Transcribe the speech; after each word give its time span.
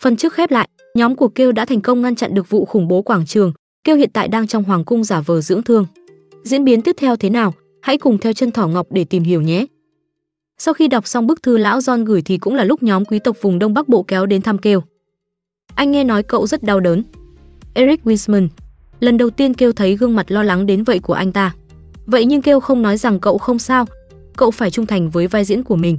Phần 0.00 0.16
trước 0.16 0.32
khép 0.32 0.50
lại, 0.50 0.68
nhóm 0.94 1.16
của 1.16 1.28
Kêu 1.28 1.52
đã 1.52 1.64
thành 1.64 1.80
công 1.80 2.02
ngăn 2.02 2.14
chặn 2.14 2.34
được 2.34 2.50
vụ 2.50 2.64
khủng 2.64 2.88
bố 2.88 3.02
quảng 3.02 3.26
trường, 3.26 3.52
Kêu 3.84 3.96
hiện 3.96 4.10
tại 4.12 4.28
đang 4.28 4.46
trong 4.46 4.64
hoàng 4.64 4.84
cung 4.84 5.04
giả 5.04 5.20
vờ 5.20 5.40
dưỡng 5.40 5.62
thương. 5.62 5.86
Diễn 6.42 6.64
biến 6.64 6.82
tiếp 6.82 6.96
theo 6.98 7.16
thế 7.16 7.30
nào, 7.30 7.54
hãy 7.82 7.98
cùng 7.98 8.18
theo 8.18 8.32
chân 8.32 8.50
Thỏ 8.50 8.66
Ngọc 8.66 8.86
để 8.90 9.04
tìm 9.04 9.22
hiểu 9.22 9.42
nhé. 9.42 9.66
Sau 10.58 10.74
khi 10.74 10.88
đọc 10.88 11.06
xong 11.06 11.26
bức 11.26 11.42
thư 11.42 11.56
lão 11.56 11.78
John 11.78 12.04
gửi 12.04 12.22
thì 12.22 12.38
cũng 12.38 12.54
là 12.54 12.64
lúc 12.64 12.82
nhóm 12.82 13.04
quý 13.04 13.18
tộc 13.18 13.36
vùng 13.40 13.58
Đông 13.58 13.74
Bắc 13.74 13.88
Bộ 13.88 14.02
kéo 14.02 14.26
đến 14.26 14.42
thăm 14.42 14.58
Kêu. 14.58 14.82
Anh 15.74 15.90
nghe 15.90 16.04
nói 16.04 16.22
cậu 16.22 16.46
rất 16.46 16.62
đau 16.62 16.80
đớn. 16.80 17.02
Eric 17.74 18.04
Wiseman, 18.04 18.48
lần 19.00 19.16
đầu 19.16 19.30
tiên 19.30 19.54
Kêu 19.54 19.72
thấy 19.72 19.96
gương 19.96 20.16
mặt 20.16 20.30
lo 20.30 20.42
lắng 20.42 20.66
đến 20.66 20.84
vậy 20.84 20.98
của 20.98 21.14
anh 21.14 21.32
ta. 21.32 21.54
Vậy 22.06 22.24
nhưng 22.24 22.42
Kêu 22.42 22.60
không 22.60 22.82
nói 22.82 22.96
rằng 22.96 23.20
cậu 23.20 23.38
không 23.38 23.58
sao, 23.58 23.86
cậu 24.36 24.50
phải 24.50 24.70
trung 24.70 24.86
thành 24.86 25.10
với 25.10 25.26
vai 25.26 25.44
diễn 25.44 25.62
của 25.62 25.76
mình. 25.76 25.98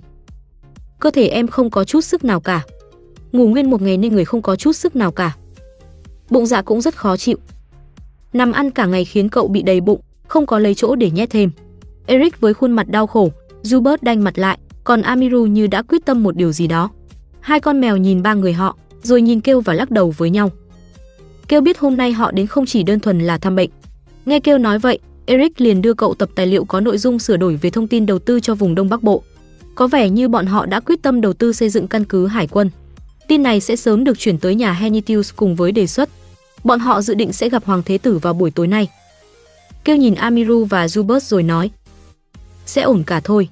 Cơ 1.00 1.12
thể 1.12 1.28
em 1.28 1.48
không 1.48 1.70
có 1.70 1.84
chút 1.84 2.02
sức 2.02 2.24
nào 2.24 2.40
cả. 2.40 2.62
Ngủ 3.32 3.48
nguyên 3.48 3.70
một 3.70 3.82
ngày 3.82 3.98
nên 3.98 4.14
người 4.14 4.25
không 4.25 4.41
có 4.41 4.55
chút 4.55 4.71
sức 4.71 4.96
nào 4.96 5.11
cả. 5.11 5.36
Bụng 6.29 6.46
dạ 6.46 6.61
cũng 6.61 6.82
rất 6.82 6.96
khó 6.96 7.18
chịu. 7.18 7.37
Nằm 8.33 8.51
ăn 8.51 8.71
cả 8.71 8.86
ngày 8.86 9.06
khiến 9.06 9.29
cậu 9.29 9.47
bị 9.47 9.61
đầy 9.61 9.82
bụng, 9.82 10.00
không 10.28 10.46
có 10.46 10.60
lấy 10.60 10.75
chỗ 10.75 10.96
để 10.96 11.11
nhét 11.11 11.29
thêm. 11.29 11.51
Eric 12.06 12.42
với 12.42 12.54
khuôn 12.54 12.71
mặt 12.71 12.89
đau 12.89 13.07
khổ, 13.07 13.32
Zubert 13.64 13.97
đanh 14.01 14.23
mặt 14.23 14.37
lại, 14.37 14.57
còn 14.84 15.01
Amiru 15.01 15.46
như 15.46 15.68
đã 15.68 15.82
quyết 15.82 16.06
tâm 16.06 16.23
một 16.23 16.36
điều 16.36 16.51
gì 16.51 16.68
đó. 16.68 16.89
Hai 17.39 17.60
con 17.60 17.82
mèo 17.82 17.97
nhìn 17.97 18.23
ba 18.23 18.34
người 18.34 18.54
họ, 18.54 18.78
rồi 19.04 19.21
nhìn 19.21 19.42
kêu 19.42 19.61
và 19.61 19.73
lắc 19.73 19.92
đầu 19.92 20.14
với 20.18 20.29
nhau. 20.29 20.51
Kêu 21.48 21.61
biết 21.61 21.79
hôm 21.79 21.98
nay 21.98 22.11
họ 22.11 22.32
đến 22.32 22.48
không 22.48 22.65
chỉ 22.65 22.84
đơn 22.84 23.00
thuần 23.00 23.20
là 23.20 23.37
thăm 23.37 23.56
bệnh. 23.56 23.70
Nghe 24.25 24.39
kêu 24.39 24.57
nói 24.57 24.79
vậy, 24.79 25.00
Eric 25.25 25.61
liền 25.61 25.82
đưa 25.82 25.93
cậu 25.93 26.14
tập 26.14 26.29
tài 26.36 26.48
liệu 26.48 26.65
có 26.65 26.79
nội 26.79 26.98
dung 26.98 27.20
sửa 27.20 27.37
đổi 27.37 27.56
về 27.56 27.70
thông 27.70 27.87
tin 27.87 28.06
đầu 28.06 28.20
tư 28.20 28.39
cho 28.39 28.56
vùng 28.56 28.75
Đông 28.75 28.89
Bắc 28.89 29.04
Bộ. 29.04 29.23
Có 29.75 29.87
vẻ 29.87 30.09
như 30.09 30.29
bọn 30.29 30.46
họ 30.46 30.65
đã 30.65 30.79
quyết 30.79 31.01
tâm 31.01 31.21
đầu 31.21 31.34
tư 31.34 31.54
xây 31.54 31.70
dựng 31.70 31.87
căn 31.87 32.06
cứ 32.06 32.28
hải 32.28 32.48
quân. 32.48 32.70
Tin 33.30 33.44
này 33.44 33.59
sẽ 33.59 33.75
sớm 33.75 34.03
được 34.03 34.19
chuyển 34.19 34.38
tới 34.38 34.56
nhà 34.56 34.73
Henitius 34.73 35.31
cùng 35.36 35.56
với 35.56 35.72
đề 35.72 35.88
xuất. 35.88 36.09
Bọn 36.64 36.80
họ 36.80 37.02
dự 37.02 37.14
định 37.14 37.33
sẽ 37.33 37.50
gặp 37.50 37.66
Hoàng 37.66 37.81
Thế 37.86 37.98
Tử 37.98 38.17
vào 38.17 38.34
buổi 38.34 38.52
tối 38.52 38.67
nay. 38.67 38.88
Kêu 39.84 39.95
nhìn 39.95 40.16
Amiru 40.16 40.66
và 40.66 40.86
Zubert 40.86 41.20
rồi 41.20 41.44
nói. 41.44 41.72
Sẽ 42.66 42.81
ổn 42.81 43.04
cả 43.04 43.20
thôi. 43.23 43.50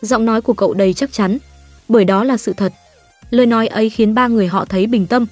Giọng 0.00 0.24
nói 0.24 0.42
của 0.42 0.52
cậu 0.52 0.74
đầy 0.74 0.94
chắc 0.94 1.12
chắn, 1.12 1.38
bởi 1.88 2.04
đó 2.04 2.24
là 2.24 2.36
sự 2.36 2.52
thật. 2.56 2.72
Lời 3.30 3.46
nói 3.46 3.66
ấy 3.66 3.90
khiến 3.90 4.14
ba 4.14 4.28
người 4.28 4.46
họ 4.46 4.64
thấy 4.64 4.86
bình 4.86 5.06
tâm. 5.06 5.26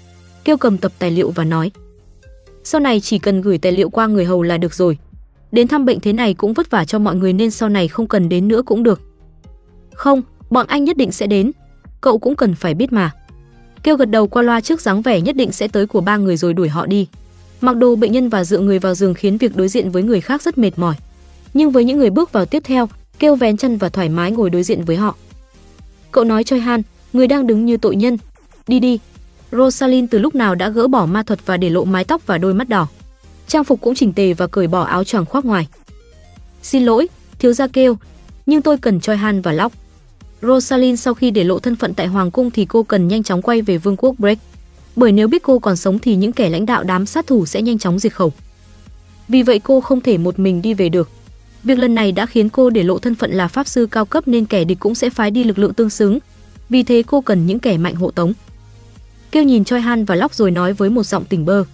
Kêu 0.44 0.56
cầm 0.56 0.78
tập 0.78 0.92
tài 0.98 1.10
liệu 1.10 1.30
và 1.30 1.44
nói. 1.44 1.70
Sau 2.64 2.80
này 2.80 3.00
chỉ 3.00 3.18
cần 3.18 3.40
gửi 3.40 3.58
tài 3.58 3.72
liệu 3.72 3.90
qua 3.90 4.06
người 4.06 4.24
hầu 4.24 4.42
là 4.42 4.58
được 4.58 4.74
rồi. 4.74 4.98
Đến 5.52 5.68
thăm 5.68 5.84
bệnh 5.84 6.00
thế 6.00 6.12
này 6.12 6.34
cũng 6.34 6.52
vất 6.52 6.70
vả 6.70 6.84
cho 6.84 6.98
mọi 6.98 7.16
người 7.16 7.32
nên 7.32 7.50
sau 7.50 7.68
này 7.68 7.88
không 7.88 8.08
cần 8.08 8.28
đến 8.28 8.48
nữa 8.48 8.62
cũng 8.66 8.82
được. 8.82 9.00
Không, 9.94 10.22
bọn 10.50 10.66
anh 10.66 10.84
nhất 10.84 10.96
định 10.96 11.12
sẽ 11.12 11.26
đến. 11.26 11.52
Cậu 12.00 12.18
cũng 12.18 12.36
cần 12.36 12.54
phải 12.54 12.74
biết 12.74 12.92
mà. 12.92 13.12
Kêu 13.82 13.96
gật 13.96 14.10
đầu 14.10 14.26
qua 14.26 14.42
loa 14.42 14.60
trước 14.60 14.80
dáng 14.80 15.02
vẻ 15.02 15.20
nhất 15.20 15.36
định 15.36 15.52
sẽ 15.52 15.68
tới 15.68 15.86
của 15.86 16.00
ba 16.00 16.16
người 16.16 16.36
rồi 16.36 16.54
đuổi 16.54 16.68
họ 16.68 16.86
đi. 16.86 17.06
Mặc 17.60 17.76
đồ 17.76 17.96
bệnh 17.96 18.12
nhân 18.12 18.28
và 18.28 18.44
dựa 18.44 18.58
người 18.58 18.78
vào 18.78 18.94
giường 18.94 19.14
khiến 19.14 19.38
việc 19.38 19.56
đối 19.56 19.68
diện 19.68 19.90
với 19.90 20.02
người 20.02 20.20
khác 20.20 20.42
rất 20.42 20.58
mệt 20.58 20.70
mỏi. 20.76 20.94
Nhưng 21.54 21.70
với 21.70 21.84
những 21.84 21.98
người 21.98 22.10
bước 22.10 22.32
vào 22.32 22.46
tiếp 22.46 22.62
theo, 22.66 22.88
kêu 23.18 23.36
vén 23.36 23.56
chân 23.56 23.76
và 23.76 23.88
thoải 23.88 24.08
mái 24.08 24.30
ngồi 24.30 24.50
đối 24.50 24.62
diện 24.62 24.84
với 24.84 24.96
họ. 24.96 25.16
Cậu 26.12 26.24
nói 26.24 26.44
Choi 26.44 26.60
Han, 26.60 26.82
người 27.12 27.26
đang 27.26 27.46
đứng 27.46 27.66
như 27.66 27.76
tội 27.76 27.96
nhân. 27.96 28.18
Đi 28.66 28.78
đi. 28.78 28.98
Rosalind 29.52 30.10
từ 30.10 30.18
lúc 30.18 30.34
nào 30.34 30.54
đã 30.54 30.68
gỡ 30.68 30.88
bỏ 30.88 31.06
ma 31.06 31.22
thuật 31.22 31.46
và 31.46 31.56
để 31.56 31.70
lộ 31.70 31.84
mái 31.84 32.04
tóc 32.04 32.26
và 32.26 32.38
đôi 32.38 32.54
mắt 32.54 32.68
đỏ. 32.68 32.88
Trang 33.48 33.64
phục 33.64 33.80
cũng 33.80 33.94
chỉnh 33.94 34.12
tề 34.12 34.32
và 34.32 34.46
cởi 34.46 34.66
bỏ 34.66 34.82
áo 34.82 35.04
choàng 35.04 35.26
khoác 35.26 35.44
ngoài. 35.44 35.68
Xin 36.62 36.84
lỗi, 36.84 37.08
thiếu 37.38 37.52
gia 37.52 37.66
kêu, 37.66 37.96
nhưng 38.46 38.62
tôi 38.62 38.78
cần 38.78 39.00
Choi 39.00 39.16
Han 39.16 39.42
và 39.42 39.52
lóc 39.52 39.72
Rosalind 40.42 41.00
sau 41.00 41.14
khi 41.14 41.30
để 41.30 41.44
lộ 41.44 41.58
thân 41.58 41.76
phận 41.76 41.94
tại 41.94 42.06
Hoàng 42.06 42.30
cung 42.30 42.50
thì 42.50 42.64
cô 42.64 42.82
cần 42.82 43.08
nhanh 43.08 43.22
chóng 43.22 43.42
quay 43.42 43.62
về 43.62 43.78
Vương 43.78 43.96
quốc 43.96 44.18
Break. 44.18 44.38
Bởi 44.96 45.12
nếu 45.12 45.28
biết 45.28 45.42
cô 45.42 45.58
còn 45.58 45.76
sống 45.76 45.98
thì 45.98 46.16
những 46.16 46.32
kẻ 46.32 46.48
lãnh 46.48 46.66
đạo 46.66 46.82
đám 46.82 47.06
sát 47.06 47.26
thủ 47.26 47.46
sẽ 47.46 47.62
nhanh 47.62 47.78
chóng 47.78 47.98
diệt 47.98 48.14
khẩu. 48.14 48.32
Vì 49.28 49.42
vậy 49.42 49.58
cô 49.58 49.80
không 49.80 50.00
thể 50.00 50.18
một 50.18 50.38
mình 50.38 50.62
đi 50.62 50.74
về 50.74 50.88
được. 50.88 51.10
Việc 51.64 51.78
lần 51.78 51.94
này 51.94 52.12
đã 52.12 52.26
khiến 52.26 52.48
cô 52.48 52.70
để 52.70 52.82
lộ 52.82 52.98
thân 52.98 53.14
phận 53.14 53.32
là 53.32 53.48
pháp 53.48 53.68
sư 53.68 53.86
cao 53.86 54.04
cấp 54.04 54.28
nên 54.28 54.46
kẻ 54.46 54.64
địch 54.64 54.78
cũng 54.80 54.94
sẽ 54.94 55.10
phái 55.10 55.30
đi 55.30 55.44
lực 55.44 55.58
lượng 55.58 55.74
tương 55.74 55.90
xứng. 55.90 56.18
Vì 56.68 56.82
thế 56.82 57.02
cô 57.06 57.20
cần 57.20 57.46
những 57.46 57.58
kẻ 57.58 57.78
mạnh 57.78 57.94
hộ 57.94 58.10
tống. 58.10 58.32
Kêu 59.30 59.42
nhìn 59.42 59.64
Choi 59.64 59.80
Han 59.80 60.04
và 60.04 60.14
Lóc 60.14 60.34
rồi 60.34 60.50
nói 60.50 60.72
với 60.72 60.90
một 60.90 61.02
giọng 61.02 61.24
tỉnh 61.24 61.44
bơ. 61.44 61.64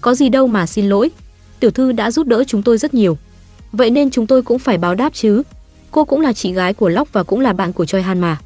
Có 0.00 0.14
gì 0.14 0.28
đâu 0.28 0.46
mà 0.46 0.66
xin 0.66 0.88
lỗi, 0.88 1.10
tiểu 1.60 1.70
thư 1.70 1.92
đã 1.92 2.10
giúp 2.10 2.26
đỡ 2.26 2.44
chúng 2.46 2.62
tôi 2.62 2.78
rất 2.78 2.94
nhiều. 2.94 3.18
Vậy 3.72 3.90
nên 3.90 4.10
chúng 4.10 4.26
tôi 4.26 4.42
cũng 4.42 4.58
phải 4.58 4.78
báo 4.78 4.94
đáp 4.94 5.14
chứ. 5.14 5.42
Cô 5.92 6.04
cũng 6.04 6.20
là 6.20 6.32
chị 6.32 6.52
gái 6.52 6.74
của 6.74 6.88
Locke 6.88 7.10
và 7.12 7.22
cũng 7.22 7.40
là 7.40 7.52
bạn 7.52 7.72
của 7.72 7.84
Choi 7.84 8.02
Han 8.02 8.20
mà. 8.20 8.38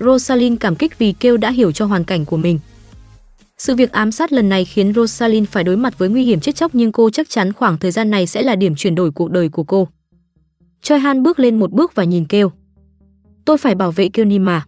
Rosalind 0.00 0.60
cảm 0.60 0.76
kích 0.76 0.98
vì 0.98 1.12
kêu 1.12 1.36
đã 1.36 1.50
hiểu 1.50 1.72
cho 1.72 1.86
hoàn 1.86 2.04
cảnh 2.04 2.24
của 2.24 2.36
mình. 2.36 2.58
Sự 3.58 3.74
việc 3.74 3.92
ám 3.92 4.12
sát 4.12 4.32
lần 4.32 4.48
này 4.48 4.64
khiến 4.64 4.94
Rosalind 4.94 5.48
phải 5.48 5.64
đối 5.64 5.76
mặt 5.76 5.98
với 5.98 6.08
nguy 6.08 6.24
hiểm 6.24 6.40
chết 6.40 6.56
chóc 6.56 6.74
nhưng 6.74 6.92
cô 6.92 7.10
chắc 7.10 7.28
chắn 7.28 7.52
khoảng 7.52 7.78
thời 7.78 7.90
gian 7.90 8.10
này 8.10 8.26
sẽ 8.26 8.42
là 8.42 8.56
điểm 8.56 8.74
chuyển 8.74 8.94
đổi 8.94 9.10
cuộc 9.10 9.30
đời 9.30 9.48
của 9.48 9.64
cô. 9.64 9.88
Choi 10.82 10.98
Han 10.98 11.22
bước 11.22 11.38
lên 11.38 11.58
một 11.58 11.72
bước 11.72 11.94
và 11.94 12.04
nhìn 12.04 12.24
kêu. 12.24 12.52
Tôi 13.44 13.58
phải 13.58 13.74
bảo 13.74 13.90
vệ 13.90 14.08
kêu 14.08 14.24
Nim 14.24 14.44
mà. 14.44 14.64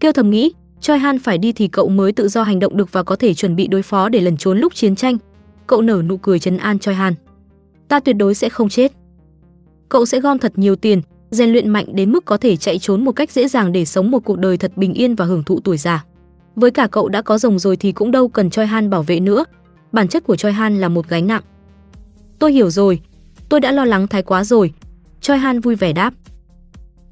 Kêu 0.00 0.12
thầm 0.12 0.30
nghĩ, 0.30 0.52
Choi 0.80 0.98
Han 0.98 1.18
phải 1.18 1.38
đi 1.38 1.52
thì 1.52 1.68
cậu 1.68 1.88
mới 1.88 2.12
tự 2.12 2.28
do 2.28 2.42
hành 2.42 2.58
động 2.58 2.76
được 2.76 2.92
và 2.92 3.02
có 3.02 3.16
thể 3.16 3.34
chuẩn 3.34 3.56
bị 3.56 3.66
đối 3.66 3.82
phó 3.82 4.08
để 4.08 4.20
lẩn 4.20 4.36
trốn 4.36 4.58
lúc 4.58 4.74
chiến 4.74 4.96
tranh. 4.96 5.18
Cậu 5.66 5.82
nở 5.82 6.02
nụ 6.06 6.16
cười 6.16 6.38
trấn 6.38 6.56
an 6.56 6.78
Choi 6.78 6.94
Han. 6.94 7.14
Ta 7.88 8.00
tuyệt 8.00 8.16
đối 8.16 8.34
sẽ 8.34 8.48
không 8.48 8.68
chết. 8.68 8.92
Cậu 9.90 10.06
sẽ 10.06 10.20
gom 10.20 10.38
thật 10.38 10.52
nhiều 10.56 10.76
tiền, 10.76 11.02
rèn 11.30 11.50
luyện 11.52 11.68
mạnh 11.68 11.86
đến 11.94 12.12
mức 12.12 12.24
có 12.24 12.36
thể 12.36 12.56
chạy 12.56 12.78
trốn 12.78 13.04
một 13.04 13.12
cách 13.12 13.30
dễ 13.30 13.48
dàng 13.48 13.72
để 13.72 13.84
sống 13.84 14.10
một 14.10 14.18
cuộc 14.24 14.38
đời 14.38 14.56
thật 14.56 14.72
bình 14.76 14.94
yên 14.94 15.14
và 15.14 15.24
hưởng 15.24 15.42
thụ 15.42 15.60
tuổi 15.60 15.76
già. 15.76 16.04
Với 16.56 16.70
cả 16.70 16.86
cậu 16.86 17.08
đã 17.08 17.22
có 17.22 17.38
rồng 17.38 17.58
rồi 17.58 17.76
thì 17.76 17.92
cũng 17.92 18.10
đâu 18.10 18.28
cần 18.28 18.50
Choi 18.50 18.66
Han 18.66 18.90
bảo 18.90 19.02
vệ 19.02 19.20
nữa. 19.20 19.44
Bản 19.92 20.08
chất 20.08 20.24
của 20.24 20.36
Choi 20.36 20.52
Han 20.52 20.80
là 20.80 20.88
một 20.88 21.08
gánh 21.08 21.26
nặng. 21.26 21.42
Tôi 22.38 22.52
hiểu 22.52 22.70
rồi, 22.70 23.00
tôi 23.48 23.60
đã 23.60 23.72
lo 23.72 23.84
lắng 23.84 24.06
thái 24.06 24.22
quá 24.22 24.44
rồi. 24.44 24.72
Choi 25.20 25.38
Han 25.38 25.60
vui 25.60 25.74
vẻ 25.74 25.92
đáp. 25.92 26.14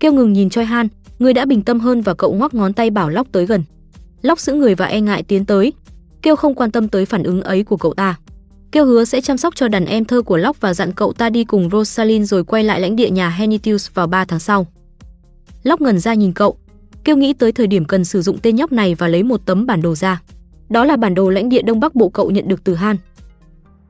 Kêu 0.01 0.13
ngừng 0.13 0.33
nhìn 0.33 0.51
Choi 0.51 0.65
Han, 0.65 0.89
người 1.19 1.33
đã 1.33 1.45
bình 1.45 1.63
tâm 1.63 1.81
hơn 1.81 2.01
và 2.01 2.15
cậu 2.15 2.35
ngoắc 2.35 2.55
ngón 2.55 2.73
tay 2.73 2.91
bảo 2.91 3.09
Lóc 3.09 3.27
tới 3.33 3.47
gần. 3.47 3.63
Lóc 4.23 4.41
giữ 4.41 4.55
người 4.55 4.75
và 4.75 4.87
e 4.87 5.01
ngại 5.01 5.23
tiến 5.23 5.45
tới. 5.45 5.73
Kêu 6.23 6.37
không 6.37 6.55
quan 6.55 6.71
tâm 6.71 6.89
tới 6.89 7.07
phản 7.07 7.23
ứng 7.23 7.43
ấy 7.43 7.65
của 7.65 7.77
cậu 7.77 7.95
ta. 7.95 8.19
Kêu 8.73 8.87
hứa 8.87 9.05
sẽ 9.05 9.21
chăm 9.21 9.39
sóc 9.39 9.57
cho 9.57 9.69
đàn 9.69 9.85
em 9.85 10.05
thơ 10.05 10.23
của 10.23 10.37
Lóc 10.37 10.61
và 10.61 10.75
dặn 10.75 10.93
cậu 10.93 11.13
ta 11.13 11.31
đi 11.31 11.45
cùng 11.45 11.71
Rosalind 11.71 12.31
rồi 12.31 12.45
quay 12.45 12.65
lại 12.65 12.81
lãnh 12.81 12.97
địa 12.97 13.11
nhà 13.11 13.31
Henitius 13.31 13.89
vào 13.95 14.07
3 14.07 14.25
tháng 14.25 14.41
sau. 14.41 14.67
Lóc 15.63 15.81
ngẩn 15.81 15.99
ra 15.99 16.15
nhìn 16.15 16.33
cậu, 16.33 16.59
kêu 17.05 17.17
nghĩ 17.17 17.33
tới 17.33 17.53
thời 17.53 17.67
điểm 17.67 17.85
cần 17.85 18.05
sử 18.05 18.23
dụng 18.23 18.39
tên 18.43 18.57
nhóc 18.57 18.73
này 18.73 18.95
và 18.95 19.09
lấy 19.09 19.23
một 19.23 19.41
tấm 19.47 19.67
bản 19.67 19.83
đồ 19.83 19.95
ra. 19.95 20.23
Đó 20.69 20.85
là 20.85 20.97
bản 20.97 21.15
đồ 21.15 21.31
lãnh 21.31 21.49
địa 21.49 21.63
Đông 21.63 21.81
Bắc 21.81 21.95
Bộ 21.95 22.09
cậu 22.09 22.31
nhận 22.31 22.49
được 22.49 22.65
từ 22.65 22.75
Han. 22.75 22.97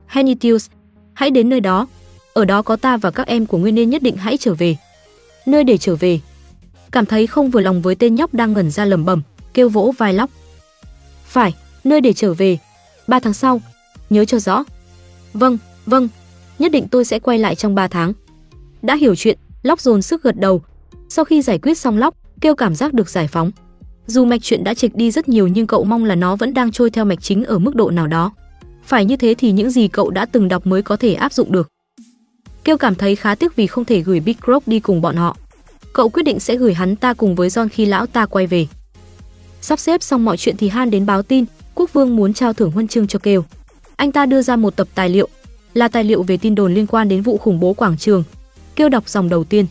Henitius, 0.07 0.69
hãy 1.13 1.31
đến 1.31 1.49
nơi 1.49 1.59
đó. 1.59 1.87
Ở 2.33 2.45
đó 2.45 2.61
có 2.61 2.75
ta 2.75 2.97
và 2.97 3.11
các 3.11 3.27
em 3.27 3.45
của 3.45 3.57
ngươi 3.57 3.71
nên 3.71 3.89
nhất 3.89 4.03
định 4.03 4.17
hãy 4.17 4.37
trở 4.37 4.53
về. 4.53 4.75
Nơi 5.45 5.63
để 5.63 5.77
trở 5.77 5.95
về. 5.95 6.19
Cảm 6.91 7.05
thấy 7.05 7.27
không 7.27 7.49
vừa 7.49 7.61
lòng 7.61 7.81
với 7.81 7.95
tên 7.95 8.15
nhóc 8.15 8.33
đang 8.33 8.53
ngẩn 8.53 8.71
ra 8.71 8.85
lầm 8.85 9.05
bẩm, 9.05 9.21
kêu 9.53 9.69
vỗ 9.69 9.93
vai 9.97 10.13
lóc. 10.13 10.29
Phải, 11.25 11.55
nơi 11.83 12.01
để 12.01 12.13
trở 12.13 12.33
về. 12.33 12.57
Ba 13.07 13.19
tháng 13.19 13.33
sau, 13.33 13.61
nhớ 14.09 14.25
cho 14.25 14.39
rõ. 14.39 14.63
Vâng, 15.33 15.57
vâng, 15.85 16.09
nhất 16.59 16.71
định 16.71 16.87
tôi 16.87 17.05
sẽ 17.05 17.19
quay 17.19 17.39
lại 17.39 17.55
trong 17.55 17.75
3 17.75 17.87
tháng. 17.87 18.13
Đã 18.81 18.95
hiểu 18.95 19.15
chuyện, 19.15 19.37
Lóc 19.63 19.81
dồn 19.81 20.01
sức 20.01 20.23
gật 20.23 20.39
đầu. 20.39 20.61
Sau 21.09 21.25
khi 21.25 21.41
giải 21.41 21.59
quyết 21.59 21.77
xong 21.77 21.97
Lóc, 21.97 22.15
kêu 22.41 22.55
cảm 22.55 22.75
giác 22.75 22.93
được 22.93 23.09
giải 23.09 23.27
phóng. 23.27 23.51
Dù 24.07 24.25
mạch 24.25 24.41
chuyện 24.43 24.63
đã 24.63 24.73
trịch 24.73 24.95
đi 24.95 25.11
rất 25.11 25.29
nhiều 25.29 25.47
nhưng 25.47 25.67
cậu 25.67 25.83
mong 25.83 26.05
là 26.05 26.15
nó 26.15 26.35
vẫn 26.35 26.53
đang 26.53 26.71
trôi 26.71 26.89
theo 26.89 27.05
mạch 27.05 27.21
chính 27.21 27.43
ở 27.43 27.59
mức 27.59 27.75
độ 27.75 27.89
nào 27.89 28.07
đó. 28.07 28.31
Phải 28.83 29.05
như 29.05 29.15
thế 29.15 29.35
thì 29.37 29.51
những 29.51 29.71
gì 29.71 29.87
cậu 29.87 30.09
đã 30.09 30.25
từng 30.25 30.47
đọc 30.47 30.67
mới 30.67 30.81
có 30.81 30.95
thể 30.95 31.13
áp 31.13 31.33
dụng 31.33 31.51
được. 31.51 31.69
Kêu 32.63 32.77
cảm 32.77 32.95
thấy 32.95 33.15
khá 33.15 33.35
tiếc 33.35 33.55
vì 33.55 33.67
không 33.67 33.85
thể 33.85 34.01
gửi 34.01 34.19
Big 34.19 34.35
Rock 34.47 34.67
đi 34.67 34.79
cùng 34.79 35.01
bọn 35.01 35.15
họ. 35.15 35.37
Cậu 35.93 36.09
quyết 36.09 36.23
định 36.23 36.39
sẽ 36.39 36.55
gửi 36.55 36.73
hắn 36.73 36.95
ta 36.95 37.13
cùng 37.13 37.35
với 37.35 37.49
John 37.49 37.67
khi 37.71 37.85
lão 37.85 38.05
ta 38.05 38.25
quay 38.25 38.47
về. 38.47 38.67
Sắp 39.61 39.79
xếp 39.79 40.03
xong 40.03 40.25
mọi 40.25 40.37
chuyện 40.37 40.57
thì 40.57 40.69
Han 40.69 40.89
đến 40.89 41.05
báo 41.05 41.21
tin, 41.23 41.45
quốc 41.75 41.93
vương 41.93 42.15
muốn 42.15 42.33
trao 42.33 42.53
thưởng 42.53 42.71
huân 42.71 42.87
chương 42.87 43.07
cho 43.07 43.19
Kêu. 43.19 43.43
Anh 43.99 44.11
ta 44.11 44.25
đưa 44.25 44.41
ra 44.41 44.55
một 44.55 44.75
tập 44.75 44.87
tài 44.95 45.09
liệu, 45.09 45.27
là 45.73 45.87
tài 45.87 46.03
liệu 46.03 46.23
về 46.23 46.37
tin 46.37 46.55
đồn 46.55 46.73
liên 46.73 46.87
quan 46.87 47.09
đến 47.09 47.21
vụ 47.21 47.37
khủng 47.37 47.59
bố 47.59 47.73
quảng 47.73 47.97
trường. 47.97 48.23
Kêu 48.75 48.89
đọc 48.89 49.09
dòng 49.09 49.29
đầu 49.29 49.43
tiên. 49.43 49.65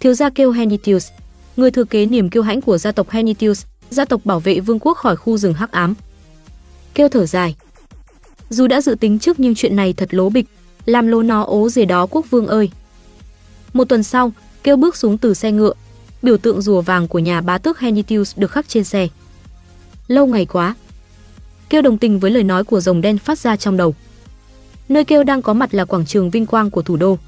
Thiếu 0.00 0.14
gia 0.14 0.30
Kêu 0.30 0.52
Henitius, 0.52 1.08
người 1.56 1.70
thừa 1.70 1.84
kế 1.84 2.06
niềm 2.06 2.30
kiêu 2.30 2.42
hãnh 2.42 2.60
của 2.60 2.78
gia 2.78 2.92
tộc 2.92 3.10
Henitius, 3.10 3.64
gia 3.90 4.04
tộc 4.04 4.20
bảo 4.24 4.40
vệ 4.40 4.60
vương 4.60 4.78
quốc 4.78 4.96
khỏi 4.96 5.16
khu 5.16 5.38
rừng 5.38 5.54
hắc 5.54 5.72
ám. 5.72 5.94
Kêu 6.94 7.08
thở 7.08 7.26
dài. 7.26 7.56
Dù 8.50 8.66
đã 8.66 8.80
dự 8.80 8.94
tính 9.00 9.18
trước 9.18 9.40
nhưng 9.40 9.54
chuyện 9.54 9.76
này 9.76 9.92
thật 9.92 10.14
lố 10.14 10.30
bịch, 10.30 10.46
làm 10.84 11.06
lố 11.06 11.22
nó 11.22 11.42
ố 11.42 11.68
gì 11.68 11.84
đó 11.84 12.06
quốc 12.06 12.30
vương 12.30 12.46
ơi. 12.46 12.70
Một 13.72 13.84
tuần 13.84 14.02
sau, 14.02 14.32
Kêu 14.62 14.76
bước 14.76 14.96
xuống 14.96 15.18
từ 15.18 15.34
xe 15.34 15.52
ngựa, 15.52 15.72
biểu 16.22 16.36
tượng 16.36 16.62
rùa 16.62 16.80
vàng 16.80 17.08
của 17.08 17.18
nhà 17.18 17.40
bá 17.40 17.58
tước 17.58 17.78
Henitius 17.78 18.38
được 18.38 18.50
khắc 18.50 18.68
trên 18.68 18.84
xe. 18.84 19.08
Lâu 20.08 20.26
ngày 20.26 20.46
quá. 20.46 20.74
Kêu 21.68 21.82
đồng 21.82 21.98
tình 21.98 22.18
với 22.18 22.30
lời 22.30 22.44
nói 22.44 22.64
của 22.64 22.80
rồng 22.80 23.00
đen 23.00 23.18
phát 23.18 23.38
ra 23.38 23.56
trong 23.56 23.76
đầu. 23.76 23.94
Nơi 24.88 25.04
kêu 25.04 25.24
đang 25.24 25.42
có 25.42 25.52
mặt 25.52 25.74
là 25.74 25.84
quảng 25.84 26.06
trường 26.06 26.30
vinh 26.30 26.46
quang 26.46 26.70
của 26.70 26.82
thủ 26.82 26.96
đô. 26.96 27.18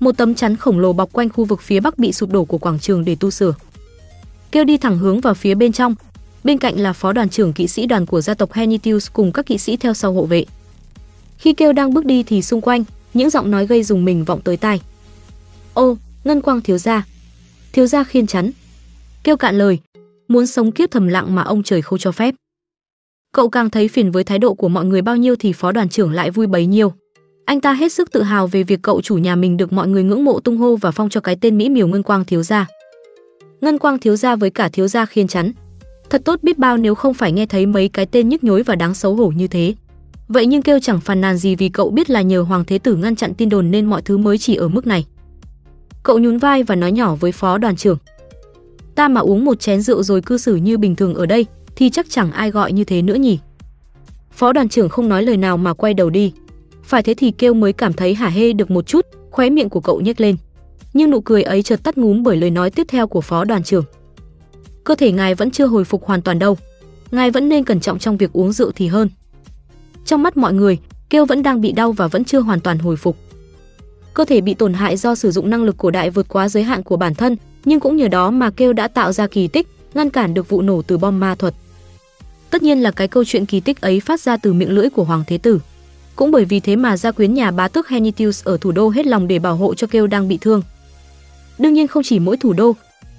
Một 0.00 0.16
tấm 0.16 0.34
chắn 0.34 0.56
khổng 0.56 0.78
lồ 0.78 0.92
bọc 0.92 1.12
quanh 1.12 1.28
khu 1.28 1.44
vực 1.44 1.62
phía 1.62 1.80
bắc 1.80 1.98
bị 1.98 2.12
sụp 2.12 2.30
đổ 2.30 2.44
của 2.44 2.58
quảng 2.58 2.78
trường 2.78 3.04
để 3.04 3.16
tu 3.20 3.30
sửa. 3.30 3.54
Kêu 4.52 4.64
đi 4.64 4.78
thẳng 4.78 4.98
hướng 4.98 5.20
vào 5.20 5.34
phía 5.34 5.54
bên 5.54 5.72
trong, 5.72 5.94
bên 6.44 6.58
cạnh 6.58 6.80
là 6.80 6.92
phó 6.92 7.12
đoàn 7.12 7.28
trưởng 7.28 7.52
kỵ 7.52 7.68
sĩ 7.68 7.86
đoàn 7.86 8.06
của 8.06 8.20
gia 8.20 8.34
tộc 8.34 8.52
Henitius 8.52 9.08
cùng 9.12 9.32
các 9.32 9.46
kỵ 9.46 9.58
sĩ 9.58 9.76
theo 9.76 9.94
sau 9.94 10.12
hộ 10.12 10.24
vệ. 10.24 10.44
Khi 11.38 11.52
kêu 11.52 11.72
đang 11.72 11.94
bước 11.94 12.04
đi 12.04 12.22
thì 12.22 12.42
xung 12.42 12.60
quanh, 12.60 12.84
những 13.14 13.30
giọng 13.30 13.50
nói 13.50 13.66
gây 13.66 13.82
dùng 13.82 14.04
mình 14.04 14.24
vọng 14.24 14.40
tới 14.44 14.56
tai. 14.56 14.80
Ô, 15.74 15.96
ngân 16.24 16.40
quang 16.40 16.60
thiếu 16.60 16.78
gia. 16.78 17.06
Thiếu 17.72 17.86
gia 17.86 18.04
khiên 18.04 18.26
chắn. 18.26 18.50
Kêu 19.24 19.36
cạn 19.36 19.58
lời, 19.58 19.78
muốn 20.28 20.46
sống 20.46 20.72
kiếp 20.72 20.90
thầm 20.90 21.08
lặng 21.08 21.34
mà 21.34 21.42
ông 21.42 21.62
trời 21.62 21.82
không 21.82 21.98
cho 21.98 22.12
phép. 22.12 22.34
Cậu 23.32 23.48
càng 23.48 23.70
thấy 23.70 23.88
phiền 23.88 24.10
với 24.10 24.24
thái 24.24 24.38
độ 24.38 24.54
của 24.54 24.68
mọi 24.68 24.84
người 24.84 25.02
bao 25.02 25.16
nhiêu 25.16 25.36
thì 25.38 25.52
phó 25.52 25.72
đoàn 25.72 25.88
trưởng 25.88 26.10
lại 26.10 26.30
vui 26.30 26.46
bấy 26.46 26.66
nhiêu. 26.66 26.92
Anh 27.44 27.60
ta 27.60 27.72
hết 27.72 27.92
sức 27.92 28.12
tự 28.12 28.22
hào 28.22 28.46
về 28.46 28.62
việc 28.62 28.82
cậu 28.82 29.00
chủ 29.02 29.16
nhà 29.16 29.36
mình 29.36 29.56
được 29.56 29.72
mọi 29.72 29.88
người 29.88 30.02
ngưỡng 30.02 30.24
mộ 30.24 30.40
tung 30.40 30.56
hô 30.56 30.76
và 30.76 30.90
phong 30.90 31.08
cho 31.08 31.20
cái 31.20 31.36
tên 31.40 31.58
mỹ 31.58 31.68
miều 31.68 31.88
Ngân 31.88 32.02
Quang 32.02 32.24
thiếu 32.24 32.42
gia. 32.42 32.66
Ngân 33.60 33.78
Quang 33.78 33.98
thiếu 33.98 34.16
gia 34.16 34.36
với 34.36 34.50
cả 34.50 34.68
thiếu 34.68 34.88
gia 34.88 35.06
khiên 35.06 35.28
chắn. 35.28 35.52
Thật 36.10 36.22
tốt 36.24 36.42
biết 36.42 36.58
bao 36.58 36.76
nếu 36.76 36.94
không 36.94 37.14
phải 37.14 37.32
nghe 37.32 37.46
thấy 37.46 37.66
mấy 37.66 37.88
cái 37.88 38.06
tên 38.06 38.28
nhức 38.28 38.44
nhối 38.44 38.62
và 38.62 38.74
đáng 38.74 38.94
xấu 38.94 39.14
hổ 39.14 39.28
như 39.28 39.48
thế. 39.48 39.74
Vậy 40.28 40.46
nhưng 40.46 40.62
kêu 40.62 40.78
chẳng 40.80 41.00
phàn 41.00 41.20
nàn 41.20 41.36
gì 41.36 41.56
vì 41.56 41.68
cậu 41.68 41.90
biết 41.90 42.10
là 42.10 42.22
nhờ 42.22 42.42
Hoàng 42.42 42.64
Thế 42.64 42.78
Tử 42.78 42.96
ngăn 42.96 43.16
chặn 43.16 43.34
tin 43.34 43.48
đồn 43.48 43.70
nên 43.70 43.86
mọi 43.86 44.02
thứ 44.02 44.18
mới 44.18 44.38
chỉ 44.38 44.54
ở 44.54 44.68
mức 44.68 44.86
này. 44.86 45.06
Cậu 46.02 46.18
nhún 46.18 46.38
vai 46.38 46.62
và 46.62 46.74
nói 46.74 46.92
nhỏ 46.92 47.14
với 47.14 47.32
phó 47.32 47.58
đoàn 47.58 47.76
trưởng. 47.76 47.98
Ta 48.94 49.08
mà 49.08 49.20
uống 49.20 49.44
một 49.44 49.60
chén 49.60 49.80
rượu 49.80 50.02
rồi 50.02 50.20
cư 50.20 50.38
xử 50.38 50.56
như 50.56 50.78
bình 50.78 50.96
thường 50.96 51.14
ở 51.14 51.26
đây 51.26 51.46
thì 51.76 51.90
chắc 51.90 52.06
chẳng 52.10 52.32
ai 52.32 52.50
gọi 52.50 52.72
như 52.72 52.84
thế 52.84 53.02
nữa 53.02 53.14
nhỉ. 53.14 53.38
Phó 54.32 54.52
đoàn 54.52 54.68
trưởng 54.68 54.88
không 54.88 55.08
nói 55.08 55.22
lời 55.22 55.36
nào 55.36 55.56
mà 55.56 55.74
quay 55.74 55.94
đầu 55.94 56.10
đi. 56.10 56.32
Phải 56.84 57.02
thế 57.02 57.14
thì 57.14 57.30
kêu 57.30 57.54
mới 57.54 57.72
cảm 57.72 57.92
thấy 57.92 58.14
hả 58.14 58.28
hê 58.28 58.52
được 58.52 58.70
một 58.70 58.86
chút, 58.86 59.06
khóe 59.30 59.50
miệng 59.50 59.68
của 59.68 59.80
cậu 59.80 60.00
nhếch 60.00 60.20
lên. 60.20 60.36
Nhưng 60.94 61.10
nụ 61.10 61.20
cười 61.20 61.42
ấy 61.42 61.62
chợt 61.62 61.82
tắt 61.82 61.98
ngúm 61.98 62.22
bởi 62.22 62.36
lời 62.36 62.50
nói 62.50 62.70
tiếp 62.70 62.86
theo 62.88 63.06
của 63.06 63.20
phó 63.20 63.44
đoàn 63.44 63.62
trưởng. 63.62 63.84
Cơ 64.84 64.94
thể 64.94 65.12
ngài 65.12 65.34
vẫn 65.34 65.50
chưa 65.50 65.66
hồi 65.66 65.84
phục 65.84 66.04
hoàn 66.06 66.22
toàn 66.22 66.38
đâu. 66.38 66.58
Ngài 67.10 67.30
vẫn 67.30 67.48
nên 67.48 67.64
cẩn 67.64 67.80
trọng 67.80 67.98
trong 67.98 68.16
việc 68.16 68.32
uống 68.32 68.52
rượu 68.52 68.72
thì 68.74 68.86
hơn. 68.86 69.08
Trong 70.04 70.22
mắt 70.22 70.36
mọi 70.36 70.52
người, 70.52 70.78
kêu 71.10 71.24
vẫn 71.24 71.42
đang 71.42 71.60
bị 71.60 71.72
đau 71.72 71.92
và 71.92 72.06
vẫn 72.06 72.24
chưa 72.24 72.40
hoàn 72.40 72.60
toàn 72.60 72.78
hồi 72.78 72.96
phục. 72.96 73.16
Cơ 74.14 74.24
thể 74.24 74.40
bị 74.40 74.54
tổn 74.54 74.74
hại 74.74 74.96
do 74.96 75.14
sử 75.14 75.30
dụng 75.30 75.50
năng 75.50 75.64
lực 75.64 75.76
cổ 75.78 75.90
đại 75.90 76.10
vượt 76.10 76.26
quá 76.28 76.48
giới 76.48 76.62
hạn 76.62 76.82
của 76.82 76.96
bản 76.96 77.14
thân, 77.14 77.36
nhưng 77.64 77.80
cũng 77.80 77.96
nhờ 77.96 78.08
đó 78.08 78.30
mà 78.30 78.50
kêu 78.50 78.72
đã 78.72 78.88
tạo 78.88 79.12
ra 79.12 79.26
kỳ 79.26 79.48
tích, 79.48 79.68
ngăn 79.94 80.10
cản 80.10 80.34
được 80.34 80.48
vụ 80.48 80.62
nổ 80.62 80.82
từ 80.82 80.98
bom 80.98 81.20
ma 81.20 81.34
thuật. 81.34 81.54
Tất 82.56 82.62
nhiên 82.62 82.82
là 82.82 82.90
cái 82.90 83.08
câu 83.08 83.24
chuyện 83.24 83.46
kỳ 83.46 83.60
tích 83.60 83.80
ấy 83.80 84.00
phát 84.00 84.20
ra 84.20 84.36
từ 84.36 84.52
miệng 84.52 84.70
lưỡi 84.70 84.90
của 84.90 85.04
Hoàng 85.04 85.24
Thế 85.26 85.38
Tử. 85.38 85.60
Cũng 86.16 86.30
bởi 86.30 86.44
vì 86.44 86.60
thế 86.60 86.76
mà 86.76 86.96
gia 86.96 87.10
quyến 87.12 87.34
nhà 87.34 87.50
bá 87.50 87.68
tước 87.68 87.88
Henitius 87.88 88.44
ở 88.44 88.56
thủ 88.60 88.72
đô 88.72 88.88
hết 88.88 89.06
lòng 89.06 89.28
để 89.28 89.38
bảo 89.38 89.56
hộ 89.56 89.74
cho 89.74 89.86
Kêu 89.86 90.06
đang 90.06 90.28
bị 90.28 90.38
thương. 90.40 90.62
Đương 91.58 91.74
nhiên 91.74 91.86
không 91.86 92.02
chỉ 92.02 92.18
mỗi 92.18 92.36
thủ 92.36 92.52
đô, 92.52 92.72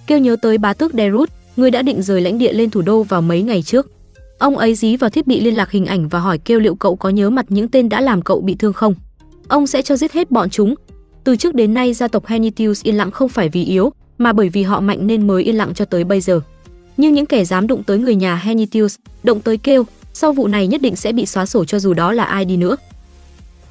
Kêu 0.07 0.19
nhớ 0.19 0.35
tới 0.41 0.57
bá 0.57 0.73
tước 0.73 0.93
Derut, 0.93 1.29
người 1.55 1.71
đã 1.71 1.81
định 1.81 2.01
rời 2.01 2.21
lãnh 2.21 2.37
địa 2.37 2.53
lên 2.53 2.69
thủ 2.69 2.81
đô 2.81 3.03
vào 3.03 3.21
mấy 3.21 3.41
ngày 3.41 3.61
trước. 3.61 3.91
Ông 4.37 4.57
ấy 4.57 4.75
dí 4.75 4.95
vào 4.95 5.09
thiết 5.09 5.27
bị 5.27 5.39
liên 5.39 5.57
lạc 5.57 5.71
hình 5.71 5.85
ảnh 5.85 6.07
và 6.07 6.19
hỏi 6.19 6.37
Kêu 6.37 6.59
liệu 6.59 6.75
cậu 6.75 6.95
có 6.95 7.09
nhớ 7.09 7.29
mặt 7.29 7.45
những 7.49 7.67
tên 7.67 7.89
đã 7.89 8.01
làm 8.01 8.21
cậu 8.21 8.41
bị 8.41 8.55
thương 8.55 8.73
không. 8.73 8.93
Ông 9.47 9.67
sẽ 9.67 9.81
cho 9.81 9.95
giết 9.95 10.11
hết 10.11 10.31
bọn 10.31 10.49
chúng. 10.49 10.75
Từ 11.23 11.35
trước 11.35 11.55
đến 11.55 11.73
nay 11.73 11.93
gia 11.93 12.07
tộc 12.07 12.25
Henitius 12.25 12.83
yên 12.83 12.97
lặng 12.97 13.11
không 13.11 13.29
phải 13.29 13.49
vì 13.49 13.63
yếu, 13.63 13.91
mà 14.17 14.33
bởi 14.33 14.49
vì 14.49 14.63
họ 14.63 14.79
mạnh 14.79 15.07
nên 15.07 15.27
mới 15.27 15.43
yên 15.43 15.55
lặng 15.57 15.73
cho 15.73 15.85
tới 15.85 16.03
bây 16.03 16.21
giờ 16.21 16.41
nhưng 16.97 17.13
những 17.13 17.25
kẻ 17.25 17.45
dám 17.45 17.67
đụng 17.67 17.83
tới 17.83 17.97
người 17.97 18.15
nhà 18.15 18.35
Henitius, 18.35 18.95
động 19.23 19.41
tới 19.41 19.57
kêu, 19.57 19.85
sau 20.13 20.33
vụ 20.33 20.47
này 20.47 20.67
nhất 20.67 20.81
định 20.81 20.95
sẽ 20.95 21.11
bị 21.11 21.25
xóa 21.25 21.45
sổ 21.45 21.65
cho 21.65 21.79
dù 21.79 21.93
đó 21.93 22.11
là 22.11 22.23
ai 22.23 22.45
đi 22.45 22.57
nữa. 22.57 22.75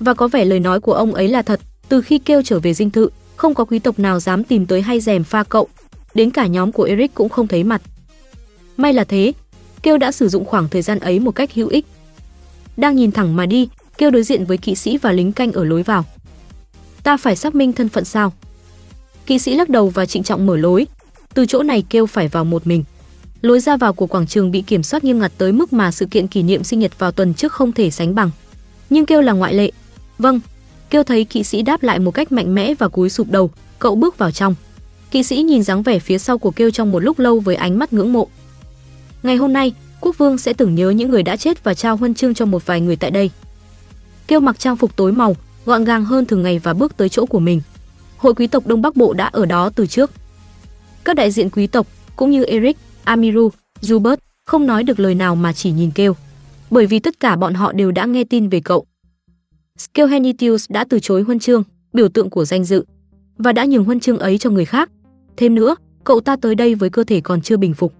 Và 0.01 0.15
có 0.15 0.29
vẻ 0.29 0.45
lời 0.45 0.61
nói 0.61 0.81
của 0.81 0.93
ông 0.93 1.15
ấy 1.15 1.29
là 1.29 1.43
thật, 1.43 1.61
từ 1.89 2.03
khi 2.03 2.19
kêu 2.19 2.43
trở 2.43 2.61
về 2.61 2.75
dinh 2.75 2.91
thự, 2.91 3.09
không 3.37 3.55
có 3.55 3.65
quý 3.65 3.79
tộc 3.79 3.99
nào 3.99 4.21
dám 4.21 4.45
tìm 4.45 4.67
tới 4.67 4.83
hay 4.83 5.01
rèm 5.01 5.25
pha 5.25 5.43
cậu, 5.43 5.69
đến 6.15 6.31
cả 6.31 6.47
nhóm 6.47 6.73
của 6.73 6.83
Eric 6.83 7.15
cũng 7.15 7.29
không 7.29 7.49
thấy 7.49 7.65
mặt. 7.65 7.83
May 8.77 8.93
là 8.93 9.05
thế, 9.05 9.33
kêu 9.83 9.99
đã 9.99 10.13
sử 10.13 10.29
dụng 10.29 10.45
khoảng 10.45 10.69
thời 10.69 10.83
gian 10.83 10.99
ấy 10.99 11.21
một 11.21 11.31
cách 11.31 11.55
hữu 11.55 11.69
ích. 11.69 11.87
Đang 12.77 12.97
nhìn 12.97 13.13
thẳng 13.13 13.37
mà 13.37 13.47
đi, 13.47 13.69
kêu 13.99 14.11
đối 14.11 14.23
diện 14.23 14.45
với 14.45 14.57
kỵ 14.57 14.75
sĩ 14.75 14.99
và 14.99 15.13
lính 15.13 15.33
canh 15.33 15.53
ở 15.53 15.65
lối 15.65 15.83
vào. 15.83 16.05
Ta 17.03 17.17
phải 17.17 17.37
xác 17.37 17.55
minh 17.55 17.73
thân 17.73 17.89
phận 17.89 18.05
sao? 18.05 18.33
Kỵ 19.27 19.39
sĩ 19.39 19.55
lắc 19.55 19.69
đầu 19.69 19.89
và 19.89 20.07
trịnh 20.07 20.23
trọng 20.23 20.47
mở 20.47 20.57
lối, 20.57 20.87
từ 21.35 21.47
chỗ 21.47 21.63
này 21.63 21.85
kêu 21.91 22.07
phải 22.07 22.29
vào 22.29 22.45
một 22.45 22.67
mình. 22.67 22.85
Lối 23.43 23.61
ra 23.61 23.77
vào 23.77 23.93
của 23.93 24.07
quảng 24.07 24.27
trường 24.27 24.51
bị 24.51 24.63
kiểm 24.63 24.83
soát 24.83 25.05
nghiêm 25.05 25.19
ngặt 25.19 25.33
tới 25.39 25.53
mức 25.53 25.73
mà 25.73 25.91
sự 25.91 26.07
kiện 26.07 26.27
kỷ 26.27 26.43
niệm 26.43 26.65
sinh 26.65 26.81
nhật 26.81 26.99
vào 26.99 27.13
tuần 27.13 27.35
trước 27.35 27.53
không 27.53 27.73
thể 27.73 27.91
sánh 27.91 28.15
bằng. 28.15 28.31
Nhưng 28.91 29.07
kêu 29.07 29.21
là 29.21 29.33
ngoại 29.33 29.55
lệ. 29.55 29.71
Vâng, 30.19 30.41
kêu 30.91 31.03
thấy 31.03 31.25
kỵ 31.25 31.45
sĩ 31.45 31.63
đáp 31.63 31.83
lại 31.83 31.99
một 31.99 32.11
cách 32.11 32.33
mạnh 32.33 32.55
mẽ 32.55 32.75
và 32.79 32.89
cúi 32.89 33.11
sụp 33.11 33.31
đầu, 33.31 33.51
cậu 33.79 33.95
bước 33.95 34.19
vào 34.19 34.31
trong. 34.31 34.55
Kỵ 35.11 35.23
sĩ 35.23 35.43
nhìn 35.43 35.63
dáng 35.63 35.83
vẻ 35.83 35.99
phía 35.99 36.19
sau 36.19 36.39
của 36.39 36.51
kêu 36.51 36.71
trong 36.71 36.93
một 36.93 36.99
lúc 36.99 37.19
lâu 37.19 37.41
với 37.41 37.57
ánh 37.57 37.79
mắt 37.79 37.93
ngưỡng 37.93 38.13
mộ. 38.13 38.29
Ngày 39.23 39.37
hôm 39.37 39.53
nay, 39.53 39.73
quốc 40.01 40.19
vương 40.19 40.39
sẽ 40.39 40.53
tưởng 40.53 40.75
nhớ 40.75 40.91
những 40.91 41.11
người 41.11 41.23
đã 41.23 41.37
chết 41.37 41.65
và 41.65 41.75
trao 41.75 41.97
huân 41.97 42.15
chương 42.15 42.35
cho 42.35 42.45
một 42.45 42.67
vài 42.67 42.81
người 42.81 42.97
tại 42.97 43.11
đây. 43.11 43.31
Kêu 44.27 44.41
mặc 44.41 44.59
trang 44.59 44.77
phục 44.77 44.97
tối 44.97 45.13
màu, 45.13 45.37
gọn 45.65 45.85
gàng 45.85 46.05
hơn 46.05 46.27
thường 46.27 46.43
ngày 46.43 46.59
và 46.59 46.75
bước 46.75 46.97
tới 46.97 47.09
chỗ 47.09 47.27
của 47.27 47.41
mình. 47.41 47.61
Hội 48.17 48.35
quý 48.35 48.47
tộc 48.47 48.67
Đông 48.67 48.83
Bắc 48.83 48.97
Bộ 48.97 49.13
đã 49.13 49.27
ở 49.27 49.47
đó 49.47 49.71
từ 49.71 49.87
trước. 49.87 50.11
Các 51.05 51.17
đại 51.17 51.31
diện 51.31 51.51
quý 51.51 51.67
tộc 51.67 51.87
cũng 52.17 52.31
như 52.31 52.45
Eric, 52.45 52.77
Amiru, 53.07 53.51
Zubert 53.81 54.17
không 54.45 54.67
nói 54.67 54.85
được 54.85 55.01
lời 55.01 55.15
nào 55.15 55.37
mà 55.37 55.53
chỉ 55.53 55.73
nhìn 55.73 55.91
kêu. 55.95 56.15
Bởi 56.71 56.87
vì 56.87 56.99
tất 56.99 57.21
cả 57.21 57.37
bọn 57.37 57.55
họ 57.55 57.73
đều 57.73 57.91
đã 57.93 58.07
nghe 58.07 58.25
tin 58.25 58.49
về 58.49 58.61
cậu. 58.61 58.87
Skelhenitius 59.79 60.71
đã 60.71 60.85
từ 60.89 60.99
chối 60.99 61.23
huân 61.23 61.39
chương, 61.39 61.63
biểu 61.93 62.09
tượng 62.09 62.31
của 62.31 62.45
danh 62.45 62.65
dự, 62.65 62.85
và 63.39 63.53
đã 63.53 63.65
nhường 63.65 63.85
huân 63.85 64.01
chương 64.01 64.19
ấy 64.19 64.39
cho 64.39 64.51
người 64.51 64.65
khác. 64.65 64.91
Thêm 65.37 65.55
nữa, 65.55 65.77
cậu 66.05 66.21
ta 66.21 66.37
tới 66.37 66.55
đây 66.55 66.75
với 66.75 66.91
cơ 66.91 67.05
thể 67.05 67.21
còn 67.21 67.41
chưa 67.41 67.57
bình 67.57 67.75
phục. 67.75 67.93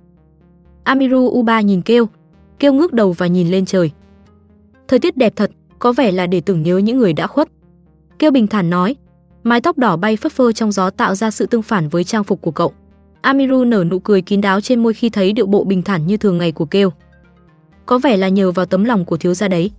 Amiru 0.85 1.19
Uba 1.19 1.61
nhìn 1.61 1.83
kêu, 1.83 2.09
kêu 2.59 2.73
ngước 2.73 2.93
đầu 2.93 3.13
và 3.13 3.27
nhìn 3.27 3.49
lên 3.49 3.67
trời. 3.67 3.91
Thời 4.89 4.99
tiết 4.99 5.17
đẹp 5.17 5.33
thật, 5.37 5.51
có 5.79 5.93
vẻ 5.93 6.13
là 6.13 6.27
để 6.27 6.41
tưởng 6.41 6.63
nhớ 6.63 6.79
những 6.79 6.99
người 6.99 7.13
đã 7.13 7.27
khuất. 7.27 7.49
Kêu 8.19 8.31
bình 8.31 8.47
thản 8.47 8.71
nói, 8.71 8.97
mái 9.43 9.61
tóc 9.61 9.79
đỏ 9.79 9.97
bay 9.97 10.17
phất 10.17 10.33
phơ 10.33 10.53
trong 10.53 10.73
gió 10.73 10.91
tạo 10.91 11.15
ra 11.15 11.31
sự 11.31 11.47
tương 11.47 11.63
phản 11.63 11.89
với 11.89 12.05
trang 12.05 12.25
phục 12.25 12.43
của 12.43 12.51
cậu. 12.51 12.73
Amiru 13.27 13.65
nở 13.65 13.85
nụ 13.85 13.99
cười 13.99 14.23
kín 14.23 14.41
đáo 14.41 14.61
trên 14.61 14.83
môi 14.83 14.95
khi 14.95 15.11
thấy 15.11 15.33
điệu 15.33 15.47
bộ 15.47 15.65
bình 15.65 15.83
thản 15.83 16.07
như 16.07 16.17
thường 16.17 16.39
ngày 16.39 16.53
của 16.53 16.65
Kêu. 16.65 16.93
Có 17.87 17.99
vẻ 17.99 18.17
là 18.17 18.29
nhờ 18.29 18.53
vào 18.53 18.67
tấm 18.67 18.85
lòng 18.85 19.05
của 19.05 19.17
thiếu 19.17 19.35
gia 19.35 19.49
đấy. 19.49 19.71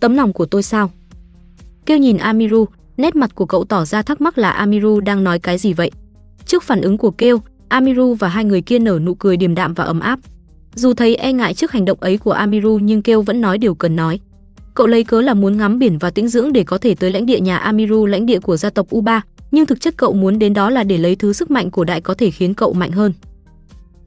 Tấm 0.00 0.14
lòng 0.14 0.32
của 0.32 0.46
tôi 0.46 0.62
sao? 0.62 0.90
Kêu 1.86 1.98
nhìn 1.98 2.16
Amiru, 2.16 2.64
nét 2.96 3.16
mặt 3.16 3.34
của 3.34 3.46
cậu 3.46 3.64
tỏ 3.64 3.84
ra 3.84 4.02
thắc 4.02 4.20
mắc 4.20 4.38
là 4.38 4.50
Amiru 4.50 5.00
đang 5.00 5.24
nói 5.24 5.38
cái 5.38 5.58
gì 5.58 5.72
vậy. 5.72 5.90
Trước 6.46 6.62
phản 6.62 6.80
ứng 6.80 6.98
của 6.98 7.10
Kêu, 7.10 7.40
Amiru 7.68 8.14
và 8.14 8.28
hai 8.28 8.44
người 8.44 8.62
kia 8.62 8.78
nở 8.78 8.98
nụ 9.04 9.14
cười 9.14 9.36
điềm 9.36 9.54
đạm 9.54 9.74
và 9.74 9.84
ấm 9.84 10.00
áp. 10.00 10.20
Dù 10.74 10.94
thấy 10.94 11.16
e 11.16 11.32
ngại 11.32 11.54
trước 11.54 11.72
hành 11.72 11.84
động 11.84 11.98
ấy 12.00 12.18
của 12.18 12.32
Amiru 12.32 12.78
nhưng 12.82 13.02
Kêu 13.02 13.22
vẫn 13.22 13.40
nói 13.40 13.58
điều 13.58 13.74
cần 13.74 13.96
nói. 13.96 14.20
Cậu 14.74 14.86
lấy 14.86 15.04
cớ 15.04 15.20
là 15.20 15.34
muốn 15.34 15.56
ngắm 15.56 15.78
biển 15.78 15.98
và 15.98 16.10
tĩnh 16.10 16.28
dưỡng 16.28 16.52
để 16.52 16.64
có 16.64 16.78
thể 16.78 16.94
tới 16.94 17.12
lãnh 17.12 17.26
địa 17.26 17.40
nhà 17.40 17.56
Amiru, 17.56 18.06
lãnh 18.06 18.26
địa 18.26 18.38
của 18.40 18.56
gia 18.56 18.70
tộc 18.70 18.86
Uba, 18.96 19.22
nhưng 19.50 19.66
thực 19.66 19.80
chất 19.80 19.94
cậu 19.96 20.12
muốn 20.12 20.38
đến 20.38 20.54
đó 20.54 20.70
là 20.70 20.84
để 20.84 20.98
lấy 20.98 21.16
thứ 21.16 21.32
sức 21.32 21.50
mạnh 21.50 21.70
của 21.70 21.84
đại 21.84 22.00
có 22.00 22.14
thể 22.14 22.30
khiến 22.30 22.54
cậu 22.54 22.72
mạnh 22.72 22.90
hơn. 22.90 23.12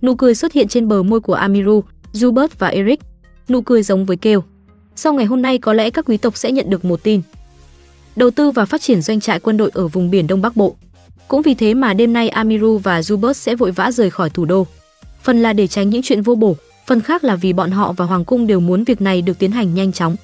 Nụ 0.01 0.15
cười 0.15 0.35
xuất 0.35 0.53
hiện 0.53 0.67
trên 0.67 0.87
bờ 0.87 1.03
môi 1.03 1.19
của 1.19 1.33
Amiru, 1.33 1.83
Jubert 2.13 2.47
và 2.59 2.67
Eric. 2.67 2.99
Nụ 3.49 3.61
cười 3.61 3.83
giống 3.83 4.05
với 4.05 4.17
kêu. 4.17 4.43
Sau 4.95 5.13
ngày 5.13 5.25
hôm 5.25 5.41
nay 5.41 5.57
có 5.57 5.73
lẽ 5.73 5.89
các 5.89 6.05
quý 6.05 6.17
tộc 6.17 6.37
sẽ 6.37 6.51
nhận 6.51 6.69
được 6.69 6.85
một 6.85 7.03
tin. 7.03 7.21
Đầu 8.15 8.31
tư 8.31 8.51
và 8.51 8.65
phát 8.65 8.81
triển 8.81 9.01
doanh 9.01 9.19
trại 9.19 9.39
quân 9.39 9.57
đội 9.57 9.71
ở 9.73 9.87
vùng 9.87 10.11
biển 10.11 10.27
Đông 10.27 10.41
Bắc 10.41 10.55
Bộ. 10.55 10.75
Cũng 11.27 11.41
vì 11.41 11.53
thế 11.53 11.73
mà 11.73 11.93
đêm 11.93 12.13
nay 12.13 12.29
Amiru 12.29 12.77
và 12.77 13.01
Jubert 13.01 13.33
sẽ 13.33 13.55
vội 13.55 13.71
vã 13.71 13.91
rời 13.91 14.09
khỏi 14.09 14.29
thủ 14.29 14.45
đô. 14.45 14.67
Phần 15.23 15.41
là 15.41 15.53
để 15.53 15.67
tránh 15.67 15.89
những 15.89 16.01
chuyện 16.01 16.21
vô 16.21 16.35
bổ, 16.35 16.55
phần 16.87 17.01
khác 17.01 17.23
là 17.23 17.35
vì 17.35 17.53
bọn 17.53 17.71
họ 17.71 17.93
và 17.93 18.05
hoàng 18.05 18.25
cung 18.25 18.47
đều 18.47 18.59
muốn 18.59 18.83
việc 18.83 19.01
này 19.01 19.21
được 19.21 19.39
tiến 19.39 19.51
hành 19.51 19.73
nhanh 19.73 19.91
chóng. 19.91 20.15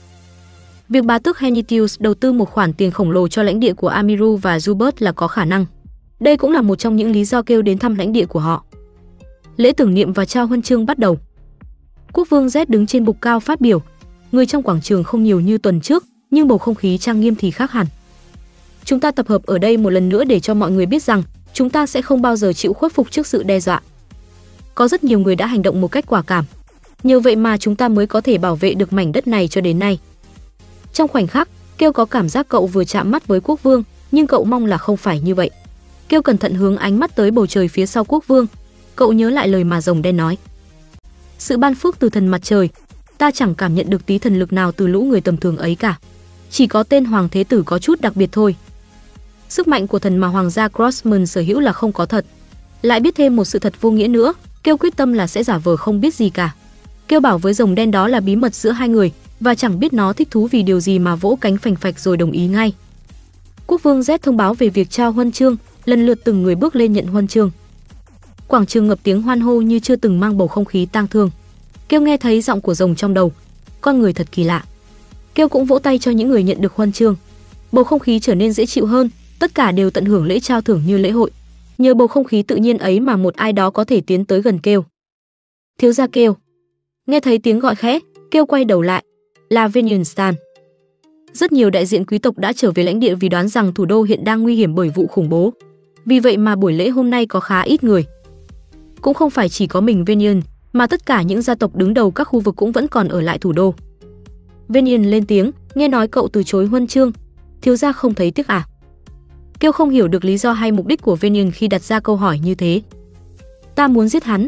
Việc 0.89 1.05
bá 1.05 1.19
tước 1.19 1.39
Henitius 1.39 1.99
đầu 1.99 2.13
tư 2.13 2.31
một 2.31 2.49
khoản 2.49 2.73
tiền 2.73 2.91
khổng 2.91 3.11
lồ 3.11 3.27
cho 3.27 3.43
lãnh 3.43 3.59
địa 3.59 3.73
của 3.73 3.87
Amiru 3.87 4.35
và 4.35 4.57
Zubert 4.57 4.91
là 4.99 5.11
có 5.11 5.27
khả 5.27 5.45
năng. 5.45 5.65
Đây 6.19 6.37
cũng 6.37 6.51
là 6.51 6.61
một 6.61 6.75
trong 6.75 6.95
những 6.95 7.11
lý 7.11 7.25
do 7.25 7.41
kêu 7.41 7.61
đến 7.61 7.77
thăm 7.77 7.95
lãnh 7.95 8.13
địa 8.13 8.25
của 8.25 8.39
họ. 8.39 8.63
Lễ 9.57 9.71
tưởng 9.71 9.93
niệm 9.93 10.13
và 10.13 10.25
trao 10.25 10.47
huân 10.47 10.61
chương 10.61 10.85
bắt 10.85 10.99
đầu. 10.99 11.17
Quốc 12.13 12.29
vương 12.29 12.47
Z 12.47 12.65
đứng 12.67 12.87
trên 12.87 13.05
bục 13.05 13.21
cao 13.21 13.39
phát 13.39 13.61
biểu. 13.61 13.81
Người 14.31 14.45
trong 14.45 14.63
quảng 14.63 14.81
trường 14.81 15.03
không 15.03 15.23
nhiều 15.23 15.39
như 15.39 15.57
tuần 15.57 15.81
trước, 15.81 16.05
nhưng 16.31 16.47
bầu 16.47 16.57
không 16.57 16.75
khí 16.75 16.97
trang 16.97 17.21
nghiêm 17.21 17.35
thì 17.35 17.51
khác 17.51 17.71
hẳn. 17.71 17.87
Chúng 18.83 18.99
ta 18.99 19.11
tập 19.11 19.27
hợp 19.27 19.43
ở 19.45 19.57
đây 19.57 19.77
một 19.77 19.89
lần 19.89 20.09
nữa 20.09 20.23
để 20.23 20.39
cho 20.39 20.53
mọi 20.53 20.71
người 20.71 20.85
biết 20.85 21.03
rằng 21.03 21.23
chúng 21.53 21.69
ta 21.69 21.85
sẽ 21.85 22.01
không 22.01 22.21
bao 22.21 22.35
giờ 22.35 22.53
chịu 22.53 22.73
khuất 22.73 22.93
phục 22.93 23.11
trước 23.11 23.27
sự 23.27 23.43
đe 23.43 23.59
dọa. 23.59 23.81
Có 24.75 24.87
rất 24.87 25.03
nhiều 25.03 25.19
người 25.19 25.35
đã 25.35 25.45
hành 25.45 25.61
động 25.61 25.81
một 25.81 25.87
cách 25.87 26.05
quả 26.07 26.21
cảm. 26.21 26.45
Nhờ 27.03 27.19
vậy 27.19 27.35
mà 27.35 27.57
chúng 27.57 27.75
ta 27.75 27.87
mới 27.89 28.07
có 28.07 28.21
thể 28.21 28.37
bảo 28.37 28.55
vệ 28.55 28.73
được 28.73 28.93
mảnh 28.93 29.11
đất 29.11 29.27
này 29.27 29.47
cho 29.47 29.61
đến 29.61 29.79
nay. 29.79 29.99
Trong 30.93 31.07
khoảnh 31.07 31.27
khắc, 31.27 31.49
Kêu 31.79 31.91
có 31.91 32.05
cảm 32.05 32.29
giác 32.29 32.49
cậu 32.49 32.67
vừa 32.67 32.83
chạm 32.83 33.11
mắt 33.11 33.27
với 33.27 33.39
quốc 33.43 33.63
vương, 33.63 33.83
nhưng 34.11 34.27
cậu 34.27 34.43
mong 34.43 34.65
là 34.65 34.77
không 34.77 34.97
phải 34.97 35.19
như 35.19 35.35
vậy. 35.35 35.49
Kêu 36.09 36.21
cẩn 36.21 36.37
thận 36.37 36.53
hướng 36.53 36.77
ánh 36.77 36.99
mắt 36.99 37.15
tới 37.15 37.31
bầu 37.31 37.47
trời 37.47 37.67
phía 37.67 37.85
sau 37.85 38.03
quốc 38.03 38.27
vương. 38.27 38.47
Cậu 38.95 39.13
nhớ 39.13 39.29
lại 39.29 39.47
lời 39.47 39.63
mà 39.63 39.81
rồng 39.81 40.01
đen 40.01 40.17
nói. 40.17 40.37
Sự 41.37 41.57
ban 41.57 41.75
phước 41.75 41.99
từ 41.99 42.09
thần 42.09 42.27
mặt 42.27 42.41
trời, 42.43 42.69
ta 43.17 43.31
chẳng 43.31 43.55
cảm 43.55 43.75
nhận 43.75 43.89
được 43.89 44.05
tí 44.05 44.19
thần 44.19 44.39
lực 44.39 44.53
nào 44.53 44.71
từ 44.71 44.87
lũ 44.87 45.01
người 45.01 45.21
tầm 45.21 45.37
thường 45.37 45.57
ấy 45.57 45.75
cả. 45.75 45.99
Chỉ 46.51 46.67
có 46.67 46.83
tên 46.83 47.05
hoàng 47.05 47.29
thế 47.29 47.43
tử 47.43 47.63
có 47.65 47.79
chút 47.79 48.01
đặc 48.01 48.15
biệt 48.15 48.29
thôi. 48.31 48.55
Sức 49.49 49.67
mạnh 49.67 49.87
của 49.87 49.99
thần 49.99 50.17
mà 50.17 50.27
hoàng 50.27 50.49
gia 50.49 50.67
Crossman 50.67 51.25
sở 51.25 51.41
hữu 51.41 51.59
là 51.59 51.73
không 51.73 51.91
có 51.91 52.05
thật. 52.05 52.25
Lại 52.81 52.99
biết 52.99 53.15
thêm 53.15 53.35
một 53.35 53.45
sự 53.45 53.59
thật 53.59 53.73
vô 53.81 53.91
nghĩa 53.91 54.07
nữa, 54.07 54.33
kêu 54.63 54.77
quyết 54.77 54.95
tâm 54.97 55.13
là 55.13 55.27
sẽ 55.27 55.43
giả 55.43 55.57
vờ 55.57 55.77
không 55.77 56.01
biết 56.01 56.15
gì 56.15 56.29
cả. 56.29 56.55
Kêu 57.07 57.19
bảo 57.19 57.37
với 57.37 57.53
rồng 57.53 57.75
đen 57.75 57.91
đó 57.91 58.07
là 58.07 58.19
bí 58.19 58.35
mật 58.35 58.55
giữa 58.55 58.71
hai 58.71 58.89
người 58.89 59.11
và 59.39 59.55
chẳng 59.55 59.79
biết 59.79 59.93
nó 59.93 60.13
thích 60.13 60.31
thú 60.31 60.47
vì 60.47 60.63
điều 60.63 60.79
gì 60.79 60.99
mà 60.99 61.15
vỗ 61.15 61.37
cánh 61.41 61.57
phành 61.57 61.75
phạch 61.75 61.99
rồi 61.99 62.17
đồng 62.17 62.31
ý 62.31 62.47
ngay. 62.47 62.73
Quốc 63.67 63.83
vương 63.83 63.99
Z 63.99 64.17
thông 64.17 64.37
báo 64.37 64.53
về 64.53 64.69
việc 64.69 64.89
trao 64.89 65.11
huân 65.11 65.31
chương, 65.31 65.57
lần 65.85 66.05
lượt 66.05 66.19
từng 66.23 66.43
người 66.43 66.55
bước 66.55 66.75
lên 66.75 66.93
nhận 66.93 67.07
huân 67.07 67.27
chương. 67.27 67.51
Quảng 68.47 68.65
trường 68.65 68.87
ngập 68.87 68.99
tiếng 69.03 69.21
hoan 69.21 69.39
hô 69.39 69.61
như 69.61 69.79
chưa 69.79 69.95
từng 69.95 70.19
mang 70.19 70.37
bầu 70.37 70.47
không 70.47 70.65
khí 70.65 70.85
tang 70.85 71.07
thương. 71.07 71.29
Kêu 71.89 72.01
nghe 72.01 72.17
thấy 72.17 72.41
giọng 72.41 72.61
của 72.61 72.73
rồng 72.73 72.95
trong 72.95 73.13
đầu, 73.13 73.31
con 73.81 73.99
người 73.99 74.13
thật 74.13 74.27
kỳ 74.31 74.43
lạ. 74.43 74.65
Kêu 75.35 75.49
cũng 75.49 75.65
vỗ 75.65 75.79
tay 75.79 75.99
cho 75.99 76.11
những 76.11 76.29
người 76.29 76.43
nhận 76.43 76.61
được 76.61 76.73
huân 76.75 76.91
chương. 76.91 77.15
Bầu 77.71 77.83
không 77.83 77.99
khí 77.99 78.19
trở 78.19 78.35
nên 78.35 78.53
dễ 78.53 78.65
chịu 78.65 78.85
hơn, 78.85 79.09
tất 79.39 79.55
cả 79.55 79.71
đều 79.71 79.89
tận 79.89 80.05
hưởng 80.05 80.25
lễ 80.25 80.39
trao 80.39 80.61
thưởng 80.61 80.83
như 80.87 80.97
lễ 80.97 81.11
hội. 81.11 81.31
Nhờ 81.77 81.93
bầu 81.93 82.07
không 82.07 82.23
khí 82.23 82.41
tự 82.43 82.55
nhiên 82.55 82.77
ấy 82.77 82.99
mà 82.99 83.17
một 83.17 83.35
ai 83.35 83.53
đó 83.53 83.69
có 83.69 83.83
thể 83.83 84.01
tiến 84.01 84.25
tới 84.25 84.41
gần 84.41 84.59
kêu. 84.59 84.85
Thiếu 85.77 85.93
gia 85.93 86.07
kêu. 86.07 86.35
Nghe 87.07 87.19
thấy 87.19 87.39
tiếng 87.39 87.59
gọi 87.59 87.75
khẽ, 87.75 87.99
kêu 88.31 88.45
quay 88.45 88.65
đầu 88.65 88.81
lại, 88.81 89.03
là 89.49 89.67
Venunstan. 89.67 90.35
Rất 91.33 91.51
nhiều 91.51 91.69
đại 91.69 91.85
diện 91.85 92.05
quý 92.05 92.17
tộc 92.17 92.37
đã 92.37 92.53
trở 92.53 92.71
về 92.71 92.83
lãnh 92.83 92.99
địa 92.99 93.15
vì 93.15 93.29
đoán 93.29 93.47
rằng 93.47 93.73
thủ 93.73 93.85
đô 93.85 94.03
hiện 94.03 94.23
đang 94.23 94.43
nguy 94.43 94.55
hiểm 94.55 94.75
bởi 94.75 94.89
vụ 94.89 95.07
khủng 95.07 95.29
bố. 95.29 95.53
Vì 96.05 96.19
vậy 96.19 96.37
mà 96.37 96.55
buổi 96.55 96.73
lễ 96.73 96.89
hôm 96.89 97.09
nay 97.09 97.25
có 97.25 97.39
khá 97.39 97.61
ít 97.61 97.83
người. 97.83 98.05
Cũng 99.01 99.13
không 99.13 99.29
phải 99.29 99.49
chỉ 99.49 99.67
có 99.67 99.81
mình 99.81 100.05
Venian, 100.05 100.41
mà 100.73 100.87
tất 100.87 101.05
cả 101.05 101.21
những 101.21 101.41
gia 101.41 101.55
tộc 101.55 101.75
đứng 101.75 101.93
đầu 101.93 102.11
các 102.11 102.23
khu 102.23 102.39
vực 102.39 102.55
cũng 102.55 102.71
vẫn 102.71 102.87
còn 102.87 103.07
ở 103.07 103.21
lại 103.21 103.37
thủ 103.37 103.51
đô. 103.51 103.73
Venian 104.67 105.03
lên 105.03 105.25
tiếng, 105.25 105.51
nghe 105.75 105.87
nói 105.87 106.07
cậu 106.07 106.27
từ 106.27 106.43
chối 106.43 106.65
huân 106.65 106.87
chương, 106.87 107.11
thiếu 107.61 107.75
gia 107.75 107.91
không 107.91 108.13
thấy 108.13 108.31
tiếc 108.31 108.47
à? 108.47 108.67
Kiêu 109.59 109.71
không 109.71 109.89
hiểu 109.89 110.07
được 110.07 110.25
lý 110.25 110.37
do 110.37 110.51
hay 110.51 110.71
mục 110.71 110.85
đích 110.85 111.01
của 111.01 111.15
Venian 111.15 111.51
khi 111.51 111.67
đặt 111.67 111.83
ra 111.83 111.99
câu 111.99 112.15
hỏi 112.15 112.39
như 112.39 112.55
thế. 112.55 112.81
Ta 113.75 113.87
muốn 113.87 114.07
giết 114.07 114.23
hắn, 114.23 114.47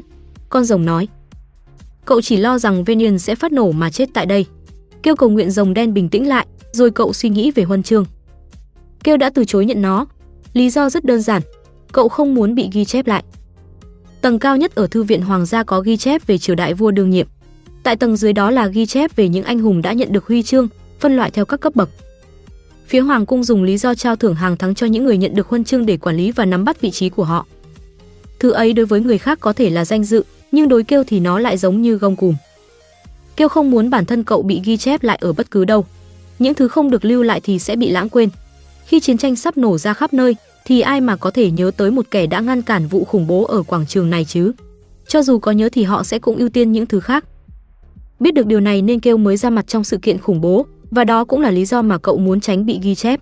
con 0.49 0.63
rồng 0.63 0.85
nói. 0.85 1.07
Cậu 2.05 2.21
chỉ 2.21 2.37
lo 2.37 2.57
rằng 2.57 2.83
Venian 2.83 3.19
sẽ 3.19 3.35
phát 3.35 3.51
nổ 3.51 3.71
mà 3.71 3.89
chết 3.89 4.09
tại 4.13 4.25
đây 4.25 4.45
kêu 5.03 5.15
cầu 5.15 5.29
nguyện 5.29 5.51
rồng 5.51 5.73
đen 5.73 5.93
bình 5.93 6.09
tĩnh 6.09 6.27
lại, 6.27 6.47
rồi 6.71 6.91
cậu 6.91 7.13
suy 7.13 7.29
nghĩ 7.29 7.51
về 7.51 7.63
huân 7.63 7.83
chương. 7.83 8.05
Kêu 9.03 9.17
đã 9.17 9.29
từ 9.29 9.45
chối 9.45 9.65
nhận 9.65 9.81
nó. 9.81 10.05
Lý 10.53 10.69
do 10.69 10.89
rất 10.89 11.05
đơn 11.05 11.21
giản, 11.21 11.41
cậu 11.91 12.09
không 12.09 12.35
muốn 12.35 12.55
bị 12.55 12.69
ghi 12.71 12.85
chép 12.85 13.07
lại. 13.07 13.23
Tầng 14.21 14.39
cao 14.39 14.57
nhất 14.57 14.75
ở 14.75 14.87
thư 14.87 15.03
viện 15.03 15.21
hoàng 15.21 15.45
gia 15.45 15.63
có 15.63 15.81
ghi 15.81 15.97
chép 15.97 16.27
về 16.27 16.37
triều 16.37 16.55
đại 16.55 16.73
vua 16.73 16.91
đương 16.91 17.09
nhiệm. 17.09 17.27
Tại 17.83 17.95
tầng 17.95 18.17
dưới 18.17 18.33
đó 18.33 18.51
là 18.51 18.67
ghi 18.67 18.85
chép 18.85 19.15
về 19.15 19.29
những 19.29 19.43
anh 19.43 19.59
hùng 19.59 19.81
đã 19.81 19.93
nhận 19.93 20.11
được 20.11 20.27
huy 20.27 20.43
chương, 20.43 20.67
phân 20.99 21.15
loại 21.15 21.31
theo 21.31 21.45
các 21.45 21.59
cấp 21.59 21.75
bậc. 21.75 21.89
Phía 22.87 22.99
hoàng 22.99 23.25
cung 23.25 23.43
dùng 23.43 23.63
lý 23.63 23.77
do 23.77 23.95
trao 23.95 24.15
thưởng 24.15 24.35
hàng 24.35 24.57
tháng 24.57 24.75
cho 24.75 24.87
những 24.87 25.05
người 25.05 25.17
nhận 25.17 25.35
được 25.35 25.47
huân 25.47 25.63
chương 25.63 25.85
để 25.85 25.97
quản 25.97 26.15
lý 26.15 26.31
và 26.31 26.45
nắm 26.45 26.63
bắt 26.63 26.81
vị 26.81 26.91
trí 26.91 27.09
của 27.09 27.23
họ. 27.23 27.45
Thứ 28.39 28.51
ấy 28.51 28.73
đối 28.73 28.85
với 28.85 29.01
người 29.01 29.17
khác 29.17 29.39
có 29.41 29.53
thể 29.53 29.69
là 29.69 29.85
danh 29.85 30.03
dự, 30.03 30.23
nhưng 30.51 30.69
đối 30.69 30.83
kêu 30.83 31.03
thì 31.07 31.19
nó 31.19 31.39
lại 31.39 31.57
giống 31.57 31.81
như 31.81 31.95
gông 31.95 32.15
cùm. 32.15 32.35
Kêu 33.41 33.49
không 33.49 33.71
muốn 33.71 33.89
bản 33.89 34.05
thân 34.05 34.23
cậu 34.23 34.41
bị 34.41 34.61
ghi 34.63 34.77
chép 34.77 35.03
lại 35.03 35.17
ở 35.21 35.33
bất 35.33 35.51
cứ 35.51 35.65
đâu. 35.65 35.85
Những 36.39 36.53
thứ 36.53 36.67
không 36.67 36.89
được 36.91 37.05
lưu 37.05 37.23
lại 37.23 37.41
thì 37.43 37.59
sẽ 37.59 37.75
bị 37.75 37.89
lãng 37.89 38.09
quên. 38.09 38.29
Khi 38.85 38.99
chiến 38.99 39.17
tranh 39.17 39.35
sắp 39.35 39.57
nổ 39.57 39.77
ra 39.77 39.93
khắp 39.93 40.13
nơi, 40.13 40.35
thì 40.65 40.81
ai 40.81 41.01
mà 41.01 41.15
có 41.15 41.31
thể 41.31 41.51
nhớ 41.51 41.71
tới 41.77 41.91
một 41.91 42.05
kẻ 42.11 42.27
đã 42.27 42.39
ngăn 42.39 42.61
cản 42.61 42.87
vụ 42.87 43.05
khủng 43.05 43.27
bố 43.27 43.43
ở 43.43 43.63
quảng 43.63 43.85
trường 43.85 44.09
này 44.09 44.25
chứ? 44.25 44.51
Cho 45.07 45.21
dù 45.21 45.39
có 45.39 45.51
nhớ 45.51 45.69
thì 45.71 45.83
họ 45.83 46.03
sẽ 46.03 46.19
cũng 46.19 46.35
ưu 46.35 46.49
tiên 46.49 46.71
những 46.71 46.85
thứ 46.85 46.99
khác. 46.99 47.25
Biết 48.19 48.33
được 48.33 48.45
điều 48.45 48.59
này 48.59 48.81
nên 48.81 48.99
kêu 48.99 49.17
mới 49.17 49.37
ra 49.37 49.49
mặt 49.49 49.67
trong 49.67 49.83
sự 49.83 49.97
kiện 49.97 50.17
khủng 50.17 50.41
bố, 50.41 50.65
và 50.91 51.03
đó 51.03 51.25
cũng 51.25 51.41
là 51.41 51.51
lý 51.51 51.65
do 51.65 51.81
mà 51.81 51.97
cậu 51.97 52.17
muốn 52.17 52.39
tránh 52.39 52.65
bị 52.65 52.79
ghi 52.81 52.95
chép. 52.95 53.19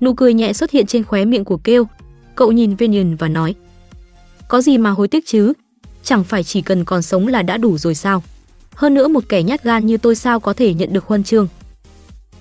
Nụ 0.00 0.14
cười 0.14 0.34
nhẹ 0.34 0.52
xuất 0.52 0.70
hiện 0.70 0.86
trên 0.86 1.04
khóe 1.04 1.24
miệng 1.24 1.44
của 1.44 1.56
kêu. 1.56 1.86
Cậu 2.34 2.52
nhìn 2.52 2.76
Venian 2.76 3.16
và 3.16 3.28
nói: 3.28 3.54
"Có 4.48 4.60
gì 4.60 4.78
mà 4.78 4.90
hối 4.90 5.08
tiếc 5.08 5.26
chứ? 5.26 5.52
Chẳng 6.02 6.24
phải 6.24 6.44
chỉ 6.44 6.62
cần 6.62 6.84
còn 6.84 7.02
sống 7.02 7.26
là 7.26 7.42
đã 7.42 7.56
đủ 7.56 7.78
rồi 7.78 7.94
sao? 7.94 8.22
Hơn 8.78 8.94
nữa 8.94 9.08
một 9.08 9.24
kẻ 9.28 9.42
nhát 9.42 9.64
gan 9.64 9.86
như 9.86 9.96
tôi 9.96 10.14
sao 10.14 10.40
có 10.40 10.52
thể 10.52 10.74
nhận 10.74 10.92
được 10.92 11.06
huân 11.06 11.24
chương?" 11.24 11.48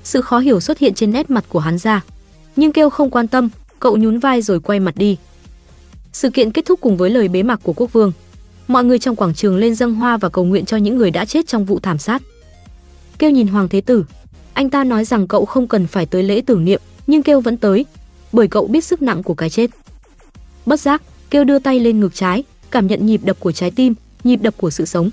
Sự 0.03 0.21
khó 0.21 0.39
hiểu 0.39 0.59
xuất 0.59 0.79
hiện 0.79 0.93
trên 0.93 1.11
nét 1.11 1.29
mặt 1.29 1.45
của 1.49 1.59
hắn 1.59 1.77
ra, 1.77 2.03
nhưng 2.55 2.71
kêu 2.71 2.89
không 2.89 3.09
quan 3.09 3.27
tâm, 3.27 3.49
cậu 3.79 3.97
nhún 3.97 4.19
vai 4.19 4.41
rồi 4.41 4.59
quay 4.59 4.79
mặt 4.79 4.95
đi. 4.97 5.17
Sự 6.13 6.29
kiện 6.29 6.51
kết 6.51 6.65
thúc 6.65 6.81
cùng 6.81 6.97
với 6.97 7.09
lời 7.09 7.27
bế 7.27 7.43
mạc 7.43 7.59
của 7.63 7.73
quốc 7.73 7.93
vương. 7.93 8.11
Mọi 8.67 8.83
người 8.83 8.99
trong 8.99 9.15
quảng 9.15 9.33
trường 9.33 9.57
lên 9.57 9.75
dâng 9.75 9.95
hoa 9.95 10.17
và 10.17 10.29
cầu 10.29 10.45
nguyện 10.45 10.65
cho 10.65 10.77
những 10.77 10.97
người 10.97 11.11
đã 11.11 11.25
chết 11.25 11.47
trong 11.47 11.65
vụ 11.65 11.79
thảm 11.79 11.97
sát. 11.97 12.21
Kêu 13.19 13.29
nhìn 13.29 13.47
Hoàng 13.47 13.69
Thế 13.69 13.81
Tử, 13.81 14.05
anh 14.53 14.69
ta 14.69 14.83
nói 14.83 15.05
rằng 15.05 15.27
cậu 15.27 15.45
không 15.45 15.67
cần 15.67 15.87
phải 15.87 16.05
tới 16.05 16.23
lễ 16.23 16.41
tưởng 16.45 16.65
niệm, 16.65 16.81
nhưng 17.07 17.23
Kêu 17.23 17.41
vẫn 17.41 17.57
tới, 17.57 17.85
bởi 18.31 18.47
cậu 18.47 18.67
biết 18.67 18.83
sức 18.83 19.01
nặng 19.01 19.23
của 19.23 19.33
cái 19.33 19.49
chết. 19.49 19.69
Bất 20.65 20.79
giác, 20.79 21.01
Kêu 21.29 21.43
đưa 21.43 21.59
tay 21.59 21.79
lên 21.79 21.99
ngực 21.99 22.15
trái, 22.15 22.43
cảm 22.71 22.87
nhận 22.87 23.05
nhịp 23.05 23.21
đập 23.23 23.37
của 23.39 23.51
trái 23.51 23.71
tim, 23.71 23.93
nhịp 24.23 24.41
đập 24.41 24.53
của 24.57 24.69
sự 24.69 24.85
sống. 24.85 25.09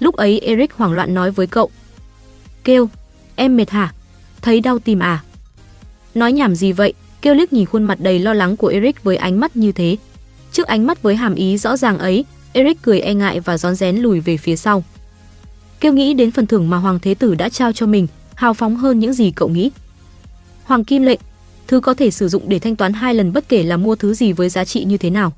Lúc 0.00 0.16
ấy 0.16 0.40
Eric 0.40 0.72
hoảng 0.72 0.92
loạn 0.92 1.14
nói 1.14 1.30
với 1.30 1.46
cậu. 1.46 1.70
Kêu, 2.64 2.88
em 3.36 3.56
mệt 3.56 3.70
hả? 3.70 3.92
Thấy 4.42 4.60
đau 4.60 4.78
tim 4.78 4.98
à? 4.98 5.22
Nói 6.14 6.32
nhảm 6.32 6.54
gì 6.54 6.72
vậy? 6.72 6.92
Kêu 7.22 7.34
liếc 7.34 7.52
nhìn 7.52 7.66
khuôn 7.66 7.84
mặt 7.84 8.00
đầy 8.00 8.18
lo 8.18 8.32
lắng 8.32 8.56
của 8.56 8.66
Eric 8.66 9.04
với 9.04 9.16
ánh 9.16 9.40
mắt 9.40 9.56
như 9.56 9.72
thế. 9.72 9.96
Trước 10.52 10.66
ánh 10.66 10.86
mắt 10.86 11.02
với 11.02 11.16
hàm 11.16 11.34
ý 11.34 11.58
rõ 11.58 11.76
ràng 11.76 11.98
ấy, 11.98 12.24
Eric 12.52 12.82
cười 12.82 13.00
e 13.00 13.14
ngại 13.14 13.40
và 13.40 13.58
rón 13.58 13.74
rén 13.74 13.96
lùi 13.96 14.20
về 14.20 14.36
phía 14.36 14.56
sau. 14.56 14.84
Kêu 15.80 15.92
nghĩ 15.92 16.14
đến 16.14 16.30
phần 16.30 16.46
thưởng 16.46 16.70
mà 16.70 16.76
Hoàng 16.76 16.98
Thế 17.00 17.14
Tử 17.14 17.34
đã 17.34 17.48
trao 17.48 17.72
cho 17.72 17.86
mình, 17.86 18.06
hào 18.34 18.54
phóng 18.54 18.76
hơn 18.76 18.98
những 18.98 19.12
gì 19.12 19.30
cậu 19.30 19.48
nghĩ. 19.48 19.70
Hoàng 20.64 20.84
Kim 20.84 21.02
lệnh, 21.02 21.20
thứ 21.66 21.80
có 21.80 21.94
thể 21.94 22.10
sử 22.10 22.28
dụng 22.28 22.42
để 22.48 22.58
thanh 22.58 22.76
toán 22.76 22.92
hai 22.92 23.14
lần 23.14 23.32
bất 23.32 23.48
kể 23.48 23.62
là 23.62 23.76
mua 23.76 23.96
thứ 23.96 24.14
gì 24.14 24.32
với 24.32 24.48
giá 24.48 24.64
trị 24.64 24.84
như 24.84 24.96
thế 24.96 25.10
nào. 25.10 25.32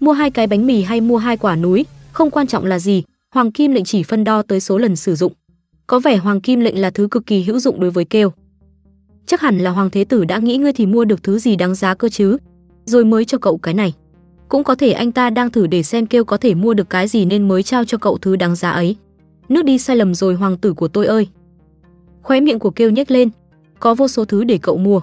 Mua 0.00 0.12
hai 0.12 0.30
cái 0.30 0.46
bánh 0.46 0.66
mì 0.66 0.82
hay 0.82 1.00
mua 1.00 1.16
hai 1.16 1.36
quả 1.36 1.56
núi, 1.56 1.86
không 2.12 2.30
quan 2.30 2.46
trọng 2.46 2.64
là 2.64 2.78
gì, 2.78 3.02
Hoàng 3.32 3.52
Kim 3.52 3.72
lệnh 3.72 3.84
chỉ 3.84 4.02
phân 4.02 4.24
đo 4.24 4.42
tới 4.42 4.60
số 4.60 4.78
lần 4.78 4.96
sử 4.96 5.14
dụng. 5.14 5.32
Có 5.86 5.98
vẻ 5.98 6.16
Hoàng 6.16 6.40
Kim 6.40 6.60
lệnh 6.60 6.80
là 6.80 6.90
thứ 6.90 7.08
cực 7.10 7.26
kỳ 7.26 7.42
hữu 7.42 7.58
dụng 7.58 7.80
đối 7.80 7.90
với 7.90 8.04
kêu. 8.04 8.32
Chắc 9.26 9.40
hẳn 9.40 9.58
là 9.58 9.70
Hoàng 9.70 9.90
Thế 9.90 10.04
Tử 10.04 10.24
đã 10.24 10.38
nghĩ 10.38 10.56
ngươi 10.56 10.72
thì 10.72 10.86
mua 10.86 11.04
được 11.04 11.22
thứ 11.22 11.38
gì 11.38 11.56
đáng 11.56 11.74
giá 11.74 11.94
cơ 11.94 12.08
chứ, 12.08 12.36
rồi 12.84 13.04
mới 13.04 13.24
cho 13.24 13.38
cậu 13.38 13.58
cái 13.58 13.74
này. 13.74 13.94
Cũng 14.48 14.64
có 14.64 14.74
thể 14.74 14.92
anh 14.92 15.12
ta 15.12 15.30
đang 15.30 15.50
thử 15.50 15.66
để 15.66 15.82
xem 15.82 16.06
kêu 16.06 16.24
có 16.24 16.36
thể 16.36 16.54
mua 16.54 16.74
được 16.74 16.90
cái 16.90 17.08
gì 17.08 17.24
nên 17.24 17.48
mới 17.48 17.62
trao 17.62 17.84
cho 17.84 17.98
cậu 17.98 18.18
thứ 18.18 18.36
đáng 18.36 18.56
giá 18.56 18.70
ấy. 18.70 18.96
Nước 19.48 19.64
đi 19.64 19.78
sai 19.78 19.96
lầm 19.96 20.14
rồi 20.14 20.34
hoàng 20.34 20.56
tử 20.56 20.72
của 20.74 20.88
tôi 20.88 21.06
ơi. 21.06 21.28
Khóe 22.22 22.40
miệng 22.40 22.58
của 22.58 22.70
kêu 22.70 22.90
nhếch 22.90 23.10
lên, 23.10 23.30
có 23.80 23.94
vô 23.94 24.08
số 24.08 24.24
thứ 24.24 24.44
để 24.44 24.58
cậu 24.62 24.76
mua. 24.76 25.00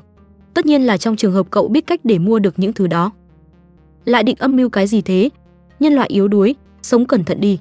Tất 0.54 0.66
nhiên 0.66 0.84
là 0.84 0.98
trong 0.98 1.16
trường 1.16 1.34
hợp 1.34 1.48
cậu 1.50 1.68
biết 1.68 1.88
cách 1.88 2.00
để 2.04 2.20
mua 2.20 2.40
được 2.40 2.60
những 2.60 2.74
thứ 2.74 2.88
đó. 2.88 3.12
Lại 4.06 4.24
định 4.24 4.36
âm 4.40 4.56
mưu 4.56 4.70
cái 4.70 4.88
gì 4.88 5.02
thế? 5.02 5.30
Nhân 5.80 5.94
loại 5.94 6.10
yếu 6.10 6.28
đuối, 6.28 6.56
sống 6.82 7.06
cẩn 7.06 7.24
thận 7.24 7.42
đi. 7.42 7.60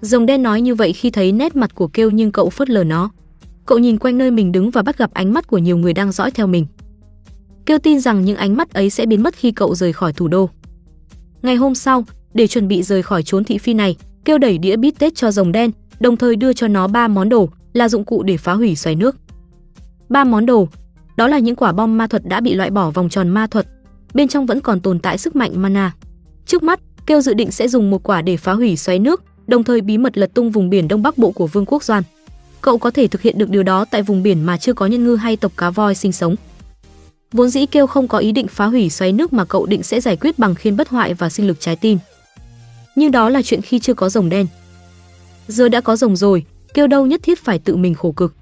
Rồng 0.00 0.26
đen 0.26 0.42
nói 0.42 0.60
như 0.60 0.74
vậy 0.74 0.92
khi 0.92 1.10
thấy 1.10 1.32
nét 1.32 1.56
mặt 1.56 1.74
của 1.74 1.88
kêu 1.88 2.10
nhưng 2.10 2.32
cậu 2.32 2.50
phớt 2.50 2.70
lờ 2.70 2.84
nó. 2.84 3.10
Cậu 3.66 3.78
nhìn 3.78 3.98
quanh 3.98 4.18
nơi 4.18 4.30
mình 4.30 4.52
đứng 4.52 4.70
và 4.70 4.82
bắt 4.82 4.98
gặp 4.98 5.10
ánh 5.14 5.32
mắt 5.32 5.46
của 5.46 5.58
nhiều 5.58 5.76
người 5.76 5.92
đang 5.92 6.12
dõi 6.12 6.30
theo 6.30 6.46
mình. 6.46 6.66
Kêu 7.66 7.78
tin 7.78 8.00
rằng 8.00 8.24
những 8.24 8.36
ánh 8.36 8.56
mắt 8.56 8.72
ấy 8.72 8.90
sẽ 8.90 9.06
biến 9.06 9.22
mất 9.22 9.34
khi 9.34 9.52
cậu 9.52 9.74
rời 9.74 9.92
khỏi 9.92 10.12
thủ 10.12 10.28
đô. 10.28 10.50
Ngày 11.42 11.56
hôm 11.56 11.74
sau, 11.74 12.04
để 12.34 12.46
chuẩn 12.46 12.68
bị 12.68 12.82
rời 12.82 13.02
khỏi 13.02 13.22
chốn 13.22 13.44
thị 13.44 13.58
phi 13.58 13.74
này, 13.74 13.96
kêu 14.24 14.38
đẩy 14.38 14.58
đĩa 14.58 14.76
bít 14.76 14.98
tết 14.98 15.14
cho 15.14 15.30
rồng 15.30 15.52
đen, 15.52 15.70
đồng 16.00 16.16
thời 16.16 16.36
đưa 16.36 16.52
cho 16.52 16.68
nó 16.68 16.88
ba 16.88 17.08
món 17.08 17.28
đồ, 17.28 17.48
là 17.72 17.88
dụng 17.88 18.04
cụ 18.04 18.22
để 18.22 18.36
phá 18.36 18.52
hủy 18.52 18.76
xoáy 18.76 18.96
nước. 18.96 19.16
Ba 20.08 20.24
món 20.24 20.46
đồ, 20.46 20.68
đó 21.16 21.28
là 21.28 21.38
những 21.38 21.56
quả 21.56 21.72
bom 21.72 21.98
ma 21.98 22.06
thuật 22.06 22.26
đã 22.26 22.40
bị 22.40 22.54
loại 22.54 22.70
bỏ 22.70 22.90
vòng 22.90 23.08
tròn 23.08 23.28
ma 23.28 23.46
thuật, 23.46 23.66
bên 24.14 24.28
trong 24.28 24.46
vẫn 24.46 24.60
còn 24.60 24.80
tồn 24.80 24.98
tại 24.98 25.18
sức 25.18 25.36
mạnh 25.36 25.62
mana. 25.62 25.94
Trước 26.46 26.62
mắt, 26.62 26.80
Kêu 27.10 27.20
dự 27.20 27.34
định 27.34 27.50
sẽ 27.50 27.68
dùng 27.68 27.90
một 27.90 28.02
quả 28.02 28.22
để 28.22 28.36
phá 28.36 28.52
hủy 28.52 28.76
xoáy 28.76 28.98
nước, 28.98 29.22
đồng 29.50 29.64
thời 29.64 29.80
bí 29.80 29.98
mật 29.98 30.18
lật 30.18 30.34
tung 30.34 30.50
vùng 30.50 30.70
biển 30.70 30.88
đông 30.88 31.02
bắc 31.02 31.18
bộ 31.18 31.30
của 31.30 31.46
Vương 31.46 31.66
quốc 31.66 31.84
Doan. 31.84 32.02
Cậu 32.60 32.78
có 32.78 32.90
thể 32.90 33.06
thực 33.06 33.22
hiện 33.22 33.38
được 33.38 33.50
điều 33.50 33.62
đó 33.62 33.84
tại 33.90 34.02
vùng 34.02 34.22
biển 34.22 34.42
mà 34.42 34.56
chưa 34.56 34.72
có 34.72 34.86
nhân 34.86 35.04
ngư 35.04 35.16
hay 35.16 35.36
tộc 35.36 35.52
cá 35.56 35.70
voi 35.70 35.94
sinh 35.94 36.12
sống. 36.12 36.36
Vốn 37.32 37.50
dĩ 37.50 37.66
Kêu 37.66 37.86
không 37.86 38.08
có 38.08 38.18
ý 38.18 38.32
định 38.32 38.48
phá 38.48 38.66
hủy 38.66 38.90
xoáy 38.90 39.12
nước 39.12 39.32
mà 39.32 39.44
cậu 39.44 39.66
định 39.66 39.82
sẽ 39.82 40.00
giải 40.00 40.16
quyết 40.16 40.38
bằng 40.38 40.54
khiên 40.54 40.76
bất 40.76 40.88
hoại 40.88 41.14
và 41.14 41.30
sinh 41.30 41.46
lực 41.46 41.60
trái 41.60 41.76
tim. 41.76 41.98
Nhưng 42.96 43.10
đó 43.10 43.28
là 43.28 43.42
chuyện 43.42 43.62
khi 43.62 43.78
chưa 43.78 43.94
có 43.94 44.08
rồng 44.08 44.28
đen. 44.28 44.46
Giờ 45.48 45.68
đã 45.68 45.80
có 45.80 45.96
rồng 45.96 46.16
rồi, 46.16 46.44
Kêu 46.74 46.86
đâu 46.86 47.06
nhất 47.06 47.20
thiết 47.22 47.44
phải 47.44 47.58
tự 47.58 47.76
mình 47.76 47.94
khổ 47.94 48.12
cực. 48.12 48.34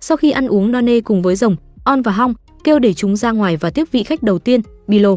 Sau 0.00 0.16
khi 0.16 0.30
ăn 0.30 0.48
uống 0.48 0.72
no 0.72 0.80
nê 0.80 1.00
cùng 1.00 1.22
với 1.22 1.36
rồng, 1.36 1.56
On 1.84 2.02
và 2.02 2.12
Hong, 2.12 2.34
Kêu 2.64 2.78
để 2.78 2.94
chúng 2.94 3.16
ra 3.16 3.30
ngoài 3.30 3.56
và 3.56 3.70
tiếp 3.70 3.88
vị 3.92 4.02
khách 4.02 4.22
đầu 4.22 4.38
tiên, 4.38 4.60
Bilo. 4.86 5.16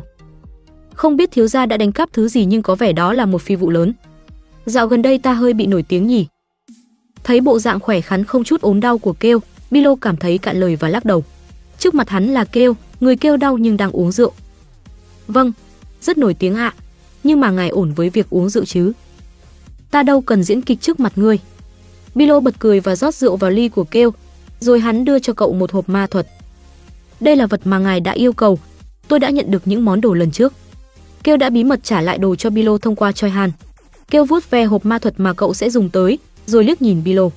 Không 0.94 1.16
biết 1.16 1.32
thiếu 1.32 1.48
gia 1.48 1.66
đã 1.66 1.78
đánh 1.78 1.92
cắp 1.92 2.14
thứ 2.14 2.28
gì 2.28 2.46
nhưng 2.46 2.62
có 2.62 2.76
vẻ 2.76 2.94
đó 2.94 3.14
là 3.14 3.26
một 3.26 3.42
phi 3.42 3.56
vụ 3.56 3.70
lớn. 3.70 3.94
Dạo 4.68 4.88
gần 4.88 5.02
đây 5.02 5.18
ta 5.18 5.34
hơi 5.34 5.54
bị 5.54 5.66
nổi 5.66 5.84
tiếng 5.84 6.08
nhỉ. 6.08 6.28
Thấy 7.24 7.42
bộ 7.42 7.60
dạng 7.60 7.80
khỏe 7.80 8.02
khắn 8.02 8.24
không 8.24 8.44
chút 8.44 8.62
ốm 8.62 8.80
đau 8.80 8.98
của 8.98 9.14
Kêu, 9.14 9.40
Bilo 9.72 9.96
cảm 10.02 10.18
thấy 10.18 10.38
cạn 10.38 10.60
lời 10.60 10.76
và 10.76 10.90
lắc 10.90 11.06
đầu. 11.06 11.24
Trước 11.80 11.96
mặt 11.96 12.10
hắn 12.10 12.28
là 12.28 12.46
Kêu, 12.46 12.76
người 13.00 13.16
kêu 13.16 13.38
đau 13.38 13.58
nhưng 13.58 13.78
đang 13.78 13.92
uống 13.92 14.12
rượu. 14.12 14.32
Vâng, 15.28 15.52
rất 16.02 16.18
nổi 16.18 16.34
tiếng 16.34 16.56
ạ, 16.56 16.74
nhưng 17.24 17.40
mà 17.40 17.52
ngài 17.52 17.70
ổn 17.70 17.94
với 17.94 18.10
việc 18.10 18.30
uống 18.30 18.50
rượu 18.50 18.66
chứ? 18.66 18.92
Ta 19.92 20.04
đâu 20.04 20.22
cần 20.22 20.44
diễn 20.44 20.62
kịch 20.62 20.82
trước 20.82 21.00
mặt 21.00 21.14
ngươi. 21.16 21.40
Bilo 22.16 22.40
bật 22.40 22.56
cười 22.60 22.80
và 22.80 22.96
rót 22.96 23.16
rượu 23.16 23.36
vào 23.36 23.52
ly 23.52 23.70
của 23.70 23.84
Kêu, 23.84 24.12
rồi 24.60 24.80
hắn 24.80 25.06
đưa 25.06 25.20
cho 25.20 25.34
cậu 25.34 25.54
một 25.54 25.72
hộp 25.72 25.90
ma 25.90 26.08
thuật. 26.08 26.28
Đây 27.20 27.36
là 27.36 27.46
vật 27.46 27.62
mà 27.64 27.80
ngài 27.80 28.00
đã 28.00 28.12
yêu 28.12 28.34
cầu, 28.34 28.60
tôi 29.08 29.20
đã 29.20 29.30
nhận 29.30 29.52
được 29.52 29.62
những 29.66 29.86
món 29.86 30.02
đồ 30.02 30.14
lần 30.14 30.32
trước. 30.32 30.54
Kêu 31.24 31.38
đã 31.38 31.50
bí 31.50 31.64
mật 31.64 31.84
trả 31.84 32.02
lại 32.02 32.18
đồ 32.18 32.36
cho 32.36 32.50
Bilo 32.50 32.78
thông 32.78 32.96
qua 32.96 33.12
Choi 33.12 33.30
Han. 33.30 33.52
Kêu 34.12 34.26
vuốt 34.26 34.50
ve 34.50 34.66
hộp 34.66 34.86
ma 34.86 35.00
thuật 35.00 35.20
mà 35.20 35.34
cậu 35.34 35.54
sẽ 35.54 35.70
dùng 35.70 35.90
tới, 35.90 36.20
rồi 36.46 36.64
liếc 36.64 36.82
nhìn 36.82 37.04
Bilo. 37.04 37.30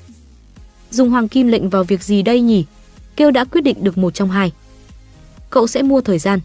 Dùng 0.91 1.11
hoàng 1.11 1.29
kim 1.29 1.49
lệnh 1.49 1.69
vào 1.71 1.85
việc 1.85 2.03
gì 2.03 2.23
đây 2.23 2.41
nhỉ? 2.41 2.65
Kêu 3.17 3.31
đã 3.31 3.45
quyết 3.45 3.61
định 3.61 3.85
được 3.85 3.99
một 3.99 4.15
trong 4.15 4.31
hai. 4.31 4.53
Cậu 5.50 5.67
sẽ 5.67 5.83
mua 5.83 6.00
thời 6.00 6.19
gian. 6.19 6.41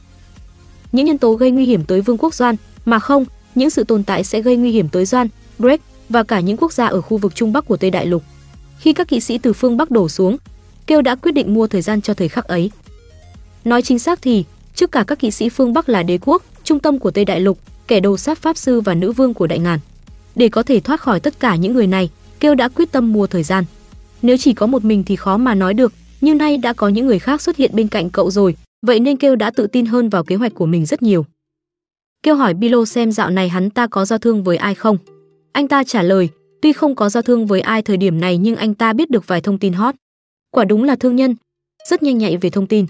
Những 0.91 1.05
nhân 1.05 1.17
tố 1.17 1.34
gây 1.34 1.51
nguy 1.51 1.65
hiểm 1.65 1.84
tới 1.84 2.01
Vương 2.01 2.17
quốc 2.17 2.34
Doan, 2.34 2.55
mà 2.86 3.00
không, 3.00 3.25
những 3.55 3.70
sự 3.70 3.84
tồn 3.84 4.03
tại 4.03 4.24
sẽ 4.24 4.41
gây 4.41 4.58
nguy 4.58 4.72
hiểm 4.72 4.89
tới 4.89 5.05
Doan, 5.05 5.27
Break 5.60 5.82
và 6.10 6.24
cả 6.24 6.39
những 6.39 6.58
quốc 6.58 6.74
gia 6.74 6.86
ở 6.86 7.01
khu 7.01 7.17
vực 7.17 7.36
Trung 7.36 7.53
Bắc 7.53 7.65
của 7.67 7.77
Tây 7.77 7.91
Đại 7.91 8.05
Lục. 8.05 8.24
Khi 8.79 8.94
các 8.94 9.08
kỵ 9.08 9.20
sĩ 9.20 9.38
từ 9.38 9.53
phương 9.53 9.77
Bắc 9.77 9.91
đổ 9.91 10.10
xuống, 10.10 10.38
Kêu 10.88 11.01
đã 11.01 11.15
quyết 11.15 11.32
định 11.32 11.53
mua 11.53 11.67
thời 11.67 11.82
gian 11.82 12.01
cho 12.01 12.13
thời 12.13 12.29
khắc 12.29 12.46
ấy. 12.46 12.72
Nói 13.65 13.82
chính 13.82 14.00
xác 14.00 14.22
thì, 14.22 14.44
trước 14.75 14.91
cả 14.91 15.03
các 15.08 15.20
kỵ 15.20 15.32
sĩ 15.32 15.50
phương 15.50 15.74
Bắc 15.74 15.89
là 15.89 16.03
đế 16.03 16.20
quốc, 16.22 16.44
trung 16.63 16.79
tâm 16.79 17.00
của 17.00 17.12
Tây 17.12 17.25
Đại 17.25 17.39
Lục, 17.39 17.60
kẻ 17.88 18.00
đầu 18.00 18.17
sát 18.17 18.41
pháp 18.41 18.58
sư 18.58 18.82
và 18.82 18.94
nữ 18.94 19.12
vương 19.12 19.34
của 19.34 19.48
Đại 19.48 19.60
Ngàn. 19.60 19.79
Để 20.35 20.49
có 20.49 20.63
thể 20.63 20.79
thoát 20.79 21.01
khỏi 21.01 21.19
tất 21.19 21.39
cả 21.39 21.55
những 21.55 21.73
người 21.73 21.87
này, 21.87 22.09
Kêu 22.39 22.55
đã 22.55 22.67
quyết 22.67 22.91
tâm 22.91 23.13
mua 23.13 23.27
thời 23.27 23.43
gian. 23.43 23.63
Nếu 24.21 24.37
chỉ 24.37 24.53
có 24.53 24.67
một 24.67 24.85
mình 24.85 25.03
thì 25.03 25.15
khó 25.15 25.37
mà 25.37 25.55
nói 25.55 25.73
được, 25.73 25.93
nhưng 26.21 26.37
nay 26.37 26.57
đã 26.57 26.73
có 26.73 26.87
những 26.87 27.05
người 27.05 27.19
khác 27.19 27.41
xuất 27.41 27.57
hiện 27.57 27.71
bên 27.73 27.87
cạnh 27.87 28.09
cậu 28.09 28.31
rồi, 28.31 28.55
vậy 28.85 28.99
nên 28.99 29.17
Kêu 29.17 29.35
đã 29.35 29.51
tự 29.51 29.67
tin 29.67 29.85
hơn 29.85 30.09
vào 30.09 30.23
kế 30.23 30.35
hoạch 30.35 30.53
của 30.53 30.65
mình 30.65 30.85
rất 30.85 31.01
nhiều. 31.01 31.25
Kêu 32.23 32.35
hỏi 32.35 32.53
Bilo 32.53 32.85
xem 32.85 33.11
dạo 33.11 33.29
này 33.29 33.49
hắn 33.49 33.69
ta 33.69 33.87
có 33.87 34.05
giao 34.05 34.19
thương 34.19 34.43
với 34.43 34.57
ai 34.57 34.75
không. 34.75 34.97
Anh 35.51 35.67
ta 35.67 35.83
trả 35.83 36.01
lời, 36.01 36.29
tuy 36.61 36.73
không 36.73 36.95
có 36.95 37.09
giao 37.09 37.23
thương 37.23 37.45
với 37.47 37.61
ai 37.61 37.81
thời 37.81 37.97
điểm 37.97 38.19
này 38.19 38.37
nhưng 38.37 38.55
anh 38.55 38.73
ta 38.73 38.93
biết 38.93 39.09
được 39.09 39.27
vài 39.27 39.41
thông 39.41 39.57
tin 39.57 39.73
hot. 39.73 39.95
Quả 40.51 40.65
đúng 40.65 40.83
là 40.83 40.95
thương 40.95 41.15
nhân, 41.15 41.35
rất 41.89 42.03
nhanh 42.03 42.17
nhạy 42.17 42.37
về 42.37 42.49
thông 42.49 42.67
tin. 42.67 42.85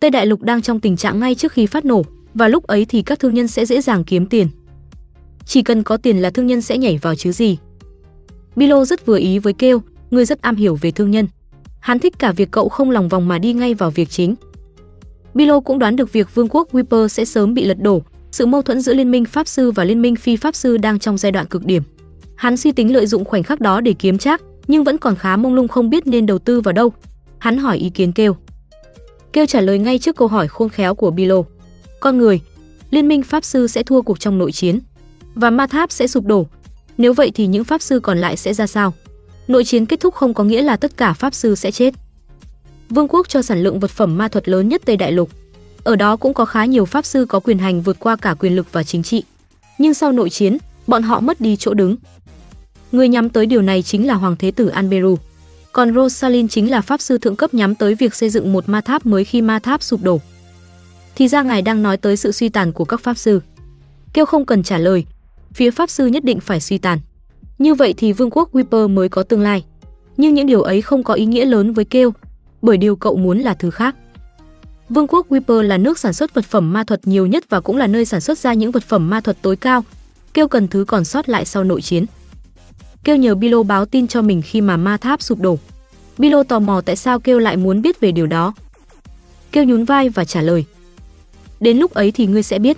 Tây 0.00 0.10
Đại 0.10 0.26
Lục 0.26 0.42
đang 0.42 0.62
trong 0.62 0.80
tình 0.80 0.96
trạng 0.96 1.20
ngay 1.20 1.34
trước 1.34 1.52
khi 1.52 1.66
phát 1.66 1.84
nổ, 1.84 2.02
và 2.34 2.48
lúc 2.48 2.66
ấy 2.66 2.84
thì 2.84 3.02
các 3.02 3.18
thương 3.18 3.34
nhân 3.34 3.48
sẽ 3.48 3.66
dễ 3.66 3.80
dàng 3.80 4.04
kiếm 4.04 4.26
tiền. 4.26 4.48
Chỉ 5.50 5.62
cần 5.62 5.82
có 5.82 5.96
tiền 5.96 6.22
là 6.22 6.30
thương 6.30 6.46
nhân 6.46 6.62
sẽ 6.62 6.78
nhảy 6.78 6.98
vào 7.02 7.14
chứ 7.14 7.32
gì. 7.32 7.58
Bilo 8.56 8.84
rất 8.84 9.06
vừa 9.06 9.18
ý 9.18 9.38
với 9.38 9.52
kêu, 9.52 9.82
người 10.10 10.24
rất 10.24 10.42
am 10.42 10.56
hiểu 10.56 10.78
về 10.80 10.90
thương 10.90 11.10
nhân. 11.10 11.26
Hắn 11.80 11.98
thích 11.98 12.18
cả 12.18 12.32
việc 12.32 12.50
cậu 12.50 12.68
không 12.68 12.90
lòng 12.90 13.08
vòng 13.08 13.28
mà 13.28 13.38
đi 13.38 13.52
ngay 13.52 13.74
vào 13.74 13.90
việc 13.90 14.10
chính. 14.10 14.34
Bilo 15.34 15.60
cũng 15.60 15.78
đoán 15.78 15.96
được 15.96 16.12
việc 16.12 16.34
vương 16.34 16.48
quốc 16.50 16.68
Weeper 16.72 17.08
sẽ 17.08 17.24
sớm 17.24 17.54
bị 17.54 17.64
lật 17.64 17.82
đổ, 17.82 18.02
sự 18.30 18.46
mâu 18.46 18.62
thuẫn 18.62 18.80
giữa 18.80 18.94
liên 18.94 19.10
minh 19.10 19.24
pháp 19.24 19.48
sư 19.48 19.70
và 19.70 19.84
liên 19.84 20.02
minh 20.02 20.16
phi 20.16 20.36
pháp 20.36 20.54
sư 20.54 20.76
đang 20.76 20.98
trong 20.98 21.18
giai 21.18 21.32
đoạn 21.32 21.46
cực 21.46 21.64
điểm. 21.64 21.82
Hắn 22.34 22.56
suy 22.56 22.72
tính 22.72 22.92
lợi 22.92 23.06
dụng 23.06 23.24
khoảnh 23.24 23.42
khắc 23.42 23.60
đó 23.60 23.80
để 23.80 23.92
kiếm 23.92 24.18
trác, 24.18 24.42
nhưng 24.68 24.84
vẫn 24.84 24.98
còn 24.98 25.16
khá 25.16 25.36
mông 25.36 25.54
lung 25.54 25.68
không 25.68 25.90
biết 25.90 26.06
nên 26.06 26.26
đầu 26.26 26.38
tư 26.38 26.60
vào 26.60 26.72
đâu. 26.72 26.92
Hắn 27.38 27.58
hỏi 27.58 27.78
ý 27.78 27.90
kiến 27.90 28.12
kêu. 28.12 28.36
Kêu 29.32 29.46
trả 29.46 29.60
lời 29.60 29.78
ngay 29.78 29.98
trước 29.98 30.16
câu 30.16 30.28
hỏi 30.28 30.48
khôn 30.48 30.68
khéo 30.68 30.94
của 30.94 31.10
Bilo. 31.10 31.42
Con 32.00 32.18
người, 32.18 32.40
liên 32.90 33.08
minh 33.08 33.22
pháp 33.22 33.44
sư 33.44 33.66
sẽ 33.66 33.82
thua 33.82 34.02
cuộc 34.02 34.20
trong 34.20 34.38
nội 34.38 34.52
chiến 34.52 34.80
và 35.34 35.50
ma 35.50 35.66
tháp 35.66 35.92
sẽ 35.92 36.06
sụp 36.06 36.24
đổ. 36.24 36.46
Nếu 36.98 37.12
vậy 37.12 37.30
thì 37.34 37.46
những 37.46 37.64
pháp 37.64 37.82
sư 37.82 38.00
còn 38.00 38.18
lại 38.18 38.36
sẽ 38.36 38.54
ra 38.54 38.66
sao? 38.66 38.94
Nội 39.48 39.64
chiến 39.64 39.86
kết 39.86 40.00
thúc 40.00 40.14
không 40.14 40.34
có 40.34 40.44
nghĩa 40.44 40.62
là 40.62 40.76
tất 40.76 40.96
cả 40.96 41.12
pháp 41.12 41.34
sư 41.34 41.54
sẽ 41.54 41.70
chết. 41.70 41.94
Vương 42.90 43.08
quốc 43.08 43.28
cho 43.28 43.42
sản 43.42 43.62
lượng 43.62 43.80
vật 43.80 43.90
phẩm 43.90 44.18
ma 44.18 44.28
thuật 44.28 44.48
lớn 44.48 44.68
nhất 44.68 44.82
Tây 44.84 44.96
Đại 44.96 45.12
Lục. 45.12 45.30
Ở 45.84 45.96
đó 45.96 46.16
cũng 46.16 46.34
có 46.34 46.44
khá 46.44 46.64
nhiều 46.64 46.84
pháp 46.84 47.04
sư 47.04 47.26
có 47.28 47.40
quyền 47.40 47.58
hành 47.58 47.82
vượt 47.82 47.96
qua 48.00 48.16
cả 48.16 48.34
quyền 48.34 48.56
lực 48.56 48.72
và 48.72 48.82
chính 48.82 49.02
trị. 49.02 49.22
Nhưng 49.78 49.94
sau 49.94 50.12
nội 50.12 50.30
chiến, 50.30 50.58
bọn 50.86 51.02
họ 51.02 51.20
mất 51.20 51.40
đi 51.40 51.56
chỗ 51.56 51.74
đứng. 51.74 51.96
Người 52.92 53.08
nhắm 53.08 53.28
tới 53.28 53.46
điều 53.46 53.62
này 53.62 53.82
chính 53.82 54.06
là 54.06 54.14
Hoàng 54.14 54.36
Thế 54.36 54.50
tử 54.50 54.68
Anberu. 54.68 55.16
Còn 55.72 55.94
Rosalind 55.94 56.52
chính 56.52 56.70
là 56.70 56.80
pháp 56.80 57.00
sư 57.00 57.18
thượng 57.18 57.36
cấp 57.36 57.54
nhắm 57.54 57.74
tới 57.74 57.94
việc 57.94 58.14
xây 58.14 58.30
dựng 58.30 58.52
một 58.52 58.68
ma 58.68 58.80
tháp 58.80 59.06
mới 59.06 59.24
khi 59.24 59.42
ma 59.42 59.58
tháp 59.58 59.82
sụp 59.82 60.02
đổ. 60.02 60.20
Thì 61.14 61.28
ra 61.28 61.42
ngài 61.42 61.62
đang 61.62 61.82
nói 61.82 61.96
tới 61.96 62.16
sự 62.16 62.32
suy 62.32 62.48
tàn 62.48 62.72
của 62.72 62.84
các 62.84 63.00
pháp 63.00 63.18
sư. 63.18 63.40
Kêu 64.12 64.26
không 64.26 64.46
cần 64.46 64.62
trả 64.62 64.78
lời, 64.78 65.04
phía 65.54 65.70
pháp 65.70 65.90
sư 65.90 66.06
nhất 66.06 66.24
định 66.24 66.40
phải 66.40 66.60
suy 66.60 66.78
tàn. 66.78 66.98
Như 67.58 67.74
vậy 67.74 67.94
thì 67.96 68.12
vương 68.12 68.30
quốc 68.30 68.52
Weeper 68.52 68.88
mới 68.88 69.08
có 69.08 69.22
tương 69.22 69.40
lai. 69.40 69.64
Nhưng 70.16 70.34
những 70.34 70.46
điều 70.46 70.62
ấy 70.62 70.82
không 70.82 71.04
có 71.04 71.14
ý 71.14 71.26
nghĩa 71.26 71.44
lớn 71.44 71.72
với 71.72 71.84
Kêu, 71.84 72.12
bởi 72.62 72.76
điều 72.76 72.96
cậu 72.96 73.16
muốn 73.16 73.38
là 73.38 73.54
thứ 73.54 73.70
khác. 73.70 73.96
Vương 74.88 75.06
quốc 75.06 75.26
Weeper 75.28 75.62
là 75.62 75.78
nước 75.78 75.98
sản 75.98 76.12
xuất 76.12 76.34
vật 76.34 76.44
phẩm 76.44 76.72
ma 76.72 76.84
thuật 76.84 77.06
nhiều 77.06 77.26
nhất 77.26 77.44
và 77.48 77.60
cũng 77.60 77.76
là 77.76 77.86
nơi 77.86 78.04
sản 78.04 78.20
xuất 78.20 78.38
ra 78.38 78.54
những 78.54 78.70
vật 78.70 78.82
phẩm 78.82 79.10
ma 79.10 79.20
thuật 79.20 79.42
tối 79.42 79.56
cao. 79.56 79.84
Kêu 80.34 80.48
cần 80.48 80.68
thứ 80.68 80.84
còn 80.84 81.04
sót 81.04 81.28
lại 81.28 81.44
sau 81.44 81.64
nội 81.64 81.82
chiến. 81.82 82.06
Kêu 83.04 83.16
nhờ 83.16 83.34
Bilo 83.34 83.62
báo 83.62 83.86
tin 83.86 84.06
cho 84.06 84.22
mình 84.22 84.42
khi 84.42 84.60
mà 84.60 84.76
ma 84.76 84.96
tháp 84.96 85.22
sụp 85.22 85.40
đổ. 85.40 85.58
Bilo 86.18 86.42
tò 86.42 86.58
mò 86.58 86.80
tại 86.80 86.96
sao 86.96 87.20
Kêu 87.20 87.38
lại 87.38 87.56
muốn 87.56 87.82
biết 87.82 88.00
về 88.00 88.12
điều 88.12 88.26
đó. 88.26 88.54
Kêu 89.52 89.64
nhún 89.64 89.84
vai 89.84 90.08
và 90.08 90.24
trả 90.24 90.42
lời. 90.42 90.64
Đến 91.60 91.78
lúc 91.78 91.94
ấy 91.94 92.10
thì 92.10 92.26
ngươi 92.26 92.42
sẽ 92.42 92.58
biết. 92.58 92.76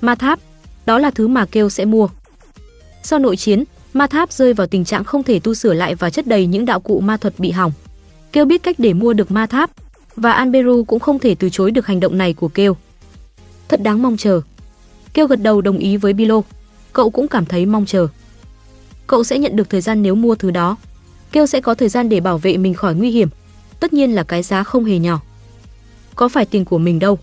Ma 0.00 0.14
tháp, 0.14 0.40
đó 0.86 0.98
là 0.98 1.10
thứ 1.10 1.28
mà 1.28 1.46
Kêu 1.46 1.70
sẽ 1.70 1.84
mua. 1.84 2.08
Sau 3.02 3.18
nội 3.18 3.36
chiến, 3.36 3.64
ma 3.92 4.06
tháp 4.06 4.32
rơi 4.32 4.54
vào 4.54 4.66
tình 4.66 4.84
trạng 4.84 5.04
không 5.04 5.22
thể 5.22 5.38
tu 5.38 5.54
sửa 5.54 5.72
lại 5.72 5.94
và 5.94 6.10
chất 6.10 6.26
đầy 6.26 6.46
những 6.46 6.64
đạo 6.64 6.80
cụ 6.80 7.00
ma 7.00 7.16
thuật 7.16 7.34
bị 7.38 7.50
hỏng. 7.50 7.72
Kêu 8.32 8.44
biết 8.44 8.62
cách 8.62 8.76
để 8.78 8.92
mua 8.92 9.12
được 9.12 9.30
ma 9.30 9.46
tháp, 9.46 9.70
và 10.16 10.32
Anberu 10.32 10.84
cũng 10.84 11.00
không 11.00 11.18
thể 11.18 11.34
từ 11.34 11.48
chối 11.50 11.70
được 11.70 11.86
hành 11.86 12.00
động 12.00 12.18
này 12.18 12.34
của 12.34 12.48
Kêu. 12.48 12.76
Thật 13.68 13.82
đáng 13.82 14.02
mong 14.02 14.16
chờ. 14.16 14.40
Kêu 15.12 15.26
gật 15.26 15.42
đầu 15.42 15.60
đồng 15.60 15.78
ý 15.78 15.96
với 15.96 16.12
Bilo. 16.12 16.40
Cậu 16.92 17.10
cũng 17.10 17.28
cảm 17.28 17.46
thấy 17.46 17.66
mong 17.66 17.86
chờ. 17.86 18.06
Cậu 19.06 19.24
sẽ 19.24 19.38
nhận 19.38 19.56
được 19.56 19.70
thời 19.70 19.80
gian 19.80 20.02
nếu 20.02 20.14
mua 20.14 20.34
thứ 20.34 20.50
đó. 20.50 20.76
Kêu 21.32 21.46
sẽ 21.46 21.60
có 21.60 21.74
thời 21.74 21.88
gian 21.88 22.08
để 22.08 22.20
bảo 22.20 22.38
vệ 22.38 22.56
mình 22.56 22.74
khỏi 22.74 22.94
nguy 22.94 23.10
hiểm. 23.10 23.28
Tất 23.80 23.92
nhiên 23.92 24.14
là 24.14 24.22
cái 24.22 24.42
giá 24.42 24.62
không 24.62 24.84
hề 24.84 24.98
nhỏ. 24.98 25.20
Có 26.14 26.28
phải 26.28 26.44
tiền 26.44 26.64
của 26.64 26.78
mình 26.78 26.98
đâu. 26.98 27.18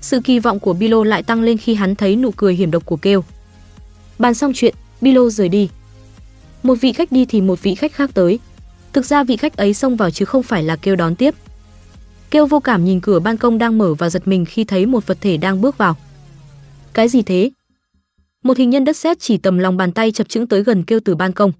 Sự 0.00 0.20
kỳ 0.20 0.38
vọng 0.38 0.60
của 0.60 0.72
Bilo 0.72 1.04
lại 1.04 1.22
tăng 1.22 1.42
lên 1.42 1.58
khi 1.58 1.74
hắn 1.74 1.94
thấy 1.94 2.16
nụ 2.16 2.30
cười 2.30 2.54
hiểm 2.54 2.70
độc 2.70 2.86
của 2.86 2.96
Kêu. 2.96 3.24
Bàn 4.18 4.34
xong 4.34 4.52
chuyện, 4.54 4.74
Bilo 5.00 5.28
rời 5.28 5.48
đi. 5.48 5.68
Một 6.62 6.74
vị 6.80 6.92
khách 6.92 7.12
đi 7.12 7.24
thì 7.24 7.40
một 7.40 7.62
vị 7.62 7.74
khách 7.74 7.92
khác 7.92 8.10
tới. 8.14 8.38
Thực 8.92 9.04
ra 9.04 9.24
vị 9.24 9.36
khách 9.36 9.56
ấy 9.56 9.74
xông 9.74 9.96
vào 9.96 10.10
chứ 10.10 10.24
không 10.24 10.42
phải 10.42 10.62
là 10.62 10.76
Kêu 10.76 10.96
đón 10.96 11.14
tiếp. 11.14 11.34
Kêu 12.30 12.46
vô 12.46 12.60
cảm 12.60 12.84
nhìn 12.84 13.00
cửa 13.00 13.20
ban 13.20 13.36
công 13.36 13.58
đang 13.58 13.78
mở 13.78 13.94
và 13.94 14.10
giật 14.10 14.28
mình 14.28 14.44
khi 14.44 14.64
thấy 14.64 14.86
một 14.86 15.06
vật 15.06 15.18
thể 15.20 15.36
đang 15.36 15.60
bước 15.60 15.78
vào. 15.78 15.96
Cái 16.92 17.08
gì 17.08 17.22
thế? 17.22 17.50
Một 18.44 18.56
hình 18.56 18.70
nhân 18.70 18.84
đất 18.84 18.96
sét 18.96 19.20
chỉ 19.20 19.38
tầm 19.38 19.58
lòng 19.58 19.76
bàn 19.76 19.92
tay 19.92 20.12
chập 20.12 20.28
chững 20.28 20.46
tới 20.46 20.64
gần 20.64 20.84
Kêu 20.84 21.00
từ 21.04 21.14
ban 21.14 21.32
công. 21.32 21.52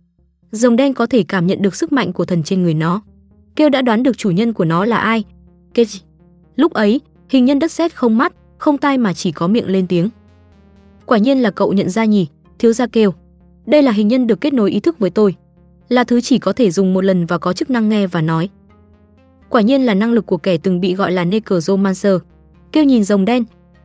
Rồng 0.50 0.76
đen 0.76 0.94
có 0.94 1.06
thể 1.06 1.22
cảm 1.28 1.46
nhận 1.46 1.62
được 1.62 1.76
sức 1.76 1.92
mạnh 1.92 2.12
của 2.12 2.24
thần 2.24 2.42
trên 2.42 2.62
người 2.62 2.74
nó. 2.74 3.02
Kêu 3.56 3.68
đã 3.68 3.82
đoán 3.82 4.02
được 4.02 4.18
chủ 4.18 4.30
nhân 4.30 4.52
của 4.52 4.64
nó 4.64 4.84
là 4.84 4.96
ai. 4.96 5.24
Kêu 5.74 5.86
Lúc 6.56 6.72
ấy, 6.72 7.00
hình 7.28 7.44
nhân 7.44 7.58
đất 7.58 7.72
sét 7.72 7.94
không 7.94 8.18
mắt, 8.18 8.32
không 8.58 8.78
tai 8.78 8.98
mà 8.98 9.12
chỉ 9.12 9.32
có 9.32 9.46
miệng 9.48 9.68
lên 9.68 9.86
tiếng. 9.86 10.08
Quả 11.06 11.18
nhiên 11.18 11.42
là 11.42 11.50
cậu 11.50 11.72
nhận 11.72 11.90
ra 11.90 12.04
nhỉ, 12.04 12.26
thiếu 12.58 12.72
gia 12.72 12.86
kêu. 12.86 13.14
Đây 13.66 13.82
là 13.82 13.92
hình 13.92 14.08
nhân 14.08 14.26
được 14.26 14.40
kết 14.40 14.52
nối 14.52 14.70
ý 14.70 14.80
thức 14.80 14.98
với 14.98 15.10
tôi. 15.10 15.34
Là 15.88 16.04
thứ 16.04 16.20
chỉ 16.20 16.38
có 16.38 16.52
thể 16.52 16.70
dùng 16.70 16.94
một 16.94 17.04
lần 17.04 17.26
và 17.26 17.38
có 17.38 17.52
chức 17.52 17.70
năng 17.70 17.88
nghe 17.88 18.06
và 18.06 18.20
nói. 18.20 18.48
Quả 19.48 19.60
nhiên 19.60 19.86
là 19.86 19.94
năng 19.94 20.12
lực 20.12 20.26
của 20.26 20.36
kẻ 20.36 20.58
từng 20.58 20.80
bị 20.80 20.94
gọi 20.94 21.12
là 21.12 21.24
Necromancer. 21.24 22.14
Kêu 22.72 22.84
nhìn 22.84 23.04
rồng 23.04 23.24
đen, 23.24 23.44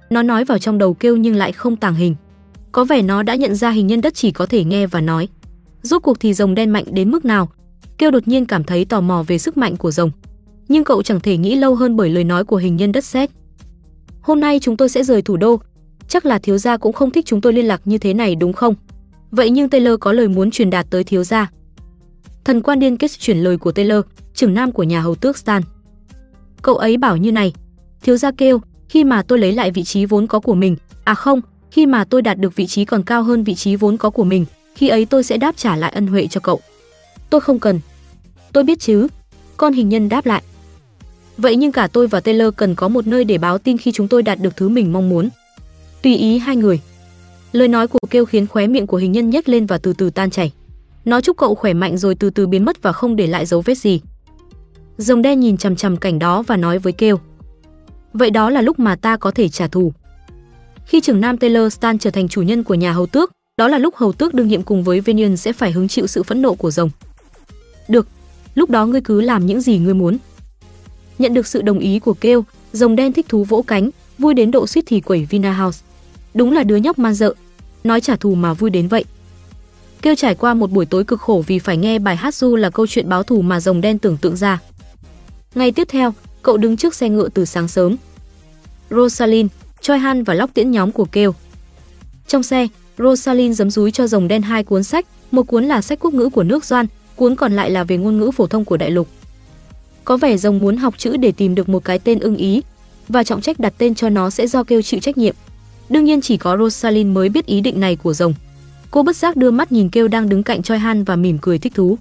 nó 0.10 0.22
nói 0.22 0.46
vào 0.46 0.58
trong 0.58 0.78
đầu 0.78 0.94
kêu 0.94 1.18
nhưng 1.18 1.36
lại 1.36 1.52
không 1.52 1.76
tàng 1.76 1.96
hình. 1.96 2.16
Có 2.72 2.84
vẻ 2.86 3.02
nó 3.02 3.24
đã 3.24 3.36
nhận 3.36 3.56
ra 3.56 3.70
hình 3.70 3.88
nhân 3.88 4.02
đất 4.02 4.14
chỉ 4.16 4.32
có 4.32 4.46
thể 4.46 4.64
nghe 4.64 4.88
và 4.88 5.02
nói. 5.02 5.28
Rốt 5.82 6.04
cuộc 6.04 6.20
thì 6.20 6.34
rồng 6.34 6.56
đen 6.56 6.70
mạnh 6.70 6.86
đến 6.92 7.12
mức 7.12 7.26
nào? 7.26 7.50
Kêu 7.98 8.12
đột 8.12 8.28
nhiên 8.28 8.46
cảm 8.46 8.64
thấy 8.64 8.86
tò 8.86 9.02
mò 9.02 9.24
về 9.28 9.38
sức 9.38 9.58
mạnh 9.58 9.78
của 9.78 9.92
rồng. 9.92 10.12
Nhưng 10.68 10.84
cậu 10.84 11.04
chẳng 11.04 11.20
thể 11.20 11.38
nghĩ 11.38 11.56
lâu 11.56 11.76
hơn 11.76 11.96
bởi 11.96 12.10
lời 12.10 12.24
nói 12.24 12.44
của 12.44 12.58
hình 12.58 12.76
nhân 12.76 12.92
đất 12.92 13.06
sét. 13.06 13.30
Hôm 14.22 14.40
nay 14.40 14.60
chúng 14.60 14.78
tôi 14.78 14.90
sẽ 14.90 15.04
rời 15.04 15.22
thủ 15.22 15.38
đô. 15.38 15.60
Chắc 16.08 16.26
là 16.26 16.40
thiếu 16.40 16.58
gia 16.58 16.78
cũng 16.78 16.94
không 16.94 17.12
thích 17.12 17.26
chúng 17.26 17.42
tôi 17.42 17.54
liên 17.54 17.66
lạc 17.66 17.82
như 17.86 17.98
thế 17.98 18.14
này 18.14 18.36
đúng 18.36 18.54
không? 18.54 18.76
Vậy 19.32 19.50
nhưng 19.50 19.70
Taylor 19.70 20.00
có 20.00 20.12
lời 20.12 20.28
muốn 20.28 20.52
truyền 20.52 20.70
đạt 20.70 20.88
tới 20.90 21.04
thiếu 21.04 21.24
gia. 21.24 21.52
Thần 22.46 22.62
quan 22.62 22.80
điên 22.80 22.98
kết 22.98 23.12
chuyển 23.20 23.38
lời 23.38 23.58
của 23.58 23.72
Taylor, 23.72 24.06
trưởng 24.34 24.54
nam 24.54 24.72
của 24.72 24.84
nhà 24.84 25.02
hầu 25.02 25.16
tước 25.16 25.38
Stan. 25.38 25.62
Cậu 26.62 26.76
ấy 26.76 26.98
bảo 26.98 27.18
như 27.18 27.32
này, 27.32 27.54
thiếu 28.02 28.18
gia 28.18 28.32
kêu, 28.32 28.62
khi 28.90 29.04
mà 29.04 29.22
tôi 29.22 29.40
lấy 29.40 29.52
lại 29.52 29.72
vị 29.72 29.84
trí 29.84 30.06
vốn 30.06 30.28
có 30.28 30.40
của 30.40 30.56
mình, 30.56 30.76
à 31.04 31.14
không, 31.14 31.42
khi 31.72 31.86
mà 31.86 32.04
tôi 32.04 32.22
đạt 32.22 32.38
được 32.38 32.56
vị 32.56 32.68
trí 32.68 32.86
còn 32.86 33.04
cao 33.04 33.24
hơn 33.24 33.44
vị 33.44 33.56
trí 33.56 33.76
vốn 33.76 33.98
có 33.98 34.10
của 34.10 34.24
mình, 34.24 34.46
khi 34.76 34.88
ấy 34.88 35.06
tôi 35.06 35.24
sẽ 35.24 35.38
đáp 35.38 35.58
trả 35.58 35.76
lại 35.76 35.92
ân 35.92 36.08
huệ 36.08 36.28
cho 36.28 36.40
cậu. 36.40 36.60
Tôi 37.30 37.42
không 37.42 37.60
cần. 37.60 37.80
Tôi 38.54 38.64
biết 38.64 38.80
chứ. 38.80 39.08
Con 39.58 39.74
hình 39.74 39.90
nhân 39.90 40.10
đáp 40.10 40.26
lại. 40.26 40.44
Vậy 41.38 41.56
nhưng 41.56 41.72
cả 41.72 41.88
tôi 41.88 42.08
và 42.08 42.20
Taylor 42.20 42.54
cần 42.56 42.76
có 42.76 42.88
một 42.88 43.08
nơi 43.08 43.24
để 43.24 43.38
báo 43.38 43.58
tin 43.58 43.78
khi 43.78 43.92
chúng 43.92 44.08
tôi 44.08 44.24
đạt 44.24 44.40
được 44.40 44.58
thứ 44.58 44.70
mình 44.70 44.94
mong 44.94 45.10
muốn. 45.10 45.30
Tùy 46.02 46.16
ý 46.16 46.38
hai 46.38 46.56
người. 46.56 46.80
Lời 47.52 47.68
nói 47.68 47.88
của 47.88 48.00
kêu 48.10 48.26
khiến 48.26 48.48
khóe 48.48 48.68
miệng 48.68 48.88
của 48.88 48.98
hình 48.98 49.12
nhân 49.12 49.30
nhếch 49.30 49.50
lên 49.50 49.66
và 49.66 49.78
từ 49.78 49.94
từ 49.94 50.10
tan 50.10 50.30
chảy. 50.30 50.52
Nó 51.06 51.22
chúc 51.22 51.38
cậu 51.38 51.56
khỏe 51.56 51.74
mạnh 51.74 51.98
rồi 51.98 52.16
từ 52.16 52.30
từ 52.30 52.48
biến 52.48 52.66
mất 52.66 52.82
và 52.82 52.92
không 52.92 53.16
để 53.16 53.28
lại 53.28 53.46
dấu 53.46 53.62
vết 53.62 53.78
gì. 53.78 54.02
Rồng 54.98 55.22
đen 55.22 55.40
nhìn 55.40 55.58
chằm 55.58 55.76
chằm 55.76 55.98
cảnh 55.98 56.20
đó 56.20 56.44
và 56.48 56.58
nói 56.58 56.80
với 56.80 56.94
kêu. 56.94 57.20
Vậy 58.14 58.30
đó 58.30 58.50
là 58.50 58.62
lúc 58.62 58.80
mà 58.80 58.96
ta 58.96 59.18
có 59.18 59.32
thể 59.32 59.50
trả 59.50 59.68
thù. 59.68 59.94
Khi 60.86 61.02
trưởng 61.02 61.22
nam 61.22 61.38
Taylor 61.38 61.74
Stan 61.74 61.98
trở 61.98 62.10
thành 62.10 62.28
chủ 62.28 62.42
nhân 62.42 62.64
của 62.64 62.74
nhà 62.74 62.92
hầu 62.92 63.06
tước, 63.06 63.32
đó 63.58 63.68
là 63.68 63.78
lúc 63.78 63.96
hầu 63.96 64.14
tước 64.14 64.34
đương 64.34 64.48
nhiệm 64.48 64.64
cùng 64.64 64.84
với 64.84 65.02
Venian 65.02 65.38
sẽ 65.38 65.54
phải 65.54 65.72
hứng 65.72 65.88
chịu 65.88 66.08
sự 66.08 66.24
phẫn 66.24 66.42
nộ 66.42 66.54
của 66.54 66.72
rồng. 66.72 66.90
Được, 67.88 68.08
lúc 68.56 68.70
đó 68.70 68.86
ngươi 68.86 69.02
cứ 69.02 69.22
làm 69.22 69.46
những 69.46 69.62
gì 69.62 69.78
ngươi 69.78 69.94
muốn. 69.94 70.18
Nhận 71.20 71.34
được 71.34 71.48
sự 71.48 71.62
đồng 71.62 71.80
ý 71.80 72.00
của 72.00 72.14
kêu, 72.14 72.46
rồng 72.72 72.96
đen 72.96 73.14
thích 73.14 73.26
thú 73.30 73.44
vỗ 73.44 73.62
cánh, 73.68 73.90
vui 74.18 74.34
đến 74.34 74.52
độ 74.52 74.68
suýt 74.68 74.84
thì 74.86 75.02
quẩy 75.02 75.26
Vina 75.30 75.54
House. 75.54 75.86
Đúng 76.34 76.52
là 76.52 76.64
đứa 76.64 76.76
nhóc 76.76 77.00
man 77.00 77.14
dợ. 77.14 77.34
nói 77.84 78.02
trả 78.02 78.16
thù 78.16 78.36
mà 78.36 78.54
vui 78.54 78.70
đến 78.70 78.88
vậy. 78.88 79.06
Kêu 80.02 80.16
trải 80.16 80.36
qua 80.36 80.54
một 80.54 80.72
buổi 80.72 80.86
tối 80.86 81.04
cực 81.04 81.22
khổ 81.22 81.44
vì 81.48 81.60
phải 81.60 81.78
nghe 81.78 82.00
bài 82.00 82.16
hát 82.16 82.36
du 82.36 82.56
là 82.56 82.70
câu 82.70 82.88
chuyện 82.88 83.10
báo 83.10 83.24
thù 83.24 83.42
mà 83.42 83.60
rồng 83.60 83.82
đen 83.82 84.00
tưởng 84.00 84.18
tượng 84.18 84.36
ra. 84.36 84.60
Ngày 85.56 85.72
tiếp 85.72 85.88
theo, 85.92 86.14
cậu 86.42 86.58
đứng 86.58 86.78
trước 86.78 86.96
xe 86.96 87.10
ngựa 87.10 87.30
từ 87.30 87.46
sáng 87.46 87.68
sớm. 87.68 87.96
Rosalind, 88.90 89.52
Choi 89.82 89.98
Han 89.98 90.24
và 90.24 90.34
Lóc 90.34 90.50
tiễn 90.54 90.72
nhóm 90.72 90.92
của 90.92 91.06
Kêu. 91.06 91.36
Trong 92.28 92.44
xe, 92.44 92.68
Rosalind 92.98 93.58
giấm 93.58 93.72
dúi 93.72 93.92
cho 93.92 94.08
rồng 94.08 94.28
đen 94.28 94.42
hai 94.42 94.64
cuốn 94.64 94.84
sách, 94.84 95.06
một 95.32 95.44
cuốn 95.44 95.66
là 95.66 95.82
sách 95.82 96.00
quốc 96.02 96.14
ngữ 96.14 96.30
của 96.30 96.44
nước 96.44 96.66
Doan, 96.66 96.86
cuốn 97.16 97.36
còn 97.36 97.54
lại 97.54 97.70
là 97.70 97.84
về 97.84 97.98
ngôn 97.98 98.18
ngữ 98.18 98.32
phổ 98.32 98.48
thông 98.48 98.66
của 98.66 98.78
đại 98.78 98.92
lục. 98.92 99.08
Có 100.06 100.18
vẻ 100.18 100.38
rồng 100.38 100.60
muốn 100.60 100.78
học 100.78 100.94
chữ 100.98 101.18
để 101.18 101.32
tìm 101.32 101.56
được 101.56 101.70
một 101.70 101.86
cái 101.86 102.00
tên 102.00 102.20
ưng 102.20 102.36
ý, 102.36 102.62
và 103.08 103.24
trọng 103.24 103.42
trách 103.42 103.60
đặt 103.60 103.74
tên 103.78 103.96
cho 103.96 104.10
nó 104.10 104.30
sẽ 104.30 104.48
do 104.48 104.64
kêu 104.64 104.82
chịu 104.82 105.00
trách 105.00 105.18
nhiệm. 105.18 105.36
Đương 105.90 106.06
nhiên 106.06 106.22
chỉ 106.22 106.38
có 106.38 106.58
Rosalind 106.58 107.16
mới 107.16 107.30
biết 107.30 107.46
ý 107.46 107.62
định 107.62 107.80
này 107.80 107.96
của 107.96 108.14
rồng. 108.14 108.34
Cô 108.92 109.04
bất 109.04 109.16
giác 109.16 109.36
đưa 109.36 109.52
mắt 109.52 109.72
nhìn 109.72 109.90
kêu 109.90 110.08
đang 110.08 110.30
đứng 110.30 110.44
cạnh 110.44 110.64
Choi 110.64 110.80
Han 110.80 111.04
và 111.04 111.16
mỉm 111.16 111.38
cười 111.42 111.58
thích 111.58 111.74
thú. 111.76 111.98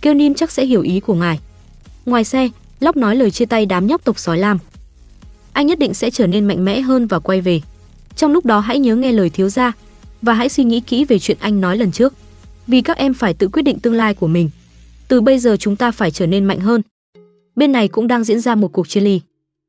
Kêu 0.00 0.14
Nim 0.14 0.34
chắc 0.34 0.50
sẽ 0.50 0.66
hiểu 0.66 0.82
ý 0.82 1.00
của 1.00 1.14
ngài. 1.14 1.40
Ngoài 2.06 2.24
xe, 2.24 2.48
Lóc 2.80 2.96
nói 2.96 3.16
lời 3.16 3.30
chia 3.30 3.44
tay 3.46 3.66
đám 3.66 3.86
nhóc 3.86 4.04
tộc 4.04 4.18
sói 4.18 4.38
lam. 4.38 4.58
Anh 5.52 5.66
nhất 5.66 5.78
định 5.78 5.94
sẽ 5.94 6.10
trở 6.10 6.26
nên 6.26 6.46
mạnh 6.46 6.64
mẽ 6.64 6.80
hơn 6.80 7.06
và 7.06 7.18
quay 7.18 7.40
về. 7.40 7.60
Trong 8.16 8.32
lúc 8.32 8.44
đó 8.44 8.60
hãy 8.60 8.78
nhớ 8.78 8.96
nghe 8.96 9.12
lời 9.12 9.30
thiếu 9.30 9.48
gia 9.48 9.72
và 10.22 10.34
hãy 10.34 10.48
suy 10.48 10.64
nghĩ 10.64 10.80
kỹ 10.80 11.04
về 11.04 11.18
chuyện 11.18 11.36
anh 11.40 11.60
nói 11.60 11.76
lần 11.76 11.92
trước. 11.92 12.14
Vì 12.66 12.80
các 12.80 12.96
em 12.96 13.14
phải 13.14 13.34
tự 13.34 13.48
quyết 13.48 13.62
định 13.62 13.80
tương 13.80 13.94
lai 13.94 14.14
của 14.14 14.26
mình. 14.26 14.50
Từ 15.08 15.20
bây 15.20 15.38
giờ 15.38 15.56
chúng 15.56 15.76
ta 15.76 15.90
phải 15.90 16.10
trở 16.10 16.26
nên 16.26 16.44
mạnh 16.44 16.60
hơn. 16.60 16.82
Bên 17.58 17.72
này 17.72 17.88
cũng 17.88 18.06
đang 18.06 18.24
diễn 18.24 18.40
ra 18.40 18.54
một 18.54 18.72
cuộc 18.72 18.88
chia 18.88 19.00
ly. 19.00 19.20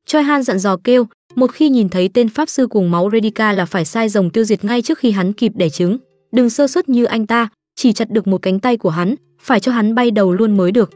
Choi 0.05 0.23
Han 0.23 0.43
dặn 0.43 0.59
dò 0.59 0.77
kêu, 0.83 1.07
một 1.35 1.51
khi 1.51 1.69
nhìn 1.69 1.89
thấy 1.89 2.09
tên 2.13 2.29
pháp 2.29 2.49
sư 2.49 2.67
cùng 2.67 2.91
máu 2.91 3.09
Redica 3.13 3.53
là 3.53 3.65
phải 3.65 3.85
sai 3.85 4.09
rồng 4.09 4.29
tiêu 4.29 4.43
diệt 4.43 4.65
ngay 4.65 4.81
trước 4.81 4.99
khi 4.99 5.11
hắn 5.11 5.33
kịp 5.33 5.51
đẻ 5.55 5.69
trứng. 5.69 5.97
Đừng 6.31 6.49
sơ 6.49 6.67
suất 6.67 6.89
như 6.89 7.05
anh 7.05 7.27
ta, 7.27 7.49
chỉ 7.75 7.93
chặt 7.93 8.09
được 8.09 8.27
một 8.27 8.41
cánh 8.41 8.59
tay 8.59 8.77
của 8.77 8.89
hắn, 8.89 9.15
phải 9.41 9.59
cho 9.59 9.71
hắn 9.71 9.95
bay 9.95 10.11
đầu 10.11 10.33
luôn 10.33 10.57
mới 10.57 10.71
được. 10.71 10.91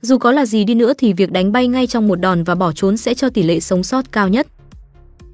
Dù 0.00 0.18
có 0.18 0.32
là 0.32 0.46
gì 0.46 0.64
đi 0.64 0.74
nữa 0.74 0.92
thì 0.98 1.12
việc 1.12 1.32
đánh 1.32 1.52
bay 1.52 1.68
ngay 1.68 1.86
trong 1.86 2.08
một 2.08 2.16
đòn 2.16 2.44
và 2.44 2.54
bỏ 2.54 2.72
trốn 2.72 2.96
sẽ 2.96 3.14
cho 3.14 3.30
tỷ 3.30 3.42
lệ 3.42 3.60
sống 3.60 3.82
sót 3.82 4.12
cao 4.12 4.28
nhất. 4.28 4.46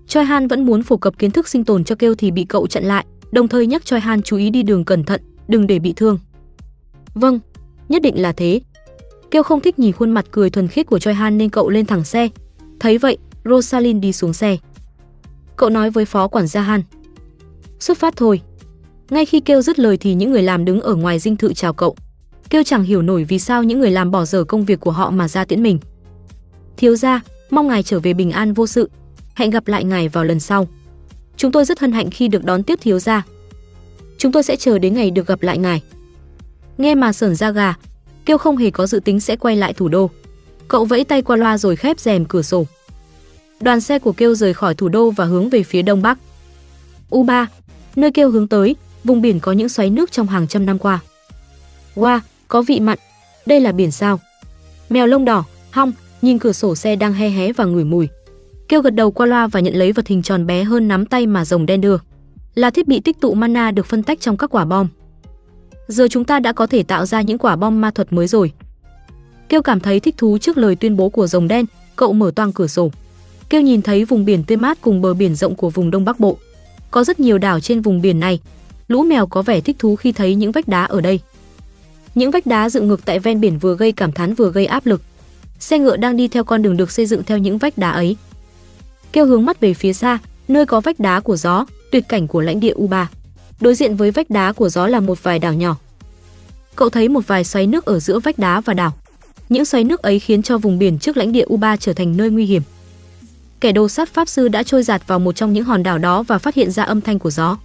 Choi 0.07 0.25
Han 0.25 0.49
vẫn 0.49 0.66
muốn 0.66 0.83
phổ 0.83 0.97
cập 0.97 1.19
kiến 1.19 1.31
thức 1.31 1.49
sinh 1.49 1.64
tồn 1.64 1.85
cho 1.85 1.95
kêu 1.95 2.14
thì 2.14 2.31
bị 2.31 2.45
cậu 2.45 2.66
chặn 2.66 2.85
lại, 2.85 3.07
đồng 3.33 3.49
thời 3.49 3.66
nhắc 3.66 3.85
Choi 3.85 4.01
Han 4.01 4.23
chú 4.23 4.37
ý 4.37 4.51
đi 4.51 4.62
đường 4.62 4.85
cẩn 4.85 5.05
thận, 5.05 5.21
đừng 5.49 5.66
để 5.66 5.79
bị 5.79 5.92
thương. 5.97 6.19
Vâng, 7.14 7.40
nhất 7.88 8.03
định 8.03 8.23
là 8.23 8.33
thế. 8.33 8.61
Kêu 9.30 9.42
không 9.42 9.60
thích 9.60 9.78
nhìn 9.78 9.92
khuôn 9.92 10.10
mặt 10.10 10.26
cười 10.30 10.50
thuần 10.50 10.68
khiết 10.68 10.86
của 10.86 10.98
Choi 10.98 11.14
Han 11.14 11.38
nên 11.38 11.50
cậu 11.50 11.68
lên 11.68 11.86
thẳng 11.86 12.04
xe. 12.04 12.28
Thấy 12.80 12.98
vậy, 12.98 13.18
Rosalind 13.44 14.02
đi 14.02 14.12
xuống 14.12 14.32
xe. 14.32 14.56
Cậu 15.56 15.70
nói 15.70 15.90
với 15.90 16.04
phó 16.04 16.28
quản 16.28 16.46
gia 16.46 16.60
Han. 16.60 16.82
Xuất 17.80 17.98
phát 17.98 18.16
thôi. 18.16 18.40
Ngay 19.10 19.26
khi 19.26 19.40
kêu 19.40 19.62
dứt 19.62 19.78
lời 19.78 19.96
thì 19.96 20.14
những 20.14 20.30
người 20.30 20.42
làm 20.42 20.64
đứng 20.64 20.80
ở 20.80 20.94
ngoài 20.94 21.18
dinh 21.18 21.36
thự 21.36 21.52
chào 21.52 21.72
cậu. 21.72 21.96
Kêu 22.50 22.62
chẳng 22.62 22.82
hiểu 22.82 23.02
nổi 23.02 23.24
vì 23.24 23.38
sao 23.38 23.62
những 23.62 23.80
người 23.80 23.90
làm 23.90 24.10
bỏ 24.10 24.24
dở 24.24 24.44
công 24.44 24.64
việc 24.64 24.80
của 24.80 24.90
họ 24.90 25.10
mà 25.10 25.28
ra 25.28 25.44
tiễn 25.44 25.62
mình. 25.62 25.78
Thiếu 26.76 26.96
gia, 26.96 27.20
mong 27.50 27.68
ngài 27.68 27.82
trở 27.82 28.00
về 28.00 28.14
bình 28.14 28.30
an 28.30 28.52
vô 28.52 28.66
sự. 28.66 28.90
Hẹn 29.34 29.50
gặp 29.50 29.68
lại 29.68 29.84
ngài 29.84 30.08
vào 30.08 30.24
lần 30.24 30.40
sau. 30.40 30.68
Chúng 31.36 31.52
tôi 31.52 31.64
rất 31.64 31.80
hân 31.80 31.92
hạnh 31.92 32.10
khi 32.10 32.28
được 32.28 32.44
đón 32.44 32.62
tiếp 32.62 32.78
thiếu 32.82 32.98
gia. 32.98 33.24
Chúng 34.18 34.32
tôi 34.32 34.42
sẽ 34.42 34.56
chờ 34.56 34.78
đến 34.78 34.94
ngày 34.94 35.10
được 35.10 35.26
gặp 35.26 35.42
lại 35.42 35.58
ngài. 35.58 35.82
Nghe 36.78 36.94
mà 36.94 37.12
sởn 37.12 37.34
da 37.34 37.50
gà, 37.50 37.74
Kêu 38.26 38.38
không 38.38 38.56
hề 38.56 38.70
có 38.70 38.86
dự 38.86 39.00
tính 39.00 39.20
sẽ 39.20 39.36
quay 39.36 39.56
lại 39.56 39.72
thủ 39.72 39.88
đô. 39.88 40.10
Cậu 40.68 40.84
vẫy 40.84 41.04
tay 41.04 41.22
qua 41.22 41.36
loa 41.36 41.58
rồi 41.58 41.76
khép 41.76 42.00
rèm 42.00 42.24
cửa 42.24 42.42
sổ. 42.42 42.66
Đoàn 43.60 43.80
xe 43.80 43.98
của 43.98 44.12
Kêu 44.12 44.34
rời 44.34 44.54
khỏi 44.54 44.74
thủ 44.74 44.88
đô 44.88 45.10
và 45.10 45.24
hướng 45.24 45.50
về 45.50 45.62
phía 45.62 45.82
đông 45.82 46.02
bắc. 46.02 46.18
U3, 47.10 47.46
nơi 47.96 48.10
Kêu 48.10 48.30
hướng 48.30 48.48
tới, 48.48 48.76
vùng 49.04 49.22
biển 49.22 49.40
có 49.40 49.52
những 49.52 49.68
xoáy 49.68 49.90
nước 49.90 50.12
trong 50.12 50.26
hàng 50.26 50.48
trăm 50.48 50.66
năm 50.66 50.78
qua. 50.78 51.00
Wow, 51.94 52.20
có 52.48 52.62
vị 52.62 52.80
mặn. 52.80 52.98
Đây 53.46 53.60
là 53.60 53.72
biển 53.72 53.90
sao? 53.90 54.20
Mèo 54.88 55.06
lông 55.06 55.24
đỏ, 55.24 55.44
hong, 55.70 55.92
nhìn 56.22 56.38
cửa 56.38 56.52
sổ 56.52 56.74
xe 56.74 56.96
đang 56.96 57.12
he 57.12 57.28
hé 57.28 57.52
và 57.52 57.64
ngửi 57.64 57.84
mùi. 57.84 58.08
Kêu 58.68 58.82
gật 58.82 58.94
đầu 58.94 59.10
qua 59.10 59.26
loa 59.26 59.46
và 59.46 59.60
nhận 59.60 59.74
lấy 59.74 59.92
vật 59.92 60.06
hình 60.06 60.22
tròn 60.22 60.46
bé 60.46 60.64
hơn 60.64 60.88
nắm 60.88 61.06
tay 61.06 61.26
mà 61.26 61.44
rồng 61.44 61.66
đen 61.66 61.80
đưa. 61.80 61.96
Là 62.54 62.70
thiết 62.70 62.88
bị 62.88 63.00
tích 63.00 63.20
tụ 63.20 63.34
mana 63.34 63.70
được 63.70 63.86
phân 63.86 64.02
tách 64.02 64.20
trong 64.20 64.36
các 64.36 64.50
quả 64.50 64.64
bom. 64.64 64.88
Giờ 65.88 66.09
chúng 66.11 66.25
ta 66.25 66.40
đã 66.40 66.53
có 66.53 66.66
thể 66.66 66.83
tạo 66.83 67.07
ra 67.07 67.20
những 67.20 67.38
quả 67.38 67.57
bom 67.57 67.81
ma 67.81 67.90
thuật 67.90 68.12
mới 68.12 68.27
rồi. 68.27 68.53
Kêu 69.49 69.62
cảm 69.62 69.81
thấy 69.81 70.01
thích 70.01 70.14
thú 70.18 70.38
trước 70.38 70.59
lời 70.59 70.77
tuyên 70.77 70.96
bố 70.96 71.09
của 71.09 71.27
rồng 71.27 71.49
đen, 71.49 71.66
cậu 71.96 72.12
mở 72.12 72.31
toang 72.37 72.53
cửa 72.53 72.66
sổ. 72.66 72.90
Kêu 73.49 73.61
nhìn 73.61 73.83
thấy 73.83 74.05
vùng 74.05 74.25
biển 74.25 74.44
tươi 74.44 74.57
mát 74.57 74.79
cùng 74.81 75.01
bờ 75.03 75.14
biển 75.14 75.35
rộng 75.35 75.55
của 75.55 75.70
vùng 75.70 75.90
Đông 75.90 76.05
Bắc 76.05 76.20
Bộ. 76.20 76.37
Có 76.90 77.05
rất 77.05 77.20
nhiều 77.20 77.38
đảo 77.38 77.61
trên 77.61 77.81
vùng 77.81 78.01
biển 78.03 78.20
này. 78.20 78.40
Lũ 78.88 79.03
mèo 79.03 79.27
có 79.27 79.42
vẻ 79.42 79.61
thích 79.61 79.77
thú 79.79 79.96
khi 79.96 80.12
thấy 80.12 80.35
những 80.35 80.53
vách 80.53 80.68
đá 80.68 80.85
ở 80.85 81.01
đây. 81.01 81.20
Những 82.14 82.31
vách 82.31 82.46
đá 82.46 82.70
dựng 82.70 82.88
ngược 82.88 83.05
tại 83.05 83.18
ven 83.18 83.40
biển 83.40 83.59
vừa 83.59 83.77
gây 83.77 83.92
cảm 83.92 84.12
thán 84.12 84.35
vừa 84.35 84.51
gây 84.51 84.66
áp 84.66 84.87
lực. 84.87 85.03
Xe 85.59 85.79
ngựa 85.79 85.96
đang 85.96 86.16
đi 86.16 86.29
theo 86.29 86.44
con 86.44 86.62
đường 86.62 86.77
được 86.77 86.90
xây 86.90 87.07
dựng 87.07 87.22
theo 87.25 87.38
những 87.38 87.59
vách 87.59 87.79
đá 87.79 87.90
ấy. 87.90 88.16
Kêu 89.12 89.27
hướng 89.27 89.44
mắt 89.44 89.61
về 89.61 89.75
phía 89.75 89.92
xa, 89.92 90.18
nơi 90.49 90.66
có 90.66 90.81
vách 90.81 91.01
đá 91.01 91.20
của 91.20 91.37
gió, 91.37 91.66
tuyệt 91.92 92.05
cảnh 92.09 92.27
của 92.27 92.40
lãnh 92.40 92.61
địa 92.61 92.75
U3. 92.75 93.07
Đối 93.61 93.75
diện 93.75 93.97
với 93.97 94.11
vách 94.11 94.31
đá 94.31 94.53
của 94.53 94.69
gió 94.69 94.87
là 94.87 95.01
một 95.01 95.23
vài 95.23 95.38
đảo 95.38 95.55
nhỏ. 95.55 95.77
Cậu 96.77 96.88
thấy 96.88 97.09
một 97.09 97.27
vài 97.27 97.45
xoáy 97.45 97.66
nước 97.66 97.85
ở 97.85 98.01
giữa 98.01 98.19
vách 98.19 98.38
đá 98.38 98.61
và 98.61 98.75
đảo. 98.75 98.92
Những 99.49 99.64
xoáy 99.64 99.85
nước 99.85 100.03
ấy 100.03 100.19
khiến 100.19 100.42
cho 100.42 100.59
vùng 100.59 100.79
biển 100.79 100.99
trước 100.99 101.16
lãnh 101.16 101.33
địa 101.33 101.45
U3 101.47 101.77
trở 101.77 101.92
thành 101.92 102.16
nơi 102.16 102.31
nguy 102.31 102.45
hiểm. 102.45 102.62
Kẻ 103.61 103.73
đồ 103.73 103.88
sát 103.88 104.09
pháp 104.14 104.29
sư 104.29 104.49
đã 104.49 104.62
trôi 104.62 104.83
giạt 104.83 105.03
vào 105.07 105.19
một 105.19 105.37
trong 105.37 105.53
những 105.53 105.64
hòn 105.64 105.83
đảo 105.83 105.99
đó 105.99 106.23
và 106.23 106.38
phát 106.38 106.55
hiện 106.55 106.71
ra 106.71 106.83
âm 106.83 107.01
thanh 107.01 107.19
của 107.19 107.31
gió. 107.31 107.59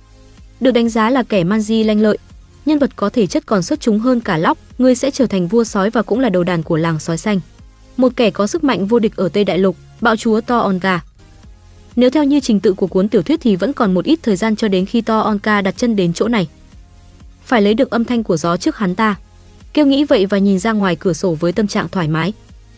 Được 0.59 0.71
đánh 0.71 0.89
giá 0.89 1.09
là 1.09 1.23
kẻ 1.23 1.43
man 1.43 1.61
di 1.61 1.83
lanh 1.83 2.01
lợi, 2.01 2.17
nhân 2.65 2.79
vật 2.79 2.95
có 2.95 3.09
thể 3.09 3.27
chất 3.27 3.45
còn 3.45 3.63
xuất 3.63 3.79
chúng 3.79 3.99
hơn 3.99 4.19
cả 4.19 4.37
lóc, 4.37 4.57
người 4.77 4.95
sẽ 4.95 5.11
trở 5.11 5.25
thành 5.25 5.47
vua 5.47 5.63
sói 5.63 5.89
và 5.89 6.01
cũng 6.01 6.19
là 6.19 6.29
đầu 6.29 6.43
đàn 6.43 6.63
của 6.63 6.77
làng 6.77 6.99
sói 6.99 7.17
xanh. 7.17 7.39
Một 7.97 8.11
kẻ 8.15 8.31
có 8.31 8.47
sức 8.47 8.63
mạnh 8.63 8.87
vô 8.87 8.99
địch 8.99 9.15
ở 9.15 9.29
Tây 9.29 9.43
Đại 9.43 9.57
Lục, 9.57 9.75
bạo 10.01 10.15
chúa 10.15 10.41
To 10.41 10.59
Onga. 10.59 10.99
Nếu 11.95 12.09
theo 12.09 12.23
như 12.23 12.39
trình 12.39 12.59
tự 12.59 12.73
của 12.73 12.87
cuốn 12.87 13.09
tiểu 13.09 13.21
thuyết 13.21 13.41
thì 13.41 13.55
vẫn 13.55 13.73
còn 13.73 13.93
một 13.93 14.05
ít 14.05 14.19
thời 14.23 14.35
gian 14.35 14.55
cho 14.55 14.67
đến 14.67 14.85
khi 14.85 15.01
To 15.01 15.19
Onka 15.19 15.61
đặt 15.61 15.77
chân 15.77 15.95
đến 15.95 16.13
chỗ 16.13 16.27
này. 16.27 16.47
Phải 17.43 17.61
lấy 17.61 17.73
được 17.73 17.89
âm 17.91 18.05
thanh 18.05 18.23
của 18.23 18.37
gió 18.37 18.57
trước 18.57 18.77
hắn 18.77 18.95
ta. 18.95 19.15
Kêu 19.73 19.85
nghĩ 19.85 20.03
vậy 20.03 20.25
và 20.25 20.37
nhìn 20.37 20.59
ra 20.59 20.71
ngoài 20.71 20.95
cửa 20.95 21.13
sổ 21.13 21.33
với 21.33 21.51
tâm 21.51 21.67
trạng 21.67 21.89
thoải 21.89 22.07
mái. 22.07 22.33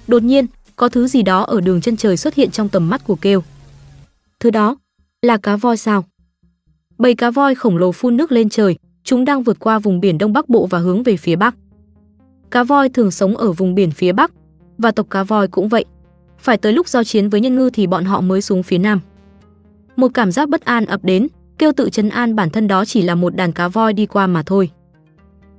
Đột 0.08 0.24
nhiên, 0.24 0.46
có 0.76 0.90
thứ 0.90 1.08
gì 1.08 1.22
đó 1.22 1.44
ở 1.44 1.62
đường 1.62 1.82
chân 1.82 1.98
trời 1.98 2.18
xuất 2.18 2.36
hiện 2.36 2.52
trong 2.52 2.70
tầm 2.70 2.90
mắt 2.90 3.04
của 3.06 3.16
Kêu. 3.16 3.44
Thứ 4.40 4.50
đó 4.50 4.76
là 5.22 5.38
cá 5.38 5.56
voi 5.56 5.78
sao? 5.78 6.06
Bầy 6.98 7.16
cá 7.16 7.32
voi 7.32 7.56
khổng 7.56 7.78
lồ 7.78 7.92
phun 7.92 8.18
nước 8.18 8.32
lên 8.32 8.50
trời, 8.50 8.78
chúng 9.04 9.26
đang 9.26 9.44
vượt 9.44 9.60
qua 9.60 9.80
vùng 9.80 10.00
biển 10.00 10.18
Đông 10.18 10.34
Bắc 10.34 10.50
Bộ 10.50 10.66
và 10.66 10.80
hướng 10.80 11.04
về 11.04 11.18
phía 11.18 11.36
Bắc. 11.36 11.56
Cá 12.52 12.64
voi 12.64 12.90
thường 12.90 13.12
sống 13.12 13.38
ở 13.38 13.52
vùng 13.52 13.76
biển 13.76 13.92
phía 13.92 14.12
Bắc, 14.12 14.32
và 14.78 14.92
tộc 14.92 15.08
cá 15.10 15.24
voi 15.24 15.48
cũng 15.48 15.70
vậy. 15.70 15.86
Phải 16.44 16.58
tới 16.58 16.74
lúc 16.74 16.88
giao 16.88 17.04
chiến 17.04 17.30
với 17.30 17.42
nhân 17.42 17.56
ngư 17.56 17.70
thì 17.70 17.88
bọn 17.88 18.06
họ 18.06 18.22
mới 18.22 18.42
xuống 18.42 18.64
phía 18.64 18.78
Nam. 18.78 19.00
Một 19.96 20.12
cảm 20.14 20.32
giác 20.32 20.50
bất 20.50 20.66
an 20.66 20.86
ập 20.86 21.04
đến, 21.04 21.28
kêu 21.58 21.72
tự 21.72 21.90
chấn 21.90 22.10
an 22.10 22.36
bản 22.36 22.50
thân 22.50 22.68
đó 22.68 22.86
chỉ 22.86 23.02
là 23.02 23.16
một 23.16 23.36
đàn 23.36 23.52
cá 23.52 23.68
voi 23.68 23.94
đi 23.94 24.06
qua 24.06 24.28
mà 24.28 24.44
thôi. 24.44 24.70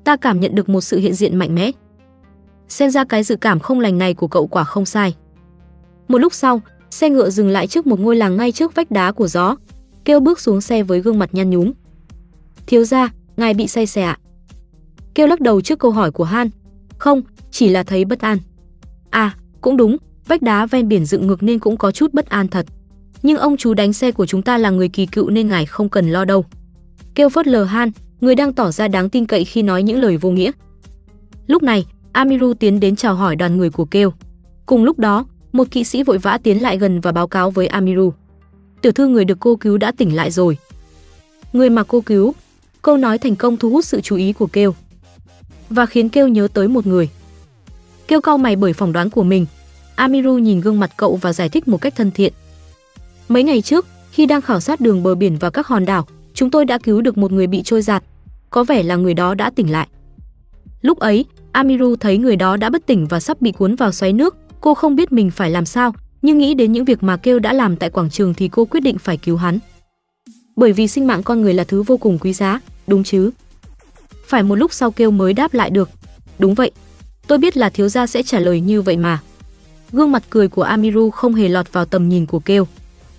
Ta 0.05 0.17
cảm 0.17 0.41
nhận 0.41 0.55
được 0.55 0.69
một 0.69 0.81
sự 0.81 0.99
hiện 0.99 1.15
diện 1.15 1.37
mạnh 1.37 1.55
mẽ. 1.55 1.71
Xem 2.69 2.91
ra 2.91 3.05
cái 3.05 3.23
dự 3.23 3.37
cảm 3.37 3.61
không 3.61 3.81
lành 3.81 3.99
này 3.99 4.15
của 4.15 4.29
cậu 4.29 4.47
quả 4.47 4.65
không 4.65 4.85
sai. 4.85 5.15
Một 6.09 6.19
lúc 6.19 6.35
sau, 6.35 6.61
xe 6.91 7.11
ngựa 7.11 7.31
dừng 7.31 7.49
lại 7.49 7.67
trước 7.67 7.87
một 7.87 8.01
ngôi 8.01 8.17
làng 8.17 8.37
ngay 8.37 8.53
trước 8.53 8.75
vách 8.75 8.91
đá 8.91 9.13
của 9.13 9.29
gió. 9.29 9.57
Kêu 10.05 10.21
bước 10.21 10.41
xuống 10.41 10.61
xe 10.61 10.83
với 10.83 11.01
gương 11.01 11.19
mặt 11.19 11.31
nhăn 11.33 11.51
nhúm. 11.51 11.73
Thiếu 12.67 12.85
gia, 12.85 13.13
ngài 13.37 13.55
bị 13.55 13.67
say 13.69 13.87
xè 13.87 14.03
ạ. 14.03 14.19
Kêu 15.15 15.27
lắc 15.27 15.41
đầu 15.41 15.61
trước 15.61 15.79
câu 15.79 15.91
hỏi 15.91 16.11
của 16.11 16.25
Han. 16.25 16.51
Không, 16.99 17.23
chỉ 17.51 17.69
là 17.69 17.83
thấy 17.83 18.05
bất 18.05 18.21
an. 18.21 18.39
À, 19.11 19.37
cũng 19.61 19.77
đúng, 19.77 19.97
vách 20.29 20.43
đá 20.43 20.67
ven 20.67 20.89
biển 20.89 21.05
dựng 21.05 21.27
ngược 21.27 21.43
nên 21.43 21.59
cũng 21.59 21.77
có 21.77 21.91
chút 21.91 22.15
bất 22.15 22.29
an 22.29 22.49
thật. 22.49 22.67
Nhưng 23.23 23.39
ông 23.39 23.57
chú 23.57 23.75
đánh 23.75 23.93
xe 23.93 24.13
của 24.13 24.27
chúng 24.27 24.43
ta 24.43 24.59
là 24.59 24.71
người 24.71 24.89
kỳ 24.89 25.07
cựu 25.07 25.31
nên 25.31 25.49
ngài 25.49 25.67
không 25.67 25.89
cần 25.89 26.11
lo 26.11 26.25
đâu. 26.25 26.45
Kêu 27.15 27.29
phớt 27.29 27.47
lờ 27.47 27.65
Han, 27.65 27.91
người 28.21 28.35
đang 28.35 28.53
tỏ 28.53 28.71
ra 28.71 28.89
đáng 28.89 29.11
tin 29.11 29.27
cậy 29.27 29.45
khi 29.45 29.63
nói 29.63 29.83
những 29.83 30.01
lời 30.01 30.17
vô 30.17 30.31
nghĩa. 30.31 30.51
Lúc 31.47 31.63
này, 31.63 31.87
Amiru 32.13 32.55
tiến 32.55 32.81
đến 32.81 32.97
chào 32.97 33.15
hỏi 33.15 33.37
đoàn 33.37 33.57
người 33.57 33.71
của 33.71 33.85
Kêu. 33.85 34.13
Cùng 34.67 34.85
lúc 34.85 34.99
đó, 34.99 35.27
một 35.53 35.71
kỵ 35.71 35.85
sĩ 35.85 36.03
vội 36.03 36.19
vã 36.19 36.39
tiến 36.43 36.63
lại 36.63 36.79
gần 36.79 37.01
và 37.01 37.13
báo 37.13 37.29
cáo 37.29 37.51
với 37.51 37.67
Amiru. 37.67 38.13
Tiểu 38.83 38.93
thư 38.93 39.09
người 39.09 39.25
được 39.25 39.41
cô 39.41 39.57
cứu 39.57 39.79
đã 39.79 39.93
tỉnh 39.93 40.17
lại 40.17 40.31
rồi. 40.31 40.59
Người 41.53 41.71
mà 41.71 41.83
cô 41.85 42.01
cứu, 42.01 42.35
câu 42.83 42.97
nói 42.97 43.19
thành 43.19 43.37
công 43.37 43.57
thu 43.57 43.71
hút 43.71 43.85
sự 43.85 44.01
chú 44.01 44.17
ý 44.17 44.33
của 44.33 44.47
Kêu. 44.47 44.75
Và 45.71 45.87
khiến 45.87 46.09
Kêu 46.09 46.29
nhớ 46.29 46.49
tới 46.55 46.69
một 46.69 46.87
người. 46.87 47.09
Kêu 48.09 48.21
cau 48.21 48.39
mày 48.39 48.57
bởi 48.57 48.73
phỏng 48.73 48.93
đoán 48.93 49.11
của 49.11 49.23
mình. 49.23 49.47
Amiru 49.97 50.39
nhìn 50.39 50.61
gương 50.61 50.81
mặt 50.81 50.91
cậu 50.97 51.17
và 51.17 51.33
giải 51.33 51.49
thích 51.49 51.69
một 51.69 51.81
cách 51.81 51.97
thân 51.97 52.11
thiện. 52.11 52.33
Mấy 53.29 53.43
ngày 53.43 53.63
trước, 53.63 53.87
khi 54.11 54.27
đang 54.27 54.41
khảo 54.41 54.61
sát 54.61 54.81
đường 54.81 55.03
bờ 55.03 55.15
biển 55.15 55.37
và 55.41 55.51
các 55.51 55.67
hòn 55.67 55.85
đảo, 55.85 56.07
chúng 56.35 56.51
tôi 56.51 56.65
đã 56.65 56.79
cứu 56.79 57.01
được 57.01 57.19
một 57.19 57.33
người 57.33 57.47
bị 57.47 57.63
trôi 57.63 57.83
giạt. 57.83 58.03
Có 58.51 58.65
vẻ 58.65 58.83
là 58.83 58.97
người 58.97 59.15
đó 59.15 59.35
đã 59.35 59.51
tỉnh 59.51 59.73
lại. 59.73 59.89
Lúc 60.83 60.99
ấy, 60.99 61.25
Amiru 61.53 61.97
thấy 61.97 62.19
người 62.19 62.37
đó 62.37 62.57
đã 62.57 62.71
bất 62.71 62.87
tỉnh 62.87 63.07
và 63.07 63.21
sắp 63.21 63.41
bị 63.41 63.53
cuốn 63.53 63.75
vào 63.75 63.93
xoáy 63.93 64.13
nước. 64.13 64.37
Cô 64.61 64.75
không 64.75 64.97
biết 64.97 65.13
mình 65.13 65.31
phải 65.31 65.51
làm 65.51 65.67
sao, 65.67 65.93
nhưng 66.23 66.39
nghĩ 66.39 66.55
đến 66.55 66.73
những 66.73 66.85
việc 66.85 67.03
mà 67.03 67.17
kêu 67.17 67.39
đã 67.39 67.53
làm 67.53 67.77
tại 67.77 67.91
quảng 67.91 68.11
trường 68.11 68.35
thì 68.35 68.49
cô 68.49 68.65
quyết 68.65 68.81
định 68.81 68.99
phải 68.99 69.17
cứu 69.17 69.37
hắn. 69.37 69.59
bởi 70.57 70.73
vì 70.73 70.89
sinh 70.89 71.07
mạng 71.07 71.23
con 71.23 71.43
người 71.43 71.55
là 71.55 71.65
thứ 71.65 71.83
vô 71.83 71.97
cùng 71.97 72.19
quý 72.19 72.33
giá, 72.33 72.61
đúng 72.87 73.05
chứ? 73.05 73.31
Phải 74.27 74.43
một 74.43 74.55
lúc 74.55 74.73
sau 74.73 74.91
kêu 74.91 75.11
mới 75.11 75.33
đáp 75.33 75.55
lại 75.55 75.71
được. 75.71 75.91
Đúng 76.39 76.55
vậy. 76.55 76.71
Tôi 77.27 77.39
biết 77.39 77.57
là 77.57 77.71
thiếu 77.71 77.89
gia 77.89 78.07
sẽ 78.07 78.23
trả 78.23 78.39
lời 78.39 78.61
như 78.61 78.83
vậy 78.83 78.97
mà. 78.97 79.21
Gương 79.95 80.13
mặt 80.13 80.23
cười 80.31 80.49
của 80.49 80.63
Amiru 80.63 81.11
không 81.11 81.35
hề 81.35 81.49
lọt 81.49 81.73
vào 81.73 81.85
tầm 81.85 82.09
nhìn 82.09 82.27
của 82.27 82.39
kêu. 82.39 82.67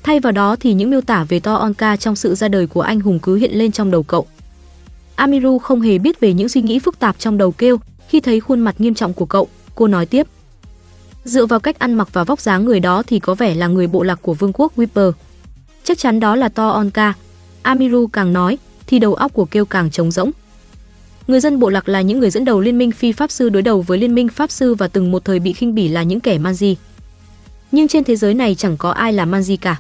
Thay 0.04 0.20
vào 0.20 0.32
đó 0.32 0.56
thì 0.60 0.74
những 0.74 0.90
miêu 0.90 1.02
tả 1.02 1.26
về 1.30 1.40
To 1.40 1.56
Onka 1.56 1.98
trong 1.98 2.16
sự 2.16 2.36
ra 2.36 2.48
đời 2.48 2.68
của 2.68 2.82
anh 2.82 3.00
hùng 3.00 3.20
cứ 3.20 3.36
hiện 3.36 3.52
lên 3.54 3.72
trong 3.72 3.92
đầu 3.92 4.04
cậu. 4.04 4.28
Amiru 5.16 5.60
không 5.60 5.82
hề 5.82 5.98
biết 5.98 6.20
về 6.20 6.34
những 6.34 6.50
suy 6.50 6.62
nghĩ 6.62 6.80
phức 6.80 7.00
tạp 7.00 7.20
trong 7.20 7.38
đầu 7.38 7.52
kêu, 7.52 7.78
khi 8.08 8.20
thấy 8.20 8.40
khuôn 8.40 8.60
mặt 8.60 8.76
nghiêm 8.82 8.94
trọng 8.94 9.14
của 9.14 9.26
cậu, 9.26 9.48
cô 9.76 9.88
nói 9.88 10.06
tiếp. 10.06 10.28
Dựa 11.24 11.46
vào 11.46 11.60
cách 11.60 11.80
ăn 11.80 11.94
mặc 11.94 12.10
và 12.14 12.24
vóc 12.24 12.42
dáng 12.42 12.66
người 12.66 12.80
đó 12.80 13.04
thì 13.08 13.20
có 13.20 13.36
vẻ 13.36 13.56
là 13.56 13.68
người 13.68 13.88
bộ 13.88 14.04
lạc 14.04 14.20
của 14.22 14.34
vương 14.34 14.54
quốc 14.54 14.78
Whisper. 14.78 15.12
Chắc 15.84 15.98
chắn 15.98 16.20
đó 16.20 16.36
là 16.36 16.50
To 16.50 16.70
Onka. 16.70 17.14
Amiru 17.62 18.08
càng 18.08 18.34
nói, 18.34 18.58
thì 18.88 19.00
đầu 19.00 19.14
óc 19.14 19.34
của 19.34 19.46
kêu 19.46 19.66
càng 19.66 19.92
trống 19.92 20.12
rỗng. 20.12 20.32
Người 21.28 21.40
dân 21.40 21.60
bộ 21.60 21.70
lạc 21.70 21.90
là 21.90 22.02
những 22.02 22.20
người 22.20 22.30
dẫn 22.30 22.46
đầu 22.46 22.62
liên 22.62 22.78
minh 22.78 22.92
phi 22.92 23.12
pháp 23.12 23.32
sư 23.32 23.50
đối 23.50 23.62
đầu 23.62 23.82
với 23.82 23.98
liên 23.98 24.16
minh 24.16 24.30
pháp 24.30 24.52
sư 24.52 24.76
và 24.76 24.88
từng 24.88 25.12
một 25.12 25.26
thời 25.26 25.40
bị 25.40 25.54
khinh 25.54 25.76
bỉ 25.76 25.88
là 25.88 26.04
những 26.04 26.20
kẻ 26.20 26.38
Manji. 26.38 26.76
Nhưng 27.72 27.88
trên 27.88 28.04
thế 28.04 28.16
giới 28.16 28.34
này 28.34 28.56
chẳng 28.56 28.78
có 28.78 28.90
ai 28.90 29.14
là 29.14 29.26
Manji 29.26 29.58
cả. 29.62 29.80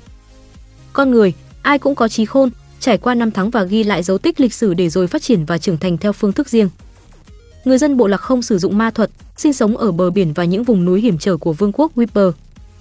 Con 0.94 1.12
người, 1.12 1.34
ai 1.62 1.80
cũng 1.80 1.96
có 1.96 2.08
trí 2.08 2.26
khôn, 2.26 2.50
trải 2.80 2.98
qua 2.98 3.16
năm 3.16 3.32
tháng 3.32 3.50
và 3.50 3.64
ghi 3.64 3.84
lại 3.84 4.04
dấu 4.04 4.18
tích 4.18 4.40
lịch 4.40 4.54
sử 4.54 4.74
để 4.74 4.90
rồi 4.90 5.08
phát 5.08 5.22
triển 5.22 5.46
và 5.46 5.58
trưởng 5.58 5.78
thành 5.78 5.98
theo 5.98 6.14
phương 6.14 6.34
thức 6.34 6.50
riêng. 6.50 6.70
Người 7.66 7.78
dân 7.78 7.98
bộ 7.98 8.08
lạc 8.08 8.18
không 8.18 8.42
sử 8.42 8.58
dụng 8.58 8.78
ma 8.78 8.92
thuật, 8.92 9.12
sinh 9.38 9.54
sống 9.54 9.78
ở 9.78 9.92
bờ 9.92 10.10
biển 10.10 10.34
và 10.34 10.46
những 10.46 10.64
vùng 10.64 10.86
núi 10.86 11.02
hiểm 11.02 11.18
trở 11.18 11.38
của 11.38 11.54
vương 11.54 11.72
quốc 11.72 11.92
Whisper. 11.96 12.32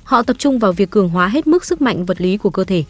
Họ 0.04 0.22
tập 0.22 0.36
trung 0.38 0.58
vào 0.58 0.72
việc 0.72 0.90
cường 0.90 1.08
hóa 1.08 1.28
hết 1.28 1.46
mức 1.46 1.64
sức 1.64 1.82
mạnh 1.82 2.04
vật 2.04 2.20
lý 2.20 2.36
của 2.36 2.50
cơ 2.50 2.64
thể. 2.64 2.84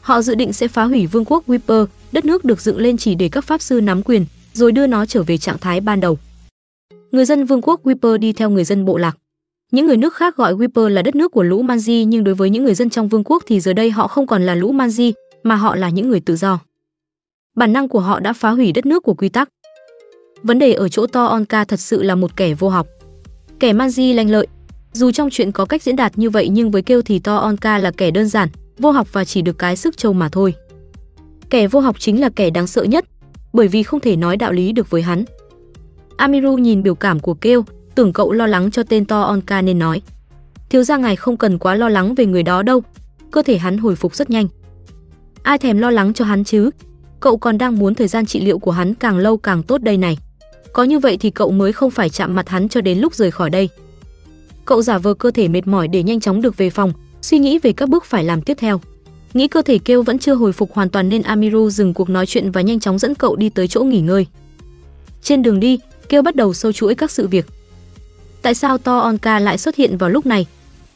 Họ 0.00 0.22
dự 0.22 0.34
định 0.34 0.52
sẽ 0.52 0.68
phá 0.68 0.84
hủy 0.84 1.06
vương 1.06 1.24
quốc 1.24 1.44
Whisper, 1.46 1.86
đất 2.12 2.24
nước 2.24 2.44
được 2.44 2.60
dựng 2.60 2.78
lên 2.78 2.96
chỉ 2.96 3.14
để 3.14 3.28
các 3.28 3.44
pháp 3.44 3.62
sư 3.62 3.80
nắm 3.80 4.02
quyền, 4.02 4.24
rồi 4.52 4.72
đưa 4.72 4.86
nó 4.86 5.06
trở 5.06 5.22
về 5.22 5.38
trạng 5.38 5.58
thái 5.58 5.80
ban 5.80 6.00
đầu. 6.00 6.18
Người 7.10 7.24
dân 7.24 7.44
vương 7.44 7.62
quốc 7.62 7.80
Weeper 7.84 8.16
đi 8.16 8.32
theo 8.32 8.50
người 8.50 8.64
dân 8.64 8.84
bộ 8.84 8.96
lạc. 8.96 9.16
Những 9.72 9.86
người 9.86 9.96
nước 9.96 10.14
khác 10.14 10.36
gọi 10.36 10.54
Weeper 10.54 10.88
là 10.88 11.02
đất 11.02 11.16
nước 11.16 11.32
của 11.32 11.42
lũ 11.42 11.62
Manji 11.62 12.04
nhưng 12.04 12.24
đối 12.24 12.34
với 12.34 12.50
những 12.50 12.64
người 12.64 12.74
dân 12.74 12.90
trong 12.90 13.08
vương 13.08 13.24
quốc 13.24 13.42
thì 13.46 13.60
giờ 13.60 13.72
đây 13.72 13.90
họ 13.90 14.08
không 14.08 14.26
còn 14.26 14.46
là 14.46 14.54
lũ 14.54 14.72
Manji 14.72 15.12
mà 15.42 15.56
họ 15.56 15.76
là 15.76 15.88
những 15.88 16.08
người 16.08 16.20
tự 16.20 16.36
do. 16.36 16.58
Bản 17.56 17.72
năng 17.72 17.88
của 17.88 18.00
họ 18.00 18.20
đã 18.20 18.32
phá 18.32 18.50
hủy 18.50 18.72
đất 18.72 18.86
nước 18.86 19.02
của 19.02 19.14
quy 19.14 19.28
tắc. 19.28 19.48
Vấn 20.42 20.58
đề 20.58 20.72
ở 20.72 20.88
chỗ 20.88 21.06
To 21.06 21.24
Onka 21.24 21.64
thật 21.64 21.80
sự 21.80 22.02
là 22.02 22.14
một 22.14 22.36
kẻ 22.36 22.54
vô 22.54 22.68
học. 22.68 22.86
Kẻ 23.58 23.72
Manji 23.72 24.14
lanh 24.14 24.30
lợi. 24.30 24.46
Dù 24.92 25.10
trong 25.10 25.30
chuyện 25.30 25.52
có 25.52 25.64
cách 25.64 25.82
diễn 25.82 25.96
đạt 25.96 26.18
như 26.18 26.30
vậy 26.30 26.48
nhưng 26.48 26.70
với 26.70 26.82
kêu 26.82 27.02
thì 27.02 27.18
To 27.18 27.36
Onka 27.36 27.78
là 27.78 27.90
kẻ 27.90 28.10
đơn 28.10 28.28
giản, 28.28 28.48
vô 28.78 28.90
học 28.90 29.12
và 29.12 29.24
chỉ 29.24 29.42
được 29.42 29.58
cái 29.58 29.76
sức 29.76 29.96
trâu 29.96 30.12
mà 30.12 30.28
thôi. 30.28 30.54
Kẻ 31.50 31.66
vô 31.66 31.80
học 31.80 31.96
chính 31.98 32.20
là 32.20 32.28
kẻ 32.36 32.50
đáng 32.50 32.66
sợ 32.66 32.82
nhất, 32.82 33.04
bởi 33.52 33.68
vì 33.68 33.82
không 33.82 34.00
thể 34.00 34.16
nói 34.16 34.36
đạo 34.36 34.52
lý 34.52 34.72
được 34.72 34.90
với 34.90 35.02
hắn. 35.02 35.24
Amiru 36.16 36.56
nhìn 36.56 36.82
biểu 36.82 36.94
cảm 36.94 37.20
của 37.20 37.34
kêu, 37.34 37.64
tưởng 37.94 38.12
cậu 38.12 38.32
lo 38.32 38.46
lắng 38.46 38.70
cho 38.70 38.82
tên 38.82 39.04
To 39.04 39.22
Onka 39.22 39.62
nên 39.62 39.78
nói. 39.78 40.02
Thiếu 40.70 40.82
gia 40.82 40.96
ngài 40.96 41.16
không 41.16 41.36
cần 41.36 41.58
quá 41.58 41.74
lo 41.74 41.88
lắng 41.88 42.14
về 42.14 42.26
người 42.26 42.42
đó 42.42 42.62
đâu, 42.62 42.82
cơ 43.30 43.42
thể 43.42 43.58
hắn 43.58 43.78
hồi 43.78 43.96
phục 43.96 44.14
rất 44.14 44.30
nhanh. 44.30 44.48
Ai 45.42 45.58
thèm 45.58 45.78
lo 45.78 45.90
lắng 45.90 46.14
cho 46.14 46.24
hắn 46.24 46.44
chứ? 46.44 46.70
Cậu 47.20 47.36
còn 47.38 47.58
đang 47.58 47.78
muốn 47.78 47.94
thời 47.94 48.08
gian 48.08 48.26
trị 48.26 48.40
liệu 48.40 48.58
của 48.58 48.70
hắn 48.70 48.94
càng 48.94 49.18
lâu 49.18 49.36
càng 49.36 49.62
tốt 49.62 49.82
đây 49.82 49.96
này. 49.96 50.18
Có 50.72 50.84
như 50.84 50.98
vậy 50.98 51.16
thì 51.20 51.30
cậu 51.30 51.50
mới 51.50 51.72
không 51.72 51.90
phải 51.90 52.10
chạm 52.10 52.34
mặt 52.34 52.48
hắn 52.48 52.68
cho 52.68 52.80
đến 52.80 52.98
lúc 52.98 53.14
rời 53.14 53.30
khỏi 53.30 53.50
đây. 53.50 53.68
Cậu 54.64 54.82
giả 54.82 54.98
vờ 54.98 55.14
cơ 55.14 55.30
thể 55.30 55.48
mệt 55.48 55.66
mỏi 55.66 55.88
để 55.88 56.02
nhanh 56.02 56.20
chóng 56.20 56.42
được 56.42 56.56
về 56.56 56.70
phòng, 56.70 56.92
suy 57.22 57.38
nghĩ 57.38 57.58
về 57.58 57.72
các 57.72 57.88
bước 57.88 58.04
phải 58.04 58.24
làm 58.24 58.42
tiếp 58.42 58.56
theo. 58.60 58.80
Nghĩ 59.34 59.48
cơ 59.48 59.62
thể 59.62 59.78
kêu 59.78 60.02
vẫn 60.02 60.18
chưa 60.18 60.34
hồi 60.34 60.52
phục 60.52 60.74
hoàn 60.74 60.88
toàn 60.88 61.08
nên 61.08 61.22
Amiru 61.22 61.70
dừng 61.70 61.94
cuộc 61.94 62.10
nói 62.10 62.26
chuyện 62.26 62.50
và 62.50 62.60
nhanh 62.60 62.80
chóng 62.80 62.98
dẫn 62.98 63.14
cậu 63.14 63.36
đi 63.36 63.48
tới 63.48 63.68
chỗ 63.68 63.84
nghỉ 63.84 64.00
ngơi. 64.00 64.26
Trên 65.22 65.42
đường 65.42 65.60
đi, 65.60 65.78
kêu 66.08 66.22
bắt 66.22 66.36
đầu 66.36 66.54
sâu 66.54 66.72
chuỗi 66.72 66.94
các 66.94 67.10
sự 67.10 67.28
việc. 67.28 67.46
Tại 68.42 68.54
sao 68.54 68.78
To 68.78 68.98
Onka 68.98 69.38
lại 69.38 69.58
xuất 69.58 69.76
hiện 69.76 69.96
vào 69.96 70.10
lúc 70.10 70.26
này? 70.26 70.46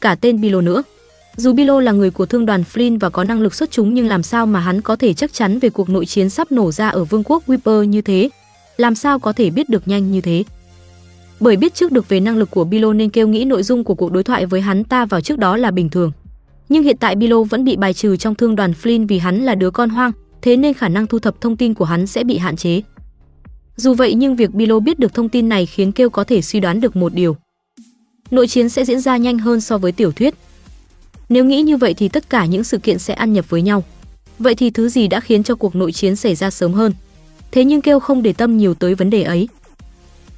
Cả 0.01 0.15
tên 0.15 0.41
Bilo 0.41 0.61
nữa. 0.61 0.83
Dù 1.35 1.53
Bilo 1.53 1.79
là 1.79 1.91
người 1.91 2.11
của 2.11 2.25
thương 2.25 2.45
đoàn 2.45 2.63
Flynn 2.73 2.99
và 2.99 3.09
có 3.09 3.23
năng 3.23 3.41
lực 3.41 3.55
xuất 3.55 3.71
chúng 3.71 3.93
nhưng 3.93 4.07
làm 4.07 4.23
sao 4.23 4.45
mà 4.45 4.59
hắn 4.59 4.81
có 4.81 4.95
thể 4.95 5.13
chắc 5.13 5.33
chắn 5.33 5.59
về 5.59 5.69
cuộc 5.69 5.89
nội 5.89 6.05
chiến 6.05 6.29
sắp 6.29 6.51
nổ 6.51 6.71
ra 6.71 6.89
ở 6.89 7.03
vương 7.03 7.23
quốc 7.23 7.43
Whipper 7.47 7.83
như 7.83 8.01
thế? 8.01 8.29
Làm 8.77 8.95
sao 8.95 9.19
có 9.19 9.33
thể 9.33 9.49
biết 9.49 9.69
được 9.69 9.87
nhanh 9.87 10.11
như 10.11 10.21
thế? 10.21 10.43
Bởi 11.39 11.55
biết 11.55 11.73
trước 11.73 11.91
được 11.91 12.09
về 12.09 12.19
năng 12.19 12.37
lực 12.37 12.51
của 12.51 12.63
Bilo 12.63 12.93
nên 12.93 13.09
kêu 13.09 13.27
nghĩ 13.27 13.45
nội 13.45 13.63
dung 13.63 13.83
của 13.83 13.95
cuộc 13.95 14.11
đối 14.11 14.23
thoại 14.23 14.45
với 14.45 14.61
hắn 14.61 14.83
ta 14.83 15.05
vào 15.05 15.21
trước 15.21 15.37
đó 15.37 15.57
là 15.57 15.71
bình 15.71 15.89
thường. 15.89 16.11
Nhưng 16.69 16.83
hiện 16.83 16.97
tại 16.97 17.15
Bilo 17.15 17.43
vẫn 17.43 17.63
bị 17.63 17.75
bài 17.75 17.93
trừ 17.93 18.17
trong 18.17 18.35
thương 18.35 18.55
đoàn 18.55 18.73
Flynn 18.83 19.07
vì 19.07 19.19
hắn 19.19 19.41
là 19.41 19.55
đứa 19.55 19.71
con 19.71 19.89
hoang, 19.89 20.11
thế 20.41 20.57
nên 20.57 20.73
khả 20.73 20.89
năng 20.89 21.07
thu 21.07 21.19
thập 21.19 21.41
thông 21.41 21.57
tin 21.57 21.73
của 21.73 21.85
hắn 21.85 22.07
sẽ 22.07 22.23
bị 22.23 22.37
hạn 22.37 22.55
chế. 22.55 22.81
Dù 23.75 23.93
vậy 23.93 24.13
nhưng 24.13 24.35
việc 24.35 24.53
Bilo 24.53 24.79
biết 24.79 24.99
được 24.99 25.13
thông 25.13 25.29
tin 25.29 25.49
này 25.49 25.65
khiến 25.65 25.91
Kêu 25.91 26.09
có 26.09 26.23
thể 26.23 26.41
suy 26.41 26.59
đoán 26.59 26.81
được 26.81 26.95
một 26.95 27.13
điều. 27.13 27.37
Nội 28.31 28.47
chiến 28.47 28.69
sẽ 28.69 28.85
diễn 28.85 28.99
ra 28.99 29.17
nhanh 29.17 29.39
hơn 29.39 29.61
so 29.61 29.77
với 29.77 29.91
tiểu 29.91 30.11
thuyết. 30.11 30.33
Nếu 31.29 31.45
nghĩ 31.45 31.61
như 31.61 31.77
vậy 31.77 31.93
thì 31.93 32.09
tất 32.09 32.29
cả 32.29 32.45
những 32.45 32.63
sự 32.63 32.77
kiện 32.77 32.99
sẽ 32.99 33.13
ăn 33.13 33.33
nhập 33.33 33.49
với 33.49 33.61
nhau. 33.61 33.83
Vậy 34.39 34.55
thì 34.55 34.69
thứ 34.69 34.89
gì 34.89 35.07
đã 35.07 35.19
khiến 35.19 35.43
cho 35.43 35.55
cuộc 35.55 35.75
nội 35.75 35.91
chiến 35.91 36.15
xảy 36.15 36.35
ra 36.35 36.49
sớm 36.49 36.73
hơn? 36.73 36.93
Thế 37.51 37.65
nhưng 37.65 37.81
Kêu 37.81 37.99
không 37.99 38.23
để 38.23 38.33
tâm 38.33 38.57
nhiều 38.57 38.73
tới 38.73 38.95
vấn 38.95 39.09
đề 39.09 39.23
ấy. 39.23 39.47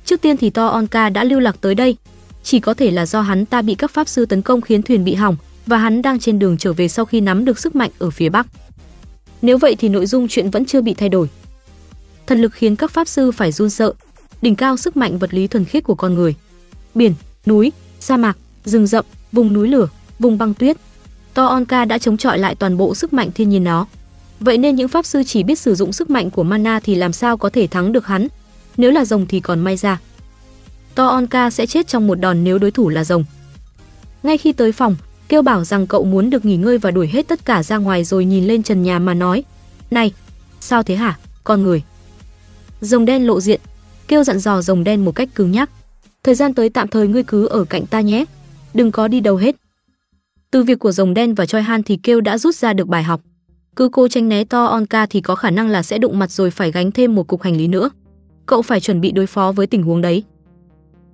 Trước 0.06 0.22
tiên 0.22 0.38
thì 0.38 0.50
To 0.50 0.68
Onka 0.68 1.10
đã 1.10 1.24
lưu 1.24 1.40
lạc 1.40 1.58
tới 1.62 1.76
đây, 1.76 1.96
chỉ 2.44 2.60
có 2.60 2.74
thể 2.74 2.92
là 2.92 3.06
do 3.06 3.22
hắn 3.22 3.46
ta 3.46 3.62
bị 3.62 3.76
các 3.76 3.92
pháp 3.92 4.08
sư 4.08 4.26
tấn 4.26 4.42
công 4.42 4.62
khiến 4.62 4.82
thuyền 4.82 5.04
bị 5.04 5.14
hỏng 5.14 5.38
và 5.66 5.78
hắn 5.78 6.02
đang 6.02 6.20
trên 6.20 6.40
đường 6.40 6.58
trở 6.58 6.74
về 6.74 6.88
sau 6.88 7.06
khi 7.06 7.22
nắm 7.22 7.46
được 7.46 7.60
sức 7.60 7.76
mạnh 7.76 7.92
ở 8.00 8.10
phía 8.10 8.30
bắc. 8.30 8.48
Nếu 9.42 9.58
vậy 9.58 9.76
thì 9.80 9.90
nội 9.90 10.06
dung 10.06 10.28
chuyện 10.28 10.50
vẫn 10.50 10.66
chưa 10.66 10.82
bị 10.82 10.94
thay 10.94 11.10
đổi. 11.10 11.30
Thần 12.28 12.42
lực 12.42 12.54
khiến 12.54 12.76
các 12.76 12.92
pháp 12.92 13.08
sư 13.08 13.32
phải 13.32 13.52
run 13.52 13.70
sợ, 13.70 13.94
đỉnh 14.42 14.56
cao 14.56 14.78
sức 14.78 14.98
mạnh 14.98 15.18
vật 15.18 15.34
lý 15.34 15.48
thuần 15.48 15.66
khiết 15.66 15.84
của 15.84 15.96
con 15.96 16.14
người. 16.14 16.36
Biển, 16.96 17.14
núi, 17.46 17.72
sa 18.00 18.18
mạc, 18.18 18.38
rừng 18.66 18.88
rậm, 18.88 19.06
vùng 19.32 19.54
núi 19.54 19.68
lửa, 19.68 19.88
vùng 20.20 20.38
băng 20.38 20.54
tuyết. 20.54 20.78
To 21.34 21.46
Onka 21.46 21.86
đã 21.86 21.98
chống 21.98 22.18
chọi 22.18 22.40
lại 22.40 22.56
toàn 22.56 22.78
bộ 22.78 22.96
sức 22.96 23.14
mạnh 23.14 23.32
thiên 23.36 23.50
nhiên 23.50 23.64
nó 23.64 23.88
Vậy 24.40 24.58
nên 24.58 24.76
những 24.76 24.88
pháp 24.88 25.06
sư 25.06 25.24
chỉ 25.24 25.44
biết 25.44 25.60
sử 25.60 25.76
dụng 25.76 25.94
sức 25.94 26.10
mạnh 26.10 26.30
của 26.30 26.44
mana 26.44 26.80
thì 26.80 26.96
làm 26.96 27.14
sao 27.14 27.38
có 27.38 27.50
thể 27.50 27.68
thắng 27.68 27.92
được 27.92 28.06
hắn? 28.08 28.28
Nếu 28.78 28.92
là 28.92 29.06
rồng 29.06 29.26
thì 29.26 29.40
còn 29.40 29.60
may 29.60 29.78
ra. 29.78 30.00
To 30.96 31.08
Onka 31.08 31.50
sẽ 31.50 31.66
chết 31.66 31.88
trong 31.88 32.08
một 32.08 32.16
đòn 32.16 32.44
nếu 32.44 32.58
đối 32.58 32.72
thủ 32.72 32.90
là 32.90 33.04
rồng. 33.04 33.24
Ngay 34.24 34.38
khi 34.38 34.52
tới 34.52 34.72
phòng, 34.72 34.96
kêu 35.30 35.42
bảo 35.42 35.64
rằng 35.64 35.88
cậu 35.88 36.04
muốn 36.04 36.30
được 36.30 36.46
nghỉ 36.46 36.58
ngơi 36.58 36.78
và 36.78 36.92
đuổi 36.92 37.08
hết 37.08 37.28
tất 37.28 37.46
cả 37.46 37.64
ra 37.64 37.78
ngoài 37.78 38.04
rồi 38.04 38.26
nhìn 38.26 38.46
lên 38.46 38.64
trần 38.64 38.84
nhà 38.84 39.00
mà 39.00 39.14
nói: 39.14 39.44
"Này, 39.92 40.12
sao 40.60 40.84
thế 40.84 40.96
hả, 40.96 41.18
con 41.44 41.64
người?" 41.64 41.84
Rồng 42.82 43.06
đen 43.06 43.28
lộ 43.28 43.42
diện, 43.42 43.62
kêu 44.08 44.24
dặn 44.24 44.40
dò 44.40 44.62
rồng 44.62 44.84
đen 44.84 45.06
một 45.06 45.16
cách 45.16 45.30
cứng 45.36 45.52
nhắc. 45.52 45.70
"Thời 46.24 46.36
gian 46.36 46.54
tới 46.54 46.70
tạm 46.70 46.88
thời 46.88 47.08
ngươi 47.08 47.24
cứ 47.24 47.46
ở 47.46 47.64
cạnh 47.64 47.86
ta 47.86 48.02
nhé, 48.02 48.26
đừng 48.74 48.92
có 48.92 49.08
đi 49.08 49.20
đâu 49.20 49.36
hết." 49.36 49.56
Từ 50.52 50.64
việc 50.64 50.80
của 50.80 50.92
rồng 50.92 51.14
đen 51.14 51.36
và 51.36 51.46
Choi 51.46 51.62
Han 51.62 51.84
thì 51.84 52.00
kêu 52.04 52.22
đã 52.22 52.38
rút 52.38 52.56
ra 52.56 52.74
được 52.74 52.88
bài 52.88 53.04
học. 53.04 53.22
Cứ 53.76 53.90
cô 53.90 54.08
tranh 54.08 54.30
né 54.30 54.44
to 54.44 54.66
Onka 54.66 55.06
thì 55.06 55.22
có 55.22 55.36
khả 55.36 55.52
năng 55.52 55.70
là 55.70 55.84
sẽ 55.84 55.98
đụng 55.98 56.20
mặt 56.20 56.32
rồi 56.32 56.52
phải 56.52 56.72
gánh 56.72 56.92
thêm 56.92 57.16
một 57.16 57.28
cục 57.28 57.42
hành 57.42 57.58
lý 57.58 57.68
nữa. 57.68 57.90
Cậu 58.46 58.62
phải 58.62 58.80
chuẩn 58.80 59.02
bị 59.02 59.12
đối 59.12 59.28
phó 59.28 59.52
với 59.52 59.68
tình 59.68 59.84
huống 59.84 60.02
đấy. 60.02 60.24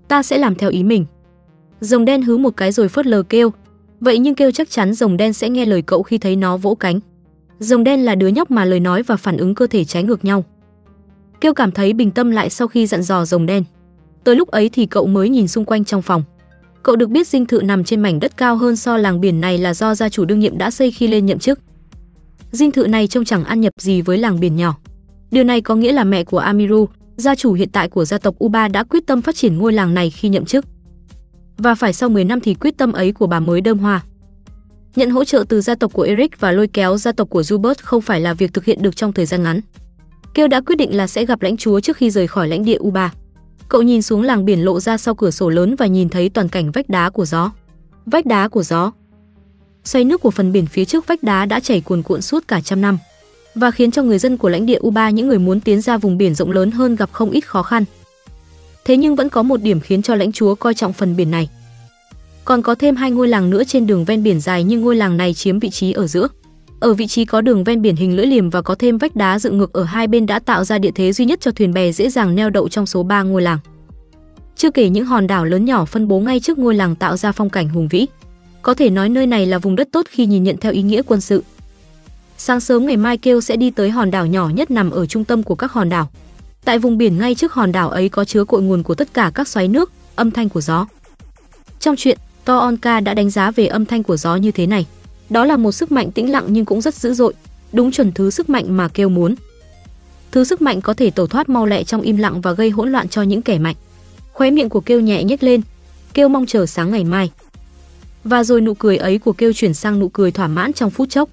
Ta 0.08 0.24
sẽ 0.24 0.38
làm 0.38 0.56
theo 0.56 0.70
ý 0.70 0.84
mình. 0.84 1.06
Rồng 1.80 2.06
đen 2.06 2.22
hứ 2.22 2.38
một 2.38 2.58
cái 2.58 2.72
rồi 2.72 2.90
phớt 2.90 3.06
lờ 3.06 3.24
kêu, 3.24 3.52
Vậy 4.02 4.20
nhưng 4.20 4.36
kêu 4.36 4.52
chắc 4.52 4.70
chắn 4.70 4.94
rồng 4.94 5.18
đen 5.18 5.34
sẽ 5.34 5.50
nghe 5.50 5.66
lời 5.66 5.82
cậu 5.82 6.04
khi 6.04 6.18
thấy 6.18 6.36
nó 6.36 6.58
vỗ 6.58 6.76
cánh. 6.76 7.00
Rồng 7.60 7.84
đen 7.84 8.06
là 8.06 8.16
đứa 8.16 8.28
nhóc 8.28 8.52
mà 8.52 8.66
lời 8.66 8.80
nói 8.80 9.04
và 9.04 9.16
phản 9.16 9.38
ứng 9.38 9.56
cơ 9.56 9.68
thể 9.68 9.86
trái 9.86 10.04
ngược 10.04 10.26
nhau. 10.26 10.46
Kêu 11.42 11.54
cảm 11.54 11.72
thấy 11.72 11.94
bình 11.94 12.12
tâm 12.12 12.32
lại 12.32 12.50
sau 12.50 12.68
khi 12.68 12.88
dặn 12.88 13.04
dò 13.04 13.26
rồng 13.26 13.46
đen. 13.46 13.64
Tới 14.24 14.36
lúc 14.36 14.52
ấy 14.52 14.70
thì 14.70 14.86
cậu 14.86 15.08
mới 15.08 15.30
nhìn 15.30 15.48
xung 15.48 15.66
quanh 15.66 15.86
trong 15.86 16.02
phòng. 16.02 16.24
Cậu 16.84 16.96
được 16.96 17.10
biết 17.10 17.28
dinh 17.28 17.46
thự 17.46 17.62
nằm 17.62 17.84
trên 17.84 18.02
mảnh 18.02 18.20
đất 18.20 18.38
cao 18.38 18.56
hơn 18.56 18.76
so 18.76 18.98
làng 18.98 19.22
biển 19.22 19.42
này 19.42 19.58
là 19.58 19.74
do 19.74 19.96
gia 19.96 20.10
chủ 20.10 20.26
đương 20.26 20.40
nhiệm 20.40 20.58
đã 20.58 20.72
xây 20.72 20.92
khi 20.92 21.08
lên 21.08 21.26
nhậm 21.26 21.40
chức. 21.40 21.60
Dinh 22.52 22.72
thự 22.72 22.88
này 22.88 23.08
trông 23.08 23.26
chẳng 23.26 23.44
ăn 23.44 23.62
nhập 23.62 23.74
gì 23.78 24.02
với 24.02 24.18
làng 24.18 24.40
biển 24.40 24.56
nhỏ. 24.56 24.78
Điều 25.32 25.44
này 25.44 25.62
có 25.62 25.76
nghĩa 25.76 25.92
là 25.92 26.04
mẹ 26.04 26.24
của 26.24 26.38
Amiru, 26.38 26.88
gia 27.16 27.36
chủ 27.36 27.54
hiện 27.54 27.70
tại 27.72 27.90
của 27.90 28.06
gia 28.06 28.18
tộc 28.18 28.36
Uba 28.44 28.68
đã 28.68 28.84
quyết 28.84 29.08
tâm 29.08 29.22
phát 29.22 29.36
triển 29.36 29.58
ngôi 29.58 29.74
làng 29.74 29.94
này 29.94 30.10
khi 30.10 30.30
nhậm 30.30 30.46
chức 30.46 30.66
và 31.62 31.76
phải 31.76 31.94
sau 31.94 32.10
10 32.10 32.24
năm 32.24 32.40
thì 32.40 32.54
quyết 32.54 32.78
tâm 32.78 32.94
ấy 32.94 33.12
của 33.12 33.28
bà 33.28 33.40
mới 33.40 33.62
đơm 33.62 33.80
hoa. 33.80 34.04
Nhận 34.96 35.10
hỗ 35.10 35.24
trợ 35.24 35.46
từ 35.50 35.62
gia 35.62 35.76
tộc 35.76 35.94
của 35.94 36.02
Eric 36.02 36.40
và 36.40 36.52
lôi 36.52 36.68
kéo 36.68 36.98
gia 36.98 37.12
tộc 37.12 37.30
của 37.30 37.44
Hubert 37.52 37.80
không 37.80 38.02
phải 38.02 38.22
là 38.22 38.34
việc 38.34 38.54
thực 38.54 38.66
hiện 38.66 38.82
được 38.82 38.96
trong 38.96 39.14
thời 39.14 39.26
gian 39.26 39.44
ngắn. 39.44 39.62
Kêu 40.34 40.48
đã 40.48 40.62
quyết 40.62 40.76
định 40.76 40.98
là 40.98 41.08
sẽ 41.08 41.26
gặp 41.26 41.42
lãnh 41.42 41.58
chúa 41.58 41.80
trước 41.80 41.98
khi 41.98 42.10
rời 42.10 42.28
khỏi 42.28 42.48
lãnh 42.48 42.66
địa 42.66 42.78
Uba. 42.80 43.14
Cậu 43.70 43.82
nhìn 43.82 44.02
xuống 44.02 44.22
làng 44.22 44.46
biển 44.46 44.66
lộ 44.66 44.80
ra 44.80 44.98
sau 44.98 45.16
cửa 45.16 45.32
sổ 45.32 45.50
lớn 45.50 45.76
và 45.76 45.86
nhìn 45.86 46.10
thấy 46.10 46.30
toàn 46.30 46.50
cảnh 46.50 46.72
vách 46.72 46.90
đá 46.90 47.10
của 47.10 47.26
gió. 47.26 47.52
Vách 48.06 48.26
đá 48.26 48.48
của 48.48 48.64
gió. 48.64 48.92
Xoay 49.84 50.06
nước 50.06 50.22
của 50.22 50.32
phần 50.32 50.52
biển 50.52 50.66
phía 50.66 50.86
trước 50.86 51.08
vách 51.08 51.24
đá 51.24 51.46
đã 51.46 51.60
chảy 51.60 51.82
cuồn 51.82 52.04
cuộn 52.04 52.22
suốt 52.22 52.48
cả 52.48 52.62
trăm 52.62 52.82
năm 52.82 52.98
và 53.56 53.72
khiến 53.72 53.92
cho 53.92 54.04
người 54.04 54.20
dân 54.20 54.38
của 54.38 54.50
lãnh 54.50 54.66
địa 54.66 54.80
Uba, 54.88 55.10
những 55.10 55.28
người 55.28 55.40
muốn 55.40 55.60
tiến 55.60 55.82
ra 55.82 55.98
vùng 55.98 56.18
biển 56.18 56.36
rộng 56.36 56.52
lớn 56.52 56.72
hơn 56.72 56.96
gặp 56.96 57.10
không 57.12 57.32
ít 57.32 57.48
khó 57.48 57.64
khăn. 57.64 57.86
Thế 58.86 58.98
nhưng 58.98 59.16
vẫn 59.16 59.30
có 59.30 59.44
một 59.44 59.62
điểm 59.62 59.80
khiến 59.80 60.02
cho 60.02 60.16
lãnh 60.16 60.32
chúa 60.32 60.56
coi 60.56 60.74
trọng 60.74 60.94
phần 60.94 61.16
biển 61.16 61.32
này. 61.32 61.50
Còn 62.46 62.62
có 62.62 62.76
thêm 62.76 62.96
hai 62.96 63.12
ngôi 63.12 63.28
làng 63.28 63.50
nữa 63.50 63.64
trên 63.64 63.88
đường 63.88 64.06
ven 64.06 64.24
biển 64.24 64.40
dài 64.40 64.64
nhưng 64.64 64.82
ngôi 64.82 64.96
làng 64.96 65.18
này 65.18 65.34
chiếm 65.34 65.60
vị 65.60 65.70
trí 65.70 65.92
ở 65.92 66.08
giữa. 66.08 66.28
Ở 66.80 66.94
vị 66.94 67.08
trí 67.08 67.26
có 67.26 67.42
đường 67.42 67.64
ven 67.64 67.82
biển 67.82 67.96
hình 67.96 68.16
lưỡi 68.16 68.26
liềm 68.26 68.50
và 68.50 68.62
có 68.62 68.76
thêm 68.76 68.98
vách 68.98 69.16
đá 69.16 69.40
dựng 69.40 69.58
ngược 69.58 69.74
ở 69.74 69.84
hai 69.84 70.08
bên 70.08 70.26
đã 70.26 70.40
tạo 70.40 70.64
ra 70.64 70.78
địa 70.78 70.92
thế 70.96 71.14
duy 71.14 71.26
nhất 71.26 71.42
cho 71.42 71.52
thuyền 71.52 71.74
bè 71.74 71.92
dễ 71.92 72.10
dàng 72.10 72.36
neo 72.36 72.50
đậu 72.50 72.70
trong 72.70 72.86
số 72.86 73.04
3 73.04 73.22
ngôi 73.22 73.42
làng. 73.42 73.60
Chưa 74.56 74.72
kể 74.72 74.90
những 74.90 75.06
hòn 75.06 75.28
đảo 75.28 75.46
lớn 75.46 75.66
nhỏ 75.66 75.86
phân 75.86 76.08
bố 76.08 76.20
ngay 76.20 76.40
trước 76.40 76.60
ngôi 76.60 76.76
làng 76.76 76.96
tạo 76.96 77.18
ra 77.18 77.32
phong 77.32 77.50
cảnh 77.50 77.70
hùng 77.70 77.88
vĩ. 77.88 78.08
Có 78.62 78.74
thể 78.74 78.90
nói 78.90 79.10
nơi 79.10 79.28
này 79.28 79.46
là 79.46 79.58
vùng 79.58 79.76
đất 79.76 79.88
tốt 79.92 80.06
khi 80.10 80.26
nhìn 80.26 80.44
nhận 80.44 80.58
theo 80.58 80.72
ý 80.72 80.82
nghĩa 80.82 81.02
quân 81.02 81.22
sự. 81.22 81.44
Sáng 82.38 82.60
sớm 82.60 82.86
ngày 82.86 82.98
mai 82.98 83.18
Kêu 83.18 83.42
sẽ 83.42 83.56
đi 83.56 83.72
tới 83.72 83.90
hòn 83.90 84.12
đảo 84.12 84.26
nhỏ 84.26 84.50
nhất 84.50 84.72
nằm 84.72 84.92
ở 84.92 85.06
trung 85.06 85.24
tâm 85.24 85.44
của 85.44 85.56
các 85.56 85.72
hòn 85.72 85.90
đảo. 85.90 86.10
Tại 86.66 86.80
vùng 86.80 86.98
biển 86.98 87.18
ngay 87.18 87.36
trước 87.36 87.54
hòn 87.54 87.72
đảo 87.72 87.90
ấy 87.90 88.10
có 88.10 88.26
chứa 88.26 88.46
cội 88.46 88.62
nguồn 88.62 88.84
của 88.84 88.96
tất 88.96 89.14
cả 89.14 89.32
các 89.36 89.48
xoáy 89.48 89.68
nước, 89.68 89.92
âm 90.16 90.32
thanh 90.32 90.50
của 90.50 90.62
gió. 90.62 90.88
Trong 91.80 91.96
chuyện, 91.96 92.18
To 92.46 92.58
Onka 92.58 93.00
đã 93.00 93.14
đánh 93.14 93.30
giá 93.30 93.52
về 93.52 93.68
âm 93.68 93.86
thanh 93.86 94.04
của 94.04 94.18
gió 94.18 94.36
như 94.36 94.52
thế 94.52 94.68
này. 94.68 94.86
Đó 95.30 95.46
là 95.46 95.58
một 95.58 95.72
sức 95.72 95.92
mạnh 95.92 96.12
tĩnh 96.12 96.32
lặng 96.32 96.46
nhưng 96.48 96.66
cũng 96.66 96.82
rất 96.82 96.96
dữ 96.96 97.14
dội, 97.14 97.34
đúng 97.74 97.92
chuẩn 97.92 98.12
thứ 98.12 98.30
sức 98.30 98.50
mạnh 98.50 98.78
mà 98.78 98.88
Kêu 98.88 99.10
muốn. 99.10 99.36
Thứ 100.32 100.44
sức 100.44 100.62
mạnh 100.62 100.82
có 100.82 100.94
thể 100.94 101.12
tẩu 101.12 101.28
thoát 101.28 101.50
mau 101.50 101.66
lẹ 101.66 101.84
trong 101.84 102.02
im 102.02 102.18
lặng 102.18 102.42
và 102.42 102.52
gây 102.52 102.70
hỗn 102.70 102.92
loạn 102.92 103.10
cho 103.10 103.22
những 103.22 103.42
kẻ 103.42 103.60
mạnh. 103.60 103.76
Khóe 104.34 104.52
miệng 104.52 104.70
của 104.70 104.82
Kêu 104.82 105.00
nhẹ 105.00 105.24
nhếch 105.24 105.44
lên, 105.44 105.62
Kêu 106.14 106.30
mong 106.30 106.46
chờ 106.46 106.66
sáng 106.66 106.92
ngày 106.92 107.04
mai. 107.04 107.32
Và 108.24 108.44
rồi 108.44 108.62
nụ 108.62 108.74
cười 108.74 108.98
ấy 108.98 109.18
của 109.18 109.34
Kêu 109.34 109.54
chuyển 109.54 109.74
sang 109.74 110.00
nụ 110.00 110.10
cười 110.10 110.32
thỏa 110.32 110.48
mãn 110.48 110.74
trong 110.74 110.92
phút 110.92 111.10
chốc. 111.10 111.30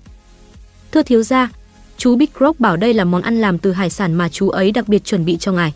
Thưa 0.93 1.03
thiếu 1.03 1.23
gia, 1.23 1.51
chú 1.99 2.17
Big 2.17 2.29
Rock 2.41 2.61
bảo 2.61 2.77
đây 2.77 2.95
là 2.95 3.05
món 3.05 3.23
ăn 3.23 3.41
làm 3.41 3.59
từ 3.59 3.73
hải 3.73 3.91
sản 3.91 4.15
mà 4.15 4.29
chú 4.29 4.49
ấy 4.49 4.73
đặc 4.73 4.89
biệt 4.89 5.05
chuẩn 5.05 5.25
bị 5.25 5.37
cho 5.37 5.53
ngài. 5.53 5.75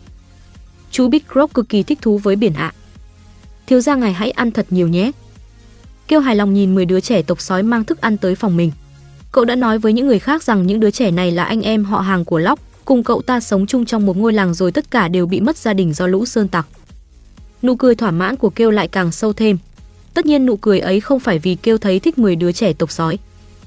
Chú 0.91 1.09
Big 1.09 1.23
Rock 1.35 1.55
cực 1.55 1.69
kỳ 1.69 1.83
thích 1.83 1.99
thú 2.03 2.19
với 2.19 2.37
biển 2.37 2.55
ạ. 2.55 2.73
Thiếu 3.67 3.81
gia 3.81 3.95
ngài 3.95 4.13
hãy 4.13 4.31
ăn 4.31 4.51
thật 4.51 4.67
nhiều 4.71 4.89
nhé. 4.89 5.11
Kêu 6.09 6.21
hài 6.21 6.37
lòng 6.37 6.55
nhìn 6.55 6.75
10 6.75 6.85
đứa 6.85 7.01
trẻ 7.01 7.23
tộc 7.23 7.41
sói 7.41 7.63
mang 7.63 7.85
thức 7.85 8.01
ăn 8.01 8.17
tới 8.17 8.35
phòng 8.35 8.57
mình. 8.57 8.73
Cậu 9.33 9.45
đã 9.45 9.57
nói 9.57 9.79
với 9.79 9.93
những 9.93 10.07
người 10.07 10.19
khác 10.19 10.43
rằng 10.43 10.67
những 10.67 10.81
đứa 10.81 10.91
trẻ 10.91 11.11
này 11.11 11.31
là 11.31 11.45
anh 11.45 11.63
em 11.63 11.85
họ 11.85 12.01
hàng 12.01 12.25
của 12.25 12.39
Lóc, 12.39 12.61
cùng 12.85 13.05
cậu 13.05 13.23
ta 13.23 13.41
sống 13.41 13.67
chung 13.67 13.85
trong 13.85 14.07
một 14.07 14.17
ngôi 14.17 14.33
làng 14.33 14.55
rồi 14.55 14.73
tất 14.73 14.91
cả 14.91 15.09
đều 15.09 15.27
bị 15.27 15.41
mất 15.41 15.57
gia 15.57 15.73
đình 15.73 15.93
do 15.93 16.07
lũ 16.07 16.27
sơn 16.27 16.49
tặc. 16.49 16.67
Nụ 17.63 17.77
cười 17.77 17.95
thỏa 17.95 18.11
mãn 18.11 18.37
của 18.37 18.51
Kêu 18.51 18.71
lại 18.71 18.89
càng 18.89 19.13
sâu 19.13 19.33
thêm. 19.33 19.59
Tất 20.15 20.27
nhiên 20.27 20.47
nụ 20.47 20.57
cười 20.57 20.81
ấy 20.81 21.01
không 21.01 21.21
phải 21.21 21.39
vì 21.39 21.55
Kêu 21.55 21.79
thấy 21.79 22.01
thích 22.01 22.19
10 22.19 22.37
đứa 22.37 22.53
trẻ 22.53 22.73
tộc 22.73 22.91
sói. 22.93 23.19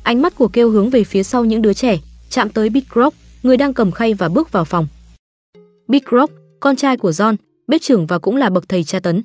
Ánh 0.04 0.22
mắt 0.22 0.36
của 0.36 0.48
Kêu 0.48 0.70
hướng 0.70 0.90
về 0.90 1.04
phía 1.04 1.24
sau 1.24 1.46
những 1.46 1.62
đứa 1.62 1.74
trẻ, 1.74 1.98
chạm 2.36 2.50
tới 2.50 2.70
Big 2.70 2.84
Rock, 2.96 3.16
người 3.44 3.58
đang 3.58 3.74
cầm 3.74 3.92
khay 3.92 4.14
và 4.14 4.30
bước 4.30 4.52
vào 4.52 4.66
phòng. 4.66 4.88
Big 5.88 6.02
Rock, 6.12 6.34
con 6.60 6.76
trai 6.76 6.98
của 6.98 7.10
John, 7.10 7.36
bếp 7.68 7.82
trưởng 7.82 8.08
và 8.08 8.20
cũng 8.20 8.36
là 8.36 8.50
bậc 8.50 8.70
thầy 8.70 8.84
tra 8.84 9.00
tấn. 9.00 9.24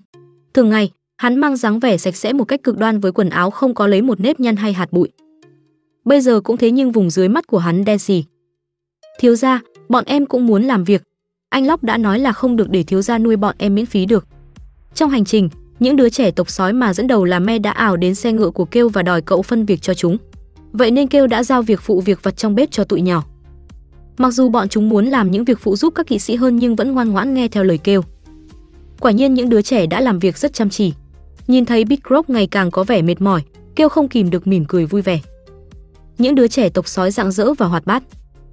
Thường 0.54 0.70
ngày, 0.70 0.90
hắn 1.16 1.36
mang 1.36 1.56
dáng 1.56 1.80
vẻ 1.80 1.96
sạch 1.96 2.16
sẽ 2.16 2.32
một 2.32 2.44
cách 2.44 2.62
cực 2.62 2.78
đoan 2.78 3.00
với 3.00 3.12
quần 3.12 3.30
áo 3.30 3.50
không 3.50 3.74
có 3.74 3.86
lấy 3.86 4.02
một 4.02 4.20
nếp 4.20 4.40
nhăn 4.40 4.56
hay 4.56 4.72
hạt 4.72 4.92
bụi. 4.92 5.08
Bây 6.04 6.20
giờ 6.20 6.40
cũng 6.40 6.56
thế 6.56 6.70
nhưng 6.70 6.92
vùng 6.92 7.10
dưới 7.10 7.28
mắt 7.28 7.46
của 7.46 7.58
hắn 7.58 7.84
đen 7.84 7.98
xì. 7.98 8.24
Thiếu 9.20 9.34
gia, 9.34 9.60
bọn 9.88 10.04
em 10.06 10.26
cũng 10.26 10.46
muốn 10.46 10.62
làm 10.62 10.84
việc. 10.84 11.02
Anh 11.48 11.66
Lóc 11.66 11.84
đã 11.84 11.96
nói 11.96 12.18
là 12.18 12.32
không 12.32 12.56
được 12.56 12.70
để 12.70 12.82
thiếu 12.82 13.02
gia 13.02 13.18
nuôi 13.18 13.36
bọn 13.36 13.54
em 13.58 13.74
miễn 13.74 13.86
phí 13.86 14.06
được. 14.06 14.26
Trong 14.94 15.10
hành 15.10 15.24
trình, 15.24 15.48
những 15.78 15.96
đứa 15.96 16.08
trẻ 16.08 16.30
tộc 16.30 16.50
sói 16.50 16.72
mà 16.72 16.94
dẫn 16.94 17.06
đầu 17.06 17.24
là 17.24 17.38
Me 17.38 17.58
đã 17.58 17.70
ảo 17.70 17.96
đến 17.96 18.14
xe 18.14 18.32
ngựa 18.32 18.50
của 18.50 18.64
Kêu 18.64 18.88
và 18.88 19.02
đòi 19.02 19.22
cậu 19.22 19.42
phân 19.42 19.64
việc 19.64 19.82
cho 19.82 19.94
chúng. 19.94 20.16
Vậy 20.72 20.90
nên 20.90 21.08
Kêu 21.08 21.26
đã 21.26 21.42
giao 21.42 21.62
việc 21.62 21.80
phụ 21.80 22.00
việc 22.00 22.22
vật 22.22 22.36
trong 22.36 22.54
bếp 22.54 22.70
cho 22.70 22.84
tụi 22.84 23.00
nhỏ. 23.00 23.24
Mặc 24.18 24.30
dù 24.30 24.48
bọn 24.48 24.68
chúng 24.68 24.88
muốn 24.88 25.06
làm 25.06 25.30
những 25.30 25.44
việc 25.44 25.58
phụ 25.60 25.76
giúp 25.76 25.94
các 25.94 26.06
kỵ 26.06 26.18
sĩ 26.18 26.36
hơn 26.36 26.56
nhưng 26.56 26.76
vẫn 26.76 26.92
ngoan 26.92 27.08
ngoãn 27.08 27.34
nghe 27.34 27.48
theo 27.48 27.64
lời 27.64 27.78
Kêu. 27.78 28.02
Quả 29.00 29.10
nhiên 29.10 29.34
những 29.34 29.48
đứa 29.48 29.62
trẻ 29.62 29.86
đã 29.86 30.00
làm 30.00 30.18
việc 30.18 30.38
rất 30.38 30.52
chăm 30.52 30.70
chỉ. 30.70 30.92
Nhìn 31.46 31.64
thấy 31.64 31.84
Big 31.84 31.98
Rock 32.10 32.30
ngày 32.30 32.46
càng 32.46 32.70
có 32.70 32.84
vẻ 32.84 33.02
mệt 33.02 33.20
mỏi, 33.20 33.42
Kêu 33.76 33.88
không 33.88 34.08
kìm 34.08 34.30
được 34.30 34.46
mỉm 34.46 34.64
cười 34.68 34.86
vui 34.86 35.02
vẻ. 35.02 35.20
Những 36.18 36.34
đứa 36.34 36.48
trẻ 36.48 36.68
tộc 36.68 36.88
sói 36.88 37.10
rạng 37.10 37.32
rỡ 37.32 37.54
và 37.54 37.66
hoạt 37.66 37.86
bát. 37.86 38.02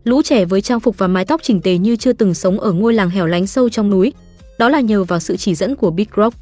Lũ 0.04 0.22
trẻ 0.22 0.46
với 0.46 0.62
trang 0.62 0.80
phục 0.80 0.98
và 0.98 1.08
mái 1.08 1.26
tóc 1.26 1.42
chỉnh 1.44 1.62
tề 1.62 1.78
như 1.78 1.96
chưa 1.96 2.14
từng 2.14 2.34
sống 2.34 2.60
ở 2.60 2.72
ngôi 2.72 2.94
làng 2.94 3.10
hẻo 3.10 3.26
lánh 3.26 3.48
sâu 3.48 3.70
trong 3.70 3.90
núi. 3.90 4.14
Đó 4.60 4.70
là 4.70 4.80
nhờ 4.80 5.04
vào 5.04 5.20
sự 5.20 5.38
chỉ 5.38 5.56
dẫn 5.56 5.76
của 5.76 5.92
Big 5.92 6.08
Rock. 6.18 6.36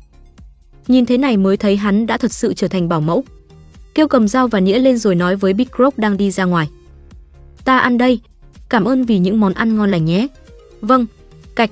Nhìn 0.88 1.06
thế 1.06 1.18
này 1.18 1.38
mới 1.38 1.58
thấy 1.58 1.78
hắn 1.78 2.06
đã 2.06 2.18
thật 2.18 2.34
sự 2.34 2.54
trở 2.54 2.68
thành 2.68 2.90
bảo 2.90 3.02
mẫu. 3.02 3.24
Kêu 3.96 4.08
cầm 4.08 4.28
dao 4.28 4.48
và 4.48 4.60
nhĩa 4.60 4.80
lên 4.80 4.98
rồi 4.98 5.16
nói 5.16 5.36
với 5.36 5.54
Big 5.54 5.68
Croc 5.76 5.98
đang 5.98 6.18
đi 6.18 6.32
ra 6.32 6.44
ngoài. 6.44 6.70
Ta 7.66 7.78
ăn 7.80 7.98
đây, 7.98 8.20
cảm 8.70 8.86
ơn 8.86 9.06
vì 9.06 9.20
những 9.20 9.40
món 9.40 9.54
ăn 9.54 9.78
ngon 9.78 9.92
lành 9.92 10.06
nhé. 10.06 10.28
Vâng, 10.82 11.06
cạch, 11.56 11.70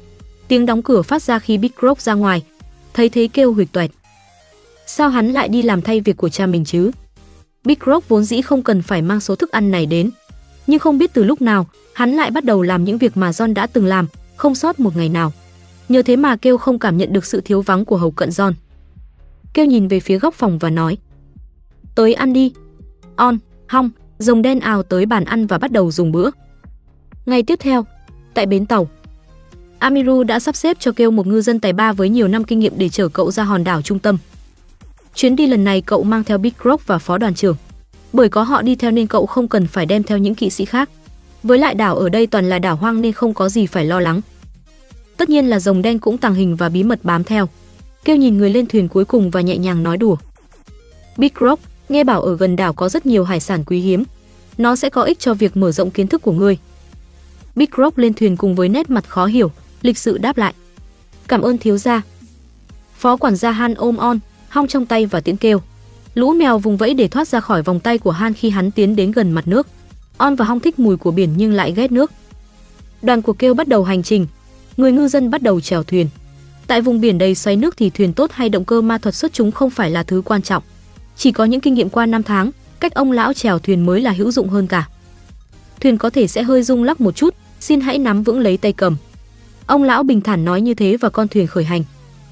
tiếng 0.47 0.65
đóng 0.65 0.81
cửa 0.81 1.01
phát 1.01 1.21
ra 1.21 1.39
khi 1.39 1.57
Big 1.57 1.71
Croc 1.79 2.01
ra 2.01 2.13
ngoài. 2.13 2.43
Thấy 2.93 3.09
thế 3.09 3.29
kêu 3.33 3.53
huyệt 3.53 3.67
toẹt. 3.71 3.91
Sao 4.86 5.09
hắn 5.09 5.31
lại 5.31 5.49
đi 5.49 5.62
làm 5.62 5.81
thay 5.81 6.01
việc 6.01 6.17
của 6.17 6.29
cha 6.29 6.45
mình 6.45 6.65
chứ? 6.65 6.91
Big 7.65 7.75
Croc 7.75 8.09
vốn 8.09 8.23
dĩ 8.23 8.41
không 8.41 8.63
cần 8.63 8.81
phải 8.81 9.01
mang 9.01 9.19
số 9.19 9.36
thức 9.36 9.51
ăn 9.51 9.71
này 9.71 9.86
đến. 9.86 10.09
Nhưng 10.67 10.79
không 10.79 10.97
biết 10.97 11.13
từ 11.13 11.23
lúc 11.23 11.41
nào, 11.41 11.67
hắn 11.93 12.12
lại 12.12 12.31
bắt 12.31 12.43
đầu 12.43 12.62
làm 12.62 12.83
những 12.83 12.97
việc 12.97 13.17
mà 13.17 13.31
John 13.31 13.53
đã 13.53 13.67
từng 13.67 13.86
làm, 13.86 14.07
không 14.36 14.55
sót 14.55 14.79
một 14.79 14.97
ngày 14.97 15.09
nào. 15.09 15.33
Nhờ 15.89 16.01
thế 16.01 16.15
mà 16.15 16.36
kêu 16.36 16.57
không 16.57 16.79
cảm 16.79 16.97
nhận 16.97 17.13
được 17.13 17.25
sự 17.25 17.41
thiếu 17.41 17.62
vắng 17.62 17.86
của 17.86 17.97
hầu 17.97 18.12
cận 18.12 18.29
John. 18.29 18.53
Kêu 19.53 19.65
nhìn 19.65 19.88
về 19.88 19.99
phía 19.99 20.19
góc 20.19 20.33
phòng 20.33 20.59
và 20.59 20.69
nói 20.69 20.97
Tới 21.95 22.13
ăn 22.13 22.34
đi. 22.34 22.53
On, 23.15 23.38
hong, 23.67 23.89
rồng 24.19 24.41
đen 24.41 24.60
ào 24.60 24.84
tới 24.84 25.06
bàn 25.06 25.25
ăn 25.25 25.47
và 25.47 25.58
bắt 25.58 25.71
đầu 25.71 25.91
dùng 25.91 26.12
bữa. 26.12 26.29
Ngày 27.25 27.43
tiếp 27.43 27.60
theo, 27.60 27.86
tại 28.34 28.45
bến 28.45 28.65
tàu, 28.65 28.88
Amiru 29.79 30.23
đã 30.23 30.39
sắp 30.39 30.56
xếp 30.56 30.77
cho 30.79 30.91
kêu 30.91 31.12
một 31.12 31.27
ngư 31.27 31.41
dân 31.41 31.60
tài 31.60 31.73
ba 31.73 31.93
với 31.93 32.10
nhiều 32.10 32.27
năm 32.27 32.43
kinh 32.43 32.60
nghiệm 32.60 32.73
để 32.77 32.89
chở 32.89 33.08
cậu 33.08 33.32
ra 33.32 33.43
hòn 33.43 33.63
đảo 33.63 33.82
trung 33.82 33.99
tâm. 33.99 34.17
Chuyến 35.15 35.36
đi 35.36 35.47
lần 35.47 35.63
này 35.63 35.82
cậu 35.82 36.03
mang 36.03 36.23
theo 36.23 36.38
Big 36.38 36.53
Rock 36.63 36.88
và 36.88 36.97
phó 36.97 37.17
đoàn 37.17 37.36
trưởng. 37.36 37.56
Bởi 38.13 38.29
có 38.29 38.43
họ 38.43 38.62
đi 38.62 38.75
theo 38.75 38.91
nên 38.91 39.08
cậu 39.08 39.25
không 39.25 39.47
cần 39.47 39.67
phải 39.67 39.86
đem 39.86 40.03
theo 40.03 40.17
những 40.17 40.36
kỵ 40.36 40.49
sĩ 40.49 40.65
khác. 40.65 40.89
Với 41.43 41.58
lại 41.58 41.75
đảo 41.75 41.95
ở 41.95 42.10
đây 42.10 42.27
toàn 42.27 42.49
là 42.49 42.60
đảo 42.60 42.75
hoang 42.75 43.01
nên 43.01 43.12
không 43.12 43.34
có 43.34 43.49
gì 43.49 43.65
phải 43.65 43.86
lo 43.86 43.99
lắng. 43.99 44.21
Tất 45.17 45.29
nhiên 45.29 45.45
là 45.45 45.60
rồng 45.60 45.82
đen 45.82 45.99
cũng 45.99 46.17
tàng 46.17 46.34
hình 46.34 46.56
và 46.56 46.69
bí 46.69 46.84
mật 46.84 46.99
bám 47.03 47.23
theo. 47.23 47.49
Kêu 48.06 48.15
nhìn 48.15 48.38
người 48.38 48.49
lên 48.49 48.65
thuyền 48.65 48.88
cuối 48.88 49.06
cùng 49.06 49.32
và 49.32 49.41
nhẹ 49.41 49.58
nhàng 49.58 49.84
nói 49.84 49.97
đùa. 49.97 50.15
Big 51.17 51.32
Rock, 51.41 51.62
nghe 51.89 52.04
bảo 52.04 52.22
ở 52.22 52.38
gần 52.38 52.56
đảo 52.56 52.74
có 52.74 52.89
rất 52.89 53.06
nhiều 53.06 53.24
hải 53.24 53.39
sản 53.39 53.63
quý 53.63 53.80
hiếm. 53.80 54.04
Nó 54.58 54.76
sẽ 54.76 54.89
có 54.89 55.02
ích 55.02 55.19
cho 55.19 55.34
việc 55.34 55.58
mở 55.58 55.72
rộng 55.72 55.91
kiến 55.91 56.08
thức 56.08 56.22
của 56.22 56.32
ngươi. 56.32 56.58
Big 57.56 57.69
Rock 57.78 58.00
lên 58.00 58.13
thuyền 58.13 58.38
cùng 58.38 58.56
với 58.56 58.69
nét 58.69 58.89
mặt 58.89 59.10
khó 59.10 59.26
hiểu, 59.26 59.52
lịch 59.82 59.98
sự 59.98 60.17
đáp 60.17 60.38
lại. 60.38 60.54
Cảm 61.28 61.41
ơn 61.41 61.58
thiếu 61.58 61.78
gia. 61.78 62.02
Phó 62.98 63.17
quản 63.17 63.36
gia 63.36 63.52
Han 63.52 63.74
ôm 63.74 63.98
on, 63.98 64.19
hong 64.50 64.67
trong 64.67 64.86
tay 64.86 65.06
và 65.06 65.19
tiễn 65.19 65.38
kêu. 65.38 65.62
Lũ 66.13 66.34
mèo 66.34 66.60
vùng 66.60 66.78
vẫy 66.78 66.93
để 66.93 67.08
thoát 67.08 67.28
ra 67.28 67.39
khỏi 67.39 67.63
vòng 67.63 67.80
tay 67.80 67.98
của 67.98 68.12
Han 68.12 68.34
khi 68.34 68.50
hắn 68.50 68.72
tiến 68.72 68.96
đến 68.96 69.12
gần 69.12 69.32
mặt 69.32 69.48
nước. 69.48 69.67
On 70.17 70.36
và 70.36 70.46
hong 70.46 70.60
thích 70.60 70.80
mùi 70.80 70.98
của 70.98 71.12
biển 71.12 71.34
nhưng 71.38 71.54
lại 71.54 71.72
ghét 71.72 71.91
nước. 71.91 72.12
Đoàn 73.02 73.22
của 73.22 73.34
kêu 73.34 73.54
bắt 73.54 73.67
đầu 73.67 73.84
hành 73.84 74.04
trình. 74.04 74.28
Người 74.78 74.91
ngư 74.91 75.08
dân 75.08 75.30
bắt 75.30 75.41
đầu 75.41 75.62
chèo 75.62 75.84
thuyền. 75.84 76.08
Tại 76.67 76.82
vùng 76.82 77.02
biển 77.02 77.17
đầy 77.17 77.36
xoáy 77.36 77.56
nước 77.56 77.78
thì 77.78 77.89
thuyền 77.89 78.13
tốt 78.13 78.32
hay 78.34 78.50
động 78.50 78.65
cơ 78.65 78.82
ma 78.82 78.98
thuật 78.98 79.15
xuất 79.15 79.34
chúng 79.34 79.52
không 79.52 79.69
phải 79.69 79.91
là 79.91 80.04
thứ 80.04 80.22
quan 80.26 80.41
trọng. 80.41 80.63
Chỉ 81.17 81.32
có 81.32 81.45
những 81.45 81.62
kinh 81.62 81.73
nghiệm 81.73 81.89
qua 81.89 82.06
năm 82.06 82.23
tháng, 82.23 82.52
cách 82.80 82.93
ông 82.93 83.12
lão 83.12 83.34
chèo 83.34 83.60
thuyền 83.60 83.86
mới 83.86 84.02
là 84.02 84.12
hữu 84.12 84.32
dụng 84.32 84.49
hơn 84.49 84.67
cả. 84.67 84.89
Thuyền 85.82 85.97
có 85.97 86.10
thể 86.10 86.28
sẽ 86.28 86.43
hơi 86.43 86.63
rung 86.63 86.84
lắc 86.84 87.02
một 87.02 87.15
chút, 87.15 87.36
xin 87.60 87.82
hãy 87.82 87.97
nắm 87.97 88.23
vững 88.23 88.39
lấy 88.39 88.58
tay 88.58 88.73
cầm. 88.73 88.95
Ông 89.67 89.84
lão 89.84 90.04
bình 90.04 90.21
thản 90.21 90.45
nói 90.45 90.62
như 90.62 90.73
thế 90.73 90.97
và 90.97 91.10
con 91.10 91.28
thuyền 91.28 91.47
khởi 91.47 91.63
hành. 91.63 91.84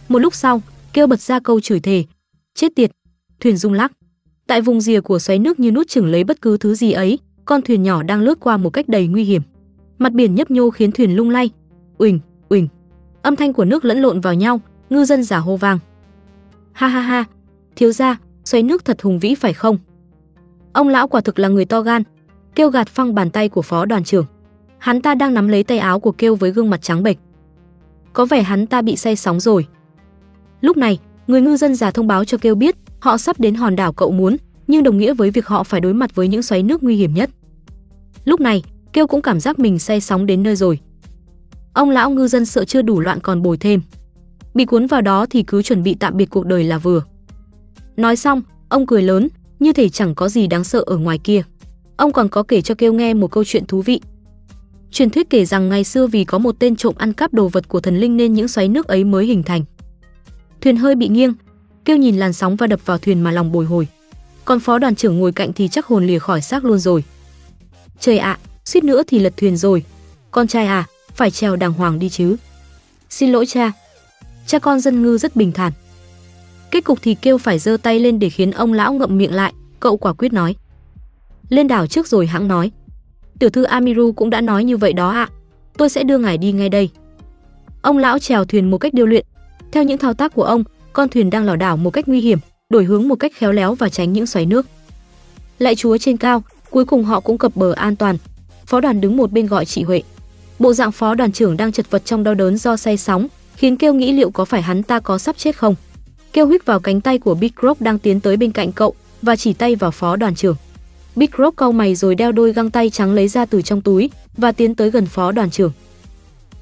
Một 0.09 0.19
lúc 0.19 0.35
sau, 0.35 0.61
kêu 0.93 1.07
bật 1.07 1.21
ra 1.21 1.39
câu 1.39 1.59
chửi 1.59 1.79
thề. 1.79 2.03
Chết 2.55 2.75
tiệt, 2.75 2.91
thuyền 3.39 3.57
rung 3.57 3.73
lắc. 3.73 3.91
Tại 4.47 4.61
vùng 4.61 4.81
rìa 4.81 5.01
của 5.01 5.19
xoáy 5.19 5.39
nước 5.39 5.59
như 5.59 5.71
nút 5.71 5.87
chừng 5.87 6.05
lấy 6.05 6.23
bất 6.23 6.41
cứ 6.41 6.57
thứ 6.57 6.75
gì 6.75 6.91
ấy, 6.91 7.19
con 7.45 7.61
thuyền 7.61 7.83
nhỏ 7.83 8.03
đang 8.03 8.21
lướt 8.21 8.39
qua 8.39 8.57
một 8.57 8.69
cách 8.69 8.89
đầy 8.89 9.07
nguy 9.07 9.23
hiểm. 9.23 9.41
Mặt 9.97 10.13
biển 10.13 10.35
nhấp 10.35 10.51
nhô 10.51 10.69
khiến 10.69 10.91
thuyền 10.91 11.15
lung 11.15 11.29
lay. 11.29 11.49
Uỳnh, 11.97 12.19
uỳnh. 12.49 12.67
Âm 13.21 13.35
thanh 13.35 13.53
của 13.53 13.65
nước 13.65 13.85
lẫn 13.85 14.01
lộn 14.01 14.21
vào 14.21 14.33
nhau, 14.33 14.61
ngư 14.89 15.05
dân 15.05 15.23
giả 15.23 15.37
hô 15.37 15.57
vang. 15.57 15.79
Ha 16.71 16.87
ha 16.87 17.01
ha, 17.01 17.25
thiếu 17.75 17.91
gia, 17.91 18.19
xoáy 18.45 18.63
nước 18.63 18.85
thật 18.85 19.01
hùng 19.01 19.19
vĩ 19.19 19.35
phải 19.35 19.53
không? 19.53 19.77
Ông 20.73 20.87
lão 20.87 21.07
quả 21.07 21.21
thực 21.21 21.39
là 21.39 21.47
người 21.47 21.65
to 21.65 21.81
gan, 21.81 22.03
kêu 22.55 22.69
gạt 22.69 22.87
phăng 22.87 23.15
bàn 23.15 23.29
tay 23.29 23.49
của 23.49 23.61
phó 23.61 23.85
đoàn 23.85 24.03
trưởng. 24.03 24.25
Hắn 24.77 25.01
ta 25.01 25.15
đang 25.15 25.33
nắm 25.33 25.47
lấy 25.47 25.63
tay 25.63 25.79
áo 25.79 25.99
của 25.99 26.11
kêu 26.11 26.35
với 26.35 26.51
gương 26.51 26.69
mặt 26.69 26.81
trắng 26.81 27.03
bệch. 27.03 27.17
Có 28.13 28.25
vẻ 28.25 28.41
hắn 28.41 28.67
ta 28.67 28.81
bị 28.81 28.95
say 28.95 29.15
sóng 29.15 29.39
rồi. 29.39 29.67
Lúc 30.61 30.77
này, 30.77 30.99
người 31.27 31.41
ngư 31.41 31.57
dân 31.57 31.75
già 31.75 31.91
thông 31.91 32.07
báo 32.07 32.25
cho 32.25 32.37
kêu 32.37 32.55
biết 32.55 32.75
họ 32.99 33.17
sắp 33.17 33.39
đến 33.39 33.55
hòn 33.55 33.75
đảo 33.75 33.93
cậu 33.93 34.11
muốn, 34.11 34.37
nhưng 34.67 34.83
đồng 34.83 34.97
nghĩa 34.97 35.13
với 35.13 35.31
việc 35.31 35.47
họ 35.47 35.63
phải 35.63 35.81
đối 35.81 35.93
mặt 35.93 36.15
với 36.15 36.27
những 36.27 36.43
xoáy 36.43 36.63
nước 36.63 36.83
nguy 36.83 36.95
hiểm 36.95 37.13
nhất. 37.13 37.29
Lúc 38.25 38.41
này, 38.41 38.63
kêu 38.93 39.07
cũng 39.07 39.21
cảm 39.21 39.39
giác 39.39 39.59
mình 39.59 39.79
say 39.79 40.01
sóng 40.01 40.25
đến 40.25 40.43
nơi 40.43 40.55
rồi. 40.55 40.79
Ông 41.73 41.89
lão 41.89 42.09
ngư 42.09 42.27
dân 42.27 42.45
sợ 42.45 42.65
chưa 42.65 42.81
đủ 42.81 42.99
loạn 42.99 43.19
còn 43.19 43.41
bồi 43.41 43.57
thêm. 43.57 43.81
Bị 44.53 44.65
cuốn 44.65 44.87
vào 44.87 45.01
đó 45.01 45.25
thì 45.29 45.43
cứ 45.43 45.61
chuẩn 45.61 45.83
bị 45.83 45.95
tạm 45.99 46.17
biệt 46.17 46.29
cuộc 46.29 46.45
đời 46.45 46.63
là 46.63 46.77
vừa. 46.77 47.03
Nói 48.01 48.15
xong, 48.15 48.41
ông 48.69 48.85
cười 48.85 49.01
lớn, 49.01 49.29
như 49.59 49.73
thể 49.73 49.89
chẳng 49.89 50.15
có 50.15 50.29
gì 50.29 50.47
đáng 50.47 50.63
sợ 50.63 50.83
ở 50.85 50.97
ngoài 50.97 51.17
kia. 51.17 51.43
Ông 51.97 52.13
còn 52.13 52.29
có 52.29 52.43
kể 52.43 52.61
cho 52.61 52.75
kêu 52.75 52.93
nghe 52.93 53.13
một 53.13 53.31
câu 53.31 53.43
chuyện 53.43 53.65
thú 53.65 53.81
vị. 53.81 54.01
Truyền 54.91 55.09
thuyết 55.09 55.29
kể 55.29 55.45
rằng 55.45 55.69
ngày 55.69 55.83
xưa 55.83 56.07
vì 56.07 56.23
có 56.23 56.37
một 56.37 56.55
tên 56.59 56.75
trộm 56.75 56.95
ăn 56.97 57.13
cắp 57.13 57.33
đồ 57.33 57.47
vật 57.47 57.67
của 57.67 57.79
thần 57.79 57.97
linh 57.97 58.17
nên 58.17 58.33
những 58.33 58.47
xoáy 58.47 58.67
nước 58.67 58.87
ấy 58.87 59.03
mới 59.03 59.25
hình 59.25 59.43
thành. 59.43 59.63
Thuyền 60.61 60.77
hơi 60.77 60.95
bị 60.95 61.07
nghiêng, 61.07 61.33
kêu 61.85 61.97
nhìn 61.97 62.17
làn 62.17 62.33
sóng 62.33 62.55
và 62.55 62.67
đập 62.67 62.79
vào 62.85 62.97
thuyền 62.97 63.21
mà 63.21 63.31
lòng 63.31 63.51
bồi 63.51 63.65
hồi. 63.65 63.87
Còn 64.45 64.59
phó 64.59 64.77
đoàn 64.77 64.95
trưởng 64.95 65.19
ngồi 65.19 65.31
cạnh 65.31 65.53
thì 65.53 65.67
chắc 65.67 65.85
hồn 65.85 66.07
lìa 66.07 66.19
khỏi 66.19 66.41
xác 66.41 66.65
luôn 66.65 66.79
rồi. 66.79 67.03
Trời 67.99 68.17
ạ, 68.17 68.39
suýt 68.65 68.83
nữa 68.83 69.03
thì 69.07 69.19
lật 69.19 69.33
thuyền 69.37 69.57
rồi. 69.57 69.83
Con 70.31 70.47
trai 70.47 70.67
à, 70.67 70.87
phải 71.15 71.31
trèo 71.31 71.55
đàng 71.55 71.73
hoàng 71.73 71.99
đi 71.99 72.09
chứ. 72.09 72.35
Xin 73.09 73.31
lỗi 73.31 73.45
cha. 73.45 73.71
Cha 74.47 74.59
con 74.59 74.79
dân 74.79 75.03
ngư 75.03 75.17
rất 75.17 75.35
bình 75.35 75.51
thản. 75.51 75.71
Kết 76.71 76.83
cục 76.83 76.99
thì 77.01 77.15
kêu 77.15 77.37
phải 77.37 77.59
giơ 77.59 77.77
tay 77.77 77.99
lên 77.99 78.19
để 78.19 78.29
khiến 78.29 78.51
ông 78.51 78.73
lão 78.73 78.93
ngậm 78.93 79.17
miệng 79.17 79.33
lại, 79.33 79.53
cậu 79.79 79.97
quả 79.97 80.13
quyết 80.13 80.33
nói. 80.33 80.55
Lên 81.49 81.67
đảo 81.67 81.87
trước 81.87 82.07
rồi 82.07 82.27
hãng 82.27 82.47
nói. 82.47 82.71
Tiểu 83.39 83.49
thư 83.49 83.63
Amiru 83.63 84.11
cũng 84.11 84.29
đã 84.29 84.41
nói 84.41 84.63
như 84.63 84.77
vậy 84.77 84.93
đó 84.93 85.09
ạ. 85.09 85.29
Tôi 85.77 85.89
sẽ 85.89 86.03
đưa 86.03 86.17
ngài 86.17 86.37
đi 86.37 86.51
ngay 86.51 86.69
đây. 86.69 86.89
Ông 87.81 87.97
lão 87.97 88.19
chèo 88.19 88.45
thuyền 88.45 88.71
một 88.71 88.77
cách 88.77 88.93
điêu 88.93 89.05
luyện. 89.05 89.25
Theo 89.71 89.83
những 89.83 89.97
thao 89.97 90.13
tác 90.13 90.33
của 90.33 90.43
ông, 90.43 90.63
con 90.93 91.09
thuyền 91.09 91.29
đang 91.29 91.45
lảo 91.45 91.55
đảo 91.55 91.77
một 91.77 91.89
cách 91.89 92.07
nguy 92.07 92.21
hiểm, 92.21 92.39
đổi 92.69 92.83
hướng 92.83 93.07
một 93.07 93.15
cách 93.15 93.31
khéo 93.35 93.51
léo 93.51 93.75
và 93.75 93.89
tránh 93.89 94.13
những 94.13 94.25
xoáy 94.25 94.45
nước. 94.45 94.65
Lại 95.59 95.75
chúa 95.75 95.97
trên 95.97 96.17
cao, 96.17 96.43
cuối 96.69 96.85
cùng 96.85 97.03
họ 97.03 97.19
cũng 97.19 97.37
cập 97.37 97.55
bờ 97.55 97.71
an 97.71 97.95
toàn. 97.95 98.17
Phó 98.65 98.79
đoàn 98.79 99.01
đứng 99.01 99.17
một 99.17 99.31
bên 99.31 99.47
gọi 99.47 99.65
chị 99.65 99.83
Huệ. 99.83 100.01
Bộ 100.59 100.73
dạng 100.73 100.91
phó 100.91 101.15
đoàn 101.15 101.31
trưởng 101.31 101.57
đang 101.57 101.71
chật 101.71 101.91
vật 101.91 102.05
trong 102.05 102.23
đau 102.23 102.33
đớn 102.33 102.57
do 102.57 102.77
say 102.77 102.97
sóng, 102.97 103.27
khiến 103.55 103.77
Kêu 103.77 103.93
nghĩ 103.93 104.13
liệu 104.13 104.31
có 104.31 104.45
phải 104.45 104.61
hắn 104.61 104.83
ta 104.83 104.99
có 104.99 105.17
sắp 105.17 105.37
chết 105.37 105.57
không. 105.57 105.75
Kêu 106.33 106.45
huyết 106.47 106.65
vào 106.65 106.79
cánh 106.79 107.01
tay 107.01 107.19
của 107.19 107.35
Big 107.35 107.51
Rock 107.61 107.81
đang 107.81 107.99
tiến 107.99 108.19
tới 108.19 108.37
bên 108.37 108.51
cạnh 108.51 108.71
cậu 108.71 108.93
và 109.21 109.35
chỉ 109.35 109.53
tay 109.53 109.75
vào 109.75 109.91
phó 109.91 110.15
đoàn 110.15 110.35
trưởng. 110.35 110.55
Big 111.15 111.29
Rock 111.37 111.57
cau 111.57 111.71
mày 111.71 111.95
rồi 111.95 112.15
đeo 112.15 112.31
đôi 112.31 112.53
găng 112.53 112.71
tay 112.71 112.89
trắng 112.89 113.13
lấy 113.13 113.27
ra 113.27 113.45
từ 113.45 113.61
trong 113.61 113.81
túi 113.81 114.09
và 114.37 114.51
tiến 114.51 114.75
tới 114.75 114.91
gần 114.91 115.05
phó 115.05 115.31
đoàn 115.31 115.49
trưởng. 115.51 115.71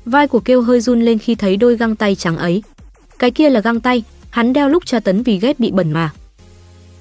Vai 0.06 0.28
của 0.28 0.40
Kêu 0.40 0.62
hơi 0.62 0.82
run 0.82 1.02
lên 1.02 1.20
khi 1.20 1.36
thấy 1.36 1.58
đôi 1.58 1.78
găng 1.78 1.96
tay 1.96 2.16
trắng 2.16 2.38
ấy. 2.38 2.64
Cái 3.20 3.32
kia 3.32 3.50
là 3.50 3.60
găng 3.60 3.80
tay, 3.80 4.04
hắn 4.30 4.54
đeo 4.54 4.70
lúc 4.70 4.86
tra 4.86 5.00
tấn 5.00 5.24
vì 5.24 5.40
ghét 5.40 5.60
bị 5.60 5.72
bẩn 5.72 5.92
mà. 5.92 6.14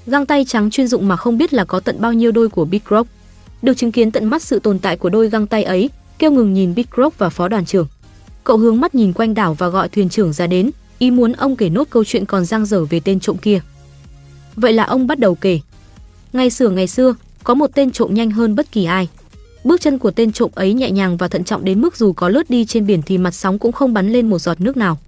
Găng 0.07 0.27
tay 0.27 0.45
trắng 0.45 0.71
chuyên 0.71 0.89
dụng 0.89 1.09
mà 1.09 1.17
không 1.17 1.39
biết 1.39 1.53
là 1.53 1.65
có 1.65 1.81
tận 1.81 1.97
bao 2.01 2.13
nhiêu 2.13 2.33
đôi 2.33 2.49
của 2.49 2.65
Big 2.65 2.81
Rock. 2.91 3.11
Được 3.63 3.75
chứng 3.75 3.93
kiến 3.93 4.11
tận 4.11 4.25
mắt 4.25 4.43
sự 4.43 4.59
tồn 4.59 4.79
tại 4.79 4.97
của 4.97 5.11
đôi 5.11 5.31
găng 5.31 5.47
tay 5.47 5.65
ấy, 5.65 5.91
Kêu 6.19 6.31
ngừng 6.31 6.55
nhìn 6.55 6.75
Big 6.75 6.87
Rock 6.97 7.19
và 7.19 7.29
phó 7.29 7.49
đoàn 7.49 7.65
trưởng. 7.65 7.87
Cậu 8.45 8.57
hướng 8.57 8.81
mắt 8.81 8.95
nhìn 8.95 9.13
quanh 9.13 9.35
đảo 9.35 9.55
và 9.55 9.69
gọi 9.69 9.89
thuyền 9.89 10.09
trưởng 10.09 10.33
ra 10.33 10.47
đến, 10.47 10.71
ý 10.99 11.11
muốn 11.11 11.33
ông 11.33 11.57
kể 11.57 11.71
nốt 11.71 11.87
câu 11.91 12.05
chuyện 12.05 12.25
còn 12.25 12.45
dang 12.45 12.67
dở 12.67 12.85
về 12.85 13.01
tên 13.01 13.21
trộm 13.21 13.37
kia. 13.37 13.61
Vậy 14.57 14.73
là 14.73 14.85
ông 14.85 15.07
bắt 15.07 15.19
đầu 15.19 15.35
kể. 15.35 15.61
Ngày 16.33 16.51
xưa 16.51 16.69
ngày 16.69 16.87
xưa, 16.87 17.15
có 17.45 17.55
một 17.55 17.71
tên 17.75 17.91
trộm 17.91 18.15
nhanh 18.15 18.31
hơn 18.31 18.55
bất 18.55 18.73
kỳ 18.73 18.85
ai. 18.85 19.09
Bước 19.65 19.81
chân 19.81 19.99
của 19.99 20.11
tên 20.11 20.33
trộm 20.33 20.51
ấy 20.55 20.75
nhẹ 20.75 20.91
nhàng 20.91 21.17
và 21.17 21.29
thận 21.29 21.45
trọng 21.45 21.65
đến 21.65 21.81
mức 21.81 21.97
dù 21.97 22.13
có 22.13 22.29
lướt 22.29 22.51
đi 22.51 22.65
trên 22.65 22.87
biển 22.87 23.03
thì 23.03 23.19
mặt 23.19 23.35
sóng 23.35 23.59
cũng 23.59 23.73
không 23.73 23.95
bắn 23.95 24.13
lên 24.13 24.31
một 24.31 24.39
giọt 24.39 24.61
nước 24.61 24.77
nào. 24.77 24.99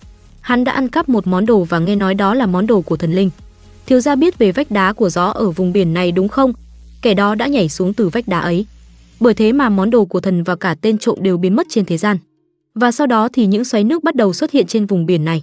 Hắn 0.41 0.64
đã 0.64 0.72
ăn 0.72 0.88
cắp 0.88 1.09
một 1.09 1.26
món 1.26 1.47
đồ 1.47 1.64
và 1.64 1.78
nghe 1.78 1.97
nói 1.97 2.14
đó 2.14 2.34
là 2.34 2.47
món 2.47 2.66
đồ 2.66 2.80
của 2.80 2.97
thần 2.97 3.12
linh. 3.12 3.30
Thiếu 3.86 4.01
gia 4.01 4.14
biết 4.14 4.38
về 4.38 4.53
vách 4.53 4.70
đá 4.70 4.93
của 4.93 5.11
gió 5.11 5.26
ở 5.26 5.51
vùng 5.51 5.72
biển 5.72 5.95
này 5.95 6.12
đúng 6.12 6.28
không? 6.28 6.53
Kẻ 7.03 7.14
đó 7.14 7.34
đã 7.34 7.47
nhảy 7.47 7.68
xuống 7.68 7.95
từ 7.95 8.09
vách 8.09 8.28
đá 8.28 8.41
ấy. 8.41 8.66
Bởi 9.20 9.34
thế 9.34 9.53
mà 9.53 9.68
món 9.68 9.91
đồ 9.91 10.05
của 10.05 10.20
thần 10.20 10.43
và 10.43 10.57
cả 10.57 10.74
tên 10.80 10.99
trộm 10.99 11.18
đều 11.22 11.38
biến 11.38 11.57
mất 11.57 11.66
trên 11.70 11.84
thế 11.84 11.97
gian. 11.97 12.16
Và 12.74 12.93
sau 12.93 13.07
đó 13.07 13.28
thì 13.32 13.47
những 13.47 13.64
xoáy 13.64 13.84
nước 13.84 14.05
bắt 14.05 14.14
đầu 14.14 14.32
xuất 14.32 14.51
hiện 14.51 14.66
trên 14.66 14.86
vùng 14.86 15.07
biển 15.07 15.24
này. 15.24 15.43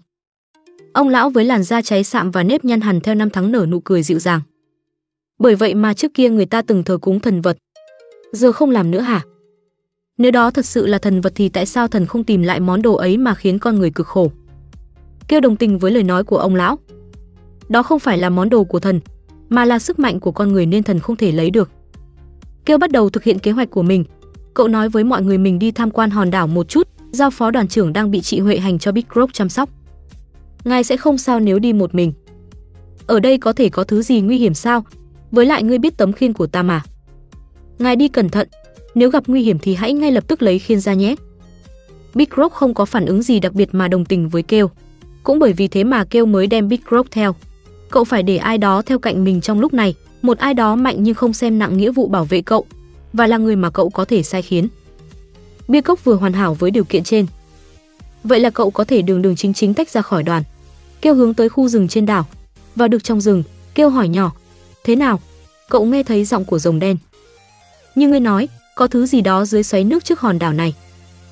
Ông 0.98 1.10
lão 1.10 1.30
với 1.30 1.46
làn 1.46 1.64
da 1.64 1.82
cháy 1.82 2.04
sạm 2.04 2.32
và 2.32 2.44
nếp 2.44 2.66
nhăn 2.66 2.82
hằn 2.82 3.02
theo 3.02 3.16
năm 3.16 3.30
tháng 3.30 3.52
nở 3.52 3.66
nụ 3.70 3.80
cười 3.80 4.04
dịu 4.04 4.20
dàng. 4.20 4.42
Bởi 5.40 5.56
vậy 5.56 5.76
mà 5.76 5.94
trước 5.94 6.14
kia 6.14 6.30
người 6.30 6.46
ta 6.46 6.62
từng 6.62 6.84
thờ 6.84 6.98
cúng 6.98 7.20
thần 7.20 7.42
vật. 7.42 7.58
Giờ 8.32 8.52
không 8.52 8.70
làm 8.70 8.92
nữa 8.92 9.00
hả? 9.00 9.22
Nếu 10.18 10.32
đó 10.32 10.52
thật 10.52 10.66
sự 10.66 10.88
là 10.88 10.98
thần 10.98 11.22
vật 11.22 11.34
thì 11.36 11.50
tại 11.50 11.66
sao 11.66 11.88
thần 11.88 12.06
không 12.06 12.24
tìm 12.24 12.42
lại 12.42 12.60
món 12.60 12.82
đồ 12.82 12.96
ấy 12.96 13.18
mà 13.18 13.36
khiến 13.36 13.60
con 13.60 13.80
người 13.80 13.92
cực 13.92 14.08
khổ? 14.08 14.32
Kêu 15.28 15.40
đồng 15.40 15.56
tình 15.56 15.80
với 15.80 15.92
lời 15.92 16.04
nói 16.04 16.24
của 16.24 16.38
ông 16.38 16.56
lão. 16.56 16.80
Đó 17.70 17.84
không 17.84 18.00
phải 18.00 18.18
là 18.18 18.30
món 18.30 18.50
đồ 18.50 18.64
của 18.64 18.80
thần, 18.80 19.00
mà 19.50 19.66
là 19.66 19.80
sức 19.80 20.00
mạnh 20.00 20.20
của 20.20 20.32
con 20.32 20.54
người 20.54 20.66
nên 20.66 20.84
thần 20.84 21.00
không 21.00 21.16
thể 21.16 21.32
lấy 21.32 21.50
được. 21.50 21.72
Kêu 22.66 22.78
bắt 22.78 22.92
đầu 22.92 23.10
thực 23.10 23.24
hiện 23.24 23.40
kế 23.40 23.52
hoạch 23.52 23.70
của 23.70 23.84
mình. 23.84 24.04
Cậu 24.54 24.68
nói 24.68 24.90
với 24.90 25.04
mọi 25.04 25.24
người 25.24 25.38
mình 25.38 25.60
đi 25.60 25.72
tham 25.72 25.92
quan 25.92 26.10
hòn 26.10 26.32
đảo 26.32 26.48
một 26.48 26.70
chút, 26.70 26.88
giao 27.12 27.30
phó 27.32 27.52
đoàn 27.52 27.68
trưởng 27.68 27.94
đang 27.94 28.12
bị 28.12 28.22
chị 28.22 28.40
Huệ 28.40 28.58
hành 28.58 28.80
cho 28.80 28.92
Big 28.92 29.06
Rock 29.16 29.34
chăm 29.34 29.50
sóc. 29.50 29.70
Ngài 30.68 30.84
sẽ 30.84 30.98
không 30.98 31.18
sao 31.18 31.40
nếu 31.40 31.60
đi 31.60 31.74
một 31.74 31.96
mình. 31.96 32.14
Ở 33.08 33.20
đây 33.20 33.38
có 33.38 33.54
thể 33.54 33.70
có 33.70 33.84
thứ 33.84 34.02
gì 34.02 34.22
nguy 34.22 34.38
hiểm 34.38 34.54
sao? 34.54 34.86
Với 35.32 35.46
lại 35.46 35.64
ngươi 35.64 35.78
biết 35.78 35.98
tấm 35.98 36.14
khiên 36.14 36.34
của 36.34 36.48
ta 36.48 36.64
mà. 36.64 36.82
Ngài 37.80 37.96
đi 37.96 38.08
cẩn 38.08 38.30
thận, 38.30 38.48
nếu 38.96 39.10
gặp 39.10 39.24
nguy 39.28 39.42
hiểm 39.42 39.60
thì 39.60 39.76
hãy 39.76 39.94
ngay 39.94 40.12
lập 40.12 40.24
tức 40.28 40.42
lấy 40.42 40.60
khiên 40.60 40.80
ra 40.80 40.94
nhé. 40.94 41.16
Big 42.16 42.28
Rock 42.38 42.54
không 42.54 42.74
có 42.74 42.86
phản 42.86 43.06
ứng 43.06 43.22
gì 43.22 43.40
đặc 43.40 43.54
biệt 43.54 43.70
mà 43.72 43.88
đồng 43.88 44.06
tình 44.06 44.30
với 44.30 44.44
Kêu. 44.44 44.70
Cũng 45.24 45.40
bởi 45.40 45.54
vì 45.54 45.68
thế 45.68 45.84
mà 45.84 46.04
Kêu 46.04 46.26
mới 46.26 46.48
đem 46.48 46.70
Big 46.70 46.82
Rock 46.92 47.12
theo. 47.12 47.36
Cậu 47.90 48.04
phải 48.04 48.24
để 48.24 48.38
ai 48.38 48.58
đó 48.58 48.82
theo 48.82 49.00
cạnh 49.00 49.24
mình 49.24 49.42
trong 49.42 49.60
lúc 49.60 49.74
này, 49.74 49.96
một 50.22 50.38
ai 50.38 50.54
đó 50.54 50.76
mạnh 50.76 50.96
nhưng 51.00 51.16
không 51.16 51.34
xem 51.34 51.60
nặng 51.60 51.78
nghĩa 51.78 51.92
vụ 51.92 52.08
bảo 52.08 52.26
vệ 52.26 52.42
cậu 52.42 52.66
và 53.14 53.28
là 53.28 53.38
người 53.38 53.56
mà 53.56 53.70
cậu 53.70 53.90
có 53.90 54.06
thể 54.06 54.24
sai 54.24 54.42
khiến. 54.42 54.68
Bia 55.68 55.82
cốc 55.82 56.04
vừa 56.04 56.16
hoàn 56.16 56.34
hảo 56.34 56.54
với 56.54 56.72
điều 56.72 56.84
kiện 56.84 57.04
trên. 57.04 57.26
Vậy 58.24 58.40
là 58.40 58.50
cậu 58.50 58.72
có 58.72 58.84
thể 58.84 59.02
đường 59.02 59.22
đường 59.22 59.36
chính 59.36 59.54
chính 59.54 59.74
tách 59.74 59.90
ra 59.90 60.02
khỏi 60.02 60.24
đoàn. 60.24 60.44
Kêu 61.02 61.16
hướng 61.16 61.34
tới 61.34 61.50
khu 61.50 61.68
rừng 61.68 61.88
trên 61.88 62.06
đảo. 62.06 62.26
Vào 62.76 62.88
được 62.88 63.04
trong 63.04 63.22
rừng, 63.22 63.44
kêu 63.76 63.90
hỏi 63.90 64.08
nhỏ. 64.08 64.32
Thế 64.84 64.96
nào? 64.96 65.20
Cậu 65.70 65.86
nghe 65.86 66.04
thấy 66.04 66.26
giọng 66.26 66.46
của 66.46 66.60
rồng 66.60 66.80
đen. 66.80 66.98
Như 67.96 68.08
ngươi 68.08 68.20
nói, 68.20 68.48
có 68.76 68.88
thứ 68.88 69.06
gì 69.06 69.22
đó 69.22 69.46
dưới 69.46 69.64
xoáy 69.64 69.84
nước 69.84 70.06
trước 70.06 70.20
hòn 70.20 70.40
đảo 70.40 70.54
này. 70.54 70.76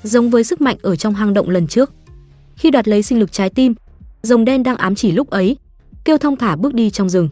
Giống 0.02 0.30
với 0.30 0.44
sức 0.44 0.60
mạnh 0.60 0.76
ở 0.82 0.96
trong 0.96 1.14
hang 1.14 1.34
động 1.34 1.50
lần 1.50 1.66
trước. 1.66 1.92
Khi 2.56 2.70
đoạt 2.70 2.88
lấy 2.88 3.02
sinh 3.02 3.20
lực 3.20 3.32
trái 3.32 3.50
tim, 3.50 3.74
rồng 4.22 4.44
đen 4.44 4.62
đang 4.62 4.76
ám 4.76 4.94
chỉ 4.94 5.12
lúc 5.12 5.30
ấy. 5.30 5.56
Kêu 6.04 6.18
thông 6.18 6.36
thả 6.36 6.56
bước 6.56 6.74
đi 6.74 6.90
trong 6.90 7.10
rừng. 7.10 7.28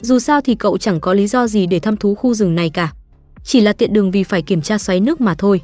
Dù 0.00 0.18
sao 0.18 0.40
thì 0.40 0.54
cậu 0.54 0.78
chẳng 0.78 1.00
có 1.00 1.14
lý 1.14 1.26
do 1.26 1.46
gì 1.46 1.66
để 1.66 1.78
thăm 1.78 1.96
thú 1.96 2.14
khu 2.14 2.34
rừng 2.34 2.54
này 2.54 2.70
cả. 2.70 2.92
Chỉ 3.44 3.60
là 3.60 3.72
tiện 3.72 3.92
đường 3.92 4.10
vì 4.10 4.24
phải 4.24 4.42
kiểm 4.42 4.62
tra 4.62 4.78
xoáy 4.78 5.00
nước 5.00 5.20
mà 5.20 5.34
thôi. 5.34 5.60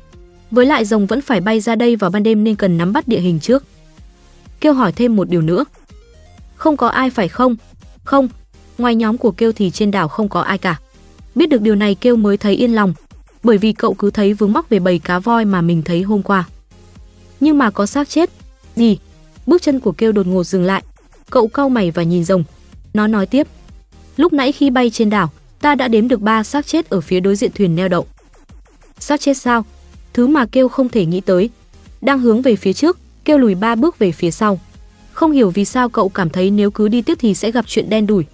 Với 0.50 0.66
lại 0.66 0.84
rồng 0.84 1.06
vẫn 1.06 1.20
phải 1.20 1.40
bay 1.40 1.60
ra 1.60 1.74
đây 1.74 1.96
vào 1.96 2.10
ban 2.10 2.22
đêm 2.22 2.44
nên 2.44 2.56
cần 2.56 2.78
nắm 2.78 2.92
bắt 2.92 3.08
địa 3.08 3.20
hình 3.20 3.40
trước. 3.40 3.64
Kêu 4.60 4.72
hỏi 4.72 4.92
thêm 4.92 5.16
một 5.16 5.28
điều 5.28 5.42
nữa. 5.42 5.64
Không 6.58 6.76
có 6.76 6.88
ai 6.88 7.10
phải 7.10 7.28
không? 7.28 7.56
Không, 8.04 8.28
ngoài 8.78 8.94
nhóm 8.94 9.18
của 9.18 9.30
Kêu 9.30 9.52
thì 9.52 9.70
trên 9.70 9.90
đảo 9.90 10.08
không 10.08 10.28
có 10.28 10.40
ai 10.40 10.58
cả. 10.58 10.80
Biết 11.34 11.48
được 11.48 11.60
điều 11.60 11.74
này 11.74 11.94
Kêu 11.94 12.16
mới 12.16 12.36
thấy 12.36 12.54
yên 12.54 12.74
lòng, 12.74 12.94
bởi 13.42 13.58
vì 13.58 13.72
cậu 13.72 13.94
cứ 13.94 14.10
thấy 14.10 14.34
vướng 14.34 14.52
mắc 14.52 14.68
về 14.68 14.78
bầy 14.78 14.98
cá 14.98 15.18
voi 15.18 15.44
mà 15.44 15.60
mình 15.60 15.82
thấy 15.82 16.02
hôm 16.02 16.22
qua. 16.22 16.44
Nhưng 17.40 17.58
mà 17.58 17.70
có 17.70 17.86
xác 17.86 18.08
chết. 18.08 18.30
Gì? 18.76 18.98
Bước 19.46 19.62
chân 19.62 19.80
của 19.80 19.92
Kêu 19.92 20.12
đột 20.12 20.26
ngột 20.26 20.44
dừng 20.44 20.64
lại. 20.64 20.82
Cậu 21.30 21.48
cau 21.48 21.68
mày 21.68 21.90
và 21.90 22.02
nhìn 22.02 22.24
rồng. 22.24 22.44
Nó 22.94 23.06
nói 23.06 23.26
tiếp. 23.26 23.46
Lúc 24.16 24.32
nãy 24.32 24.52
khi 24.52 24.70
bay 24.70 24.90
trên 24.90 25.10
đảo, 25.10 25.30
ta 25.60 25.74
đã 25.74 25.88
đếm 25.88 26.08
được 26.08 26.20
ba 26.20 26.42
xác 26.42 26.66
chết 26.66 26.90
ở 26.90 27.00
phía 27.00 27.20
đối 27.20 27.36
diện 27.36 27.50
thuyền 27.54 27.76
neo 27.76 27.88
đậu. 27.88 28.06
Xác 28.98 29.20
chết 29.20 29.36
sao? 29.36 29.64
Thứ 30.12 30.26
mà 30.26 30.46
kêu 30.46 30.68
không 30.68 30.88
thể 30.88 31.06
nghĩ 31.06 31.20
tới. 31.20 31.50
Đang 32.00 32.18
hướng 32.18 32.42
về 32.42 32.56
phía 32.56 32.72
trước, 32.72 32.98
kêu 33.24 33.38
lùi 33.38 33.54
ba 33.54 33.74
bước 33.74 33.98
về 33.98 34.12
phía 34.12 34.30
sau. 34.30 34.60
Không 35.18 35.32
hiểu 35.32 35.50
vì 35.50 35.64
sao 35.64 35.88
cậu 35.88 36.08
cảm 36.08 36.30
thấy 36.30 36.50
nếu 36.50 36.70
cứ 36.70 36.88
đi 36.88 37.02
tiếp 37.02 37.18
thì 37.20 37.34
sẽ 37.34 37.50
gặp 37.50 37.64
chuyện 37.68 37.90
đen 37.90 38.06
đủi. 38.06 38.24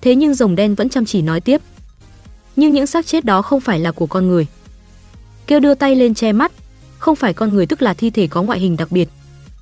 Thế 0.00 0.14
nhưng 0.14 0.34
rồng 0.34 0.54
đen 0.54 0.74
vẫn 0.74 0.88
chăm 0.88 1.04
chỉ 1.04 1.22
nói 1.22 1.40
tiếp. 1.40 1.60
Nhưng 2.56 2.72
những 2.72 2.86
xác 2.86 3.06
chết 3.06 3.24
đó 3.24 3.42
không 3.42 3.60
phải 3.60 3.80
là 3.80 3.92
của 3.92 4.06
con 4.06 4.28
người. 4.28 4.46
Kêu 5.46 5.60
đưa 5.60 5.74
tay 5.74 5.96
lên 5.96 6.14
che 6.14 6.32
mắt, 6.32 6.52
không 6.98 7.16
phải 7.16 7.34
con 7.34 7.54
người 7.54 7.66
tức 7.66 7.82
là 7.82 7.94
thi 7.94 8.10
thể 8.10 8.26
có 8.26 8.42
ngoại 8.42 8.58
hình 8.58 8.76
đặc 8.76 8.92
biệt. 8.92 9.08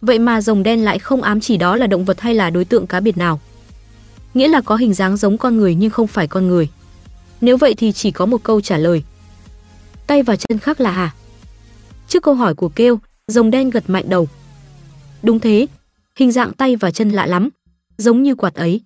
Vậy 0.00 0.18
mà 0.18 0.40
rồng 0.40 0.62
đen 0.62 0.84
lại 0.84 0.98
không 0.98 1.22
ám 1.22 1.40
chỉ 1.40 1.56
đó 1.56 1.76
là 1.76 1.86
động 1.86 2.04
vật 2.04 2.20
hay 2.20 2.34
là 2.34 2.50
đối 2.50 2.64
tượng 2.64 2.86
cá 2.86 3.00
biệt 3.00 3.16
nào 3.16 3.40
nghĩa 4.34 4.48
là 4.48 4.60
có 4.60 4.76
hình 4.76 4.94
dáng 4.94 5.16
giống 5.16 5.38
con 5.38 5.56
người 5.56 5.74
nhưng 5.74 5.90
không 5.90 6.06
phải 6.06 6.26
con 6.26 6.48
người. 6.48 6.68
Nếu 7.40 7.56
vậy 7.56 7.74
thì 7.74 7.92
chỉ 7.92 8.10
có 8.10 8.26
một 8.26 8.42
câu 8.42 8.60
trả 8.60 8.76
lời. 8.76 9.02
Tay 10.06 10.22
và 10.22 10.36
chân 10.36 10.58
khác 10.58 10.80
là 10.80 10.90
hả? 10.90 11.14
Trước 12.08 12.22
câu 12.22 12.34
hỏi 12.34 12.54
của 12.54 12.68
kêu, 12.68 12.98
rồng 13.26 13.50
đen 13.50 13.70
gật 13.70 13.90
mạnh 13.90 14.04
đầu. 14.08 14.28
Đúng 15.22 15.40
thế, 15.40 15.66
hình 16.16 16.32
dạng 16.32 16.52
tay 16.52 16.76
và 16.76 16.90
chân 16.90 17.10
lạ 17.10 17.26
lắm, 17.26 17.48
giống 17.96 18.22
như 18.22 18.34
quạt 18.34 18.54
ấy. 18.54 18.80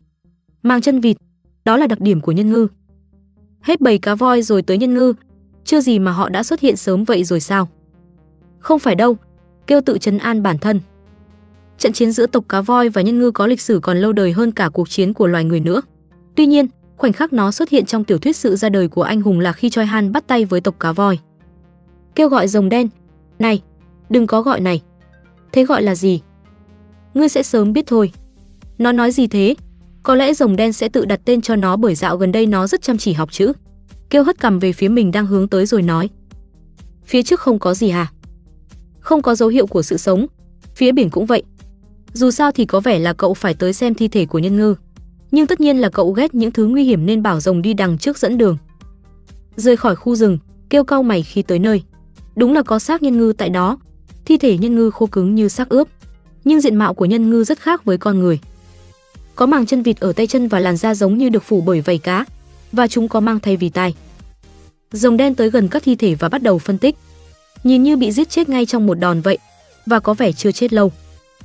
Mang 0.63 0.81
chân 0.81 1.01
vịt, 1.01 1.17
đó 1.65 1.77
là 1.77 1.87
đặc 1.87 2.01
điểm 2.01 2.21
của 2.21 2.33
nhân 2.33 2.53
ngư. 2.53 2.69
Hết 3.61 3.81
bầy 3.81 3.99
cá 3.99 4.15
voi 4.15 4.43
rồi 4.43 4.63
tới 4.63 4.79
nhân 4.79 4.95
ngư, 4.95 5.15
chưa 5.65 5.81
gì 5.81 5.99
mà 5.99 6.13
họ 6.13 6.29
đã 6.29 6.43
xuất 6.43 6.61
hiện 6.61 6.77
sớm 6.77 7.05
vậy 7.05 7.25
rồi 7.25 7.41
sao? 7.41 7.69
Không 8.59 8.79
phải 8.79 8.95
đâu, 8.95 9.17
kêu 9.67 9.81
tự 9.81 9.99
trấn 9.99 10.19
an 10.19 10.43
bản 10.43 10.59
thân. 10.59 10.81
Trận 11.79 11.93
chiến 11.93 12.13
giữa 12.13 12.27
tộc 12.27 12.45
cá 12.49 12.61
voi 12.61 12.89
và 12.89 13.03
nhân 13.03 13.19
ngư 13.19 13.31
có 13.31 13.47
lịch 13.47 13.61
sử 13.61 13.81
còn 13.83 13.99
lâu 13.99 14.13
đời 14.13 14.33
hơn 14.33 14.53
cả 14.53 14.69
cuộc 14.69 14.89
chiến 14.89 15.15
của 15.15 15.27
loài 15.27 15.45
người 15.45 15.61
nữa. 15.61 15.83
Tuy 16.35 16.47
nhiên, 16.47 16.67
khoảnh 16.97 17.13
khắc 17.13 17.33
nó 17.33 17.53
xuất 17.53 17.69
hiện 17.69 17.87
trong 17.87 18.05
tiểu 18.05 18.19
thuyết 18.19 18.37
sự 18.37 18.57
ra 18.57 18.69
đời 18.69 18.89
của 18.89 19.03
anh 19.03 19.21
hùng 19.21 19.41
là 19.41 19.53
khi 19.53 19.71
Choi 19.71 19.87
Han 19.87 20.13
bắt 20.13 20.27
tay 20.27 20.45
với 20.45 20.61
tộc 20.61 20.81
cá 20.81 20.93
voi. 20.93 21.19
Kêu 22.15 22.29
gọi 22.29 22.49
rồng 22.49 22.69
đen, 22.69 22.89
"Này, 23.39 23.63
đừng 24.11 24.27
có 24.27 24.43
gọi 24.43 24.61
này." 24.61 24.83
Thế 25.53 25.65
gọi 25.65 25.83
là 25.83 25.95
gì? 25.95 26.21
Ngươi 27.17 27.29
sẽ 27.29 27.43
sớm 27.43 27.73
biết 27.73 27.87
thôi. 27.87 28.13
Nó 28.79 28.93
nói 28.93 29.11
gì 29.11 29.27
thế? 29.27 29.55
Có 30.03 30.15
lẽ 30.15 30.35
rồng 30.35 30.57
đen 30.57 30.73
sẽ 30.73 30.89
tự 30.89 31.05
đặt 31.05 31.21
tên 31.25 31.41
cho 31.41 31.57
nó 31.57 31.77
bởi 31.77 31.95
dạo 31.95 32.17
gần 32.17 32.33
đây 32.33 32.47
nó 32.47 32.67
rất 32.67 32.83
chăm 32.83 32.99
chỉ 32.99 33.13
học 33.13 33.33
chữ. 33.33 33.53
Kêu 34.11 34.25
hất 34.25 34.41
cầm 34.41 34.59
về 34.59 34.73
phía 34.73 34.89
mình 34.89 35.13
đang 35.13 35.27
hướng 35.27 35.49
tới 35.49 35.67
rồi 35.67 35.83
nói. 35.83 36.09
Phía 37.05 37.23
trước 37.23 37.41
không 37.41 37.59
có 37.59 37.75
gì 37.75 37.89
à? 37.89 38.13
Không 39.01 39.23
có 39.23 39.35
dấu 39.35 39.49
hiệu 39.49 39.67
của 39.67 39.83
sự 39.83 39.97
sống. 39.97 40.27
Phía 40.75 40.93
biển 40.93 41.11
cũng 41.11 41.27
vậy. 41.27 41.43
Dù 42.13 42.31
sao 42.31 42.53
thì 42.53 42.65
có 42.65 42.81
vẻ 42.81 42.99
là 42.99 43.13
cậu 43.13 43.35
phải 43.35 43.55
tới 43.55 43.73
xem 43.73 43.95
thi 43.95 44.09
thể 44.09 44.27
của 44.27 44.39
nhân 44.39 44.57
ngư. 44.57 44.75
Nhưng 45.31 45.47
tất 45.47 45.61
nhiên 45.61 45.79
là 45.79 45.89
cậu 45.89 46.13
ghét 46.13 46.35
những 46.35 46.51
thứ 46.51 46.67
nguy 46.67 46.85
hiểm 46.85 47.07
nên 47.07 47.23
bảo 47.23 47.41
rồng 47.41 47.63
đi 47.63 47.75
đằng 47.75 47.99
trước 47.99 48.19
dẫn 48.19 48.39
đường. 48.39 48.57
Rời 49.57 49.77
khỏi 49.77 49.97
khu 49.97 50.15
rừng, 50.15 50.39
kêu 50.71 50.85
cau 50.85 51.03
mày 51.03 51.23
khi 51.23 51.43
tới 51.43 51.59
nơi. 51.59 51.83
Đúng 52.37 52.53
là 52.53 52.63
có 52.63 52.79
xác 52.79 53.03
nhân 53.03 53.19
ngư 53.19 53.33
tại 53.39 53.49
đó. 53.49 53.79
Thi 54.25 54.37
thể 54.39 54.59
nhân 54.59 54.75
ngư 54.77 54.91
khô 54.91 55.07
cứng 55.07 55.35
như 55.35 55.49
xác 55.49 55.69
ướp, 55.69 55.89
nhưng 56.47 56.61
diện 56.61 56.77
mạo 56.77 56.95
của 56.95 57.05
nhân 57.05 57.31
ngư 57.31 57.45
rất 57.45 57.59
khác 57.59 57.85
với 57.85 57.99
con 57.99 58.19
người. 58.19 58.39
Có 59.35 59.47
màng 59.47 59.67
chân 59.67 59.83
vịt 59.83 60.01
ở 60.01 60.13
tay 60.13 60.27
chân 60.27 60.49
và 60.49 60.61
làn 60.61 60.77
da 60.77 60.95
giống 60.95 61.19
như 61.19 61.29
được 61.29 61.43
phủ 61.43 61.61
bởi 61.61 61.81
vảy 61.81 61.99
cá, 61.99 62.25
và 62.73 62.87
chúng 62.87 63.09
có 63.09 63.21
mang 63.21 63.41
thay 63.41 63.57
vì 63.57 63.69
tai. 63.69 63.95
Rồng 64.93 65.17
đen 65.17 65.35
tới 65.35 65.51
gần 65.51 65.69
các 65.69 65.83
thi 65.83 65.95
thể 65.97 66.15
và 66.15 66.29
bắt 66.29 66.43
đầu 66.43 66.59
phân 66.59 66.79
tích. 66.79 66.97
Nhìn 67.65 67.83
như 67.83 67.97
bị 67.97 68.13
giết 68.13 68.31
chết 68.31 68.49
ngay 68.49 68.67
trong 68.67 68.87
một 68.87 68.95
đòn 68.95 69.21
vậy, 69.21 69.39
và 69.87 70.01
có 70.01 70.15
vẻ 70.15 70.33
chưa 70.33 70.53
chết 70.53 70.73
lâu. 70.73 70.93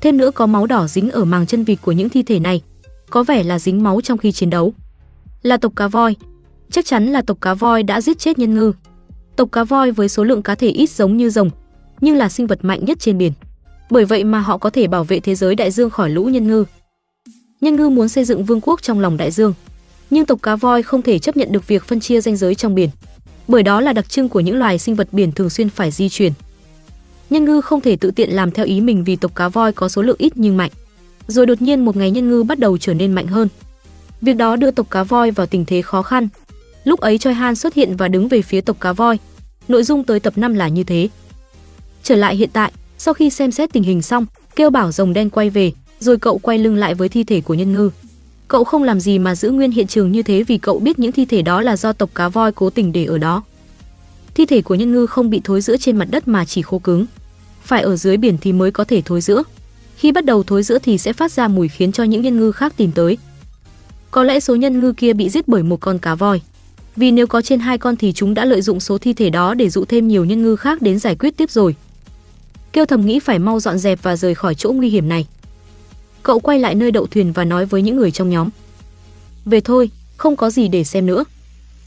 Thêm 0.02 0.18
nữa 0.18 0.32
có 0.32 0.46
máu 0.46 0.66
đỏ 0.66 0.88
dính 0.88 1.12
ở 1.12 1.26
màng 1.26 1.48
chân 1.48 1.64
vịt 1.64 1.80
của 1.82 1.92
những 1.92 2.10
thi 2.10 2.24
thể 2.24 2.40
này, 2.40 2.62
có 3.10 3.24
vẻ 3.24 3.44
là 3.44 3.60
dính 3.60 3.84
máu 3.84 4.02
trong 4.02 4.18
khi 4.18 4.32
chiến 4.32 4.50
đấu. 4.50 4.74
Là 5.42 5.58
tộc 5.58 5.74
cá 5.76 5.88
voi, 5.88 6.16
chắc 6.72 6.86
chắn 6.86 7.08
là 7.08 7.22
tộc 7.22 7.38
cá 7.42 7.54
voi 7.54 7.84
đã 7.84 8.02
giết 8.02 8.20
chết 8.20 8.40
nhân 8.40 8.56
ngư. 8.56 8.74
Tộc 9.36 9.50
cá 9.52 9.64
voi 9.64 9.92
với 9.92 10.10
số 10.10 10.24
lượng 10.24 10.42
cá 10.42 10.56
thể 10.56 10.68
ít 10.68 10.90
giống 10.90 11.18
như 11.18 11.30
rồng, 11.30 11.50
nhưng 12.02 12.16
là 12.16 12.30
sinh 12.30 12.48
vật 12.48 12.60
mạnh 12.66 12.86
nhất 12.86 13.00
trên 13.00 13.18
biển. 13.18 13.32
Bởi 13.92 14.06
vậy 14.06 14.24
mà 14.24 14.40
họ 14.40 14.58
có 14.58 14.70
thể 14.70 14.88
bảo 14.88 15.04
vệ 15.04 15.20
thế 15.20 15.36
giới 15.36 15.56
đại 15.56 15.72
dương 15.72 15.90
khỏi 15.90 16.10
lũ 16.10 16.26
nhân 16.26 16.48
ngư. 16.48 16.66
Nhân 17.62 17.76
ngư 17.76 17.90
muốn 17.90 18.10
xây 18.10 18.26
dựng 18.26 18.46
vương 18.46 18.62
quốc 18.62 18.82
trong 18.82 19.00
lòng 19.00 19.18
đại 19.18 19.32
dương, 19.32 19.54
nhưng 20.10 20.26
tộc 20.26 20.40
cá 20.42 20.56
voi 20.56 20.84
không 20.84 21.02
thể 21.02 21.20
chấp 21.20 21.38
nhận 21.38 21.52
được 21.52 21.68
việc 21.68 21.84
phân 21.84 22.00
chia 22.00 22.22
ranh 22.22 22.38
giới 22.38 22.56
trong 22.56 22.76
biển, 22.76 22.90
bởi 23.48 23.64
đó 23.64 23.82
là 23.82 23.94
đặc 23.94 24.10
trưng 24.10 24.30
của 24.30 24.40
những 24.40 24.60
loài 24.60 24.80
sinh 24.80 24.96
vật 24.96 25.08
biển 25.12 25.32
thường 25.32 25.50
xuyên 25.50 25.70
phải 25.70 25.92
di 25.92 26.10
chuyển. 26.10 26.34
Nhân 27.30 27.46
ngư 27.46 27.62
không 27.62 27.82
thể 27.82 27.96
tự 27.96 28.12
tiện 28.12 28.30
làm 28.30 28.52
theo 28.52 28.66
ý 28.66 28.82
mình 28.82 29.04
vì 29.04 29.16
tộc 29.16 29.36
cá 29.36 29.50
voi 29.50 29.74
có 29.74 29.90
số 29.90 30.02
lượng 30.02 30.16
ít 30.20 30.34
nhưng 30.36 30.58
mạnh. 30.58 30.72
Rồi 31.28 31.46
đột 31.46 31.62
nhiên 31.62 31.86
một 31.86 31.96
ngày 31.96 32.12
nhân 32.12 32.30
ngư 32.30 32.44
bắt 32.44 32.60
đầu 32.60 32.78
trở 32.78 32.94
nên 32.94 33.14
mạnh 33.14 33.28
hơn. 33.28 33.48
Việc 34.22 34.34
đó 34.34 34.56
đưa 34.56 34.72
tộc 34.72 34.90
cá 34.90 35.04
voi 35.04 35.32
vào 35.32 35.48
tình 35.48 35.66
thế 35.66 35.82
khó 35.82 36.02
khăn. 36.02 36.28
Lúc 36.84 37.00
ấy 37.00 37.18
Choi 37.18 37.34
Han 37.34 37.56
xuất 37.56 37.74
hiện 37.74 37.96
và 37.96 38.08
đứng 38.08 38.28
về 38.28 38.42
phía 38.42 38.62
tộc 38.62 38.80
cá 38.80 38.94
voi. 38.94 39.20
Nội 39.68 39.84
dung 39.84 40.04
tới 40.04 40.20
tập 40.20 40.38
5 40.38 40.54
là 40.54 40.68
như 40.68 40.84
thế. 40.84 41.10
Trở 42.04 42.16
lại 42.16 42.36
hiện 42.36 42.50
tại, 42.54 42.72
sau 43.02 43.14
khi 43.14 43.30
xem 43.30 43.52
xét 43.52 43.74
tình 43.74 43.84
hình 43.84 44.02
xong, 44.02 44.26
kêu 44.56 44.70
bảo 44.70 44.92
rồng 44.92 45.14
đen 45.14 45.30
quay 45.30 45.50
về, 45.50 45.72
rồi 46.00 46.18
cậu 46.18 46.38
quay 46.38 46.58
lưng 46.58 46.76
lại 46.76 46.94
với 46.94 47.10
thi 47.10 47.24
thể 47.24 47.42
của 47.42 47.54
nhân 47.54 47.74
ngư. 47.74 47.90
Cậu 48.48 48.64
không 48.64 48.84
làm 48.84 49.00
gì 49.00 49.20
mà 49.20 49.36
giữ 49.36 49.52
nguyên 49.52 49.72
hiện 49.72 49.88
trường 49.88 50.12
như 50.12 50.24
thế 50.24 50.44
vì 50.44 50.58
cậu 50.58 50.80
biết 50.80 51.00
những 51.00 51.12
thi 51.12 51.26
thể 51.26 51.42
đó 51.42 51.62
là 51.62 51.78
do 51.78 51.94
tộc 51.94 52.10
cá 52.16 52.30
voi 52.30 52.52
cố 52.52 52.70
tình 52.70 52.92
để 52.92 53.06
ở 53.06 53.18
đó. 53.18 53.44
Thi 54.34 54.46
thể 54.46 54.62
của 54.62 54.76
nhân 54.76 54.92
ngư 54.92 55.06
không 55.06 55.30
bị 55.30 55.42
thối 55.44 55.62
rữa 55.62 55.78
trên 55.78 55.98
mặt 55.98 56.08
đất 56.12 56.28
mà 56.28 56.46
chỉ 56.46 56.62
khô 56.62 56.80
cứng. 56.80 57.06
Phải 57.64 57.82
ở 57.82 57.96
dưới 57.96 58.18
biển 58.18 58.38
thì 58.42 58.54
mới 58.54 58.72
có 58.72 58.84
thể 58.84 59.02
thối 59.06 59.22
rữa. 59.22 59.44
Khi 59.96 60.12
bắt 60.12 60.26
đầu 60.26 60.44
thối 60.44 60.64
rữa 60.64 60.80
thì 60.80 60.98
sẽ 60.98 61.14
phát 61.14 61.32
ra 61.32 61.48
mùi 61.48 61.68
khiến 61.68 61.92
cho 61.92 62.04
những 62.04 62.22
nhân 62.22 62.40
ngư 62.40 62.52
khác 62.52 62.74
tìm 62.78 62.92
tới. 62.92 63.18
Có 64.12 64.24
lẽ 64.24 64.40
số 64.40 64.56
nhân 64.56 64.80
ngư 64.80 64.94
kia 64.94 65.14
bị 65.14 65.30
giết 65.30 65.48
bởi 65.48 65.64
một 65.64 65.78
con 65.82 66.00
cá 66.00 66.16
voi. 66.16 66.42
Vì 66.96 67.12
nếu 67.12 67.28
có 67.28 67.42
trên 67.42 67.60
hai 67.60 67.78
con 67.78 67.96
thì 67.96 68.14
chúng 68.14 68.34
đã 68.34 68.46
lợi 68.46 68.62
dụng 68.62 68.80
số 68.80 68.98
thi 68.98 69.14
thể 69.14 69.30
đó 69.30 69.54
để 69.54 69.70
dụ 69.70 69.86
thêm 69.86 70.08
nhiều 70.08 70.26
nhân 70.26 70.44
ngư 70.44 70.56
khác 70.56 70.82
đến 70.82 71.00
giải 71.00 71.16
quyết 71.16 71.38
tiếp 71.38 71.52
rồi. 71.52 71.76
Kêu 72.74 72.86
thầm 72.86 73.06
nghĩ 73.06 73.20
phải 73.20 73.40
mau 73.40 73.60
dọn 73.60 73.78
dẹp 73.78 74.04
và 74.04 74.16
rời 74.16 74.36
khỏi 74.36 74.56
chỗ 74.56 74.72
nguy 74.72 74.90
hiểm 74.90 75.10
này. 75.10 75.28
Cậu 76.24 76.40
quay 76.40 76.60
lại 76.60 76.76
nơi 76.76 76.92
đậu 76.92 77.08
thuyền 77.08 77.32
và 77.32 77.44
nói 77.44 77.66
với 77.66 77.82
những 77.82 77.96
người 77.96 78.12
trong 78.12 78.30
nhóm. 78.30 78.50
Về 79.46 79.62
thôi, 79.62 79.90
không 80.18 80.36
có 80.36 80.50
gì 80.50 80.68
để 80.68 80.84
xem 80.84 81.06
nữa. 81.06 81.24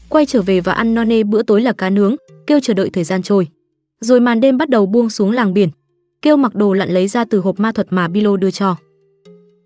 Quay 0.09 0.25
trở 0.25 0.41
về 0.41 0.61
và 0.61 0.73
ăn 0.73 0.95
no 0.95 1.03
nê 1.03 1.23
bữa 1.23 1.43
tối 1.43 1.61
là 1.61 1.71
cá 1.71 1.89
nướng, 1.89 2.15
kêu 2.47 2.59
chờ 2.59 2.73
đợi 2.73 2.89
thời 2.89 3.03
gian 3.03 3.23
trôi. 3.23 3.47
Rồi 4.01 4.19
màn 4.19 4.41
đêm 4.41 4.57
bắt 4.57 4.69
đầu 4.69 4.85
buông 4.85 5.09
xuống 5.09 5.31
làng 5.31 5.53
biển. 5.53 5.69
Kêu 6.21 6.37
mặc 6.37 6.55
đồ 6.55 6.73
lặn 6.73 6.89
lấy 6.89 7.07
ra 7.07 7.25
từ 7.25 7.39
hộp 7.39 7.59
ma 7.59 7.71
thuật 7.71 7.87
mà 7.89 8.07
Bilo 8.07 8.37
đưa 8.37 8.51
cho. 8.51 8.75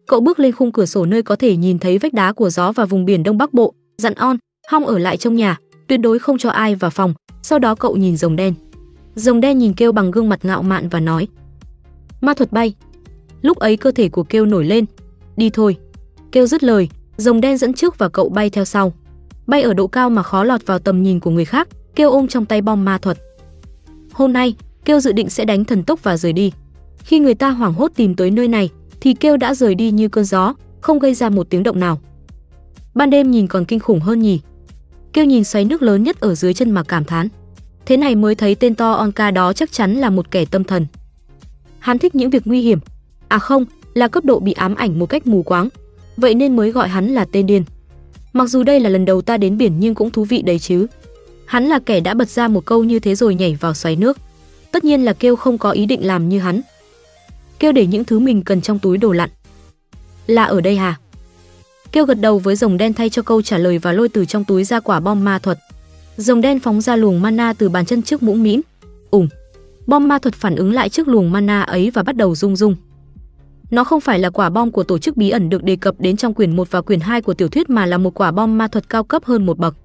Cậu 0.08 0.20
bước 0.20 0.40
lên 0.40 0.52
khung 0.52 0.72
cửa 0.72 0.86
sổ 0.86 1.06
nơi 1.06 1.24
có 1.24 1.36
thể 1.36 1.56
nhìn 1.56 1.80
thấy 1.80 1.98
vách 1.98 2.14
đá 2.14 2.34
của 2.34 2.50
gió 2.50 2.72
và 2.72 2.86
vùng 2.86 3.06
biển 3.06 3.24
Đông 3.24 3.38
Bắc 3.38 3.54
Bộ, 3.54 3.74
dặn 3.98 4.14
on, 4.14 4.38
Hong 4.70 4.86
ở 4.86 4.98
lại 4.98 5.18
trong 5.18 5.36
nhà, 5.36 5.58
tuyệt 5.88 6.00
đối 6.00 6.20
không 6.20 6.38
cho 6.38 6.50
ai 6.50 6.76
vào 6.76 6.92
phòng. 6.92 7.14
Sau 7.42 7.60
đó 7.60 7.76
cậu 7.76 7.96
nhìn 7.96 8.18
rồng 8.18 8.36
đen. 8.36 8.54
Rồng 9.16 9.42
đen 9.42 9.58
nhìn 9.58 9.74
kêu 9.74 9.92
bằng 9.92 10.12
gương 10.12 10.30
mặt 10.30 10.46
ngạo 10.46 10.62
mạn 10.64 10.90
và 10.90 11.00
nói: 11.00 11.28
"Ma 12.22 12.34
thuật 12.34 12.52
bay." 12.52 12.74
Lúc 13.42 13.58
ấy 13.58 13.78
cơ 13.78 13.92
thể 13.92 14.10
của 14.10 14.24
kêu 14.24 14.46
nổi 14.46 14.66
lên, 14.66 14.86
"Đi 15.38 15.50
thôi." 15.50 15.78
Kêu 16.32 16.48
dứt 16.48 16.64
lời, 16.64 16.90
rồng 17.18 17.42
đen 17.42 17.58
dẫn 17.58 17.74
trước 17.74 17.98
và 17.98 18.10
cậu 18.10 18.30
bay 18.30 18.50
theo 18.50 18.66
sau. 18.66 18.94
Bay 19.48 19.62
ở 19.62 19.74
độ 19.74 19.88
cao 19.88 20.10
mà 20.10 20.24
khó 20.24 20.44
lọt 20.44 20.66
vào 20.66 20.80
tầm 20.80 21.04
nhìn 21.04 21.20
của 21.20 21.32
người 21.32 21.46
khác, 21.46 21.68
kêu 21.96 22.12
ôm 22.12 22.28
trong 22.28 22.46
tay 22.46 22.62
bom 22.62 22.86
ma 22.86 22.98
thuật. 22.98 23.18
Hôm 24.12 24.34
nay, 24.34 24.56
kêu 24.86 25.00
dự 25.00 25.12
định 25.12 25.30
sẽ 25.30 25.46
đánh 25.46 25.66
thần 25.66 25.84
tốc 25.84 26.04
và 26.04 26.18
rời 26.18 26.34
đi. 26.34 26.52
Khi 26.98 27.20
người 27.20 27.36
ta 27.36 27.50
hoảng 27.50 27.74
hốt 27.74 27.92
tìm 27.96 28.16
tới 28.16 28.32
nơi 28.32 28.48
này, 28.48 28.70
thì 29.02 29.14
kêu 29.14 29.38
đã 29.38 29.54
rời 29.54 29.76
đi 29.76 29.92
như 29.92 30.10
cơn 30.10 30.26
gió, 30.26 30.54
không 30.82 31.00
gây 31.00 31.14
ra 31.14 31.30
một 31.30 31.50
tiếng 31.50 31.64
động 31.64 31.80
nào. 31.80 32.00
Ban 32.94 33.10
đêm 33.10 33.32
nhìn 33.32 33.48
còn 33.48 33.66
kinh 33.66 33.80
khủng 33.80 34.00
hơn 34.00 34.20
nhỉ. 34.20 34.40
Kêu 35.14 35.26
nhìn 35.26 35.44
xoáy 35.44 35.66
nước 35.66 35.82
lớn 35.82 36.04
nhất 36.04 36.20
ở 36.20 36.36
dưới 36.36 36.54
chân 36.54 36.72
mà 36.72 36.84
cảm 36.84 37.04
thán. 37.04 37.28
Thế 37.86 37.98
này 37.98 38.16
mới 38.16 38.36
thấy 38.36 38.56
tên 38.56 38.76
to 38.76 38.92
Onka 38.92 39.32
đó 39.32 39.54
chắc 39.54 39.72
chắn 39.72 39.96
là 39.96 40.10
một 40.10 40.32
kẻ 40.32 40.46
tâm 40.46 40.64
thần. 40.64 40.86
Hắn 41.80 42.00
thích 42.00 42.16
những 42.16 42.30
việc 42.30 42.42
nguy 42.46 42.62
hiểm. 42.62 42.80
À 43.28 43.40
không, 43.40 43.66
là 43.94 44.08
cấp 44.08 44.26
độ 44.26 44.40
bị 44.40 44.52
ám 44.52 44.76
ảnh 44.76 45.00
một 45.00 45.06
cách 45.06 45.28
mù 45.28 45.44
quáng. 45.44 45.70
Vậy 46.18 46.36
nên 46.36 46.56
mới 46.56 46.72
gọi 46.72 46.88
hắn 46.88 47.08
là 47.08 47.26
tên 47.32 47.46
điên. 47.46 47.64
Mặc 48.34 48.46
dù 48.46 48.64
đây 48.64 48.80
là 48.80 48.90
lần 48.90 49.06
đầu 49.06 49.22
ta 49.22 49.38
đến 49.38 49.58
biển 49.58 49.74
nhưng 49.80 49.96
cũng 49.96 50.12
thú 50.12 50.24
vị 50.24 50.42
đấy 50.42 50.60
chứ. 50.60 50.88
Hắn 51.46 51.66
là 51.66 51.80
kẻ 51.86 52.00
đã 52.00 52.14
bật 52.14 52.30
ra 52.30 52.48
một 52.48 52.66
câu 52.66 52.84
như 52.84 53.00
thế 53.00 53.16
rồi 53.16 53.36
nhảy 53.36 53.58
vào 53.60 53.74
xoáy 53.74 53.96
nước. 53.96 54.18
Tất 54.72 54.84
nhiên 54.84 55.06
là 55.06 55.14
kêu 55.14 55.36
không 55.36 55.58
có 55.58 55.72
ý 55.72 55.86
định 55.86 56.08
làm 56.08 56.30
như 56.30 56.40
hắn. 56.40 56.62
Kêu 57.60 57.72
để 57.72 57.86
những 57.86 58.06
thứ 58.06 58.20
mình 58.20 58.44
cần 58.44 58.62
trong 58.62 58.80
túi 58.80 58.98
đồ 58.98 59.12
lặn. 59.12 59.30
Là 60.28 60.44
ở 60.44 60.62
đây 60.62 60.76
hả? 60.76 61.00
Kêu 61.92 62.06
gật 62.06 62.20
đầu 62.22 62.40
với 62.40 62.56
rồng 62.56 62.78
đen 62.78 62.94
thay 62.94 63.10
cho 63.10 63.22
câu 63.22 63.42
trả 63.42 63.58
lời 63.58 63.78
và 63.78 63.92
lôi 63.92 64.10
từ 64.10 64.26
trong 64.26 64.44
túi 64.44 64.64
ra 64.64 64.80
quả 64.80 65.00
bom 65.00 65.24
ma 65.24 65.40
thuật. 65.40 65.60
Rồng 66.20 66.42
đen 66.42 66.60
phóng 66.60 66.82
ra 66.82 66.96
luồng 66.96 67.22
mana 67.22 67.54
từ 67.54 67.70
bàn 67.70 67.86
chân 67.86 68.02
trước 68.02 68.24
mũm 68.24 68.44
mĩm. 68.44 68.62
Ùng. 69.12 69.28
Bom 69.88 70.08
ma 70.08 70.20
thuật 70.20 70.36
phản 70.36 70.56
ứng 70.56 70.74
lại 70.74 70.90
trước 70.90 71.08
luồng 71.08 71.32
mana 71.32 71.62
ấy 71.62 71.92
và 71.94 72.04
bắt 72.04 72.16
đầu 72.16 72.36
rung 72.36 72.56
rung. 72.56 72.76
Nó 73.72 73.84
không 73.84 74.02
phải 74.02 74.20
là 74.20 74.30
quả 74.30 74.50
bom 74.50 74.72
của 74.72 74.84
tổ 74.84 74.98
chức 74.98 75.18
bí 75.18 75.30
ẩn 75.30 75.50
được 75.50 75.64
đề 75.64 75.76
cập 75.76 75.96
đến 76.00 76.18
trong 76.18 76.34
quyển 76.34 76.56
1 76.56 76.72
và 76.72 76.82
quyển 76.82 77.00
2 77.00 77.22
của 77.22 77.34
tiểu 77.34 77.48
thuyết 77.48 77.70
mà 77.70 77.86
là 77.86 77.98
một 77.98 78.14
quả 78.14 78.32
bom 78.32 78.58
ma 78.58 78.68
thuật 78.68 78.90
cao 78.90 79.04
cấp 79.04 79.26
hơn 79.26 79.46
một 79.46 79.58
bậc. 79.58 79.76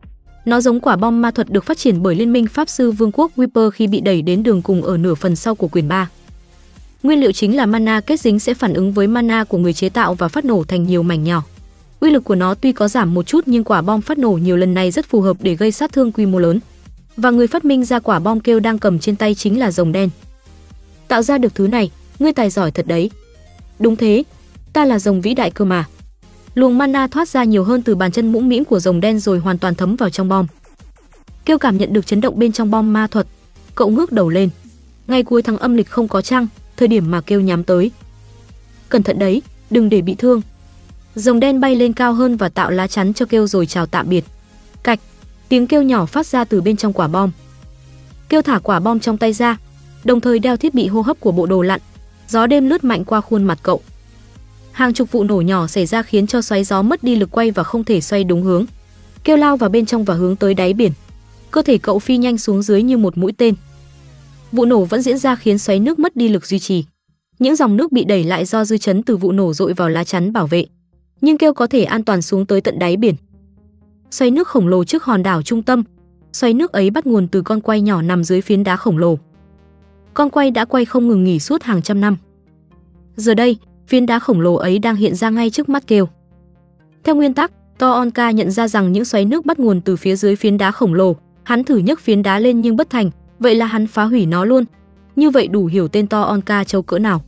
Nó 0.45 0.61
giống 0.61 0.81
quả 0.81 0.97
bom 0.97 1.23
ma 1.23 1.31
thuật 1.31 1.51
được 1.51 1.65
phát 1.65 1.79
triển 1.79 2.03
bởi 2.03 2.15
Liên 2.15 2.33
minh 2.33 2.47
Pháp 2.47 2.69
sư 2.69 2.91
Vương 2.91 3.13
quốc 3.13 3.33
Whisper 3.37 3.71
khi 3.71 3.87
bị 3.87 4.01
đẩy 4.01 4.23
đến 4.23 4.43
đường 4.43 4.63
cùng 4.63 4.83
ở 4.83 4.97
nửa 4.97 5.15
phần 5.15 5.37
sau 5.37 5.55
của 5.55 5.69
quyển 5.69 5.89
3. 5.89 6.09
Nguyên 7.03 7.21
liệu 7.21 7.33
chính 7.33 7.57
là 7.57 7.67
mana 7.67 8.01
kết 8.01 8.21
dính 8.21 8.39
sẽ 8.39 8.55
phản 8.55 8.75
ứng 8.75 8.93
với 8.93 9.07
mana 9.07 9.45
của 9.45 9.59
người 9.59 9.73
chế 9.73 9.89
tạo 9.89 10.15
và 10.15 10.29
phát 10.29 10.45
nổ 10.45 10.65
thành 10.65 10.85
nhiều 10.85 11.03
mảnh 11.03 11.25
nhỏ. 11.25 11.43
Uy 12.05 12.11
lực 12.11 12.25
của 12.25 12.35
nó 12.35 12.55
tuy 12.55 12.73
có 12.73 12.89
giảm 12.89 13.15
một 13.15 13.27
chút 13.27 13.45
nhưng 13.47 13.65
quả 13.65 13.83
bom 13.83 14.01
phát 14.01 14.19
nổ 14.19 14.31
nhiều 14.31 14.57
lần 14.57 14.75
này 14.75 14.91
rất 14.91 15.07
phù 15.07 15.21
hợp 15.21 15.37
để 15.41 15.55
gây 15.55 15.73
sát 15.73 15.93
thương 15.93 16.13
quy 16.13 16.27
mô 16.27 16.39
lớn. 16.39 16.61
Và 17.17 17.31
người 17.31 17.47
phát 17.47 17.65
minh 17.65 17.85
ra 17.85 17.99
quả 17.99 18.19
bom 18.19 18.41
kêu 18.41 18.61
đang 18.61 18.79
cầm 18.79 18.99
trên 18.99 19.17
tay 19.17 19.35
chính 19.35 19.59
là 19.59 19.71
rồng 19.71 19.93
đen. 19.93 20.11
Tạo 21.09 21.23
ra 21.23 21.39
được 21.39 21.55
thứ 21.55 21.69
này, 21.69 21.91
ngươi 22.19 22.33
tài 22.33 22.51
giỏi 22.51 22.71
thật 22.71 22.87
đấy. 22.87 23.11
Đúng 23.79 23.97
thế, 23.97 24.23
ta 24.73 24.85
là 24.85 24.99
rồng 24.99 25.21
vĩ 25.21 25.35
đại 25.35 25.51
cơ 25.51 25.65
mà. 25.65 25.85
Luồng 26.55 26.79
mana 26.79 27.07
thoát 27.07 27.29
ra 27.29 27.45
nhiều 27.45 27.65
hơn 27.65 27.83
từ 27.83 27.95
bàn 27.95 28.13
chân 28.13 28.33
mũm 28.33 28.49
mĩm 28.49 28.65
của 28.65 28.81
rồng 28.81 29.01
đen 29.01 29.21
rồi 29.21 29.39
hoàn 29.39 29.59
toàn 29.59 29.75
thấm 29.75 29.97
vào 29.97 30.11
trong 30.11 30.29
bom. 30.29 30.47
Kêu 31.45 31.59
cảm 31.59 31.79
nhận 31.79 31.93
được 31.93 32.07
chấn 32.07 32.21
động 32.21 32.39
bên 32.39 32.53
trong 32.53 32.71
bom 32.71 32.93
ma 32.93 33.07
thuật, 33.07 33.27
cậu 33.75 33.91
ngước 33.91 34.13
đầu 34.13 34.29
lên. 34.29 34.49
Ngay 35.07 35.23
cuối 35.23 35.43
tháng 35.43 35.59
âm 35.59 35.77
lịch 35.77 35.89
không 35.89 36.09
có 36.09 36.23
trăng, 36.23 36.47
thời 36.77 36.89
điểm 36.89 37.11
mà 37.11 37.21
kêu 37.21 37.41
nhắm 37.41 37.65
tới. 37.65 37.91
Cẩn 38.89 39.03
thận 39.03 39.19
đấy, 39.19 39.43
đừng 39.71 39.89
để 39.89 40.01
bị 40.01 40.15
thương. 40.15 40.43
Rồng 41.15 41.41
đen 41.41 41.61
bay 41.61 41.77
lên 41.77 41.93
cao 41.93 42.15
hơn 42.15 42.37
và 42.37 42.49
tạo 42.49 42.71
lá 42.71 42.87
chắn 42.87 43.15
cho 43.15 43.27
kêu 43.27 43.47
rồi 43.47 43.67
chào 43.67 43.87
tạm 43.87 44.09
biệt. 44.09 44.25
Cạch, 44.83 45.01
tiếng 45.49 45.67
kêu 45.67 45.83
nhỏ 45.83 46.07
phát 46.07 46.27
ra 46.27 46.45
từ 46.45 46.61
bên 46.61 46.77
trong 46.77 46.93
quả 46.93 47.09
bom. 47.09 47.31
Kêu 48.29 48.43
thả 48.43 48.59
quả 48.59 48.81
bom 48.81 49.01
trong 49.01 49.19
tay 49.19 49.33
ra, 49.33 49.57
đồng 50.05 50.21
thời 50.21 50.39
đeo 50.39 50.57
thiết 50.57 50.75
bị 50.75 50.87
hô 50.87 51.01
hấp 51.01 51.21
của 51.21 51.33
bộ 51.33 51.47
đồ 51.47 51.63
lặn. 51.63 51.81
Gió 52.29 52.47
đêm 52.47 52.69
lướt 52.69 52.85
mạnh 52.85 53.05
qua 53.05 53.21
khuôn 53.21 53.45
mặt 53.45 53.59
cậu. 53.63 53.81
Hàng 54.73 54.93
chục 54.93 55.13
vụ 55.13 55.25
nổ 55.25 55.41
nhỏ 55.41 55.67
xảy 55.67 55.87
ra 55.87 56.03
khiến 56.03 56.27
cho 56.27 56.43
xoáy 56.43 56.65
gió 56.65 56.83
mất 56.83 57.03
đi 57.05 57.17
lực 57.17 57.31
quay 57.31 57.51
và 57.51 57.63
không 57.63 57.85
thể 57.85 58.01
xoay 58.01 58.25
đúng 58.25 58.43
hướng. 58.43 58.65
Kêu 59.25 59.37
lao 59.37 59.57
vào 59.57 59.71
bên 59.71 59.87
trong 59.87 60.05
và 60.05 60.15
hướng 60.15 60.37
tới 60.37 60.55
đáy 60.55 60.73
biển. 60.73 60.93
Cơ 61.51 61.63
thể 61.63 61.79
cậu 61.79 61.99
phi 61.99 62.17
nhanh 62.17 62.39
xuống 62.39 62.63
dưới 62.63 62.83
như 62.83 62.99
một 62.99 63.19
mũi 63.19 63.33
tên. 63.33 63.55
Vụ 64.53 64.65
nổ 64.65 64.85
vẫn 64.85 65.03
diễn 65.03 65.19
ra 65.19 65.37
khiến 65.37 65.59
xoáy 65.59 65.81
nước 65.81 65.99
mất 65.99 66.17
đi 66.17 66.29
lực 66.29 66.47
duy 66.47 66.59
trì. 66.59 66.85
Những 67.39 67.57
dòng 67.57 67.77
nước 67.77 67.93
bị 67.93 68.05
đẩy 68.05 68.25
lại 68.25 68.45
do 68.45 68.65
dư 68.65 68.79
chấn 68.79 69.03
từ 69.03 69.17
vụ 69.17 69.33
nổ 69.33 69.55
dội 69.55 69.73
vào 69.73 69.89
lá 69.89 70.05
chắn 70.05 70.33
bảo 70.33 70.47
vệ 70.47 70.67
nhưng 71.25 71.39
kêu 71.39 71.53
có 71.53 71.67
thể 71.67 71.85
an 71.85 72.05
toàn 72.05 72.23
xuống 72.23 72.47
tới 72.47 72.61
tận 72.61 72.79
đáy 72.79 72.97
biển. 72.97 73.15
Xoay 74.11 74.31
nước 74.31 74.49
khổng 74.49 74.69
lồ 74.69 74.85
trước 74.85 75.05
hòn 75.05 75.23
đảo 75.23 75.43
trung 75.43 75.63
tâm, 75.63 75.83
xoay 76.33 76.55
nước 76.55 76.73
ấy 76.73 76.91
bắt 76.91 77.07
nguồn 77.07 77.29
từ 77.29 77.43
con 77.43 77.61
quay 77.61 77.81
nhỏ 77.81 78.03
nằm 78.03 78.25
dưới 78.25 78.41
phiến 78.41 78.65
đá 78.65 78.77
khổng 78.77 78.99
lồ. 78.99 79.19
Con 80.15 80.31
quay 80.31 80.51
đã 80.51 80.65
quay 80.65 80.85
không 80.85 81.09
ngừng 81.09 81.25
nghỉ 81.25 81.39
suốt 81.39 81.63
hàng 81.63 81.83
trăm 81.83 82.01
năm. 82.01 82.17
Giờ 83.17 83.35
đây, 83.35 83.57
phiến 83.87 84.07
đá 84.07 84.19
khổng 84.19 84.41
lồ 84.41 84.55
ấy 84.55 84.79
đang 84.79 84.97
hiện 84.97 85.15
ra 85.15 85.31
ngay 85.31 85.51
trước 85.51 85.69
mắt 85.69 85.87
kêu. 85.87 86.09
Theo 87.05 87.15
nguyên 87.15 87.35
tắc, 87.35 87.53
To 87.79 87.91
Onka 87.91 88.31
nhận 88.31 88.51
ra 88.51 88.69
rằng 88.69 88.93
những 88.93 89.05
xoáy 89.05 89.25
nước 89.25 89.47
bắt 89.47 89.59
nguồn 89.59 89.81
từ 89.81 89.97
phía 89.97 90.17
dưới 90.17 90.37
phiến 90.37 90.59
đá 90.59 90.71
khổng 90.71 90.95
lồ, 90.95 91.17
hắn 91.43 91.65
thử 91.65 91.77
nhấc 91.77 92.01
phiến 92.01 92.23
đá 92.23 92.39
lên 92.39 92.61
nhưng 92.61 92.77
bất 92.77 92.91
thành, 92.91 93.11
vậy 93.39 93.55
là 93.55 93.67
hắn 93.67 93.87
phá 93.87 94.05
hủy 94.05 94.27
nó 94.27 94.45
luôn. 94.45 94.65
Như 95.17 95.31
vậy 95.31 95.49
đủ 95.49 95.67
hiểu 95.67 95.89
tên 95.89 96.07
To 96.07 96.23
Onka 96.23 96.65
châu 96.65 96.83
cỡ 96.83 96.99
nào. 96.99 97.25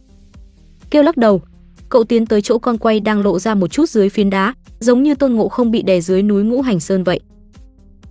Kêu 0.91 1.03
lắc 1.03 1.17
đầu, 1.17 1.43
cậu 1.89 2.05
tiến 2.05 2.27
tới 2.27 2.43
chỗ 2.43 2.59
con 2.59 2.79
quay 2.79 3.01
đang 3.01 3.23
lộ 3.23 3.39
ra 3.39 3.55
một 3.55 3.69
chút 3.69 3.91
dưới 3.91 4.09
phiến 4.09 4.31
đá, 4.31 4.55
giống 4.79 5.03
như 5.03 5.15
Tôn 5.15 5.33
Ngộ 5.33 5.49
không 5.49 5.71
bị 5.71 5.83
đè 5.83 6.01
dưới 6.01 6.23
núi 6.23 6.45
Ngũ 6.45 6.63
Hành 6.63 6.81
Sơn 6.81 7.05
vậy. 7.05 7.21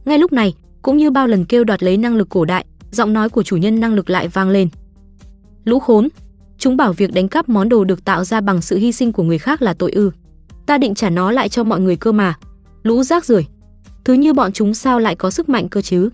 Ngay 0.06 0.20
lúc 0.20 0.34
này, 0.34 0.54
Cũng 0.86 0.98
như 0.98 1.12
bao 1.12 1.28
lần 1.28 1.46
kêu 1.46 1.64
đoạt 1.64 1.84
lấy 1.84 1.98
năng 1.98 2.16
lực 2.16 2.30
cổ 2.30 2.46
đại, 2.46 2.66
giọng 2.92 3.14
nói 3.14 3.30
của 3.30 3.44
chủ 3.44 3.58
nhân 3.58 3.80
năng 3.80 3.94
lực 3.94 4.10
lại 4.10 4.28
vang 4.28 4.50
lên. 4.50 4.70
Lũ 5.64 5.80
khốn, 5.80 6.08
chúng 6.58 6.78
bảo 6.78 6.94
việc 6.94 7.14
đánh 7.14 7.28
cắp 7.28 7.50
món 7.50 7.70
đồ 7.70 7.84
được 7.84 8.06
tạo 8.06 8.24
ra 8.24 8.42
bằng 8.42 8.62
sự 8.62 8.78
hy 8.78 8.92
sinh 8.92 9.12
của 9.12 9.24
người 9.24 9.38
khác 9.38 9.62
là 9.62 9.74
tội 9.74 9.92
ư? 9.92 10.12
Ta 10.66 10.78
định 10.78 10.96
trả 10.96 11.10
nó 11.10 11.32
lại 11.32 11.50
cho 11.50 11.64
mọi 11.64 11.80
người 11.80 11.96
cơ 11.96 12.12
mà. 12.12 12.34
Lũ 12.84 13.04
rác 13.04 13.26
rưởi. 13.26 13.46
Thứ 14.04 14.14
như 14.14 14.34
bọn 14.34 14.52
chúng 14.52 14.74
sao 14.74 15.00
lại 15.00 15.16
có 15.16 15.30
sức 15.30 15.50
mạnh 15.50 15.70
cơ 15.70 15.82
chứ? 15.82 16.10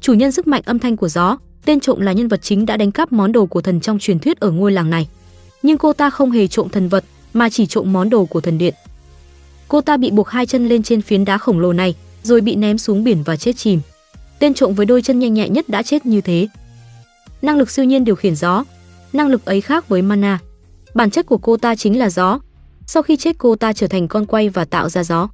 Chủ 0.00 0.14
nhân 0.14 0.32
sức 0.32 0.46
mạnh 0.46 0.62
âm 0.64 0.78
thanh 0.78 0.96
của 0.96 1.08
gió, 1.08 1.38
tên 1.64 1.80
trộm 1.80 2.00
là 2.00 2.12
nhân 2.12 2.28
vật 2.28 2.42
chính 2.42 2.66
đã 2.66 2.76
đánh 2.76 2.92
cắp 2.92 3.12
món 3.12 3.32
đồ 3.32 3.46
của 3.46 3.60
thần 3.60 3.80
trong 3.80 3.98
truyền 3.98 4.18
thuyết 4.18 4.40
ở 4.40 4.50
ngôi 4.50 4.72
làng 4.72 4.90
này. 4.90 5.08
Nhưng 5.62 5.78
cô 5.78 5.92
ta 5.92 6.10
không 6.10 6.30
hề 6.30 6.46
trộm 6.46 6.68
thần 6.68 6.88
vật, 6.88 7.04
mà 7.32 7.50
chỉ 7.50 7.66
trộm 7.66 7.92
món 7.92 8.10
đồ 8.10 8.24
của 8.24 8.40
thần 8.40 8.58
điện. 8.58 8.74
Cô 9.68 9.80
ta 9.80 9.96
bị 9.96 10.10
buộc 10.10 10.28
hai 10.28 10.46
chân 10.46 10.68
lên 10.68 10.82
trên 10.82 11.02
phiến 11.02 11.24
đá 11.24 11.38
khổng 11.38 11.60
lồ 11.60 11.72
này, 11.72 11.94
rồi 12.22 12.40
bị 12.40 12.56
ném 12.56 12.78
xuống 12.78 13.04
biển 13.04 13.22
và 13.22 13.36
chết 13.36 13.56
chìm. 13.56 13.80
Tên 14.38 14.54
trộm 14.54 14.74
với 14.74 14.86
đôi 14.86 15.02
chân 15.02 15.18
nhanh 15.18 15.34
nhẹ 15.34 15.48
nhất 15.48 15.68
đã 15.68 15.82
chết 15.82 16.06
như 16.06 16.20
thế. 16.20 16.48
Năng 17.42 17.58
lực 17.58 17.70
siêu 17.70 17.84
nhiên 17.84 18.04
điều 18.04 18.14
khiển 18.14 18.36
gió, 18.36 18.64
năng 19.12 19.28
lực 19.28 19.44
ấy 19.44 19.60
khác 19.60 19.88
với 19.88 20.02
mana. 20.02 20.38
Bản 20.94 21.10
chất 21.10 21.26
của 21.26 21.38
cô 21.38 21.56
ta 21.56 21.74
chính 21.74 21.98
là 21.98 22.10
gió. 22.10 22.40
Sau 22.86 23.02
khi 23.02 23.16
chết 23.16 23.38
cô 23.38 23.56
ta 23.56 23.72
trở 23.72 23.86
thành 23.86 24.08
con 24.08 24.26
quay 24.26 24.48
và 24.48 24.64
tạo 24.64 24.88
ra 24.88 25.04
gió. 25.04 25.28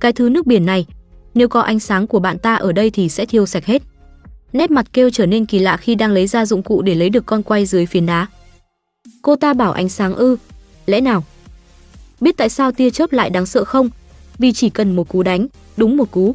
Cái 0.00 0.12
thứ 0.12 0.28
nước 0.28 0.46
biển 0.46 0.66
này, 0.66 0.86
nếu 1.34 1.48
có 1.48 1.60
ánh 1.60 1.80
sáng 1.80 2.06
của 2.06 2.18
bạn 2.18 2.38
ta 2.38 2.54
ở 2.54 2.72
đây 2.72 2.90
thì 2.90 3.08
sẽ 3.08 3.26
thiêu 3.26 3.46
sạch 3.46 3.64
hết. 3.64 3.82
Nét 4.52 4.70
mặt 4.70 4.86
kêu 4.92 5.10
trở 5.10 5.26
nên 5.26 5.46
kỳ 5.46 5.58
lạ 5.58 5.76
khi 5.76 5.94
đang 5.94 6.12
lấy 6.12 6.26
ra 6.26 6.46
dụng 6.46 6.62
cụ 6.62 6.82
để 6.82 6.94
lấy 6.94 7.10
được 7.10 7.26
con 7.26 7.42
quay 7.42 7.66
dưới 7.66 7.86
phiến 7.86 8.06
đá. 8.06 8.26
Cô 9.22 9.36
ta 9.36 9.54
bảo 9.54 9.72
ánh 9.72 9.88
sáng 9.88 10.14
ư? 10.14 10.36
Lẽ 10.86 11.00
nào? 11.00 11.24
Biết 12.20 12.36
tại 12.36 12.48
sao 12.48 12.72
tia 12.72 12.90
chớp 12.90 13.12
lại 13.12 13.30
đáng 13.30 13.46
sợ 13.46 13.64
không? 13.64 13.90
Vì 14.38 14.52
chỉ 14.52 14.70
cần 14.70 14.96
một 14.96 15.08
cú 15.08 15.22
đánh, 15.22 15.46
đúng 15.76 15.96
một 15.96 16.10
cú. 16.10 16.34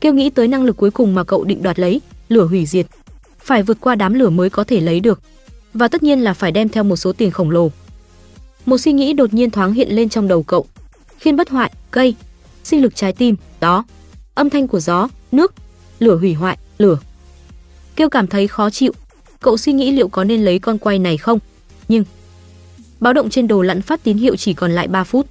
Kêu 0.00 0.12
nghĩ 0.14 0.30
tới 0.30 0.48
năng 0.48 0.64
lực 0.64 0.76
cuối 0.76 0.90
cùng 0.90 1.14
mà 1.14 1.24
cậu 1.24 1.44
định 1.44 1.62
đoạt 1.62 1.78
lấy, 1.78 2.00
lửa 2.28 2.46
hủy 2.46 2.66
diệt. 2.66 2.86
Phải 3.38 3.62
vượt 3.62 3.76
qua 3.80 3.94
đám 3.94 4.14
lửa 4.14 4.30
mới 4.30 4.50
có 4.50 4.64
thể 4.64 4.80
lấy 4.80 5.00
được. 5.00 5.20
Và 5.74 5.88
tất 5.88 6.02
nhiên 6.02 6.20
là 6.20 6.34
phải 6.34 6.52
đem 6.52 6.68
theo 6.68 6.84
một 6.84 6.96
số 6.96 7.12
tiền 7.12 7.30
khổng 7.30 7.50
lồ. 7.50 7.70
Một 8.66 8.78
suy 8.78 8.92
nghĩ 8.92 9.12
đột 9.12 9.34
nhiên 9.34 9.50
thoáng 9.50 9.72
hiện 9.72 9.88
lên 9.96 10.08
trong 10.08 10.28
đầu 10.28 10.42
cậu. 10.42 10.66
Khiên 11.18 11.36
bất 11.36 11.50
hoại, 11.50 11.72
cây, 11.90 12.14
sinh 12.64 12.82
lực 12.82 12.96
trái 12.96 13.12
tim, 13.12 13.36
đó. 13.60 13.84
Âm 14.34 14.50
thanh 14.50 14.68
của 14.68 14.80
gió, 14.80 15.08
nước, 15.32 15.54
lửa 15.98 16.16
hủy 16.16 16.34
hoại, 16.34 16.58
lửa. 16.78 16.98
Kêu 17.96 18.08
cảm 18.08 18.26
thấy 18.26 18.48
khó 18.48 18.70
chịu. 18.70 18.92
Cậu 19.40 19.56
suy 19.56 19.72
nghĩ 19.72 19.90
liệu 19.92 20.08
có 20.08 20.24
nên 20.24 20.44
lấy 20.44 20.58
con 20.58 20.78
quay 20.78 20.98
này 20.98 21.16
không? 21.16 21.38
Nhưng 21.88 22.04
báo 23.00 23.12
động 23.12 23.30
trên 23.30 23.48
đồ 23.48 23.62
lặn 23.62 23.82
phát 23.82 24.04
tín 24.04 24.16
hiệu 24.16 24.36
chỉ 24.36 24.54
còn 24.54 24.72
lại 24.72 24.88
3 24.88 25.04
phút. 25.04 25.26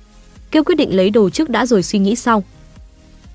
Kêu 0.52 0.64
quyết 0.64 0.76
định 0.76 0.96
lấy 0.96 1.10
đồ 1.10 1.30
trước 1.30 1.50
đã 1.50 1.66
rồi 1.66 1.84
suy 1.84 2.00
nghĩ 2.00 2.16
sau. 2.16 2.44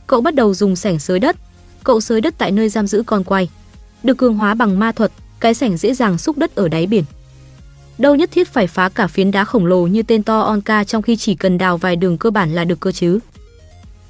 Cậu 0.07 0.21
bắt 0.21 0.35
đầu 0.35 0.55
dùng 0.55 0.77
sảnh 0.77 0.99
sới 0.99 1.19
đất. 1.19 1.37
Cậu 1.85 2.01
sới 2.01 2.21
đất 2.21 2.35
tại 2.39 2.53
nơi 2.53 2.69
giam 2.69 2.87
giữ 2.87 3.03
con 3.07 3.25
quay. 3.25 3.49
Được 4.03 4.16
cường 4.16 4.35
hóa 4.35 4.55
bằng 4.55 4.79
ma 4.79 4.93
thuật, 4.93 5.12
cái 5.41 5.55
sảnh 5.55 5.77
dễ 5.77 5.95
dàng 5.95 6.19
xúc 6.19 6.39
đất 6.39 6.55
ở 6.55 6.69
đáy 6.69 6.87
biển. 6.87 7.05
Đâu 7.99 8.14
nhất 8.14 8.31
thiết 8.33 8.49
phải 8.49 8.66
phá 8.66 8.89
cả 8.89 9.07
phiến 9.07 9.31
đá 9.31 9.45
khổng 9.45 9.66
lồ 9.66 9.87
như 9.87 10.03
tên 10.03 10.23
to 10.23 10.41
Onka 10.41 10.85
trong 10.85 11.03
khi 11.03 11.16
chỉ 11.16 11.35
cần 11.35 11.59
đào 11.59 11.79
vài 11.79 11.97
đường 11.97 12.19
cơ 12.19 12.31
bản 12.31 12.55
là 12.55 12.64
được 12.64 12.81
cơ 12.81 12.93
chứ. 12.93 13.19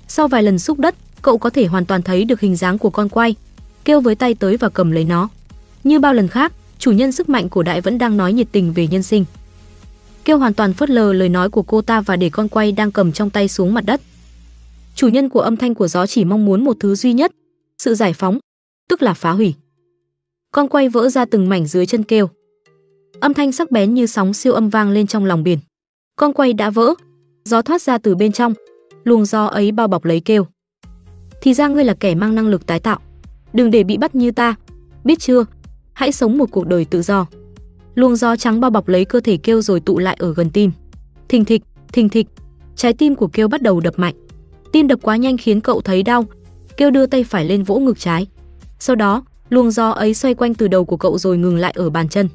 Sau 0.09 0.29
vài 0.29 0.43
lần 0.43 0.59
xúc 0.59 0.79
đất, 0.79 0.95
cậu 1.23 1.39
có 1.39 1.51
thể 1.51 1.67
hoàn 1.67 1.85
toàn 1.85 2.03
thấy 2.03 2.25
được 2.25 2.41
hình 2.41 2.57
dáng 2.57 2.79
của 2.79 2.91
con 2.91 3.09
quay, 3.09 3.35
kêu 3.85 4.01
với 4.01 4.15
tay 4.15 4.35
tới 4.35 4.57
và 4.57 4.69
cầm 4.69 4.91
lấy 4.91 5.05
nó. 5.05 5.29
Như 5.85 5.99
bao 5.99 6.15
lần 6.15 6.29
khác, 6.29 6.53
chủ 6.79 6.93
nhân 6.93 7.13
sức 7.13 7.29
mạnh 7.29 7.49
cổ 7.49 7.63
đại 7.63 7.81
vẫn 7.81 7.99
đang 7.99 8.17
nói 8.17 8.33
nhiệt 8.33 8.47
tình 8.53 8.73
về 8.73 8.87
nhân 8.87 9.03
sinh. 9.03 9.25
Kêu 10.25 10.39
hoàn 10.39 10.55
toàn 10.55 10.73
phớt 10.73 10.91
lờ 10.91 11.13
lời 11.13 11.29
nói 11.29 11.51
của 11.51 11.63
cô 11.63 11.83
ta 11.83 12.01
và 12.01 12.17
để 12.17 12.31
con 12.31 12.49
quay 12.49 12.73
đang 12.73 12.93
cầm 12.93 13.13
trong 13.13 13.31
tay 13.31 13.49
xuống 13.49 13.75
mặt 13.75 13.85
đất. 13.87 14.01
Chủ 14.95 15.09
nhân 15.09 15.29
của 15.29 15.41
âm 15.41 15.57
thanh 15.57 15.75
của 15.75 15.89
gió 15.89 16.07
chỉ 16.07 16.25
mong 16.25 16.45
muốn 16.45 16.65
một 16.65 16.77
thứ 16.81 16.95
duy 16.95 17.13
nhất, 17.13 17.33
sự 17.79 17.95
giải 17.95 18.13
phóng, 18.13 18.39
tức 18.89 19.03
là 19.03 19.15
phá 19.15 19.31
hủy. 19.31 19.55
Con 20.53 20.69
quay 20.69 20.89
vỡ 20.89 21.09
ra 21.09 21.25
từng 21.25 21.49
mảnh 21.49 21.67
dưới 21.67 21.87
chân 21.87 22.03
kêu. 22.03 22.29
Âm 23.21 23.35
thanh 23.35 23.53
sắc 23.53 23.71
bén 23.71 23.95
như 23.95 24.07
sóng 24.07 24.35
siêu 24.35 24.53
âm 24.53 24.69
vang 24.69 24.91
lên 24.91 25.07
trong 25.07 25.25
lòng 25.25 25.43
biển. 25.43 25.59
Con 26.17 26.33
quay 26.33 26.53
đã 26.53 26.71
vỡ, 26.71 26.95
gió 27.45 27.63
thoát 27.63 27.83
ra 27.83 27.99
từ 27.99 28.15
bên 28.15 28.33
trong, 28.33 28.55
luồng 29.05 29.25
gió 29.25 29.47
ấy 29.47 29.73
bao 29.73 29.89
bọc 29.89 30.05
lấy 30.05 30.21
kêu. 30.21 30.47
Thì 31.41 31.55
ra 31.55 31.69
ngươi 31.69 31.85
là 31.85 31.95
kẻ 31.95 32.15
mang 32.15 32.35
năng 32.35 32.49
lực 32.49 32.67
tái 32.67 32.81
tạo. 32.81 32.99
Đừng 33.53 33.71
để 33.71 33.85
bị 33.85 33.97
bắt 33.97 34.15
như 34.15 34.31
ta, 34.31 34.55
biết 35.05 35.19
chưa? 35.19 35.45
Hãy 35.99 36.13
sống 36.13 36.39
một 36.39 36.51
cuộc 36.51 36.67
đời 36.67 36.85
tự 36.85 37.03
do. 37.03 37.27
Luồng 37.95 38.17
gió 38.17 38.37
trắng 38.37 38.61
bao 38.61 38.71
bọc 38.71 38.89
lấy 38.89 39.05
cơ 39.05 39.21
thể 39.21 39.37
kêu 39.37 39.63
rồi 39.63 39.81
tụ 39.81 39.99
lại 39.99 40.17
ở 40.21 40.35
gần 40.35 40.51
tim. 40.51 40.71
Thình 41.29 41.45
thịch, 41.45 41.63
thình 41.93 42.09
thịch, 42.09 42.27
trái 42.77 42.93
tim 42.93 43.15
của 43.15 43.27
kêu 43.27 43.49
bắt 43.49 43.63
đầu 43.63 43.81
đập 43.81 43.95
mạnh. 43.97 44.15
Tim 44.73 44.89
đập 44.89 44.99
quá 45.03 45.17
nhanh 45.17 45.37
khiến 45.37 45.61
cậu 45.61 45.81
thấy 45.81 46.03
đau. 46.03 46.25
Kêu 46.77 46.91
đưa 46.91 47.07
tay 47.07 47.25
phải 47.25 47.45
lên 47.45 47.63
vỗ 47.63 47.79
ngực 47.79 47.99
trái. 47.99 48.27
Sau 48.79 48.97
đó, 48.97 49.25
luồng 49.49 49.71
gió 49.71 49.91
ấy 49.91 50.15
xoay 50.15 50.35
quanh 50.35 50.55
từ 50.55 50.69
đầu 50.69 50.85
của 50.85 50.97
cậu 50.97 51.19
rồi 51.19 51.39
ngừng 51.39 51.57
lại 51.57 51.73
ở 51.77 51.91
bàn 51.91 52.09
chân. 52.09 52.29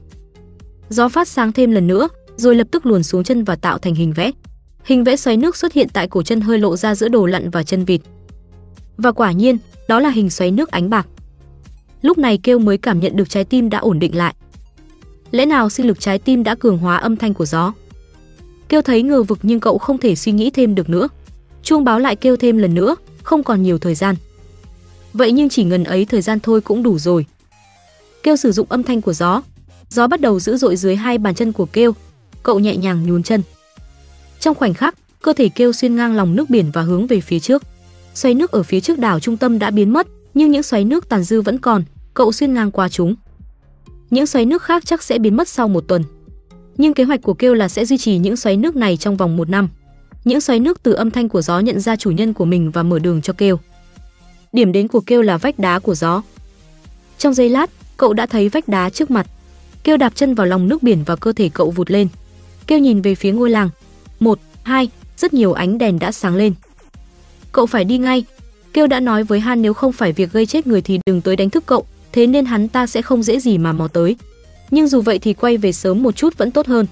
Gió 0.89 1.09
phát 1.09 1.27
sáng 1.27 1.51
thêm 1.51 1.71
lần 1.71 1.87
nữa, 1.87 2.07
rồi 2.35 2.55
lập 2.55 2.67
tức 2.71 2.85
luồn 2.85 3.03
xuống 3.03 3.23
chân 3.23 3.43
và 3.43 3.55
tạo 3.55 3.77
thành 3.77 3.95
hình 3.95 4.13
vẽ. 4.13 4.31
Hình 4.83 5.03
vẽ 5.03 5.15
xoáy 5.15 5.37
nước 5.37 5.55
xuất 5.55 5.73
hiện 5.73 5.87
tại 5.93 6.07
cổ 6.07 6.23
chân 6.23 6.41
hơi 6.41 6.59
lộ 6.59 6.77
ra 6.77 6.95
giữa 6.95 7.07
đồ 7.07 7.25
lặn 7.25 7.49
và 7.49 7.63
chân 7.63 7.85
vịt. 7.85 8.01
Và 8.97 9.11
quả 9.11 9.31
nhiên, 9.31 9.57
đó 9.87 9.99
là 9.99 10.09
hình 10.09 10.29
xoáy 10.29 10.51
nước 10.51 10.71
ánh 10.71 10.89
bạc. 10.89 11.07
Lúc 12.03 12.17
này 12.17 12.37
kêu 12.43 12.59
mới 12.59 12.77
cảm 12.77 12.99
nhận 12.99 13.15
được 13.15 13.29
trái 13.29 13.43
tim 13.43 13.69
đã 13.69 13.77
ổn 13.77 13.99
định 13.99 14.15
lại. 14.15 14.35
Lẽ 15.31 15.45
nào 15.45 15.69
sinh 15.69 15.87
lực 15.87 15.99
trái 15.99 16.19
tim 16.19 16.43
đã 16.43 16.55
cường 16.55 16.77
hóa 16.77 16.97
âm 16.97 17.15
thanh 17.15 17.33
của 17.33 17.45
gió? 17.45 17.73
Kêu 18.69 18.81
thấy 18.81 19.03
ngờ 19.03 19.23
vực 19.23 19.39
nhưng 19.43 19.59
cậu 19.59 19.77
không 19.77 19.97
thể 19.97 20.15
suy 20.15 20.31
nghĩ 20.31 20.49
thêm 20.49 20.75
được 20.75 20.89
nữa. 20.89 21.07
Chuông 21.63 21.83
báo 21.83 21.99
lại 21.99 22.15
kêu 22.15 22.37
thêm 22.37 22.57
lần 22.57 22.73
nữa, 22.73 22.95
không 23.23 23.43
còn 23.43 23.63
nhiều 23.63 23.77
thời 23.77 23.95
gian. 23.95 24.15
Vậy 25.13 25.31
nhưng 25.31 25.49
chỉ 25.49 25.63
ngần 25.63 25.83
ấy 25.83 26.05
thời 26.05 26.21
gian 26.21 26.39
thôi 26.39 26.61
cũng 26.61 26.83
đủ 26.83 26.99
rồi. 26.99 27.25
Kêu 28.23 28.35
sử 28.35 28.51
dụng 28.51 28.67
âm 28.69 28.83
thanh 28.83 29.01
của 29.01 29.13
gió. 29.13 29.41
Gió 29.89 30.07
bắt 30.07 30.21
đầu 30.21 30.39
dữ 30.39 30.57
dội 30.57 30.75
dưới 30.75 30.95
hai 30.95 31.17
bàn 31.17 31.35
chân 31.35 31.51
của 31.51 31.65
kêu. 31.65 31.91
Cậu 32.43 32.59
nhẹ 32.59 32.75
nhàng 32.75 33.05
nhún 33.05 33.23
chân. 33.23 33.41
Trong 34.39 34.55
khoảnh 34.55 34.73
khắc, 34.73 34.95
cơ 35.21 35.33
thể 35.33 35.49
kêu 35.49 35.73
xuyên 35.73 35.95
ngang 35.95 36.15
lòng 36.15 36.35
nước 36.35 36.49
biển 36.49 36.71
và 36.73 36.81
hướng 36.81 37.07
về 37.07 37.21
phía 37.21 37.39
trước. 37.39 37.63
Xoáy 38.13 38.33
nước 38.33 38.51
ở 38.51 38.63
phía 38.63 38.79
trước 38.79 38.99
đảo 38.99 39.19
trung 39.19 39.37
tâm 39.37 39.59
đã 39.59 39.71
biến 39.71 39.93
mất, 39.93 40.07
nhưng 40.33 40.51
những 40.51 40.63
xoáy 40.63 40.85
nước 40.85 41.09
tàn 41.09 41.23
dư 41.23 41.41
vẫn 41.41 41.57
còn, 41.57 41.83
cậu 42.13 42.31
xuyên 42.31 42.53
ngang 42.53 42.71
qua 42.71 42.89
chúng. 42.89 43.15
Những 44.09 44.25
xoáy 44.25 44.45
nước 44.45 44.63
khác 44.63 44.85
chắc 44.85 45.03
sẽ 45.03 45.19
biến 45.19 45.37
mất 45.37 45.47
sau 45.47 45.67
một 45.67 45.83
tuần. 45.87 46.03
Nhưng 46.77 46.93
kế 46.93 47.03
hoạch 47.03 47.21
của 47.21 47.33
kêu 47.33 47.53
là 47.53 47.67
sẽ 47.67 47.85
duy 47.85 47.97
trì 47.97 48.17
những 48.17 48.37
xoáy 48.37 48.57
nước 48.57 48.75
này 48.75 48.97
trong 48.97 49.17
vòng 49.17 49.37
một 49.37 49.49
năm. 49.49 49.69
Những 50.25 50.41
xoáy 50.41 50.59
nước 50.59 50.83
từ 50.83 50.93
âm 50.93 51.11
thanh 51.11 51.29
của 51.29 51.41
gió 51.41 51.59
nhận 51.59 51.79
ra 51.79 51.95
chủ 51.95 52.11
nhân 52.11 52.33
của 52.33 52.45
mình 52.45 52.71
và 52.71 52.83
mở 52.83 52.99
đường 52.99 53.21
cho 53.21 53.33
kêu. 53.33 53.59
Điểm 54.53 54.71
đến 54.71 54.87
của 54.87 54.99
kêu 54.99 55.21
là 55.21 55.37
vách 55.37 55.59
đá 55.59 55.79
của 55.79 55.95
gió. 55.95 56.21
Trong 57.17 57.33
giây 57.33 57.49
lát, 57.49 57.69
cậu 57.97 58.13
đã 58.13 58.25
thấy 58.25 58.49
vách 58.49 58.67
đá 58.67 58.89
trước 58.89 59.11
mặt. 59.11 59.27
Kêu 59.83 59.97
đạp 59.97 60.15
chân 60.15 60.35
vào 60.35 60.47
lòng 60.47 60.67
nước 60.67 60.83
biển 60.83 61.03
và 61.05 61.15
cơ 61.15 61.33
thể 61.33 61.49
cậu 61.49 61.71
vụt 61.71 61.91
lên. 61.91 62.07
Kêu 62.67 62.79
nhìn 62.79 63.01
về 63.01 63.15
phía 63.15 63.31
ngôi 63.31 63.49
làng. 63.49 63.69
Một, 64.19 64.39
hai, 64.63 64.89
rất 65.17 65.33
nhiều 65.33 65.53
ánh 65.53 65.77
đèn 65.77 65.99
đã 65.99 66.11
sáng 66.11 66.35
lên. 66.35 66.53
Cậu 67.51 67.65
phải 67.65 67.83
đi 67.83 67.97
ngay. 67.97 68.25
Kêu 68.73 68.87
đã 68.87 68.99
nói 68.99 69.23
với 69.23 69.39
Han 69.39 69.61
nếu 69.61 69.73
không 69.73 69.91
phải 69.91 70.13
việc 70.13 70.31
gây 70.31 70.45
chết 70.45 70.67
người 70.67 70.81
thì 70.81 70.99
đừng 71.05 71.21
tới 71.21 71.35
đánh 71.35 71.49
thức 71.49 71.63
cậu, 71.65 71.85
thế 72.13 72.27
nên 72.27 72.45
hắn 72.45 72.67
ta 72.67 72.87
sẽ 72.87 73.01
không 73.01 73.23
dễ 73.23 73.39
gì 73.39 73.57
mà 73.57 73.71
mò 73.71 73.87
tới. 73.87 74.15
Nhưng 74.71 74.87
dù 74.87 75.01
vậy 75.01 75.19
thì 75.19 75.33
quay 75.33 75.57
về 75.57 75.71
sớm 75.71 76.03
một 76.03 76.15
chút 76.15 76.37
vẫn 76.37 76.51
tốt 76.51 76.67
hơn. 76.67 76.85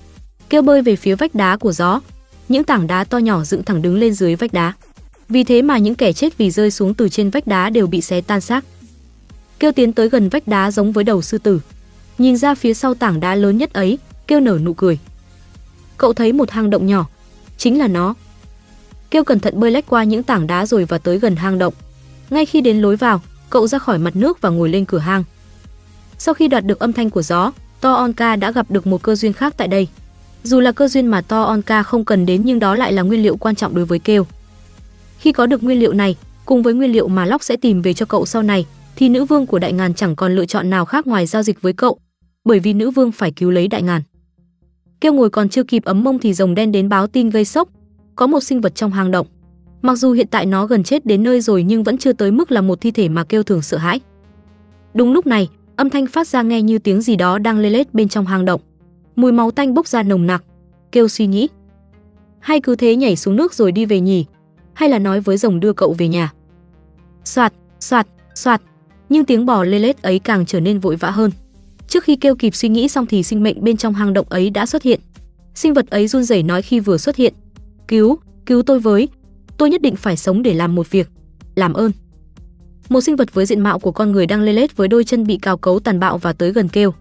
Kêu 0.49 0.61
bơi 0.61 0.81
về 0.81 0.95
phía 0.95 1.15
vách 1.15 1.35
đá 1.35 1.57
của 1.57 1.71
gió. 1.71 2.01
Những 2.49 2.63
tảng 2.63 2.87
đá 2.87 3.03
to 3.03 3.17
nhỏ 3.17 3.43
dựng 3.43 3.63
thẳng 3.63 3.81
đứng 3.81 3.95
lên 3.95 4.13
dưới 4.13 4.35
vách 4.35 4.53
đá. 4.53 4.73
Vì 5.29 5.43
thế 5.43 5.61
mà 5.61 5.77
những 5.77 5.95
kẻ 5.95 6.13
chết 6.13 6.37
vì 6.37 6.51
rơi 6.51 6.71
xuống 6.71 6.93
từ 6.93 7.09
trên 7.09 7.29
vách 7.29 7.47
đá 7.47 7.69
đều 7.69 7.87
bị 7.87 8.01
xé 8.01 8.21
tan 8.21 8.41
xác. 8.41 8.65
Kêu 9.59 9.71
tiến 9.71 9.93
tới 9.93 10.09
gần 10.09 10.29
vách 10.29 10.47
đá 10.47 10.71
giống 10.71 10.91
với 10.91 11.03
đầu 11.03 11.21
sư 11.21 11.37
tử. 11.37 11.61
Nhìn 12.17 12.37
ra 12.37 12.55
phía 12.55 12.73
sau 12.73 12.93
tảng 12.93 13.19
đá 13.19 13.35
lớn 13.35 13.57
nhất 13.57 13.73
ấy, 13.73 13.97
kêu 14.27 14.39
nở 14.39 14.59
nụ 14.63 14.73
cười. 14.73 14.99
Cậu 15.97 16.13
thấy 16.13 16.33
một 16.33 16.51
hang 16.51 16.69
động 16.69 16.87
nhỏ, 16.87 17.09
chính 17.57 17.79
là 17.79 17.87
nó. 17.87 18.13
Kêu 19.11 19.23
cẩn 19.23 19.39
thận 19.39 19.59
bơi 19.59 19.71
lách 19.71 19.85
qua 19.87 20.03
những 20.03 20.23
tảng 20.23 20.47
đá 20.47 20.65
rồi 20.65 20.85
và 20.85 20.97
tới 20.97 21.19
gần 21.19 21.35
hang 21.35 21.57
động. 21.57 21.73
Ngay 22.29 22.45
khi 22.45 22.61
đến 22.61 22.81
lối 22.81 22.95
vào, 22.95 23.21
cậu 23.51 23.67
ra 23.67 23.79
khỏi 23.79 23.97
mặt 23.97 24.15
nước 24.15 24.41
và 24.41 24.49
ngồi 24.49 24.69
lên 24.69 24.85
cửa 24.85 24.97
hang. 24.97 25.23
Sau 26.17 26.33
khi 26.33 26.47
đoạt 26.47 26.65
được 26.65 26.79
âm 26.79 26.93
thanh 26.93 27.09
của 27.09 27.21
gió, 27.21 27.51
To 27.81 27.93
Onka 27.93 28.35
đã 28.35 28.51
gặp 28.51 28.71
được 28.71 28.87
một 28.87 29.01
cơ 29.01 29.15
duyên 29.15 29.33
khác 29.33 29.53
tại 29.57 29.67
đây. 29.67 29.87
Dù 30.43 30.59
là 30.59 30.71
cơ 30.71 30.87
duyên 30.87 31.07
mà 31.07 31.21
To 31.21 31.43
Onka 31.43 31.83
không 31.83 32.05
cần 32.05 32.25
đến 32.25 32.41
nhưng 32.45 32.59
đó 32.59 32.75
lại 32.75 32.93
là 32.93 33.01
nguyên 33.01 33.23
liệu 33.23 33.37
quan 33.37 33.55
trọng 33.55 33.75
đối 33.75 33.85
với 33.85 33.99
kêu. 33.99 34.25
Khi 35.17 35.31
có 35.31 35.45
được 35.45 35.63
nguyên 35.63 35.79
liệu 35.79 35.93
này, 35.93 36.15
cùng 36.45 36.63
với 36.63 36.73
nguyên 36.73 36.91
liệu 36.91 37.07
mà 37.07 37.25
Lóc 37.25 37.43
sẽ 37.43 37.55
tìm 37.55 37.81
về 37.81 37.93
cho 37.93 38.05
cậu 38.05 38.25
sau 38.25 38.43
này, 38.43 38.65
thì 38.95 39.09
nữ 39.09 39.25
vương 39.25 39.45
của 39.45 39.59
Đại 39.59 39.73
Ngàn 39.73 39.93
chẳng 39.93 40.15
còn 40.15 40.35
lựa 40.35 40.45
chọn 40.45 40.69
nào 40.69 40.85
khác 40.85 41.07
ngoài 41.07 41.25
giao 41.25 41.43
dịch 41.43 41.61
với 41.61 41.73
cậu, 41.73 41.99
bởi 42.45 42.59
vì 42.59 42.73
nữ 42.73 42.91
vương 42.91 43.11
phải 43.11 43.31
cứu 43.31 43.51
lấy 43.51 43.67
Đại 43.67 43.81
Ngàn. 43.81 44.01
Kêu 45.01 45.13
ngồi 45.13 45.29
còn 45.29 45.49
chưa 45.49 45.63
kịp 45.63 45.83
ấm 45.85 46.03
mông 46.03 46.19
thì 46.19 46.33
rồng 46.33 46.55
đen 46.55 46.71
đến 46.71 46.89
báo 46.89 47.07
tin 47.07 47.29
gây 47.29 47.45
sốc, 47.45 47.69
có 48.15 48.27
một 48.27 48.43
sinh 48.43 48.61
vật 48.61 48.75
trong 48.75 48.91
hang 48.91 49.11
động. 49.11 49.27
Mặc 49.81 49.95
dù 49.95 50.11
hiện 50.11 50.27
tại 50.31 50.45
nó 50.45 50.65
gần 50.65 50.83
chết 50.83 51.05
đến 51.05 51.23
nơi 51.23 51.41
rồi 51.41 51.63
nhưng 51.63 51.83
vẫn 51.83 51.97
chưa 51.97 52.13
tới 52.13 52.31
mức 52.31 52.51
là 52.51 52.61
một 52.61 52.81
thi 52.81 52.91
thể 52.91 53.09
mà 53.09 53.23
kêu 53.23 53.43
thường 53.43 53.61
sợ 53.61 53.77
hãi. 53.77 53.99
Đúng 54.93 55.13
lúc 55.13 55.27
này, 55.27 55.49
âm 55.75 55.89
thanh 55.89 56.07
phát 56.07 56.27
ra 56.27 56.41
nghe 56.41 56.61
như 56.61 56.79
tiếng 56.79 57.01
gì 57.01 57.15
đó 57.15 57.37
đang 57.37 57.59
lê 57.59 57.69
lết 57.69 57.93
bên 57.93 58.09
trong 58.09 58.25
hang 58.25 58.45
động. 58.45 58.61
Mùi 59.15 59.31
máu 59.31 59.51
tanh 59.51 59.73
bốc 59.73 59.87
ra 59.87 60.03
nồng 60.03 60.27
nặc. 60.27 60.43
Kêu 60.91 61.07
suy 61.07 61.27
nghĩ. 61.27 61.49
Hay 62.39 62.61
cứ 62.61 62.75
thế 62.75 62.95
nhảy 62.95 63.15
xuống 63.15 63.35
nước 63.35 63.53
rồi 63.53 63.71
đi 63.71 63.85
về 63.85 63.99
nhỉ? 63.99 64.25
Hay 64.73 64.89
là 64.89 64.99
nói 64.99 65.19
với 65.19 65.37
rồng 65.37 65.59
đưa 65.59 65.73
cậu 65.73 65.95
về 65.97 66.07
nhà? 66.07 66.33
Soạt, 67.23 67.53
soạt, 67.79 68.07
Soạt, 68.35 68.61
nhưng 69.09 69.25
tiếng 69.25 69.45
bò 69.45 69.63
lê 69.63 69.79
lết 69.79 70.01
ấy 70.01 70.19
càng 70.19 70.45
trở 70.45 70.59
nên 70.59 70.79
vội 70.79 70.95
vã 70.95 71.11
hơn. 71.11 71.31
Trước 71.87 72.03
khi 72.03 72.15
kêu 72.15 72.35
kịp 72.35 72.55
suy 72.55 72.69
nghĩ 72.69 72.87
xong 72.87 73.05
thì 73.05 73.23
sinh 73.23 73.43
mệnh 73.43 73.63
bên 73.63 73.77
trong 73.77 73.93
hang 73.93 74.13
động 74.13 74.25
ấy 74.29 74.49
đã 74.49 74.65
xuất 74.65 74.83
hiện. 74.83 74.99
Sinh 75.55 75.73
vật 75.73 75.89
ấy 75.89 76.07
run 76.07 76.23
rẩy 76.23 76.43
nói 76.43 76.61
khi 76.61 76.79
vừa 76.79 76.97
xuất 76.97 77.15
hiện: 77.15 77.33
"Cứu, 77.87 78.19
cứu 78.45 78.61
tôi 78.61 78.79
với, 78.79 79.09
tôi 79.61 79.69
nhất 79.69 79.81
định 79.81 79.95
phải 79.95 80.17
sống 80.17 80.43
để 80.43 80.53
làm 80.53 80.75
một 80.75 80.91
việc, 80.91 81.09
làm 81.55 81.73
ơn." 81.73 81.91
Một 82.89 83.01
sinh 83.01 83.15
vật 83.15 83.33
với 83.33 83.45
diện 83.45 83.59
mạo 83.59 83.79
của 83.79 83.91
con 83.91 84.11
người 84.11 84.27
đang 84.27 84.41
lê 84.41 84.53
lết 84.53 84.77
với 84.77 84.87
đôi 84.87 85.03
chân 85.03 85.27
bị 85.27 85.37
cào 85.37 85.57
cấu 85.57 85.79
tàn 85.79 85.99
bạo 85.99 86.17
và 86.17 86.33
tới 86.33 86.51
gần 86.51 86.67
kêu. 86.67 86.93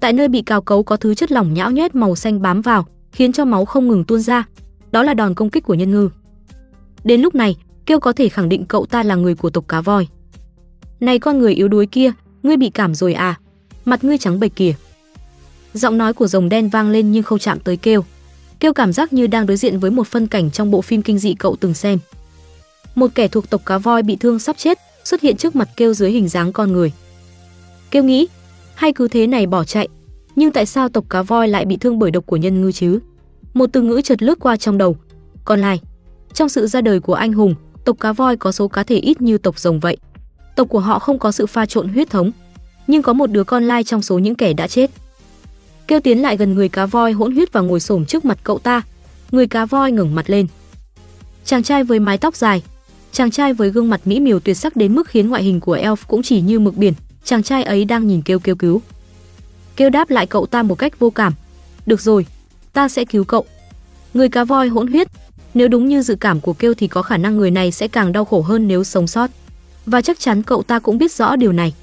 Tại 0.00 0.12
nơi 0.12 0.28
bị 0.28 0.42
cào 0.42 0.62
cấu 0.62 0.82
có 0.82 0.96
thứ 0.96 1.14
chất 1.14 1.32
lỏng 1.32 1.54
nhão 1.54 1.70
nhét 1.70 1.94
màu 1.94 2.16
xanh 2.16 2.42
bám 2.42 2.62
vào, 2.62 2.86
khiến 3.12 3.32
cho 3.32 3.44
máu 3.44 3.64
không 3.64 3.88
ngừng 3.88 4.04
tuôn 4.04 4.20
ra. 4.20 4.44
Đó 4.92 5.02
là 5.02 5.14
đòn 5.14 5.34
công 5.34 5.50
kích 5.50 5.64
của 5.64 5.74
nhân 5.74 5.90
ngư. 5.90 6.10
Đến 7.04 7.20
lúc 7.20 7.34
này, 7.34 7.56
kêu 7.86 8.00
có 8.00 8.12
thể 8.12 8.28
khẳng 8.28 8.48
định 8.48 8.64
cậu 8.64 8.86
ta 8.86 9.02
là 9.02 9.14
người 9.14 9.34
của 9.34 9.50
tộc 9.50 9.68
cá 9.68 9.80
voi. 9.80 10.08
Này 11.00 11.18
con 11.18 11.38
người 11.38 11.54
yếu 11.54 11.68
đuối 11.68 11.86
kia, 11.86 12.12
ngươi 12.42 12.56
bị 12.56 12.70
cảm 12.70 12.94
rồi 12.94 13.14
à? 13.14 13.40
Mặt 13.84 14.04
ngươi 14.04 14.18
trắng 14.18 14.40
bệch 14.40 14.56
kìa. 14.56 14.74
Giọng 15.74 15.98
nói 15.98 16.12
của 16.12 16.26
rồng 16.26 16.48
đen 16.48 16.68
vang 16.68 16.90
lên 16.90 17.12
nhưng 17.12 17.22
không 17.22 17.38
chạm 17.38 17.60
tới 17.60 17.76
kêu. 17.76 18.04
Kêu 18.62 18.72
cảm 18.72 18.92
giác 18.92 19.12
như 19.12 19.26
đang 19.26 19.46
đối 19.46 19.56
diện 19.56 19.78
với 19.78 19.90
một 19.90 20.06
phân 20.06 20.26
cảnh 20.26 20.50
trong 20.50 20.70
bộ 20.70 20.82
phim 20.82 21.02
kinh 21.02 21.18
dị 21.18 21.34
cậu 21.34 21.56
từng 21.60 21.74
xem. 21.74 21.98
Một 22.94 23.10
kẻ 23.14 23.28
thuộc 23.28 23.50
tộc 23.50 23.62
cá 23.66 23.78
voi 23.78 24.02
bị 24.02 24.16
thương 24.16 24.38
sắp 24.38 24.56
chết 24.58 24.78
xuất 25.04 25.20
hiện 25.20 25.36
trước 25.36 25.56
mặt 25.56 25.68
kêu 25.76 25.94
dưới 25.94 26.10
hình 26.10 26.28
dáng 26.28 26.52
con 26.52 26.72
người. 26.72 26.92
Kêu 27.90 28.04
nghĩ, 28.04 28.28
hay 28.74 28.92
cứ 28.92 29.08
thế 29.08 29.26
này 29.26 29.46
bỏ 29.46 29.64
chạy, 29.64 29.88
nhưng 30.36 30.52
tại 30.52 30.66
sao 30.66 30.88
tộc 30.88 31.04
cá 31.08 31.22
voi 31.22 31.48
lại 31.48 31.64
bị 31.64 31.76
thương 31.76 31.98
bởi 31.98 32.10
độc 32.10 32.26
của 32.26 32.36
nhân 32.36 32.60
ngư 32.60 32.72
chứ? 32.72 32.98
Một 33.54 33.66
từ 33.72 33.82
ngữ 33.82 34.00
chợt 34.04 34.22
lướt 34.22 34.38
qua 34.40 34.56
trong 34.56 34.78
đầu. 34.78 34.96
Còn 35.44 35.60
lại, 35.60 35.80
trong 36.34 36.48
sự 36.48 36.66
ra 36.66 36.80
đời 36.80 37.00
của 37.00 37.14
anh 37.14 37.32
hùng, 37.32 37.54
tộc 37.84 37.96
cá 38.00 38.12
voi 38.12 38.36
có 38.36 38.52
số 38.52 38.68
cá 38.68 38.82
thể 38.82 38.96
ít 38.96 39.20
như 39.20 39.38
tộc 39.38 39.58
rồng 39.58 39.80
vậy. 39.80 39.96
Tộc 40.56 40.68
của 40.68 40.80
họ 40.80 40.98
không 40.98 41.18
có 41.18 41.32
sự 41.32 41.46
pha 41.46 41.66
trộn 41.66 41.88
huyết 41.88 42.10
thống, 42.10 42.32
nhưng 42.86 43.02
có 43.02 43.12
một 43.12 43.30
đứa 43.30 43.44
con 43.44 43.64
lai 43.64 43.84
trong 43.84 44.02
số 44.02 44.18
những 44.18 44.34
kẻ 44.34 44.52
đã 44.52 44.66
chết. 44.66 44.90
Kêu 45.86 46.00
tiến 46.00 46.22
lại 46.22 46.36
gần 46.36 46.54
người 46.54 46.68
cá 46.68 46.86
voi 46.86 47.12
hỗn 47.12 47.34
huyết 47.34 47.52
và 47.52 47.60
ngồi 47.60 47.80
xổm 47.80 48.04
trước 48.04 48.24
mặt 48.24 48.38
cậu 48.44 48.58
ta. 48.58 48.82
Người 49.30 49.46
cá 49.46 49.66
voi 49.66 49.92
ngẩng 49.92 50.14
mặt 50.14 50.30
lên. 50.30 50.46
Chàng 51.44 51.62
trai 51.62 51.84
với 51.84 52.00
mái 52.00 52.18
tóc 52.18 52.36
dài, 52.36 52.62
chàng 53.12 53.30
trai 53.30 53.52
với 53.52 53.70
gương 53.70 53.90
mặt 53.90 54.00
mỹ 54.04 54.20
miều 54.20 54.40
tuyệt 54.40 54.56
sắc 54.56 54.76
đến 54.76 54.94
mức 54.94 55.08
khiến 55.08 55.28
ngoại 55.28 55.42
hình 55.42 55.60
của 55.60 55.76
elf 55.76 55.96
cũng 56.06 56.22
chỉ 56.22 56.40
như 56.40 56.60
mực 56.60 56.76
biển. 56.76 56.94
Chàng 57.24 57.42
trai 57.42 57.64
ấy 57.64 57.84
đang 57.84 58.06
nhìn 58.06 58.22
kêu 58.22 58.38
kêu 58.38 58.56
cứu. 58.56 58.82
Kêu 59.76 59.90
đáp 59.90 60.10
lại 60.10 60.26
cậu 60.26 60.46
ta 60.46 60.62
một 60.62 60.74
cách 60.74 60.98
vô 60.98 61.10
cảm. 61.10 61.32
Được 61.86 62.00
rồi, 62.00 62.26
ta 62.72 62.88
sẽ 62.88 63.04
cứu 63.04 63.24
cậu. 63.24 63.44
Người 64.14 64.28
cá 64.28 64.44
voi 64.44 64.68
hỗn 64.68 64.86
huyết, 64.86 65.08
nếu 65.54 65.68
đúng 65.68 65.88
như 65.88 66.02
dự 66.02 66.14
cảm 66.14 66.40
của 66.40 66.52
kêu 66.52 66.74
thì 66.74 66.88
có 66.88 67.02
khả 67.02 67.16
năng 67.16 67.36
người 67.36 67.50
này 67.50 67.72
sẽ 67.72 67.88
càng 67.88 68.12
đau 68.12 68.24
khổ 68.24 68.42
hơn 68.42 68.68
nếu 68.68 68.84
sống 68.84 69.06
sót. 69.06 69.30
Và 69.86 70.00
chắc 70.00 70.20
chắn 70.20 70.42
cậu 70.42 70.62
ta 70.62 70.78
cũng 70.78 70.98
biết 70.98 71.12
rõ 71.12 71.36
điều 71.36 71.52
này. 71.52 71.74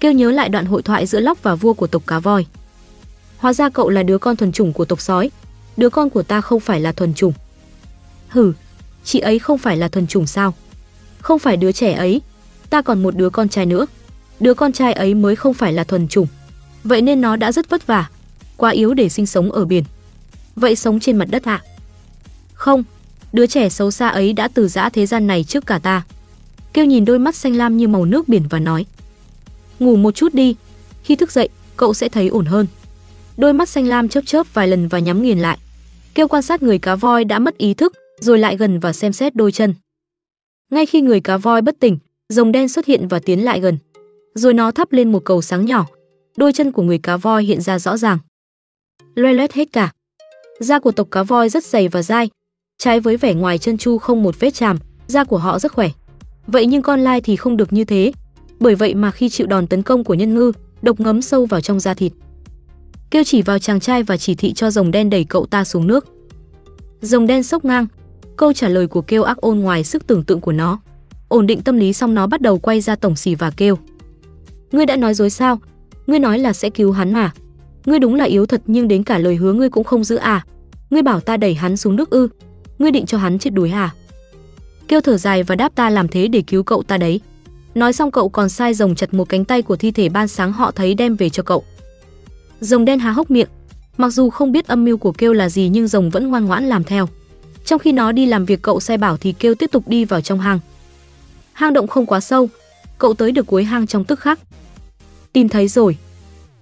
Kêu 0.00 0.12
nhớ 0.12 0.30
lại 0.30 0.48
đoạn 0.48 0.66
hội 0.66 0.82
thoại 0.82 1.06
giữa 1.06 1.20
Lóc 1.20 1.42
và 1.42 1.54
vua 1.54 1.72
của 1.72 1.86
tộc 1.86 2.02
cá 2.06 2.18
voi. 2.18 2.46
Hóa 3.42 3.52
ra 3.52 3.68
cậu 3.68 3.88
là 3.88 4.02
đứa 4.02 4.18
con 4.18 4.36
thuần 4.36 4.52
chủng 4.52 4.72
của 4.72 4.84
tộc 4.84 5.00
sói. 5.00 5.30
Đứa 5.76 5.90
con 5.90 6.10
của 6.10 6.22
ta 6.22 6.40
không 6.40 6.60
phải 6.60 6.80
là 6.80 6.92
thuần 6.92 7.14
chủng. 7.14 7.32
Hử, 8.28 8.52
chị 9.04 9.18
ấy 9.18 9.38
không 9.38 9.58
phải 9.58 9.76
là 9.76 9.88
thuần 9.88 10.06
chủng 10.06 10.26
sao? 10.26 10.54
Không 11.20 11.38
phải 11.38 11.56
đứa 11.56 11.72
trẻ 11.72 11.92
ấy, 11.92 12.20
ta 12.70 12.82
còn 12.82 13.02
một 13.02 13.16
đứa 13.16 13.30
con 13.30 13.48
trai 13.48 13.66
nữa. 13.66 13.86
Đứa 14.40 14.54
con 14.54 14.72
trai 14.72 14.92
ấy 14.92 15.14
mới 15.14 15.36
không 15.36 15.54
phải 15.54 15.72
là 15.72 15.84
thuần 15.84 16.08
chủng. 16.08 16.26
Vậy 16.84 17.02
nên 17.02 17.20
nó 17.20 17.36
đã 17.36 17.52
rất 17.52 17.70
vất 17.70 17.86
vả, 17.86 18.10
quá 18.56 18.70
yếu 18.70 18.94
để 18.94 19.08
sinh 19.08 19.26
sống 19.26 19.52
ở 19.52 19.64
biển. 19.64 19.84
Vậy 20.56 20.76
sống 20.76 21.00
trên 21.00 21.16
mặt 21.16 21.28
đất 21.30 21.44
ạ? 21.44 21.62
À? 21.64 21.66
Không, 22.54 22.84
đứa 23.32 23.46
trẻ 23.46 23.68
xấu 23.68 23.90
xa 23.90 24.08
ấy 24.08 24.32
đã 24.32 24.48
từ 24.48 24.68
giã 24.68 24.88
thế 24.88 25.06
gian 25.06 25.26
này 25.26 25.44
trước 25.44 25.66
cả 25.66 25.78
ta. 25.78 26.02
Kêu 26.72 26.84
nhìn 26.84 27.04
đôi 27.04 27.18
mắt 27.18 27.34
xanh 27.34 27.56
lam 27.56 27.76
như 27.76 27.88
màu 27.88 28.04
nước 28.04 28.28
biển 28.28 28.42
và 28.50 28.58
nói: 28.58 28.86
"Ngủ 29.78 29.96
một 29.96 30.14
chút 30.14 30.34
đi, 30.34 30.56
khi 31.04 31.16
thức 31.16 31.32
dậy, 31.32 31.48
cậu 31.76 31.94
sẽ 31.94 32.08
thấy 32.08 32.28
ổn 32.28 32.46
hơn." 32.46 32.66
Đôi 33.36 33.52
mắt 33.52 33.68
xanh 33.68 33.86
lam 33.86 34.08
chớp 34.08 34.20
chớp 34.26 34.54
vài 34.54 34.68
lần 34.68 34.88
và 34.88 34.98
nhắm 34.98 35.22
nghiền 35.22 35.38
lại. 35.38 35.58
Kêu 36.14 36.28
quan 36.28 36.42
sát 36.42 36.62
người 36.62 36.78
cá 36.78 36.94
voi 36.94 37.24
đã 37.24 37.38
mất 37.38 37.58
ý 37.58 37.74
thức, 37.74 37.92
rồi 38.20 38.38
lại 38.38 38.56
gần 38.56 38.80
và 38.80 38.92
xem 38.92 39.12
xét 39.12 39.36
đôi 39.36 39.52
chân. 39.52 39.74
Ngay 40.70 40.86
khi 40.86 41.00
người 41.00 41.20
cá 41.20 41.36
voi 41.36 41.62
bất 41.62 41.80
tỉnh, 41.80 41.98
rồng 42.28 42.52
đen 42.52 42.68
xuất 42.68 42.86
hiện 42.86 43.08
và 43.08 43.18
tiến 43.18 43.44
lại 43.44 43.60
gần. 43.60 43.78
Rồi 44.34 44.54
nó 44.54 44.70
thắp 44.70 44.92
lên 44.92 45.12
một 45.12 45.24
cầu 45.24 45.42
sáng 45.42 45.66
nhỏ. 45.66 45.86
Đôi 46.36 46.52
chân 46.52 46.72
của 46.72 46.82
người 46.82 46.98
cá 46.98 47.16
voi 47.16 47.44
hiện 47.44 47.60
ra 47.60 47.78
rõ 47.78 47.96
ràng. 47.96 48.18
Loe 49.14 49.32
loét 49.32 49.52
hết 49.52 49.72
cả. 49.72 49.92
Da 50.60 50.78
của 50.78 50.92
tộc 50.92 51.08
cá 51.10 51.22
voi 51.22 51.48
rất 51.48 51.64
dày 51.64 51.88
và 51.88 52.02
dai, 52.02 52.30
trái 52.78 53.00
với 53.00 53.16
vẻ 53.16 53.34
ngoài 53.34 53.58
chân 53.58 53.78
chu 53.78 53.98
không 53.98 54.22
một 54.22 54.40
vết 54.40 54.54
chàm, 54.54 54.78
da 55.06 55.24
của 55.24 55.38
họ 55.38 55.58
rất 55.58 55.72
khỏe. 55.72 55.88
Vậy 56.46 56.66
nhưng 56.66 56.82
con 56.82 57.00
lai 57.00 57.20
thì 57.20 57.36
không 57.36 57.56
được 57.56 57.72
như 57.72 57.84
thế. 57.84 58.12
Bởi 58.60 58.74
vậy 58.74 58.94
mà 58.94 59.10
khi 59.10 59.28
chịu 59.28 59.46
đòn 59.46 59.66
tấn 59.66 59.82
công 59.82 60.04
của 60.04 60.14
nhân 60.14 60.34
ngư, 60.34 60.52
độc 60.82 61.00
ngấm 61.00 61.22
sâu 61.22 61.46
vào 61.46 61.60
trong 61.60 61.80
da 61.80 61.94
thịt. 61.94 62.12
Kêu 63.12 63.24
chỉ 63.24 63.42
vào 63.42 63.58
chàng 63.58 63.80
trai 63.80 64.02
và 64.02 64.16
chỉ 64.16 64.34
thị 64.34 64.52
cho 64.52 64.70
rồng 64.70 64.90
đen 64.90 65.10
đẩy 65.10 65.24
cậu 65.24 65.46
ta 65.46 65.64
xuống 65.64 65.86
nước. 65.86 66.06
Rồng 67.00 67.26
đen 67.26 67.42
sốc 67.42 67.64
ngang. 67.64 67.86
Câu 68.36 68.52
trả 68.52 68.68
lời 68.68 68.86
của 68.86 69.02
kêu 69.02 69.22
ác 69.22 69.36
ôn 69.36 69.58
ngoài 69.58 69.84
sức 69.84 70.06
tưởng 70.06 70.24
tượng 70.24 70.40
của 70.40 70.52
nó. 70.52 70.80
Ổn 71.28 71.46
định 71.46 71.62
tâm 71.62 71.76
lý 71.76 71.92
xong 71.92 72.14
nó 72.14 72.26
bắt 72.26 72.40
đầu 72.40 72.58
quay 72.58 72.80
ra 72.80 72.96
tổng 72.96 73.16
xì 73.16 73.34
và 73.34 73.50
kêu. 73.50 73.78
Ngươi 74.72 74.86
đã 74.86 74.96
nói 74.96 75.14
dối 75.14 75.30
sao? 75.30 75.58
Ngươi 76.06 76.18
nói 76.18 76.38
là 76.38 76.52
sẽ 76.52 76.70
cứu 76.70 76.92
hắn 76.92 77.12
mà. 77.12 77.32
Ngươi 77.84 77.98
đúng 77.98 78.14
là 78.14 78.24
yếu 78.24 78.46
thật 78.46 78.62
nhưng 78.66 78.88
đến 78.88 79.02
cả 79.02 79.18
lời 79.18 79.36
hứa 79.36 79.52
ngươi 79.52 79.70
cũng 79.70 79.84
không 79.84 80.04
giữ 80.04 80.16
à? 80.16 80.44
Ngươi 80.90 81.02
bảo 81.02 81.20
ta 81.20 81.36
đẩy 81.36 81.54
hắn 81.54 81.76
xuống 81.76 81.96
nước 81.96 82.10
ư? 82.10 82.28
Ngươi 82.78 82.90
định 82.90 83.06
cho 83.06 83.18
hắn 83.18 83.38
chết 83.38 83.50
đuối 83.50 83.70
à? 83.70 83.94
Kêu 84.88 85.00
thở 85.00 85.16
dài 85.16 85.42
và 85.42 85.56
đáp 85.56 85.74
ta 85.74 85.90
làm 85.90 86.08
thế 86.08 86.28
để 86.28 86.42
cứu 86.46 86.62
cậu 86.62 86.82
ta 86.82 86.96
đấy. 86.96 87.20
Nói 87.74 87.92
xong 87.92 88.10
cậu 88.10 88.28
còn 88.28 88.48
sai 88.48 88.74
rồng 88.74 88.94
chặt 88.94 89.14
một 89.14 89.28
cánh 89.28 89.44
tay 89.44 89.62
của 89.62 89.76
thi 89.76 89.90
thể 89.90 90.08
ban 90.08 90.28
sáng 90.28 90.52
họ 90.52 90.70
thấy 90.70 90.94
đem 90.94 91.16
về 91.16 91.30
cho 91.30 91.42
cậu. 91.42 91.64
Rồng 92.62 92.84
đen 92.84 92.98
há 92.98 93.10
hốc 93.10 93.30
miệng, 93.30 93.48
mặc 93.96 94.10
dù 94.10 94.30
không 94.30 94.52
biết 94.52 94.66
âm 94.66 94.84
mưu 94.84 94.96
của 94.96 95.12
kêu 95.12 95.32
là 95.32 95.48
gì 95.48 95.68
nhưng 95.68 95.88
rồng 95.88 96.10
vẫn 96.10 96.28
ngoan 96.28 96.44
ngoãn 96.44 96.68
làm 96.68 96.84
theo. 96.84 97.08
Trong 97.64 97.78
khi 97.78 97.92
nó 97.92 98.12
đi 98.12 98.26
làm 98.26 98.44
việc 98.44 98.62
cậu 98.62 98.80
sai 98.80 98.98
bảo 98.98 99.16
thì 99.16 99.32
kêu 99.32 99.54
tiếp 99.54 99.70
tục 99.72 99.88
đi 99.88 100.04
vào 100.04 100.20
trong 100.20 100.40
hang. 100.40 100.58
Hang 101.52 101.72
động 101.72 101.86
không 101.86 102.06
quá 102.06 102.20
sâu, 102.20 102.48
cậu 102.98 103.14
tới 103.14 103.32
được 103.32 103.46
cuối 103.46 103.64
hang 103.64 103.86
trong 103.86 104.04
tức 104.04 104.20
khắc. 104.20 104.40
Tìm 105.32 105.48
thấy 105.48 105.68
rồi. 105.68 105.96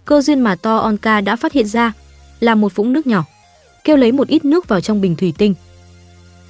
Cơ 0.04 0.22
duyên 0.22 0.40
mà 0.40 0.56
To 0.56 0.76
Onka 0.76 1.20
đã 1.20 1.36
phát 1.36 1.52
hiện 1.52 1.66
ra 1.66 1.92
là 2.40 2.54
một 2.54 2.74
vũng 2.74 2.92
nước 2.92 3.06
nhỏ. 3.06 3.24
Kêu 3.84 3.96
lấy 3.96 4.12
một 4.12 4.28
ít 4.28 4.44
nước 4.44 4.68
vào 4.68 4.80
trong 4.80 5.00
bình 5.00 5.16
thủy 5.16 5.34
tinh. 5.38 5.54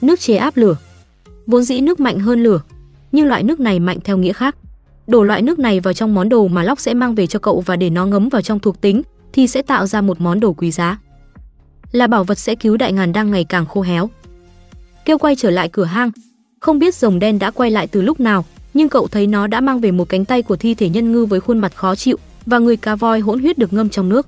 Nước 0.00 0.20
chế 0.20 0.36
áp 0.36 0.56
lửa. 0.56 0.76
Vốn 1.46 1.62
dĩ 1.62 1.80
nước 1.80 2.00
mạnh 2.00 2.18
hơn 2.18 2.42
lửa, 2.42 2.60
nhưng 3.12 3.26
loại 3.26 3.42
nước 3.42 3.60
này 3.60 3.80
mạnh 3.80 3.98
theo 4.04 4.16
nghĩa 4.16 4.32
khác. 4.32 4.56
Đổ 5.06 5.22
loại 5.22 5.42
nước 5.42 5.58
này 5.58 5.80
vào 5.80 5.94
trong 5.94 6.14
món 6.14 6.28
đồ 6.28 6.48
mà 6.48 6.62
Lóc 6.62 6.80
sẽ 6.80 6.94
mang 6.94 7.14
về 7.14 7.26
cho 7.26 7.38
cậu 7.38 7.60
và 7.60 7.76
để 7.76 7.90
nó 7.90 8.06
ngấm 8.06 8.28
vào 8.28 8.42
trong 8.42 8.60
thuộc 8.60 8.80
tính 8.80 9.02
thì 9.32 9.46
sẽ 9.46 9.62
tạo 9.62 9.86
ra 9.86 10.00
một 10.00 10.20
món 10.20 10.40
đồ 10.40 10.52
quý 10.52 10.70
giá. 10.70 10.98
Là 11.92 12.06
bảo 12.06 12.24
vật 12.24 12.38
sẽ 12.38 12.54
cứu 12.54 12.76
đại 12.76 12.92
ngàn 12.92 13.12
đang 13.12 13.30
ngày 13.30 13.44
càng 13.44 13.66
khô 13.66 13.82
héo. 13.82 14.10
Kêu 15.04 15.18
quay 15.18 15.36
trở 15.36 15.50
lại 15.50 15.68
cửa 15.68 15.84
hang, 15.84 16.10
không 16.60 16.78
biết 16.78 16.94
rồng 16.94 17.18
đen 17.18 17.38
đã 17.38 17.50
quay 17.50 17.70
lại 17.70 17.86
từ 17.86 18.02
lúc 18.02 18.20
nào, 18.20 18.44
nhưng 18.74 18.88
cậu 18.88 19.08
thấy 19.08 19.26
nó 19.26 19.46
đã 19.46 19.60
mang 19.60 19.80
về 19.80 19.90
một 19.90 20.08
cánh 20.08 20.24
tay 20.24 20.42
của 20.42 20.56
thi 20.56 20.74
thể 20.74 20.88
nhân 20.88 21.12
ngư 21.12 21.24
với 21.24 21.40
khuôn 21.40 21.58
mặt 21.58 21.76
khó 21.76 21.94
chịu 21.94 22.16
và 22.46 22.58
người 22.58 22.76
cá 22.76 22.94
voi 22.94 23.20
hỗn 23.20 23.40
huyết 23.40 23.58
được 23.58 23.72
ngâm 23.72 23.90
trong 23.90 24.08
nước. 24.08 24.26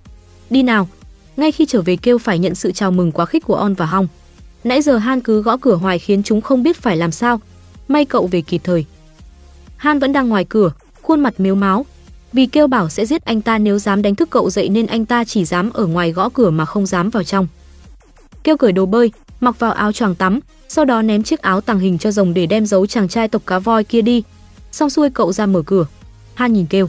Đi 0.50 0.62
nào. 0.62 0.88
Ngay 1.36 1.52
khi 1.52 1.66
trở 1.66 1.82
về 1.82 1.96
kêu 1.96 2.18
phải 2.18 2.38
nhận 2.38 2.54
sự 2.54 2.72
chào 2.72 2.90
mừng 2.90 3.12
quá 3.12 3.26
khích 3.26 3.44
của 3.44 3.54
On 3.54 3.74
và 3.74 3.86
Hong. 3.86 4.08
Nãy 4.64 4.82
giờ 4.82 4.96
Han 4.96 5.20
cứ 5.20 5.42
gõ 5.42 5.56
cửa 5.56 5.74
hoài 5.74 5.98
khiến 5.98 6.22
chúng 6.22 6.40
không 6.40 6.62
biết 6.62 6.76
phải 6.76 6.96
làm 6.96 7.10
sao. 7.12 7.40
May 7.88 8.04
cậu 8.04 8.26
về 8.26 8.40
kịp 8.40 8.60
thời. 8.64 8.84
Han 9.76 9.98
vẫn 9.98 10.12
đang 10.12 10.28
ngoài 10.28 10.44
cửa, 10.44 10.72
khuôn 11.02 11.20
mặt 11.20 11.34
mếu 11.38 11.54
máu. 11.54 11.86
Vì 12.32 12.46
kêu 12.46 12.66
bảo 12.66 12.88
sẽ 12.88 13.06
giết 13.06 13.24
anh 13.24 13.40
ta 13.40 13.58
nếu 13.58 13.78
dám 13.78 14.02
đánh 14.02 14.14
thức 14.14 14.30
cậu 14.30 14.50
dậy 14.50 14.68
nên 14.68 14.86
anh 14.86 15.06
ta 15.06 15.24
chỉ 15.24 15.44
dám 15.44 15.70
ở 15.70 15.86
ngoài 15.86 16.12
gõ 16.12 16.28
cửa 16.28 16.50
mà 16.50 16.64
không 16.64 16.86
dám 16.86 17.10
vào 17.10 17.24
trong. 17.24 17.46
Kêu 18.44 18.56
cởi 18.56 18.72
đồ 18.72 18.86
bơi, 18.86 19.12
mặc 19.40 19.58
vào 19.58 19.72
áo 19.72 19.92
choàng 19.92 20.14
tắm, 20.14 20.40
sau 20.68 20.84
đó 20.84 21.02
ném 21.02 21.22
chiếc 21.22 21.42
áo 21.42 21.60
tàng 21.60 21.78
hình 21.78 21.98
cho 21.98 22.10
rồng 22.10 22.34
để 22.34 22.46
đem 22.46 22.66
giấu 22.66 22.86
chàng 22.86 23.08
trai 23.08 23.28
tộc 23.28 23.42
cá 23.46 23.58
voi 23.58 23.84
kia 23.84 24.02
đi. 24.02 24.22
Xong 24.72 24.90
xuôi 24.90 25.10
cậu 25.10 25.32
ra 25.32 25.46
mở 25.46 25.62
cửa. 25.62 25.86
Han 26.34 26.52
nhìn 26.52 26.66
kêu. 26.66 26.88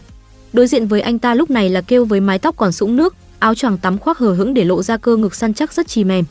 Đối 0.54 0.68
diện 0.68 0.88
với 0.88 1.02
anh 1.02 1.20
ta 1.20 1.34
lúc 1.34 1.50
này 1.50 1.70
là 1.70 1.82
kêu 1.82 2.06
với 2.06 2.20
mái 2.20 2.40
tóc 2.40 2.58
còn 2.58 2.72
sũng 2.72 2.96
nước, 2.96 3.16
áo 3.40 3.56
choàng 3.56 3.78
tắm 3.78 3.98
khoác 3.98 4.18
hờ 4.18 4.34
hững 4.34 4.54
để 4.54 4.64
lộ 4.64 4.84
ra 4.84 4.98
cơ 4.98 5.16
ngực 5.16 5.36
săn 5.36 5.54
chắc 5.54 5.74
rất 5.74 5.88
chi 5.88 6.04
mềm. 6.04 6.26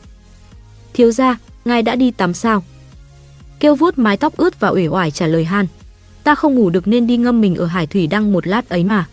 Thiếu 0.93 1.11
gia, 1.11 1.37
ngài 1.65 1.81
đã 1.81 1.95
đi 1.95 2.11
tắm 2.11 2.33
sao? 2.33 2.63
Kêu 3.59 3.75
vuốt 3.75 3.97
mái 3.97 4.17
tóc 4.17 4.37
ướt 4.37 4.59
và 4.59 4.69
uể 4.69 4.87
oải 4.87 5.11
trả 5.11 5.27
lời 5.27 5.45
Han. 5.45 5.67
Ta 6.23 6.35
không 6.35 6.55
ngủ 6.55 6.69
được 6.69 6.87
nên 6.87 7.07
đi 7.07 7.17
ngâm 7.17 7.41
mình 7.41 7.55
ở 7.55 7.65
hải 7.65 7.87
thủy 7.87 8.07
đăng 8.07 8.33
một 8.33 8.47
lát 8.47 8.69
ấy 8.69 8.83
mà. 8.83 9.07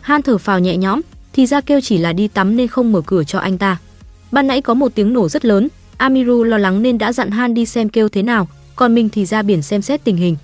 Han 0.00 0.22
thở 0.22 0.38
phào 0.38 0.60
nhẹ 0.60 0.76
nhõm, 0.76 1.00
thì 1.32 1.46
ra 1.46 1.60
kêu 1.60 1.80
chỉ 1.80 1.98
là 1.98 2.12
đi 2.12 2.28
tắm 2.28 2.56
nên 2.56 2.68
không 2.68 2.92
mở 2.92 3.00
cửa 3.06 3.24
cho 3.24 3.38
anh 3.38 3.58
ta. 3.58 3.78
Ban 4.32 4.46
nãy 4.46 4.62
có 4.62 4.74
một 4.74 4.94
tiếng 4.94 5.12
nổ 5.12 5.28
rất 5.28 5.44
lớn, 5.44 5.68
Amiru 5.96 6.44
lo 6.44 6.58
lắng 6.58 6.82
nên 6.82 6.98
đã 6.98 7.12
dặn 7.12 7.30
Han 7.30 7.54
đi 7.54 7.66
xem 7.66 7.88
kêu 7.88 8.08
thế 8.08 8.22
nào, 8.22 8.48
còn 8.76 8.94
mình 8.94 9.08
thì 9.08 9.26
ra 9.26 9.42
biển 9.42 9.62
xem 9.62 9.82
xét 9.82 10.04
tình 10.04 10.16
hình. 10.16 10.36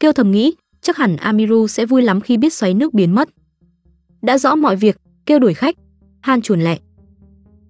Kêu 0.00 0.12
thầm 0.12 0.30
nghĩ, 0.30 0.54
chắc 0.80 0.96
hẳn 0.96 1.16
Amiru 1.16 1.66
sẽ 1.66 1.86
vui 1.86 2.02
lắm 2.02 2.20
khi 2.20 2.36
biết 2.36 2.52
xoáy 2.52 2.74
nước 2.74 2.94
biến 2.94 3.14
mất. 3.14 3.28
Đã 4.22 4.38
rõ 4.38 4.54
mọi 4.54 4.76
việc, 4.76 4.96
kêu 5.26 5.38
đuổi 5.38 5.54
khách, 5.54 5.74
Han 6.20 6.42
chuồn 6.42 6.60
lẹ. 6.60 6.78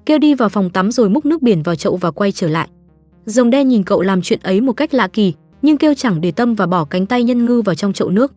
Kêu 0.07 0.19
đi 0.19 0.35
vào 0.35 0.49
phòng 0.49 0.71
tắm 0.71 0.93
rồi 0.93 1.09
múc 1.09 1.25
nước 1.27 1.43
biển 1.43 1.63
vào 1.63 1.75
chậu 1.75 1.97
và 1.97 2.11
quay 2.11 2.33
trở 2.33 2.49
lại. 2.49 2.69
Rồng 3.25 3.51
đen 3.51 3.69
nhìn 3.69 3.83
cậu 3.83 4.03
làm 4.03 4.23
chuyện 4.23 4.41
ấy 4.43 4.61
một 4.61 4.73
cách 4.73 4.95
lạ 4.95 5.09
kỳ, 5.09 5.35
nhưng 5.63 5.77
kêu 5.77 5.95
chẳng 5.95 6.21
để 6.21 6.31
tâm 6.31 6.55
và 6.55 6.67
bỏ 6.67 6.85
cánh 6.85 7.07
tay 7.07 7.25
nhân 7.25 7.45
ngư 7.45 7.63
vào 7.63 7.75
trong 7.75 7.93
chậu 7.93 8.11
nước. 8.11 8.33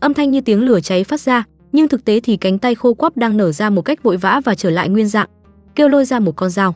Âm 0.00 0.14
thanh 0.14 0.30
như 0.30 0.40
tiếng 0.40 0.64
lửa 0.64 0.80
cháy 0.80 1.04
phát 1.04 1.20
ra, 1.20 1.44
nhưng 1.72 1.88
thực 1.88 2.04
tế 2.04 2.20
thì 2.20 2.36
cánh 2.36 2.58
tay 2.58 2.74
khô 2.74 2.94
quắp 2.94 3.16
đang 3.16 3.36
nở 3.36 3.52
ra 3.52 3.70
một 3.70 3.82
cách 3.82 4.02
vội 4.02 4.16
vã 4.16 4.40
và 4.44 4.54
trở 4.54 4.70
lại 4.70 4.88
nguyên 4.88 5.08
dạng. 5.08 5.28
Kêu 5.74 5.88
lôi 5.88 6.04
ra 6.04 6.20
một 6.20 6.36
con 6.36 6.50
dao. 6.50 6.74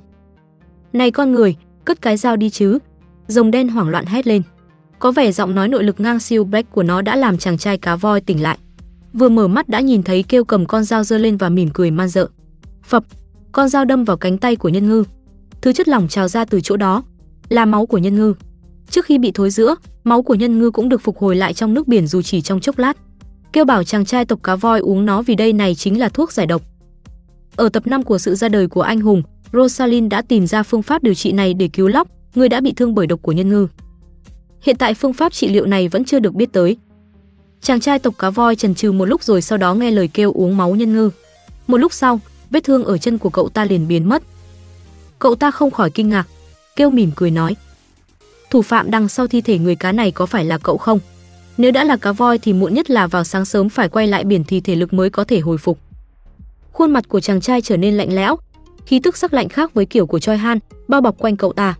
"Này 0.92 1.10
con 1.10 1.32
người, 1.32 1.56
cất 1.84 2.02
cái 2.02 2.16
dao 2.16 2.36
đi 2.36 2.50
chứ." 2.50 2.78
Rồng 3.26 3.50
đen 3.50 3.68
hoảng 3.68 3.88
loạn 3.88 4.06
hét 4.06 4.26
lên. 4.26 4.42
Có 4.98 5.12
vẻ 5.12 5.32
giọng 5.32 5.54
nói 5.54 5.68
nội 5.68 5.84
lực 5.84 6.00
ngang 6.00 6.20
siêu 6.20 6.44
black 6.44 6.72
của 6.72 6.82
nó 6.82 7.02
đã 7.02 7.16
làm 7.16 7.38
chàng 7.38 7.58
trai 7.58 7.78
cá 7.78 7.96
voi 7.96 8.20
tỉnh 8.20 8.42
lại. 8.42 8.58
Vừa 9.12 9.28
mở 9.28 9.48
mắt 9.48 9.68
đã 9.68 9.80
nhìn 9.80 10.02
thấy 10.02 10.22
kêu 10.22 10.44
cầm 10.44 10.66
con 10.66 10.84
dao 10.84 11.04
giơ 11.04 11.18
lên 11.18 11.36
và 11.36 11.48
mỉm 11.48 11.68
cười 11.72 11.90
man 11.90 12.08
dợ. 12.08 12.28
Phập, 12.84 13.04
con 13.52 13.68
dao 13.68 13.84
đâm 13.84 14.04
vào 14.04 14.16
cánh 14.16 14.38
tay 14.38 14.56
của 14.56 14.68
nhân 14.68 14.88
ngư. 14.88 15.04
Thứ 15.60 15.72
chất 15.72 15.88
lỏng 15.88 16.08
trào 16.08 16.28
ra 16.28 16.44
từ 16.44 16.60
chỗ 16.60 16.76
đó, 16.76 17.02
là 17.48 17.64
máu 17.64 17.86
của 17.86 17.98
nhân 17.98 18.14
ngư. 18.14 18.34
Trước 18.90 19.04
khi 19.04 19.18
bị 19.18 19.30
thối 19.34 19.50
rữa, 19.50 19.74
máu 20.04 20.22
của 20.22 20.34
nhân 20.34 20.58
ngư 20.58 20.70
cũng 20.70 20.88
được 20.88 21.02
phục 21.02 21.18
hồi 21.18 21.36
lại 21.36 21.54
trong 21.54 21.74
nước 21.74 21.88
biển 21.88 22.06
dù 22.06 22.22
chỉ 22.22 22.40
trong 22.40 22.60
chốc 22.60 22.78
lát. 22.78 22.96
Kêu 23.52 23.64
bảo 23.64 23.84
chàng 23.84 24.04
trai 24.04 24.24
tộc 24.24 24.42
cá 24.42 24.56
voi 24.56 24.80
uống 24.80 25.06
nó 25.06 25.22
vì 25.22 25.34
đây 25.34 25.52
này 25.52 25.74
chính 25.74 26.00
là 26.00 26.08
thuốc 26.08 26.32
giải 26.32 26.46
độc. 26.46 26.62
Ở 27.56 27.68
tập 27.68 27.86
5 27.86 28.02
của 28.02 28.18
sự 28.18 28.34
ra 28.34 28.48
đời 28.48 28.68
của 28.68 28.82
anh 28.82 29.00
hùng, 29.00 29.22
Rosalind 29.52 30.10
đã 30.10 30.22
tìm 30.22 30.46
ra 30.46 30.62
phương 30.62 30.82
pháp 30.82 31.02
điều 31.02 31.14
trị 31.14 31.32
này 31.32 31.54
để 31.54 31.68
cứu 31.68 31.88
Locke, 31.88 32.14
người 32.34 32.48
đã 32.48 32.60
bị 32.60 32.72
thương 32.72 32.94
bởi 32.94 33.06
độc 33.06 33.22
của 33.22 33.32
nhân 33.32 33.48
ngư. 33.48 33.68
Hiện 34.62 34.76
tại 34.76 34.94
phương 34.94 35.12
pháp 35.12 35.32
trị 35.32 35.48
liệu 35.48 35.66
này 35.66 35.88
vẫn 35.88 36.04
chưa 36.04 36.18
được 36.18 36.34
biết 36.34 36.52
tới. 36.52 36.76
Chàng 37.60 37.80
trai 37.80 37.98
tộc 37.98 38.14
cá 38.18 38.30
voi 38.30 38.56
chần 38.56 38.74
chừ 38.74 38.92
một 38.92 39.04
lúc 39.04 39.22
rồi 39.22 39.42
sau 39.42 39.58
đó 39.58 39.74
nghe 39.74 39.90
lời 39.90 40.08
kêu 40.08 40.32
uống 40.32 40.56
máu 40.56 40.74
nhân 40.74 40.92
ngư. 40.92 41.10
Một 41.66 41.76
lúc 41.76 41.92
sau, 41.92 42.20
vết 42.50 42.64
thương 42.64 42.84
ở 42.84 42.98
chân 42.98 43.18
của 43.18 43.30
cậu 43.30 43.48
ta 43.48 43.64
liền 43.64 43.88
biến 43.88 44.08
mất. 44.08 44.22
Cậu 45.18 45.34
ta 45.34 45.50
không 45.50 45.70
khỏi 45.70 45.90
kinh 45.90 46.08
ngạc, 46.08 46.28
kêu 46.76 46.90
mỉm 46.90 47.10
cười 47.16 47.30
nói: 47.30 47.56
"Thủ 48.52 48.62
phạm 48.62 48.90
đằng 48.90 49.08
sau 49.08 49.26
thi 49.26 49.40
thể 49.40 49.58
người 49.58 49.76
cá 49.76 49.92
này 49.92 50.10
có 50.10 50.26
phải 50.26 50.44
là 50.44 50.58
cậu 50.58 50.76
không? 50.76 50.98
Nếu 51.56 51.72
đã 51.72 51.84
là 51.84 51.96
cá 51.96 52.12
voi 52.12 52.38
thì 52.38 52.52
muộn 52.52 52.74
nhất 52.74 52.90
là 52.90 53.06
vào 53.06 53.24
sáng 53.24 53.44
sớm 53.44 53.68
phải 53.68 53.88
quay 53.88 54.06
lại 54.06 54.24
biển 54.24 54.44
thì 54.44 54.60
thể 54.60 54.74
lực 54.74 54.92
mới 54.92 55.10
có 55.10 55.24
thể 55.24 55.40
hồi 55.40 55.58
phục." 55.58 55.78
Khuôn 56.72 56.92
mặt 56.92 57.08
của 57.08 57.20
chàng 57.20 57.40
trai 57.40 57.62
trở 57.62 57.76
nên 57.76 57.94
lạnh 57.94 58.14
lẽo, 58.14 58.36
khí 58.86 59.00
tức 59.00 59.16
sắc 59.16 59.34
lạnh 59.34 59.48
khác 59.48 59.74
với 59.74 59.86
kiểu 59.86 60.06
của 60.06 60.18
Choi 60.18 60.36
Han, 60.36 60.58
bao 60.88 61.00
bọc 61.00 61.18
quanh 61.18 61.36
cậu 61.36 61.52
ta. 61.52 61.74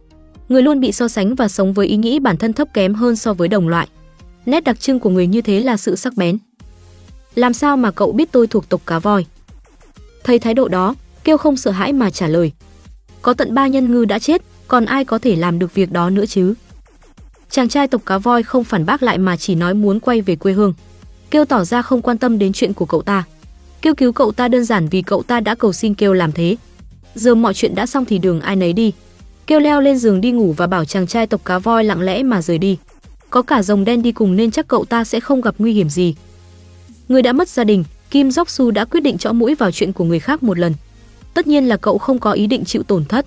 Người 0.49 0.63
luôn 0.63 0.81
bị 0.81 0.93
so 0.93 1.09
sánh 1.09 1.35
và 1.35 1.49
sống 1.49 1.73
với 1.73 1.87
ý 1.87 1.97
nghĩ 1.97 2.19
bản 2.19 2.37
thân 2.37 2.53
thấp 2.53 2.69
kém 2.75 2.95
hơn 2.95 3.17
so 3.17 3.35
với 3.35 3.49
đồng 3.49 3.69
loại. 3.69 3.89
Nét 4.47 4.65
đặc 4.65 4.81
trưng 4.81 5.01
của 5.01 5.11
người 5.11 5.27
như 5.27 5.41
thế 5.41 5.61
là 5.61 5.77
sự 5.77 5.97
sắc 5.97 6.17
bén. 6.17 6.39
Làm 7.35 7.53
sao 7.53 7.77
mà 7.77 7.91
cậu 7.91 8.13
biết 8.13 8.33
tôi 8.33 8.47
thuộc 8.47 8.69
tộc 8.69 8.81
cá 8.87 8.99
voi? 8.99 9.27
Thấy 10.25 10.39
thái 10.39 10.55
độ 10.55 10.69
đó, 10.69 10.95
kêu 11.25 11.37
không 11.37 11.57
sợ 11.57 11.71
hãi 11.71 11.93
mà 11.93 12.11
trả 12.11 12.29
lời. 12.29 12.53
Có 13.23 13.35
tận 13.35 13.55
ba 13.55 13.67
nhân 13.67 13.93
ngư 13.93 14.05
đã 14.05 14.19
chết, 14.19 14.43
còn 14.69 14.85
ai 14.85 15.05
có 15.05 15.19
thể 15.19 15.37
làm 15.37 15.59
được 15.59 15.75
việc 15.75 15.93
đó 15.93 16.11
nữa 16.11 16.27
chứ? 16.27 16.55
Chàng 17.51 17.69
trai 17.69 17.89
tộc 17.89 18.03
cá 18.07 18.19
voi 18.19 18.43
không 18.43 18.65
phản 18.65 18.87
bác 18.87 19.03
lại 19.03 19.19
mà 19.19 19.37
chỉ 19.37 19.55
nói 19.55 19.75
muốn 19.75 20.01
quay 20.01 20.21
về 20.21 20.37
quê 20.37 20.53
hương. 20.53 20.75
Kêu 21.31 21.45
tỏ 21.45 21.65
ra 21.65 21.83
không 21.83 22.03
quan 22.03 22.19
tâm 22.19 22.39
đến 22.39 22.53
chuyện 22.53 22.73
của 22.73 22.87
cậu 22.87 23.03
ta. 23.03 23.25
Kêu 23.83 23.95
cứu 23.95 24.13
cậu 24.13 24.33
ta 24.33 24.49
đơn 24.49 24.65
giản 24.65 24.89
vì 24.89 25.03
cậu 25.03 25.23
ta 25.23 25.41
đã 25.41 25.55
cầu 25.55 25.73
xin 25.73 25.95
kêu 25.95 26.13
làm 26.13 26.33
thế. 26.33 26.57
Giờ 27.15 27.35
mọi 27.35 27.55
chuyện 27.55 27.75
đã 27.75 27.87
xong 27.87 28.05
thì 28.05 28.19
đường 28.19 28.41
ai 28.41 28.57
nấy 28.57 28.73
đi. 28.73 28.93
Kêu 29.47 29.61
leo 29.61 29.81
lên 29.81 29.99
giường 29.99 30.21
đi 30.21 30.31
ngủ 30.31 30.53
và 30.53 30.67
bảo 30.67 30.85
chàng 30.85 31.07
trai 31.07 31.27
tộc 31.27 31.45
cá 31.45 31.59
voi 31.59 31.85
lặng 31.85 32.01
lẽ 32.01 32.23
mà 32.23 32.43
rời 32.43 32.59
đi. 32.59 32.79
Có 33.31 33.43
cả 33.43 33.63
rồng 33.63 33.85
đen 33.85 34.03
đi 34.03 34.13
cùng 34.13 34.37
nên 34.37 34.51
chắc 34.51 34.69
cậu 34.69 34.85
ta 34.85 35.05
sẽ 35.05 35.21
không 35.21 35.41
gặp 35.41 35.55
nguy 35.59 35.73
hiểm 35.73 35.89
gì. 35.89 36.15
Người 37.09 37.23
đã 37.23 37.33
mất 37.33 37.49
gia 37.49 37.65
đình, 37.65 37.85
Kim 38.11 38.29
Jok 38.29 38.45
Su 38.49 38.71
đã 38.71 38.85
quyết 38.85 39.01
định 39.01 39.19
chõ 39.19 39.33
mũi 39.33 39.55
vào 39.55 39.71
chuyện 39.71 39.93
của 39.93 40.05
người 40.05 40.21
khác 40.21 40.43
một 40.43 40.59
lần. 40.59 40.75
Tất 41.35 41.47
nhiên 41.47 41.69
là 41.69 41.77
cậu 41.77 41.99
không 41.99 42.19
có 42.19 42.33
ý 42.33 42.47
định 42.47 42.65
chịu 42.65 42.83
tổn 42.83 43.05
thất. 43.05 43.27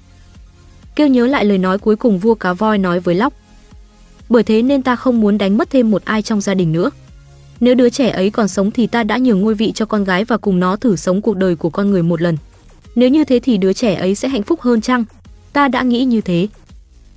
Kêu 0.95 1.07
nhớ 1.07 1.27
lại 1.27 1.45
lời 1.45 1.57
nói 1.57 1.77
cuối 1.77 1.95
cùng 1.95 2.19
vua 2.19 2.35
cá 2.35 2.53
voi 2.53 2.77
nói 2.77 2.99
với 2.99 3.15
Lóc. 3.15 3.33
Bởi 4.29 4.43
thế 4.43 4.61
nên 4.61 4.83
ta 4.83 4.95
không 4.95 5.21
muốn 5.21 5.37
đánh 5.37 5.57
mất 5.57 5.69
thêm 5.69 5.91
một 5.91 6.05
ai 6.05 6.21
trong 6.21 6.41
gia 6.41 6.53
đình 6.53 6.71
nữa. 6.71 6.89
Nếu 7.59 7.75
đứa 7.75 7.89
trẻ 7.89 8.09
ấy 8.09 8.29
còn 8.29 8.47
sống 8.47 8.71
thì 8.71 8.87
ta 8.87 9.03
đã 9.03 9.17
nhường 9.17 9.41
ngôi 9.41 9.55
vị 9.55 9.71
cho 9.75 9.85
con 9.85 10.03
gái 10.03 10.25
và 10.25 10.37
cùng 10.37 10.59
nó 10.59 10.75
thử 10.75 10.95
sống 10.95 11.21
cuộc 11.21 11.37
đời 11.37 11.55
của 11.55 11.69
con 11.69 11.91
người 11.91 12.03
một 12.03 12.21
lần. 12.21 12.37
Nếu 12.95 13.09
như 13.09 13.23
thế 13.23 13.39
thì 13.39 13.57
đứa 13.57 13.73
trẻ 13.73 13.95
ấy 13.95 14.15
sẽ 14.15 14.27
hạnh 14.27 14.43
phúc 14.43 14.61
hơn 14.61 14.81
chăng? 14.81 15.05
Ta 15.53 15.67
đã 15.67 15.81
nghĩ 15.81 16.05
như 16.05 16.21
thế. 16.21 16.47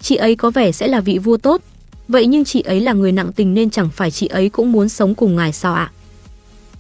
Chị 0.00 0.16
ấy 0.16 0.36
có 0.36 0.50
vẻ 0.50 0.72
sẽ 0.72 0.88
là 0.88 1.00
vị 1.00 1.18
vua 1.18 1.36
tốt, 1.36 1.62
vậy 2.08 2.26
nhưng 2.26 2.44
chị 2.44 2.60
ấy 2.60 2.80
là 2.80 2.92
người 2.92 3.12
nặng 3.12 3.32
tình 3.32 3.54
nên 3.54 3.70
chẳng 3.70 3.88
phải 3.90 4.10
chị 4.10 4.26
ấy 4.26 4.48
cũng 4.48 4.72
muốn 4.72 4.88
sống 4.88 5.14
cùng 5.14 5.36
ngài 5.36 5.52
sao 5.52 5.74
ạ? 5.74 5.92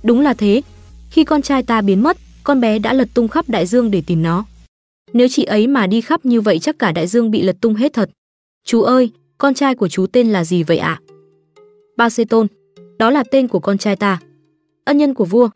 Đúng 0.02 0.20
là 0.20 0.34
thế, 0.34 0.62
khi 1.10 1.24
con 1.24 1.42
trai 1.42 1.62
ta 1.62 1.80
biến 1.80 2.02
mất, 2.02 2.16
con 2.44 2.60
bé 2.60 2.78
đã 2.78 2.92
lật 2.92 3.08
tung 3.14 3.28
khắp 3.28 3.48
đại 3.48 3.66
dương 3.66 3.90
để 3.90 4.02
tìm 4.06 4.22
nó. 4.22 4.44
Nếu 5.12 5.28
chị 5.28 5.44
ấy 5.44 5.66
mà 5.66 5.86
đi 5.86 6.00
khắp 6.00 6.24
như 6.24 6.40
vậy 6.40 6.58
chắc 6.58 6.78
cả 6.78 6.92
đại 6.92 7.06
dương 7.06 7.30
bị 7.30 7.42
lật 7.42 7.56
tung 7.60 7.74
hết 7.74 7.92
thật. 7.92 8.10
Chú 8.64 8.82
ơi, 8.82 9.10
con 9.38 9.54
trai 9.54 9.74
của 9.74 9.88
chú 9.88 10.06
tên 10.06 10.32
là 10.32 10.44
gì 10.44 10.62
vậy 10.62 10.78
ạ? 10.78 11.00
À? 11.00 11.02
Baseton, 11.96 12.46
đó 12.98 13.10
là 13.10 13.24
tên 13.30 13.48
của 13.48 13.58
con 13.58 13.78
trai 13.78 13.96
ta. 13.96 14.20
Ân 14.84 14.98
nhân 14.98 15.14
của 15.14 15.24
vua. 15.24 15.48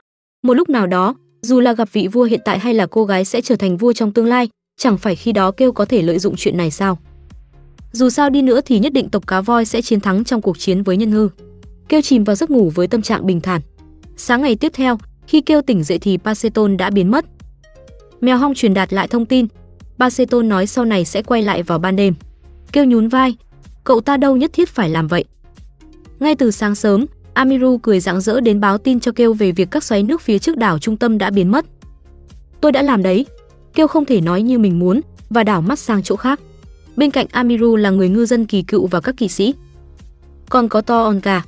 Một 0.42 0.54
lúc 0.54 0.68
nào 0.68 0.86
đó, 0.86 1.14
dù 1.42 1.60
là 1.60 1.72
gặp 1.72 1.88
vị 1.92 2.08
vua 2.08 2.22
hiện 2.22 2.40
tại 2.44 2.58
hay 2.58 2.74
là 2.74 2.86
cô 2.86 3.04
gái 3.04 3.24
sẽ 3.24 3.40
trở 3.40 3.56
thành 3.56 3.76
vua 3.76 3.92
trong 3.92 4.12
tương 4.12 4.26
lai, 4.26 4.48
chẳng 4.78 4.98
phải 4.98 5.16
khi 5.16 5.32
đó 5.32 5.50
kêu 5.50 5.72
có 5.72 5.84
thể 5.84 6.02
lợi 6.02 6.18
dụng 6.18 6.34
chuyện 6.36 6.56
này 6.56 6.70
sao? 6.70 6.98
Dù 7.92 8.10
sao 8.10 8.30
đi 8.30 8.42
nữa 8.42 8.60
thì 8.64 8.78
nhất 8.78 8.92
định 8.92 9.08
tộc 9.08 9.26
cá 9.26 9.40
voi 9.40 9.64
sẽ 9.64 9.82
chiến 9.82 10.00
thắng 10.00 10.24
trong 10.24 10.42
cuộc 10.42 10.58
chiến 10.58 10.82
với 10.82 10.96
nhân 10.96 11.10
ngư. 11.10 11.28
Kêu 11.88 12.00
chìm 12.02 12.24
vào 12.24 12.36
giấc 12.36 12.50
ngủ 12.50 12.72
với 12.74 12.86
tâm 12.86 13.02
trạng 13.02 13.26
bình 13.26 13.40
thản. 13.40 13.60
Sáng 14.16 14.42
ngày 14.42 14.56
tiếp 14.56 14.72
theo, 14.74 14.98
khi 15.26 15.40
kêu 15.40 15.62
tỉnh 15.62 15.84
dậy 15.84 15.98
thì 15.98 16.18
Paceton 16.18 16.76
đã 16.76 16.90
biến 16.90 17.10
mất. 17.10 17.24
Mèo 18.22 18.38
hong 18.38 18.54
truyền 18.54 18.74
đạt 18.74 18.92
lại 18.92 19.08
thông 19.08 19.26
tin, 19.26 19.46
Paceton 19.98 20.48
nói 20.48 20.66
sau 20.66 20.84
này 20.84 21.04
sẽ 21.04 21.22
quay 21.22 21.42
lại 21.42 21.62
vào 21.62 21.78
ban 21.78 21.96
đêm. 21.96 22.14
Kêu 22.72 22.84
nhún 22.84 23.08
vai, 23.08 23.36
cậu 23.84 24.00
ta 24.00 24.16
đâu 24.16 24.36
nhất 24.36 24.50
thiết 24.52 24.68
phải 24.68 24.90
làm 24.90 25.08
vậy. 25.08 25.24
Ngay 26.20 26.34
từ 26.36 26.50
sáng 26.50 26.74
sớm, 26.74 27.06
Amiru 27.34 27.78
cười 27.78 28.00
rạng 28.00 28.20
rỡ 28.20 28.40
đến 28.40 28.60
báo 28.60 28.78
tin 28.78 29.00
cho 29.00 29.12
Kêu 29.12 29.34
về 29.34 29.52
việc 29.52 29.70
các 29.70 29.84
xoáy 29.84 30.02
nước 30.02 30.20
phía 30.20 30.38
trước 30.38 30.56
đảo 30.56 30.78
trung 30.78 30.96
tâm 30.96 31.18
đã 31.18 31.30
biến 31.30 31.50
mất. 31.50 31.66
Tôi 32.60 32.72
đã 32.72 32.82
làm 32.82 33.02
đấy, 33.02 33.26
Kêu 33.74 33.86
không 33.86 34.04
thể 34.04 34.20
nói 34.20 34.42
như 34.42 34.58
mình 34.58 34.78
muốn 34.78 35.00
và 35.30 35.44
đảo 35.44 35.60
mắt 35.60 35.78
sang 35.78 36.02
chỗ 36.02 36.16
khác. 36.16 36.40
Bên 36.96 37.10
cạnh 37.10 37.26
Amiru 37.30 37.76
là 37.76 37.90
người 37.90 38.08
ngư 38.08 38.26
dân 38.26 38.46
kỳ 38.46 38.62
cựu 38.62 38.86
và 38.86 39.00
các 39.00 39.16
kỵ 39.16 39.28
sĩ. 39.28 39.54
Còn 40.48 40.68
có 40.68 40.80
To 40.80 41.04
Onka. 41.04 41.42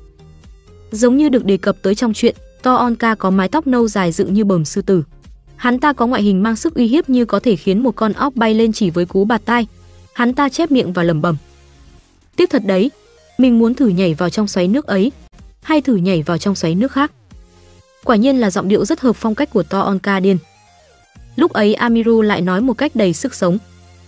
Giống 0.91 1.17
như 1.17 1.29
được 1.29 1.45
đề 1.45 1.57
cập 1.57 1.77
tới 1.83 1.95
trong 1.95 2.13
chuyện, 2.13 2.37
To 2.63 2.75
Onka 2.75 3.15
có 3.15 3.31
mái 3.31 3.49
tóc 3.49 3.67
nâu 3.67 3.89
dài 3.89 4.13
dựng 4.13 4.35
như 4.35 4.45
bờm 4.45 4.65
sư 4.65 4.83
tử. 4.83 5.03
Hắn 5.57 5.79
ta 5.79 5.93
có 5.93 6.07
ngoại 6.07 6.23
hình 6.23 6.43
mang 6.43 6.57
sức 6.57 6.75
uy 6.75 6.87
hiếp 6.87 7.09
như 7.09 7.25
có 7.25 7.41
thể 7.41 7.57
khiến 7.57 7.83
một 7.83 7.97
con 7.97 8.13
óc 8.13 8.35
bay 8.37 8.55
lên 8.55 8.73
chỉ 8.73 8.91
với 8.91 9.07
cú 9.07 9.25
bạt 9.25 9.43
tai. 9.45 9.67
Hắn 10.13 10.35
ta 10.35 10.49
chép 10.49 10.71
miệng 10.71 10.93
và 10.93 11.03
lẩm 11.03 11.23
bẩm. 11.23 11.37
Tiếp 12.37 12.47
thật 12.51 12.63
đấy, 12.67 12.91
mình 13.39 13.59
muốn 13.59 13.75
thử 13.75 13.89
nhảy 13.89 14.15
vào 14.15 14.31
trong 14.31 14.49
xoáy 14.49 14.69
nước 14.69 14.87
ấy, 14.87 15.13
hay 15.63 15.81
thử 15.81 15.97
nhảy 15.97 16.23
vào 16.23 16.39
trong 16.39 16.55
xoáy 16.55 16.75
nước 16.75 16.93
khác. 16.93 17.13
Quả 18.05 18.17
nhiên 18.17 18.41
là 18.41 18.51
giọng 18.51 18.69
điệu 18.69 18.85
rất 18.85 19.01
hợp 19.01 19.17
phong 19.17 19.35
cách 19.35 19.51
của 19.53 19.63
To 19.63 19.81
Onka 19.81 20.21
điên. 20.21 20.39
Lúc 21.37 21.53
ấy 21.53 21.75
Amiru 21.75 22.23
lại 22.23 22.41
nói 22.41 22.61
một 22.61 22.79
cách 22.79 22.97
đầy 22.97 23.13
sức 23.13 23.35
sống. 23.35 23.59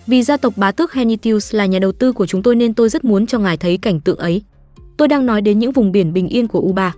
Vì 0.06 0.22
gia 0.22 0.36
tộc 0.36 0.52
bá 0.56 0.72
tước 0.72 0.92
Henitius 0.92 1.54
là 1.54 1.66
nhà 1.66 1.78
đầu 1.78 1.92
tư 1.92 2.12
của 2.12 2.26
chúng 2.26 2.42
tôi 2.42 2.56
nên 2.56 2.74
tôi 2.74 2.88
rất 2.88 3.04
muốn 3.04 3.26
cho 3.26 3.38
ngài 3.38 3.56
thấy 3.56 3.76
cảnh 3.76 4.00
tượng 4.00 4.18
ấy. 4.18 4.42
Tôi 4.96 5.08
đang 5.08 5.26
nói 5.26 5.40
đến 5.40 5.58
những 5.58 5.72
vùng 5.72 5.92
biển 5.92 6.12
bình 6.12 6.28
yên 6.28 6.48
của 6.48 6.60
Uba. 6.60 6.94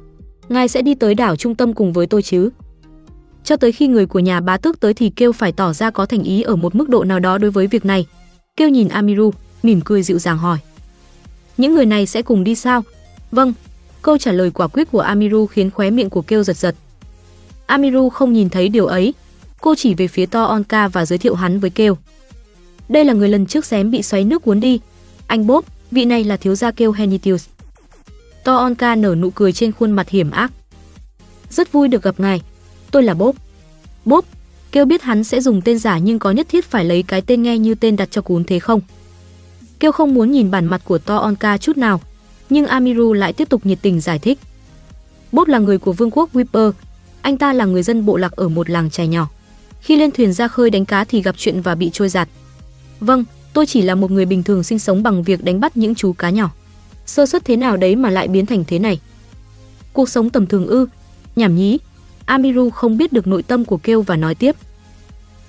Ngài 0.49 0.69
sẽ 0.69 0.83
đi 0.83 0.95
tới 0.95 1.15
đảo 1.15 1.37
trung 1.37 1.55
tâm 1.55 1.75
cùng 1.75 1.93
với 1.93 2.07
tôi 2.07 2.23
chứ? 2.23 2.51
Cho 3.45 3.57
tới 3.57 3.73
khi 3.73 3.87
người 3.87 4.07
của 4.07 4.19
nhà 4.19 4.41
bá 4.41 4.57
tước 4.57 4.81
tới 4.81 4.95
thì 4.95 5.11
kêu 5.11 5.33
phải 5.33 5.53
tỏ 5.53 5.73
ra 5.73 5.91
có 5.91 6.07
thành 6.07 6.23
ý 6.23 6.43
ở 6.43 6.57
một 6.57 6.75
mức 6.75 6.89
độ 6.89 7.05
nào 7.05 7.21
đó 7.21 7.39
đối 7.39 7.51
với 7.51 7.67
việc 7.67 7.85
này. 7.85 8.07
Kêu 8.57 8.69
nhìn 8.69 8.89
Amiru, 8.89 9.33
mỉm 9.63 9.81
cười 9.85 10.03
dịu 10.03 10.19
dàng 10.19 10.39
hỏi. 10.39 10.59
Những 11.57 11.75
người 11.75 11.87
này 11.87 12.07
sẽ 12.07 12.23
cùng 12.23 12.45
đi 12.45 12.55
sao? 12.55 12.83
Vâng. 13.33 13.53
Câu 14.03 14.19
trả 14.19 14.33
lời 14.33 14.51
quả 14.51 14.67
quyết 14.67 14.91
của 14.91 15.01
Amiru 15.01 15.47
khiến 15.47 15.71
khóe 15.71 15.91
miệng 15.91 16.11
của 16.11 16.23
kêu 16.23 16.45
giật 16.45 16.57
giật. 16.57 16.75
Amiru 17.67 18.09
không 18.09 18.33
nhìn 18.33 18.49
thấy 18.49 18.69
điều 18.69 18.87
ấy, 18.87 19.15
Cô 19.61 19.75
chỉ 19.75 19.95
về 19.95 20.09
phía 20.09 20.27
To 20.27 20.45
Onka 20.45 20.89
và 20.89 21.07
giới 21.07 21.19
thiệu 21.19 21.35
hắn 21.35 21.61
với 21.61 21.71
Kêu. 21.71 21.97
Đây 22.89 23.05
là 23.05 23.13
người 23.13 23.29
lần 23.29 23.47
trước 23.47 23.65
xém 23.65 23.91
bị 23.91 24.03
xoáy 24.03 24.25
nước 24.25 24.43
cuốn 24.43 24.61
đi. 24.61 24.81
Anh 25.27 25.47
Bob, 25.47 25.65
vị 25.91 26.05
này 26.05 26.25
là 26.25 26.37
thiếu 26.37 26.55
gia 26.55 26.71
Kêu 26.71 26.93
Henitius. 26.93 27.47
To 28.45 28.57
Onka 28.57 28.95
nở 28.95 29.15
nụ 29.15 29.31
cười 29.31 29.53
trên 29.53 29.73
khuôn 29.73 29.93
mặt 29.93 30.09
hiểm 30.09 30.31
ác. 30.31 30.53
Rất 31.51 31.73
vui 31.73 31.89
được 31.89 32.03
gặp 32.03 32.21
ngài. 32.21 32.43
Tôi 32.91 33.03
là 33.03 33.15
Bob. 33.15 33.37
Bob, 34.05 34.25
Kêu 34.73 34.85
biết 34.85 35.03
hắn 35.03 35.25
sẽ 35.25 35.41
dùng 35.41 35.63
tên 35.63 35.79
giả 35.79 35.99
nhưng 35.99 36.19
có 36.19 36.31
nhất 36.31 36.47
thiết 36.49 36.65
phải 36.65 36.85
lấy 36.85 37.03
cái 37.03 37.21
tên 37.21 37.43
nghe 37.43 37.59
như 37.59 37.75
tên 37.75 37.97
đặt 37.97 38.09
cho 38.11 38.23
cún 38.23 38.45
thế 38.45 38.59
không? 38.59 38.81
Kêu 39.81 39.93
không 39.93 40.15
muốn 40.15 40.33
nhìn 40.33 40.51
bản 40.51 40.67
mặt 40.67 40.81
của 40.85 40.99
To 40.99 41.17
Onka 41.17 41.59
chút 41.59 41.77
nào, 41.77 42.01
nhưng 42.51 42.67
Amiru 42.67 43.13
lại 43.13 43.33
tiếp 43.33 43.49
tục 43.49 43.67
nhiệt 43.67 43.79
tình 43.83 44.01
giải 44.01 44.19
thích. 44.19 44.39
Bob 45.33 45.49
là 45.49 45.59
người 45.59 45.79
của 45.79 45.93
vương 45.93 46.11
quốc 46.11 46.31
Whipper, 46.33 46.73
anh 47.23 47.39
ta 47.39 47.53
là 47.53 47.65
người 47.65 47.83
dân 47.83 48.07
bộ 48.07 48.17
lạc 48.17 48.33
ở 48.33 48.49
một 48.49 48.71
làng 48.71 48.91
trài 48.91 49.09
nhỏ. 49.09 49.29
Khi 49.81 49.97
lên 49.97 50.11
thuyền 50.11 50.33
ra 50.33 50.49
khơi 50.49 50.71
đánh 50.71 50.85
cá 50.85 51.05
thì 51.05 51.23
gặp 51.23 51.35
chuyện 51.39 51.61
và 51.61 51.75
bị 51.75 51.91
trôi 51.93 52.09
giạt. 52.09 52.29
Vâng, 53.01 53.25
tôi 53.53 53.67
chỉ 53.67 53.83
là 53.83 53.95
một 53.95 54.11
người 54.11 54.25
bình 54.25 54.43
thường 54.43 54.65
sinh 54.65 54.79
sống 54.79 55.03
bằng 55.03 55.23
việc 55.23 55.45
đánh 55.45 55.61
bắt 55.61 55.77
những 55.77 55.95
chú 55.95 56.13
cá 56.13 56.31
nhỏ. 56.31 56.51
Sơ 57.07 57.27
suất 57.27 57.45
thế 57.45 57.57
nào 57.57 57.77
đấy 57.77 57.97
mà 57.97 58.11
lại 58.11 58.29
biến 58.29 58.47
thành 58.47 58.65
thế 58.65 58.79
này? 58.79 59.01
Cuộc 59.93 60.09
sống 60.09 60.31
tầm 60.31 60.47
thường 60.47 60.67
ư? 60.67 60.87
Nhảm 61.37 61.57
nhí. 61.57 61.79
Amiru 62.29 62.71
không 62.71 62.97
biết 62.97 63.13
được 63.13 63.27
nội 63.27 63.43
tâm 63.43 63.65
của 63.65 63.77
Kêu 63.77 64.03
và 64.03 64.17
nói 64.17 64.35
tiếp. 64.35 64.57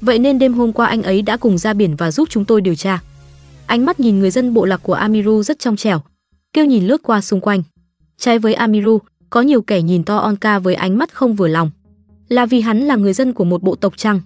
Vậy 0.02 0.20
nên 0.20 0.40
đêm 0.40 0.54
hôm 0.54 0.74
qua 0.74 0.88
anh 0.88 1.04
ấy 1.04 1.22
đã 1.22 1.38
cùng 1.38 1.58
ra 1.58 1.74
biển 1.74 1.96
và 1.96 2.12
giúp 2.12 2.30
chúng 2.32 2.46
tôi 2.46 2.62
điều 2.62 2.76
tra. 2.76 3.00
Ánh 3.66 3.86
mắt 3.86 4.00
nhìn 4.00 4.20
người 4.20 4.32
dân 4.32 4.54
bộ 4.54 4.66
lạc 4.66 4.78
của 4.84 4.94
Amiru 4.94 5.44
rất 5.44 5.60
trong 5.60 5.76
trẻo. 5.76 6.02
Kêu 6.54 6.66
nhìn 6.66 6.88
lướt 6.88 7.04
qua 7.04 7.22
xung 7.22 7.42
quanh. 7.42 7.64
Trái 8.18 8.40
với 8.40 8.54
Amiru, 8.54 9.00
có 9.30 9.42
nhiều 9.42 9.62
kẻ 9.62 9.82
nhìn 9.82 10.04
to 10.04 10.18
Onka 10.18 10.60
với 10.60 10.76
ánh 10.76 10.98
mắt 10.98 11.14
không 11.14 11.36
vừa 11.36 11.48
lòng. 11.48 11.72
Là 12.30 12.46
vì 12.46 12.62
hắn 12.62 12.80
là 12.80 12.96
người 12.96 13.14
dân 13.14 13.34
của 13.34 13.44
một 13.44 13.64
bộ 13.64 13.76
tộc 13.76 13.98
chăng? 13.98 14.22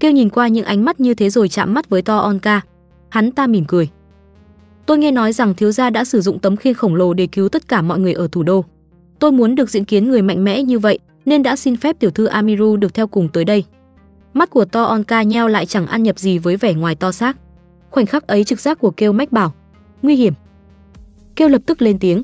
Kêu 0.00 0.12
nhìn 0.12 0.30
qua 0.30 0.48
những 0.48 0.64
ánh 0.64 0.84
mắt 0.84 1.00
như 1.00 1.14
thế 1.14 1.30
rồi 1.30 1.48
chạm 1.48 1.74
mắt 1.74 1.88
với 1.88 2.02
to 2.02 2.18
Onka. 2.18 2.60
Hắn 3.08 3.30
ta 3.30 3.46
mỉm 3.46 3.64
cười. 3.68 3.88
Tôi 4.86 4.98
nghe 4.98 5.10
nói 5.10 5.32
rằng 5.32 5.54
thiếu 5.54 5.72
gia 5.72 5.90
đã 5.90 6.04
sử 6.04 6.20
dụng 6.20 6.38
tấm 6.38 6.56
khiên 6.56 6.74
khổng 6.74 6.94
lồ 6.94 7.14
để 7.14 7.26
cứu 7.26 7.48
tất 7.48 7.68
cả 7.68 7.82
mọi 7.82 7.98
người 7.98 8.12
ở 8.12 8.28
thủ 8.32 8.42
đô. 8.42 8.64
Tôi 9.18 9.32
muốn 9.32 9.54
được 9.54 9.70
diễn 9.70 9.84
kiến 9.84 10.10
người 10.10 10.22
mạnh 10.22 10.44
mẽ 10.44 10.62
như 10.62 10.78
vậy, 10.78 10.98
nên 11.30 11.42
đã 11.42 11.56
xin 11.56 11.76
phép 11.76 11.96
tiểu 11.98 12.10
thư 12.10 12.26
Amiru 12.26 12.76
được 12.76 12.94
theo 12.94 13.06
cùng 13.06 13.28
tới 13.28 13.44
đây. 13.44 13.64
Mắt 14.34 14.50
của 14.50 14.64
To 14.64 14.84
Onka 14.84 15.22
nheo 15.22 15.48
lại 15.48 15.66
chẳng 15.66 15.86
ăn 15.86 16.02
nhập 16.02 16.18
gì 16.18 16.38
với 16.38 16.56
vẻ 16.56 16.74
ngoài 16.74 16.94
to 16.94 17.12
xác. 17.12 17.36
Khoảnh 17.90 18.06
khắc 18.06 18.26
ấy 18.26 18.44
trực 18.44 18.60
giác 18.60 18.78
của 18.78 18.90
Kêu 18.90 19.12
mách 19.12 19.32
bảo, 19.32 19.52
nguy 20.02 20.16
hiểm. 20.16 20.34
Kêu 21.36 21.48
lập 21.48 21.62
tức 21.66 21.82
lên 21.82 21.98
tiếng. 21.98 22.22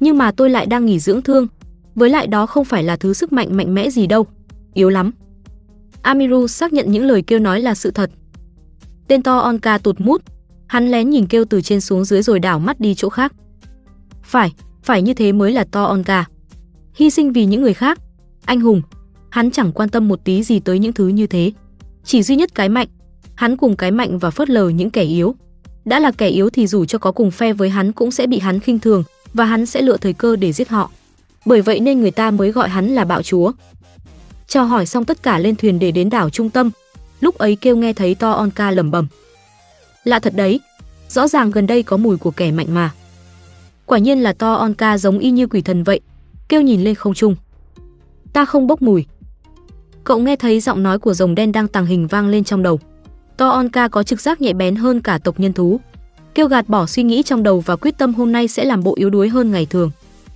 Nhưng 0.00 0.18
mà 0.18 0.32
tôi 0.32 0.50
lại 0.50 0.66
đang 0.66 0.86
nghỉ 0.86 0.98
dưỡng 0.98 1.22
thương, 1.22 1.46
với 1.94 2.10
lại 2.10 2.26
đó 2.26 2.46
không 2.46 2.64
phải 2.64 2.82
là 2.82 2.96
thứ 2.96 3.12
sức 3.12 3.32
mạnh 3.32 3.56
mạnh 3.56 3.74
mẽ 3.74 3.90
gì 3.90 4.06
đâu, 4.06 4.26
yếu 4.74 4.88
lắm. 4.88 5.10
Amiru 6.02 6.46
xác 6.46 6.72
nhận 6.72 6.92
những 6.92 7.04
lời 7.04 7.22
Kêu 7.22 7.38
nói 7.38 7.60
là 7.60 7.74
sự 7.74 7.90
thật. 7.90 8.10
Tên 9.08 9.22
To 9.22 9.38
Onka 9.38 9.78
tụt 9.78 10.00
mút, 10.00 10.22
hắn 10.66 10.90
lén 10.90 11.10
nhìn 11.10 11.26
Kêu 11.26 11.44
từ 11.44 11.60
trên 11.60 11.80
xuống 11.80 12.04
dưới 12.04 12.22
rồi 12.22 12.38
đảo 12.38 12.58
mắt 12.58 12.80
đi 12.80 12.94
chỗ 12.94 13.08
khác. 13.08 13.32
Phải, 14.22 14.52
phải 14.82 15.02
như 15.02 15.14
thế 15.14 15.32
mới 15.32 15.52
là 15.52 15.64
To 15.64 15.84
Onka. 15.84 16.24
Hy 16.94 17.10
sinh 17.10 17.32
vì 17.32 17.44
những 17.44 17.62
người 17.62 17.74
khác, 17.74 17.98
anh 18.44 18.60
hùng, 18.60 18.82
hắn 19.30 19.50
chẳng 19.50 19.72
quan 19.72 19.88
tâm 19.88 20.08
một 20.08 20.24
tí 20.24 20.42
gì 20.42 20.60
tới 20.60 20.78
những 20.78 20.92
thứ 20.92 21.08
như 21.08 21.26
thế. 21.26 21.52
Chỉ 22.04 22.22
duy 22.22 22.36
nhất 22.36 22.54
cái 22.54 22.68
mạnh, 22.68 22.88
hắn 23.34 23.56
cùng 23.56 23.76
cái 23.76 23.90
mạnh 23.90 24.18
và 24.18 24.30
phớt 24.30 24.50
lờ 24.50 24.68
những 24.68 24.90
kẻ 24.90 25.02
yếu. 25.02 25.34
Đã 25.84 26.00
là 26.00 26.10
kẻ 26.10 26.28
yếu 26.28 26.50
thì 26.50 26.66
dù 26.66 26.84
cho 26.84 26.98
có 26.98 27.12
cùng 27.12 27.30
phe 27.30 27.52
với 27.52 27.68
hắn 27.68 27.92
cũng 27.92 28.10
sẽ 28.10 28.26
bị 28.26 28.38
hắn 28.38 28.60
khinh 28.60 28.78
thường 28.78 29.04
và 29.34 29.44
hắn 29.44 29.66
sẽ 29.66 29.82
lựa 29.82 29.96
thời 29.96 30.12
cơ 30.12 30.36
để 30.36 30.52
giết 30.52 30.68
họ. 30.68 30.90
Bởi 31.46 31.62
vậy 31.62 31.80
nên 31.80 32.00
người 32.00 32.10
ta 32.10 32.30
mới 32.30 32.52
gọi 32.52 32.68
hắn 32.68 32.88
là 32.88 33.04
bạo 33.04 33.22
chúa. 33.22 33.52
Chào 34.46 34.66
hỏi 34.66 34.86
xong 34.86 35.04
tất 35.04 35.22
cả 35.22 35.38
lên 35.38 35.56
thuyền 35.56 35.78
để 35.78 35.90
đến 35.90 36.10
đảo 36.10 36.30
trung 36.30 36.50
tâm. 36.50 36.70
Lúc 37.20 37.38
ấy 37.38 37.56
kêu 37.56 37.76
nghe 37.76 37.92
thấy 37.92 38.14
To 38.14 38.32
Onka 38.32 38.70
lẩm 38.70 38.90
bẩm. 38.90 39.06
Lạ 40.04 40.18
thật 40.18 40.34
đấy, 40.36 40.60
rõ 41.08 41.28
ràng 41.28 41.50
gần 41.50 41.66
đây 41.66 41.82
có 41.82 41.96
mùi 41.96 42.16
của 42.16 42.30
kẻ 42.30 42.52
mạnh 42.52 42.74
mà. 42.74 42.90
Quả 43.86 43.98
nhiên 43.98 44.22
là 44.22 44.32
To 44.32 44.54
Onka 44.54 44.98
giống 44.98 45.18
y 45.18 45.30
như 45.30 45.46
quỷ 45.46 45.62
thần 45.62 45.84
vậy. 45.84 46.00
Kêu 46.52 46.60
nhìn 46.60 46.84
lên 46.84 46.94
không 46.94 47.14
trung. 47.14 47.36
Ta 48.32 48.44
không 48.44 48.66
bốc 48.66 48.82
mùi. 48.82 49.06
Cậu 50.04 50.18
nghe 50.18 50.36
thấy 50.36 50.60
giọng 50.60 50.82
nói 50.82 50.98
của 50.98 51.14
rồng 51.14 51.34
đen 51.34 51.52
đang 51.52 51.68
tàng 51.68 51.86
hình 51.86 52.06
vang 52.06 52.28
lên 52.28 52.44
trong 52.44 52.62
đầu. 52.62 52.80
To 53.36 53.48
Onka 53.48 53.88
có 53.88 54.02
trực 54.02 54.20
giác 54.20 54.40
nhạy 54.40 54.54
bén 54.54 54.76
hơn 54.76 55.00
cả 55.00 55.18
tộc 55.18 55.40
nhân 55.40 55.52
thú. 55.52 55.80
Kêu 56.34 56.48
gạt 56.48 56.68
bỏ 56.68 56.86
suy 56.86 57.02
nghĩ 57.02 57.22
trong 57.22 57.42
đầu 57.42 57.60
và 57.60 57.76
quyết 57.76 57.98
tâm 57.98 58.14
hôm 58.14 58.32
nay 58.32 58.48
sẽ 58.48 58.64
làm 58.64 58.82
bộ 58.82 58.94
yếu 58.96 59.10
đuối 59.10 59.28
hơn 59.28 59.50
ngày 59.50 59.66
thường. 59.66 59.90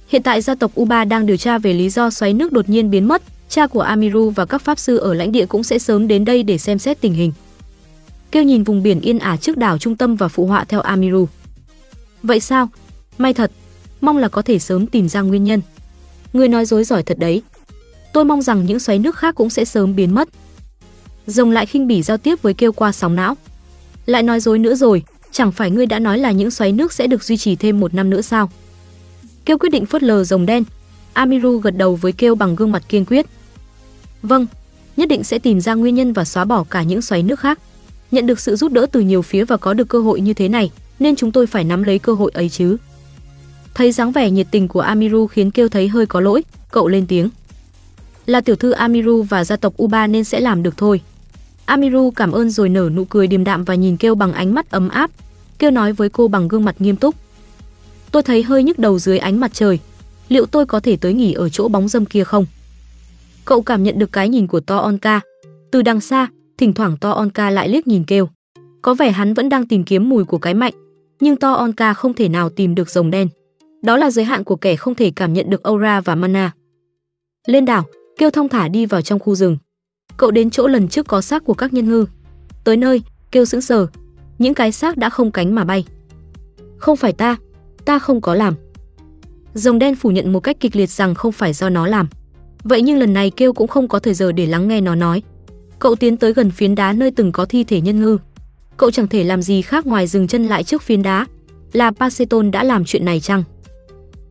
Hiện 0.09 0.23
tại 0.23 0.41
gia 0.41 0.55
tộc 0.55 0.81
Uba 0.81 1.05
đang 1.05 1.27
điều 1.27 1.37
tra 1.37 1.59
về 1.59 1.73
lý 1.73 1.91
do 1.91 2.11
xoáy 2.11 2.35
nước 2.35 2.53
đột 2.53 2.69
nhiên 2.69 2.91
biến 2.91 3.09
mất, 3.09 3.23
cha 3.49 3.67
của 3.67 3.81
Amiru 3.81 4.31
và 4.31 4.45
các 4.45 4.62
pháp 4.62 4.79
sư 4.79 4.97
ở 4.97 5.14
lãnh 5.14 5.33
địa 5.33 5.47
cũng 5.47 5.62
sẽ 5.62 5.79
sớm 5.79 6.09
đến 6.09 6.25
đây 6.25 6.43
để 6.43 6.59
xem 6.59 6.79
xét 6.79 7.01
tình 7.01 7.14
hình. 7.14 7.33
Kêu 8.31 8.43
nhìn 8.43 8.64
vùng 8.64 8.83
biển 8.83 9.01
yên 9.01 9.19
ả 9.19 9.37
trước 9.37 9.57
đảo 9.57 9.79
trung 9.79 9.97
tâm 9.97 10.17
và 10.17 10.29
phụ 10.29 10.47
họa 10.47 10.64
theo 10.64 10.81
Amiru. 10.81 11.29
Vậy 12.23 12.41
sao? 12.41 12.69
May 13.19 13.35
thật, 13.35 13.53
mong 14.01 14.17
là 14.17 14.29
có 14.29 14.43
thể 14.43 14.59
sớm 14.59 14.87
tìm 14.87 15.09
ra 15.09 15.21
nguyên 15.21 15.45
nhân. 15.45 15.61
Người 16.37 16.49
nói 16.49 16.66
dối 16.66 16.84
giỏi 16.84 17.03
thật 17.03 17.18
đấy. 17.18 17.43
Tôi 18.12 18.24
mong 18.24 18.43
rằng 18.43 18.66
những 18.66 18.80
xoáy 18.80 18.99
nước 18.99 19.16
khác 19.16 19.34
cũng 19.34 19.51
sẽ 19.51 19.64
sớm 19.64 19.97
biến 19.97 20.14
mất. 20.14 20.28
Rồng 21.26 21.51
lại 21.51 21.66
khinh 21.66 21.87
bỉ 21.87 22.03
giao 22.03 22.16
tiếp 22.16 22.43
với 22.43 22.55
kêu 22.55 22.72
qua 22.72 22.93
sóng 22.93 23.14
não. 23.14 23.37
Lại 24.07 24.22
nói 24.22 24.41
dối 24.41 24.59
nữa 24.59 24.74
rồi, 24.74 25.03
chẳng 25.30 25.53
phải 25.53 25.70
ngươi 25.70 25.87
đã 25.87 25.99
nói 25.99 26.18
là 26.18 26.32
những 26.32 26.51
xoáy 26.51 26.72
nước 26.72 26.93
sẽ 26.93 27.07
được 27.07 27.24
duy 27.24 27.37
trì 27.37 27.57
thêm 27.57 27.80
một 27.80 27.95
năm 27.95 28.11
nữa 28.11 28.20
sao? 28.20 28.51
Kêu 29.45 29.59
quyết 29.59 29.68
định 29.68 29.87
phớt 29.87 30.03
lờ 30.03 30.24
rồng 30.24 30.47
đen. 30.47 30.64
Amiru 31.12 31.59
gật 31.59 31.76
đầu 31.76 31.97
với 31.97 32.12
kêu 32.12 32.34
bằng 32.34 32.57
gương 32.57 32.72
mặt 32.72 32.82
kiên 32.89 33.05
quyết. 33.05 33.26
Vâng, 34.22 34.47
nhất 34.97 35.09
định 35.09 35.24
sẽ 35.24 35.39
tìm 35.39 35.61
ra 35.61 35.74
nguyên 35.74 35.95
nhân 35.95 36.12
và 36.12 36.24
xóa 36.24 36.45
bỏ 36.45 36.64
cả 36.70 36.82
những 36.82 37.03
xoáy 37.03 37.22
nước 37.22 37.41
khác. 37.41 37.59
Nhận 38.11 38.26
được 38.26 38.41
sự 38.41 38.57
giúp 38.57 38.72
đỡ 38.72 38.87
từ 38.93 39.01
nhiều 39.01 39.22
phía 39.22 39.45
và 39.45 39.57
có 39.57 39.74
được 39.74 39.89
cơ 39.89 39.99
hội 39.99 40.20
như 40.20 40.34
thế 40.34 40.49
này, 40.49 40.70
nên 40.99 41.16
chúng 41.16 41.32
tôi 41.32 41.47
phải 41.47 41.64
nắm 41.64 41.82
lấy 41.82 41.99
cơ 41.99 42.12
hội 42.12 42.30
ấy 42.34 42.49
chứ. 42.49 42.76
Thấy 43.77 43.93
dáng 43.93 44.12
vẻ 44.12 44.31
nhiệt 44.31 44.47
tình 44.51 44.68
của 44.68 44.81
Amiru 44.81 45.27
khiến 45.27 45.51
kêu 45.51 45.68
thấy 45.68 45.89
hơi 45.89 46.07
có 46.07 46.20
lỗi, 46.20 46.43
cậu 46.70 46.89
lên 46.89 47.07
tiếng. 47.07 47.29
Là 48.27 48.41
tiểu 48.41 48.57
thư 48.57 48.70
Amiru 48.70 49.22
và 49.22 49.45
gia 49.45 49.57
tộc 49.57 49.74
Uba 49.83 50.07
nên 50.07 50.24
sẽ 50.24 50.41
làm 50.41 50.62
được 50.62 50.77
thôi. 50.77 51.01
Amiru 51.66 52.11
cảm 52.11 52.33
ơn 52.33 52.51
rồi 52.51 52.68
nở 52.68 52.91
nụ 52.95 53.05
cười 53.05 53.27
điềm 53.27 53.45
đạm 53.45 53.64
và 53.64 53.74
nhìn 53.74 53.97
kêu 53.97 54.14
bằng 54.14 54.33
ánh 54.33 54.55
mắt 54.55 54.70
ấm 54.70 54.89
áp. 54.89 55.11
Kêu 55.59 55.70
nói 55.70 55.93
với 55.93 56.09
cô 56.09 56.29
bằng 56.29 56.49
gương 56.49 56.64
mặt 56.64 56.77
nghiêm 56.79 56.97
túc. 56.97 57.14
Tôi 58.11 58.22
thấy 58.22 58.43
hơi 58.43 58.62
nhức 58.62 58.79
đầu 58.79 58.99
dưới 58.99 59.18
ánh 59.18 59.41
mặt 59.41 59.51
trời. 59.55 59.79
Liệu 60.29 60.47
tôi 60.47 60.66
có 60.66 60.81
thể 60.81 60.97
tới 60.97 61.14
nghỉ 61.14 61.33
ở 61.33 61.49
chỗ 61.49 61.68
bóng 61.68 61.89
dâm 61.89 62.05
kia 62.05 62.24
không? 62.24 62.47
Cậu 63.45 63.62
cảm 63.62 63.83
nhận 63.83 63.99
được 63.99 64.12
cái 64.12 64.29
nhìn 64.29 64.47
của 64.47 64.61
To 64.61 64.77
Onka. 64.77 65.20
Từ 65.70 65.83
đằng 65.83 66.01
xa, 66.01 66.29
thỉnh 66.59 66.72
thoảng 66.72 66.97
To 66.97 67.11
Onka 67.11 67.51
lại 67.51 67.68
liếc 67.68 67.87
nhìn 67.87 68.05
kêu. 68.05 68.29
Có 68.83 68.95
vẻ 68.95 69.11
hắn 69.11 69.35
vẫn 69.35 69.49
đang 69.49 69.66
tìm 69.66 69.85
kiếm 69.85 70.09
mùi 70.09 70.24
của 70.24 70.39
cái 70.39 70.55
mạnh, 70.55 70.72
nhưng 71.20 71.37
To 71.37 71.53
Onka 71.53 71.95
không 71.95 72.14
thể 72.14 72.29
nào 72.29 72.51
tìm 72.51 72.74
được 72.74 72.91
rồng 72.91 73.11
đen. 73.11 73.29
Đó 73.87 73.97
là 73.97 74.11
giới 74.11 74.24
hạn 74.24 74.45
của 74.45 74.57
kẻ 74.57 74.76
không 74.76 74.95
thể 74.95 75.11
cảm 75.16 75.32
nhận 75.32 75.51
được 75.51 75.62
aura 75.62 76.01
và 76.01 76.14
mana. 76.14 76.53
Lên 77.47 77.64
đảo, 77.64 77.84
kêu 78.18 78.30
thông 78.30 78.49
thả 78.49 78.68
đi 78.68 78.87
vào 78.87 79.03
trong 79.03 79.18
khu 79.18 79.34
rừng. 79.34 79.59
Cậu 80.16 80.30
đến 80.30 80.51
chỗ 80.51 80.66
lần 80.66 80.89
trước 80.89 81.07
có 81.07 81.20
xác 81.20 81.45
của 81.45 81.55
các 81.55 81.72
nhân 81.72 81.89
ngư. 81.89 82.07
Tới 82.64 82.76
nơi, 82.76 83.03
kêu 83.30 83.45
sững 83.45 83.61
sờ, 83.61 83.87
những 84.39 84.55
cái 84.55 84.72
xác 84.72 84.97
đã 84.97 85.11
không 85.11 85.30
cánh 85.30 85.55
mà 85.55 85.64
bay. 85.64 85.84
Không 86.78 86.97
phải 86.97 87.12
ta, 87.12 87.37
ta 87.84 87.99
không 87.99 88.20
có 88.20 88.34
làm. 88.34 88.55
Rồng 89.55 89.78
đen 89.78 89.95
phủ 89.95 90.11
nhận 90.11 90.32
một 90.32 90.41
cách 90.41 90.57
kịch 90.61 90.76
liệt 90.76 90.91
rằng 90.91 91.14
không 91.14 91.32
phải 91.32 91.53
do 91.53 91.68
nó 91.68 91.87
làm. 91.87 92.09
Vậy 92.64 92.82
nhưng 92.82 92.99
lần 92.99 93.12
này 93.12 93.30
kêu 93.30 93.53
cũng 93.53 93.68
không 93.68 93.89
có 93.89 93.99
thời 93.99 94.14
giờ 94.14 94.32
để 94.32 94.47
lắng 94.47 94.68
nghe 94.68 94.80
nó 94.80 94.95
nói. 94.95 95.22
Cậu 95.78 95.95
tiến 95.95 96.16
tới 96.16 96.32
gần 96.32 96.51
phiến 96.51 96.74
đá 96.74 96.93
nơi 96.93 97.11
từng 97.11 97.32
có 97.32 97.45
thi 97.45 97.64
thể 97.64 97.80
nhân 97.80 98.01
ngư. 98.01 98.18
Cậu 98.76 98.91
chẳng 98.91 99.09
thể 99.09 99.24
làm 99.24 99.43
gì 99.43 99.62
khác 99.62 99.87
ngoài 99.87 100.07
dừng 100.07 100.28
chân 100.28 100.47
lại 100.47 100.64
trước 100.64 100.82
phiến 100.82 101.03
đá. 101.03 101.26
Là 101.72 101.91
Paceton 101.91 102.51
đã 102.51 102.64
làm 102.64 102.84
chuyện 102.84 103.05
này 103.05 103.20
chăng? 103.20 103.43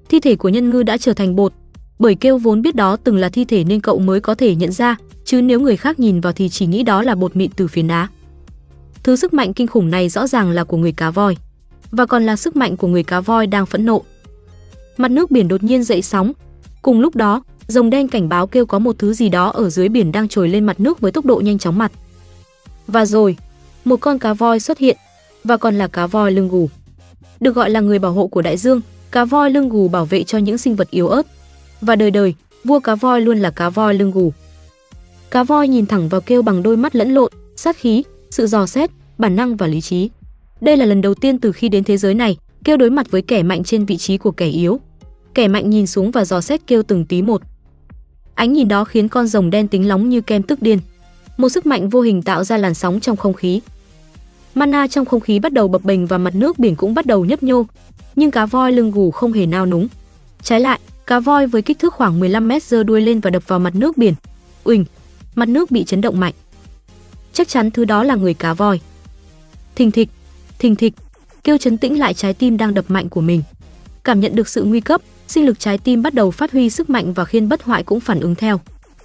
Thi 0.10 0.20
thể 0.20 0.36
của 0.36 0.50
nhân 0.50 0.70
ngư 0.70 0.84
đã 0.84 0.98
trở 0.98 1.14
thành 1.14 1.36
bột, 1.36 1.54
bởi 2.00 2.16
kêu 2.16 2.38
vốn 2.38 2.62
biết 2.62 2.76
đó 2.76 2.96
từng 2.96 3.18
là 3.18 3.30
thi 3.30 3.46
thể 3.46 3.64
nên 3.64 3.82
cậu 3.82 4.00
mới 4.00 4.20
có 4.20 4.36
thể 4.36 4.56
nhận 4.56 4.72
ra, 4.72 4.96
chứ 5.26 5.42
nếu 5.42 5.60
người 5.60 5.78
khác 5.78 6.00
nhìn 6.00 6.22
vào 6.22 6.34
thì 6.34 6.50
chỉ 6.50 6.66
nghĩ 6.66 6.84
đó 6.84 7.02
là 7.02 7.16
bột 7.16 7.36
mịn 7.36 7.52
từ 7.56 7.68
phiến 7.68 7.88
đá. 7.88 8.08
Thứ 9.04 9.16
sức 9.16 9.34
mạnh 9.34 9.54
kinh 9.54 9.68
khủng 9.68 9.92
này 9.92 10.10
rõ 10.10 10.28
ràng 10.28 10.52
là 10.52 10.64
của 10.64 10.78
người 10.78 10.92
cá 10.92 11.12
voi, 11.12 11.38
và 11.92 12.06
còn 12.06 12.26
là 12.26 12.36
sức 12.36 12.56
mạnh 12.56 12.78
của 12.78 12.88
người 12.88 13.04
cá 13.04 13.22
voi 13.22 13.48
đang 13.48 13.66
phẫn 13.66 13.86
nộ. 13.86 14.04
Mặt 14.98 15.12
nước 15.12 15.32
biển 15.32 15.48
đột 15.48 15.64
nhiên 15.64 15.84
dậy 15.84 16.02
sóng, 16.02 16.34
cùng 16.82 17.00
lúc 17.00 17.16
đó, 17.16 17.44
rồng 17.68 17.90
đen 17.90 18.08
cảnh 18.08 18.30
báo 18.30 18.48
kêu 18.48 18.66
có 18.66 18.80
một 18.80 18.96
thứ 19.00 19.14
gì 19.14 19.30
đó 19.30 19.50
ở 19.50 19.70
dưới 19.70 19.90
biển 19.90 20.12
đang 20.12 20.28
trồi 20.28 20.50
lên 20.50 20.66
mặt 20.66 20.80
nước 20.80 21.00
với 21.02 21.12
tốc 21.12 21.26
độ 21.26 21.42
nhanh 21.46 21.58
chóng 21.58 21.78
mặt. 21.78 21.92
Và 22.88 23.06
rồi, 23.06 23.38
một 23.86 24.00
con 24.00 24.20
cá 24.20 24.34
voi 24.34 24.60
xuất 24.60 24.78
hiện, 24.78 24.98
và 25.44 25.58
còn 25.58 25.76
là 25.76 25.88
cá 25.88 26.08
voi 26.08 26.32
lưng 26.32 26.50
gù. 26.50 26.70
Được 27.40 27.56
gọi 27.56 27.70
là 27.70 27.80
người 27.80 28.00
bảo 28.00 28.12
hộ 28.12 28.28
của 28.28 28.42
đại 28.42 28.58
dương, 28.58 28.82
cá 29.16 29.26
voi 29.26 29.52
lưng 29.52 29.70
gù 29.70 29.88
bảo 29.88 30.06
vệ 30.06 30.24
cho 30.24 30.38
những 30.38 30.58
sinh 30.58 30.76
vật 30.76 30.90
yếu 30.92 31.08
ớt. 31.08 31.28
Và 31.82 31.96
đời 31.96 32.12
đời, 32.12 32.34
vua 32.64 32.80
cá 32.80 32.96
voi 32.96 33.22
luôn 33.22 33.38
là 33.38 33.52
cá 33.52 33.70
voi 33.70 33.94
lưng 33.94 34.12
gù. 34.12 34.34
Cá 35.32 35.44
voi 35.44 35.68
nhìn 35.68 35.86
thẳng 35.86 36.10
vào 36.10 36.22
kêu 36.22 36.42
bằng 36.42 36.64
đôi 36.64 36.78
mắt 36.78 36.96
lẫn 36.96 37.14
lộn, 37.14 37.32
sát 37.56 37.78
khí, 37.78 38.04
sự 38.32 38.48
dò 38.48 38.66
xét, 38.66 38.90
bản 39.18 39.36
năng 39.36 39.56
và 39.56 39.68
lý 39.68 39.82
trí. 39.82 40.10
Đây 40.62 40.78
là 40.78 40.86
lần 40.86 41.02
đầu 41.02 41.14
tiên 41.14 41.40
từ 41.40 41.52
khi 41.52 41.70
đến 41.70 41.84
thế 41.84 41.98
giới 41.98 42.14
này, 42.14 42.38
kêu 42.64 42.78
đối 42.78 42.90
mặt 42.90 43.12
với 43.12 43.22
kẻ 43.22 43.44
mạnh 43.44 43.64
trên 43.64 43.86
vị 43.86 43.98
trí 43.98 44.18
của 44.18 44.32
kẻ 44.32 44.48
yếu. 44.48 44.80
Kẻ 45.34 45.48
mạnh 45.48 45.70
nhìn 45.70 45.88
xuống 45.88 46.12
và 46.12 46.26
dò 46.26 46.42
xét 46.42 46.68
kêu 46.68 46.84
từng 46.84 47.06
tí 47.06 47.22
một. 47.22 47.42
Ánh 48.36 48.54
nhìn 48.54 48.68
đó 48.68 48.84
khiến 48.84 49.08
con 49.08 49.28
rồng 49.28 49.50
đen 49.50 49.68
tính 49.68 49.88
lóng 49.88 50.10
như 50.10 50.22
kem 50.22 50.44
tức 50.44 50.62
điên. 50.62 50.80
Một 51.38 51.50
sức 51.50 51.66
mạnh 51.66 51.90
vô 51.90 52.02
hình 52.02 52.22
tạo 52.22 52.44
ra 52.44 52.58
làn 52.58 52.74
sóng 52.74 53.00
trong 53.00 53.18
không 53.18 53.34
khí. 53.34 53.62
Mana 54.56 54.88
trong 54.88 55.06
không 55.06 55.22
khí 55.22 55.40
bắt 55.40 55.54
đầu 55.54 55.68
bập 55.68 55.84
bềnh 55.84 56.08
và 56.08 56.18
mặt 56.18 56.36
nước 56.36 56.60
biển 56.60 56.76
cũng 56.76 56.94
bắt 56.94 57.06
đầu 57.06 57.26
nhấp 57.26 57.44
nhô, 57.44 57.66
nhưng 58.16 58.32
cá 58.32 58.46
voi 58.46 58.72
lưng 58.72 58.92
gù 58.92 59.12
không 59.12 59.34
hề 59.34 59.46
nao 59.46 59.66
núng. 59.66 59.88
Trái 60.44 60.60
lại, 60.60 60.80
cá 61.08 61.20
voi 61.20 61.48
với 61.48 61.62
kích 61.62 61.80
thước 61.80 61.94
khoảng 61.94 62.20
15 62.20 62.48
mét 62.48 62.64
giơ 62.64 62.84
đuôi 62.84 63.02
lên 63.02 63.20
và 63.20 63.30
đập 63.30 63.48
vào 63.48 63.60
mặt 63.60 63.76
nước 63.76 63.98
biển. 63.98 64.14
Uỳnh, 64.64 64.86
mặt 65.36 65.50
nước 65.50 65.72
bị 65.72 65.84
chấn 65.84 66.02
động 66.02 66.20
mạnh. 66.20 66.34
Chắc 67.34 67.48
chắn 67.48 67.72
thứ 67.72 67.86
đó 67.86 68.04
là 68.04 68.16
người 68.16 68.34
cá 68.34 68.54
voi. 68.54 68.80
Thình 69.76 69.92
thịch, 69.92 70.10
thình 70.60 70.76
thịch, 70.76 70.94
kêu 71.44 71.58
chấn 71.58 71.78
tĩnh 71.78 72.00
lại 72.00 72.14
trái 72.14 72.34
tim 72.34 72.58
đang 72.58 72.74
đập 72.74 72.86
mạnh 72.88 73.10
của 73.10 73.22
mình. 73.22 73.44
Cảm 74.04 74.20
nhận 74.20 74.36
được 74.36 74.48
sự 74.48 74.64
nguy 74.64 74.80
cấp, 74.80 75.02
sinh 75.28 75.46
lực 75.46 75.60
trái 75.60 75.78
tim 75.78 76.02
bắt 76.02 76.14
đầu 76.14 76.32
phát 76.32 76.52
huy 76.52 76.70
sức 76.70 76.90
mạnh 76.90 77.14
và 77.14 77.26
khiên 77.26 77.50
bất 77.50 77.64
hoại 77.64 77.84
cũng 77.84 78.00
phản 78.00 78.20
ứng 78.20 78.36
theo. 78.36 78.60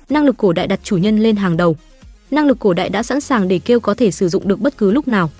Năng 0.08 0.24
lực 0.24 0.36
cổ 0.36 0.52
đại 0.52 0.66
đặt 0.66 0.80
chủ 0.82 0.96
nhân 0.96 1.18
lên 1.18 1.36
hàng 1.36 1.56
đầu. 1.56 1.76
Năng 2.30 2.46
lực 2.46 2.58
cổ 2.58 2.72
đại 2.72 2.88
đã 2.88 3.02
sẵn 3.02 3.20
sàng 3.20 3.48
để 3.48 3.58
kêu 3.58 3.80
có 3.80 3.94
thể 3.94 4.10
sử 4.10 4.28
dụng 4.28 4.48
được 4.48 4.60
bất 4.60 4.78
cứ 4.78 4.90
lúc 4.90 5.08
nào. 5.08 5.30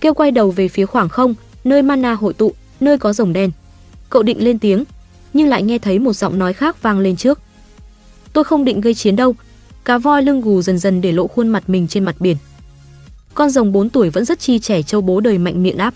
Kêu 0.00 0.14
quay 0.14 0.30
đầu 0.30 0.50
về 0.50 0.68
phía 0.68 0.86
khoảng 0.86 1.08
không, 1.08 1.34
nơi 1.64 1.82
mana 1.82 2.12
hội 2.12 2.34
tụ, 2.34 2.52
nơi 2.80 2.98
có 2.98 3.12
rồng 3.12 3.32
đen. 3.32 3.50
Cậu 4.10 4.22
định 4.22 4.44
lên 4.44 4.58
tiếng, 4.58 4.84
nhưng 5.32 5.48
lại 5.48 5.62
nghe 5.62 5.78
thấy 5.78 5.98
một 5.98 6.12
giọng 6.12 6.38
nói 6.38 6.52
khác 6.52 6.82
vang 6.82 6.98
lên 6.98 7.16
trước. 7.16 7.40
Tôi 8.32 8.44
không 8.44 8.64
định 8.64 8.80
gây 8.80 8.94
chiến 8.94 9.16
đâu. 9.16 9.34
Cá 9.84 9.98
voi 9.98 10.22
lưng 10.22 10.40
gù 10.40 10.62
dần 10.62 10.78
dần 10.78 11.00
để 11.00 11.12
lộ 11.12 11.26
khuôn 11.26 11.48
mặt 11.48 11.68
mình 11.68 11.88
trên 11.88 12.04
mặt 12.04 12.16
biển. 12.20 12.36
Con 13.34 13.50
rồng 13.50 13.72
4 13.72 13.90
tuổi 13.90 14.10
vẫn 14.10 14.24
rất 14.24 14.40
chi 14.40 14.58
trẻ 14.58 14.82
châu 14.82 15.00
bố 15.00 15.20
đời 15.20 15.38
mạnh 15.38 15.62
miệng 15.62 15.78
áp. 15.78 15.94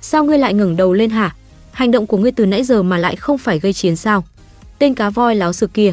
Sao 0.00 0.24
ngươi 0.24 0.38
lại 0.38 0.54
ngẩng 0.54 0.76
đầu 0.76 0.92
lên 0.92 1.10
hả? 1.10 1.36
Hành 1.72 1.90
động 1.90 2.06
của 2.06 2.16
ngươi 2.16 2.32
từ 2.32 2.46
nãy 2.46 2.64
giờ 2.64 2.82
mà 2.82 2.98
lại 2.98 3.16
không 3.16 3.38
phải 3.38 3.58
gây 3.58 3.72
chiến 3.72 3.96
sao? 3.96 4.24
Tên 4.78 4.94
cá 4.94 5.10
voi 5.10 5.34
láo 5.34 5.52
sự 5.52 5.66
kia. 5.66 5.92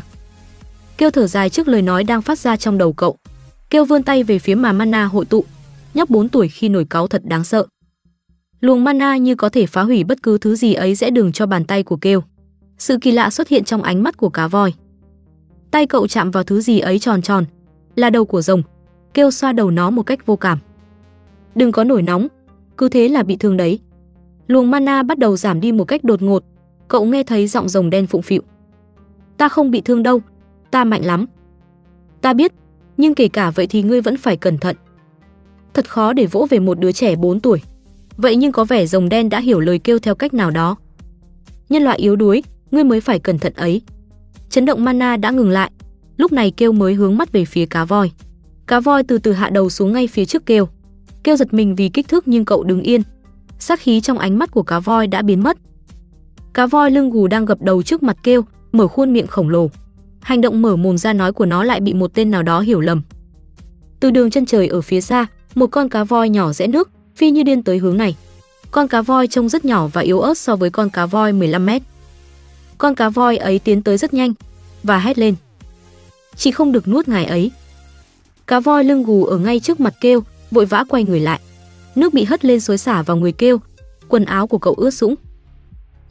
Kêu 0.97 1.12
thở 1.12 1.28
dài 1.28 1.50
trước 1.50 1.68
lời 1.68 1.82
nói 1.82 2.04
đang 2.04 2.22
phát 2.22 2.39
ra 2.39 2.58
trong 2.58 2.78
đầu 2.78 2.93
cậu. 2.93 3.18
Kêu 3.70 3.86
vươn 3.86 4.03
tay 4.03 4.24
về 4.24 4.39
phía 4.39 4.55
mà 4.55 4.74
mana 4.74 5.05
hội 5.05 5.26
tụ. 5.26 5.45
Nhóc 5.93 6.09
4 6.09 6.30
tuổi 6.30 6.47
khi 6.47 6.70
nổi 6.70 6.86
cáu 6.89 7.07
thật 7.07 7.22
đáng 7.26 7.43
sợ. 7.43 7.65
Luồng 8.61 8.84
mana 8.84 9.17
như 9.17 9.36
có 9.36 9.49
thể 9.49 9.65
phá 9.65 9.84
hủy 9.84 10.03
bất 10.03 10.24
cứ 10.24 10.38
thứ 10.38 10.55
gì 10.55 10.74
ấy 10.74 10.95
rẽ 10.95 11.09
đường 11.09 11.32
cho 11.32 11.45
bàn 11.45 11.65
tay 11.65 11.84
của 11.84 11.97
Kêu. 11.97 12.24
Sự 12.78 12.97
kỳ 13.01 13.11
lạ 13.11 13.30
xuất 13.30 13.47
hiện 13.47 13.63
trong 13.63 13.84
ánh 13.84 14.03
mắt 14.03 14.17
của 14.17 14.30
cá 14.30 14.47
voi. 14.47 14.74
Tay 15.72 15.86
cậu 15.88 16.07
chạm 16.07 16.32
vào 16.32 16.43
thứ 16.43 16.61
gì 16.61 16.80
ấy 16.80 16.99
tròn 16.99 17.22
tròn, 17.22 17.45
là 17.95 18.09
đầu 18.09 18.26
của 18.26 18.41
rồng. 18.41 18.63
Kêu 19.13 19.32
xoa 19.32 19.51
đầu 19.51 19.72
nó 19.72 19.89
một 19.89 20.03
cách 20.03 20.26
vô 20.26 20.36
cảm. 20.36 20.59
Đừng 21.55 21.72
có 21.72 21.84
nổi 21.84 22.01
nóng, 22.01 22.28
cứ 22.78 22.89
thế 22.89 23.07
là 23.07 23.24
bị 23.24 23.36
thương 23.36 23.57
đấy. 23.57 23.80
Luồng 24.47 24.72
mana 24.72 25.03
bắt 25.03 25.17
đầu 25.17 25.38
giảm 25.38 25.61
đi 25.61 25.72
một 25.72 25.86
cách 25.86 26.03
đột 26.03 26.22
ngột, 26.22 26.43
cậu 26.88 27.05
nghe 27.05 27.24
thấy 27.24 27.47
giọng 27.47 27.70
rồng 27.70 27.89
đen 27.89 28.07
phụng 28.07 28.22
phịu. 28.22 28.41
Ta 29.38 29.49
không 29.49 29.72
bị 29.72 29.82
thương 29.82 30.03
đâu, 30.03 30.22
ta 30.72 30.84
mạnh 30.84 31.05
lắm. 31.05 31.26
Ta 32.22 32.34
biết, 32.34 32.53
nhưng 33.00 33.16
kể 33.16 33.28
cả 33.28 33.52
vậy 33.52 33.68
thì 33.68 33.82
ngươi 33.82 34.02
vẫn 34.02 34.18
phải 34.18 34.38
cẩn 34.38 34.58
thận. 34.58 34.76
Thật 35.74 35.89
khó 35.89 36.14
để 36.14 36.26
vỗ 36.26 36.47
về 36.50 36.60
một 36.60 36.80
đứa 36.80 36.91
trẻ 36.91 37.16
4 37.16 37.39
tuổi. 37.39 37.62
Vậy 38.18 38.36
nhưng 38.36 38.52
có 38.52 38.66
vẻ 38.66 38.86
rồng 38.86 39.10
đen 39.10 39.30
đã 39.30 39.39
hiểu 39.39 39.60
lời 39.60 39.80
kêu 39.80 40.00
theo 40.00 40.16
cách 40.16 40.34
nào 40.34 40.52
đó. 40.52 40.76
Nhân 41.70 41.84
loại 41.84 41.97
yếu 41.97 42.16
đuối, 42.16 42.43
ngươi 42.72 42.84
mới 42.84 43.02
phải 43.02 43.20
cẩn 43.20 43.39
thận 43.39 43.54
ấy. 43.54 43.82
Chấn 44.50 44.66
động 44.66 44.84
mana 44.84 45.18
đã 45.18 45.32
ngừng 45.32 45.50
lại, 45.50 45.72
lúc 46.18 46.32
này 46.32 46.52
kêu 46.52 46.72
mới 46.72 46.93
hướng 46.93 47.18
mắt 47.18 47.32
về 47.32 47.45
phía 47.45 47.66
cá 47.66 47.86
voi. 47.86 48.12
Cá 48.68 48.80
voi 48.80 49.04
từ 49.04 49.18
từ 49.18 49.34
hạ 49.34 49.50
đầu 49.50 49.70
xuống 49.70 49.93
ngay 49.93 50.08
phía 50.08 50.26
trước 50.26 50.45
kêu. 50.45 50.68
Kêu 51.24 51.36
giật 51.36 51.54
mình 51.54 51.76
vì 51.76 51.89
kích 51.89 52.08
thước 52.08 52.28
nhưng 52.28 52.45
cậu 52.45 52.64
đứng 52.64 52.82
yên. 52.82 53.02
Sát 53.60 53.80
khí 53.80 54.02
trong 54.02 54.18
ánh 54.18 54.39
mắt 54.39 54.52
của 54.52 54.64
cá 54.64 54.80
voi 54.80 55.08
đã 55.08 55.22
biến 55.22 55.43
mất. 55.43 55.58
Cá 56.54 56.68
voi 56.68 56.91
lưng 56.91 57.10
gù 57.10 57.28
đang 57.28 57.45
gập 57.45 57.62
đầu 57.62 57.84
trước 57.84 58.04
mặt 58.04 58.18
kêu, 58.24 58.41
mở 58.72 58.88
khuôn 58.88 59.14
miệng 59.14 59.28
khổng 59.28 59.50
lồ. 59.50 59.70
Hành 60.22 60.41
động 60.41 60.61
mở 60.61 60.76
mồm 60.76 60.97
ra 60.97 61.13
nói 61.13 61.34
của 61.34 61.45
nó 61.45 61.63
lại 61.63 61.80
bị 61.80 61.93
một 61.93 62.13
tên 62.13 62.32
nào 62.32 62.43
đó 62.43 62.59
hiểu 62.59 62.82
lầm. 62.82 63.01
Từ 63.99 64.11
đường 64.11 64.32
chân 64.32 64.45
trời 64.45 64.67
ở 64.67 64.82
phía 64.82 65.01
xa, 65.01 65.28
một 65.55 65.67
con 65.67 65.89
cá 65.89 66.03
voi 66.03 66.30
nhỏ 66.30 66.53
rẽ 66.53 66.67
nước, 66.67 66.89
phi 67.15 67.32
như 67.32 67.43
điên 67.43 67.63
tới 67.63 67.78
hướng 67.78 67.97
này. 67.97 68.15
Con 68.72 68.88
cá 68.88 69.01
voi 69.01 69.28
trông 69.28 69.49
rất 69.49 69.65
nhỏ 69.65 69.88
và 69.88 70.01
yếu 70.01 70.20
ớt 70.20 70.38
so 70.38 70.55
với 70.55 70.70
con 70.70 70.89
cá 70.89 71.05
voi 71.05 71.34
15 71.34 71.65
mét. 71.65 71.82
Con 72.78 72.95
cá 72.95 73.09
voi 73.09 73.38
ấy 73.38 73.59
tiến 73.59 73.84
tới 73.84 73.97
rất 73.97 74.13
nhanh 74.13 74.34
và 74.84 74.99
hét 74.99 75.17
lên. 75.17 75.36
Chị 76.36 76.51
không 76.51 76.72
được 76.72 76.88
nuốt 76.88 77.07
ngài 77.07 77.26
ấy. 77.26 77.51
Cá 78.47 78.59
voi 78.59 78.84
lưng 78.84 79.03
gù 79.03 79.26
ở 79.26 79.38
ngay 79.38 79.59
trước 79.59 79.80
mặt 79.80 79.93
kêu, 80.01 80.24
vội 80.51 80.65
vã 80.65 80.84
quay 80.89 81.03
người 81.03 81.20
lại. 81.20 81.39
Nước 81.95 82.13
bị 82.13 82.24
hất 82.24 82.45
lên 82.45 82.59
xối 82.59 82.78
xả 82.78 83.01
vào 83.01 83.17
người 83.17 83.32
kêu, 83.32 83.57
quần 84.07 84.26
áo 84.26 84.47
của 84.47 84.57
cậu 84.57 84.74
ướt 84.74 84.91
sũng. 84.91 85.15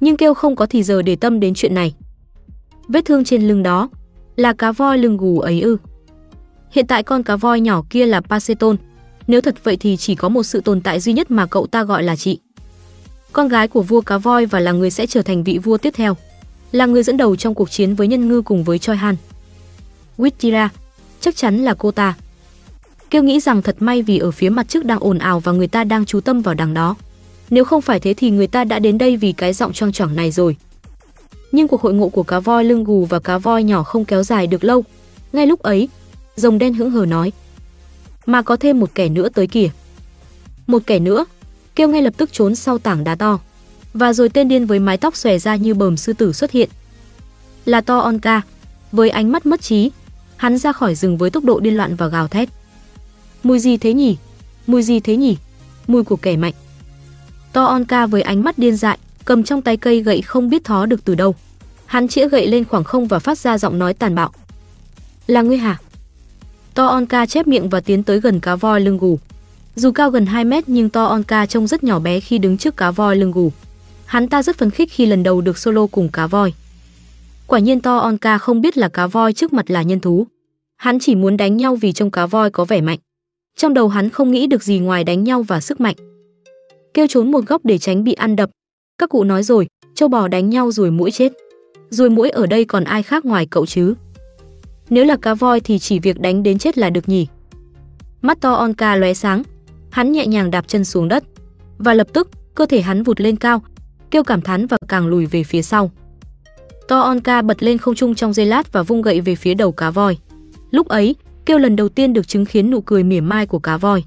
Nhưng 0.00 0.16
kêu 0.16 0.34
không 0.34 0.56
có 0.56 0.66
thì 0.66 0.82
giờ 0.82 1.02
để 1.02 1.16
tâm 1.16 1.40
đến 1.40 1.54
chuyện 1.54 1.74
này. 1.74 1.94
Vết 2.88 3.04
thương 3.04 3.24
trên 3.24 3.48
lưng 3.48 3.62
đó 3.62 3.88
là 4.38 4.52
cá 4.52 4.72
voi 4.72 4.98
lưng 4.98 5.16
gù 5.16 5.40
ấy 5.40 5.60
ư. 5.60 5.76
Hiện 6.70 6.86
tại 6.86 7.02
con 7.02 7.22
cá 7.22 7.36
voi 7.36 7.60
nhỏ 7.60 7.82
kia 7.90 8.06
là 8.06 8.20
Paceton. 8.20 8.76
Nếu 9.26 9.40
thật 9.40 9.54
vậy 9.64 9.76
thì 9.76 9.96
chỉ 9.96 10.14
có 10.14 10.28
một 10.28 10.42
sự 10.42 10.60
tồn 10.60 10.80
tại 10.80 11.00
duy 11.00 11.12
nhất 11.12 11.30
mà 11.30 11.46
cậu 11.46 11.66
ta 11.66 11.84
gọi 11.84 12.02
là 12.02 12.16
chị. 12.16 12.38
Con 13.32 13.48
gái 13.48 13.68
của 13.68 13.82
vua 13.82 14.00
cá 14.00 14.18
voi 14.18 14.46
và 14.46 14.60
là 14.60 14.72
người 14.72 14.90
sẽ 14.90 15.06
trở 15.06 15.22
thành 15.22 15.44
vị 15.44 15.58
vua 15.58 15.78
tiếp 15.78 15.90
theo. 15.96 16.16
Là 16.72 16.86
người 16.86 17.02
dẫn 17.02 17.16
đầu 17.16 17.36
trong 17.36 17.54
cuộc 17.54 17.70
chiến 17.70 17.94
với 17.94 18.08
nhân 18.08 18.28
ngư 18.28 18.42
cùng 18.42 18.64
với 18.64 18.78
Choi 18.78 18.96
Han. 18.96 19.16
Wittira, 20.18 20.68
chắc 21.20 21.36
chắn 21.36 21.58
là 21.58 21.74
cô 21.74 21.90
ta. 21.90 22.14
Kêu 23.10 23.22
nghĩ 23.22 23.40
rằng 23.40 23.62
thật 23.62 23.76
may 23.80 24.02
vì 24.02 24.18
ở 24.18 24.30
phía 24.30 24.48
mặt 24.48 24.68
trước 24.68 24.84
đang 24.84 24.98
ồn 25.00 25.18
ào 25.18 25.40
và 25.40 25.52
người 25.52 25.68
ta 25.68 25.84
đang 25.84 26.04
chú 26.04 26.20
tâm 26.20 26.42
vào 26.42 26.54
đằng 26.54 26.74
đó. 26.74 26.96
Nếu 27.50 27.64
không 27.64 27.82
phải 27.82 28.00
thế 28.00 28.14
thì 28.14 28.30
người 28.30 28.46
ta 28.46 28.64
đã 28.64 28.78
đến 28.78 28.98
đây 28.98 29.16
vì 29.16 29.32
cái 29.32 29.52
giọng 29.52 29.72
choang 29.72 29.92
choảng 29.92 30.16
này 30.16 30.30
rồi. 30.30 30.56
Nhưng 31.52 31.68
cuộc 31.68 31.80
hội 31.82 31.94
ngộ 31.94 32.08
của 32.08 32.22
cá 32.22 32.40
voi 32.40 32.64
lưng 32.64 32.84
gù 32.84 33.04
và 33.04 33.18
cá 33.18 33.38
voi 33.38 33.62
nhỏ 33.62 33.82
không 33.82 34.04
kéo 34.04 34.22
dài 34.22 34.46
được 34.46 34.64
lâu. 34.64 34.84
Ngay 35.32 35.46
lúc 35.46 35.62
ấy, 35.62 35.88
rồng 36.36 36.58
đen 36.58 36.74
hững 36.74 36.90
hờ 36.90 37.06
nói: 37.06 37.32
"Mà 38.26 38.42
có 38.42 38.56
thêm 38.56 38.80
một 38.80 38.90
kẻ 38.94 39.08
nữa 39.08 39.28
tới 39.28 39.46
kìa." 39.46 39.68
Một 40.66 40.82
kẻ 40.86 40.98
nữa, 40.98 41.24
kêu 41.74 41.88
ngay 41.88 42.02
lập 42.02 42.14
tức 42.16 42.32
trốn 42.32 42.54
sau 42.54 42.78
tảng 42.78 43.04
đá 43.04 43.14
to. 43.14 43.38
Và 43.94 44.12
rồi 44.12 44.28
tên 44.28 44.48
điên 44.48 44.66
với 44.66 44.78
mái 44.78 44.96
tóc 44.96 45.16
xòe 45.16 45.38
ra 45.38 45.56
như 45.56 45.74
bờm 45.74 45.96
sư 45.96 46.12
tử 46.12 46.32
xuất 46.32 46.50
hiện. 46.50 46.68
Là 47.64 47.80
To 47.80 47.98
Onka, 47.98 48.42
với 48.92 49.10
ánh 49.10 49.32
mắt 49.32 49.46
mất 49.46 49.60
trí, 49.60 49.90
hắn 50.36 50.58
ra 50.58 50.72
khỏi 50.72 50.94
rừng 50.94 51.18
với 51.18 51.30
tốc 51.30 51.44
độ 51.44 51.60
điên 51.60 51.76
loạn 51.76 51.96
và 51.96 52.06
gào 52.06 52.28
thét. 52.28 52.48
Mùi 53.42 53.58
gì 53.58 53.76
thế 53.76 53.92
nhỉ? 53.92 54.16
Mùi 54.66 54.82
gì 54.82 55.00
thế 55.00 55.16
nhỉ? 55.16 55.36
Mùi 55.86 56.04
của 56.04 56.16
kẻ 56.16 56.36
mạnh. 56.36 56.54
To 57.52 57.64
Onka 57.64 58.06
với 58.06 58.22
ánh 58.22 58.44
mắt 58.44 58.58
điên 58.58 58.76
dại, 58.76 58.98
cầm 59.28 59.44
trong 59.44 59.62
tay 59.62 59.76
cây 59.76 60.02
gậy 60.02 60.22
không 60.22 60.50
biết 60.50 60.64
thó 60.64 60.86
được 60.86 61.04
từ 61.04 61.14
đâu. 61.14 61.34
Hắn 61.86 62.08
chĩa 62.08 62.28
gậy 62.28 62.46
lên 62.46 62.64
khoảng 62.64 62.84
không 62.84 63.06
và 63.06 63.18
phát 63.18 63.38
ra 63.38 63.58
giọng 63.58 63.78
nói 63.78 63.94
tàn 63.94 64.14
bạo. 64.14 64.30
Là 65.26 65.42
ngươi 65.42 65.56
hả? 65.56 65.78
To 66.74 66.86
Onka 66.86 67.26
chép 67.26 67.46
miệng 67.46 67.68
và 67.68 67.80
tiến 67.80 68.02
tới 68.02 68.20
gần 68.20 68.40
cá 68.40 68.56
voi 68.56 68.80
lưng 68.80 68.98
gù. 68.98 69.18
Dù 69.74 69.90
cao 69.90 70.10
gần 70.10 70.26
2 70.26 70.44
mét 70.44 70.68
nhưng 70.68 70.90
To 70.90 71.04
Onka 71.04 71.46
trông 71.46 71.66
rất 71.66 71.84
nhỏ 71.84 71.98
bé 71.98 72.20
khi 72.20 72.38
đứng 72.38 72.58
trước 72.58 72.76
cá 72.76 72.90
voi 72.90 73.16
lưng 73.16 73.32
gù. 73.32 73.52
Hắn 74.06 74.28
ta 74.28 74.42
rất 74.42 74.56
phấn 74.56 74.70
khích 74.70 74.92
khi 74.92 75.06
lần 75.06 75.22
đầu 75.22 75.40
được 75.40 75.58
solo 75.58 75.86
cùng 75.86 76.08
cá 76.08 76.26
voi. 76.26 76.52
Quả 77.46 77.58
nhiên 77.58 77.80
To 77.80 77.98
Onka 77.98 78.38
không 78.38 78.60
biết 78.60 78.76
là 78.76 78.88
cá 78.88 79.06
voi 79.06 79.32
trước 79.32 79.52
mặt 79.52 79.70
là 79.70 79.82
nhân 79.82 80.00
thú. 80.00 80.26
Hắn 80.76 80.98
chỉ 81.00 81.14
muốn 81.14 81.36
đánh 81.36 81.56
nhau 81.56 81.76
vì 81.76 81.92
trông 81.92 82.10
cá 82.10 82.26
voi 82.26 82.50
có 82.50 82.64
vẻ 82.64 82.80
mạnh. 82.80 82.98
Trong 83.56 83.74
đầu 83.74 83.88
hắn 83.88 84.10
không 84.10 84.30
nghĩ 84.30 84.46
được 84.46 84.62
gì 84.62 84.78
ngoài 84.78 85.04
đánh 85.04 85.24
nhau 85.24 85.42
và 85.42 85.60
sức 85.60 85.80
mạnh. 85.80 85.96
Kêu 86.94 87.06
trốn 87.06 87.30
một 87.30 87.46
góc 87.46 87.64
để 87.64 87.78
tránh 87.78 88.04
bị 88.04 88.12
ăn 88.12 88.36
đập. 88.36 88.50
Các 88.98 89.10
cụ 89.10 89.24
nói 89.24 89.42
rồi, 89.42 89.66
châu 89.94 90.08
bò 90.08 90.28
đánh 90.28 90.50
nhau 90.50 90.72
rồi 90.72 90.90
mũi 90.90 91.10
chết. 91.10 91.32
Rồi 91.90 92.10
mũi 92.10 92.30
ở 92.30 92.46
đây 92.46 92.64
còn 92.64 92.84
ai 92.84 93.02
khác 93.02 93.24
ngoài 93.24 93.46
cậu 93.46 93.66
chứ? 93.66 93.94
Nếu 94.90 95.04
là 95.04 95.16
cá 95.16 95.34
voi 95.34 95.60
thì 95.60 95.78
chỉ 95.78 95.98
việc 95.98 96.20
đánh 96.20 96.42
đến 96.42 96.58
chết 96.58 96.78
là 96.78 96.90
được 96.90 97.08
nhỉ? 97.08 97.26
Mắt 98.22 98.40
to 98.40 98.52
Onka 98.52 98.96
lóe 98.96 99.14
sáng, 99.14 99.42
hắn 99.90 100.12
nhẹ 100.12 100.26
nhàng 100.26 100.50
đạp 100.50 100.68
chân 100.68 100.84
xuống 100.84 101.08
đất 101.08 101.24
và 101.78 101.94
lập 101.94 102.06
tức 102.12 102.28
cơ 102.54 102.66
thể 102.66 102.80
hắn 102.80 103.02
vụt 103.02 103.20
lên 103.20 103.36
cao, 103.36 103.62
kêu 104.10 104.22
cảm 104.22 104.40
thán 104.40 104.66
và 104.66 104.76
càng 104.88 105.06
lùi 105.06 105.26
về 105.26 105.44
phía 105.44 105.62
sau. 105.62 105.90
To 106.88 107.00
Onka 107.00 107.42
bật 107.42 107.62
lên 107.62 107.78
không 107.78 107.94
trung 107.94 108.14
trong 108.14 108.32
giây 108.32 108.46
lát 108.46 108.72
và 108.72 108.82
vung 108.82 109.02
gậy 109.02 109.20
về 109.20 109.34
phía 109.34 109.54
đầu 109.54 109.72
cá 109.72 109.90
voi. 109.90 110.18
Lúc 110.70 110.88
ấy, 110.88 111.16
kêu 111.46 111.58
lần 111.58 111.76
đầu 111.76 111.88
tiên 111.88 112.12
được 112.12 112.28
chứng 112.28 112.46
kiến 112.46 112.70
nụ 112.70 112.80
cười 112.80 113.02
mỉa 113.02 113.20
mai 113.20 113.46
của 113.46 113.58
cá 113.58 113.76
voi. 113.76 114.04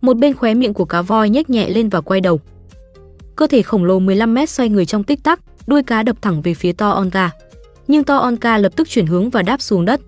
Một 0.00 0.16
bên 0.16 0.34
khóe 0.34 0.54
miệng 0.54 0.74
của 0.74 0.84
cá 0.84 1.02
voi 1.02 1.30
nhếch 1.30 1.50
nhẹ 1.50 1.70
lên 1.70 1.88
và 1.88 2.00
quay 2.00 2.20
đầu. 2.20 2.40
Cơ 3.36 3.46
thể 3.46 3.62
khổng 3.62 3.84
lồ 3.84 3.98
15 3.98 4.34
mét 4.34 4.50
xoay 4.50 4.68
người 4.68 4.86
trong 4.86 5.04
tích 5.04 5.22
tắc, 5.22 5.40
đuôi 5.66 5.82
cá 5.82 6.02
đập 6.02 6.16
thẳng 6.22 6.42
về 6.42 6.54
phía 6.54 6.72
To 6.72 6.90
Onka. 6.90 7.30
Nhưng 7.88 8.04
To 8.04 8.16
Onka 8.16 8.58
lập 8.58 8.72
tức 8.76 8.88
chuyển 8.88 9.06
hướng 9.06 9.30
và 9.30 9.42
đáp 9.42 9.62
xuống 9.62 9.84
đất. 9.84 10.00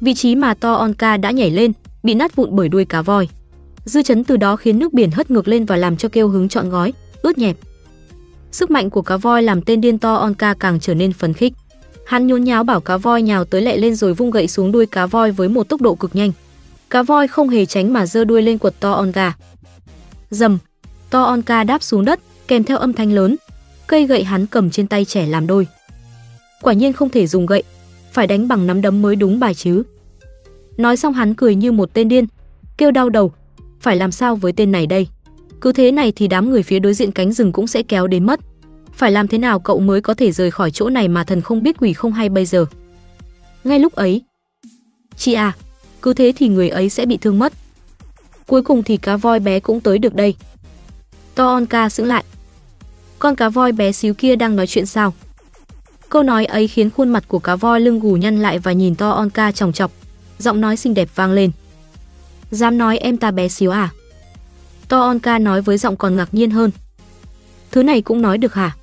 Vị 0.00 0.14
trí 0.14 0.34
mà 0.34 0.54
To 0.54 0.74
Onka 0.74 1.16
đã 1.16 1.30
nhảy 1.30 1.50
lên, 1.50 1.72
bị 2.02 2.14
nát 2.14 2.36
vụn 2.36 2.56
bởi 2.56 2.68
đuôi 2.68 2.84
cá 2.84 3.02
voi. 3.02 3.28
Dư 3.84 4.02
chấn 4.02 4.24
từ 4.24 4.36
đó 4.36 4.56
khiến 4.56 4.78
nước 4.78 4.92
biển 4.92 5.10
hất 5.10 5.30
ngược 5.30 5.48
lên 5.48 5.64
và 5.64 5.76
làm 5.76 5.96
cho 5.96 6.08
kêu 6.08 6.28
hứng 6.28 6.48
trọn 6.48 6.70
gói, 6.70 6.92
ướt 7.22 7.38
nhẹp. 7.38 7.56
Sức 8.52 8.70
mạnh 8.70 8.90
của 8.90 9.02
cá 9.02 9.16
voi 9.16 9.42
làm 9.42 9.62
tên 9.62 9.80
điên 9.80 9.98
To 9.98 10.14
Onka 10.14 10.54
càng 10.54 10.80
trở 10.80 10.94
nên 10.94 11.12
phấn 11.12 11.32
khích. 11.32 11.52
Hắn 12.06 12.26
nhốn 12.26 12.44
nháo 12.44 12.64
bảo 12.64 12.80
cá 12.80 12.96
voi 12.96 13.22
nhào 13.22 13.44
tới 13.44 13.62
lẹ 13.62 13.76
lên 13.76 13.94
rồi 13.94 14.14
vung 14.14 14.30
gậy 14.30 14.48
xuống 14.48 14.72
đuôi 14.72 14.86
cá 14.86 15.06
voi 15.06 15.32
với 15.32 15.48
một 15.48 15.68
tốc 15.68 15.80
độ 15.80 15.94
cực 15.94 16.16
nhanh. 16.16 16.32
Cá 16.90 17.02
voi 17.02 17.28
không 17.28 17.48
hề 17.48 17.66
tránh 17.66 17.92
mà 17.92 18.06
giơ 18.06 18.24
đuôi 18.24 18.42
lên 18.42 18.58
quật 18.58 18.80
To 18.80 18.92
Onka. 18.92 19.32
Dầm, 20.30 20.58
To 21.10 21.22
Onka 21.22 21.64
đáp 21.64 21.82
xuống 21.82 22.04
đất, 22.04 22.20
kèm 22.48 22.64
theo 22.64 22.78
âm 22.78 22.92
thanh 22.92 23.12
lớn. 23.12 23.36
Cây 23.86 24.06
gậy 24.06 24.24
hắn 24.24 24.46
cầm 24.46 24.70
trên 24.70 24.86
tay 24.86 25.04
trẻ 25.04 25.26
làm 25.26 25.46
đôi. 25.46 25.66
Quả 26.62 26.72
nhiên 26.72 26.92
không 26.92 27.10
thể 27.10 27.26
dùng 27.26 27.46
gậy, 27.46 27.62
phải 28.12 28.26
đánh 28.26 28.48
bằng 28.48 28.66
nắm 28.66 28.82
đấm 28.82 29.02
mới 29.02 29.16
đúng 29.16 29.40
bài 29.40 29.54
chứ. 29.54 29.82
Nói 30.76 30.96
xong 30.96 31.12
hắn 31.12 31.34
cười 31.34 31.54
như 31.54 31.72
một 31.72 31.94
tên 31.94 32.08
điên, 32.08 32.26
kêu 32.78 32.90
đau 32.90 33.08
đầu, 33.08 33.32
phải 33.80 33.96
làm 33.96 34.12
sao 34.12 34.36
với 34.36 34.52
tên 34.52 34.72
này 34.72 34.86
đây? 34.86 35.06
Cứ 35.60 35.72
thế 35.72 35.92
này 35.92 36.12
thì 36.16 36.28
đám 36.28 36.50
người 36.50 36.62
phía 36.62 36.78
đối 36.78 36.94
diện 36.94 37.12
cánh 37.12 37.32
rừng 37.32 37.52
cũng 37.52 37.66
sẽ 37.66 37.82
kéo 37.82 38.06
đến 38.06 38.26
mất. 38.26 38.40
Phải 38.92 39.10
làm 39.10 39.28
thế 39.28 39.38
nào 39.38 39.60
cậu 39.60 39.80
mới 39.80 40.00
có 40.00 40.14
thể 40.14 40.32
rời 40.32 40.50
khỏi 40.50 40.70
chỗ 40.70 40.88
này 40.88 41.08
mà 41.08 41.24
thần 41.24 41.40
không 41.40 41.62
biết 41.62 41.76
quỷ 41.80 41.92
không 41.92 42.12
hay 42.12 42.28
bây 42.28 42.46
giờ? 42.46 42.66
Ngay 43.64 43.78
lúc 43.78 43.94
ấy, 43.94 44.22
chị 45.16 45.32
à, 45.32 45.52
cứ 46.02 46.14
thế 46.14 46.32
thì 46.36 46.48
người 46.48 46.68
ấy 46.68 46.88
sẽ 46.88 47.06
bị 47.06 47.16
thương 47.16 47.38
mất. 47.38 47.52
Cuối 48.46 48.62
cùng 48.62 48.82
thì 48.82 48.96
cá 48.96 49.16
voi 49.16 49.40
bé 49.40 49.60
cũng 49.60 49.80
tới 49.80 49.98
được 49.98 50.14
đây. 50.14 50.34
toonka 51.34 51.88
sững 51.88 52.06
lại. 52.06 52.24
Con 53.18 53.36
cá 53.36 53.48
voi 53.48 53.72
bé 53.72 53.92
xíu 53.92 54.14
kia 54.14 54.36
đang 54.36 54.56
nói 54.56 54.66
chuyện 54.66 54.86
sao? 54.86 55.14
Câu 56.08 56.22
nói 56.22 56.44
ấy 56.44 56.68
khiến 56.68 56.90
khuôn 56.90 57.08
mặt 57.08 57.24
của 57.28 57.38
cá 57.38 57.56
voi 57.56 57.80
lưng 57.80 58.00
gù 58.00 58.14
nhăn 58.16 58.42
lại 58.42 58.58
và 58.58 58.72
nhìn 58.72 58.94
To 58.94 59.10
Onka 59.10 59.52
chòng 59.52 59.72
chọc. 59.72 59.90
Giọng 60.38 60.60
nói 60.60 60.76
xinh 60.76 60.94
đẹp 60.94 61.08
vang 61.14 61.32
lên. 61.32 61.50
Dám 62.50 62.78
nói 62.78 62.98
em 62.98 63.16
ta 63.16 63.30
bé 63.30 63.48
xíu 63.48 63.70
à? 63.70 63.90
To 64.88 65.00
Onka 65.00 65.38
nói 65.38 65.62
với 65.62 65.78
giọng 65.78 65.96
còn 65.96 66.16
ngạc 66.16 66.34
nhiên 66.34 66.50
hơn. 66.50 66.70
Thứ 67.70 67.82
này 67.82 68.02
cũng 68.02 68.22
nói 68.22 68.38
được 68.38 68.54
hả? 68.54 68.76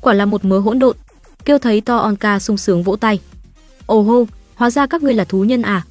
Quả 0.00 0.14
là 0.14 0.24
một 0.24 0.44
mớ 0.44 0.58
hỗn 0.58 0.78
độn. 0.78 0.96
Kêu 1.44 1.58
thấy 1.58 1.80
To 1.80 1.96
Onka 1.96 2.38
sung 2.38 2.56
sướng 2.56 2.82
vỗ 2.82 2.96
tay. 2.96 3.20
Ồ 3.86 4.02
hô, 4.02 4.26
hóa 4.54 4.70
ra 4.70 4.86
các 4.86 5.02
ngươi 5.02 5.14
là 5.14 5.24
thú 5.24 5.44
nhân 5.44 5.62
à? 5.62 5.82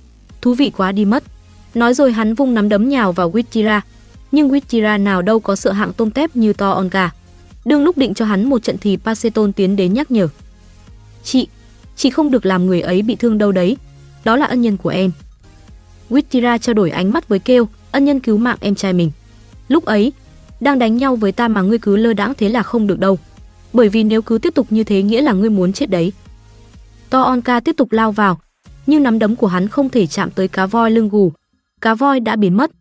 Thú 0.42 0.54
vị 0.54 0.72
quá 0.78 0.92
đi 0.92 1.06
mất. 1.06 1.24
Nói 1.74 1.94
rồi 1.94 2.12
hắn 2.12 2.34
vung 2.34 2.54
nắm 2.54 2.70
đấm 2.70 2.90
nhào 2.90 3.12
vào 3.12 3.32
Wittira. 3.32 3.82
Nhưng 4.32 4.50
Wittira 4.50 5.04
nào 5.04 5.22
đâu 5.22 5.40
có 5.40 5.56
sợ 5.56 5.72
hạng 5.72 5.94
tôm 5.94 6.12
tép 6.12 6.36
như 6.36 6.54
To 6.54 6.72
Onka. 6.72 7.12
Đương 7.68 7.84
lúc 7.84 7.98
định 7.98 8.14
cho 8.14 8.26
hắn 8.26 8.50
một 8.50 8.64
trận 8.64 8.78
thì 8.82 8.98
Paceton 8.98 9.54
tiến 9.54 9.76
đến 9.76 9.94
nhắc 9.94 10.12
nhở. 10.12 10.28
Chị, 11.24 11.48
chị 11.96 12.10
không 12.10 12.32
được 12.32 12.46
làm 12.46 12.66
người 12.66 12.82
ấy 12.82 13.02
bị 13.02 13.16
thương 13.16 13.38
đâu 13.38 13.52
đấy. 13.52 13.78
Đó 14.24 14.36
là 14.36 14.46
ân 14.46 14.62
nhân 14.62 14.78
của 14.78 14.90
em. 14.90 15.12
Wittira 16.10 16.58
trao 16.58 16.74
đổi 16.74 16.90
ánh 16.90 17.12
mắt 17.12 17.28
với 17.28 17.40
kêu, 17.40 17.68
ân 17.92 18.06
nhân 18.06 18.20
cứu 18.20 18.38
mạng 18.38 18.58
em 18.60 18.76
trai 18.76 18.94
mình. 18.94 19.12
Lúc 19.68 19.86
ấy, 19.86 20.14
đang 20.60 20.80
đánh 20.80 20.98
nhau 20.98 21.16
với 21.16 21.32
ta 21.32 21.48
mà 21.48 21.62
ngươi 21.62 21.78
cứ 21.78 21.96
lơ 21.96 22.14
đãng 22.14 22.34
thế 22.38 22.50
là 22.50 22.64
không 22.64 22.88
được 22.88 23.00
đâu. 23.00 23.18
Bởi 23.74 23.90
vì 23.90 24.04
nếu 24.04 24.22
cứ 24.22 24.38
tiếp 24.38 24.56
tục 24.56 24.68
như 24.70 24.84
thế 24.84 25.02
nghĩa 25.02 25.22
là 25.22 25.34
ngươi 25.34 25.50
muốn 25.50 25.74
chết 25.74 25.90
đấy. 25.90 26.12
To 27.10 27.22
Onka 27.22 27.60
tiếp 27.60 27.76
tục 27.78 27.92
lao 27.92 28.12
vào, 28.12 28.40
nhưng 28.88 29.04
nắm 29.04 29.20
đấm 29.20 29.36
của 29.36 29.48
hắn 29.48 29.68
không 29.68 29.90
thể 29.90 30.08
chạm 30.08 30.32
tới 30.32 30.48
cá 30.48 30.66
voi 30.66 30.92
lưng 30.92 31.10
gù. 31.10 31.32
Cá 31.82 31.96
voi 31.96 32.20
đã 32.20 32.36
biến 32.36 32.58
mất. 32.58 32.72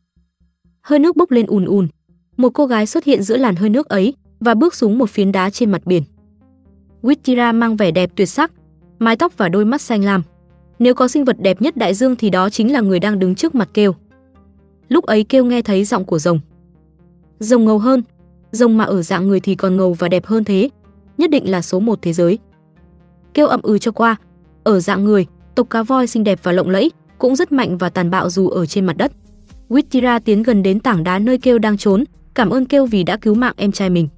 Hơi 0.82 0.98
nước 0.98 1.16
bốc 1.16 1.30
lên 1.30 1.46
ùn 1.46 1.64
ùn. 1.64 1.88
Một 2.36 2.50
cô 2.54 2.66
gái 2.66 2.86
xuất 2.86 3.04
hiện 3.04 3.22
giữa 3.22 3.36
làn 3.36 3.56
hơi 3.56 3.70
nước 3.70 3.88
ấy 3.88 4.14
và 4.46 4.54
bước 4.54 4.74
xuống 4.74 4.98
một 4.98 5.10
phiến 5.10 5.32
đá 5.32 5.50
trên 5.50 5.70
mặt 5.70 5.86
biển. 5.86 6.02
Wittira 7.02 7.54
mang 7.54 7.76
vẻ 7.76 7.90
đẹp 7.90 8.10
tuyệt 8.16 8.28
sắc, 8.28 8.52
mái 8.98 9.16
tóc 9.16 9.32
và 9.36 9.48
đôi 9.48 9.64
mắt 9.64 9.80
xanh 9.80 10.04
lam. 10.04 10.22
Nếu 10.78 10.94
có 10.94 11.08
sinh 11.08 11.24
vật 11.24 11.36
đẹp 11.40 11.62
nhất 11.62 11.76
đại 11.76 11.94
dương 11.94 12.16
thì 12.16 12.30
đó 12.30 12.50
chính 12.50 12.72
là 12.72 12.80
người 12.80 13.00
đang 13.00 13.18
đứng 13.18 13.34
trước 13.34 13.54
mặt 13.54 13.68
kêu. 13.74 13.94
Lúc 14.88 15.04
ấy 15.04 15.24
kêu 15.24 15.44
nghe 15.44 15.62
thấy 15.62 15.84
giọng 15.84 16.04
của 16.04 16.18
rồng. 16.18 16.40
Rồng 17.38 17.64
ngầu 17.64 17.78
hơn, 17.78 18.02
rồng 18.52 18.76
mà 18.76 18.84
ở 18.84 19.02
dạng 19.02 19.28
người 19.28 19.40
thì 19.40 19.54
còn 19.54 19.76
ngầu 19.76 19.92
và 19.92 20.08
đẹp 20.08 20.26
hơn 20.26 20.44
thế, 20.44 20.70
nhất 21.18 21.30
định 21.30 21.50
là 21.50 21.62
số 21.62 21.80
một 21.80 21.98
thế 22.02 22.12
giới. 22.12 22.38
Kêu 23.34 23.46
ậm 23.46 23.60
ừ 23.62 23.78
cho 23.78 23.92
qua, 23.92 24.16
ở 24.64 24.80
dạng 24.80 25.04
người, 25.04 25.26
tộc 25.54 25.70
cá 25.70 25.82
voi 25.82 26.06
xinh 26.06 26.24
đẹp 26.24 26.38
và 26.42 26.52
lộng 26.52 26.70
lẫy, 26.70 26.90
cũng 27.18 27.36
rất 27.36 27.52
mạnh 27.52 27.78
và 27.78 27.88
tàn 27.88 28.10
bạo 28.10 28.30
dù 28.30 28.48
ở 28.48 28.66
trên 28.66 28.86
mặt 28.86 28.96
đất. 28.96 29.12
Wittira 29.68 30.20
tiến 30.24 30.42
gần 30.42 30.62
đến 30.62 30.80
tảng 30.80 31.04
đá 31.04 31.18
nơi 31.18 31.38
kêu 31.38 31.58
đang 31.58 31.76
trốn, 31.76 32.04
cảm 32.34 32.50
ơn 32.50 32.66
kêu 32.66 32.86
vì 32.86 33.02
đã 33.02 33.16
cứu 33.16 33.34
mạng 33.34 33.54
em 33.56 33.72
trai 33.72 33.90
mình. 33.90 34.08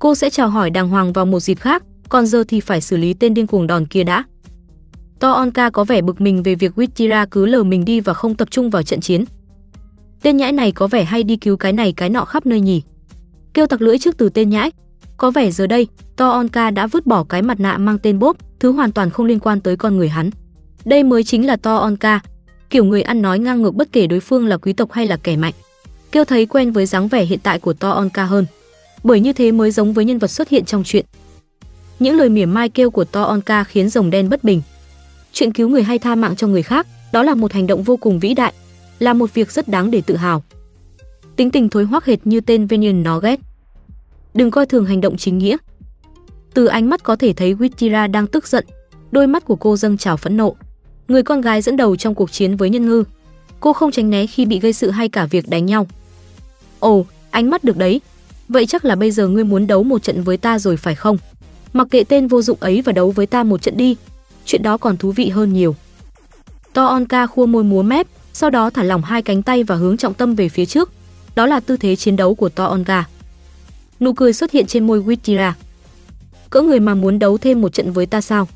Cô 0.00 0.14
sẽ 0.14 0.30
chào 0.30 0.48
hỏi 0.48 0.70
đàng 0.70 0.88
hoàng 0.88 1.12
vào 1.12 1.26
một 1.26 1.40
dịp 1.40 1.60
khác, 1.60 1.82
còn 2.08 2.26
giờ 2.26 2.44
thì 2.48 2.60
phải 2.60 2.80
xử 2.80 2.96
lý 2.96 3.14
tên 3.14 3.34
điên 3.34 3.46
cuồng 3.46 3.66
đòn 3.66 3.86
kia 3.86 4.04
đã. 4.04 4.24
To 5.18 5.32
Onka 5.32 5.70
có 5.70 5.84
vẻ 5.84 6.02
bực 6.02 6.20
mình 6.20 6.42
về 6.42 6.54
việc 6.54 6.78
Wittira 6.78 7.26
cứ 7.30 7.46
lờ 7.46 7.62
mình 7.62 7.84
đi 7.84 8.00
và 8.00 8.14
không 8.14 8.34
tập 8.34 8.50
trung 8.50 8.70
vào 8.70 8.82
trận 8.82 9.00
chiến. 9.00 9.24
Tên 10.22 10.36
nhãi 10.36 10.52
này 10.52 10.72
có 10.72 10.86
vẻ 10.86 11.04
hay 11.04 11.22
đi 11.22 11.36
cứu 11.36 11.56
cái 11.56 11.72
này 11.72 11.92
cái 11.92 12.10
nọ 12.10 12.24
khắp 12.24 12.46
nơi 12.46 12.60
nhỉ. 12.60 12.82
Kêu 13.54 13.66
tặc 13.66 13.82
lưỡi 13.82 13.98
trước 13.98 14.16
từ 14.18 14.28
tên 14.28 14.50
nhãi. 14.50 14.72
Có 15.16 15.30
vẻ 15.30 15.50
giờ 15.50 15.66
đây, 15.66 15.86
To 16.16 16.30
Onka 16.30 16.70
đã 16.70 16.86
vứt 16.86 17.06
bỏ 17.06 17.24
cái 17.24 17.42
mặt 17.42 17.60
nạ 17.60 17.78
mang 17.78 17.98
tên 17.98 18.18
bốp, 18.18 18.36
thứ 18.60 18.72
hoàn 18.72 18.92
toàn 18.92 19.10
không 19.10 19.26
liên 19.26 19.38
quan 19.38 19.60
tới 19.60 19.76
con 19.76 19.96
người 19.96 20.08
hắn. 20.08 20.30
Đây 20.84 21.04
mới 21.04 21.24
chính 21.24 21.46
là 21.46 21.56
To 21.56 21.76
Onka, 21.76 22.20
kiểu 22.70 22.84
người 22.84 23.02
ăn 23.02 23.22
nói 23.22 23.38
ngang 23.38 23.62
ngược 23.62 23.74
bất 23.74 23.92
kể 23.92 24.06
đối 24.06 24.20
phương 24.20 24.46
là 24.46 24.56
quý 24.56 24.72
tộc 24.72 24.92
hay 24.92 25.06
là 25.06 25.16
kẻ 25.16 25.36
mạnh. 25.36 25.54
Kêu 26.12 26.24
thấy 26.24 26.46
quen 26.46 26.72
với 26.72 26.86
dáng 26.86 27.08
vẻ 27.08 27.24
hiện 27.24 27.38
tại 27.42 27.58
của 27.58 27.72
To 27.72 27.90
Onka 27.90 28.24
hơn, 28.24 28.46
bởi 29.04 29.20
như 29.20 29.32
thế 29.32 29.52
mới 29.52 29.70
giống 29.70 29.92
với 29.92 30.04
nhân 30.04 30.18
vật 30.18 30.30
xuất 30.30 30.48
hiện 30.48 30.64
trong 30.64 30.84
chuyện. 30.84 31.06
Những 31.98 32.16
lời 32.16 32.28
mỉa 32.28 32.46
mai 32.46 32.68
kêu 32.68 32.90
của 32.90 33.04
To 33.04 33.22
Onka 33.22 33.64
khiến 33.64 33.88
rồng 33.88 34.10
đen 34.10 34.28
bất 34.28 34.44
bình. 34.44 34.62
Chuyện 35.32 35.52
cứu 35.52 35.68
người 35.68 35.82
hay 35.82 35.98
tha 35.98 36.14
mạng 36.14 36.36
cho 36.36 36.46
người 36.46 36.62
khác, 36.62 36.86
đó 37.12 37.22
là 37.22 37.34
một 37.34 37.52
hành 37.52 37.66
động 37.66 37.82
vô 37.82 37.96
cùng 37.96 38.18
vĩ 38.18 38.34
đại, 38.34 38.52
là 38.98 39.12
một 39.12 39.34
việc 39.34 39.52
rất 39.52 39.68
đáng 39.68 39.90
để 39.90 40.02
tự 40.06 40.16
hào. 40.16 40.42
Tính 41.36 41.50
tình 41.50 41.68
thối 41.68 41.84
hoắc 41.84 42.04
hệt 42.04 42.18
như 42.24 42.40
tên 42.40 42.66
Venian 42.66 43.02
nó 43.02 43.18
ghét. 43.18 43.40
Đừng 44.34 44.50
coi 44.50 44.66
thường 44.66 44.86
hành 44.86 45.00
động 45.00 45.16
chính 45.16 45.38
nghĩa. 45.38 45.56
Từ 46.54 46.66
ánh 46.66 46.90
mắt 46.90 47.02
có 47.02 47.16
thể 47.16 47.32
thấy 47.32 47.54
Wittira 47.54 48.10
đang 48.10 48.26
tức 48.26 48.48
giận, 48.48 48.66
đôi 49.10 49.26
mắt 49.26 49.44
của 49.44 49.56
cô 49.56 49.76
dâng 49.76 49.96
trào 49.96 50.16
phẫn 50.16 50.36
nộ. 50.36 50.56
Người 51.08 51.22
con 51.22 51.40
gái 51.40 51.62
dẫn 51.62 51.76
đầu 51.76 51.96
trong 51.96 52.14
cuộc 52.14 52.32
chiến 52.32 52.56
với 52.56 52.70
nhân 52.70 52.86
ngư. 52.86 53.04
Cô 53.60 53.72
không 53.72 53.90
tránh 53.90 54.10
né 54.10 54.26
khi 54.26 54.46
bị 54.46 54.60
gây 54.60 54.72
sự 54.72 54.90
hay 54.90 55.08
cả 55.08 55.26
việc 55.26 55.48
đánh 55.48 55.66
nhau. 55.66 55.86
Ồ, 56.78 57.06
ánh 57.30 57.50
mắt 57.50 57.64
được 57.64 57.76
đấy. 57.76 58.00
Vậy 58.50 58.66
chắc 58.66 58.84
là 58.84 58.94
bây 58.94 59.10
giờ 59.10 59.28
ngươi 59.28 59.44
muốn 59.44 59.66
đấu 59.66 59.82
một 59.82 60.02
trận 60.02 60.22
với 60.22 60.36
ta 60.36 60.58
rồi 60.58 60.76
phải 60.76 60.94
không? 60.94 61.18
Mặc 61.72 61.88
kệ 61.90 62.04
tên 62.04 62.26
vô 62.26 62.42
dụng 62.42 62.58
ấy 62.60 62.82
và 62.82 62.92
đấu 62.92 63.10
với 63.10 63.26
ta 63.26 63.42
một 63.42 63.62
trận 63.62 63.76
đi. 63.76 63.96
Chuyện 64.44 64.62
đó 64.62 64.76
còn 64.76 64.96
thú 64.96 65.12
vị 65.12 65.28
hơn 65.28 65.52
nhiều. 65.52 65.76
To 66.72 66.86
Onka 66.86 67.26
khua 67.26 67.46
môi 67.46 67.64
múa 67.64 67.82
mép, 67.82 68.06
sau 68.32 68.50
đó 68.50 68.70
thả 68.70 68.82
lỏng 68.82 69.02
hai 69.02 69.22
cánh 69.22 69.42
tay 69.42 69.64
và 69.64 69.74
hướng 69.74 69.96
trọng 69.96 70.14
tâm 70.14 70.34
về 70.34 70.48
phía 70.48 70.66
trước. 70.66 70.90
Đó 71.34 71.46
là 71.46 71.60
tư 71.60 71.76
thế 71.76 71.96
chiến 71.96 72.16
đấu 72.16 72.34
của 72.34 72.48
To 72.48 72.64
Onka. 72.64 73.04
Nụ 74.00 74.12
cười 74.12 74.32
xuất 74.32 74.50
hiện 74.50 74.66
trên 74.66 74.86
môi 74.86 75.00
Wittira. 75.02 75.52
Cỡ 76.50 76.62
người 76.62 76.80
mà 76.80 76.94
muốn 76.94 77.18
đấu 77.18 77.38
thêm 77.38 77.60
một 77.60 77.72
trận 77.72 77.92
với 77.92 78.06
ta 78.06 78.20
sao? 78.20 78.48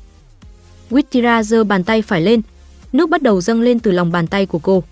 Wittira 0.89 1.43
giơ 1.43 1.63
bàn 1.63 1.83
tay 1.83 2.01
phải 2.01 2.21
lên, 2.21 2.41
nước 2.93 3.09
bắt 3.09 3.21
đầu 3.21 3.41
dâng 3.41 3.61
lên 3.61 3.79
từ 3.79 3.91
lòng 3.91 4.11
bàn 4.11 4.27
tay 4.27 4.45
của 4.45 4.59
cô. 4.59 4.83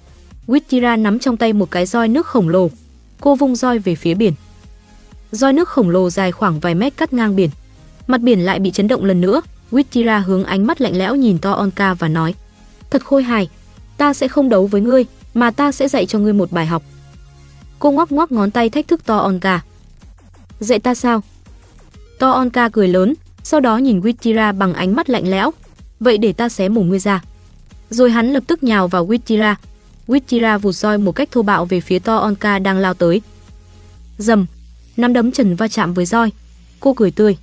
Wittira 0.48 1.02
nắm 1.02 1.20
trong 1.20 1.38
tay 1.38 1.54
một 1.54 1.72
cái 1.72 1.86
roi 1.86 2.08
nước 2.08 2.28
khổng 2.28 2.50
lồ. 2.50 2.70
Cô 3.22 3.36
vung 3.36 3.56
roi 3.56 3.80
về 3.80 3.96
phía 3.96 4.14
biển. 4.14 4.34
Roi 5.34 5.54
nước 5.54 5.70
khổng 5.70 5.90
lồ 5.90 6.10
dài 6.10 6.32
khoảng 6.32 6.60
vài 6.60 6.76
mét 6.76 6.98
cắt 6.98 7.14
ngang 7.14 7.36
biển. 7.36 7.50
Mặt 8.08 8.22
biển 8.22 8.40
lại 8.40 8.60
bị 8.60 8.72
chấn 8.72 8.88
động 8.88 9.06
lần 9.06 9.22
nữa. 9.22 9.42
Wittira 9.72 10.22
hướng 10.22 10.44
ánh 10.44 10.68
mắt 10.68 10.82
lạnh 10.82 10.98
lẽo 10.98 11.16
nhìn 11.16 11.38
To 11.38 11.52
Onka 11.52 11.94
và 11.94 12.08
nói: 12.08 12.34
"Thật 12.90 13.06
khôi 13.06 13.24
hài, 13.24 13.50
ta 13.98 14.14
sẽ 14.14 14.28
không 14.28 14.50
đấu 14.50 14.68
với 14.68 14.82
ngươi, 14.82 15.06
mà 15.34 15.52
ta 15.52 15.72
sẽ 15.72 15.88
dạy 15.88 16.06
cho 16.06 16.20
ngươi 16.20 16.34
một 16.34 16.52
bài 16.52 16.66
học." 16.66 16.84
Cô 17.80 17.92
ngoắc 17.92 18.12
ngoắc 18.12 18.32
ngón 18.32 18.52
tay 18.52 18.70
thách 18.70 18.88
thức 18.88 19.06
To 19.06 19.18
Onka. 19.18 19.62
"Dạy 20.60 20.80
ta 20.80 20.96
sao?" 20.96 21.24
To 22.20 22.32
Onka 22.32 22.70
cười 22.70 22.88
lớn, 22.88 23.14
sau 23.44 23.60
đó 23.60 23.78
nhìn 23.78 24.00
Wittira 24.00 24.58
bằng 24.58 24.74
ánh 24.74 24.96
mắt 24.96 25.10
lạnh 25.10 25.32
lẽo, 25.32 25.52
vậy 26.00 26.18
để 26.18 26.34
ta 26.34 26.50
xé 26.50 26.70
mồm 26.70 26.90
ngươi 26.90 27.00
ra. 27.00 27.24
Rồi 27.90 28.12
hắn 28.12 28.34
lập 28.34 28.44
tức 28.48 28.64
nhào 28.64 28.88
vào 28.88 29.08
Wittira. 29.08 29.56
Wittira 30.08 30.60
vụt 30.60 30.76
roi 30.76 30.98
một 30.98 31.12
cách 31.12 31.32
thô 31.32 31.42
bạo 31.42 31.66
về 31.66 31.80
phía 31.80 32.00
To 32.00 32.18
Onka 32.18 32.60
đang 32.60 32.78
lao 32.78 32.94
tới. 32.94 33.22
Dầm, 34.18 34.46
nắm 34.98 35.14
đấm 35.14 35.32
Trần 35.32 35.56
va 35.56 35.68
chạm 35.68 35.94
với 35.94 36.06
roi. 36.06 36.32
Cô 36.80 36.94
cười 36.94 37.12
tươi. 37.12 37.38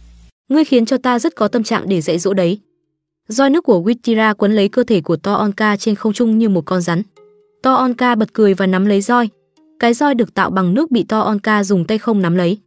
Ngươi 0.49 0.65
khiến 0.65 0.87
cho 0.87 0.97
ta 0.97 1.19
rất 1.19 1.37
có 1.37 1.49
tâm 1.49 1.63
trạng 1.63 1.89
để 1.89 2.01
dạy 2.01 2.19
dỗ 2.19 2.35
đấy. 2.35 2.59
Roi 3.29 3.51
nước 3.51 3.65
của 3.65 3.83
Wittira 3.83 4.35
quấn 4.35 4.53
lấy 4.53 4.69
cơ 4.69 4.83
thể 4.85 5.01
của 5.01 5.17
To 5.17 5.35
Onka 5.35 5.77
trên 5.77 5.95
không 5.95 6.13
trung 6.13 6.39
như 6.39 6.49
một 6.49 6.65
con 6.65 6.81
rắn. 6.81 7.03
To 7.63 7.75
Onka 7.75 8.15
bật 8.15 8.33
cười 8.33 8.55
và 8.55 8.67
nắm 8.67 8.87
lấy 8.87 9.01
roi. 9.01 9.29
Cái 9.79 9.95
roi 9.95 10.15
được 10.15 10.35
tạo 10.35 10.51
bằng 10.51 10.75
nước 10.75 10.91
bị 10.91 11.05
To 11.05 11.21
Onka 11.21 11.65
dùng 11.65 11.85
tay 11.85 11.99
không 11.99 12.23
nắm 12.23 12.37
lấy. 12.37 12.59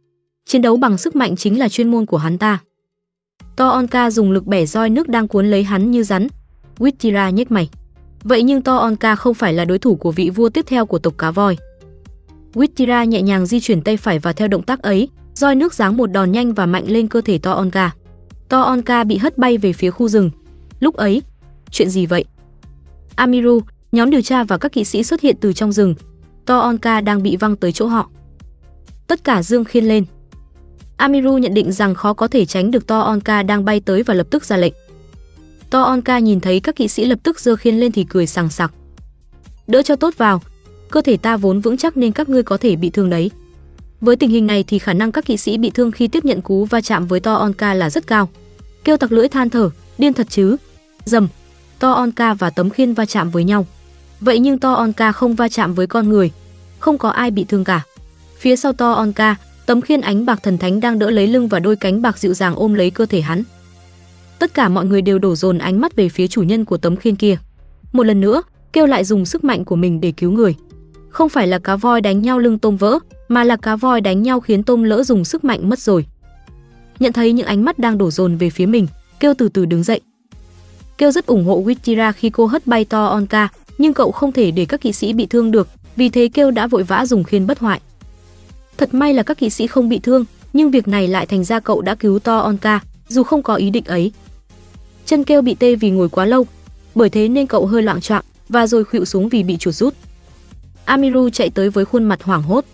Chiến 0.46 0.62
đấu 0.62 0.76
bằng 0.76 0.98
sức 0.98 1.16
mạnh 1.16 1.36
chính 1.36 1.58
là 1.58 1.68
chuyên 1.68 1.90
môn 1.90 2.06
của 2.06 2.16
hắn 2.16 2.38
ta. 2.38 2.58
To 3.56 3.68
Onka 3.68 4.10
dùng 4.10 4.32
lực 4.32 4.46
bẻ 4.46 4.66
roi 4.66 4.90
nước 4.90 5.08
đang 5.08 5.28
cuốn 5.28 5.50
lấy 5.50 5.62
hắn 5.62 5.90
như 5.90 6.02
rắn. 6.02 6.26
Wittira 6.78 7.30
nhếch 7.30 7.50
mày. 7.50 7.68
Vậy 8.22 8.42
nhưng 8.42 8.62
To 8.62 8.76
Onka 8.76 9.16
không 9.16 9.34
phải 9.34 9.52
là 9.52 9.64
đối 9.64 9.78
thủ 9.78 9.96
của 9.96 10.12
vị 10.12 10.30
vua 10.30 10.48
tiếp 10.48 10.64
theo 10.68 10.86
của 10.86 10.98
tộc 10.98 11.14
cá 11.18 11.30
voi. 11.30 11.56
Wittira 12.54 13.04
nhẹ 13.04 13.22
nhàng 13.22 13.46
di 13.46 13.60
chuyển 13.60 13.82
tay 13.82 13.96
phải 13.96 14.18
và 14.18 14.32
theo 14.32 14.48
động 14.48 14.62
tác 14.62 14.82
ấy, 14.82 15.08
roi 15.34 15.54
nước 15.54 15.74
giáng 15.74 15.96
một 15.96 16.06
đòn 16.06 16.32
nhanh 16.32 16.54
và 16.54 16.66
mạnh 16.66 16.84
lên 16.86 17.08
cơ 17.08 17.20
thể 17.20 17.38
To 17.38 17.52
Onka. 17.52 17.94
To 18.48 18.62
Onka 18.62 19.04
bị 19.04 19.16
hất 19.16 19.38
bay 19.38 19.58
về 19.58 19.72
phía 19.72 19.90
khu 19.90 20.08
rừng. 20.08 20.30
Lúc 20.80 20.96
ấy, 20.96 21.22
chuyện 21.70 21.90
gì 21.90 22.06
vậy? 22.06 22.24
Amiru, 23.16 23.60
nhóm 23.92 24.10
điều 24.10 24.22
tra 24.22 24.44
và 24.44 24.58
các 24.58 24.72
kỵ 24.72 24.84
sĩ 24.84 25.02
xuất 25.02 25.20
hiện 25.20 25.36
từ 25.40 25.52
trong 25.52 25.72
rừng. 25.72 25.94
To 26.46 26.58
Onka 26.58 27.00
đang 27.00 27.22
bị 27.22 27.36
văng 27.36 27.56
tới 27.56 27.72
chỗ 27.72 27.86
họ. 27.86 28.10
Tất 29.06 29.24
cả 29.24 29.42
dương 29.42 29.64
khiên 29.64 29.84
lên. 29.84 30.04
Amiru 30.96 31.38
nhận 31.38 31.54
định 31.54 31.72
rằng 31.72 31.94
khó 31.94 32.12
có 32.12 32.28
thể 32.28 32.44
tránh 32.44 32.70
được 32.70 32.86
To 32.86 33.00
Onka 33.00 33.42
đang 33.42 33.64
bay 33.64 33.80
tới 33.80 34.02
và 34.02 34.14
lập 34.14 34.26
tức 34.30 34.44
ra 34.44 34.56
lệnh. 34.56 34.74
To 35.70 35.82
Onka 35.82 36.18
nhìn 36.18 36.40
thấy 36.40 36.60
các 36.60 36.76
kỵ 36.76 36.88
sĩ 36.88 37.04
lập 37.04 37.18
tức 37.22 37.40
giơ 37.40 37.56
khiên 37.56 37.80
lên 37.80 37.92
thì 37.92 38.04
cười 38.04 38.26
sảng 38.26 38.50
sặc. 38.50 38.72
Đỡ 39.66 39.82
cho 39.82 39.96
tốt 39.96 40.14
vào, 40.16 40.42
cơ 40.94 41.00
thể 41.00 41.16
ta 41.16 41.36
vốn 41.36 41.60
vững 41.60 41.76
chắc 41.76 41.96
nên 41.96 42.12
các 42.12 42.28
ngươi 42.28 42.42
có 42.42 42.56
thể 42.56 42.76
bị 42.76 42.90
thương 42.90 43.10
đấy. 43.10 43.30
Với 44.00 44.16
tình 44.16 44.30
hình 44.30 44.46
này 44.46 44.64
thì 44.66 44.78
khả 44.78 44.92
năng 44.92 45.12
các 45.12 45.24
kỵ 45.24 45.36
sĩ 45.36 45.58
bị 45.58 45.70
thương 45.70 45.90
khi 45.90 46.08
tiếp 46.08 46.24
nhận 46.24 46.40
cú 46.40 46.64
va 46.64 46.80
chạm 46.80 47.06
với 47.06 47.20
To 47.20 47.34
Onka 47.34 47.74
là 47.74 47.90
rất 47.90 48.06
cao. 48.06 48.28
Kêu 48.84 48.96
tặc 48.96 49.12
lưỡi 49.12 49.28
than 49.28 49.50
thở, 49.50 49.70
điên 49.98 50.12
thật 50.12 50.26
chứ. 50.30 50.56
Dầm, 51.04 51.28
To 51.78 51.92
Onka 51.92 52.34
và 52.34 52.50
tấm 52.50 52.70
khiên 52.70 52.94
va 52.94 53.06
chạm 53.06 53.30
với 53.30 53.44
nhau. 53.44 53.66
Vậy 54.20 54.38
nhưng 54.38 54.58
To 54.58 54.72
Onka 54.72 55.12
không 55.12 55.34
va 55.34 55.48
chạm 55.48 55.74
với 55.74 55.86
con 55.86 56.08
người, 56.08 56.30
không 56.78 56.98
có 56.98 57.08
ai 57.08 57.30
bị 57.30 57.44
thương 57.44 57.64
cả. 57.64 57.82
Phía 58.38 58.56
sau 58.56 58.72
To 58.72 58.92
Onka, 58.92 59.36
Tấm 59.66 59.80
khiên 59.80 60.00
ánh 60.00 60.26
bạc 60.26 60.40
thần 60.42 60.58
thánh 60.58 60.80
đang 60.80 60.98
đỡ 60.98 61.10
lấy 61.10 61.26
lưng 61.26 61.48
và 61.48 61.60
đôi 61.60 61.76
cánh 61.76 62.02
bạc 62.02 62.18
dịu 62.18 62.34
dàng 62.34 62.54
ôm 62.56 62.74
lấy 62.74 62.90
cơ 62.90 63.06
thể 63.06 63.20
hắn. 63.20 63.42
Tất 64.38 64.54
cả 64.54 64.68
mọi 64.68 64.84
người 64.84 65.02
đều 65.02 65.18
đổ 65.18 65.36
dồn 65.36 65.58
ánh 65.58 65.80
mắt 65.80 65.96
về 65.96 66.08
phía 66.08 66.28
chủ 66.28 66.42
nhân 66.42 66.64
của 66.64 66.76
tấm 66.76 66.96
khiên 66.96 67.16
kia. 67.16 67.36
Một 67.92 68.06
lần 68.06 68.20
nữa, 68.20 68.42
kêu 68.72 68.86
lại 68.86 69.04
dùng 69.04 69.26
sức 69.26 69.44
mạnh 69.44 69.64
của 69.64 69.76
mình 69.76 70.00
để 70.00 70.12
cứu 70.12 70.32
người. 70.32 70.54
Không 71.14 71.28
phải 71.28 71.46
là 71.46 71.58
cá 71.58 71.76
voi 71.76 72.00
đánh 72.00 72.22
nhau 72.22 72.38
lưng 72.38 72.58
tôm 72.58 72.76
vỡ, 72.76 72.98
mà 73.28 73.44
là 73.44 73.56
cá 73.56 73.76
voi 73.76 74.00
đánh 74.00 74.22
nhau 74.22 74.40
khiến 74.40 74.62
tôm 74.62 74.82
lỡ 74.82 75.02
dùng 75.02 75.24
sức 75.24 75.44
mạnh 75.44 75.68
mất 75.68 75.78
rồi. 75.78 76.06
Nhận 77.00 77.12
thấy 77.12 77.32
những 77.32 77.46
ánh 77.46 77.64
mắt 77.64 77.78
đang 77.78 77.98
đổ 77.98 78.10
dồn 78.10 78.36
về 78.36 78.50
phía 78.50 78.66
mình, 78.66 78.86
kêu 79.20 79.34
từ 79.38 79.48
từ 79.48 79.64
đứng 79.64 79.82
dậy. 79.82 80.00
Kêu 80.98 81.10
rất 81.10 81.26
ủng 81.26 81.44
hộ 81.44 81.62
Wichira 81.62 82.12
khi 82.12 82.30
cô 82.30 82.46
hất 82.46 82.66
bay 82.66 82.84
to 82.84 83.06
Onka, 83.06 83.48
nhưng 83.78 83.94
cậu 83.94 84.12
không 84.12 84.32
thể 84.32 84.50
để 84.50 84.64
các 84.64 84.80
kỵ 84.80 84.92
sĩ 84.92 85.12
bị 85.12 85.26
thương 85.26 85.50
được, 85.50 85.68
vì 85.96 86.08
thế 86.08 86.28
kêu 86.34 86.50
đã 86.50 86.66
vội 86.66 86.82
vã 86.82 87.06
dùng 87.06 87.24
khiên 87.24 87.46
bất 87.46 87.58
hoại. 87.58 87.80
Thật 88.76 88.94
may 88.94 89.14
là 89.14 89.22
các 89.22 89.38
kỵ 89.38 89.50
sĩ 89.50 89.66
không 89.66 89.88
bị 89.88 89.98
thương, 89.98 90.24
nhưng 90.52 90.70
việc 90.70 90.88
này 90.88 91.08
lại 91.08 91.26
thành 91.26 91.44
ra 91.44 91.60
cậu 91.60 91.80
đã 91.80 91.94
cứu 91.94 92.18
To 92.18 92.38
Onka, 92.38 92.80
dù 93.08 93.22
không 93.22 93.42
có 93.42 93.54
ý 93.54 93.70
định 93.70 93.84
ấy. 93.84 94.12
Chân 95.06 95.24
kêu 95.24 95.42
bị 95.42 95.54
tê 95.54 95.76
vì 95.76 95.90
ngồi 95.90 96.08
quá 96.08 96.24
lâu, 96.24 96.46
bởi 96.94 97.10
thế 97.10 97.28
nên 97.28 97.46
cậu 97.46 97.66
hơi 97.66 97.82
loạn 97.82 98.00
choạng 98.00 98.24
và 98.48 98.66
rồi 98.66 98.84
khuỵu 98.84 99.04
xuống 99.04 99.28
vì 99.28 99.42
bị 99.42 99.56
chuột 99.56 99.74
rút. 99.74 99.94
Amiru 100.84 101.30
chạy 101.30 101.50
tới 101.50 101.70
với 101.70 101.84
khuôn 101.84 102.04
mặt 102.04 102.22
hoảng 102.22 102.42
hốt. 102.42 102.64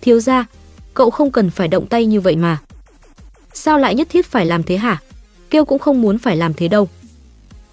Thiếu 0.00 0.20
gia, 0.20 0.46
cậu 0.94 1.10
không 1.10 1.30
cần 1.30 1.50
phải 1.50 1.68
động 1.68 1.86
tay 1.86 2.06
như 2.06 2.20
vậy 2.20 2.36
mà. 2.36 2.58
Sao 3.52 3.78
lại 3.78 3.94
nhất 3.94 4.08
thiết 4.10 4.26
phải 4.26 4.46
làm 4.46 4.62
thế 4.62 4.76
hả? 4.76 5.00
Kêu 5.50 5.64
cũng 5.64 5.78
không 5.78 6.02
muốn 6.02 6.18
phải 6.18 6.36
làm 6.36 6.54
thế 6.54 6.68
đâu. 6.68 6.88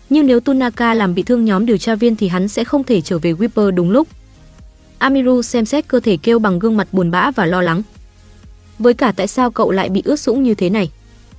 Nhưng 0.09 0.27
nếu 0.27 0.39
Tunaka 0.39 0.93
làm 0.93 1.15
bị 1.15 1.23
thương 1.23 1.45
nhóm 1.45 1.65
điều 1.65 1.77
tra 1.77 1.95
viên 1.95 2.15
thì 2.15 2.27
hắn 2.27 2.47
sẽ 2.47 2.63
không 2.63 2.83
thể 2.83 3.01
trở 3.01 3.19
về 3.19 3.33
Whipper 3.33 3.71
đúng 3.71 3.91
lúc. 3.91 4.07
Amiru 4.97 5.41
xem 5.41 5.65
xét 5.65 5.87
cơ 5.87 5.99
thể 5.99 6.17
kêu 6.17 6.39
bằng 6.39 6.59
gương 6.59 6.77
mặt 6.77 6.87
buồn 6.91 7.11
bã 7.11 7.31
và 7.31 7.45
lo 7.45 7.61
lắng. 7.61 7.81
Với 8.79 8.93
cả 8.93 9.13
tại 9.15 9.27
sao 9.27 9.51
cậu 9.51 9.71
lại 9.71 9.89
bị 9.89 10.01
ướt 10.05 10.19
sũng 10.19 10.43
như 10.43 10.55
thế 10.55 10.69
này? 10.69 10.91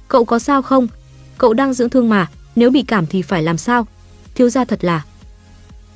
Cậu 0.08 0.24
có 0.24 0.38
sao 0.38 0.62
không? 0.62 0.88
Cậu 1.38 1.54
đang 1.54 1.74
dưỡng 1.74 1.90
thương 1.90 2.08
mà, 2.08 2.26
nếu 2.56 2.70
bị 2.70 2.82
cảm 2.82 3.06
thì 3.06 3.22
phải 3.22 3.42
làm 3.42 3.58
sao? 3.58 3.86
Thiếu 4.34 4.48
gia 4.48 4.64
thật 4.64 4.84
là. 4.84 5.04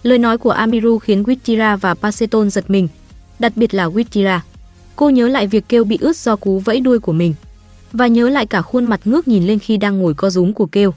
Lời 0.02 0.18
nói 0.18 0.38
của 0.38 0.50
Amiru 0.50 0.98
khiến 0.98 1.22
Wichira 1.22 1.76
và 1.76 1.94
Paseton 1.94 2.50
giật 2.50 2.70
mình, 2.70 2.88
đặc 3.38 3.52
biệt 3.56 3.74
là 3.74 3.88
Wichira. 3.88 4.38
Cô 4.96 5.10
nhớ 5.10 5.28
lại 5.28 5.46
việc 5.46 5.64
kêu 5.68 5.84
bị 5.84 5.98
ướt 6.00 6.16
do 6.16 6.36
cú 6.36 6.58
vẫy 6.58 6.80
đuôi 6.80 6.98
của 6.98 7.12
mình 7.12 7.34
và 7.92 8.06
nhớ 8.06 8.28
lại 8.28 8.46
cả 8.46 8.62
khuôn 8.62 8.84
mặt 8.84 9.00
ngước 9.04 9.28
nhìn 9.28 9.46
lên 9.46 9.58
khi 9.58 9.76
đang 9.76 9.98
ngồi 9.98 10.14
co 10.14 10.30
rúm 10.30 10.52
của 10.52 10.66
kêu. 10.66 10.94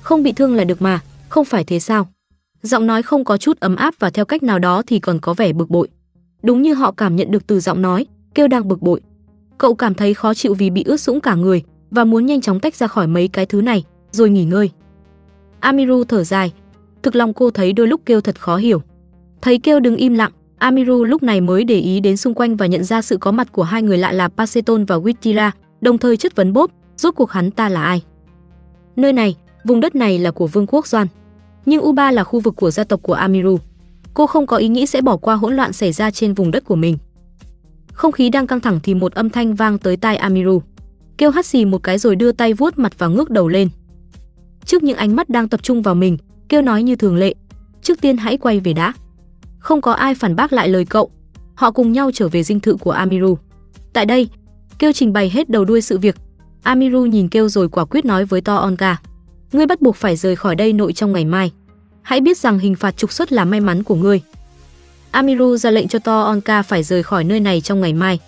Không 0.00 0.22
bị 0.22 0.32
thương 0.32 0.54
là 0.54 0.64
được 0.64 0.82
mà, 0.82 1.00
không 1.28 1.44
phải 1.44 1.64
thế 1.64 1.80
sao? 1.80 2.08
Giọng 2.62 2.86
nói 2.86 3.02
không 3.02 3.24
có 3.24 3.36
chút 3.36 3.60
ấm 3.60 3.76
áp 3.76 3.94
và 3.98 4.10
theo 4.10 4.24
cách 4.24 4.42
nào 4.42 4.58
đó 4.58 4.82
thì 4.86 4.98
còn 4.98 5.20
có 5.20 5.34
vẻ 5.34 5.52
bực 5.52 5.70
bội. 5.70 5.88
Đúng 6.42 6.62
như 6.62 6.74
họ 6.74 6.92
cảm 6.92 7.16
nhận 7.16 7.30
được 7.30 7.46
từ 7.46 7.60
giọng 7.60 7.82
nói, 7.82 8.06
kêu 8.34 8.48
đang 8.48 8.68
bực 8.68 8.82
bội. 8.82 9.00
Cậu 9.58 9.74
cảm 9.74 9.94
thấy 9.94 10.14
khó 10.14 10.34
chịu 10.34 10.54
vì 10.54 10.70
bị 10.70 10.82
ướt 10.82 11.00
sũng 11.00 11.20
cả 11.20 11.34
người 11.34 11.62
và 11.90 12.04
muốn 12.04 12.26
nhanh 12.26 12.40
chóng 12.40 12.60
tách 12.60 12.74
ra 12.74 12.86
khỏi 12.86 13.06
mấy 13.06 13.28
cái 13.28 13.46
thứ 13.46 13.60
này, 13.60 13.84
rồi 14.12 14.30
nghỉ 14.30 14.44
ngơi. 14.44 14.70
Amiru 15.60 16.04
thở 16.04 16.24
dài. 16.24 16.52
Thực 17.04 17.16
lòng 17.16 17.34
cô 17.34 17.50
thấy 17.50 17.72
đôi 17.72 17.88
lúc 17.88 18.00
kêu 18.06 18.20
thật 18.20 18.40
khó 18.40 18.56
hiểu. 18.56 18.82
Thấy 19.42 19.58
kêu 19.58 19.80
đứng 19.80 19.96
im 19.96 20.14
lặng, 20.14 20.30
Amiru 20.58 21.04
lúc 21.04 21.22
này 21.22 21.40
mới 21.40 21.64
để 21.64 21.78
ý 21.78 22.00
đến 22.00 22.16
xung 22.16 22.34
quanh 22.34 22.56
và 22.56 22.66
nhận 22.66 22.84
ra 22.84 23.02
sự 23.02 23.16
có 23.16 23.30
mặt 23.30 23.52
của 23.52 23.62
hai 23.62 23.82
người 23.82 23.98
lạ 23.98 24.12
là 24.12 24.28
Paseton 24.28 24.84
và 24.84 24.96
Witira, 24.96 25.50
đồng 25.80 25.98
thời 25.98 26.16
chất 26.16 26.36
vấn 26.36 26.52
bốp, 26.52 26.70
rốt 26.96 27.14
cuộc 27.16 27.30
hắn 27.30 27.50
ta 27.50 27.68
là 27.68 27.82
ai. 27.84 28.02
Nơi 28.96 29.12
này, 29.12 29.36
vùng 29.64 29.80
đất 29.80 29.94
này 29.94 30.18
là 30.18 30.30
của 30.30 30.46
Vương 30.46 30.66
quốc 30.66 30.86
Doan, 30.86 31.06
nhưng 31.66 31.84
Uba 31.84 32.10
là 32.10 32.24
khu 32.24 32.40
vực 32.40 32.56
của 32.56 32.70
gia 32.70 32.84
tộc 32.84 33.02
của 33.02 33.12
Amiru. 33.12 33.58
Cô 34.14 34.26
không 34.26 34.46
có 34.46 34.56
ý 34.56 34.68
nghĩ 34.68 34.86
sẽ 34.86 35.00
bỏ 35.00 35.16
qua 35.16 35.34
hỗn 35.34 35.56
loạn 35.56 35.72
xảy 35.72 35.92
ra 35.92 36.10
trên 36.10 36.34
vùng 36.34 36.50
đất 36.50 36.64
của 36.64 36.76
mình. 36.76 36.98
Không 37.92 38.12
khí 38.12 38.30
đang 38.30 38.46
căng 38.46 38.60
thẳng 38.60 38.80
thì 38.82 38.94
một 38.94 39.14
âm 39.14 39.30
thanh 39.30 39.54
vang 39.54 39.78
tới 39.78 39.96
tai 39.96 40.16
Amiru. 40.16 40.62
Kêu 41.18 41.30
hắt 41.30 41.46
xì 41.46 41.64
một 41.64 41.82
cái 41.82 41.98
rồi 41.98 42.16
đưa 42.16 42.32
tay 42.32 42.54
vuốt 42.54 42.78
mặt 42.78 42.92
và 42.98 43.08
ngước 43.08 43.30
đầu 43.30 43.48
lên. 43.48 43.68
Trước 44.64 44.82
những 44.82 44.96
ánh 44.96 45.16
mắt 45.16 45.28
đang 45.28 45.48
tập 45.48 45.62
trung 45.62 45.82
vào 45.82 45.94
mình, 45.94 46.18
Kêu 46.48 46.62
nói 46.62 46.82
như 46.82 46.96
thường 46.96 47.16
lệ, 47.16 47.34
trước 47.82 48.00
tiên 48.00 48.16
hãy 48.16 48.36
quay 48.36 48.60
về 48.60 48.72
đã. 48.72 48.92
Không 49.58 49.80
có 49.80 49.92
ai 49.92 50.14
phản 50.14 50.36
bác 50.36 50.52
lại 50.52 50.68
lời 50.68 50.84
cậu. 50.84 51.10
Họ 51.54 51.70
cùng 51.70 51.92
nhau 51.92 52.10
trở 52.14 52.28
về 52.28 52.42
dinh 52.42 52.60
thự 52.60 52.76
của 52.76 52.90
Amiru. 52.90 53.38
Tại 53.92 54.06
đây, 54.06 54.28
Kêu 54.78 54.92
trình 54.92 55.12
bày 55.12 55.30
hết 55.30 55.50
đầu 55.50 55.64
đuôi 55.64 55.80
sự 55.80 55.98
việc. 55.98 56.16
Amiru 56.62 57.04
nhìn 57.04 57.28
Kêu 57.28 57.48
rồi 57.48 57.68
quả 57.68 57.84
quyết 57.84 58.04
nói 58.04 58.24
với 58.24 58.40
To 58.40 58.56
Onka, 58.56 58.96
ngươi 59.52 59.66
bắt 59.66 59.82
buộc 59.82 59.96
phải 59.96 60.16
rời 60.16 60.36
khỏi 60.36 60.56
đây 60.56 60.72
nội 60.72 60.92
trong 60.92 61.12
ngày 61.12 61.24
mai. 61.24 61.52
Hãy 62.02 62.20
biết 62.20 62.38
rằng 62.38 62.58
hình 62.58 62.74
phạt 62.74 62.96
trục 62.96 63.12
xuất 63.12 63.32
là 63.32 63.44
may 63.44 63.60
mắn 63.60 63.82
của 63.82 63.94
ngươi. 63.94 64.20
Amiru 65.10 65.56
ra 65.56 65.70
lệnh 65.70 65.88
cho 65.88 65.98
To 65.98 66.20
Onka 66.20 66.62
phải 66.62 66.82
rời 66.82 67.02
khỏi 67.02 67.24
nơi 67.24 67.40
này 67.40 67.60
trong 67.60 67.80
ngày 67.80 67.92
mai. 67.92 68.18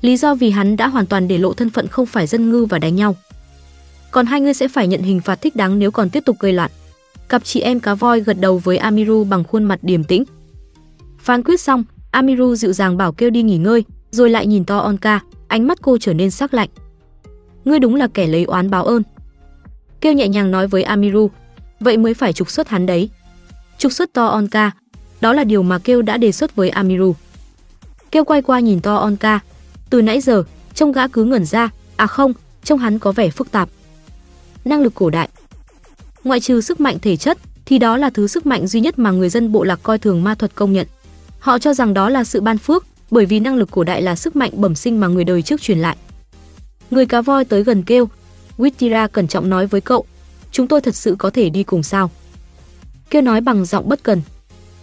Lý 0.00 0.16
do 0.16 0.34
vì 0.34 0.50
hắn 0.50 0.76
đã 0.76 0.88
hoàn 0.88 1.06
toàn 1.06 1.28
để 1.28 1.38
lộ 1.38 1.52
thân 1.52 1.70
phận 1.70 1.88
không 1.88 2.06
phải 2.06 2.26
dân 2.26 2.50
ngư 2.50 2.64
và 2.64 2.78
đánh 2.78 2.96
nhau. 2.96 3.16
Còn 4.10 4.26
hai 4.26 4.40
ngươi 4.40 4.54
sẽ 4.54 4.68
phải 4.68 4.88
nhận 4.88 5.02
hình 5.02 5.20
phạt 5.20 5.40
thích 5.40 5.56
đáng 5.56 5.78
nếu 5.78 5.90
còn 5.90 6.10
tiếp 6.10 6.22
tục 6.26 6.36
gây 6.40 6.52
loạn. 6.52 6.70
Cặp 7.32 7.44
chị 7.44 7.60
em 7.60 7.80
cá 7.80 7.94
voi 7.94 8.20
gật 8.20 8.40
đầu 8.40 8.58
với 8.58 8.76
Amiru 8.76 9.24
bằng 9.24 9.44
khuôn 9.44 9.64
mặt 9.64 9.78
điềm 9.82 10.04
tĩnh. 10.04 10.24
Phán 11.18 11.42
quyết 11.42 11.60
xong, 11.60 11.84
Amiru 12.10 12.54
dịu 12.54 12.72
dàng 12.72 12.96
bảo 12.96 13.12
kêu 13.12 13.30
đi 13.30 13.42
nghỉ 13.42 13.58
ngơi, 13.58 13.84
rồi 14.10 14.30
lại 14.30 14.46
nhìn 14.46 14.64
To 14.64 14.78
Onka, 14.78 15.20
ánh 15.48 15.66
mắt 15.66 15.78
cô 15.82 15.98
trở 15.98 16.14
nên 16.14 16.30
sắc 16.30 16.54
lạnh. 16.54 16.68
Ngươi 17.64 17.78
đúng 17.78 17.94
là 17.94 18.08
kẻ 18.14 18.26
lấy 18.26 18.44
oán 18.44 18.70
báo 18.70 18.84
ơn. 18.84 19.02
Kêu 20.00 20.12
nhẹ 20.12 20.28
nhàng 20.28 20.50
nói 20.50 20.66
với 20.66 20.82
Amiru, 20.82 21.30
vậy 21.80 21.96
mới 21.96 22.14
phải 22.14 22.32
trục 22.32 22.50
xuất 22.50 22.68
hắn 22.68 22.86
đấy. 22.86 23.10
Trục 23.78 23.92
xuất 23.92 24.12
To 24.12 24.26
Onka, 24.26 24.70
đó 25.20 25.32
là 25.32 25.44
điều 25.44 25.62
mà 25.62 25.78
Kêu 25.78 26.02
đã 26.02 26.16
đề 26.16 26.32
xuất 26.32 26.56
với 26.56 26.68
Amiru. 26.68 27.14
Kêu 28.10 28.24
quay 28.24 28.42
qua 28.42 28.60
nhìn 28.60 28.80
To 28.80 28.96
Onka, 28.96 29.40
từ 29.90 30.02
nãy 30.02 30.20
giờ, 30.20 30.44
trông 30.74 30.92
gã 30.92 31.08
cứ 31.08 31.24
ngẩn 31.24 31.44
ra, 31.44 31.70
à 31.96 32.06
không, 32.06 32.32
trông 32.64 32.78
hắn 32.78 32.98
có 32.98 33.12
vẻ 33.12 33.30
phức 33.30 33.52
tạp. 33.52 33.68
Năng 34.64 34.82
lực 34.82 34.94
cổ 34.94 35.10
đại. 35.10 35.28
Ngoại 36.24 36.40
trừ 36.40 36.60
sức 36.60 36.80
mạnh 36.80 36.98
thể 37.02 37.16
chất, 37.16 37.38
thì 37.64 37.78
đó 37.78 37.96
là 37.96 38.10
thứ 38.10 38.26
sức 38.26 38.46
mạnh 38.46 38.66
duy 38.66 38.80
nhất 38.80 38.98
mà 38.98 39.10
người 39.10 39.28
dân 39.28 39.52
bộ 39.52 39.64
lạc 39.64 39.80
coi 39.82 39.98
thường 39.98 40.24
ma 40.24 40.34
thuật 40.34 40.54
công 40.54 40.72
nhận. 40.72 40.86
Họ 41.38 41.58
cho 41.58 41.74
rằng 41.74 41.94
đó 41.94 42.08
là 42.08 42.24
sự 42.24 42.40
ban 42.40 42.58
phước, 42.58 42.86
bởi 43.10 43.26
vì 43.26 43.40
năng 43.40 43.56
lực 43.56 43.70
cổ 43.70 43.84
đại 43.84 44.02
là 44.02 44.16
sức 44.16 44.36
mạnh 44.36 44.50
bẩm 44.54 44.74
sinh 44.74 45.00
mà 45.00 45.06
người 45.08 45.24
đời 45.24 45.42
trước 45.42 45.62
truyền 45.62 45.78
lại. 45.78 45.96
Người 46.90 47.06
cá 47.06 47.20
voi 47.20 47.44
tới 47.44 47.64
gần 47.64 47.82
kêu, 47.82 48.08
Witira 48.58 49.08
cẩn 49.08 49.28
trọng 49.28 49.50
nói 49.50 49.66
với 49.66 49.80
cậu, 49.80 50.04
chúng 50.52 50.66
tôi 50.66 50.80
thật 50.80 50.96
sự 50.96 51.16
có 51.18 51.30
thể 51.30 51.50
đi 51.50 51.62
cùng 51.62 51.82
sao? 51.82 52.10
Kêu 53.10 53.22
nói 53.22 53.40
bằng 53.40 53.64
giọng 53.64 53.88
bất 53.88 54.02
cần. 54.02 54.22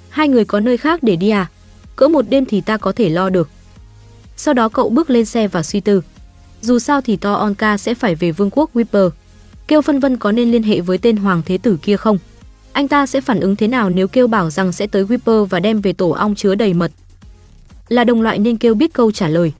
Hai 0.09 0.27
người 0.27 0.45
có 0.45 0.59
nơi 0.59 0.77
khác 0.77 1.03
để 1.03 1.15
đi 1.15 1.29
à? 1.29 1.47
Cỡ 1.95 2.07
một 2.07 2.25
đêm 2.29 2.45
thì 2.45 2.61
ta 2.61 2.77
có 2.77 2.91
thể 2.91 3.09
lo 3.09 3.29
được. 3.29 3.49
Sau 4.37 4.53
đó 4.53 4.69
cậu 4.69 4.89
bước 4.89 5.09
lên 5.09 5.25
xe 5.25 5.47
và 5.47 5.63
suy 5.63 5.79
tư. 5.79 6.01
Dù 6.61 6.79
sao 6.79 7.01
thì 7.01 7.15
To 7.15 7.33
Onka 7.33 7.77
sẽ 7.77 7.93
phải 7.93 8.15
về 8.15 8.31
vương 8.31 8.49
quốc 8.51 8.69
Whipper. 8.73 9.09
Kêu 9.69 9.81
phân 9.81 9.99
vân 9.99 10.17
có 10.17 10.31
nên 10.31 10.51
liên 10.51 10.63
hệ 10.63 10.81
với 10.81 10.97
tên 10.97 11.17
hoàng 11.17 11.41
thế 11.45 11.57
tử 11.57 11.77
kia 11.81 11.97
không? 11.97 12.17
Anh 12.71 12.87
ta 12.87 13.05
sẽ 13.05 13.21
phản 13.21 13.39
ứng 13.39 13.55
thế 13.55 13.67
nào 13.67 13.89
nếu 13.89 14.07
kêu 14.07 14.27
bảo 14.27 14.49
rằng 14.49 14.71
sẽ 14.71 14.87
tới 14.87 15.03
Whipper 15.03 15.45
và 15.45 15.59
đem 15.59 15.81
về 15.81 15.93
tổ 15.93 16.09
ong 16.09 16.35
chứa 16.35 16.55
đầy 16.55 16.73
mật? 16.73 16.91
Là 17.87 18.03
đồng 18.03 18.21
loại 18.21 18.39
nên 18.39 18.57
kêu 18.57 18.75
biết 18.75 18.93
câu 18.93 19.11
trả 19.11 19.27
lời. 19.27 19.53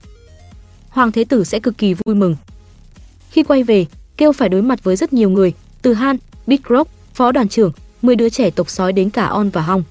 Hoàng 0.88 1.12
thế 1.12 1.24
tử 1.24 1.44
sẽ 1.44 1.60
cực 1.60 1.78
kỳ 1.78 1.94
vui 1.94 2.14
mừng. 2.14 2.36
Khi 3.30 3.42
quay 3.42 3.62
về, 3.62 3.86
kêu 4.16 4.32
phải 4.32 4.48
đối 4.48 4.62
mặt 4.62 4.84
với 4.84 4.96
rất 4.96 5.12
nhiều 5.12 5.30
người, 5.30 5.52
từ 5.82 5.94
Han, 5.94 6.16
Big 6.46 6.60
Rock, 6.68 6.90
phó 7.14 7.32
đoàn 7.32 7.48
trưởng, 7.48 7.72
10 8.02 8.16
đứa 8.16 8.28
trẻ 8.28 8.50
tộc 8.50 8.70
sói 8.70 8.92
đến 8.92 9.10
cả 9.10 9.26
On 9.26 9.50
và 9.50 9.62
Hong. 9.62 9.82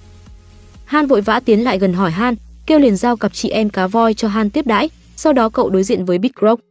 Han 0.85 1.07
vội 1.07 1.21
vã 1.21 1.39
tiến 1.39 1.63
lại 1.63 1.79
gần 1.79 1.93
hỏi 1.93 2.11
Han, 2.11 2.35
kêu 2.65 2.79
liền 2.79 2.95
giao 2.95 3.17
cặp 3.17 3.33
chị 3.33 3.49
em 3.49 3.69
cá 3.69 3.87
voi 3.87 4.13
cho 4.13 4.27
Han 4.27 4.49
tiếp 4.49 4.67
đãi, 4.67 4.89
sau 5.15 5.33
đó 5.33 5.49
cậu 5.49 5.69
đối 5.69 5.83
diện 5.83 6.05
với 6.05 6.17
Big 6.17 6.31
Rock. 6.41 6.61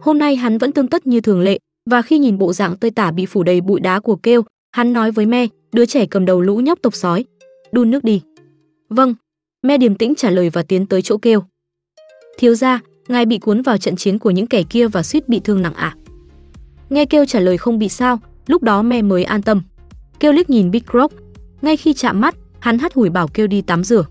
Hôm 0.00 0.18
nay 0.18 0.36
hắn 0.36 0.58
vẫn 0.58 0.72
tương 0.72 0.88
tất 0.88 1.06
như 1.06 1.20
thường 1.20 1.40
lệ, 1.40 1.58
và 1.86 2.02
khi 2.02 2.18
nhìn 2.18 2.38
bộ 2.38 2.52
dạng 2.52 2.76
tơi 2.76 2.90
tả 2.90 3.10
bị 3.10 3.26
phủ 3.26 3.42
đầy 3.42 3.60
bụi 3.60 3.80
đá 3.80 4.00
của 4.00 4.16
kêu, 4.16 4.42
hắn 4.72 4.92
nói 4.92 5.10
với 5.10 5.26
Me, 5.26 5.46
đứa 5.72 5.86
trẻ 5.86 6.06
cầm 6.06 6.24
đầu 6.24 6.40
lũ 6.40 6.56
nhóc 6.56 6.78
tộc 6.82 6.94
sói, 6.94 7.24
đun 7.72 7.90
nước 7.90 8.04
đi. 8.04 8.22
Vâng, 8.88 9.14
Me 9.62 9.78
điềm 9.78 9.94
tĩnh 9.94 10.14
trả 10.14 10.30
lời 10.30 10.50
và 10.50 10.62
tiến 10.62 10.86
tới 10.86 11.02
chỗ 11.02 11.16
kêu. 11.18 11.42
Thiếu 12.38 12.54
gia, 12.54 12.80
ngài 13.08 13.26
bị 13.26 13.38
cuốn 13.38 13.62
vào 13.62 13.78
trận 13.78 13.96
chiến 13.96 14.18
của 14.18 14.30
những 14.30 14.46
kẻ 14.46 14.62
kia 14.62 14.88
và 14.88 15.02
suýt 15.02 15.28
bị 15.28 15.40
thương 15.40 15.62
nặng 15.62 15.74
ạ. 15.74 15.96
À? 15.96 15.98
Nghe 16.90 17.06
kêu 17.06 17.24
trả 17.24 17.40
lời 17.40 17.58
không 17.58 17.78
bị 17.78 17.88
sao, 17.88 18.18
lúc 18.46 18.62
đó 18.62 18.82
Me 18.82 19.02
mới 19.02 19.24
an 19.24 19.42
tâm. 19.42 19.62
Kêu 20.20 20.32
liếc 20.32 20.50
nhìn 20.50 20.70
Big 20.70 20.82
Rock, 20.92 21.14
ngay 21.62 21.76
khi 21.76 21.92
chạm 21.92 22.20
mắt, 22.20 22.34
hắn 22.58 22.78
hắt 22.78 22.94
hủi 22.94 23.10
bảo 23.10 23.28
kêu 23.28 23.46
đi 23.46 23.62
tắm 23.62 23.84
rửa. 23.84 24.04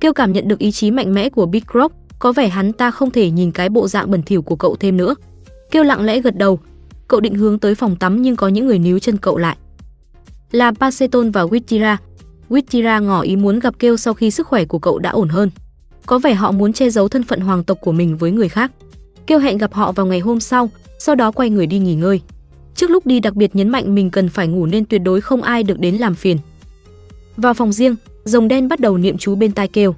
Kêu 0.00 0.12
cảm 0.12 0.32
nhận 0.32 0.48
được 0.48 0.58
ý 0.58 0.72
chí 0.72 0.90
mạnh 0.90 1.14
mẽ 1.14 1.28
của 1.28 1.46
Big 1.46 1.62
Rock, 1.74 1.94
có 2.18 2.32
vẻ 2.32 2.48
hắn 2.48 2.72
ta 2.72 2.90
không 2.90 3.10
thể 3.10 3.30
nhìn 3.30 3.50
cái 3.52 3.68
bộ 3.68 3.88
dạng 3.88 4.10
bẩn 4.10 4.22
thỉu 4.22 4.42
của 4.42 4.56
cậu 4.56 4.76
thêm 4.76 4.96
nữa. 4.96 5.14
Kêu 5.70 5.82
lặng 5.82 6.04
lẽ 6.04 6.20
gật 6.20 6.36
đầu, 6.36 6.58
cậu 7.08 7.20
định 7.20 7.34
hướng 7.34 7.58
tới 7.58 7.74
phòng 7.74 7.96
tắm 7.96 8.22
nhưng 8.22 8.36
có 8.36 8.48
những 8.48 8.66
người 8.66 8.78
níu 8.78 8.98
chân 8.98 9.16
cậu 9.16 9.36
lại. 9.36 9.56
Là 10.52 10.72
Paceton 10.72 11.30
và 11.30 11.44
Wittira. 11.44 11.96
Wittira 12.50 13.02
ngỏ 13.02 13.20
ý 13.20 13.36
muốn 13.36 13.58
gặp 13.58 13.74
Kêu 13.78 13.96
sau 13.96 14.14
khi 14.14 14.30
sức 14.30 14.46
khỏe 14.46 14.64
của 14.64 14.78
cậu 14.78 14.98
đã 14.98 15.10
ổn 15.10 15.28
hơn. 15.28 15.50
Có 16.06 16.18
vẻ 16.18 16.34
họ 16.34 16.52
muốn 16.52 16.72
che 16.72 16.90
giấu 16.90 17.08
thân 17.08 17.22
phận 17.22 17.40
hoàng 17.40 17.64
tộc 17.64 17.78
của 17.80 17.92
mình 17.92 18.16
với 18.16 18.30
người 18.30 18.48
khác. 18.48 18.72
Kêu 19.26 19.38
hẹn 19.38 19.58
gặp 19.58 19.74
họ 19.74 19.92
vào 19.92 20.06
ngày 20.06 20.20
hôm 20.20 20.40
sau, 20.40 20.70
sau 20.98 21.14
đó 21.14 21.30
quay 21.30 21.50
người 21.50 21.66
đi 21.66 21.78
nghỉ 21.78 21.94
ngơi. 21.94 22.20
Trước 22.74 22.90
lúc 22.90 23.06
đi 23.06 23.20
đặc 23.20 23.34
biệt 23.34 23.56
nhấn 23.56 23.68
mạnh 23.68 23.94
mình 23.94 24.10
cần 24.10 24.28
phải 24.28 24.48
ngủ 24.48 24.66
nên 24.66 24.84
tuyệt 24.84 25.00
đối 25.04 25.20
không 25.20 25.42
ai 25.42 25.62
được 25.62 25.78
đến 25.78 25.94
làm 25.94 26.14
phiền. 26.14 26.38
Vào 27.36 27.54
phòng 27.54 27.72
riêng, 27.72 27.96
rồng 28.24 28.48
đen 28.48 28.68
bắt 28.68 28.80
đầu 28.80 28.98
niệm 28.98 29.18
chú 29.18 29.34
bên 29.34 29.52
tai 29.52 29.68
kêu. 29.68 29.94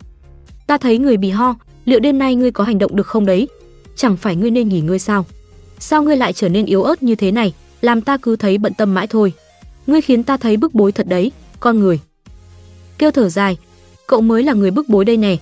Ta 0.67 0.79
thấy 0.79 0.99
người 0.99 1.17
bị 1.17 1.31
ho, 1.31 1.55
liệu 1.85 2.01
đêm 2.01 2.19
nay 2.19 2.35
ngươi 2.35 2.51
có 2.51 2.65
hành 2.65 2.79
động 2.79 2.97
được 2.97 3.07
không 3.07 3.27
đấy? 3.27 3.49
Chẳng 3.97 4.17
phải 4.17 4.37
ngươi 4.37 4.51
nên 4.51 4.69
nghỉ 4.69 4.81
ngơi 4.81 4.99
sao? 4.99 5.27
Sao 5.79 6.03
ngươi 6.03 6.17
lại 6.17 6.33
trở 6.33 6.49
nên 6.49 6.67
yếu 6.67 6.83
ớt 6.83 7.03
như 7.03 7.15
thế 7.15 7.31
này, 7.31 7.55
làm 7.81 8.01
ta 8.01 8.17
cứ 8.17 8.37
thấy 8.37 8.59
bận 8.59 8.75
tâm 8.75 8.95
mãi 8.95 9.07
thôi. 9.07 9.33
Ngươi 9.87 10.01
khiến 10.01 10.23
ta 10.23 10.37
thấy 10.37 10.57
bức 10.57 10.75
bối 10.75 10.93
thật 10.93 11.07
đấy, 11.09 11.33
con 11.61 11.81
người. 11.81 12.01
Kêu 12.99 13.11
thở 13.11 13.29
dài, 13.29 13.57
cậu 14.07 14.21
mới 14.21 14.43
là 14.43 14.53
người 14.53 14.71
bức 14.71 14.89
bối 14.89 15.05
đây 15.05 15.17
nè. 15.17 15.37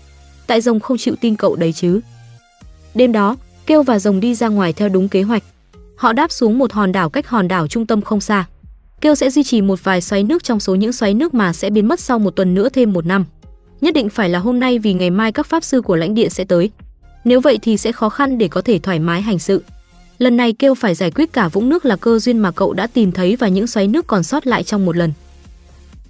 Tại 0.46 0.60
rồng 0.60 0.80
không 0.80 0.98
chịu 0.98 1.14
tin 1.20 1.36
cậu 1.36 1.56
đấy 1.56 1.72
chứ. 1.72 2.00
Đêm 2.94 3.12
đó, 3.12 3.36
Kêu 3.66 3.82
và 3.82 3.98
rồng 3.98 4.20
đi 4.20 4.34
ra 4.34 4.48
ngoài 4.48 4.72
theo 4.72 4.88
đúng 4.88 5.08
kế 5.08 5.22
hoạch. 5.22 5.42
Họ 5.96 6.12
đáp 6.12 6.32
xuống 6.32 6.58
một 6.58 6.72
hòn 6.72 6.92
đảo 6.92 7.10
cách 7.10 7.28
hòn 7.28 7.48
đảo 7.48 7.66
trung 7.68 7.86
tâm 7.86 8.02
không 8.02 8.20
xa. 8.20 8.44
Kêu 9.00 9.14
sẽ 9.14 9.30
duy 9.30 9.42
trì 9.42 9.62
một 9.62 9.84
vài 9.84 10.00
xoáy 10.00 10.22
nước 10.22 10.44
trong 10.44 10.60
số 10.60 10.74
những 10.74 10.92
xoáy 10.92 11.14
nước 11.14 11.34
mà 11.34 11.52
sẽ 11.52 11.70
biến 11.70 11.88
mất 11.88 12.00
sau 12.00 12.18
một 12.18 12.30
tuần 12.30 12.54
nữa 12.54 12.68
thêm 12.68 12.92
một 12.92 13.06
năm. 13.06 13.24
Nhất 13.80 13.94
định 13.94 14.08
phải 14.08 14.28
là 14.28 14.38
hôm 14.38 14.60
nay 14.60 14.78
vì 14.78 14.92
ngày 14.92 15.10
mai 15.10 15.32
các 15.32 15.46
pháp 15.46 15.64
sư 15.64 15.80
của 15.80 15.96
lãnh 15.96 16.14
địa 16.14 16.28
sẽ 16.28 16.44
tới. 16.44 16.70
Nếu 17.24 17.40
vậy 17.40 17.58
thì 17.62 17.76
sẽ 17.76 17.92
khó 17.92 18.08
khăn 18.08 18.38
để 18.38 18.48
có 18.48 18.60
thể 18.60 18.78
thoải 18.78 18.98
mái 18.98 19.22
hành 19.22 19.38
sự. 19.38 19.62
Lần 20.24 20.36
này 20.36 20.52
kêu 20.52 20.74
phải 20.74 20.94
giải 20.94 21.10
quyết 21.10 21.32
cả 21.32 21.48
vũng 21.48 21.68
nước 21.68 21.84
là 21.84 21.96
cơ 21.96 22.18
duyên 22.18 22.38
mà 22.38 22.50
cậu 22.50 22.72
đã 22.72 22.86
tìm 22.86 23.12
thấy 23.12 23.36
và 23.36 23.48
những 23.48 23.66
xoáy 23.66 23.88
nước 23.88 24.06
còn 24.06 24.22
sót 24.22 24.46
lại 24.46 24.62
trong 24.62 24.84
một 24.84 24.96
lần. 24.96 25.12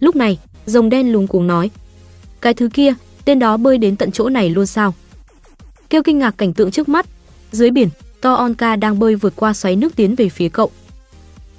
Lúc 0.00 0.16
này, 0.16 0.38
rồng 0.66 0.90
đen 0.90 1.12
lúng 1.12 1.26
cuống 1.26 1.46
nói: 1.46 1.70
"Cái 2.40 2.54
thứ 2.54 2.68
kia, 2.74 2.94
tên 3.24 3.38
đó 3.38 3.56
bơi 3.56 3.78
đến 3.78 3.96
tận 3.96 4.12
chỗ 4.12 4.28
này 4.28 4.50
luôn 4.50 4.66
sao?" 4.66 4.94
Kêu 5.90 6.02
kinh 6.02 6.18
ngạc 6.18 6.30
cảnh 6.38 6.52
tượng 6.52 6.70
trước 6.70 6.88
mắt. 6.88 7.06
Dưới 7.52 7.70
biển, 7.70 7.88
To 8.20 8.34
Onka 8.34 8.76
đang 8.76 8.98
bơi 8.98 9.14
vượt 9.14 9.32
qua 9.36 9.52
xoáy 9.52 9.76
nước 9.76 9.96
tiến 9.96 10.14
về 10.14 10.28
phía 10.28 10.48
cậu. 10.48 10.70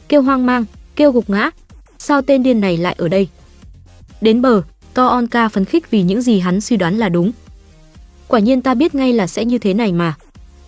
Kêu 0.08 0.22
hoang 0.22 0.46
mang, 0.46 0.66
kêu 0.96 1.12
gục 1.12 1.30
ngã. 1.30 1.50
Sao 1.98 2.22
tên 2.22 2.44
điên 2.44 2.62
này 2.62 2.78
lại 2.78 2.96
ở 2.98 3.08
đây? 3.08 3.28
Đến 4.22 4.42
bờ, 4.42 4.62
To 4.94 5.08
Onka 5.08 5.50
phấn 5.50 5.66
khích 5.66 5.92
vì 5.92 6.02
những 6.02 6.22
gì 6.22 6.40
hắn 6.40 6.62
suy 6.62 6.78
đoán 6.78 6.98
là 6.98 7.10
đúng. 7.10 7.32
Quả 8.28 8.40
nhiên 8.40 8.62
ta 8.62 8.74
biết 8.74 8.96
ngay 8.96 9.14
là 9.14 9.28
sẽ 9.28 9.46
như 9.46 9.58
thế 9.58 9.74
này 9.74 9.92
mà. 9.92 10.16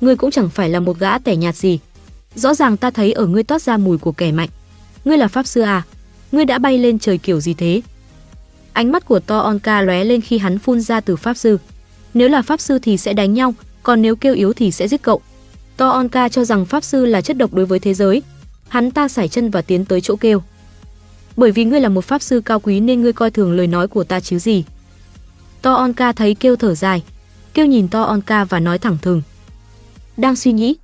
Ngươi 0.01 0.15
cũng 0.15 0.31
chẳng 0.31 0.49
phải 0.49 0.69
là 0.69 0.79
một 0.79 0.99
gã 0.99 1.17
tẻ 1.17 1.35
nhạt 1.35 1.55
gì. 1.55 1.79
Rõ 2.35 2.53
ràng 2.53 2.77
ta 2.77 2.91
thấy 2.91 3.11
ở 3.11 3.25
ngươi 3.25 3.43
toát 3.43 3.61
ra 3.61 3.77
mùi 3.77 3.97
của 3.97 4.11
kẻ 4.11 4.31
mạnh. 4.31 4.49
Ngươi 5.05 5.17
là 5.17 5.27
pháp 5.27 5.47
sư 5.47 5.61
à? 5.61 5.83
Ngươi 6.31 6.45
đã 6.45 6.59
bay 6.59 6.77
lên 6.77 6.99
trời 6.99 7.17
kiểu 7.17 7.39
gì 7.39 7.53
thế? 7.53 7.81
Ánh 8.73 8.91
mắt 8.91 9.05
của 9.05 9.19
To 9.19 9.39
Onka 9.39 9.81
lóe 9.81 10.03
lên 10.03 10.21
khi 10.21 10.37
hắn 10.37 10.59
phun 10.59 10.81
ra 10.81 10.99
từ 10.99 11.15
pháp 11.15 11.33
sư. 11.33 11.57
Nếu 12.13 12.29
là 12.29 12.41
pháp 12.41 12.61
sư 12.61 12.79
thì 12.79 12.97
sẽ 12.97 13.13
đánh 13.13 13.33
nhau, 13.33 13.53
còn 13.83 14.01
nếu 14.01 14.15
kêu 14.15 14.33
yếu 14.33 14.53
thì 14.53 14.71
sẽ 14.71 14.87
giết 14.87 15.01
cậu. 15.01 15.21
To 15.77 15.89
Onka 15.89 16.29
cho 16.29 16.45
rằng 16.45 16.65
pháp 16.65 16.83
sư 16.83 17.05
là 17.05 17.21
chất 17.21 17.37
độc 17.37 17.53
đối 17.53 17.65
với 17.65 17.79
thế 17.79 17.93
giới. 17.93 18.21
Hắn 18.67 18.91
ta 18.91 19.07
sải 19.07 19.27
chân 19.27 19.49
và 19.49 19.61
tiến 19.61 19.85
tới 19.85 20.01
chỗ 20.01 20.15
kêu. 20.15 20.43
Bởi 21.37 21.51
vì 21.51 21.65
ngươi 21.65 21.81
là 21.81 21.89
một 21.89 22.05
pháp 22.05 22.21
sư 22.21 22.41
cao 22.41 22.59
quý 22.59 22.79
nên 22.79 23.01
ngươi 23.01 23.13
coi 23.13 23.31
thường 23.31 23.53
lời 23.57 23.67
nói 23.67 23.87
của 23.87 24.03
ta 24.03 24.19
chứ 24.19 24.39
gì. 24.39 24.63
To 25.61 25.73
Onka 25.73 26.11
thấy 26.11 26.35
kêu 26.35 26.55
thở 26.55 26.75
dài, 26.75 27.03
kêu 27.53 27.65
nhìn 27.65 27.87
To 27.87 28.03
Onka 28.03 28.43
và 28.43 28.59
nói 28.59 28.79
thẳng 28.79 28.97
thừng. 29.01 29.21
Đang 30.17 30.35
suy 30.35 30.51
nghĩ, 30.51 30.75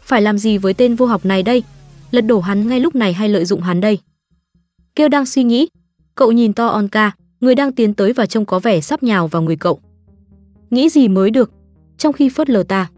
phải 0.00 0.22
làm 0.22 0.38
gì 0.38 0.58
với 0.58 0.74
tên 0.74 0.94
vô 0.94 1.06
học 1.06 1.24
này 1.24 1.42
đây? 1.42 1.62
Lật 2.10 2.20
đổ 2.20 2.40
hắn 2.40 2.68
ngay 2.68 2.80
lúc 2.80 2.94
này 2.94 3.12
hay 3.12 3.28
lợi 3.28 3.44
dụng 3.44 3.60
hắn 3.60 3.80
đây? 3.80 3.98
Kêu 4.94 5.08
đang 5.08 5.26
suy 5.26 5.44
nghĩ, 5.44 5.68
cậu 6.14 6.32
nhìn 6.32 6.52
To 6.52 6.66
Onka, 6.66 7.12
người 7.40 7.54
đang 7.54 7.72
tiến 7.72 7.94
tới 7.94 8.12
và 8.12 8.26
trông 8.26 8.44
có 8.44 8.58
vẻ 8.58 8.80
sắp 8.80 9.02
nhào 9.02 9.28
vào 9.28 9.42
người 9.42 9.56
cậu. 9.56 9.80
Nghĩ 10.70 10.88
gì 10.88 11.08
mới 11.08 11.30
được, 11.30 11.50
trong 11.98 12.12
khi 12.12 12.28
phớt 12.28 12.50
lờ 12.50 12.62
ta. 12.62 12.90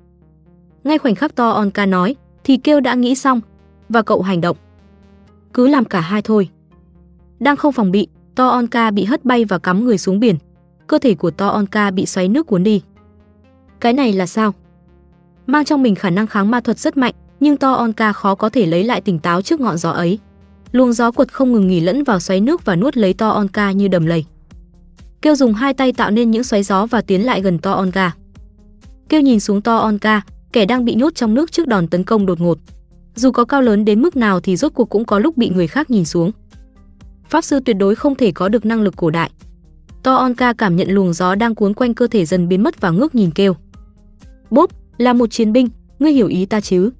Ngay 0.84 0.98
khoảnh 0.98 1.14
khắc 1.14 1.34
To 1.34 1.50
Onka 1.50 1.86
nói, 1.86 2.16
thì 2.44 2.56
kêu 2.56 2.80
đã 2.80 2.94
nghĩ 2.94 3.14
xong, 3.14 3.40
và 3.88 4.02
cậu 4.02 4.22
hành 4.22 4.40
động. 4.40 4.56
Cứ 5.52 5.68
làm 5.68 5.84
cả 5.84 6.00
hai 6.00 6.22
thôi. 6.22 6.48
Đang 7.40 7.56
không 7.56 7.72
phòng 7.72 7.90
bị, 7.90 8.08
To 8.34 8.48
Onka 8.48 8.90
bị 8.90 9.04
hất 9.04 9.24
bay 9.24 9.44
và 9.44 9.58
cắm 9.58 9.84
người 9.84 9.98
xuống 9.98 10.20
biển. 10.20 10.36
Cơ 10.86 10.98
thể 10.98 11.14
của 11.14 11.30
To 11.30 11.48
Onka 11.48 11.90
bị 11.90 12.06
xoáy 12.06 12.28
nước 12.28 12.46
cuốn 12.46 12.62
đi. 12.62 12.82
Cái 13.80 13.92
này 13.92 14.12
là 14.12 14.26
sao? 14.26 14.54
Mang 15.48 15.64
trong 15.64 15.82
mình 15.82 15.94
khả 15.94 16.10
năng 16.10 16.26
kháng 16.26 16.50
ma 16.50 16.60
thuật 16.60 16.78
rất 16.78 16.96
mạnh, 16.96 17.14
nhưng 17.40 17.56
To 17.56 17.72
Onka 17.72 18.12
khó 18.12 18.34
có 18.34 18.48
thể 18.48 18.66
lấy 18.66 18.84
lại 18.84 19.00
tỉnh 19.00 19.18
táo 19.18 19.42
trước 19.42 19.60
ngọn 19.60 19.78
gió 19.78 19.90
ấy. 19.90 20.18
Luồng 20.72 20.92
gió 20.92 21.10
cuột 21.10 21.32
không 21.32 21.52
ngừng 21.52 21.68
nghỉ 21.68 21.80
lẫn 21.80 22.04
vào 22.04 22.20
xoáy 22.20 22.40
nước 22.40 22.64
và 22.64 22.76
nuốt 22.76 22.96
lấy 22.96 23.14
To 23.14 23.28
Onka 23.28 23.72
như 23.72 23.88
đầm 23.88 24.06
lầy. 24.06 24.24
Kêu 25.22 25.34
dùng 25.34 25.54
hai 25.54 25.74
tay 25.74 25.92
tạo 25.92 26.10
nên 26.10 26.30
những 26.30 26.44
xoáy 26.44 26.62
gió 26.62 26.86
và 26.86 27.00
tiến 27.00 27.26
lại 27.26 27.42
gần 27.42 27.58
To 27.58 27.72
Onka. 27.72 28.14
Kêu 29.08 29.20
nhìn 29.20 29.40
xuống 29.40 29.62
To 29.62 29.76
Onka, 29.76 30.22
kẻ 30.52 30.66
đang 30.66 30.84
bị 30.84 30.94
nhốt 30.94 31.14
trong 31.14 31.34
nước 31.34 31.52
trước 31.52 31.66
đòn 31.66 31.88
tấn 31.88 32.04
công 32.04 32.26
đột 32.26 32.40
ngột. 32.40 32.58
Dù 33.14 33.30
có 33.30 33.44
cao 33.44 33.62
lớn 33.62 33.84
đến 33.84 34.02
mức 34.02 34.16
nào 34.16 34.40
thì 34.40 34.56
rốt 34.56 34.72
cuộc 34.74 34.88
cũng 34.90 35.04
có 35.04 35.18
lúc 35.18 35.36
bị 35.36 35.48
người 35.48 35.66
khác 35.66 35.90
nhìn 35.90 36.04
xuống. 36.04 36.30
Pháp 37.30 37.44
sư 37.44 37.60
tuyệt 37.64 37.76
đối 37.76 37.94
không 37.94 38.14
thể 38.14 38.32
có 38.32 38.48
được 38.48 38.66
năng 38.66 38.82
lực 38.82 38.96
cổ 38.96 39.10
đại. 39.10 39.30
To 40.02 40.14
Onka 40.14 40.52
cảm 40.52 40.76
nhận 40.76 40.90
luồng 40.90 41.12
gió 41.12 41.34
đang 41.34 41.54
cuốn 41.54 41.74
quanh 41.74 41.94
cơ 41.94 42.06
thể 42.06 42.24
dần 42.24 42.48
biến 42.48 42.62
mất 42.62 42.80
và 42.80 42.90
ngước 42.90 43.14
nhìn 43.14 43.30
kêu. 43.30 43.56
Bốp, 44.50 44.70
là 44.98 45.12
một 45.12 45.30
chiến 45.30 45.52
binh, 45.52 45.68
ngươi 45.98 46.12
hiểu 46.12 46.28
ý 46.28 46.46
ta 46.46 46.60
chứ? 46.60 46.90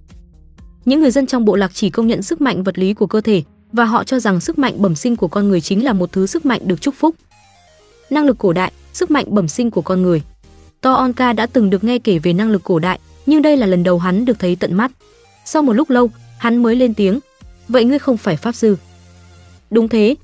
Những 0.85 1.01
người 1.01 1.11
dân 1.11 1.27
trong 1.27 1.45
bộ 1.45 1.57
lạc 1.57 1.71
chỉ 1.75 1.91
công 1.91 2.07
nhận 2.07 2.23
sức 2.23 2.41
mạnh 2.41 2.63
vật 2.63 2.79
lý 2.79 2.95
của 2.95 3.07
cơ 3.07 3.21
thể 3.21 3.43
và 3.73 3.85
họ 3.85 4.05
cho 4.05 4.19
rằng 4.21 4.41
sức 4.41 4.59
mạnh 4.59 4.75
bẩm 4.83 4.95
sinh 4.95 5.17
của 5.17 5.29
con 5.29 5.49
người 5.49 5.61
chính 5.61 5.85
là 5.85 5.93
một 5.93 6.13
thứ 6.13 6.27
sức 6.27 6.47
mạnh 6.47 6.61
được 6.65 6.81
chúc 6.81 6.95
phúc. 6.99 7.15
Năng 8.11 8.27
lực 8.27 8.39
cổ 8.39 8.53
đại, 8.53 8.73
sức 8.93 9.11
mạnh 9.11 9.25
bẩm 9.29 9.49
sinh 9.49 9.71
của 9.71 9.83
con 9.83 10.03
người. 10.03 10.23
To 10.81 10.93
Onka 10.95 11.33
đã 11.33 11.47
từng 11.47 11.71
được 11.71 11.85
nghe 11.85 11.99
kể 11.99 12.19
về 12.19 12.33
năng 12.33 12.51
lực 12.51 12.65
cổ 12.65 12.79
đại, 12.79 12.99
nhưng 13.27 13.43
đây 13.43 13.57
là 13.57 13.67
lần 13.67 13.83
đầu 13.83 13.99
hắn 13.99 14.25
được 14.25 14.39
thấy 14.39 14.57
tận 14.57 14.75
mắt. 14.75 14.93
Sau 15.45 15.63
một 15.63 15.73
lúc 15.73 15.91
lâu, 15.91 16.11
hắn 16.39 16.63
mới 16.63 16.77
lên 16.77 16.95
tiếng, 16.95 17.21
"Vậy 17.69 17.85
ngươi 17.85 17.99
không 17.99 18.17
phải 18.17 18.37
pháp 18.37 18.53
sư?" 18.53 18.77
"Đúng 19.71 19.89
thế." 19.89 20.15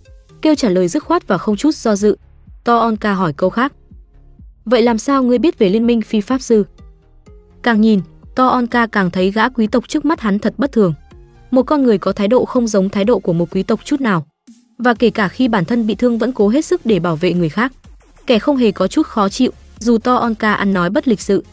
Kêu 0.42 0.54
trả 0.54 0.68
lời 0.68 0.88
dứt 0.88 1.04
khoát 1.04 1.26
và 1.26 1.38
không 1.38 1.56
chút 1.56 1.74
do 1.74 1.96
dự. 1.96 2.16
To 2.64 2.78
Onka 2.78 3.14
hỏi 3.14 3.32
câu 3.32 3.50
khác. 3.50 3.72
"Vậy 4.64 4.82
làm 4.82 4.98
sao 4.98 5.22
ngươi 5.22 5.38
biết 5.38 5.58
về 5.58 5.68
liên 5.68 5.86
minh 5.86 6.02
phi 6.02 6.20
pháp 6.20 6.42
sư?" 6.42 6.64
Càng 7.64 7.80
nhìn, 7.80 8.00
To 8.34 8.46
Onka 8.46 8.86
càng 8.86 9.10
thấy 9.10 9.30
gã 9.30 9.48
quý 9.48 9.66
tộc 9.66 9.88
trước 9.88 10.04
mắt 10.04 10.20
hắn 10.20 10.38
thật 10.38 10.54
bất 10.58 10.72
thường. 10.72 10.94
Một 11.50 11.62
con 11.62 11.82
người 11.82 11.98
có 11.98 12.12
thái 12.12 12.28
độ 12.28 12.44
không 12.44 12.68
giống 12.68 12.90
thái 12.90 13.04
độ 13.04 13.18
của 13.18 13.32
một 13.32 13.50
quý 13.50 13.62
tộc 13.62 13.80
chút 13.84 14.00
nào. 14.00 14.26
Và 14.78 14.94
kể 14.94 15.10
cả 15.10 15.28
khi 15.28 15.48
bản 15.48 15.64
thân 15.64 15.86
bị 15.86 15.94
thương 15.94 16.18
vẫn 16.18 16.32
cố 16.32 16.48
hết 16.48 16.64
sức 16.64 16.86
để 16.86 16.98
bảo 16.98 17.16
vệ 17.16 17.32
người 17.32 17.48
khác. 17.48 17.72
Kẻ 18.26 18.38
không 18.38 18.56
hề 18.56 18.72
có 18.72 18.88
chút 18.88 19.06
khó 19.06 19.28
chịu, 19.28 19.52
dù 19.78 19.98
To 19.98 20.16
Onka 20.16 20.54
ăn 20.54 20.72
nói 20.72 20.90
bất 20.90 21.08
lịch 21.08 21.20
sự. 21.20 21.44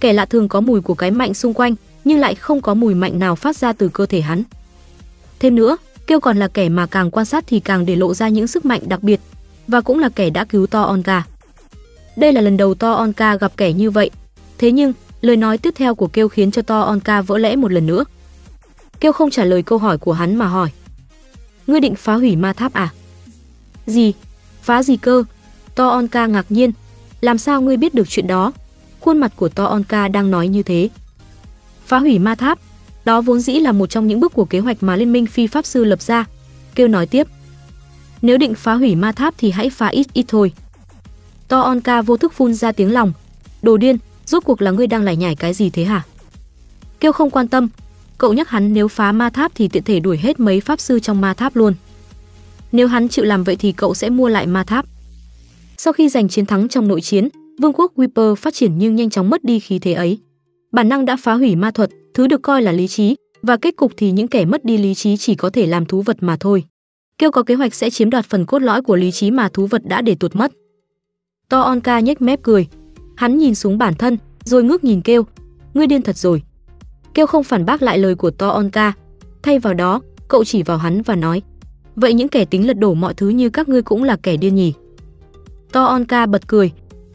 Kẻ 0.00 0.12
lạ 0.12 0.24
thường 0.24 0.48
có 0.48 0.60
mùi 0.60 0.80
của 0.80 0.94
cái 0.94 1.10
mạnh 1.10 1.34
xung 1.34 1.54
quanh, 1.54 1.74
nhưng 2.04 2.18
lại 2.18 2.34
không 2.34 2.60
có 2.60 2.74
mùi 2.74 2.94
mạnh 2.94 3.18
nào 3.18 3.36
phát 3.36 3.56
ra 3.56 3.72
từ 3.72 3.88
cơ 3.88 4.06
thể 4.06 4.20
hắn. 4.20 4.42
Thêm 5.38 5.54
nữa, 5.54 5.76
Kêu 6.06 6.20
còn 6.20 6.36
là 6.36 6.48
kẻ 6.48 6.68
mà 6.68 6.86
càng 6.86 7.10
quan 7.10 7.26
sát 7.26 7.44
thì 7.46 7.60
càng 7.60 7.86
để 7.86 7.96
lộ 7.96 8.14
ra 8.14 8.28
những 8.28 8.46
sức 8.46 8.64
mạnh 8.64 8.80
đặc 8.88 9.02
biệt, 9.02 9.20
và 9.68 9.80
cũng 9.80 9.98
là 9.98 10.08
kẻ 10.08 10.30
đã 10.30 10.44
cứu 10.44 10.66
To 10.66 10.82
Onka. 10.82 11.22
Đây 12.16 12.32
là 12.32 12.40
lần 12.40 12.56
đầu 12.56 12.74
To 12.74 12.92
Onka 12.92 13.36
gặp 13.36 13.52
kẻ 13.56 13.72
như 13.72 13.90
vậy. 13.90 14.10
Thế 14.58 14.72
nhưng, 14.72 14.92
lời 15.20 15.36
nói 15.36 15.58
tiếp 15.58 15.74
theo 15.76 15.94
của 15.94 16.06
Kêu 16.06 16.28
khiến 16.28 16.50
cho 16.50 16.62
To 16.62 16.80
Onka 16.80 17.22
vỡ 17.22 17.38
lẽ 17.38 17.56
một 17.56 17.72
lần 17.72 17.86
nữa. 17.86 18.04
Kêu 19.00 19.12
không 19.12 19.30
trả 19.30 19.44
lời 19.44 19.62
câu 19.62 19.78
hỏi 19.78 19.98
của 19.98 20.12
hắn 20.12 20.36
mà 20.36 20.46
hỏi. 20.46 20.70
Ngươi 21.66 21.80
định 21.80 21.94
phá 21.94 22.14
hủy 22.14 22.36
ma 22.36 22.52
tháp 22.52 22.72
à? 22.72 22.92
Gì? 23.86 24.12
Phá 24.62 24.82
gì 24.82 24.96
cơ? 24.96 25.24
To 25.74 25.88
Onka 25.88 26.26
ngạc 26.26 26.46
nhiên. 26.48 26.72
Làm 27.20 27.38
sao 27.38 27.60
ngươi 27.60 27.76
biết 27.76 27.94
được 27.94 28.08
chuyện 28.08 28.26
đó? 28.26 28.52
Khuôn 29.00 29.18
mặt 29.18 29.32
của 29.36 29.48
To 29.48 29.64
Onka 29.64 30.08
đang 30.08 30.30
nói 30.30 30.48
như 30.48 30.62
thế. 30.62 30.88
Phá 31.86 31.98
hủy 31.98 32.18
ma 32.18 32.34
tháp? 32.34 32.58
Đó 33.04 33.20
vốn 33.20 33.40
dĩ 33.40 33.52
là 33.52 33.72
một 33.72 33.90
trong 33.90 34.06
những 34.06 34.20
bước 34.20 34.32
của 34.32 34.44
kế 34.44 34.58
hoạch 34.58 34.82
mà 34.82 34.96
Liên 34.96 35.12
minh 35.12 35.26
Phi 35.26 35.46
Pháp 35.46 35.66
Sư 35.66 35.84
lập 35.84 36.02
ra. 36.02 36.24
Kêu 36.74 36.88
nói 36.88 37.06
tiếp. 37.06 37.26
Nếu 38.22 38.38
định 38.38 38.54
phá 38.54 38.74
hủy 38.74 38.94
ma 38.94 39.12
tháp 39.12 39.34
thì 39.38 39.50
hãy 39.50 39.70
phá 39.70 39.86
ít 39.86 40.06
ít 40.12 40.24
thôi. 40.28 40.52
To 41.48 41.60
Onka 41.60 42.02
vô 42.02 42.16
thức 42.16 42.32
phun 42.32 42.54
ra 42.54 42.72
tiếng 42.72 42.92
lòng. 42.92 43.12
Đồ 43.62 43.76
điên, 43.76 43.98
rốt 44.26 44.44
cuộc 44.44 44.62
là 44.62 44.70
ngươi 44.70 44.86
đang 44.86 45.02
lải 45.02 45.16
nhải 45.16 45.36
cái 45.36 45.54
gì 45.54 45.70
thế 45.70 45.84
hả? 45.84 46.04
Kêu 47.00 47.12
không 47.12 47.30
quan 47.30 47.48
tâm, 47.48 47.68
cậu 48.18 48.32
nhắc 48.32 48.48
hắn 48.48 48.74
nếu 48.74 48.88
phá 48.88 49.12
ma 49.12 49.30
tháp 49.30 49.52
thì 49.54 49.68
tiện 49.68 49.82
thể 49.82 50.00
đuổi 50.00 50.18
hết 50.18 50.40
mấy 50.40 50.60
pháp 50.60 50.80
sư 50.80 51.00
trong 51.00 51.20
ma 51.20 51.34
tháp 51.34 51.56
luôn. 51.56 51.74
Nếu 52.72 52.86
hắn 52.88 53.08
chịu 53.08 53.24
làm 53.24 53.44
vậy 53.44 53.56
thì 53.56 53.72
cậu 53.72 53.94
sẽ 53.94 54.10
mua 54.10 54.28
lại 54.28 54.46
ma 54.46 54.64
tháp. 54.64 54.86
Sau 55.76 55.92
khi 55.92 56.08
giành 56.08 56.28
chiến 56.28 56.46
thắng 56.46 56.68
trong 56.68 56.88
nội 56.88 57.00
chiến, 57.00 57.28
vương 57.58 57.72
quốc 57.72 57.92
Wiper 57.96 58.34
phát 58.34 58.54
triển 58.54 58.78
nhưng 58.78 58.96
nhanh 58.96 59.10
chóng 59.10 59.30
mất 59.30 59.44
đi 59.44 59.60
khí 59.60 59.78
thế 59.78 59.92
ấy. 59.92 60.18
Bản 60.72 60.88
năng 60.88 61.04
đã 61.04 61.16
phá 61.16 61.34
hủy 61.34 61.56
ma 61.56 61.70
thuật, 61.70 61.90
thứ 62.14 62.26
được 62.26 62.42
coi 62.42 62.62
là 62.62 62.72
lý 62.72 62.88
trí, 62.88 63.16
và 63.42 63.56
kết 63.56 63.76
cục 63.76 63.92
thì 63.96 64.10
những 64.10 64.28
kẻ 64.28 64.44
mất 64.44 64.64
đi 64.64 64.78
lý 64.78 64.94
trí 64.94 65.16
chỉ 65.16 65.34
có 65.34 65.50
thể 65.50 65.66
làm 65.66 65.86
thú 65.86 66.02
vật 66.02 66.16
mà 66.20 66.36
thôi. 66.40 66.64
Kêu 67.18 67.30
có 67.30 67.42
kế 67.42 67.54
hoạch 67.54 67.74
sẽ 67.74 67.90
chiếm 67.90 68.10
đoạt 68.10 68.26
phần 68.26 68.46
cốt 68.46 68.62
lõi 68.62 68.82
của 68.82 68.96
lý 68.96 69.10
trí 69.10 69.30
mà 69.30 69.48
thú 69.48 69.66
vật 69.66 69.82
đã 69.84 70.02
để 70.02 70.14
tuột 70.14 70.36
mất. 70.36 70.52
To 71.48 71.60
Onka 71.60 72.00
nhếch 72.00 72.22
mép 72.22 72.42
cười. 72.42 72.66
Hắn 73.16 73.38
nhìn 73.38 73.54
xuống 73.54 73.78
bản 73.78 73.94
thân, 73.94 74.18
rồi 74.44 74.64
ngước 74.64 74.84
nhìn 74.84 75.00
Kêu. 75.00 75.26
Ngươi 75.74 75.86
điên 75.86 76.02
thật 76.02 76.16
rồi. 76.16 76.42
Kêu 77.14 77.26
không 77.26 77.44
phản 77.44 77.64
bác 77.64 77.82
lại 77.82 77.98
lời 77.98 78.14
của 78.14 78.30
To 78.30 78.48
Onka. 78.48 78.92
Thay 79.42 79.58
vào 79.58 79.74
đó, 79.74 80.00
cậu 80.28 80.44
chỉ 80.44 80.62
vào 80.62 80.76
hắn 80.76 81.02
và 81.02 81.14
nói. 81.14 81.42
Vậy 81.96 82.14
những 82.14 82.28
kẻ 82.28 82.44
tính 82.44 82.66
lật 82.66 82.78
đổ 82.78 82.94
mọi 82.94 83.14
thứ 83.14 83.28
như 83.28 83.50
các 83.50 83.68
ngươi 83.68 83.82
cũng 83.82 84.04
là 84.04 84.16
kẻ 84.16 84.36
điên 84.36 84.54
nhỉ? 84.54 84.74
To 85.72 85.84
Onka 85.84 86.26
bật 86.26 86.48
cười. 86.48 86.72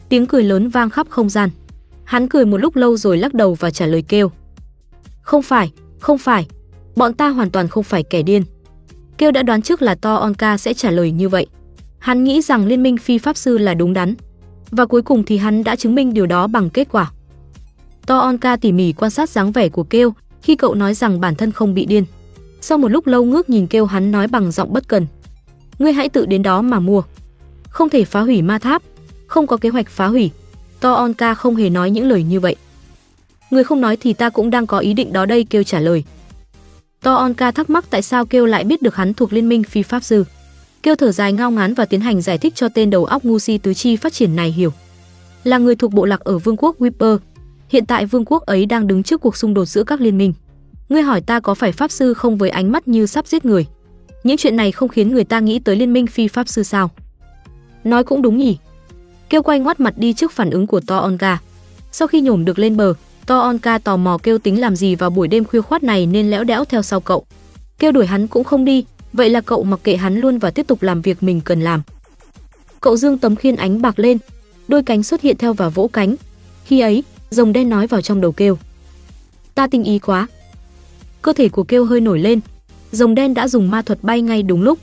Tiếng 0.08 0.26
cười 0.26 0.42
lớn 0.42 0.68
vang 0.68 0.90
khắp 0.90 1.06
không 1.10 1.28
gian. 1.28 1.50
Hắn 2.04 2.28
cười 2.28 2.46
một 2.46 2.56
lúc 2.56 2.76
lâu 2.76 2.96
rồi 2.96 3.18
lắc 3.18 3.34
đầu 3.34 3.54
và 3.54 3.70
trả 3.70 3.86
lời 3.86 4.02
kêu. 4.02 4.30
Không 5.22 5.42
phải, 5.42 5.72
không 6.00 6.18
phải, 6.18 6.46
bọn 6.96 7.14
ta 7.14 7.28
hoàn 7.28 7.50
toàn 7.50 7.68
không 7.68 7.84
phải 7.84 8.02
kẻ 8.02 8.22
điên. 8.22 8.42
Kêu 9.18 9.30
đã 9.30 9.42
đoán 9.42 9.62
trước 9.62 9.82
là 9.82 9.94
To 9.94 10.14
Onka 10.14 10.58
sẽ 10.58 10.74
trả 10.74 10.90
lời 10.90 11.10
như 11.10 11.28
vậy. 11.28 11.46
Hắn 11.98 12.24
nghĩ 12.24 12.42
rằng 12.42 12.66
liên 12.66 12.82
minh 12.82 12.96
phi 12.96 13.18
pháp 13.18 13.36
sư 13.36 13.58
là 13.58 13.74
đúng 13.74 13.92
đắn. 13.92 14.14
Và 14.72 14.86
cuối 14.86 15.02
cùng 15.02 15.24
thì 15.24 15.36
hắn 15.36 15.64
đã 15.64 15.76
chứng 15.76 15.94
minh 15.94 16.14
điều 16.14 16.26
đó 16.26 16.46
bằng 16.46 16.70
kết 16.70 16.88
quả. 16.90 17.10
To 18.06 18.18
Onka 18.18 18.56
tỉ 18.56 18.72
mỉ 18.72 18.92
quan 18.92 19.10
sát 19.10 19.30
dáng 19.30 19.52
vẻ 19.52 19.68
của 19.68 19.82
Kêu 19.82 20.14
khi 20.42 20.56
cậu 20.56 20.74
nói 20.74 20.94
rằng 20.94 21.20
bản 21.20 21.34
thân 21.34 21.52
không 21.52 21.74
bị 21.74 21.86
điên. 21.86 22.04
Sau 22.60 22.78
một 22.78 22.88
lúc 22.88 23.06
lâu 23.06 23.24
ngước 23.24 23.50
nhìn 23.50 23.66
Kêu 23.66 23.86
hắn 23.86 24.12
nói 24.12 24.26
bằng 24.26 24.52
giọng 24.52 24.72
bất 24.72 24.88
cần. 24.88 25.06
Ngươi 25.78 25.92
hãy 25.92 26.08
tự 26.08 26.26
đến 26.26 26.42
đó 26.42 26.62
mà 26.62 26.78
mua. 26.78 27.02
Không 27.68 27.88
thể 27.88 28.04
phá 28.04 28.20
hủy 28.20 28.42
ma 28.42 28.58
tháp, 28.58 28.82
không 29.26 29.46
có 29.46 29.56
kế 29.56 29.68
hoạch 29.68 29.88
phá 29.88 30.06
hủy. 30.06 30.30
To 30.80 30.92
Onka 30.92 31.34
không 31.34 31.56
hề 31.56 31.70
nói 31.70 31.90
những 31.90 32.08
lời 32.08 32.22
như 32.22 32.40
vậy. 32.40 32.56
Người 33.50 33.64
không 33.64 33.80
nói 33.80 33.96
thì 33.96 34.12
ta 34.12 34.30
cũng 34.30 34.50
đang 34.50 34.66
có 34.66 34.78
ý 34.78 34.94
định 34.94 35.12
đó 35.12 35.26
đây 35.26 35.44
kêu 35.44 35.62
trả 35.62 35.80
lời. 35.80 36.04
To 37.02 37.14
Onka 37.14 37.50
thắc 37.50 37.70
mắc 37.70 37.84
tại 37.90 38.02
sao 38.02 38.26
kêu 38.26 38.46
lại 38.46 38.64
biết 38.64 38.82
được 38.82 38.96
hắn 38.96 39.14
thuộc 39.14 39.32
liên 39.32 39.48
minh 39.48 39.64
phi 39.64 39.82
pháp 39.82 40.04
sư. 40.04 40.24
Kêu 40.82 40.96
thở 40.96 41.12
dài 41.12 41.32
ngao 41.32 41.50
ngán 41.50 41.74
và 41.74 41.84
tiến 41.84 42.00
hành 42.00 42.22
giải 42.22 42.38
thích 42.38 42.54
cho 42.54 42.68
tên 42.68 42.90
đầu 42.90 43.04
óc 43.04 43.24
ngu 43.24 43.38
si 43.38 43.58
tứ 43.58 43.74
chi 43.74 43.96
phát 43.96 44.12
triển 44.12 44.36
này 44.36 44.50
hiểu. 44.50 44.72
Là 45.44 45.58
người 45.58 45.76
thuộc 45.76 45.92
bộ 45.92 46.04
lạc 46.04 46.20
ở 46.20 46.38
vương 46.38 46.56
quốc 46.56 46.80
Whisper, 46.80 47.18
hiện 47.68 47.86
tại 47.86 48.06
vương 48.06 48.24
quốc 48.24 48.42
ấy 48.46 48.66
đang 48.66 48.86
đứng 48.86 49.02
trước 49.02 49.20
cuộc 49.20 49.36
xung 49.36 49.54
đột 49.54 49.64
giữa 49.64 49.84
các 49.84 50.00
liên 50.00 50.18
minh. 50.18 50.32
Ngươi 50.88 51.02
hỏi 51.02 51.20
ta 51.20 51.40
có 51.40 51.54
phải 51.54 51.72
pháp 51.72 51.90
sư 51.90 52.14
không 52.14 52.36
với 52.36 52.50
ánh 52.50 52.72
mắt 52.72 52.88
như 52.88 53.06
sắp 53.06 53.26
giết 53.26 53.44
người. 53.44 53.66
Những 54.24 54.36
chuyện 54.36 54.56
này 54.56 54.72
không 54.72 54.88
khiến 54.88 55.12
người 55.12 55.24
ta 55.24 55.40
nghĩ 55.40 55.58
tới 55.58 55.76
liên 55.76 55.92
minh 55.92 56.06
phi 56.06 56.28
pháp 56.28 56.48
sư 56.48 56.62
sao? 56.62 56.90
Nói 57.84 58.04
cũng 58.04 58.22
đúng 58.22 58.38
nhỉ. 58.38 58.58
Kêu 59.28 59.42
quay 59.42 59.60
ngoắt 59.60 59.80
mặt 59.80 59.94
đi 59.96 60.12
trước 60.12 60.32
phản 60.32 60.50
ứng 60.50 60.66
của 60.66 60.80
To 60.80 60.98
Onka. 60.98 61.38
Sau 61.92 62.08
khi 62.08 62.20
nhổm 62.20 62.44
được 62.44 62.58
lên 62.58 62.76
bờ, 62.76 62.94
To 63.26 63.38
Onka 63.38 63.78
tò 63.78 63.96
mò 63.96 64.18
kêu 64.22 64.38
tính 64.38 64.60
làm 64.60 64.76
gì 64.76 64.94
vào 64.94 65.10
buổi 65.10 65.28
đêm 65.28 65.44
khuya 65.44 65.60
khoát 65.60 65.82
này 65.82 66.06
nên 66.06 66.30
lẽo 66.30 66.44
đẽo 66.44 66.64
theo 66.64 66.82
sau 66.82 67.00
cậu. 67.00 67.24
Kêu 67.78 67.92
đuổi 67.92 68.06
hắn 68.06 68.26
cũng 68.26 68.44
không 68.44 68.64
đi, 68.64 68.84
vậy 69.12 69.30
là 69.30 69.40
cậu 69.40 69.64
mặc 69.64 69.80
kệ 69.84 69.96
hắn 69.96 70.20
luôn 70.20 70.38
và 70.38 70.50
tiếp 70.50 70.66
tục 70.66 70.82
làm 70.82 71.02
việc 71.02 71.22
mình 71.22 71.40
cần 71.40 71.60
làm. 71.60 71.82
Cậu 72.80 72.96
dương 72.96 73.18
tấm 73.18 73.36
khiên 73.36 73.56
ánh 73.56 73.82
bạc 73.82 73.98
lên, 73.98 74.18
đôi 74.68 74.82
cánh 74.82 75.02
xuất 75.02 75.20
hiện 75.20 75.36
theo 75.36 75.52
và 75.52 75.68
vỗ 75.68 75.90
cánh. 75.92 76.16
Khi 76.64 76.80
ấy, 76.80 77.04
rồng 77.30 77.52
đen 77.52 77.68
nói 77.68 77.86
vào 77.86 78.00
trong 78.00 78.20
đầu 78.20 78.32
kêu. 78.32 78.58
Ta 79.54 79.66
tinh 79.66 79.84
ý 79.84 79.98
quá. 79.98 80.26
Cơ 81.22 81.32
thể 81.32 81.48
của 81.48 81.64
kêu 81.64 81.84
hơi 81.84 82.00
nổi 82.00 82.18
lên, 82.18 82.40
rồng 82.92 83.14
đen 83.14 83.34
đã 83.34 83.48
dùng 83.48 83.70
ma 83.70 83.82
thuật 83.82 84.02
bay 84.02 84.22
ngay 84.22 84.42
đúng 84.42 84.62
lúc. 84.62 84.78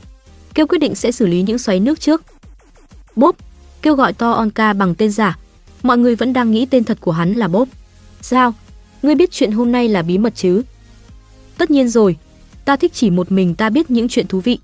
Kêu 0.53 0.67
quyết 0.67 0.77
định 0.77 0.95
sẽ 0.95 1.11
xử 1.11 1.25
lý 1.27 1.41
những 1.41 1.59
xoáy 1.59 1.79
nước 1.79 1.99
trước. 1.99 2.23
Bốp, 3.15 3.35
kêu 3.81 3.95
gọi 3.95 4.13
to 4.13 4.31
Onka 4.31 4.73
bằng 4.73 4.95
tên 4.95 5.11
giả. 5.11 5.37
Mọi 5.83 5.97
người 5.97 6.15
vẫn 6.15 6.33
đang 6.33 6.51
nghĩ 6.51 6.65
tên 6.65 6.83
thật 6.83 6.97
của 7.01 7.11
hắn 7.11 7.33
là 7.33 7.47
Bốp. 7.47 7.67
Sao? 8.21 8.53
Ngươi 9.01 9.15
biết 9.15 9.31
chuyện 9.31 9.51
hôm 9.51 9.71
nay 9.71 9.87
là 9.87 10.01
bí 10.01 10.17
mật 10.17 10.35
chứ? 10.35 10.61
Tất 11.57 11.71
nhiên 11.71 11.89
rồi, 11.89 12.15
ta 12.69 12.75
thích 12.75 12.93
chỉ 12.93 13.09
một 13.09 13.31
mình 13.31 13.55
ta 13.55 13.69
biết 13.69 13.91
những 13.91 14.07
chuyện 14.07 14.27
thú 14.27 14.39
vị. 14.39 14.59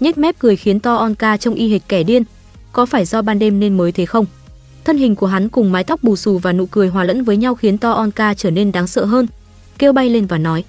Nhếch 0.00 0.18
mép 0.18 0.38
cười 0.38 0.56
khiến 0.56 0.80
To 0.80 0.96
Onka 0.96 1.36
trông 1.36 1.54
y 1.54 1.72
hệt 1.72 1.82
kẻ 1.88 2.02
điên, 2.02 2.22
có 2.72 2.86
phải 2.86 3.04
do 3.04 3.22
ban 3.22 3.38
đêm 3.38 3.60
nên 3.60 3.76
mới 3.76 3.92
thế 3.92 4.06
không? 4.06 4.26
Thân 4.84 4.98
hình 4.98 5.16
của 5.16 5.26
hắn 5.26 5.48
cùng 5.48 5.72
mái 5.72 5.84
tóc 5.84 6.02
bù 6.02 6.16
xù 6.16 6.38
và 6.38 6.52
nụ 6.52 6.66
cười 6.66 6.88
hòa 6.88 7.04
lẫn 7.04 7.24
với 7.24 7.36
nhau 7.36 7.54
khiến 7.54 7.78
To 7.78 7.92
Onka 7.92 8.34
trở 8.34 8.50
nên 8.50 8.72
đáng 8.72 8.86
sợ 8.86 9.04
hơn. 9.04 9.26
Kêu 9.78 9.92
bay 9.92 10.10
lên 10.10 10.26
và 10.26 10.38
nói: 10.38 10.64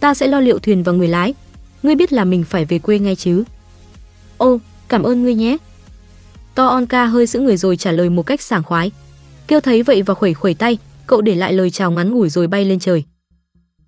"Ta 0.00 0.14
sẽ 0.14 0.26
lo 0.26 0.40
liệu 0.40 0.58
thuyền 0.58 0.82
và 0.82 0.92
người 0.92 1.08
lái. 1.08 1.34
Ngươi 1.82 1.94
biết 1.94 2.12
là 2.12 2.24
mình 2.24 2.44
phải 2.44 2.64
về 2.64 2.78
quê 2.78 2.98
ngay 2.98 3.16
chứ?" 3.16 3.44
"Ô, 4.36 4.58
cảm 4.88 5.02
ơn 5.02 5.22
ngươi 5.22 5.34
nhé." 5.34 5.56
To 6.54 6.66
Onka 6.66 7.06
hơi 7.06 7.26
giữ 7.26 7.40
người 7.40 7.56
rồi 7.56 7.76
trả 7.76 7.92
lời 7.92 8.10
một 8.10 8.22
cách 8.22 8.42
sảng 8.42 8.62
khoái. 8.62 8.90
Kêu 9.46 9.60
thấy 9.60 9.82
vậy 9.82 10.02
và 10.02 10.14
khuẩy 10.14 10.34
khuẩy 10.34 10.54
tay, 10.54 10.78
cậu 11.06 11.20
để 11.20 11.34
lại 11.34 11.52
lời 11.52 11.70
chào 11.70 11.90
ngắn 11.90 12.10
ngủi 12.10 12.28
rồi 12.28 12.46
bay 12.46 12.64
lên 12.64 12.78
trời. 12.78 13.04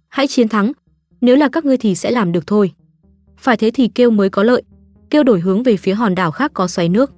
Hãy 0.09 0.27
chiến 0.27 0.48
thắng, 0.48 0.73
nếu 1.21 1.37
là 1.37 1.49
các 1.49 1.65
ngươi 1.65 1.77
thì 1.77 1.95
sẽ 1.95 2.11
làm 2.11 2.33
được 2.33 2.47
thôi. 2.47 2.73
Phải 3.39 3.57
thế 3.57 3.71
thì 3.71 3.89
kêu 3.89 4.11
mới 4.11 4.31
có 4.31 4.43
lợi. 4.43 4.63
Kêu 5.11 5.23
đổi 5.23 5.41
hướng 5.41 5.63
về 5.63 5.77
phía 5.77 5.95
hòn 5.95 6.15
đảo 6.15 6.31
khác 6.31 6.51
có 6.55 6.69
xoáy 6.69 6.89
nước. 6.89 7.13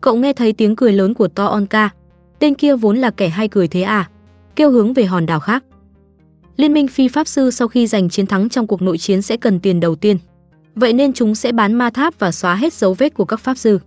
Cậu 0.00 0.16
nghe 0.16 0.32
thấy 0.32 0.52
tiếng 0.52 0.76
cười 0.76 0.92
lớn 0.92 1.14
của 1.14 1.28
To 1.28 1.46
Onka. 1.46 1.90
Tên 2.38 2.54
kia 2.54 2.76
vốn 2.76 2.96
là 2.98 3.10
kẻ 3.10 3.28
hay 3.28 3.48
cười 3.48 3.68
thế 3.68 3.82
à? 3.82 4.10
Kêu 4.56 4.70
hướng 4.70 4.94
về 4.94 5.04
hòn 5.04 5.26
đảo 5.26 5.40
khác. 5.40 5.64
Liên 6.56 6.72
minh 6.72 6.88
phi 6.88 7.08
pháp 7.08 7.28
sư 7.28 7.50
sau 7.50 7.68
khi 7.68 7.86
giành 7.86 8.08
chiến 8.08 8.26
thắng 8.26 8.48
trong 8.48 8.66
cuộc 8.66 8.82
nội 8.82 8.98
chiến 8.98 9.22
sẽ 9.22 9.36
cần 9.36 9.60
tiền 9.60 9.80
đầu 9.80 9.94
tiên. 9.94 10.18
Vậy 10.74 10.92
nên 10.92 11.12
chúng 11.12 11.34
sẽ 11.34 11.52
bán 11.52 11.72
ma 11.72 11.90
tháp 11.90 12.18
và 12.18 12.32
xóa 12.32 12.54
hết 12.54 12.72
dấu 12.72 12.94
vết 12.94 13.14
của 13.14 13.24
các 13.24 13.40
pháp 13.40 13.58
sư. 13.58 13.78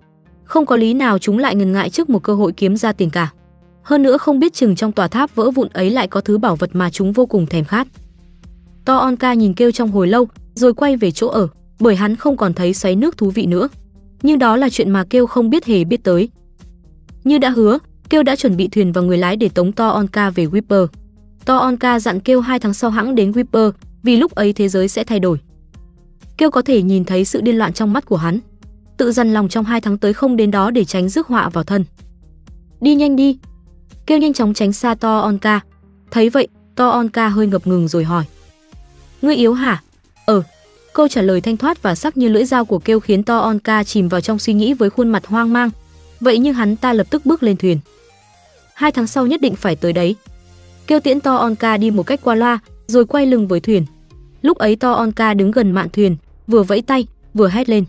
Không 0.44 0.66
có 0.66 0.76
lý 0.76 0.94
nào 0.94 1.20
chúng 1.20 1.38
lại 1.38 1.56
ngần 1.56 1.72
ngại 1.72 1.90
trước 1.90 2.10
một 2.10 2.24
cơ 2.24 2.36
hội 2.36 2.52
kiếm 2.52 2.78
ra 2.78 2.92
tiền 2.92 3.10
cả. 3.10 3.32
Hơn 3.84 4.04
nữa 4.04 4.18
không 4.18 4.40
biết 4.40 4.54
chừng 4.54 4.76
trong 4.76 4.92
tòa 4.92 5.08
tháp 5.08 5.36
vỡ 5.36 5.52
vụn 5.52 5.68
ấy 5.74 5.90
lại 5.90 6.08
có 6.08 6.22
thứ 6.22 6.38
bảo 6.38 6.56
vật 6.56 6.70
mà 6.74 6.90
chúng 6.90 7.12
vô 7.12 7.26
cùng 7.26 7.46
thèm 7.46 7.66
khát. 7.66 7.88
To 8.86 8.98
Onka 8.98 9.34
nhìn 9.34 9.54
kêu 9.54 9.72
trong 9.72 9.92
hồi 9.92 10.08
lâu, 10.08 10.28
rồi 10.56 10.74
quay 10.74 10.98
về 10.98 11.12
chỗ 11.12 11.28
ở, 11.28 11.48
bởi 11.80 11.96
hắn 11.96 12.16
không 12.16 12.38
còn 12.38 12.54
thấy 12.54 12.74
xoáy 12.74 12.96
nước 12.96 13.18
thú 13.18 13.30
vị 13.30 13.46
nữa. 13.46 13.68
Nhưng 14.22 14.40
đó 14.40 14.58
là 14.58 14.70
chuyện 14.70 14.92
mà 14.92 15.04
kêu 15.10 15.28
không 15.28 15.50
biết 15.50 15.66
hề 15.66 15.84
biết 15.84 16.04
tới. 16.04 16.30
Như 17.24 17.38
đã 17.38 17.50
hứa, 17.50 17.78
kêu 18.10 18.24
đã 18.24 18.36
chuẩn 18.36 18.58
bị 18.58 18.68
thuyền 18.68 18.92
và 18.92 19.02
người 19.02 19.18
lái 19.18 19.36
để 19.36 19.50
tống 19.50 19.72
To 19.72 19.90
Onka 19.90 20.30
về 20.30 20.46
Whipper. 20.46 20.88
To 21.46 21.58
Onka 21.58 22.00
dặn 22.00 22.20
kêu 22.20 22.42
hai 22.42 22.60
tháng 22.60 22.74
sau 22.74 22.90
hãng 22.90 23.16
đến 23.16 23.32
Whipper, 23.32 23.72
vì 24.04 24.18
lúc 24.18 24.36
ấy 24.36 24.54
thế 24.54 24.70
giới 24.70 24.88
sẽ 24.88 25.04
thay 25.04 25.20
đổi. 25.20 25.40
Kêu 26.38 26.52
có 26.52 26.62
thể 26.62 26.82
nhìn 26.82 27.06
thấy 27.06 27.26
sự 27.26 27.42
điên 27.42 27.58
loạn 27.58 27.74
trong 27.74 27.94
mắt 27.94 28.06
của 28.06 28.18
hắn. 28.18 28.40
Tự 28.98 29.12
dằn 29.12 29.34
lòng 29.34 29.50
trong 29.50 29.66
hai 29.66 29.82
tháng 29.82 29.98
tới 29.98 30.14
không 30.14 30.36
đến 30.36 30.52
đó 30.52 30.72
để 30.72 30.86
tránh 30.86 31.10
rước 31.10 31.28
họa 31.28 31.50
vào 31.50 31.64
thân. 31.64 31.86
Đi 32.82 32.96
nhanh 32.96 33.16
đi, 33.16 33.38
kêu 34.06 34.18
nhanh 34.18 34.34
chóng 34.34 34.54
tránh 34.54 34.74
xa 34.74 34.96
To 34.96 35.20
Onka. 35.20 35.60
Thấy 36.12 36.30
vậy, 36.30 36.48
To 36.76 36.90
Onka 36.90 37.28
hơi 37.28 37.48
ngập 37.48 37.68
ngừng 37.68 37.88
rồi 37.88 38.04
hỏi: 38.04 38.24
"Ngươi 39.24 39.36
yếu 39.36 39.54
hả?" 39.54 39.82
"Ờ." 40.26 40.44
Câu 40.94 41.08
trả 41.08 41.22
lời 41.22 41.42
thanh 41.42 41.58
thoát 41.58 41.82
và 41.82 41.96
sắc 41.96 42.18
như 42.18 42.30
lưỡi 42.30 42.46
dao 42.46 42.66
của 42.66 42.80
kêu 42.80 43.00
khiến 43.00 43.24
To 43.24 43.38
Onka 43.40 43.84
chìm 43.84 44.10
vào 44.10 44.22
trong 44.22 44.40
suy 44.40 44.54
nghĩ 44.54 44.74
với 44.74 44.90
khuôn 44.90 45.10
mặt 45.10 45.26
hoang 45.26 45.54
mang. 45.54 45.70
Vậy 46.20 46.38
nhưng 46.38 46.54
hắn 46.54 46.76
ta 46.76 46.94
lập 46.94 47.08
tức 47.10 47.26
bước 47.26 47.44
lên 47.44 47.58
thuyền. 47.58 47.80
Hai 48.74 48.92
tháng 48.92 49.08
sau 49.08 49.28
nhất 49.28 49.42
định 49.42 49.56
phải 49.56 49.76
tới 49.76 49.94
đấy. 49.94 50.16
Kêu 50.88 51.00
tiễn 51.00 51.20
To 51.20 51.36
Onka 51.36 51.78
đi 51.78 51.92
một 51.92 52.04
cách 52.04 52.20
qua 52.24 52.36
loa, 52.36 52.60
rồi 52.88 53.06
quay 53.06 53.26
lưng 53.26 53.48
với 53.48 53.60
thuyền. 53.60 53.86
Lúc 54.42 54.58
ấy 54.58 54.76
To 54.76 54.92
Onka 54.94 55.34
đứng 55.34 55.52
gần 55.52 55.72
mạn 55.72 55.90
thuyền, 55.90 56.16
vừa 56.48 56.64
vẫy 56.64 56.82
tay, 56.82 57.08
vừa 57.34 57.48
hét 57.48 57.70
lên. 57.70 57.86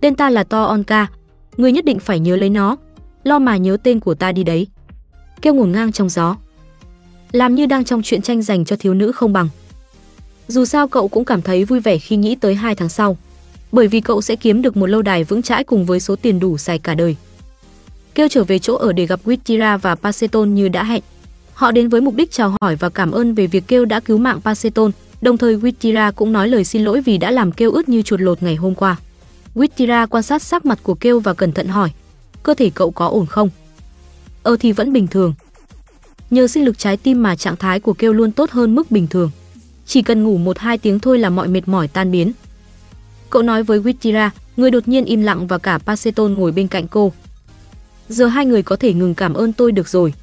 Tên 0.00 0.14
ta 0.14 0.30
là 0.30 0.44
To 0.44 0.64
Onka, 0.64 1.06
ngươi 1.56 1.72
nhất 1.72 1.84
định 1.84 1.98
phải 1.98 2.20
nhớ 2.20 2.36
lấy 2.36 2.50
nó, 2.50 2.76
lo 3.24 3.38
mà 3.38 3.56
nhớ 3.56 3.76
tên 3.82 4.00
của 4.00 4.14
ta 4.14 4.32
đi 4.32 4.44
đấy 4.44 4.66
kêu 5.42 5.54
ngổn 5.54 5.72
ngang 5.72 5.92
trong 5.92 6.08
gió. 6.08 6.36
Làm 7.32 7.54
như 7.54 7.66
đang 7.66 7.84
trong 7.84 8.02
chuyện 8.02 8.22
tranh 8.22 8.42
dành 8.42 8.64
cho 8.64 8.76
thiếu 8.76 8.94
nữ 8.94 9.12
không 9.12 9.32
bằng. 9.32 9.48
Dù 10.50 10.64
sao 10.64 10.88
cậu 10.88 11.08
cũng 11.08 11.24
cảm 11.24 11.42
thấy 11.42 11.64
vui 11.64 11.80
vẻ 11.80 11.98
khi 11.98 12.16
nghĩ 12.16 12.34
tới 12.34 12.54
hai 12.54 12.74
tháng 12.74 12.88
sau, 12.88 13.16
bởi 13.72 13.88
vì 13.88 14.00
cậu 14.00 14.22
sẽ 14.22 14.36
kiếm 14.36 14.62
được 14.62 14.76
một 14.76 14.86
lâu 14.86 15.02
đài 15.02 15.24
vững 15.24 15.42
chãi 15.42 15.64
cùng 15.64 15.86
với 15.86 16.00
số 16.00 16.16
tiền 16.16 16.40
đủ 16.40 16.58
xài 16.58 16.78
cả 16.78 16.94
đời. 16.94 17.16
Kêu 18.14 18.28
trở 18.28 18.44
về 18.44 18.58
chỗ 18.58 18.74
ở 18.74 18.92
để 18.92 19.06
gặp 19.06 19.20
Wittira 19.24 19.78
và 19.78 19.94
Paceton 19.94 20.54
như 20.54 20.68
đã 20.68 20.84
hẹn. 20.84 21.02
Họ 21.54 21.70
đến 21.70 21.88
với 21.88 22.00
mục 22.00 22.14
đích 22.14 22.30
chào 22.30 22.56
hỏi 22.60 22.76
và 22.76 22.88
cảm 22.88 23.10
ơn 23.10 23.34
về 23.34 23.46
việc 23.46 23.64
Kêu 23.66 23.84
đã 23.84 24.00
cứu 24.00 24.18
mạng 24.18 24.40
Paceton. 24.40 24.90
đồng 25.20 25.38
thời 25.38 25.56
Wittira 25.56 26.12
cũng 26.12 26.32
nói 26.32 26.48
lời 26.48 26.64
xin 26.64 26.84
lỗi 26.84 27.00
vì 27.00 27.18
đã 27.18 27.30
làm 27.30 27.52
Kêu 27.52 27.72
ướt 27.72 27.88
như 27.88 28.02
chuột 28.02 28.20
lột 28.20 28.42
ngày 28.42 28.54
hôm 28.54 28.74
qua. 28.74 28.96
Wittira 29.54 30.06
quan 30.06 30.22
sát 30.22 30.42
sắc 30.42 30.66
mặt 30.66 30.78
của 30.82 30.94
Kêu 30.94 31.20
và 31.20 31.34
cẩn 31.34 31.52
thận 31.52 31.68
hỏi: 31.68 31.90
"Cơ 32.42 32.54
thể 32.54 32.70
cậu 32.74 32.90
có 32.90 33.06
ổn 33.06 33.26
không?" 33.26 33.50
Ờ 34.42 34.56
thì 34.60 34.72
vẫn 34.72 34.92
bình 34.92 35.06
thường. 35.06 35.34
Nhờ 36.30 36.46
sinh 36.46 36.64
lực 36.64 36.78
trái 36.78 36.96
tim 36.96 37.22
mà 37.22 37.36
trạng 37.36 37.56
thái 37.56 37.80
của 37.80 37.92
kêu 37.92 38.12
luôn 38.12 38.32
tốt 38.32 38.50
hơn 38.50 38.74
mức 38.74 38.90
bình 38.90 39.06
thường. 39.06 39.30
Chỉ 39.90 40.02
cần 40.02 40.24
ngủ 40.24 40.38
một 40.38 40.58
hai 40.58 40.78
tiếng 40.78 41.00
thôi 41.00 41.18
là 41.18 41.30
mọi 41.30 41.48
mệt 41.48 41.68
mỏi 41.68 41.88
tan 41.88 42.10
biến. 42.10 42.32
Cậu 43.30 43.42
nói 43.42 43.62
với 43.62 43.80
Wittira, 43.80 44.30
người 44.56 44.70
đột 44.70 44.88
nhiên 44.88 45.04
im 45.04 45.22
lặng 45.22 45.46
và 45.46 45.58
cả 45.58 45.78
Paceton 45.78 46.34
ngồi 46.34 46.52
bên 46.52 46.68
cạnh 46.68 46.88
cô. 46.88 47.12
Giờ 48.08 48.26
hai 48.26 48.46
người 48.46 48.62
có 48.62 48.76
thể 48.76 48.92
ngừng 48.92 49.14
cảm 49.14 49.34
ơn 49.34 49.52
tôi 49.52 49.72
được 49.72 49.88
rồi. 49.88 50.14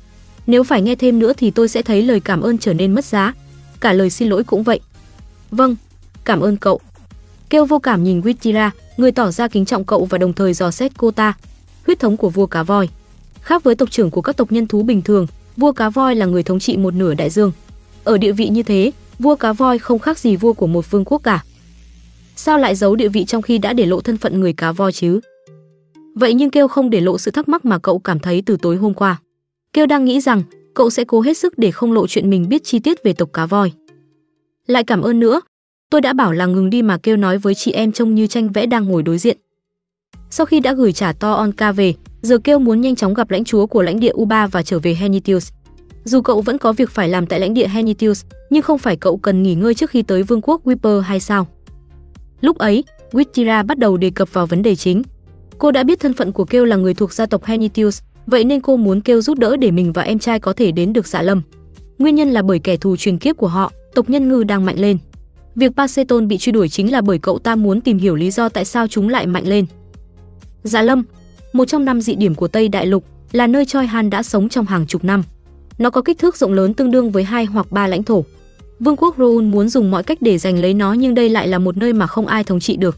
Nếu 0.48 0.64
phải 0.64 0.82
nghe 0.82 0.96
thêm 0.96 1.20
nữa 1.20 1.34
thì 1.38 1.52
tôi 1.52 1.68
sẽ 1.68 1.82
thấy 1.82 2.04
lời 2.04 2.20
cảm 2.20 2.42
ơn 2.42 2.58
trở 2.58 2.74
nên 2.74 2.96
mất 2.96 3.06
giá. 3.06 3.34
Cả 3.80 3.94
lời 3.94 4.10
xin 4.10 4.30
lỗi 4.30 4.44
cũng 4.44 4.64
vậy. 4.64 4.80
Vâng, 5.52 5.76
cảm 6.24 6.40
ơn 6.40 6.58
cậu. 6.58 6.80
Kêu 7.50 7.66
vô 7.66 7.80
cảm 7.80 8.04
nhìn 8.04 8.22
Wittira, 8.22 8.70
người 8.98 9.12
tỏ 9.12 9.32
ra 9.32 9.48
kính 9.48 9.66
trọng 9.66 9.86
cậu 9.86 10.06
và 10.06 10.18
đồng 10.18 10.34
thời 10.34 10.54
dò 10.54 10.72
xét 10.72 10.92
cô 10.98 11.12
ta. 11.12 11.34
Huyết 11.86 12.00
thống 12.00 12.18
của 12.18 12.30
vua 12.30 12.46
cá 12.46 12.64
voi. 12.64 12.90
Khác 13.42 13.64
với 13.64 13.76
tộc 13.76 13.92
trưởng 13.92 14.12
của 14.12 14.22
các 14.22 14.38
tộc 14.38 14.52
nhân 14.52 14.68
thú 14.68 14.84
bình 14.84 15.02
thường, 15.02 15.28
vua 15.58 15.72
cá 15.72 15.90
voi 15.90 16.16
là 16.16 16.26
người 16.26 16.44
thống 16.44 16.60
trị 16.60 16.78
một 16.78 16.94
nửa 16.94 17.14
đại 17.14 17.30
dương. 17.30 17.52
Ở 18.04 18.18
địa 18.18 18.32
vị 18.32 18.50
như 18.50 18.64
thế, 18.64 18.92
vua 19.20 19.36
cá 19.36 19.54
voi 19.54 19.78
không 19.78 20.00
khác 20.00 20.20
gì 20.20 20.36
vua 20.36 20.54
của 20.54 20.68
một 20.68 20.92
vương 20.92 21.06
quốc 21.06 21.24
cả. 21.24 21.44
Sao 22.36 22.58
lại 22.58 22.76
giấu 22.76 22.96
địa 22.96 23.08
vị 23.08 23.26
trong 23.26 23.42
khi 23.42 23.58
đã 23.58 23.74
để 23.74 23.86
lộ 23.86 24.02
thân 24.02 24.18
phận 24.18 24.40
người 24.40 24.54
cá 24.54 24.72
voi 24.72 24.92
chứ? 24.92 25.20
Vậy 26.16 26.34
nhưng 26.34 26.50
Kêu 26.50 26.68
không 26.68 26.90
để 26.90 27.02
lộ 27.02 27.18
sự 27.18 27.32
thắc 27.32 27.50
mắc 27.50 27.66
mà 27.66 27.80
cậu 27.80 28.00
cảm 28.00 28.20
thấy 28.20 28.44
từ 28.46 28.58
tối 28.62 28.76
hôm 28.76 28.94
qua. 28.94 29.22
Kêu 29.74 29.86
đang 29.86 30.06
nghĩ 30.06 30.22
rằng 30.22 30.44
cậu 30.74 30.90
sẽ 30.90 31.04
cố 31.04 31.22
hết 31.22 31.38
sức 31.38 31.58
để 31.58 31.72
không 31.72 31.94
lộ 31.94 32.08
chuyện 32.08 32.30
mình 32.30 32.50
biết 32.50 32.64
chi 32.64 32.80
tiết 32.80 33.04
về 33.04 33.14
tộc 33.14 33.30
cá 33.34 33.46
voi. 33.46 33.72
Lại 34.68 34.84
cảm 34.84 35.02
ơn 35.02 35.20
nữa, 35.20 35.42
tôi 35.90 36.02
đã 36.02 36.14
bảo 36.14 36.32
là 36.34 36.46
ngừng 36.46 36.70
đi 36.70 36.82
mà 36.82 36.98
Kêu 36.98 37.18
nói 37.18 37.38
với 37.38 37.56
chị 37.56 37.72
em 37.72 37.92
trông 37.92 38.16
như 38.16 38.28
tranh 38.28 38.52
vẽ 38.52 38.66
đang 38.66 38.86
ngồi 38.86 39.04
đối 39.04 39.18
diện. 39.18 39.38
Sau 40.30 40.46
khi 40.46 40.60
đã 40.60 40.74
gửi 40.74 40.94
trả 40.94 41.14
to 41.14 41.34
Onka 41.34 41.72
về, 41.72 41.94
giờ 42.22 42.38
kêu 42.44 42.60
muốn 42.60 42.82
nhanh 42.82 42.96
chóng 42.96 43.14
gặp 43.14 43.32
lãnh 43.32 43.44
chúa 43.44 43.68
của 43.68 43.82
lãnh 43.82 44.00
địa 44.00 44.12
U3 44.14 44.48
và 44.48 44.64
trở 44.64 44.80
về 44.80 44.94
Henitius. 44.94 45.52
Dù 46.08 46.22
cậu 46.22 46.42
vẫn 46.42 46.58
có 46.58 46.74
việc 46.74 46.90
phải 46.90 47.10
làm 47.10 47.26
tại 47.28 47.40
lãnh 47.40 47.54
địa 47.54 47.68
Henitius, 47.68 48.26
nhưng 48.50 48.62
không 48.62 48.78
phải 48.78 48.96
cậu 48.96 49.18
cần 49.18 49.44
nghỉ 49.44 49.56
ngơi 49.56 49.74
trước 49.74 49.90
khi 49.90 50.02
tới 50.02 50.24
vương 50.24 50.42
quốc 50.42 50.62
Whipper 50.66 51.00
hay 51.00 51.20
sao? 51.20 51.48
Lúc 52.42 52.58
ấy, 52.58 52.84
Wittira 53.12 53.66
bắt 53.66 53.78
đầu 53.78 53.98
đề 53.98 54.10
cập 54.10 54.34
vào 54.34 54.46
vấn 54.46 54.62
đề 54.62 54.76
chính. 54.76 55.02
Cô 55.58 55.72
đã 55.72 55.84
biết 55.84 56.00
thân 56.00 56.14
phận 56.14 56.32
của 56.32 56.46
Kêu 56.46 56.66
là 56.66 56.76
người 56.76 56.94
thuộc 56.94 57.14
gia 57.14 57.26
tộc 57.26 57.46
Henitius, 57.46 58.02
vậy 58.26 58.44
nên 58.44 58.62
cô 58.62 58.78
muốn 58.78 59.02
Kêu 59.02 59.22
giúp 59.22 59.38
đỡ 59.38 59.58
để 59.58 59.72
mình 59.72 59.94
và 59.94 60.02
em 60.02 60.20
trai 60.20 60.40
có 60.40 60.54
thể 60.54 60.72
đến 60.72 60.94
được 60.94 61.08
Dạ 61.08 61.22
Lâm. 61.22 61.42
Nguyên 62.00 62.16
nhân 62.16 62.30
là 62.30 62.42
bởi 62.42 62.60
kẻ 62.60 62.78
thù 62.78 62.96
truyền 62.96 63.18
kiếp 63.18 63.38
của 63.38 63.48
họ, 63.48 63.72
tộc 63.96 64.10
nhân 64.10 64.30
ngư 64.30 64.44
đang 64.44 64.66
mạnh 64.66 64.80
lên. 64.80 64.98
Việc 65.56 65.72
Paceton 65.78 66.28
bị 66.28 66.38
truy 66.38 66.52
đuổi 66.52 66.70
chính 66.70 66.92
là 66.92 67.02
bởi 67.02 67.18
cậu 67.18 67.40
ta 67.40 67.56
muốn 67.56 67.82
tìm 67.82 67.98
hiểu 67.98 68.16
lý 68.16 68.32
do 68.32 68.50
tại 68.50 68.66
sao 68.66 68.88
chúng 68.88 69.10
lại 69.10 69.28
mạnh 69.28 69.48
lên. 69.48 69.66
Dạ 70.64 70.82
Lâm, 70.82 71.04
một 71.54 71.66
trong 71.66 71.86
năm 71.86 72.02
dị 72.02 72.16
điểm 72.16 72.36
của 72.36 72.48
Tây 72.48 72.68
Đại 72.68 72.86
Lục, 72.86 73.04
là 73.32 73.48
nơi 73.48 73.66
Choi 73.66 73.88
Han 73.88 74.10
đã 74.10 74.24
sống 74.24 74.50
trong 74.50 74.66
hàng 74.66 74.88
chục 74.88 75.04
năm. 75.04 75.24
Nó 75.78 75.90
có 75.90 76.02
kích 76.02 76.18
thước 76.18 76.38
rộng 76.38 76.54
lớn 76.54 76.74
tương 76.74 76.92
đương 76.92 77.12
với 77.12 77.24
hai 77.24 77.46
hoặc 77.46 77.72
ba 77.72 77.88
lãnh 77.88 78.04
thổ. 78.04 78.24
Vương 78.80 78.96
quốc 78.98 79.16
Roon 79.18 79.52
muốn 79.52 79.70
dùng 79.70 79.92
mọi 79.92 80.04
cách 80.04 80.18
để 80.22 80.38
giành 80.38 80.60
lấy 80.60 80.74
nó 80.74 80.94
nhưng 80.94 81.16
đây 81.16 81.30
lại 81.30 81.48
là 81.48 81.60
một 81.60 81.78
nơi 81.78 81.94
mà 81.94 82.08
không 82.08 82.28
ai 82.28 82.44
thống 82.44 82.60
trị 82.60 82.76
được. 82.78 82.98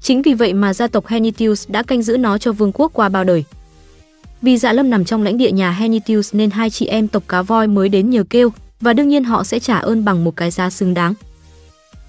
Chính 0.00 0.22
vì 0.22 0.34
vậy 0.34 0.52
mà 0.52 0.74
gia 0.74 0.86
tộc 0.86 1.06
Henitius 1.06 1.68
đã 1.68 1.82
canh 1.82 2.02
giữ 2.02 2.16
nó 2.16 2.38
cho 2.38 2.52
vương 2.52 2.72
quốc 2.72 2.92
qua 2.94 3.08
bao 3.08 3.24
đời. 3.24 3.44
Vì 4.42 4.58
Dạ 4.58 4.72
Lâm 4.72 4.90
nằm 4.90 5.04
trong 5.04 5.22
lãnh 5.22 5.38
địa 5.38 5.50
nhà 5.50 5.70
Henitius 5.70 6.34
nên 6.34 6.50
hai 6.50 6.70
chị 6.70 6.86
em 6.86 7.08
tộc 7.08 7.22
cá 7.28 7.42
voi 7.42 7.66
mới 7.66 7.88
đến 7.88 8.10
nhờ 8.10 8.24
kêu, 8.30 8.52
và 8.80 8.92
đương 8.92 9.08
nhiên 9.08 9.24
họ 9.24 9.44
sẽ 9.44 9.58
trả 9.58 9.78
ơn 9.78 10.04
bằng 10.04 10.24
một 10.24 10.36
cái 10.36 10.50
giá 10.50 10.70
xứng 10.70 10.94
đáng. 10.94 11.14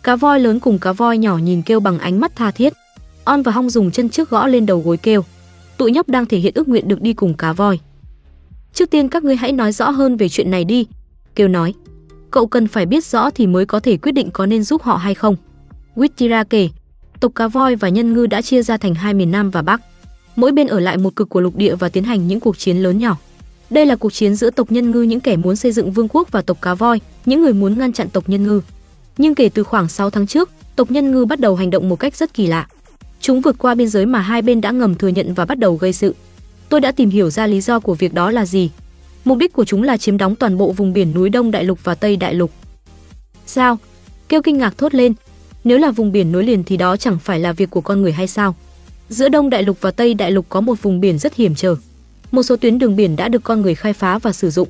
Cá 0.03 0.15
voi 0.15 0.39
lớn 0.39 0.59
cùng 0.59 0.79
cá 0.79 0.91
voi 0.91 1.17
nhỏ 1.17 1.37
nhìn 1.37 1.61
kêu 1.61 1.79
bằng 1.79 1.99
ánh 1.99 2.19
mắt 2.19 2.35
tha 2.35 2.51
thiết. 2.51 2.73
On 3.23 3.41
và 3.41 3.51
Hong 3.51 3.69
dùng 3.69 3.91
chân 3.91 4.09
trước 4.09 4.29
gõ 4.29 4.47
lên 4.47 4.65
đầu 4.65 4.81
gối 4.85 4.97
kêu 4.97 5.23
tụi 5.79 5.91
nhóc 5.91 6.09
đang 6.09 6.25
thể 6.25 6.37
hiện 6.37 6.53
ước 6.55 6.67
nguyện 6.67 6.87
được 6.87 7.01
đi 7.01 7.13
cùng 7.13 7.33
cá 7.33 7.53
voi. 7.53 7.79
Trước 8.73 8.89
tiên 8.89 9.09
các 9.09 9.23
ngươi 9.23 9.35
hãy 9.35 9.51
nói 9.51 9.71
rõ 9.71 9.89
hơn 9.89 10.17
về 10.17 10.29
chuyện 10.29 10.51
này 10.51 10.63
đi. 10.63 10.87
Kêu 11.35 11.47
nói. 11.47 11.73
Cậu 12.31 12.47
cần 12.47 12.67
phải 12.67 12.85
biết 12.85 13.05
rõ 13.05 13.29
thì 13.29 13.47
mới 13.47 13.65
có 13.65 13.79
thể 13.79 13.97
quyết 13.97 14.11
định 14.11 14.31
có 14.31 14.45
nên 14.45 14.63
giúp 14.63 14.81
họ 14.81 14.97
hay 14.97 15.15
không. 15.15 15.35
Witira 15.95 16.45
kể, 16.49 16.69
tộc 17.19 17.31
cá 17.35 17.47
voi 17.47 17.75
và 17.75 17.89
nhân 17.89 18.13
ngư 18.13 18.25
đã 18.25 18.41
chia 18.41 18.63
ra 18.63 18.77
thành 18.77 18.95
hai 18.95 19.13
miền 19.13 19.31
Nam 19.31 19.51
và 19.51 19.61
Bắc. 19.61 19.81
Mỗi 20.35 20.51
bên 20.51 20.67
ở 20.67 20.79
lại 20.79 20.97
một 20.97 21.15
cực 21.15 21.29
của 21.29 21.41
lục 21.41 21.55
địa 21.55 21.75
và 21.75 21.89
tiến 21.89 22.03
hành 22.03 22.27
những 22.27 22.39
cuộc 22.39 22.57
chiến 22.57 22.77
lớn 22.77 22.97
nhỏ. 22.97 23.17
Đây 23.69 23.85
là 23.85 23.95
cuộc 23.95 24.13
chiến 24.13 24.35
giữa 24.35 24.49
tộc 24.49 24.71
nhân 24.71 24.91
ngư 24.91 25.01
những 25.01 25.19
kẻ 25.19 25.37
muốn 25.37 25.55
xây 25.55 25.71
dựng 25.71 25.91
vương 25.91 26.07
quốc 26.07 26.31
và 26.31 26.41
tộc 26.41 26.61
cá 26.61 26.73
voi, 26.73 26.99
những 27.25 27.41
người 27.41 27.53
muốn 27.53 27.77
ngăn 27.77 27.93
chặn 27.93 28.09
tộc 28.09 28.29
nhân 28.29 28.43
ngư. 28.43 28.61
Nhưng 29.17 29.35
kể 29.35 29.49
từ 29.49 29.63
khoảng 29.63 29.87
6 29.87 30.09
tháng 30.09 30.27
trước, 30.27 30.49
tộc 30.75 30.91
nhân 30.91 31.11
ngư 31.11 31.25
bắt 31.25 31.39
đầu 31.39 31.55
hành 31.55 31.69
động 31.69 31.89
một 31.89 31.95
cách 31.95 32.15
rất 32.15 32.33
kỳ 32.33 32.47
lạ. 32.47 32.67
Chúng 33.21 33.41
vượt 33.41 33.55
qua 33.57 33.75
biên 33.75 33.87
giới 33.87 34.05
mà 34.05 34.19
hai 34.19 34.41
bên 34.41 34.61
đã 34.61 34.71
ngầm 34.71 34.95
thừa 34.95 35.07
nhận 35.07 35.33
và 35.33 35.45
bắt 35.45 35.59
đầu 35.59 35.75
gây 35.75 35.93
sự. 35.93 36.15
Tôi 36.69 36.81
đã 36.81 36.91
tìm 36.91 37.09
hiểu 37.09 37.29
ra 37.29 37.47
lý 37.47 37.61
do 37.61 37.79
của 37.79 37.93
việc 37.93 38.13
đó 38.13 38.31
là 38.31 38.45
gì. 38.45 38.69
Mục 39.25 39.37
đích 39.37 39.53
của 39.53 39.65
chúng 39.65 39.83
là 39.83 39.97
chiếm 39.97 40.17
đóng 40.17 40.35
toàn 40.35 40.57
bộ 40.57 40.71
vùng 40.71 40.93
biển 40.93 41.13
núi 41.13 41.29
Đông 41.29 41.51
Đại 41.51 41.63
Lục 41.63 41.79
và 41.83 41.95
Tây 41.95 42.15
Đại 42.15 42.33
Lục. 42.33 42.51
Sao? 43.45 43.77
Kêu 44.29 44.41
kinh 44.41 44.57
ngạc 44.57 44.77
thốt 44.77 44.93
lên. 44.93 45.13
Nếu 45.63 45.77
là 45.77 45.91
vùng 45.91 46.11
biển 46.11 46.31
nối 46.31 46.43
liền 46.43 46.63
thì 46.63 46.77
đó 46.77 46.97
chẳng 46.97 47.19
phải 47.19 47.39
là 47.39 47.51
việc 47.51 47.69
của 47.69 47.81
con 47.81 48.01
người 48.01 48.11
hay 48.11 48.27
sao? 48.27 48.55
Giữa 49.09 49.29
Đông 49.29 49.49
Đại 49.49 49.63
Lục 49.63 49.77
và 49.81 49.91
Tây 49.91 50.13
Đại 50.13 50.31
Lục 50.31 50.45
có 50.49 50.61
một 50.61 50.81
vùng 50.81 50.99
biển 50.99 51.19
rất 51.19 51.35
hiểm 51.35 51.55
trở. 51.55 51.75
Một 52.31 52.43
số 52.43 52.55
tuyến 52.55 52.79
đường 52.79 52.95
biển 52.95 53.15
đã 53.15 53.27
được 53.27 53.43
con 53.43 53.61
người 53.61 53.75
khai 53.75 53.93
phá 53.93 54.19
và 54.19 54.31
sử 54.31 54.49
dụng. 54.49 54.67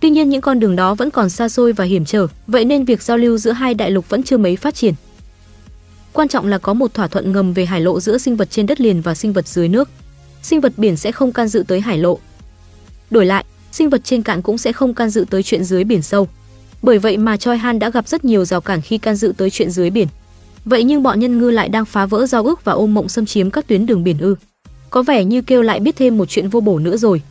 Tuy 0.00 0.10
nhiên 0.10 0.28
những 0.28 0.40
con 0.40 0.60
đường 0.60 0.76
đó 0.76 0.94
vẫn 0.94 1.10
còn 1.10 1.30
xa 1.30 1.48
xôi 1.48 1.72
và 1.72 1.84
hiểm 1.84 2.04
trở, 2.04 2.26
vậy 2.46 2.64
nên 2.64 2.84
việc 2.84 3.02
giao 3.02 3.16
lưu 3.18 3.38
giữa 3.38 3.52
hai 3.52 3.74
đại 3.74 3.90
lục 3.90 4.08
vẫn 4.08 4.22
chưa 4.22 4.38
mấy 4.38 4.56
phát 4.56 4.74
triển. 4.74 4.94
Quan 6.12 6.28
trọng 6.28 6.46
là 6.46 6.58
có 6.58 6.74
một 6.74 6.94
thỏa 6.94 7.08
thuận 7.08 7.32
ngầm 7.32 7.52
về 7.52 7.66
hải 7.66 7.80
lộ 7.80 8.00
giữa 8.00 8.18
sinh 8.18 8.36
vật 8.36 8.50
trên 8.50 8.66
đất 8.66 8.80
liền 8.80 9.00
và 9.00 9.14
sinh 9.14 9.32
vật 9.32 9.48
dưới 9.48 9.68
nước. 9.68 9.88
Sinh 10.46 10.60
vật 10.60 10.72
biển 10.76 10.96
sẽ 10.96 11.12
không 11.12 11.32
can 11.32 11.48
dự 11.48 11.64
tới 11.68 11.80
hải 11.80 11.98
lộ. 11.98 12.18
Đổi 13.10 13.26
lại, 13.26 13.44
sinh 13.72 13.90
vật 13.90 14.04
trên 14.04 14.22
cạn 14.22 14.42
cũng 14.42 14.58
sẽ 14.58 14.72
không 14.72 14.94
can 14.94 15.10
dự 15.10 15.24
tới 15.30 15.42
chuyện 15.42 15.64
dưới 15.64 15.84
biển 15.84 16.02
sâu. 16.02 16.28
Bởi 16.82 16.98
vậy 16.98 17.16
mà 17.16 17.36
Choi 17.36 17.56
Han 17.58 17.78
đã 17.78 17.90
gặp 17.90 18.08
rất 18.08 18.24
nhiều 18.24 18.44
rào 18.44 18.60
cản 18.60 18.80
khi 18.80 18.98
can 18.98 19.16
dự 19.16 19.32
tới 19.36 19.50
chuyện 19.50 19.70
dưới 19.70 19.90
biển. 19.90 20.08
Vậy 20.64 20.84
nhưng 20.84 21.02
bọn 21.02 21.20
nhân 21.20 21.38
ngư 21.38 21.50
lại 21.50 21.68
đang 21.68 21.84
phá 21.84 22.06
vỡ 22.06 22.26
giao 22.26 22.44
ước 22.44 22.64
và 22.64 22.72
ôm 22.72 22.94
mộng 22.94 23.08
xâm 23.08 23.26
chiếm 23.26 23.50
các 23.50 23.66
tuyến 23.66 23.86
đường 23.86 24.04
biển 24.04 24.18
ư? 24.18 24.34
Có 24.90 25.02
vẻ 25.02 25.24
như 25.24 25.42
kêu 25.42 25.62
lại 25.62 25.80
biết 25.80 25.96
thêm 25.96 26.18
một 26.18 26.28
chuyện 26.28 26.48
vô 26.48 26.60
bổ 26.60 26.78
nữa 26.78 26.96
rồi. 26.96 27.22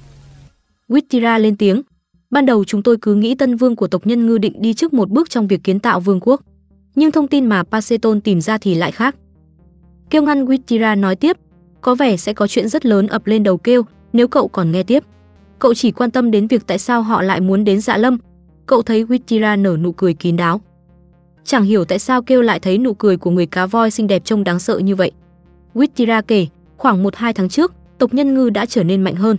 Wittira 0.89 1.39
lên 1.39 1.57
tiếng. 1.57 1.81
Ban 2.29 2.45
đầu 2.45 2.65
chúng 2.65 2.83
tôi 2.83 2.97
cứ 3.01 3.15
nghĩ 3.15 3.35
tân 3.35 3.55
vương 3.55 3.75
của 3.75 3.87
tộc 3.87 4.07
nhân 4.07 4.25
ngư 4.25 4.37
định 4.37 4.61
đi 4.61 4.73
trước 4.73 4.93
một 4.93 5.09
bước 5.09 5.29
trong 5.29 5.47
việc 5.47 5.63
kiến 5.63 5.79
tạo 5.79 5.99
vương 5.99 6.19
quốc. 6.19 6.41
Nhưng 6.95 7.11
thông 7.11 7.27
tin 7.27 7.45
mà 7.45 7.63
Paseton 7.63 8.21
tìm 8.21 8.41
ra 8.41 8.57
thì 8.57 8.75
lại 8.75 8.91
khác. 8.91 9.15
Kêu 10.09 10.21
ngăn 10.21 10.45
Wittira 10.45 10.99
nói 10.99 11.15
tiếp. 11.15 11.37
Có 11.85 11.95
vẻ 11.95 12.17
sẽ 12.17 12.33
có 12.33 12.47
chuyện 12.47 12.69
rất 12.69 12.85
lớn 12.85 13.07
ập 13.07 13.27
lên 13.27 13.43
đầu 13.43 13.57
kêu 13.57 13.83
nếu 14.13 14.27
cậu 14.27 14.47
còn 14.47 14.71
nghe 14.71 14.83
tiếp. 14.83 15.03
Cậu 15.59 15.73
chỉ 15.73 15.91
quan 15.91 16.11
tâm 16.11 16.31
đến 16.31 16.47
việc 16.47 16.67
tại 16.67 16.77
sao 16.77 17.01
họ 17.01 17.21
lại 17.21 17.41
muốn 17.41 17.63
đến 17.63 17.81
dạ 17.81 17.97
lâm. 17.97 18.17
Cậu 18.65 18.81
thấy 18.81 19.05
Wittira 19.05 19.61
nở 19.61 19.77
nụ 19.77 19.91
cười 19.91 20.13
kín 20.13 20.35
đáo. 20.35 20.61
Chẳng 21.43 21.63
hiểu 21.63 21.85
tại 21.85 21.99
sao 21.99 22.21
kêu 22.21 22.41
lại 22.41 22.59
thấy 22.59 22.77
nụ 22.77 22.93
cười 22.93 23.17
của 23.17 23.31
người 23.31 23.45
cá 23.45 23.65
voi 23.65 23.91
xinh 23.91 24.07
đẹp 24.07 24.25
trông 24.25 24.43
đáng 24.43 24.59
sợ 24.59 24.79
như 24.79 24.95
vậy. 24.95 25.11
Wittira 25.73 26.21
kể, 26.27 26.47
khoảng 26.77 27.03
1-2 27.03 27.33
tháng 27.33 27.49
trước, 27.49 27.73
tộc 27.97 28.13
nhân 28.13 28.33
ngư 28.33 28.49
đã 28.49 28.65
trở 28.65 28.83
nên 28.83 29.03
mạnh 29.03 29.15
hơn. 29.15 29.37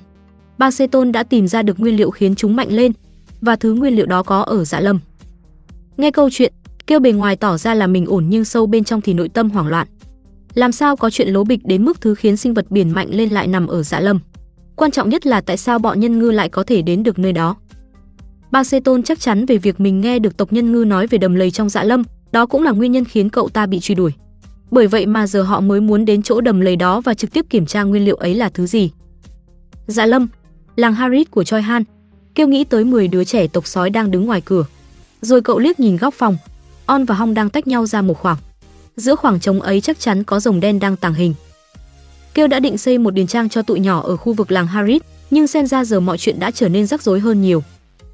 Baceton 0.59 1.12
đã 1.12 1.23
tìm 1.23 1.48
ra 1.48 1.62
được 1.62 1.81
nguyên 1.81 1.97
liệu 1.97 2.10
khiến 2.10 2.35
chúng 2.35 2.56
mạnh 2.56 2.68
lên, 2.70 2.93
và 3.40 3.56
thứ 3.56 3.73
nguyên 3.73 3.97
liệu 3.97 4.06
đó 4.06 4.23
có 4.23 4.40
ở 4.40 4.64
Dạ 4.64 4.81
Lâm. 4.81 4.98
Nghe 5.97 6.10
câu 6.10 6.28
chuyện, 6.32 6.52
kêu 6.86 7.01
bề 7.01 7.12
ngoài 7.12 7.36
tỏ 7.36 7.56
ra 7.56 7.74
là 7.74 7.86
mình 7.86 8.06
ổn 8.06 8.27
nhưng 8.28 8.44
sâu 8.44 8.66
bên 8.66 8.85
trong 8.85 9.01
thì 9.01 9.14
nội 9.14 9.28
tâm 9.28 9.51
hoảng 9.51 9.66
loạn. 9.66 9.86
Làm 10.57 10.73
sao 10.73 10.97
có 10.97 11.11
chuyện 11.11 11.28
lố 11.28 11.45
bịch 11.45 11.61
đến 11.65 11.85
mức 11.85 12.01
thứ 12.01 12.15
khiến 12.15 12.37
sinh 12.37 12.55
vật 12.55 12.70
biển 12.70 12.91
mạnh 12.91 13.09
lên 13.11 13.28
lại 13.28 13.47
nằm 13.47 13.66
ở 13.66 13.83
Dạ 13.83 14.01
Lâm? 14.01 14.19
Quan 14.77 14.91
trọng 14.91 15.09
nhất 15.09 15.27
là 15.27 15.41
tại 15.41 15.57
sao 15.57 15.78
bọn 15.78 16.01
nhân 16.01 16.19
ngư 16.19 16.31
lại 16.31 16.49
có 16.49 16.62
thể 16.62 16.83
đến 16.83 17.03
được 17.03 17.19
nơi 17.19 17.33
đó? 17.33 17.57
Ba 18.51 18.65
Seton 18.65 19.03
chắc 19.03 19.20
chắn 19.20 19.47
về 19.47 19.59
việc 19.59 19.81
mình 19.81 20.01
nghe 20.01 20.19
được 20.19 20.37
tộc 20.37 20.53
nhân 20.53 20.73
ngư 20.73 20.85
nói 20.85 21.07
về 21.07 21.19
đầm 21.19 21.35
lầy 21.35 21.51
trong 21.51 21.69
Dạ 21.69 21.83
Lâm, 21.85 22.03
đó 22.33 22.47
cũng 22.47 22.62
là 22.62 22.70
nguyên 22.70 22.93
nhân 22.93 23.05
khiến 23.05 23.31
cậu 23.31 23.49
ta 23.49 23.66
bị 23.66 23.81
truy 23.81 23.95
đuổi. 23.95 24.12
Bởi 24.70 24.87
vậy 24.87 25.07
mà 25.07 25.27
giờ 25.27 25.43
họ 25.43 25.61
mới 25.61 25.81
muốn 25.81 26.05
đến 26.05 26.23
chỗ 26.23 26.41
đầm 26.41 26.61
lầy 26.61 26.77
đó 26.77 27.01
và 27.01 27.15
trực 27.15 27.33
tiếp 27.33 27.47
kiểm 27.51 27.66
tra 27.66 27.83
nguyên 27.83 28.05
liệu 28.05 28.16
ấy 28.16 28.35
là 28.35 28.49
thứ 28.49 28.66
gì. 28.66 28.91
Dạ 29.87 30.07
Lâm, 30.07 30.28
làng 30.77 30.95
Harris 30.95 31.31
của 31.31 31.45
Choi 31.45 31.62
Han, 31.62 31.85
kêu 32.35 32.49
nghĩ 32.49 32.65
tới 32.65 32.85
10 32.85 33.09
đứa 33.09 33.24
trẻ 33.24 33.47
tộc 33.47 33.66
sói 33.66 33.91
đang 33.91 34.11
đứng 34.11 34.27
ngoài 34.27 34.41
cửa. 34.45 34.65
Rồi 35.20 35.43
cậu 35.43 35.59
liếc 35.59 35.81
nhìn 35.81 35.97
góc 35.97 36.15
phòng, 36.15 36.37
On 36.87 37.05
và 37.05 37.15
Hong 37.15 37.35
đang 37.35 37.51
tách 37.51 37.66
nhau 37.66 37.87
ra 37.87 38.03
một 38.03 38.19
khoảng. 38.19 38.37
Giữa 38.97 39.16
khoảng 39.16 39.40
trống 39.40 39.60
ấy 39.60 39.81
chắc 39.81 40.01
chắn 40.01 40.24
có 40.24 40.40
rồng 40.40 40.60
đen 40.60 40.78
đang 40.78 40.97
tàng 40.97 41.14
hình. 41.14 41.35
Kêu 42.35 42.47
đã 42.47 42.60
định 42.60 42.78
xây 42.78 42.98
một 42.98 43.10
điền 43.10 43.27
trang 43.27 43.48
cho 43.48 43.62
tụi 43.62 43.81
nhỏ 43.81 44.01
ở 44.01 44.16
khu 44.16 44.32
vực 44.32 44.51
làng 44.51 44.66
Harit, 44.66 45.02
nhưng 45.31 45.47
xem 45.47 45.66
ra 45.66 45.85
giờ 45.85 46.01
mọi 46.01 46.18
chuyện 46.18 46.39
đã 46.39 46.51
trở 46.51 46.68
nên 46.68 46.86
rắc 46.86 47.02
rối 47.02 47.20
hơn 47.20 47.43
nhiều. 47.43 47.62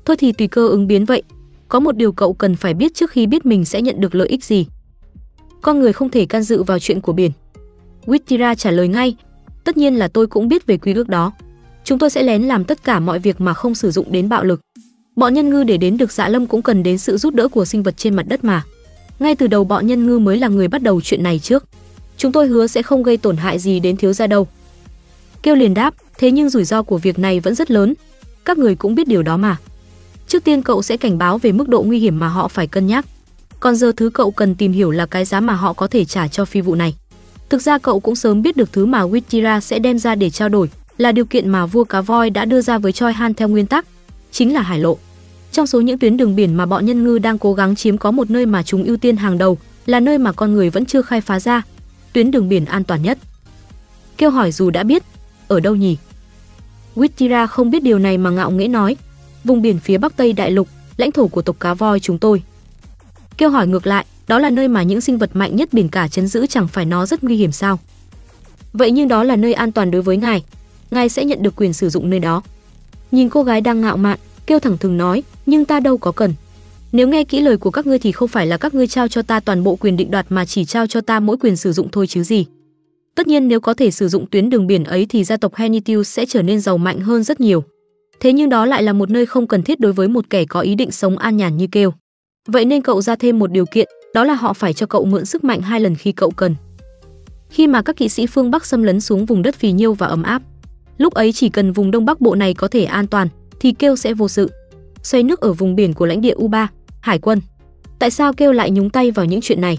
Thôi 0.04 0.16
thì 0.16 0.32
tùy 0.32 0.48
cơ 0.48 0.68
ứng 0.68 0.86
biến 0.86 1.04
vậy. 1.04 1.22
Có 1.68 1.80
một 1.80 1.96
điều 1.96 2.12
cậu 2.12 2.32
cần 2.32 2.56
phải 2.56 2.74
biết 2.74 2.94
trước 2.94 3.10
khi 3.10 3.26
biết 3.26 3.46
mình 3.46 3.64
sẽ 3.64 3.82
nhận 3.82 4.00
được 4.00 4.14
lợi 4.14 4.28
ích 4.28 4.44
gì. 4.44 4.66
Con 5.62 5.80
người 5.80 5.92
không 5.92 6.10
thể 6.10 6.26
can 6.26 6.42
dự 6.42 6.62
vào 6.62 6.78
chuyện 6.78 7.00
của 7.00 7.12
biển. 7.12 7.30
Wittira 8.06 8.54
trả 8.54 8.70
lời 8.70 8.88
ngay, 8.88 9.16
tất 9.64 9.76
nhiên 9.76 9.94
là 9.94 10.08
tôi 10.08 10.26
cũng 10.26 10.48
biết 10.48 10.66
về 10.66 10.76
quy 10.76 10.94
ước 10.94 11.08
đó. 11.08 11.32
Chúng 11.84 11.98
tôi 11.98 12.10
sẽ 12.10 12.22
lén 12.22 12.42
làm 12.42 12.64
tất 12.64 12.84
cả 12.84 13.00
mọi 13.00 13.18
việc 13.18 13.40
mà 13.40 13.54
không 13.54 13.74
sử 13.74 13.90
dụng 13.90 14.12
đến 14.12 14.28
bạo 14.28 14.44
lực. 14.44 14.60
Bọn 15.16 15.34
nhân 15.34 15.50
ngư 15.50 15.64
để 15.64 15.76
đến 15.76 15.96
được 15.96 16.12
Dạ 16.12 16.28
Lâm 16.28 16.46
cũng 16.46 16.62
cần 16.62 16.82
đến 16.82 16.98
sự 16.98 17.16
giúp 17.16 17.34
đỡ 17.34 17.48
của 17.48 17.64
sinh 17.64 17.82
vật 17.82 17.96
trên 17.96 18.14
mặt 18.16 18.28
đất 18.28 18.44
mà. 18.44 18.64
Ngay 19.22 19.34
từ 19.34 19.46
đầu 19.46 19.64
bọn 19.64 19.86
nhân 19.86 20.06
ngư 20.06 20.18
mới 20.18 20.38
là 20.38 20.48
người 20.48 20.68
bắt 20.68 20.82
đầu 20.82 21.00
chuyện 21.00 21.22
này 21.22 21.38
trước. 21.38 21.64
Chúng 22.16 22.32
tôi 22.32 22.46
hứa 22.46 22.66
sẽ 22.66 22.82
không 22.82 23.02
gây 23.02 23.16
tổn 23.16 23.36
hại 23.36 23.58
gì 23.58 23.80
đến 23.80 23.96
thiếu 23.96 24.12
gia 24.12 24.26
đâu. 24.26 24.48
Kêu 25.42 25.54
liền 25.54 25.74
đáp, 25.74 25.94
thế 26.18 26.30
nhưng 26.30 26.48
rủi 26.48 26.64
ro 26.64 26.82
của 26.82 26.98
việc 26.98 27.18
này 27.18 27.40
vẫn 27.40 27.54
rất 27.54 27.70
lớn. 27.70 27.94
Các 28.44 28.58
người 28.58 28.74
cũng 28.74 28.94
biết 28.94 29.08
điều 29.08 29.22
đó 29.22 29.36
mà. 29.36 29.56
Trước 30.28 30.44
tiên 30.44 30.62
cậu 30.62 30.82
sẽ 30.82 30.96
cảnh 30.96 31.18
báo 31.18 31.38
về 31.38 31.52
mức 31.52 31.68
độ 31.68 31.82
nguy 31.82 31.98
hiểm 31.98 32.18
mà 32.18 32.28
họ 32.28 32.48
phải 32.48 32.66
cân 32.66 32.86
nhắc. 32.86 33.06
Còn 33.60 33.76
giờ 33.76 33.92
thứ 33.96 34.10
cậu 34.10 34.30
cần 34.30 34.54
tìm 34.54 34.72
hiểu 34.72 34.90
là 34.90 35.06
cái 35.06 35.24
giá 35.24 35.40
mà 35.40 35.52
họ 35.52 35.72
có 35.72 35.86
thể 35.86 36.04
trả 36.04 36.28
cho 36.28 36.44
phi 36.44 36.60
vụ 36.60 36.74
này. 36.74 36.94
Thực 37.48 37.62
ra 37.62 37.78
cậu 37.78 38.00
cũng 38.00 38.16
sớm 38.16 38.42
biết 38.42 38.56
được 38.56 38.72
thứ 38.72 38.86
mà 38.86 39.02
Wittira 39.02 39.60
sẽ 39.60 39.78
đem 39.78 39.98
ra 39.98 40.14
để 40.14 40.30
trao 40.30 40.48
đổi, 40.48 40.70
là 40.98 41.12
điều 41.12 41.24
kiện 41.24 41.48
mà 41.48 41.66
vua 41.66 41.84
cá 41.84 42.00
voi 42.00 42.30
đã 42.30 42.44
đưa 42.44 42.60
ra 42.60 42.78
với 42.78 42.92
Choi 42.92 43.12
Han 43.12 43.34
theo 43.34 43.48
nguyên 43.48 43.66
tắc, 43.66 43.86
chính 44.32 44.54
là 44.54 44.60
hải 44.62 44.78
lộ. 44.78 44.98
Trong 45.52 45.66
số 45.66 45.80
những 45.80 45.98
tuyến 45.98 46.16
đường 46.16 46.36
biển 46.36 46.54
mà 46.54 46.66
bọn 46.66 46.86
nhân 46.86 47.04
ngư 47.04 47.18
đang 47.18 47.38
cố 47.38 47.54
gắng 47.54 47.76
chiếm 47.76 47.98
có 47.98 48.10
một 48.10 48.30
nơi 48.30 48.46
mà 48.46 48.62
chúng 48.62 48.84
ưu 48.84 48.96
tiên 48.96 49.16
hàng 49.16 49.38
đầu, 49.38 49.58
là 49.86 50.00
nơi 50.00 50.18
mà 50.18 50.32
con 50.32 50.52
người 50.52 50.70
vẫn 50.70 50.86
chưa 50.86 51.02
khai 51.02 51.20
phá 51.20 51.40
ra, 51.40 51.62
tuyến 52.12 52.30
đường 52.30 52.48
biển 52.48 52.64
an 52.64 52.84
toàn 52.84 53.02
nhất. 53.02 53.18
Kêu 54.16 54.30
hỏi 54.30 54.52
dù 54.52 54.70
đã 54.70 54.82
biết, 54.82 55.02
ở 55.48 55.60
đâu 55.60 55.76
nhỉ? 55.76 55.96
Wittira 56.96 57.46
không 57.46 57.70
biết 57.70 57.82
điều 57.82 57.98
này 57.98 58.18
mà 58.18 58.30
ngạo 58.30 58.50
nghễ 58.50 58.68
nói, 58.68 58.96
vùng 59.44 59.62
biển 59.62 59.78
phía 59.78 59.98
bắc 59.98 60.16
tây 60.16 60.32
đại 60.32 60.50
lục, 60.50 60.68
lãnh 60.96 61.12
thổ 61.12 61.26
của 61.26 61.42
tộc 61.42 61.56
cá 61.60 61.74
voi 61.74 62.00
chúng 62.00 62.18
tôi. 62.18 62.42
Kêu 63.36 63.50
hỏi 63.50 63.66
ngược 63.66 63.86
lại, 63.86 64.06
đó 64.28 64.38
là 64.38 64.50
nơi 64.50 64.68
mà 64.68 64.82
những 64.82 65.00
sinh 65.00 65.18
vật 65.18 65.30
mạnh 65.34 65.56
nhất 65.56 65.68
biển 65.72 65.88
cả 65.88 66.08
chấn 66.08 66.26
giữ 66.26 66.46
chẳng 66.46 66.68
phải 66.68 66.84
nó 66.84 67.06
rất 67.06 67.24
nguy 67.24 67.36
hiểm 67.36 67.52
sao? 67.52 67.78
Vậy 68.72 68.90
nhưng 68.90 69.08
đó 69.08 69.24
là 69.24 69.36
nơi 69.36 69.54
an 69.54 69.72
toàn 69.72 69.90
đối 69.90 70.02
với 70.02 70.16
ngài, 70.16 70.44
ngài 70.90 71.08
sẽ 71.08 71.24
nhận 71.24 71.42
được 71.42 71.56
quyền 71.56 71.72
sử 71.72 71.88
dụng 71.88 72.10
nơi 72.10 72.20
đó. 72.20 72.42
Nhìn 73.10 73.28
cô 73.28 73.42
gái 73.42 73.60
đang 73.60 73.80
ngạo 73.80 73.96
mạn, 73.96 74.18
kêu 74.52 74.58
thẳng 74.58 74.78
thừng 74.78 74.96
nói, 74.96 75.22
nhưng 75.46 75.64
ta 75.64 75.80
đâu 75.80 75.98
có 75.98 76.12
cần. 76.12 76.34
Nếu 76.92 77.08
nghe 77.08 77.24
kỹ 77.24 77.40
lời 77.40 77.56
của 77.56 77.70
các 77.70 77.86
ngươi 77.86 77.98
thì 77.98 78.12
không 78.12 78.28
phải 78.28 78.46
là 78.46 78.56
các 78.56 78.74
ngươi 78.74 78.86
trao 78.86 79.08
cho 79.08 79.22
ta 79.22 79.40
toàn 79.40 79.64
bộ 79.64 79.76
quyền 79.76 79.96
định 79.96 80.10
đoạt 80.10 80.26
mà 80.28 80.44
chỉ 80.44 80.64
trao 80.64 80.86
cho 80.86 81.00
ta 81.00 81.20
mỗi 81.20 81.36
quyền 81.36 81.56
sử 81.56 81.72
dụng 81.72 81.88
thôi 81.92 82.06
chứ 82.06 82.22
gì. 82.22 82.46
Tất 83.14 83.26
nhiên 83.26 83.48
nếu 83.48 83.60
có 83.60 83.74
thể 83.74 83.90
sử 83.90 84.08
dụng 84.08 84.26
tuyến 84.26 84.50
đường 84.50 84.66
biển 84.66 84.84
ấy 84.84 85.06
thì 85.06 85.24
gia 85.24 85.36
tộc 85.36 85.54
Henitius 85.54 86.08
sẽ 86.08 86.26
trở 86.26 86.42
nên 86.42 86.60
giàu 86.60 86.78
mạnh 86.78 87.00
hơn 87.00 87.22
rất 87.22 87.40
nhiều. 87.40 87.64
Thế 88.20 88.32
nhưng 88.32 88.48
đó 88.48 88.66
lại 88.66 88.82
là 88.82 88.92
một 88.92 89.10
nơi 89.10 89.26
không 89.26 89.46
cần 89.46 89.62
thiết 89.62 89.80
đối 89.80 89.92
với 89.92 90.08
một 90.08 90.30
kẻ 90.30 90.44
có 90.44 90.60
ý 90.60 90.74
định 90.74 90.90
sống 90.90 91.18
an 91.18 91.36
nhàn 91.36 91.56
như 91.56 91.66
kêu. 91.72 91.92
Vậy 92.48 92.64
nên 92.64 92.82
cậu 92.82 93.02
ra 93.02 93.16
thêm 93.16 93.38
một 93.38 93.52
điều 93.52 93.66
kiện, 93.66 93.88
đó 94.14 94.24
là 94.24 94.34
họ 94.34 94.52
phải 94.52 94.72
cho 94.72 94.86
cậu 94.86 95.04
mượn 95.04 95.24
sức 95.24 95.44
mạnh 95.44 95.60
hai 95.60 95.80
lần 95.80 95.94
khi 95.94 96.12
cậu 96.12 96.30
cần. 96.30 96.54
Khi 97.50 97.66
mà 97.66 97.82
các 97.82 97.96
kỵ 97.96 98.08
sĩ 98.08 98.26
phương 98.26 98.50
Bắc 98.50 98.66
xâm 98.66 98.82
lấn 98.82 99.00
xuống 99.00 99.26
vùng 99.26 99.42
đất 99.42 99.56
phì 99.56 99.72
nhiêu 99.72 99.94
và 99.94 100.06
ấm 100.06 100.22
áp, 100.22 100.42
lúc 100.98 101.14
ấy 101.14 101.32
chỉ 101.32 101.48
cần 101.48 101.72
vùng 101.72 101.90
Đông 101.90 102.04
Bắc 102.04 102.20
Bộ 102.20 102.34
này 102.34 102.54
có 102.54 102.68
thể 102.68 102.84
an 102.84 103.06
toàn 103.06 103.28
thì 103.62 103.72
kêu 103.72 103.96
sẽ 103.96 104.14
vô 104.14 104.28
sự. 104.28 104.50
Xoay 105.02 105.22
nước 105.22 105.40
ở 105.40 105.52
vùng 105.52 105.74
biển 105.74 105.94
của 105.94 106.06
lãnh 106.06 106.20
địa 106.20 106.34
U3, 106.34 106.66
hải 107.00 107.18
quân. 107.18 107.40
Tại 107.98 108.10
sao 108.10 108.32
kêu 108.32 108.52
lại 108.52 108.70
nhúng 108.70 108.90
tay 108.90 109.10
vào 109.10 109.24
những 109.26 109.40
chuyện 109.40 109.60
này? 109.60 109.78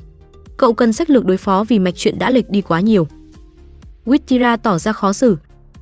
Cậu 0.57 0.73
cần 0.73 0.93
sách 0.93 1.09
lược 1.09 1.25
đối 1.25 1.37
phó 1.37 1.63
vì 1.63 1.79
mạch 1.79 1.93
chuyện 1.97 2.19
đã 2.19 2.29
lệch 2.29 2.49
đi 2.49 2.61
quá 2.61 2.79
nhiều. 2.79 3.07
Wittira 4.05 4.57
tỏ 4.57 4.77
ra 4.77 4.91
khó 4.91 5.13
xử. 5.13 5.37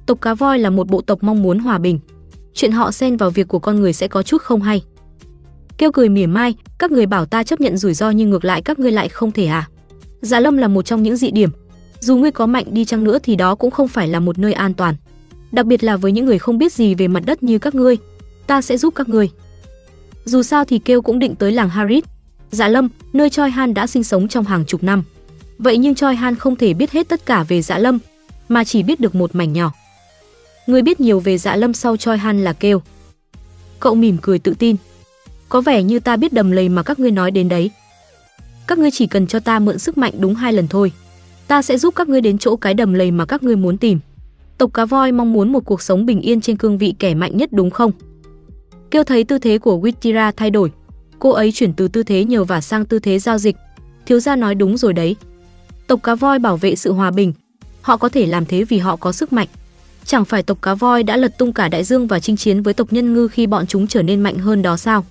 Tộc 0.05 0.21
cá 0.21 0.33
voi 0.33 0.59
là 0.59 0.69
một 0.69 0.89
bộ 0.89 1.01
tộc 1.01 1.23
mong 1.23 1.43
muốn 1.43 1.59
hòa 1.59 1.77
bình. 1.77 1.99
Chuyện 2.53 2.71
họ 2.71 2.91
xen 2.91 3.17
vào 3.17 3.29
việc 3.29 3.47
của 3.47 3.59
con 3.59 3.79
người 3.79 3.93
sẽ 3.93 4.07
có 4.07 4.23
chút 4.23 4.41
không 4.41 4.61
hay. 4.61 4.83
Kêu 5.77 5.91
cười 5.91 6.09
mỉa 6.09 6.27
mai, 6.27 6.55
các 6.79 6.91
người 6.91 7.05
bảo 7.05 7.25
ta 7.25 7.43
chấp 7.43 7.61
nhận 7.61 7.77
rủi 7.77 7.93
ro 7.93 8.09
nhưng 8.09 8.29
ngược 8.29 8.45
lại 8.45 8.61
các 8.61 8.79
ngươi 8.79 8.91
lại 8.91 9.09
không 9.09 9.31
thể 9.31 9.45
à? 9.45 9.69
Dạ 10.21 10.39
Lâm 10.39 10.57
là 10.57 10.67
một 10.67 10.81
trong 10.81 11.03
những 11.03 11.15
dị 11.15 11.31
điểm. 11.31 11.49
Dù 11.99 12.15
ngươi 12.17 12.31
có 12.31 12.45
mạnh 12.45 12.65
đi 12.71 12.85
chăng 12.85 13.03
nữa 13.03 13.19
thì 13.23 13.35
đó 13.35 13.55
cũng 13.55 13.71
không 13.71 13.87
phải 13.87 14.07
là 14.07 14.19
một 14.19 14.39
nơi 14.39 14.53
an 14.53 14.73
toàn. 14.73 14.95
Đặc 15.51 15.65
biệt 15.65 15.83
là 15.83 15.97
với 15.97 16.11
những 16.11 16.25
người 16.25 16.39
không 16.39 16.57
biết 16.57 16.73
gì 16.73 16.95
về 16.95 17.07
mặt 17.07 17.23
đất 17.25 17.43
như 17.43 17.59
các 17.59 17.75
ngươi, 17.75 17.97
ta 18.47 18.61
sẽ 18.61 18.77
giúp 18.77 18.95
các 18.95 19.09
ngươi. 19.09 19.29
Dù 20.25 20.43
sao 20.43 20.65
thì 20.65 20.79
kêu 20.79 21.01
cũng 21.01 21.19
định 21.19 21.35
tới 21.35 21.51
làng 21.51 21.69
Harit, 21.69 22.03
Dạ 22.51 22.67
Lâm, 22.67 22.89
nơi 23.13 23.29
Choi 23.29 23.49
Han 23.49 23.73
đã 23.73 23.87
sinh 23.87 24.03
sống 24.03 24.27
trong 24.27 24.45
hàng 24.45 24.65
chục 24.65 24.83
năm. 24.83 25.03
Vậy 25.57 25.77
nhưng 25.77 25.95
Choi 25.95 26.15
Han 26.15 26.35
không 26.35 26.55
thể 26.55 26.73
biết 26.73 26.91
hết 26.91 27.09
tất 27.09 27.25
cả 27.25 27.43
về 27.43 27.61
Dạ 27.61 27.77
Lâm, 27.77 27.99
mà 28.49 28.63
chỉ 28.63 28.83
biết 28.83 28.99
được 28.99 29.15
một 29.15 29.35
mảnh 29.35 29.53
nhỏ. 29.53 29.71
Người 30.67 30.81
biết 30.81 30.99
nhiều 30.99 31.19
về 31.19 31.37
Dạ 31.37 31.55
Lâm 31.55 31.73
sau 31.73 31.97
Choi 31.97 32.17
Han 32.17 32.43
là 32.43 32.53
kêu. 32.53 32.81
Cậu 33.79 33.95
mỉm 33.95 34.17
cười 34.21 34.39
tự 34.39 34.53
tin. 34.59 34.75
Có 35.49 35.61
vẻ 35.61 35.83
như 35.83 35.99
ta 35.99 36.15
biết 36.15 36.33
đầm 36.33 36.51
lầy 36.51 36.69
mà 36.69 36.83
các 36.83 36.99
ngươi 36.99 37.11
nói 37.11 37.31
đến 37.31 37.49
đấy. 37.49 37.71
Các 38.67 38.77
ngươi 38.77 38.91
chỉ 38.91 39.07
cần 39.07 39.27
cho 39.27 39.39
ta 39.39 39.59
mượn 39.59 39.79
sức 39.79 39.97
mạnh 39.97 40.13
đúng 40.19 40.35
hai 40.35 40.53
lần 40.53 40.67
thôi. 40.67 40.91
Ta 41.47 41.61
sẽ 41.61 41.77
giúp 41.77 41.95
các 41.95 42.09
ngươi 42.09 42.21
đến 42.21 42.37
chỗ 42.37 42.55
cái 42.55 42.73
đầm 42.73 42.93
lầy 42.93 43.11
mà 43.11 43.25
các 43.25 43.43
ngươi 43.43 43.55
muốn 43.55 43.77
tìm. 43.77 43.99
Tộc 44.61 44.73
cá 44.73 44.85
voi 44.85 45.11
mong 45.11 45.33
muốn 45.33 45.51
một 45.51 45.65
cuộc 45.65 45.81
sống 45.81 46.05
bình 46.05 46.21
yên 46.21 46.41
trên 46.41 46.57
cương 46.57 46.77
vị 46.77 46.93
kẻ 46.99 47.13
mạnh 47.13 47.37
nhất 47.37 47.49
đúng 47.53 47.69
không? 47.69 47.91
Kêu 48.91 49.03
thấy 49.03 49.23
tư 49.23 49.37
thế 49.37 49.57
của 49.57 49.79
Witira 49.79 50.31
thay 50.37 50.49
đổi. 50.49 50.71
Cô 51.19 51.29
ấy 51.29 51.51
chuyển 51.51 51.73
từ 51.73 51.87
tư 51.87 52.03
thế 52.03 52.25
nhờ 52.25 52.43
vả 52.43 52.61
sang 52.61 52.85
tư 52.85 52.99
thế 52.99 53.19
giao 53.19 53.37
dịch. 53.37 53.55
Thiếu 54.05 54.19
gia 54.19 54.35
nói 54.35 54.55
đúng 54.55 54.77
rồi 54.77 54.93
đấy. 54.93 55.15
Tộc 55.87 56.03
cá 56.03 56.15
voi 56.15 56.39
bảo 56.39 56.57
vệ 56.57 56.75
sự 56.75 56.93
hòa 56.93 57.11
bình. 57.11 57.33
Họ 57.81 57.97
có 57.97 58.09
thể 58.09 58.25
làm 58.25 58.45
thế 58.45 58.63
vì 58.63 58.77
họ 58.77 58.95
có 58.95 59.11
sức 59.11 59.33
mạnh. 59.33 59.47
Chẳng 60.05 60.25
phải 60.25 60.43
tộc 60.43 60.61
cá 60.61 60.73
voi 60.73 61.03
đã 61.03 61.17
lật 61.17 61.37
tung 61.37 61.53
cả 61.53 61.67
đại 61.67 61.83
dương 61.83 62.07
và 62.07 62.19
chinh 62.19 62.37
chiến 62.37 62.61
với 62.61 62.73
tộc 62.73 62.93
nhân 62.93 63.13
ngư 63.13 63.27
khi 63.27 63.47
bọn 63.47 63.67
chúng 63.67 63.87
trở 63.87 64.01
nên 64.01 64.21
mạnh 64.21 64.37
hơn 64.37 64.61
đó 64.61 64.77
sao? 64.77 65.05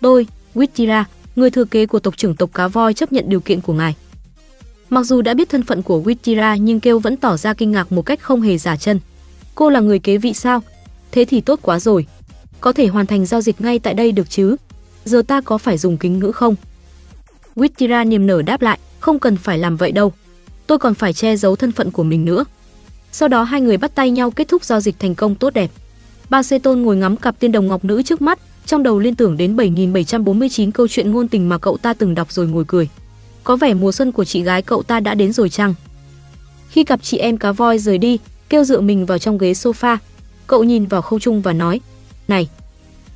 Tôi, 0.00 0.26
Witira, 0.54 1.04
người 1.36 1.50
thừa 1.50 1.64
kế 1.64 1.86
của 1.86 1.98
tộc 1.98 2.16
trưởng 2.16 2.36
tộc 2.36 2.50
cá 2.54 2.68
voi 2.68 2.94
chấp 2.94 3.12
nhận 3.12 3.24
điều 3.28 3.40
kiện 3.40 3.60
của 3.60 3.72
ngài. 3.72 3.94
Mặc 4.92 5.02
dù 5.02 5.22
đã 5.22 5.34
biết 5.34 5.48
thân 5.48 5.62
phận 5.62 5.82
của 5.82 6.02
Witira 6.02 6.56
nhưng 6.56 6.80
Kêu 6.80 6.98
vẫn 6.98 7.16
tỏ 7.16 7.36
ra 7.36 7.54
kinh 7.54 7.72
ngạc 7.72 7.92
một 7.92 8.02
cách 8.02 8.20
không 8.20 8.40
hề 8.40 8.58
giả 8.58 8.76
chân. 8.76 9.00
Cô 9.54 9.70
là 9.70 9.80
người 9.80 9.98
kế 9.98 10.18
vị 10.18 10.34
sao? 10.34 10.62
Thế 11.12 11.24
thì 11.24 11.40
tốt 11.40 11.58
quá 11.62 11.78
rồi. 11.78 12.06
Có 12.60 12.72
thể 12.72 12.86
hoàn 12.86 13.06
thành 13.06 13.26
giao 13.26 13.40
dịch 13.40 13.60
ngay 13.60 13.78
tại 13.78 13.94
đây 13.94 14.12
được 14.12 14.30
chứ? 14.30 14.56
Giờ 15.04 15.22
ta 15.22 15.40
có 15.40 15.58
phải 15.58 15.78
dùng 15.78 15.96
kính 15.96 16.18
ngữ 16.18 16.32
không? 16.32 16.54
Witira 17.56 18.08
niềm 18.08 18.26
nở 18.26 18.42
đáp 18.42 18.62
lại, 18.62 18.78
không 19.00 19.18
cần 19.18 19.36
phải 19.36 19.58
làm 19.58 19.76
vậy 19.76 19.92
đâu. 19.92 20.12
Tôi 20.66 20.78
còn 20.78 20.94
phải 20.94 21.12
che 21.12 21.36
giấu 21.36 21.56
thân 21.56 21.72
phận 21.72 21.90
của 21.90 22.02
mình 22.02 22.24
nữa. 22.24 22.44
Sau 23.12 23.28
đó 23.28 23.42
hai 23.42 23.60
người 23.60 23.76
bắt 23.76 23.94
tay 23.94 24.10
nhau 24.10 24.30
kết 24.30 24.48
thúc 24.48 24.64
giao 24.64 24.80
dịch 24.80 24.98
thành 24.98 25.14
công 25.14 25.34
tốt 25.34 25.54
đẹp. 25.54 25.70
Ba 26.30 26.42
Sê 26.42 26.58
Tôn 26.58 26.82
ngồi 26.82 26.96
ngắm 26.96 27.16
cặp 27.16 27.38
tiên 27.38 27.52
đồng 27.52 27.66
ngọc 27.66 27.84
nữ 27.84 28.02
trước 28.02 28.22
mắt, 28.22 28.38
trong 28.66 28.82
đầu 28.82 28.98
liên 28.98 29.14
tưởng 29.14 29.36
đến 29.36 29.56
7749 29.56 30.70
câu 30.70 30.88
chuyện 30.88 31.10
ngôn 31.10 31.28
tình 31.28 31.48
mà 31.48 31.58
cậu 31.58 31.76
ta 31.76 31.94
từng 31.94 32.14
đọc 32.14 32.32
rồi 32.32 32.46
ngồi 32.46 32.64
cười. 32.68 32.88
Có 33.44 33.56
vẻ 33.56 33.74
mùa 33.74 33.92
xuân 33.92 34.12
của 34.12 34.24
chị 34.24 34.42
gái 34.42 34.62
cậu 34.62 34.82
ta 34.82 35.00
đã 35.00 35.14
đến 35.14 35.32
rồi 35.32 35.48
chăng? 35.48 35.74
Khi 36.68 36.84
cặp 36.84 37.02
chị 37.02 37.18
em 37.18 37.36
cá 37.36 37.52
voi 37.52 37.78
rời 37.78 37.98
đi, 37.98 38.18
kêu 38.48 38.64
dựa 38.64 38.80
mình 38.80 39.06
vào 39.06 39.18
trong 39.18 39.38
ghế 39.38 39.52
sofa, 39.52 39.96
cậu 40.46 40.64
nhìn 40.64 40.86
vào 40.86 41.02
không 41.02 41.20
trung 41.20 41.42
và 41.42 41.52
nói: 41.52 41.80
"Này." 42.28 42.48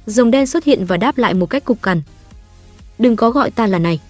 Rồng 0.07 0.31
đen 0.31 0.47
xuất 0.47 0.65
hiện 0.65 0.85
và 0.85 0.97
đáp 0.97 1.19
lại 1.19 1.35
một 1.35 1.47
cách 1.47 1.65
cục 1.65 1.83
cằn. 1.83 2.03
"Đừng 2.99 3.17
có 3.17 3.31
gọi 3.31 3.51
ta 3.51 3.67
là 3.67 3.79
này." 3.79 4.01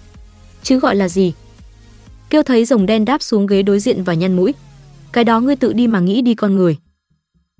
"Chứ 0.63 0.79
gọi 0.79 0.95
là 0.95 1.09
gì?" 1.09 1.33
Kêu 2.29 2.43
thấy 2.43 2.65
rồng 2.65 2.85
đen 2.85 3.05
đáp 3.05 3.21
xuống 3.21 3.47
ghế 3.47 3.61
đối 3.61 3.79
diện 3.79 4.03
và 4.03 4.13
nhăn 4.13 4.35
mũi. 4.35 4.53
"Cái 5.11 5.23
đó 5.23 5.39
ngươi 5.39 5.55
tự 5.55 5.73
đi 5.73 5.87
mà 5.87 5.99
nghĩ 5.99 6.21
đi 6.21 6.35
con 6.35 6.55
người." 6.55 6.77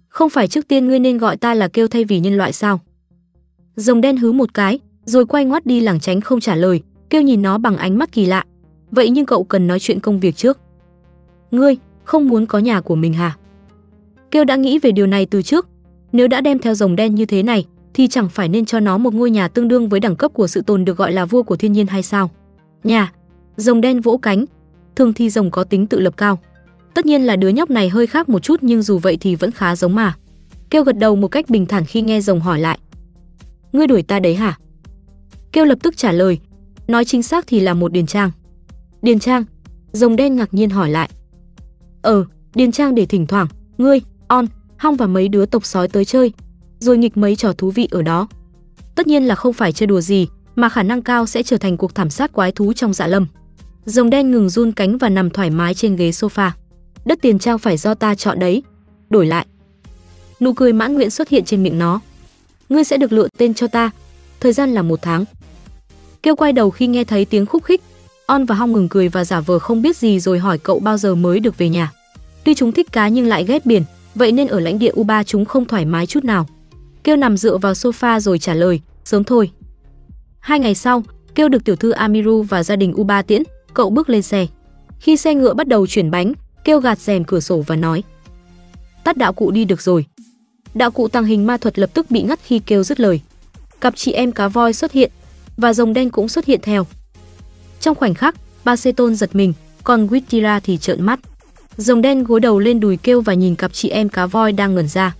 Không 0.10 0.30
phải 0.30 0.48
trước 0.48 0.68
tiên 0.68 0.88
ngươi 0.88 1.00
nên 1.00 1.18
gọi 1.18 1.38
ta 1.38 1.54
là 1.54 1.68
kêu 1.68 1.88
thay 1.88 2.04
vì 2.04 2.20
nhân 2.20 2.38
loại 2.38 2.54
sao? 2.54 2.80
Rồng 3.76 4.02
đen 4.02 4.18
hứ 4.18 4.32
một 4.32 4.54
cái, 4.54 4.80
rồi 5.06 5.26
quay 5.26 5.46
ngoắt 5.46 5.66
đi 5.66 5.80
lảng 5.80 6.00
tránh 6.00 6.22
không 6.22 6.40
trả 6.40 6.56
lời, 6.56 6.82
kêu 7.10 7.22
nhìn 7.22 7.42
nó 7.42 7.58
bằng 7.58 7.78
ánh 7.78 7.98
mắt 7.98 8.12
kỳ 8.12 8.26
lạ. 8.26 8.44
Vậy 8.92 9.10
nhưng 9.10 9.26
cậu 9.26 9.44
cần 9.44 9.68
nói 9.68 9.80
chuyện 9.80 10.00
công 10.00 10.20
việc 10.20 10.36
trước. 10.36 10.60
Ngươi, 11.52 11.78
không 12.04 12.28
muốn 12.28 12.46
có 12.46 12.60
nhà 12.60 12.82
của 12.82 12.96
mình 12.96 13.14
hả? 13.14 13.38
Kêu 14.32 14.44
đã 14.44 14.56
nghĩ 14.56 14.80
về 14.80 14.92
điều 14.92 15.08
này 15.08 15.26
từ 15.26 15.42
trước. 15.42 15.68
Nếu 16.12 16.28
đã 16.28 16.42
đem 16.42 16.60
theo 16.60 16.74
rồng 16.74 16.96
đen 16.96 17.16
như 17.16 17.26
thế 17.26 17.44
này, 17.44 17.66
thì 17.94 18.08
chẳng 18.08 18.30
phải 18.30 18.50
nên 18.50 18.66
cho 18.66 18.80
nó 18.80 18.98
một 18.98 19.14
ngôi 19.14 19.32
nhà 19.32 19.48
tương 19.48 19.68
đương 19.68 19.90
với 19.90 20.00
đẳng 20.00 20.16
cấp 20.16 20.34
của 20.34 20.48
sự 20.48 20.62
tồn 20.62 20.86
được 20.86 20.98
gọi 20.98 21.12
là 21.12 21.26
vua 21.26 21.44
của 21.44 21.56
thiên 21.56 21.74
nhiên 21.74 21.88
hay 21.88 22.04
sao? 22.04 22.32
Nhà, 22.84 23.12
rồng 23.58 23.82
đen 23.82 24.02
vỗ 24.02 24.18
cánh. 24.18 24.46
Thường 24.96 25.14
thì 25.14 25.30
rồng 25.30 25.52
có 25.52 25.64
tính 25.64 25.88
tự 25.88 26.00
lập 26.00 26.18
cao. 26.18 26.40
Tất 26.94 27.06
nhiên 27.06 27.24
là 27.24 27.36
đứa 27.36 27.50
nhóc 27.50 27.70
này 27.70 27.90
hơi 27.90 28.08
khác 28.08 28.30
một 28.30 28.40
chút 28.40 28.60
nhưng 28.62 28.82
dù 28.82 28.98
vậy 28.98 29.18
thì 29.22 29.36
vẫn 29.36 29.52
khá 29.52 29.76
giống 29.76 29.96
mà. 29.96 30.16
Kêu 30.70 30.84
gật 30.84 30.98
đầu 30.98 31.16
một 31.16 31.28
cách 31.28 31.50
bình 31.50 31.66
thản 31.66 31.86
khi 31.86 32.02
nghe 32.02 32.22
rồng 32.22 32.40
hỏi 32.40 32.60
lại 32.60 32.80
ngươi 33.78 33.88
đuổi 33.88 34.04
ta 34.04 34.20
đấy 34.20 34.36
hả? 34.36 34.58
Kêu 35.52 35.66
lập 35.66 35.78
tức 35.84 35.98
trả 35.98 36.12
lời, 36.12 36.40
nói 36.88 37.06
chính 37.06 37.24
xác 37.24 37.48
thì 37.48 37.60
là 37.60 37.74
một 37.74 37.92
điền 37.92 38.06
trang. 38.06 38.32
Điền 39.02 39.20
trang? 39.20 39.44
Rồng 39.92 40.16
đen 40.16 40.36
ngạc 40.36 40.54
nhiên 40.54 40.70
hỏi 40.70 40.90
lại. 40.90 41.10
Ờ, 42.02 42.26
điền 42.56 42.72
trang 42.72 42.96
để 42.96 43.06
thỉnh 43.06 43.28
thoảng, 43.28 43.48
ngươi, 43.78 44.02
on, 44.28 44.48
hong 44.78 44.96
và 44.96 45.08
mấy 45.08 45.28
đứa 45.28 45.46
tộc 45.46 45.66
sói 45.66 45.88
tới 45.88 46.06
chơi, 46.06 46.32
rồi 46.80 46.98
nghịch 46.98 47.18
mấy 47.18 47.36
trò 47.36 47.54
thú 47.54 47.72
vị 47.72 47.88
ở 47.92 48.02
đó. 48.02 48.28
Tất 48.96 49.08
nhiên 49.08 49.24
là 49.24 49.36
không 49.36 49.54
phải 49.54 49.72
chơi 49.72 49.88
đùa 49.88 50.02
gì, 50.02 50.28
mà 50.56 50.70
khả 50.70 50.84
năng 50.84 51.02
cao 51.02 51.26
sẽ 51.26 51.44
trở 51.44 51.58
thành 51.58 51.78
cuộc 51.78 51.96
thảm 51.96 52.10
sát 52.10 52.34
quái 52.34 52.52
thú 52.52 52.74
trong 52.74 52.94
dạ 52.94 53.08
lâm. 53.08 53.28
Rồng 53.86 54.10
đen 54.10 54.32
ngừng 54.32 54.50
run 54.50 54.72
cánh 54.72 54.98
và 54.98 55.10
nằm 55.10 55.30
thoải 55.30 55.50
mái 55.50 55.74
trên 55.74 55.96
ghế 55.96 56.10
sofa. 56.10 56.52
Đất 57.06 57.20
tiền 57.22 57.40
trang 57.40 57.60
phải 57.60 57.78
do 57.78 57.94
ta 57.94 58.16
chọn 58.16 58.40
đấy. 58.40 58.64
Đổi 59.10 59.26
lại. 59.26 59.46
Nụ 60.40 60.54
cười 60.54 60.74
mãn 60.74 60.94
nguyện 60.94 61.10
xuất 61.10 61.30
hiện 61.30 61.46
trên 61.46 61.64
miệng 61.64 61.80
nó 61.80 62.00
ngươi 62.70 62.84
sẽ 62.84 62.98
được 62.98 63.12
lựa 63.12 63.28
tên 63.38 63.54
cho 63.54 63.68
ta. 63.68 63.92
Thời 64.40 64.54
gian 64.54 64.74
là 64.74 64.82
một 64.82 65.00
tháng. 65.02 65.26
Kêu 66.24 66.36
quay 66.36 66.54
đầu 66.54 66.70
khi 66.70 66.88
nghe 66.88 67.04
thấy 67.04 67.26
tiếng 67.26 67.46
khúc 67.46 67.64
khích. 67.64 67.82
On 68.26 68.46
và 68.46 68.56
Hong 68.56 68.74
ngừng 68.74 68.90
cười 68.90 69.10
và 69.10 69.26
giả 69.26 69.40
vờ 69.40 69.60
không 69.60 69.82
biết 69.82 69.98
gì 69.98 70.20
rồi 70.20 70.40
hỏi 70.40 70.58
cậu 70.58 70.80
bao 70.80 70.98
giờ 70.98 71.16
mới 71.16 71.40
được 71.40 71.58
về 71.58 71.70
nhà. 71.70 71.92
Tuy 72.44 72.54
chúng 72.54 72.72
thích 72.72 72.92
cá 72.92 73.08
nhưng 73.08 73.28
lại 73.28 73.44
ghét 73.44 73.66
biển, 73.66 73.84
vậy 74.16 74.32
nên 74.32 74.48
ở 74.48 74.60
lãnh 74.60 74.80
địa 74.80 74.92
U3 74.92 75.24
chúng 75.24 75.46
không 75.46 75.66
thoải 75.66 75.86
mái 75.86 76.06
chút 76.06 76.24
nào. 76.24 76.48
Kêu 77.04 77.16
nằm 77.16 77.38
dựa 77.38 77.58
vào 77.58 77.74
sofa 77.74 78.20
rồi 78.20 78.40
trả 78.40 78.54
lời, 78.54 78.82
sớm 79.06 79.24
thôi. 79.24 79.52
Hai 80.40 80.60
ngày 80.60 80.76
sau, 80.76 81.04
Kêu 81.36 81.50
được 81.50 81.66
tiểu 81.66 81.76
thư 81.76 81.92
Amiru 81.92 82.42
và 82.42 82.64
gia 82.64 82.76
đình 82.76 82.94
U3 82.94 83.24
tiễn, 83.24 83.44
cậu 83.74 83.90
bước 83.90 84.10
lên 84.10 84.22
xe. 84.22 84.48
Khi 85.00 85.18
xe 85.18 85.36
ngựa 85.36 85.54
bắt 85.54 85.68
đầu 85.68 85.88
chuyển 85.88 86.12
bánh, 86.12 86.34
Kêu 86.64 86.80
gạt 86.80 87.00
rèm 87.00 87.24
cửa 87.24 87.40
sổ 87.40 87.64
và 87.68 87.76
nói: 87.76 88.04
"Tắt 89.04 89.18
đạo 89.18 89.34
cụ 89.34 89.52
đi 89.52 89.66
được 89.66 89.82
rồi." 89.82 90.06
đạo 90.78 90.92
cụ 90.92 91.08
tàng 91.08 91.26
hình 91.26 91.48
ma 91.48 91.58
thuật 91.58 91.80
lập 91.80 91.90
tức 91.94 92.12
bị 92.12 92.22
ngắt 92.22 92.40
khi 92.44 92.60
kêu 92.60 92.84
dứt 92.84 93.00
lời. 93.00 93.22
Cặp 93.82 93.96
chị 93.96 94.12
em 94.12 94.32
cá 94.32 94.48
voi 94.48 94.74
xuất 94.74 94.92
hiện 94.92 95.12
và 95.58 95.74
rồng 95.74 95.94
đen 95.94 96.10
cũng 96.10 96.30
xuất 96.30 96.46
hiện 96.46 96.60
theo. 96.64 96.88
Trong 97.80 97.96
khoảnh 97.96 98.14
khắc, 98.14 98.36
Baceton 98.64 98.94
tôn 98.94 99.16
giật 99.16 99.36
mình, 99.36 99.54
còn 99.84 100.08
Witira 100.08 100.60
thì 100.64 100.78
trợn 100.78 101.04
mắt. 101.04 101.20
Rồng 101.78 102.02
đen 102.02 102.24
gối 102.24 102.40
đầu 102.40 102.60
lên 102.60 102.80
đùi 102.80 102.98
kêu 102.98 103.22
và 103.22 103.34
nhìn 103.34 103.56
cặp 103.56 103.74
chị 103.74 103.90
em 103.90 104.10
cá 104.10 104.26
voi 104.26 104.52
đang 104.52 104.76
ngẩn 104.76 104.88
ra. 104.88 105.16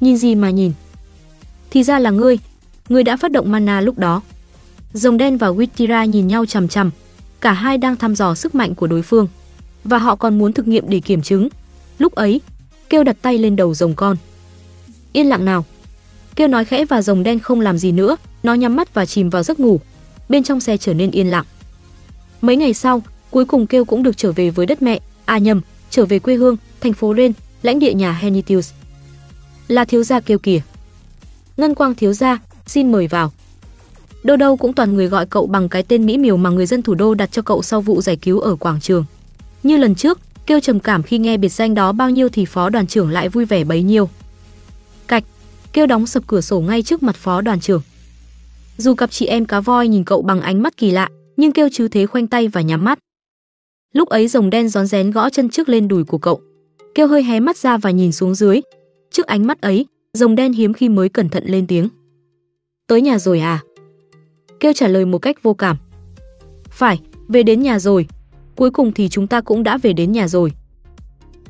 Nhìn 0.00 0.16
gì 0.16 0.34
mà 0.34 0.50
nhìn? 0.50 0.72
Thì 1.70 1.82
ra 1.82 1.98
là 1.98 2.10
ngươi, 2.10 2.38
ngươi 2.88 3.02
đã 3.02 3.16
phát 3.16 3.32
động 3.32 3.52
mana 3.52 3.80
lúc 3.80 3.98
đó. 3.98 4.22
Rồng 4.92 5.18
đen 5.18 5.36
và 5.36 5.48
Witira 5.48 6.04
nhìn 6.04 6.28
nhau 6.28 6.46
chằm 6.46 6.68
chằm, 6.68 6.90
cả 7.40 7.52
hai 7.52 7.78
đang 7.78 7.96
thăm 7.96 8.14
dò 8.14 8.34
sức 8.34 8.54
mạnh 8.54 8.74
của 8.74 8.86
đối 8.86 9.02
phương 9.02 9.28
và 9.84 9.98
họ 9.98 10.16
còn 10.16 10.38
muốn 10.38 10.52
thực 10.52 10.68
nghiệm 10.68 10.84
để 10.88 11.00
kiểm 11.00 11.22
chứng. 11.22 11.48
Lúc 11.98 12.14
ấy, 12.14 12.40
kêu 12.88 13.04
đặt 13.04 13.16
tay 13.22 13.38
lên 13.38 13.56
đầu 13.56 13.74
rồng 13.74 13.94
con 13.94 14.16
yên 15.12 15.26
lặng 15.26 15.44
nào. 15.44 15.64
Kêu 16.36 16.48
nói 16.48 16.64
khẽ 16.64 16.84
và 16.84 17.02
rồng 17.02 17.22
đen 17.22 17.38
không 17.38 17.60
làm 17.60 17.78
gì 17.78 17.92
nữa, 17.92 18.16
nó 18.42 18.54
nhắm 18.54 18.76
mắt 18.76 18.94
và 18.94 19.06
chìm 19.06 19.30
vào 19.30 19.42
giấc 19.42 19.60
ngủ. 19.60 19.80
Bên 20.28 20.42
trong 20.42 20.60
xe 20.60 20.76
trở 20.76 20.94
nên 20.94 21.10
yên 21.10 21.30
lặng. 21.30 21.44
Mấy 22.40 22.56
ngày 22.56 22.74
sau, 22.74 23.02
cuối 23.30 23.44
cùng 23.44 23.66
kêu 23.66 23.84
cũng 23.84 24.02
được 24.02 24.16
trở 24.16 24.32
về 24.32 24.50
với 24.50 24.66
đất 24.66 24.82
mẹ, 24.82 25.00
à 25.24 25.38
nhầm, 25.38 25.60
trở 25.90 26.06
về 26.06 26.18
quê 26.18 26.34
hương, 26.34 26.56
thành 26.80 26.92
phố 26.92 27.14
Ren, 27.16 27.32
lãnh 27.62 27.78
địa 27.78 27.94
nhà 27.94 28.12
Henitius. 28.12 28.72
Là 29.68 29.84
thiếu 29.84 30.04
gia 30.04 30.20
kêu 30.20 30.38
kìa. 30.38 30.60
Ngân 31.56 31.74
Quang 31.74 31.94
thiếu 31.94 32.12
gia, 32.12 32.38
xin 32.66 32.92
mời 32.92 33.06
vào. 33.06 33.32
Đâu 34.22 34.36
đâu 34.36 34.56
cũng 34.56 34.72
toàn 34.72 34.94
người 34.94 35.06
gọi 35.06 35.26
cậu 35.26 35.46
bằng 35.46 35.68
cái 35.68 35.82
tên 35.82 36.06
mỹ 36.06 36.18
miều 36.18 36.36
mà 36.36 36.50
người 36.50 36.66
dân 36.66 36.82
thủ 36.82 36.94
đô 36.94 37.14
đặt 37.14 37.32
cho 37.32 37.42
cậu 37.42 37.62
sau 37.62 37.80
vụ 37.80 38.02
giải 38.02 38.16
cứu 38.16 38.40
ở 38.40 38.56
quảng 38.56 38.80
trường. 38.80 39.04
Như 39.62 39.76
lần 39.76 39.94
trước, 39.94 40.18
kêu 40.46 40.60
trầm 40.60 40.80
cảm 40.80 41.02
khi 41.02 41.18
nghe 41.18 41.36
biệt 41.36 41.48
danh 41.48 41.74
đó 41.74 41.92
bao 41.92 42.10
nhiêu 42.10 42.28
thì 42.28 42.44
phó 42.44 42.68
đoàn 42.68 42.86
trưởng 42.86 43.10
lại 43.10 43.28
vui 43.28 43.44
vẻ 43.44 43.64
bấy 43.64 43.82
nhiêu 43.82 44.08
cạch, 45.10 45.24
kêu 45.72 45.86
đóng 45.86 46.06
sập 46.06 46.26
cửa 46.26 46.40
sổ 46.40 46.60
ngay 46.60 46.82
trước 46.82 47.02
mặt 47.02 47.16
phó 47.16 47.40
đoàn 47.40 47.60
trưởng. 47.60 47.82
Dù 48.80 48.94
cặp 48.94 49.10
chị 49.10 49.26
em 49.26 49.44
cá 49.44 49.60
voi 49.60 49.88
nhìn 49.88 50.04
cậu 50.04 50.22
bằng 50.22 50.40
ánh 50.40 50.62
mắt 50.62 50.76
kỳ 50.76 50.90
lạ, 50.90 51.08
nhưng 51.36 51.52
kêu 51.52 51.68
chứ 51.72 51.88
thế 51.88 52.06
khoanh 52.06 52.26
tay 52.26 52.48
và 52.48 52.60
nhắm 52.60 52.84
mắt. 52.84 52.98
Lúc 53.92 54.08
ấy 54.08 54.28
rồng 54.28 54.50
đen 54.50 54.68
rón 54.68 54.86
rén 54.86 55.10
gõ 55.10 55.30
chân 55.30 55.48
trước 55.48 55.68
lên 55.68 55.88
đùi 55.88 56.04
của 56.04 56.18
cậu. 56.18 56.40
Kêu 56.94 57.06
hơi 57.06 57.22
hé 57.22 57.40
mắt 57.40 57.56
ra 57.56 57.76
và 57.76 57.90
nhìn 57.90 58.12
xuống 58.12 58.34
dưới. 58.34 58.60
Trước 59.10 59.26
ánh 59.26 59.46
mắt 59.46 59.60
ấy, 59.60 59.86
rồng 60.12 60.34
đen 60.34 60.52
hiếm 60.52 60.72
khi 60.72 60.88
mới 60.88 61.08
cẩn 61.08 61.28
thận 61.28 61.44
lên 61.46 61.66
tiếng. 61.66 61.88
Tới 62.86 63.02
nhà 63.02 63.18
rồi 63.18 63.40
à? 63.40 63.62
Kêu 64.60 64.72
trả 64.72 64.88
lời 64.88 65.04
một 65.04 65.18
cách 65.18 65.42
vô 65.42 65.54
cảm. 65.54 65.76
Phải, 66.70 67.00
về 67.28 67.42
đến 67.42 67.62
nhà 67.62 67.78
rồi. 67.78 68.06
Cuối 68.56 68.70
cùng 68.70 68.92
thì 68.92 69.08
chúng 69.08 69.26
ta 69.26 69.40
cũng 69.40 69.62
đã 69.62 69.78
về 69.78 69.92
đến 69.92 70.12
nhà 70.12 70.28
rồi. 70.28 70.52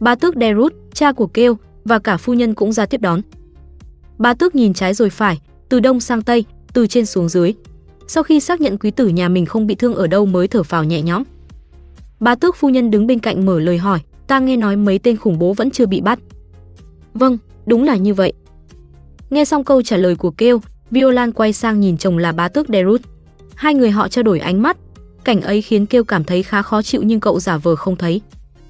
Ba 0.00 0.14
tước 0.14 0.34
Derut, 0.40 0.74
cha 0.94 1.12
của 1.12 1.26
Kêu, 1.26 1.56
và 1.84 1.98
cả 1.98 2.16
phu 2.16 2.34
nhân 2.34 2.54
cũng 2.54 2.72
ra 2.72 2.86
tiếp 2.86 3.00
đón. 3.00 3.20
Ba 4.18 4.34
tước 4.34 4.54
nhìn 4.54 4.74
trái 4.74 4.94
rồi 4.94 5.10
phải, 5.10 5.40
từ 5.68 5.80
đông 5.80 6.00
sang 6.00 6.22
tây, 6.22 6.44
từ 6.72 6.86
trên 6.86 7.06
xuống 7.06 7.28
dưới. 7.28 7.54
Sau 8.06 8.22
khi 8.22 8.40
xác 8.40 8.60
nhận 8.60 8.78
quý 8.78 8.90
tử 8.90 9.08
nhà 9.08 9.28
mình 9.28 9.46
không 9.46 9.66
bị 9.66 9.74
thương 9.74 9.94
ở 9.94 10.06
đâu 10.06 10.26
mới 10.26 10.48
thở 10.48 10.62
phào 10.62 10.84
nhẹ 10.84 11.02
nhõm. 11.02 11.22
Bà 12.20 12.34
tước 12.34 12.56
phu 12.56 12.68
nhân 12.68 12.90
đứng 12.90 13.06
bên 13.06 13.18
cạnh 13.18 13.46
mở 13.46 13.60
lời 13.60 13.78
hỏi, 13.78 14.00
ta 14.26 14.38
nghe 14.38 14.56
nói 14.56 14.76
mấy 14.76 14.98
tên 14.98 15.16
khủng 15.16 15.38
bố 15.38 15.52
vẫn 15.52 15.70
chưa 15.70 15.86
bị 15.86 16.00
bắt. 16.00 16.18
Vâng, 17.14 17.38
đúng 17.66 17.84
là 17.84 17.96
như 17.96 18.14
vậy. 18.14 18.32
Nghe 19.30 19.44
xong 19.44 19.64
câu 19.64 19.82
trả 19.82 19.96
lời 19.96 20.16
của 20.16 20.30
kêu, 20.30 20.60
Violan 20.90 21.32
quay 21.32 21.52
sang 21.52 21.80
nhìn 21.80 21.96
chồng 21.96 22.18
là 22.18 22.32
bá 22.32 22.48
tước 22.48 22.68
Derut. 22.68 23.00
Hai 23.54 23.74
người 23.74 23.90
họ 23.90 24.08
trao 24.08 24.22
đổi 24.22 24.38
ánh 24.38 24.62
mắt. 24.62 24.76
Cảnh 25.24 25.40
ấy 25.40 25.62
khiến 25.62 25.86
kêu 25.86 26.04
cảm 26.04 26.24
thấy 26.24 26.42
khá 26.42 26.62
khó 26.62 26.82
chịu 26.82 27.02
nhưng 27.02 27.20
cậu 27.20 27.40
giả 27.40 27.56
vờ 27.56 27.76
không 27.76 27.96
thấy. 27.96 28.20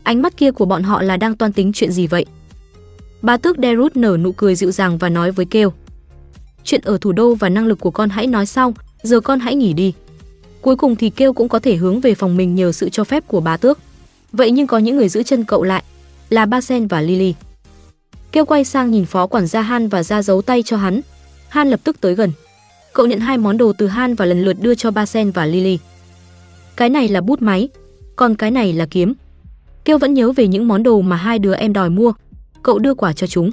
Ánh 0.02 0.22
mắt 0.22 0.36
kia 0.36 0.50
của 0.50 0.64
bọn 0.64 0.82
họ 0.82 1.02
là 1.02 1.16
đang 1.16 1.36
toan 1.36 1.52
tính 1.52 1.72
chuyện 1.74 1.92
gì 1.92 2.06
vậy? 2.06 2.26
Bá 3.22 3.36
tước 3.36 3.56
Derut 3.58 3.96
nở 3.96 4.16
nụ 4.16 4.32
cười 4.32 4.54
dịu 4.54 4.70
dàng 4.70 4.98
và 4.98 5.08
nói 5.08 5.30
với 5.30 5.46
Kêu 5.46 5.72
chuyện 6.64 6.80
ở 6.84 6.98
thủ 7.00 7.12
đô 7.12 7.34
và 7.34 7.48
năng 7.48 7.66
lực 7.66 7.80
của 7.80 7.90
con 7.90 8.08
hãy 8.08 8.26
nói 8.26 8.46
sau, 8.46 8.74
giờ 9.02 9.20
con 9.20 9.40
hãy 9.40 9.54
nghỉ 9.54 9.72
đi. 9.72 9.92
Cuối 10.60 10.76
cùng 10.76 10.96
thì 10.96 11.10
kêu 11.10 11.32
cũng 11.32 11.48
có 11.48 11.58
thể 11.58 11.76
hướng 11.76 12.00
về 12.00 12.14
phòng 12.14 12.36
mình 12.36 12.54
nhờ 12.54 12.72
sự 12.72 12.88
cho 12.88 13.04
phép 13.04 13.28
của 13.28 13.40
bá 13.40 13.56
tước. 13.56 13.78
Vậy 14.32 14.50
nhưng 14.50 14.66
có 14.66 14.78
những 14.78 14.96
người 14.96 15.08
giữ 15.08 15.22
chân 15.22 15.44
cậu 15.44 15.62
lại, 15.62 15.82
là 16.28 16.46
Ba 16.46 16.60
Sen 16.60 16.86
và 16.86 17.00
Lily. 17.00 17.34
Kêu 18.32 18.44
quay 18.44 18.64
sang 18.64 18.90
nhìn 18.90 19.04
phó 19.04 19.26
quản 19.26 19.46
gia 19.46 19.60
Han 19.60 19.88
và 19.88 20.02
ra 20.02 20.22
dấu 20.22 20.42
tay 20.42 20.62
cho 20.62 20.76
hắn. 20.76 21.00
Han 21.48 21.68
lập 21.70 21.80
tức 21.84 22.00
tới 22.00 22.14
gần. 22.14 22.32
Cậu 22.92 23.06
nhận 23.06 23.20
hai 23.20 23.38
món 23.38 23.58
đồ 23.58 23.72
từ 23.78 23.86
Han 23.86 24.14
và 24.14 24.24
lần 24.24 24.42
lượt 24.42 24.56
đưa 24.60 24.74
cho 24.74 24.90
Ba 24.90 25.06
Sen 25.06 25.30
và 25.30 25.46
Lily. 25.46 25.78
Cái 26.76 26.90
này 26.90 27.08
là 27.08 27.20
bút 27.20 27.42
máy, 27.42 27.68
còn 28.16 28.34
cái 28.34 28.50
này 28.50 28.72
là 28.72 28.86
kiếm. 28.86 29.14
Kêu 29.84 29.98
vẫn 29.98 30.14
nhớ 30.14 30.32
về 30.32 30.48
những 30.48 30.68
món 30.68 30.82
đồ 30.82 31.00
mà 31.00 31.16
hai 31.16 31.38
đứa 31.38 31.54
em 31.54 31.72
đòi 31.72 31.90
mua. 31.90 32.12
Cậu 32.62 32.78
đưa 32.78 32.94
quả 32.94 33.12
cho 33.12 33.26
chúng. 33.26 33.50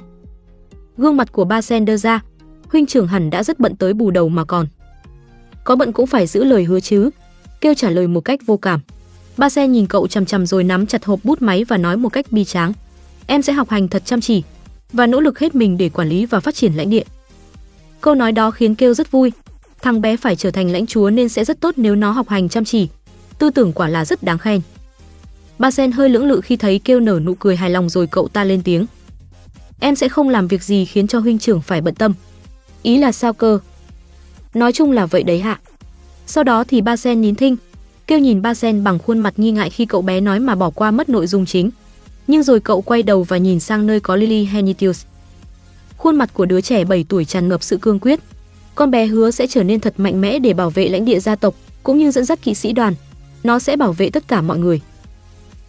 Gương 0.96 1.16
mặt 1.16 1.32
của 1.32 1.44
Ba 1.44 1.62
Sen 1.62 1.84
đưa 1.84 1.96
ra, 1.96 2.22
huynh 2.72 2.86
trưởng 2.86 3.06
hẳn 3.06 3.30
đã 3.30 3.42
rất 3.42 3.60
bận 3.60 3.76
tới 3.76 3.92
bù 3.92 4.10
đầu 4.10 4.28
mà 4.28 4.44
còn. 4.44 4.66
Có 5.64 5.76
bận 5.76 5.92
cũng 5.92 6.06
phải 6.06 6.26
giữ 6.26 6.44
lời 6.44 6.64
hứa 6.64 6.80
chứ. 6.80 7.10
Kêu 7.60 7.74
trả 7.74 7.90
lời 7.90 8.06
một 8.06 8.20
cách 8.20 8.40
vô 8.46 8.56
cảm. 8.56 8.80
Ba 9.36 9.48
Sen 9.48 9.72
nhìn 9.72 9.86
cậu 9.86 10.06
chằm 10.06 10.26
chằm 10.26 10.46
rồi 10.46 10.64
nắm 10.64 10.86
chặt 10.86 11.04
hộp 11.04 11.20
bút 11.24 11.42
máy 11.42 11.64
và 11.64 11.76
nói 11.76 11.96
một 11.96 12.08
cách 12.08 12.26
bi 12.30 12.44
tráng. 12.44 12.72
Em 13.26 13.42
sẽ 13.42 13.52
học 13.52 13.70
hành 13.70 13.88
thật 13.88 14.02
chăm 14.04 14.20
chỉ 14.20 14.42
và 14.92 15.06
nỗ 15.06 15.20
lực 15.20 15.38
hết 15.38 15.54
mình 15.54 15.78
để 15.78 15.88
quản 15.88 16.08
lý 16.08 16.26
và 16.26 16.40
phát 16.40 16.54
triển 16.54 16.74
lãnh 16.74 16.90
địa. 16.90 17.04
Câu 18.00 18.14
nói 18.14 18.32
đó 18.32 18.50
khiến 18.50 18.74
Kêu 18.74 18.94
rất 18.94 19.10
vui. 19.10 19.32
Thằng 19.82 20.00
bé 20.00 20.16
phải 20.16 20.36
trở 20.36 20.50
thành 20.50 20.70
lãnh 20.70 20.86
chúa 20.86 21.10
nên 21.10 21.28
sẽ 21.28 21.44
rất 21.44 21.60
tốt 21.60 21.74
nếu 21.76 21.94
nó 21.94 22.10
học 22.10 22.28
hành 22.28 22.48
chăm 22.48 22.64
chỉ. 22.64 22.88
Tư 23.38 23.50
tưởng 23.50 23.72
quả 23.72 23.88
là 23.88 24.04
rất 24.04 24.22
đáng 24.22 24.38
khen. 24.38 24.60
Ba 25.58 25.70
Sen 25.70 25.92
hơi 25.92 26.08
lưỡng 26.08 26.26
lự 26.26 26.40
khi 26.40 26.56
thấy 26.56 26.78
Kêu 26.78 27.00
nở 27.00 27.20
nụ 27.24 27.34
cười 27.34 27.56
hài 27.56 27.70
lòng 27.70 27.88
rồi 27.88 28.06
cậu 28.06 28.28
ta 28.28 28.44
lên 28.44 28.62
tiếng. 28.62 28.86
Em 29.80 29.96
sẽ 29.96 30.08
không 30.08 30.28
làm 30.28 30.48
việc 30.48 30.62
gì 30.62 30.84
khiến 30.84 31.06
cho 31.06 31.18
huynh 31.18 31.38
trưởng 31.38 31.60
phải 31.60 31.80
bận 31.80 31.94
tâm. 31.94 32.14
Ý 32.82 32.98
là 32.98 33.12
sao 33.12 33.32
cơ? 33.32 33.58
Nói 34.54 34.72
chung 34.72 34.92
là 34.92 35.06
vậy 35.06 35.22
đấy 35.22 35.40
hạ. 35.40 35.60
Sau 36.26 36.44
đó 36.44 36.64
thì 36.64 36.80
Ba 36.80 36.96
Sen 36.96 37.20
nín 37.20 37.34
thinh, 37.34 37.56
kêu 38.06 38.18
nhìn 38.18 38.42
Ba 38.42 38.54
Sen 38.54 38.84
bằng 38.84 38.98
khuôn 38.98 39.18
mặt 39.18 39.34
nghi 39.36 39.50
ngại 39.50 39.70
khi 39.70 39.86
cậu 39.86 40.02
bé 40.02 40.20
nói 40.20 40.40
mà 40.40 40.54
bỏ 40.54 40.70
qua 40.70 40.90
mất 40.90 41.08
nội 41.08 41.26
dung 41.26 41.46
chính. 41.46 41.70
Nhưng 42.26 42.42
rồi 42.42 42.60
cậu 42.60 42.80
quay 42.80 43.02
đầu 43.02 43.22
và 43.22 43.36
nhìn 43.36 43.60
sang 43.60 43.86
nơi 43.86 44.00
có 44.00 44.16
Lily 44.16 44.44
Henitius. 44.44 45.04
Khuôn 45.96 46.16
mặt 46.16 46.30
của 46.34 46.46
đứa 46.46 46.60
trẻ 46.60 46.84
7 46.84 47.04
tuổi 47.08 47.24
tràn 47.24 47.48
ngập 47.48 47.62
sự 47.62 47.76
cương 47.76 47.98
quyết. 47.98 48.20
Con 48.74 48.90
bé 48.90 49.06
hứa 49.06 49.30
sẽ 49.30 49.46
trở 49.46 49.62
nên 49.62 49.80
thật 49.80 49.94
mạnh 49.96 50.20
mẽ 50.20 50.38
để 50.38 50.52
bảo 50.52 50.70
vệ 50.70 50.88
lãnh 50.88 51.04
địa 51.04 51.20
gia 51.20 51.36
tộc, 51.36 51.54
cũng 51.82 51.98
như 51.98 52.10
dẫn 52.10 52.24
dắt 52.24 52.42
kỵ 52.42 52.54
sĩ 52.54 52.72
đoàn. 52.72 52.94
Nó 53.44 53.58
sẽ 53.58 53.76
bảo 53.76 53.92
vệ 53.92 54.10
tất 54.10 54.28
cả 54.28 54.40
mọi 54.40 54.58
người. 54.58 54.80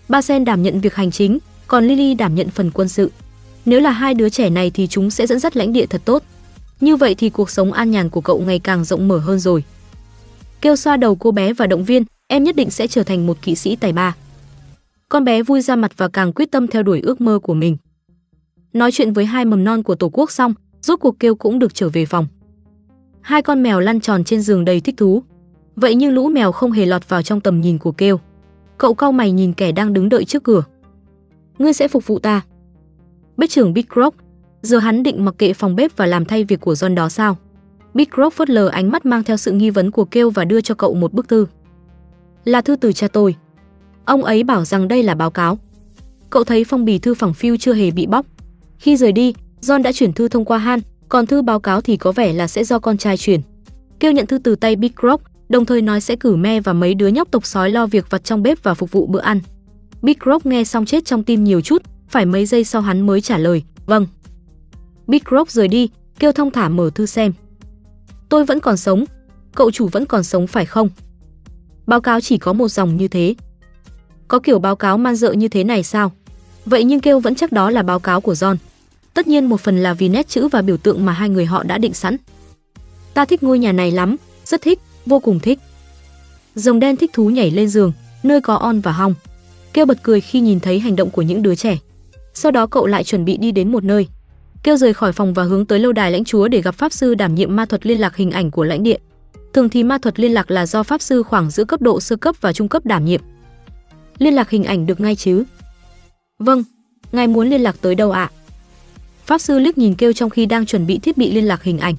Ba 0.09 0.21
Sen 0.21 0.45
đảm 0.45 0.63
nhận 0.63 0.81
việc 0.81 0.95
hành 0.95 1.11
chính, 1.11 1.39
còn 1.67 1.87
Lily 1.87 2.13
đảm 2.13 2.35
nhận 2.35 2.49
phần 2.49 2.71
quân 2.71 2.89
sự. 2.89 3.11
Nếu 3.65 3.79
là 3.79 3.91
hai 3.91 4.13
đứa 4.13 4.29
trẻ 4.29 4.49
này 4.49 4.71
thì 4.73 4.87
chúng 4.87 5.09
sẽ 5.09 5.27
dẫn 5.27 5.39
dắt 5.39 5.57
lãnh 5.57 5.73
địa 5.73 5.85
thật 5.85 6.01
tốt. 6.05 6.23
Như 6.81 6.95
vậy 6.95 7.15
thì 7.15 7.29
cuộc 7.29 7.49
sống 7.49 7.71
an 7.73 7.91
nhàn 7.91 8.09
của 8.09 8.21
cậu 8.21 8.39
ngày 8.39 8.59
càng 8.59 8.83
rộng 8.83 9.07
mở 9.07 9.17
hơn 9.17 9.39
rồi. 9.39 9.63
Kêu 10.61 10.75
xoa 10.75 10.97
đầu 10.97 11.15
cô 11.15 11.31
bé 11.31 11.53
và 11.53 11.67
động 11.67 11.83
viên, 11.83 12.03
em 12.27 12.43
nhất 12.43 12.55
định 12.55 12.69
sẽ 12.69 12.87
trở 12.87 13.03
thành 13.03 13.27
một 13.27 13.41
kỵ 13.41 13.55
sĩ 13.55 13.75
tài 13.75 13.93
ba. 13.93 14.15
Con 15.09 15.23
bé 15.23 15.43
vui 15.43 15.61
ra 15.61 15.75
mặt 15.75 15.91
và 15.97 16.07
càng 16.07 16.33
quyết 16.33 16.51
tâm 16.51 16.67
theo 16.67 16.83
đuổi 16.83 17.01
ước 17.01 17.21
mơ 17.21 17.39
của 17.39 17.53
mình. 17.53 17.77
Nói 18.73 18.91
chuyện 18.91 19.13
với 19.13 19.25
hai 19.25 19.45
mầm 19.45 19.63
non 19.63 19.83
của 19.83 19.95
tổ 19.95 20.09
quốc 20.09 20.31
xong, 20.31 20.53
rốt 20.81 20.99
cuộc 20.99 21.19
kêu 21.19 21.35
cũng 21.35 21.59
được 21.59 21.73
trở 21.73 21.89
về 21.89 22.05
phòng. 22.05 22.27
Hai 23.21 23.41
con 23.41 23.63
mèo 23.63 23.79
lăn 23.79 23.99
tròn 23.99 24.23
trên 24.23 24.41
giường 24.41 24.65
đầy 24.65 24.81
thích 24.81 24.95
thú. 24.97 25.23
Vậy 25.75 25.95
nhưng 25.95 26.13
lũ 26.13 26.27
mèo 26.27 26.51
không 26.51 26.71
hề 26.71 26.85
lọt 26.85 27.09
vào 27.09 27.21
trong 27.21 27.41
tầm 27.41 27.61
nhìn 27.61 27.77
của 27.77 27.91
kêu. 27.91 28.19
Cậu 28.77 28.93
cau 28.93 29.11
mày 29.11 29.31
nhìn 29.31 29.53
kẻ 29.53 29.71
đang 29.71 29.93
đứng 29.93 30.09
đợi 30.09 30.25
trước 30.25 30.43
cửa. 30.43 30.63
Ngươi 31.57 31.73
sẽ 31.73 31.87
phục 31.87 32.07
vụ 32.07 32.19
ta. 32.19 32.41
Bếp 33.37 33.49
trưởng 33.49 33.73
Big 33.73 33.85
Rock, 33.95 34.17
giờ 34.61 34.77
hắn 34.77 35.03
định 35.03 35.25
mặc 35.25 35.35
kệ 35.37 35.53
phòng 35.53 35.75
bếp 35.75 35.97
và 35.97 36.05
làm 36.05 36.25
thay 36.25 36.43
việc 36.43 36.61
của 36.61 36.73
John 36.73 36.95
đó 36.95 37.09
sao? 37.09 37.37
Big 37.93 38.07
Rock 38.17 38.35
phớt 38.35 38.49
lờ 38.49 38.67
ánh 38.67 38.91
mắt 38.91 39.05
mang 39.05 39.23
theo 39.23 39.37
sự 39.37 39.51
nghi 39.51 39.69
vấn 39.69 39.91
của 39.91 40.05
kêu 40.05 40.29
và 40.29 40.45
đưa 40.45 40.61
cho 40.61 40.75
cậu 40.75 40.93
một 40.93 41.13
bức 41.13 41.27
thư. 41.27 41.45
Là 42.45 42.61
thư 42.61 42.75
từ 42.75 42.93
cha 42.93 43.07
tôi. 43.07 43.35
Ông 44.05 44.23
ấy 44.23 44.43
bảo 44.43 44.65
rằng 44.65 44.87
đây 44.87 45.03
là 45.03 45.15
báo 45.15 45.31
cáo. 45.31 45.57
Cậu 46.29 46.43
thấy 46.43 46.63
phong 46.63 46.85
bì 46.85 46.99
thư 46.99 47.13
phẳng 47.13 47.33
phiu 47.33 47.57
chưa 47.57 47.73
hề 47.73 47.91
bị 47.91 48.05
bóc. 48.05 48.25
Khi 48.77 48.97
rời 48.97 49.11
đi, 49.11 49.33
John 49.61 49.81
đã 49.81 49.91
chuyển 49.91 50.13
thư 50.13 50.27
thông 50.27 50.45
qua 50.45 50.57
Han, 50.57 50.79
còn 51.09 51.27
thư 51.27 51.41
báo 51.41 51.59
cáo 51.59 51.81
thì 51.81 51.97
có 51.97 52.11
vẻ 52.11 52.33
là 52.33 52.47
sẽ 52.47 52.63
do 52.63 52.79
con 52.79 52.97
trai 52.97 53.17
chuyển. 53.17 53.41
Kêu 53.99 54.11
nhận 54.11 54.27
thư 54.27 54.37
từ 54.37 54.55
tay 54.55 54.75
Big 54.75 54.91
Rock, 55.03 55.23
đồng 55.49 55.65
thời 55.65 55.81
nói 55.81 56.01
sẽ 56.01 56.15
cử 56.15 56.35
me 56.35 56.59
và 56.59 56.73
mấy 56.73 56.93
đứa 56.93 57.07
nhóc 57.07 57.31
tộc 57.31 57.45
sói 57.45 57.69
lo 57.69 57.85
việc 57.85 58.09
vặt 58.09 58.23
trong 58.23 58.43
bếp 58.43 58.63
và 58.63 58.73
phục 58.73 58.91
vụ 58.91 59.05
bữa 59.05 59.19
ăn. 59.19 59.39
Big 60.01 60.17
Rock 60.25 60.45
nghe 60.45 60.63
xong 60.63 60.85
chết 60.85 61.05
trong 61.05 61.23
tim 61.23 61.43
nhiều 61.43 61.61
chút, 61.61 61.83
phải 62.09 62.25
mấy 62.25 62.45
giây 62.45 62.63
sau 62.63 62.81
hắn 62.81 63.05
mới 63.05 63.21
trả 63.21 63.37
lời, 63.37 63.63
vâng. 63.85 64.07
Big 65.09 65.21
Rock 65.31 65.51
rời 65.51 65.67
đi, 65.67 65.89
kêu 66.19 66.31
thông 66.31 66.51
thả 66.51 66.69
mở 66.69 66.89
thư 66.95 67.05
xem. 67.05 67.33
Tôi 68.29 68.45
vẫn 68.45 68.59
còn 68.59 68.77
sống, 68.77 69.05
cậu 69.55 69.71
chủ 69.71 69.87
vẫn 69.87 70.05
còn 70.05 70.23
sống 70.23 70.47
phải 70.47 70.65
không? 70.65 70.89
Báo 71.87 72.01
cáo 72.01 72.21
chỉ 72.21 72.37
có 72.37 72.53
một 72.53 72.67
dòng 72.67 72.97
như 72.97 73.07
thế. 73.07 73.35
Có 74.27 74.39
kiểu 74.39 74.59
báo 74.59 74.75
cáo 74.75 74.97
man 74.97 75.15
dợ 75.15 75.31
như 75.31 75.47
thế 75.47 75.63
này 75.63 75.83
sao? 75.83 76.11
Vậy 76.65 76.83
nhưng 76.83 76.99
kêu 76.99 77.19
vẫn 77.19 77.35
chắc 77.35 77.51
đó 77.51 77.69
là 77.69 77.83
báo 77.83 77.99
cáo 77.99 78.21
của 78.21 78.33
John. 78.33 78.55
Tất 79.13 79.27
nhiên 79.27 79.45
một 79.45 79.61
phần 79.61 79.83
là 79.83 79.93
vì 79.93 80.09
nét 80.09 80.27
chữ 80.27 80.47
và 80.47 80.61
biểu 80.61 80.77
tượng 80.77 81.05
mà 81.05 81.13
hai 81.13 81.29
người 81.29 81.45
họ 81.45 81.63
đã 81.63 81.77
định 81.77 81.93
sẵn. 81.93 82.17
Ta 83.13 83.25
thích 83.25 83.43
ngôi 83.43 83.59
nhà 83.59 83.71
này 83.71 83.91
lắm, 83.91 84.15
rất 84.45 84.61
thích, 84.61 84.79
vô 85.05 85.19
cùng 85.19 85.39
thích. 85.39 85.59
Rồng 86.55 86.79
đen 86.79 86.97
thích 86.97 87.11
thú 87.13 87.29
nhảy 87.29 87.51
lên 87.51 87.69
giường, 87.69 87.91
nơi 88.23 88.41
có 88.41 88.55
on 88.55 88.79
và 88.79 88.91
hong. 88.91 89.13
Kêu 89.73 89.85
bật 89.85 90.03
cười 90.03 90.21
khi 90.21 90.39
nhìn 90.39 90.59
thấy 90.59 90.79
hành 90.79 90.95
động 90.95 91.09
của 91.09 91.21
những 91.21 91.41
đứa 91.41 91.55
trẻ. 91.55 91.77
Sau 92.33 92.51
đó 92.51 92.67
cậu 92.67 92.85
lại 92.85 93.03
chuẩn 93.03 93.25
bị 93.25 93.37
đi 93.37 93.51
đến 93.51 93.71
một 93.71 93.83
nơi. 93.83 94.07
Kêu 94.63 94.77
rời 94.77 94.93
khỏi 94.93 95.11
phòng 95.11 95.33
và 95.33 95.43
hướng 95.43 95.65
tới 95.65 95.79
lâu 95.79 95.91
đài 95.91 96.11
lãnh 96.11 96.23
chúa 96.23 96.47
để 96.47 96.61
gặp 96.61 96.75
pháp 96.75 96.93
sư 96.93 97.15
đảm 97.15 97.35
nhiệm 97.35 97.55
ma 97.55 97.65
thuật 97.65 97.85
liên 97.85 97.99
lạc 97.99 98.15
hình 98.15 98.31
ảnh 98.31 98.51
của 98.51 98.63
lãnh 98.63 98.83
địa. 98.83 98.97
Thường 99.53 99.69
thì 99.69 99.83
ma 99.83 99.97
thuật 99.97 100.19
liên 100.19 100.33
lạc 100.33 100.51
là 100.51 100.65
do 100.65 100.83
pháp 100.83 101.01
sư 101.01 101.23
khoảng 101.23 101.51
giữa 101.51 101.65
cấp 101.65 101.81
độ 101.81 101.99
sơ 101.99 102.15
cấp 102.15 102.35
và 102.41 102.53
trung 102.53 102.67
cấp 102.67 102.85
đảm 102.85 103.05
nhiệm. 103.05 103.21
Liên 104.17 104.33
lạc 104.33 104.49
hình 104.49 104.63
ảnh 104.63 104.85
được 104.85 104.99
ngay 104.99 105.15
chứ? 105.15 105.43
Vâng, 106.39 106.63
ngài 107.11 107.27
muốn 107.27 107.49
liên 107.49 107.61
lạc 107.61 107.75
tới 107.81 107.95
đâu 107.95 108.11
ạ? 108.11 108.31
Pháp 109.25 109.37
sư 109.41 109.59
liếc 109.59 109.77
nhìn 109.77 109.95
kêu 109.95 110.13
trong 110.13 110.29
khi 110.29 110.45
đang 110.45 110.65
chuẩn 110.65 110.87
bị 110.87 110.99
thiết 110.99 111.17
bị 111.17 111.31
liên 111.31 111.47
lạc 111.47 111.63
hình 111.63 111.79
ảnh. 111.79 111.95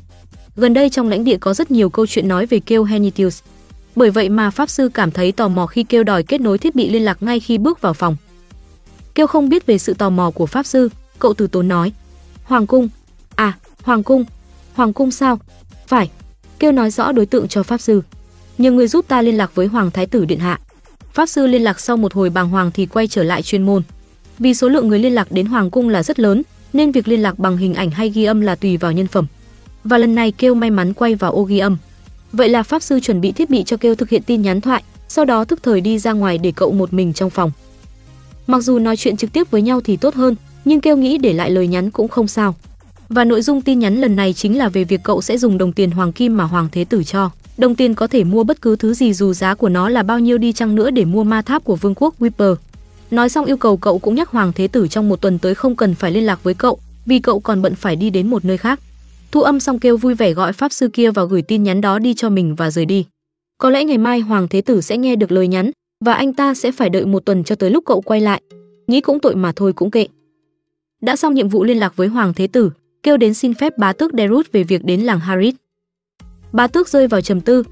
Gần 0.57 0.75
đây 0.75 0.91
trong 0.91 1.09
lãnh 1.09 1.25
địa 1.25 1.37
có 1.37 1.55
rất 1.55 1.71
nhiều 1.71 1.91
câu 1.91 2.07
chuyện 2.07 2.29
nói 2.29 2.47
về 2.47 2.61
kêu 2.61 2.85
Henitius. 2.85 3.43
Bởi 3.97 4.11
vậy 4.11 4.29
mà 4.29 4.51
pháp 4.51 4.71
sư 4.71 4.91
cảm 4.95 5.11
thấy 5.11 5.33
tò 5.33 5.49
mò 5.49 5.67
khi 5.67 5.85
kêu 5.85 6.05
đòi 6.05 6.23
kết 6.23 6.41
nối 6.41 6.59
thiết 6.59 6.75
bị 6.75 6.91
liên 6.91 7.05
lạc 7.05 7.23
ngay 7.23 7.41
khi 7.41 7.59
bước 7.59 7.81
vào 7.81 7.93
phòng. 7.95 8.17
Kêu 9.15 9.27
không 9.27 9.49
biết 9.49 9.67
về 9.67 9.79
sự 9.79 9.95
tò 9.95 10.11
mò 10.11 10.31
của 10.31 10.47
pháp 10.47 10.67
sư, 10.67 10.89
cậu 11.19 11.35
từ 11.35 11.47
tốn 11.47 11.69
nói: 11.69 11.93
"Hoàng 12.51 12.67
cung? 12.67 12.89
À, 13.35 13.59
hoàng 13.83 14.03
cung. 14.03 14.25
Hoàng 14.75 14.93
cung 14.93 15.11
sao? 15.11 15.39
Phải." 15.87 16.11
Kêu 16.59 16.73
nói 16.73 16.91
rõ 16.91 17.13
đối 17.13 17.27
tượng 17.27 17.49
cho 17.49 17.63
pháp 17.63 17.81
sư. 17.81 18.03
"Nhờ 18.59 18.71
người 18.71 18.89
giúp 18.89 19.09
ta 19.09 19.23
liên 19.23 19.37
lạc 19.37 19.55
với 19.55 19.67
hoàng 19.67 19.91
thái 19.91 20.07
tử 20.07 20.25
điện 20.25 20.39
hạ." 20.39 20.61
Pháp 21.13 21.27
sư 21.27 21.47
liên 21.47 21.63
lạc 21.63 21.81
sau 21.81 21.97
một 21.97 22.15
hồi 22.15 22.31
bàng 22.31 22.49
hoàng 22.49 22.71
thì 22.75 22.87
quay 22.87 23.09
trở 23.09 23.23
lại 23.23 23.43
chuyên 23.43 23.63
môn. 23.63 23.83
Vì 24.39 24.55
số 24.55 24.69
lượng 24.69 24.89
người 24.89 24.99
liên 24.99 25.13
lạc 25.13 25.33
đến 25.33 25.47
hoàng 25.47 25.71
cung 25.71 25.89
là 25.89 26.03
rất 26.03 26.21
lớn, 26.21 26.43
nên 26.73 26.93
việc 26.93 27.09
liên 27.09 27.23
lạc 27.23 27.39
bằng 27.39 27.57
hình 27.57 27.75
ảnh 27.75 27.91
hay 27.91 28.11
ghi 28.11 28.25
âm 28.25 28.41
là 28.41 28.55
tùy 28.55 28.77
vào 28.77 28.93
nhân 28.93 29.07
phẩm. 29.07 29.27
Và 29.85 29.99
lần 29.99 30.15
này 30.15 30.33
kêu 30.33 30.55
may 30.55 30.71
mắn 30.71 30.95
quay 30.95 31.15
vào 31.15 31.33
ô 31.33 31.43
ghi 31.43 31.59
âm. 31.59 31.77
Vậy 32.33 32.49
là 32.49 32.63
pháp 32.63 32.83
sư 32.83 33.01
chuẩn 33.01 33.21
bị 33.21 33.33
thiết 33.33 33.51
bị 33.51 33.65
cho 33.65 33.77
kêu 33.77 33.95
thực 33.95 34.09
hiện 34.09 34.23
tin 34.23 34.43
nhắn 34.43 34.61
thoại, 34.61 34.83
sau 35.09 35.25
đó 35.25 35.45
thức 35.45 35.63
thời 35.63 35.81
đi 35.81 35.99
ra 35.99 36.13
ngoài 36.13 36.39
để 36.39 36.53
cậu 36.57 36.73
một 36.73 36.93
mình 36.93 37.13
trong 37.13 37.31
phòng. 37.31 37.53
Mặc 38.47 38.61
dù 38.61 38.79
nói 38.79 38.97
chuyện 38.97 39.17
trực 39.17 39.33
tiếp 39.33 39.51
với 39.51 39.63
nhau 39.63 39.81
thì 39.81 39.97
tốt 39.97 40.15
hơn, 40.15 40.37
nhưng 40.65 40.81
kêu 40.81 40.97
nghĩ 40.97 41.19
để 41.19 41.33
lại 41.33 41.51
lời 41.51 41.69
nhắn 41.69 41.91
cũng 41.91 42.09
không 42.09 42.29
sao. 42.29 42.55
Và 43.09 43.25
nội 43.25 43.43
dung 43.43 43.61
tin 43.61 43.79
nhắn 43.79 44.01
lần 44.01 44.17
này 44.17 44.33
chính 44.33 44.59
là 44.59 44.69
về 44.69 44.85
việc 44.85 45.01
cậu 45.05 45.23
sẽ 45.23 45.39
dùng 45.39 45.59
đồng 45.59 45.73
tiền 45.73 45.91
hoàng 45.91 46.13
kim 46.13 46.37
mà 46.37 46.45
hoàng 46.45 46.69
thế 46.73 46.85
tử 46.85 47.05
cho. 47.05 47.31
Đồng 47.59 47.75
tiền 47.75 47.95
có 47.95 48.07
thể 48.07 48.25
mua 48.25 48.45
bất 48.45 48.63
cứ 48.63 48.77
thứ 48.77 48.95
gì 48.95 49.13
dù 49.13 49.33
giá 49.33 49.55
của 49.55 49.69
nó 49.69 49.89
là 49.89 50.03
bao 50.03 50.19
nhiêu 50.19 50.39
đi 50.39 50.53
chăng 50.53 50.75
nữa 50.75 50.91
để 50.91 51.05
mua 51.05 51.25
ma 51.25 51.43
tháp 51.43 51.65
của 51.65 51.77
vương 51.77 51.95
quốc 51.95 52.15
whipper 52.21 52.55
Nói 53.11 53.29
xong 53.29 53.45
yêu 53.45 53.57
cầu 53.57 53.77
cậu 53.77 53.99
cũng 53.99 54.15
nhắc 54.15 54.29
hoàng 54.29 54.53
thế 54.53 54.69
tử 54.69 54.89
trong 54.89 55.09
một 55.09 55.21
tuần 55.21 55.39
tới 55.39 55.55
không 55.55 55.77
cần 55.77 55.95
phải 55.95 56.11
liên 56.11 56.27
lạc 56.27 56.43
với 56.43 56.55
cậu, 56.55 56.79
vì 57.07 57.19
cậu 57.19 57.41
còn 57.41 57.63
bận 57.63 57.75
phải 57.75 57.97
đi 57.97 58.11
đến 58.11 58.31
một 58.31 58.45
nơi 58.45 58.57
khác. 58.57 58.81
Thu 59.33 59.43
âm 59.43 59.61
xong 59.61 59.79
kêu 59.79 59.97
vui 59.97 60.15
vẻ 60.15 60.33
gọi 60.33 60.53
pháp 60.53 60.73
sư 60.73 60.89
kia 60.93 61.11
vào 61.11 61.27
gửi 61.27 61.43
tin 61.43 61.63
nhắn 61.63 61.81
đó 61.81 61.99
đi 61.99 62.15
cho 62.15 62.29
mình 62.29 62.55
và 62.55 62.71
rời 62.71 62.85
đi. 62.85 63.07
Có 63.59 63.71
lẽ 63.71 63.85
ngày 63.85 63.99
mai 63.99 64.21
hoàng 64.21 64.49
thế 64.49 64.61
tử 64.61 64.81
sẽ 64.81 64.97
nghe 64.97 65.17
được 65.17 65.33
lời 65.33 65.49
nhắn 65.49 65.71
và 66.05 66.15
anh 66.15 66.33
ta 66.33 66.55
sẽ 66.55 66.73
phải 66.73 66.91
đợi 66.91 67.07
một 67.07 67.25
tuần 67.25 67.45
cho 67.45 67.55
tới 67.55 67.71
lúc 67.71 67.85
cậu 67.87 68.01
quay 68.01 68.21
lại. 68.21 68.43
Nghĩ 68.87 69.01
cũng 69.01 69.21
tội 69.21 69.35
mà 69.35 69.53
thôi 69.57 69.73
cũng 69.73 69.91
kệ. 69.91 70.07
Đã 71.01 71.17
xong 71.17 71.35
nhiệm 71.35 71.49
vụ 71.49 71.65
liên 71.65 71.79
lạc 71.79 71.97
với 71.97 72.09
hoàng 72.09 72.35
thế 72.35 72.47
tử, 72.47 72.71
kêu 73.03 73.17
đến 73.17 73.35
xin 73.35 73.55
phép 73.55 73.79
bá 73.79 73.93
tước 73.93 74.11
Derut 74.19 74.53
về 74.53 74.63
việc 74.63 74.85
đến 74.85 75.01
làng 75.01 75.21
Harit. 75.21 75.55
Bá 76.53 76.67
tước 76.67 76.89
rơi 76.89 77.09
vào 77.09 77.21
trầm 77.21 77.41
tư. 77.41 77.63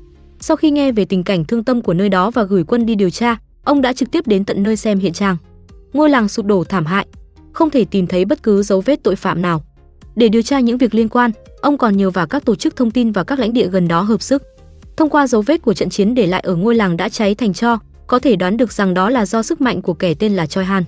Sau 0.40 0.56
khi 0.56 0.70
nghe 0.70 0.92
về 0.92 1.04
tình 1.04 1.24
cảnh 1.24 1.44
thương 1.44 1.64
tâm 1.64 1.82
của 1.82 1.94
nơi 1.94 2.08
đó 2.08 2.30
và 2.30 2.42
gửi 2.42 2.64
quân 2.64 2.86
đi 2.86 2.94
điều 2.94 3.10
tra, 3.10 3.36
ông 3.64 3.82
đã 3.82 3.92
trực 3.92 4.10
tiếp 4.10 4.26
đến 4.26 4.44
tận 4.44 4.62
nơi 4.62 4.76
xem 4.76 4.98
hiện 4.98 5.12
trạng. 5.12 5.36
Ngôi 5.92 6.10
làng 6.10 6.28
sụp 6.28 6.46
đổ 6.46 6.64
thảm 6.64 6.86
hại, 6.86 7.06
không 7.52 7.70
thể 7.70 7.84
tìm 7.84 8.06
thấy 8.06 8.24
bất 8.24 8.42
cứ 8.42 8.62
dấu 8.62 8.80
vết 8.80 9.02
tội 9.02 9.16
phạm 9.16 9.42
nào. 9.42 9.64
Để 10.16 10.28
điều 10.28 10.42
tra 10.42 10.60
những 10.60 10.78
việc 10.78 10.94
liên 10.94 11.08
quan, 11.08 11.30
ông 11.60 11.78
còn 11.78 11.96
nhờ 11.96 12.10
vào 12.10 12.26
các 12.26 12.44
tổ 12.44 12.54
chức 12.54 12.76
thông 12.76 12.90
tin 12.90 13.12
và 13.12 13.24
các 13.24 13.38
lãnh 13.38 13.52
địa 13.52 13.68
gần 13.68 13.88
đó 13.88 14.00
hợp 14.00 14.22
sức. 14.22 14.42
Thông 14.96 15.10
qua 15.10 15.26
dấu 15.26 15.42
vết 15.42 15.62
của 15.62 15.74
trận 15.74 15.90
chiến 15.90 16.14
để 16.14 16.26
lại 16.26 16.40
ở 16.40 16.54
ngôi 16.54 16.74
làng 16.74 16.96
đã 16.96 17.08
cháy 17.08 17.34
thành 17.34 17.52
tro, 17.52 17.78
có 18.06 18.18
thể 18.18 18.36
đoán 18.36 18.56
được 18.56 18.72
rằng 18.72 18.94
đó 18.94 19.10
là 19.10 19.26
do 19.26 19.42
sức 19.42 19.60
mạnh 19.60 19.82
của 19.82 19.94
kẻ 19.94 20.14
tên 20.14 20.36
là 20.36 20.46
Choi 20.46 20.64
Han. 20.64 20.84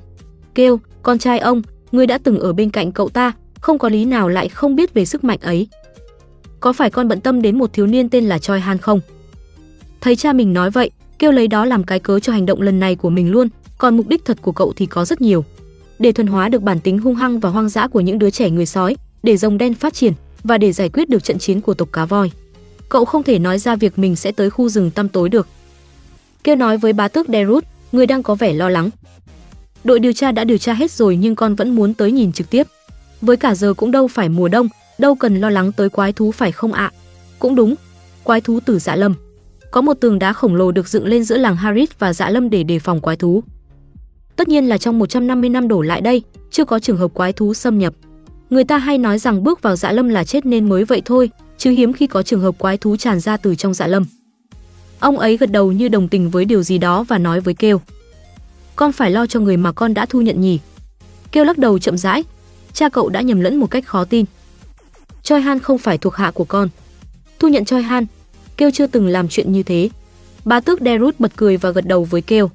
Kêu, 0.55 0.81
con 1.03 1.19
trai 1.19 1.39
ông, 1.39 1.63
người 1.93 2.07
đã 2.07 2.19
từng 2.19 2.39
ở 2.39 2.53
bên 2.53 2.71
cạnh 2.71 2.93
cậu 2.93 3.09
ta, 3.09 3.33
không 3.61 3.79
có 3.79 3.89
lý 3.89 4.05
nào 4.05 4.29
lại 4.29 4.49
không 4.49 4.77
biết 4.77 4.95
về 4.95 5.05
sức 5.05 5.25
mạnh 5.25 5.39
ấy. 5.43 5.69
có 6.61 6.73
phải 6.73 6.91
con 6.91 7.09
bận 7.09 7.21
tâm 7.21 7.43
đến 7.43 7.59
một 7.59 7.73
thiếu 7.73 7.87
niên 7.87 8.09
tên 8.09 8.25
là 8.25 8.39
Choi 8.39 8.61
Han 8.61 8.79
không? 8.79 9.01
Thấy 10.01 10.17
cha 10.17 10.33
mình 10.33 10.53
nói 10.53 10.71
vậy, 10.71 10.91
kêu 11.19 11.33
lấy 11.33 11.49
đó 11.49 11.65
làm 11.65 11.85
cái 11.85 12.01
cớ 12.01 12.21
cho 12.21 12.33
hành 12.33 12.47
động 12.47 12.63
lần 12.63 12.81
này 12.81 12.97
của 12.97 13.11
mình 13.11 13.31
luôn, 13.31 13.49
còn 13.79 13.97
mục 13.97 14.09
đích 14.09 14.25
thật 14.25 14.39
của 14.43 14.53
cậu 14.53 14.73
thì 14.77 14.87
có 14.87 15.05
rất 15.05 15.21
nhiều. 15.21 15.45
Để 15.99 16.13
thuần 16.13 16.27
hóa 16.27 16.49
được 16.49 16.63
bản 16.63 16.81
tính 16.81 16.99
hung 16.99 17.15
hăng 17.15 17.41
và 17.41 17.51
hoang 17.51 17.69
dã 17.69 17.89
của 17.89 18.01
những 18.01 18.19
đứa 18.19 18.31
trẻ 18.31 18.51
người 18.51 18.67
sói, 18.67 18.97
để 19.23 19.37
rồng 19.37 19.59
đen 19.59 19.75
phát 19.75 19.95
triển 19.95 20.13
và 20.45 20.59
để 20.59 20.73
giải 20.73 20.89
quyết 20.89 21.09
được 21.09 21.25
trận 21.25 21.39
chiến 21.39 21.61
của 21.61 21.75
tộc 21.75 21.89
cá 21.93 22.05
voi. 22.05 22.31
Cậu 22.89 23.05
không 23.05 23.23
thể 23.23 23.39
nói 23.39 23.59
ra 23.59 23.77
việc 23.77 23.99
mình 23.99 24.17
sẽ 24.17 24.33
tới 24.33 24.51
khu 24.51 24.69
rừng 24.69 24.91
tăm 24.91 25.09
tối 25.09 25.29
được. 25.29 25.49
Kêu 26.45 26.57
nói 26.57 26.79
với 26.79 26.93
bá 26.93 27.09
tước 27.09 27.29
Derut, 27.29 27.65
người 27.93 28.07
đang 28.07 28.23
có 28.23 28.35
vẻ 28.35 28.53
lo 28.53 28.69
lắng. 28.69 28.91
Đội 29.85 30.01
điều 30.01 30.13
tra 30.13 30.33
đã 30.33 30.45
điều 30.45 30.59
tra 30.59 30.75
hết 30.75 30.91
rồi 30.91 31.17
nhưng 31.17 31.35
con 31.35 31.55
vẫn 31.55 31.75
muốn 31.75 31.95
tới 31.95 32.13
nhìn 32.13 32.33
trực 32.33 32.51
tiếp. 32.51 32.67
Với 33.21 33.37
cả 33.37 33.55
giờ 33.55 33.75
cũng 33.75 33.91
đâu 33.91 34.09
phải 34.09 34.29
mùa 34.29 34.49
đông, 34.49 34.69
đâu 34.99 35.15
cần 35.15 35.41
lo 35.41 35.51
lắng 35.51 35.73
tới 35.73 35.89
quái 35.89 36.13
thú 36.13 36.33
phải 36.33 36.53
không 36.53 36.73
ạ? 36.73 36.93
Cũng 37.39 37.55
đúng, 37.55 37.75
quái 38.25 38.41
thú 38.41 38.61
từ 38.65 38.79
Dạ 38.79 38.97
Lâm. 38.97 39.15
Có 39.71 39.81
một 39.81 39.95
tường 39.95 40.19
đá 40.19 40.33
khổng 40.33 40.55
lồ 40.55 40.73
được 40.73 40.89
dựng 40.89 41.07
lên 41.07 41.25
giữa 41.25 41.37
làng 41.37 41.57
Harris 41.57 41.91
và 41.99 42.13
Dạ 42.13 42.31
Lâm 42.31 42.51
để 42.51 42.63
đề 42.63 42.79
phòng 42.79 43.01
quái 43.01 43.17
thú. 43.17 43.43
Tất 44.37 44.49
nhiên 44.49 44.69
là 44.69 44.79
trong 44.79 44.99
150 44.99 45.51
năm 45.51 45.69
đổ 45.69 45.83
lại 45.83 46.01
đây, 46.01 46.23
chưa 46.51 46.65
có 46.65 46.79
trường 46.79 46.97
hợp 46.97 47.15
quái 47.15 47.33
thú 47.33 47.55
xâm 47.55 47.79
nhập. 47.79 47.95
Người 48.51 48.65
ta 48.65 48.79
hay 48.79 48.99
nói 48.99 49.19
rằng 49.19 49.45
bước 49.45 49.63
vào 49.63 49.77
Dạ 49.77 49.93
Lâm 49.93 50.09
là 50.09 50.25
chết 50.25 50.47
nên 50.47 50.69
mới 50.69 50.85
vậy 50.85 51.03
thôi, 51.05 51.31
chứ 51.59 51.71
hiếm 51.71 51.93
khi 51.93 52.07
có 52.07 52.23
trường 52.23 52.41
hợp 52.41 52.59
quái 52.59 52.79
thú 52.79 52.97
tràn 52.97 53.21
ra 53.21 53.37
từ 53.37 53.55
trong 53.55 53.75
Dạ 53.75 53.87
Lâm. 53.87 54.05
Ông 55.01 55.19
ấy 55.19 55.37
gật 55.37 55.51
đầu 55.51 55.73
như 55.73 55.89
đồng 55.89 56.09
tình 56.09 56.31
với 56.31 56.45
điều 56.45 56.63
gì 56.63 56.79
đó 56.79 57.05
và 57.09 57.19
nói 57.19 57.41
với 57.41 57.55
Kêu: 57.55 57.81
"Con 58.81 58.93
phải 58.93 59.11
lo 59.11 59.27
cho 59.27 59.41
người 59.41 59.57
mà 59.57 59.73
con 59.73 59.95
đã 59.95 60.07
thu 60.07 60.21
nhận 60.21 60.41
nhỉ?" 60.41 60.59
Kêu 61.33 61.45
lắc 61.45 61.59
đầu 61.59 61.79
chậm 61.79 61.97
rãi, 61.99 62.25
cha 62.73 62.89
cậu 62.89 63.09
đã 63.09 63.21
nhầm 63.21 63.41
lẫn 63.41 63.57
một 63.57 63.71
cách 63.71 63.87
khó 63.87 64.05
tin. 64.05 64.25
Choi 65.23 65.41
Han 65.41 65.59
không 65.59 65.79
phải 65.79 65.99
thuộc 65.99 66.15
hạ 66.15 66.31
của 66.35 66.45
con. 66.45 66.69
Thu 67.39 67.49
nhận 67.49 67.65
Choi 67.65 67.83
Han, 67.83 68.07
Kêu 68.57 68.71
chưa 68.71 68.87
từng 68.87 69.07
làm 69.07 69.29
chuyện 69.29 69.53
như 69.53 69.63
thế. 69.63 69.89
Bà 70.45 70.61
tước 70.61 70.81
Derut 70.81 71.21
bật 71.21 71.33
cười 71.37 71.57
và 71.57 71.71
gật 71.71 71.87
đầu 71.87 72.05
với 72.05 72.23
Kêu. 72.23 72.51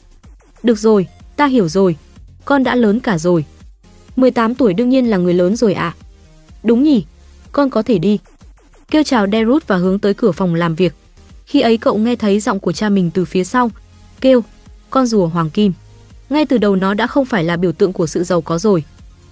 Được 0.64 0.80
rồi, 0.80 1.08
ta 1.36 1.46
hiểu 1.46 1.68
rồi. 1.68 1.96
Con 2.46 2.64
đã 2.64 2.76
lớn 2.76 3.00
cả 3.00 3.18
rồi. 3.18 3.46
18 4.16 4.56
tuổi 4.56 4.74
đương 4.74 4.90
nhiên 4.90 5.10
là 5.10 5.18
người 5.18 5.34
lớn 5.34 5.56
rồi 5.56 5.74
ạ. 5.74 5.96
À? 5.96 5.98
Đúng 6.64 6.84
nhỉ, 6.84 7.06
con 7.52 7.70
có 7.70 7.82
thể 7.82 7.98
đi. 7.98 8.20
Kêu 8.92 9.04
chào 9.04 9.28
Derut 9.32 9.68
và 9.68 9.78
hướng 9.78 10.00
tới 10.00 10.14
cửa 10.14 10.32
phòng 10.32 10.56
làm 10.56 10.76
việc. 10.76 10.94
Khi 11.46 11.62
ấy 11.62 11.78
cậu 11.78 11.98
nghe 11.98 12.16
thấy 12.16 12.40
giọng 12.40 12.60
của 12.60 12.72
cha 12.72 12.90
mình 12.90 13.12
từ 13.14 13.26
phía 13.26 13.44
sau. 13.44 13.72
Kêu, 14.22 14.44
con 14.90 15.06
rùa 15.06 15.28
hoàng 15.28 15.50
kim. 15.50 15.74
Ngay 16.30 16.46
từ 16.46 16.58
đầu 16.58 16.76
nó 16.76 16.94
đã 16.94 17.08
không 17.08 17.26
phải 17.26 17.44
là 17.44 17.58
biểu 17.58 17.72
tượng 17.72 17.94
của 17.94 18.08
sự 18.08 18.24
giàu 18.24 18.42
có 18.42 18.58
rồi. 18.58 18.84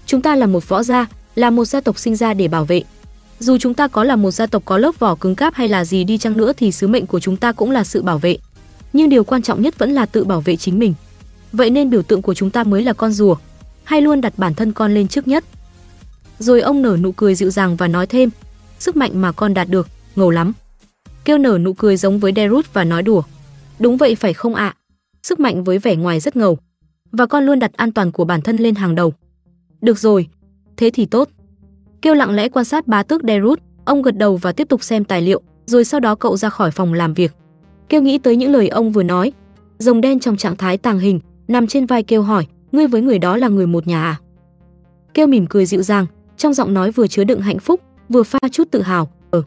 Chúng 0.05 0.21
ta 0.21 0.35
là 0.35 0.45
một 0.45 0.69
võ 0.69 0.83
gia, 0.83 1.05
là 1.35 1.49
một 1.49 1.65
gia 1.65 1.81
tộc 1.81 1.99
sinh 1.99 2.15
ra 2.15 2.33
để 2.33 2.47
bảo 2.47 2.65
vệ. 2.65 2.81
Dù 3.39 3.57
chúng 3.57 3.73
ta 3.73 3.87
có 3.87 4.03
là 4.03 4.15
một 4.15 4.31
gia 4.31 4.47
tộc 4.47 4.63
có 4.65 4.77
lớp 4.77 4.99
vỏ 4.99 5.15
cứng 5.15 5.35
cáp 5.35 5.53
hay 5.53 5.67
là 5.67 5.85
gì 5.85 6.03
đi 6.03 6.17
chăng 6.17 6.37
nữa 6.37 6.53
thì 6.57 6.71
sứ 6.71 6.87
mệnh 6.87 7.07
của 7.07 7.19
chúng 7.19 7.37
ta 7.37 7.51
cũng 7.51 7.71
là 7.71 7.83
sự 7.83 8.01
bảo 8.01 8.17
vệ. 8.17 8.37
Nhưng 8.93 9.09
điều 9.09 9.23
quan 9.23 9.41
trọng 9.41 9.61
nhất 9.61 9.77
vẫn 9.77 9.91
là 9.91 10.05
tự 10.05 10.23
bảo 10.23 10.41
vệ 10.41 10.55
chính 10.55 10.79
mình. 10.79 10.93
Vậy 11.53 11.69
nên 11.69 11.89
biểu 11.89 12.01
tượng 12.01 12.21
của 12.21 12.33
chúng 12.33 12.49
ta 12.49 12.63
mới 12.63 12.83
là 12.83 12.93
con 12.93 13.11
rùa, 13.11 13.35
hay 13.83 14.01
luôn 14.01 14.21
đặt 14.21 14.33
bản 14.37 14.53
thân 14.53 14.71
con 14.71 14.93
lên 14.93 15.07
trước 15.07 15.27
nhất. 15.27 15.43
Rồi 16.39 16.61
ông 16.61 16.81
nở 16.81 16.97
nụ 17.01 17.11
cười 17.11 17.35
dịu 17.35 17.49
dàng 17.49 17.75
và 17.75 17.87
nói 17.87 18.07
thêm, 18.07 18.29
sức 18.79 18.95
mạnh 18.95 19.21
mà 19.21 19.31
con 19.31 19.53
đạt 19.53 19.69
được, 19.69 19.87
ngầu 20.15 20.29
lắm. 20.29 20.53
Kêu 21.25 21.37
nở 21.37 21.57
nụ 21.57 21.73
cười 21.73 21.97
giống 21.97 22.19
với 22.19 22.31
Derut 22.35 22.73
và 22.73 22.83
nói 22.83 23.03
đùa. 23.03 23.23
Đúng 23.79 23.97
vậy 23.97 24.15
phải 24.15 24.33
không 24.33 24.55
ạ? 24.55 24.75
Sức 25.23 25.39
mạnh 25.39 25.63
với 25.63 25.77
vẻ 25.77 25.95
ngoài 25.95 26.19
rất 26.19 26.35
ngầu. 26.35 26.57
Và 27.13 27.25
con 27.25 27.43
luôn 27.43 27.59
đặt 27.59 27.73
an 27.73 27.91
toàn 27.91 28.11
của 28.11 28.25
bản 28.25 28.41
thân 28.41 28.57
lên 28.57 28.75
hàng 28.75 28.95
đầu. 28.95 29.13
Được 29.81 29.99
rồi, 29.99 30.27
thế 30.77 30.89
thì 30.93 31.05
tốt. 31.05 31.29
Kêu 32.01 32.13
lặng 32.13 32.35
lẽ 32.35 32.49
quan 32.49 32.65
sát 32.65 32.87
bá 32.87 33.03
tước 33.03 33.21
Derut, 33.23 33.59
ông 33.85 34.01
gật 34.01 34.17
đầu 34.17 34.37
và 34.37 34.51
tiếp 34.51 34.69
tục 34.69 34.83
xem 34.83 35.03
tài 35.03 35.21
liệu, 35.21 35.41
rồi 35.65 35.85
sau 35.85 35.99
đó 35.99 36.15
cậu 36.15 36.37
ra 36.37 36.49
khỏi 36.49 36.71
phòng 36.71 36.93
làm 36.93 37.13
việc. 37.13 37.31
Kêu 37.89 38.01
nghĩ 38.01 38.17
tới 38.17 38.35
những 38.35 38.51
lời 38.51 38.67
ông 38.67 38.91
vừa 38.91 39.03
nói. 39.03 39.31
Rồng 39.77 40.01
đen 40.01 40.19
trong 40.19 40.37
trạng 40.37 40.55
thái 40.55 40.77
tàng 40.77 40.99
hình, 40.99 41.19
nằm 41.47 41.67
trên 41.67 41.85
vai 41.85 42.03
kêu 42.03 42.21
hỏi, 42.21 42.47
ngươi 42.71 42.87
với 42.87 43.01
người 43.01 43.19
đó 43.19 43.37
là 43.37 43.47
người 43.47 43.67
một 43.67 43.87
nhà 43.87 44.03
à? 44.03 44.19
Kêu 45.13 45.27
mỉm 45.27 45.47
cười 45.47 45.65
dịu 45.65 45.81
dàng, 45.81 46.05
trong 46.37 46.53
giọng 46.53 46.73
nói 46.73 46.91
vừa 46.91 47.07
chứa 47.07 47.23
đựng 47.23 47.41
hạnh 47.41 47.59
phúc, 47.59 47.81
vừa 48.09 48.23
pha 48.23 48.39
chút 48.51 48.71
tự 48.71 48.81
hào. 48.81 49.09
Ờ. 49.31 49.43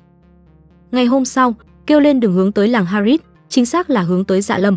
Ngày 0.93 1.06
hôm 1.06 1.24
sau, 1.24 1.55
kêu 1.86 2.01
lên 2.01 2.20
đường 2.20 2.32
hướng 2.32 2.52
tới 2.52 2.68
làng 2.68 2.86
Harit, 2.86 3.20
chính 3.48 3.66
xác 3.66 3.90
là 3.90 4.02
hướng 4.02 4.24
tới 4.24 4.43
Dạ 4.43 4.59
Lâm. 4.59 4.76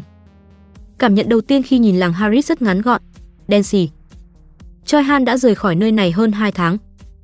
Cảm 1.00 1.16
nhận 1.16 1.30
đầu 1.30 1.42
tiên 1.42 1.64
khi 1.64 1.80
nhìn 1.80 1.98
làng 1.98 2.14
Harris 2.14 2.48
rất 2.48 2.62
ngắn 2.62 2.82
gọn, 2.82 3.02
đen 3.48 3.64
xì. 3.64 3.90
Choi 4.86 5.04
Han 5.04 5.26
đã 5.26 5.38
rời 5.38 5.56
khỏi 5.56 5.76
nơi 5.76 5.92
này 5.92 6.12
hơn 6.12 6.32
2 6.32 6.52
tháng. 6.52 6.78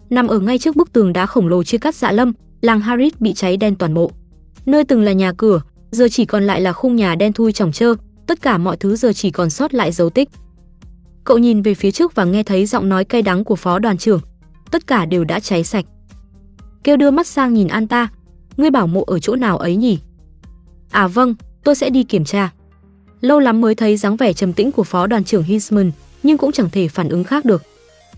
Nằm 0.10 0.28
ở 0.28 0.40
ngay 0.40 0.58
trước 0.58 0.76
bức 0.76 0.94
tường 0.94 1.14
đá 1.14 1.26
khổng 1.26 1.48
lồ 1.48 1.64
chia 1.64 1.78
cắt 1.78 1.96
Dạ 1.96 2.12
Lâm, 2.12 2.34
làng 2.62 2.80
Harris 2.82 3.14
bị 3.20 3.34
cháy 3.34 3.58
đen 3.58 3.76
toàn 3.76 3.94
bộ. 3.94 4.12
Nơi 4.66 4.84
từng 4.86 5.02
là 5.02 5.12
nhà 5.12 5.32
cửa, 5.38 5.62
giờ 5.92 6.08
chỉ 6.12 6.26
còn 6.26 6.44
lại 6.44 6.62
là 6.62 6.74
khung 6.74 6.96
nhà 6.96 7.16
đen 7.16 7.34
thui 7.34 7.52
chỏng 7.52 7.72
trơ, 7.72 7.96
tất 8.28 8.42
cả 8.42 8.58
mọi 8.58 8.78
thứ 8.78 8.96
giờ 8.96 9.14
chỉ 9.14 9.32
còn 9.32 9.50
sót 9.50 9.74
lại 9.74 9.92
dấu 9.92 10.10
tích. 10.10 10.30
Cậu 11.24 11.38
nhìn 11.38 11.62
về 11.62 11.74
phía 11.74 11.92
trước 11.92 12.16
và 12.16 12.24
nghe 12.24 12.44
thấy 12.44 12.66
giọng 12.66 12.90
nói 12.90 13.06
cay 13.06 13.22
đắng 13.22 13.44
của 13.44 13.56
phó 13.56 13.80
đoàn 13.80 13.98
trưởng. 13.98 14.22
Tất 14.72 14.88
cả 14.88 15.06
đều 15.06 15.24
đã 15.24 15.40
cháy 15.40 15.64
sạch. 15.64 15.86
Kêu 16.84 16.98
đưa 16.98 17.12
mắt 17.12 17.28
sang 17.28 17.54
nhìn 17.54 17.68
an 17.68 17.88
ta, 17.88 18.08
ngươi 18.58 18.72
bảo 18.72 18.88
mộ 18.88 19.04
ở 19.04 19.20
chỗ 19.20 19.36
nào 19.36 19.58
ấy 19.58 19.76
nhỉ? 19.76 20.00
À 20.92 21.08
vâng, 21.08 21.36
tôi 21.64 21.76
sẽ 21.76 21.90
đi 21.90 22.04
kiểm 22.04 22.26
tra. 22.26 22.54
Lâu 23.26 23.40
lắm 23.40 23.62
mới 23.62 23.76
thấy 23.76 23.98
dáng 23.98 24.16
vẻ 24.16 24.34
trầm 24.34 24.54
tĩnh 24.54 24.72
của 24.72 24.84
phó 24.84 25.08
đoàn 25.08 25.24
trưởng 25.24 25.44
Hinsman, 25.44 25.92
nhưng 26.24 26.38
cũng 26.38 26.52
chẳng 26.52 26.70
thể 26.70 26.88
phản 26.88 27.10
ứng 27.10 27.24
khác 27.24 27.46
được. 27.46 27.64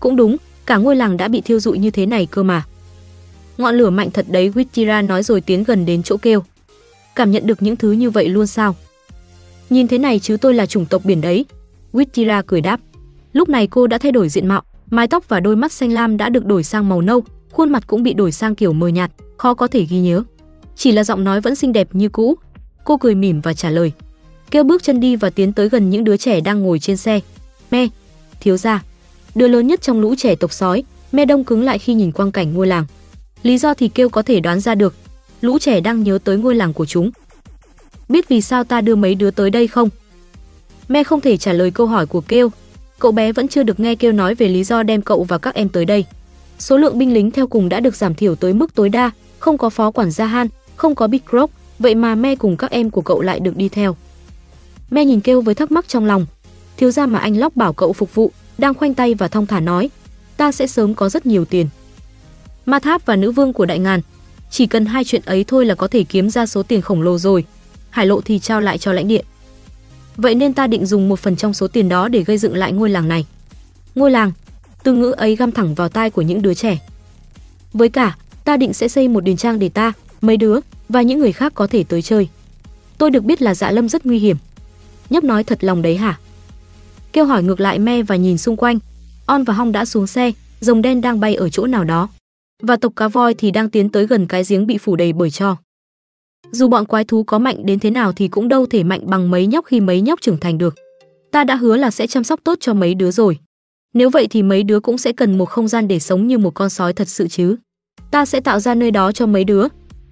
Cũng 0.00 0.16
đúng, 0.16 0.36
cả 0.66 0.76
ngôi 0.76 0.96
làng 0.96 1.16
đã 1.16 1.28
bị 1.28 1.40
thiêu 1.40 1.60
dụi 1.60 1.78
như 1.78 1.90
thế 1.90 2.06
này 2.06 2.26
cơ 2.26 2.42
mà. 2.42 2.64
Ngọn 3.58 3.74
lửa 3.74 3.90
mạnh 3.90 4.10
thật 4.10 4.26
đấy, 4.28 4.50
Wittira 4.54 5.06
nói 5.06 5.22
rồi 5.22 5.40
tiến 5.40 5.64
gần 5.64 5.86
đến 5.86 6.02
chỗ 6.02 6.16
kêu. 6.16 6.42
Cảm 7.14 7.30
nhận 7.30 7.46
được 7.46 7.62
những 7.62 7.76
thứ 7.76 7.92
như 7.92 8.10
vậy 8.10 8.28
luôn 8.28 8.46
sao? 8.46 8.76
Nhìn 9.70 9.88
thế 9.88 9.98
này 9.98 10.18
chứ 10.18 10.36
tôi 10.36 10.54
là 10.54 10.66
chủng 10.66 10.86
tộc 10.86 11.04
biển 11.04 11.20
đấy. 11.20 11.44
Wittira 11.92 12.42
cười 12.46 12.60
đáp. 12.60 12.80
Lúc 13.32 13.48
này 13.48 13.66
cô 13.66 13.86
đã 13.86 13.98
thay 13.98 14.12
đổi 14.12 14.28
diện 14.28 14.46
mạo, 14.46 14.62
mái 14.90 15.08
tóc 15.08 15.28
và 15.28 15.40
đôi 15.40 15.56
mắt 15.56 15.72
xanh 15.72 15.92
lam 15.92 16.16
đã 16.16 16.28
được 16.28 16.46
đổi 16.46 16.62
sang 16.62 16.88
màu 16.88 17.00
nâu, 17.00 17.22
khuôn 17.52 17.70
mặt 17.70 17.86
cũng 17.86 18.02
bị 18.02 18.14
đổi 18.14 18.32
sang 18.32 18.54
kiểu 18.54 18.72
mờ 18.72 18.88
nhạt, 18.88 19.10
khó 19.36 19.54
có 19.54 19.66
thể 19.66 19.84
ghi 19.84 20.00
nhớ. 20.00 20.22
Chỉ 20.76 20.92
là 20.92 21.04
giọng 21.04 21.24
nói 21.24 21.40
vẫn 21.40 21.54
xinh 21.54 21.72
đẹp 21.72 21.88
như 21.92 22.08
cũ. 22.08 22.34
Cô 22.84 22.96
cười 22.96 23.14
mỉm 23.14 23.40
và 23.40 23.54
trả 23.54 23.70
lời. 23.70 23.92
Kêu 24.50 24.64
bước 24.64 24.82
chân 24.82 25.00
đi 25.00 25.16
và 25.16 25.30
tiến 25.30 25.52
tới 25.52 25.68
gần 25.68 25.90
những 25.90 26.04
đứa 26.04 26.16
trẻ 26.16 26.40
đang 26.40 26.62
ngồi 26.62 26.78
trên 26.78 26.96
xe. 26.96 27.20
Me, 27.70 27.86
thiếu 28.40 28.56
gia. 28.56 28.82
Đứa 29.34 29.48
lớn 29.48 29.66
nhất 29.66 29.82
trong 29.82 30.00
lũ 30.00 30.14
trẻ 30.18 30.34
tộc 30.34 30.52
sói, 30.52 30.84
me 31.12 31.24
đông 31.24 31.44
cứng 31.44 31.62
lại 31.62 31.78
khi 31.78 31.94
nhìn 31.94 32.12
quang 32.12 32.32
cảnh 32.32 32.54
ngôi 32.54 32.66
làng. 32.66 32.86
Lý 33.42 33.58
do 33.58 33.74
thì 33.74 33.88
kêu 33.88 34.08
có 34.08 34.22
thể 34.22 34.40
đoán 34.40 34.60
ra 34.60 34.74
được, 34.74 34.94
lũ 35.40 35.58
trẻ 35.58 35.80
đang 35.80 36.02
nhớ 36.02 36.18
tới 36.24 36.38
ngôi 36.38 36.54
làng 36.54 36.72
của 36.72 36.86
chúng. 36.86 37.10
Biết 38.08 38.28
vì 38.28 38.40
sao 38.40 38.64
ta 38.64 38.80
đưa 38.80 38.94
mấy 38.94 39.14
đứa 39.14 39.30
tới 39.30 39.50
đây 39.50 39.66
không? 39.66 39.88
Me 40.88 41.04
không 41.04 41.20
thể 41.20 41.36
trả 41.36 41.52
lời 41.52 41.70
câu 41.70 41.86
hỏi 41.86 42.06
của 42.06 42.20
kêu, 42.20 42.50
cậu 42.98 43.12
bé 43.12 43.32
vẫn 43.32 43.48
chưa 43.48 43.62
được 43.62 43.80
nghe 43.80 43.94
kêu 43.94 44.12
nói 44.12 44.34
về 44.34 44.48
lý 44.48 44.64
do 44.64 44.82
đem 44.82 45.02
cậu 45.02 45.24
và 45.24 45.38
các 45.38 45.54
em 45.54 45.68
tới 45.68 45.84
đây. 45.84 46.04
Số 46.58 46.76
lượng 46.76 46.98
binh 46.98 47.12
lính 47.12 47.30
theo 47.30 47.46
cùng 47.46 47.68
đã 47.68 47.80
được 47.80 47.96
giảm 47.96 48.14
thiểu 48.14 48.34
tới 48.34 48.52
mức 48.52 48.74
tối 48.74 48.88
đa, 48.88 49.10
không 49.38 49.58
có 49.58 49.70
phó 49.70 49.90
quản 49.90 50.10
gia 50.10 50.26
Han, 50.26 50.48
không 50.76 50.94
có 50.94 51.06
Big 51.06 51.20
Rock, 51.32 51.54
vậy 51.78 51.94
mà 51.94 52.14
Me 52.14 52.34
cùng 52.34 52.56
các 52.56 52.70
em 52.70 52.90
của 52.90 53.00
cậu 53.00 53.20
lại 53.20 53.40
được 53.40 53.56
đi 53.56 53.68
theo. 53.68 53.96
Me 54.90 55.04
nhìn 55.04 55.20
kêu 55.20 55.40
với 55.40 55.54
thắc 55.54 55.72
mắc 55.72 55.88
trong 55.88 56.04
lòng. 56.04 56.26
Thiếu 56.76 56.90
gia 56.90 57.06
mà 57.06 57.18
anh 57.18 57.36
Lóc 57.36 57.56
bảo 57.56 57.72
cậu 57.72 57.92
phục 57.92 58.14
vụ, 58.14 58.32
đang 58.58 58.74
khoanh 58.74 58.94
tay 58.94 59.14
và 59.14 59.28
thong 59.28 59.46
thả 59.46 59.60
nói, 59.60 59.90
ta 60.36 60.52
sẽ 60.52 60.66
sớm 60.66 60.94
có 60.94 61.08
rất 61.08 61.26
nhiều 61.26 61.44
tiền. 61.44 61.68
Ma 62.66 62.78
Tháp 62.78 63.06
và 63.06 63.16
nữ 63.16 63.32
vương 63.32 63.52
của 63.52 63.66
Đại 63.66 63.78
Ngàn, 63.78 64.00
chỉ 64.50 64.66
cần 64.66 64.86
hai 64.86 65.04
chuyện 65.04 65.22
ấy 65.24 65.44
thôi 65.44 65.66
là 65.66 65.74
có 65.74 65.88
thể 65.88 66.04
kiếm 66.04 66.30
ra 66.30 66.46
số 66.46 66.62
tiền 66.62 66.80
khổng 66.80 67.02
lồ 67.02 67.18
rồi. 67.18 67.44
Hải 67.90 68.06
Lộ 68.06 68.20
thì 68.20 68.38
trao 68.38 68.60
lại 68.60 68.78
cho 68.78 68.92
lãnh 68.92 69.08
địa. 69.08 69.22
Vậy 70.16 70.34
nên 70.34 70.52
ta 70.52 70.66
định 70.66 70.86
dùng 70.86 71.08
một 71.08 71.20
phần 71.20 71.36
trong 71.36 71.54
số 71.54 71.68
tiền 71.68 71.88
đó 71.88 72.08
để 72.08 72.24
gây 72.24 72.38
dựng 72.38 72.56
lại 72.56 72.72
ngôi 72.72 72.90
làng 72.90 73.08
này. 73.08 73.26
Ngôi 73.94 74.10
làng, 74.10 74.32
từ 74.82 74.92
ngữ 74.92 75.10
ấy 75.10 75.36
găm 75.36 75.52
thẳng 75.52 75.74
vào 75.74 75.88
tai 75.88 76.10
của 76.10 76.22
những 76.22 76.42
đứa 76.42 76.54
trẻ. 76.54 76.78
Với 77.72 77.88
cả, 77.88 78.16
ta 78.44 78.56
định 78.56 78.72
sẽ 78.72 78.88
xây 78.88 79.08
một 79.08 79.20
đền 79.20 79.36
trang 79.36 79.58
để 79.58 79.68
ta, 79.68 79.92
mấy 80.20 80.36
đứa 80.36 80.58
và 80.88 81.02
những 81.02 81.18
người 81.18 81.32
khác 81.32 81.52
có 81.54 81.66
thể 81.66 81.84
tới 81.84 82.02
chơi. 82.02 82.28
Tôi 82.98 83.10
được 83.10 83.24
biết 83.24 83.42
là 83.42 83.54
Dạ 83.54 83.70
Lâm 83.70 83.88
rất 83.88 84.06
nguy 84.06 84.18
hiểm. 84.18 84.36
Nhóc 85.10 85.24
nói 85.24 85.44
thật 85.44 85.64
lòng 85.64 85.82
đấy 85.82 85.96
hả? 85.96 86.18
Kêu 87.12 87.24
hỏi 87.24 87.42
ngược 87.42 87.60
lại 87.60 87.78
me 87.78 88.02
và 88.02 88.16
nhìn 88.16 88.38
xung 88.38 88.56
quanh. 88.56 88.78
On 89.26 89.44
và 89.44 89.54
Hong 89.54 89.72
đã 89.72 89.84
xuống 89.84 90.06
xe, 90.06 90.32
rồng 90.60 90.82
đen 90.82 91.00
đang 91.00 91.20
bay 91.20 91.34
ở 91.34 91.48
chỗ 91.48 91.66
nào 91.66 91.84
đó. 91.84 92.08
Và 92.62 92.76
tộc 92.76 92.92
cá 92.96 93.08
voi 93.08 93.34
thì 93.34 93.50
đang 93.50 93.70
tiến 93.70 93.88
tới 93.88 94.06
gần 94.06 94.26
cái 94.26 94.42
giếng 94.48 94.66
bị 94.66 94.78
phủ 94.78 94.96
đầy 94.96 95.12
bởi 95.12 95.30
cho. 95.30 95.56
Dù 96.50 96.68
bọn 96.68 96.86
quái 96.86 97.04
thú 97.04 97.24
có 97.24 97.38
mạnh 97.38 97.66
đến 97.66 97.78
thế 97.78 97.90
nào 97.90 98.12
thì 98.12 98.28
cũng 98.28 98.48
đâu 98.48 98.66
thể 98.66 98.84
mạnh 98.84 99.00
bằng 99.04 99.30
mấy 99.30 99.46
nhóc 99.46 99.64
khi 99.64 99.80
mấy 99.80 100.00
nhóc 100.00 100.20
trưởng 100.20 100.40
thành 100.40 100.58
được. 100.58 100.74
Ta 101.30 101.44
đã 101.44 101.54
hứa 101.54 101.76
là 101.76 101.90
sẽ 101.90 102.06
chăm 102.06 102.24
sóc 102.24 102.40
tốt 102.44 102.58
cho 102.60 102.74
mấy 102.74 102.94
đứa 102.94 103.10
rồi. 103.10 103.38
Nếu 103.94 104.10
vậy 104.10 104.26
thì 104.30 104.42
mấy 104.42 104.62
đứa 104.62 104.80
cũng 104.80 104.98
sẽ 104.98 105.12
cần 105.12 105.38
một 105.38 105.44
không 105.44 105.68
gian 105.68 105.88
để 105.88 105.98
sống 105.98 106.26
như 106.26 106.38
một 106.38 106.54
con 106.54 106.70
sói 106.70 106.92
thật 106.92 107.08
sự 107.08 107.28
chứ. 107.28 107.56
Ta 108.10 108.26
sẽ 108.26 108.40
tạo 108.40 108.60
ra 108.60 108.74
nơi 108.74 108.90
đó 108.90 109.12
cho 109.12 109.26
mấy 109.26 109.44
đứa, 109.44 109.66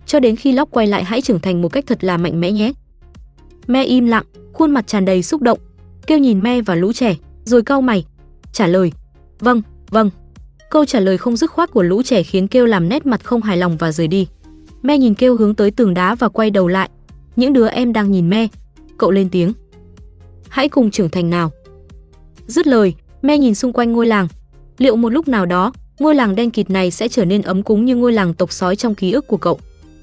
cho 0.06 0.20
đến 0.20 0.36
khi 0.36 0.52
Lóc 0.52 0.70
quay 0.70 0.86
lại 0.86 1.05
hãy 1.05 1.23
trưởng 1.23 1.40
thành 1.40 1.62
một 1.62 1.68
cách 1.68 1.85
thật 1.86 2.05
là 2.05 2.16
mạnh 2.16 2.40
mẽ 2.40 2.52
nhé. 2.52 2.73
Me 3.66 3.84
im 3.84 4.06
lặng, 4.06 4.24
khuôn 4.52 4.70
mặt 4.70 4.86
tràn 4.86 5.05
đầy 5.05 5.22
xúc 5.22 5.43
động, 5.43 5.59
kêu 6.06 6.18
nhìn 6.18 6.40
Me 6.40 6.60
và 6.60 6.74
lũ 6.74 6.93
trẻ, 6.93 7.16
rồi 7.44 7.62
cau 7.62 7.82
mày, 7.82 8.05
trả 8.52 8.66
lời, 8.66 8.93
"Vâng, 9.40 9.62
vâng." 9.90 10.10
Câu 10.70 10.84
trả 10.84 11.01
lời 11.01 11.18
không 11.18 11.36
dứt 11.36 11.51
khoát 11.51 11.70
của 11.70 11.82
lũ 11.82 12.02
trẻ 12.02 12.22
khiến 12.22 12.48
kêu 12.48 12.66
làm 12.66 12.88
nét 12.88 13.06
mặt 13.06 13.24
không 13.24 13.43
hài 13.43 13.56
lòng 13.56 13.76
và 13.76 13.93
rời 13.93 14.09
đi. 14.09 14.26
Me 14.82 14.98
nhìn 14.98 15.14
kêu 15.14 15.36
hướng 15.36 15.55
tới 15.55 15.70
tường 15.70 15.94
đá 15.94 16.14
và 16.14 16.28
quay 16.28 16.51
đầu 16.51 16.68
lại. 16.68 16.90
Những 17.36 17.52
đứa 17.52 17.68
em 17.68 17.93
đang 17.93 18.10
nhìn 18.12 18.30
Me. 18.30 18.48
Cậu 18.98 19.10
lên 19.10 19.28
tiếng. 19.30 19.52
Hãy 20.48 20.68
cùng 20.68 20.90
trưởng 20.90 21.10
thành 21.10 21.30
nào. 21.30 21.52
Dứt 22.47 22.66
lời, 22.66 22.94
Me 23.22 23.38
nhìn 23.38 23.55
xung 23.55 23.72
quanh 23.72 23.93
ngôi 23.93 24.06
làng. 24.06 24.28
Liệu 24.78 24.97
một 24.97 25.12
lúc 25.12 25.28
nào 25.28 25.47
đó, 25.47 25.72
ngôi 25.98 26.14
làng 26.14 26.34
đen 26.34 26.51
kịt 26.51 26.70
này 26.70 26.90
sẽ 26.90 27.09
trở 27.09 27.24
nên 27.24 27.43
ấm 27.43 27.62
cúng 27.62 27.84
như 27.84 27.97
ngôi 27.97 28.12
làng 28.12 28.34
tộc 28.34 28.52
sói 28.52 28.76
trong 28.76 28.94
ký 28.94 29.12
ức 29.12 29.26
của 29.26 29.36
cậu? 29.36 29.59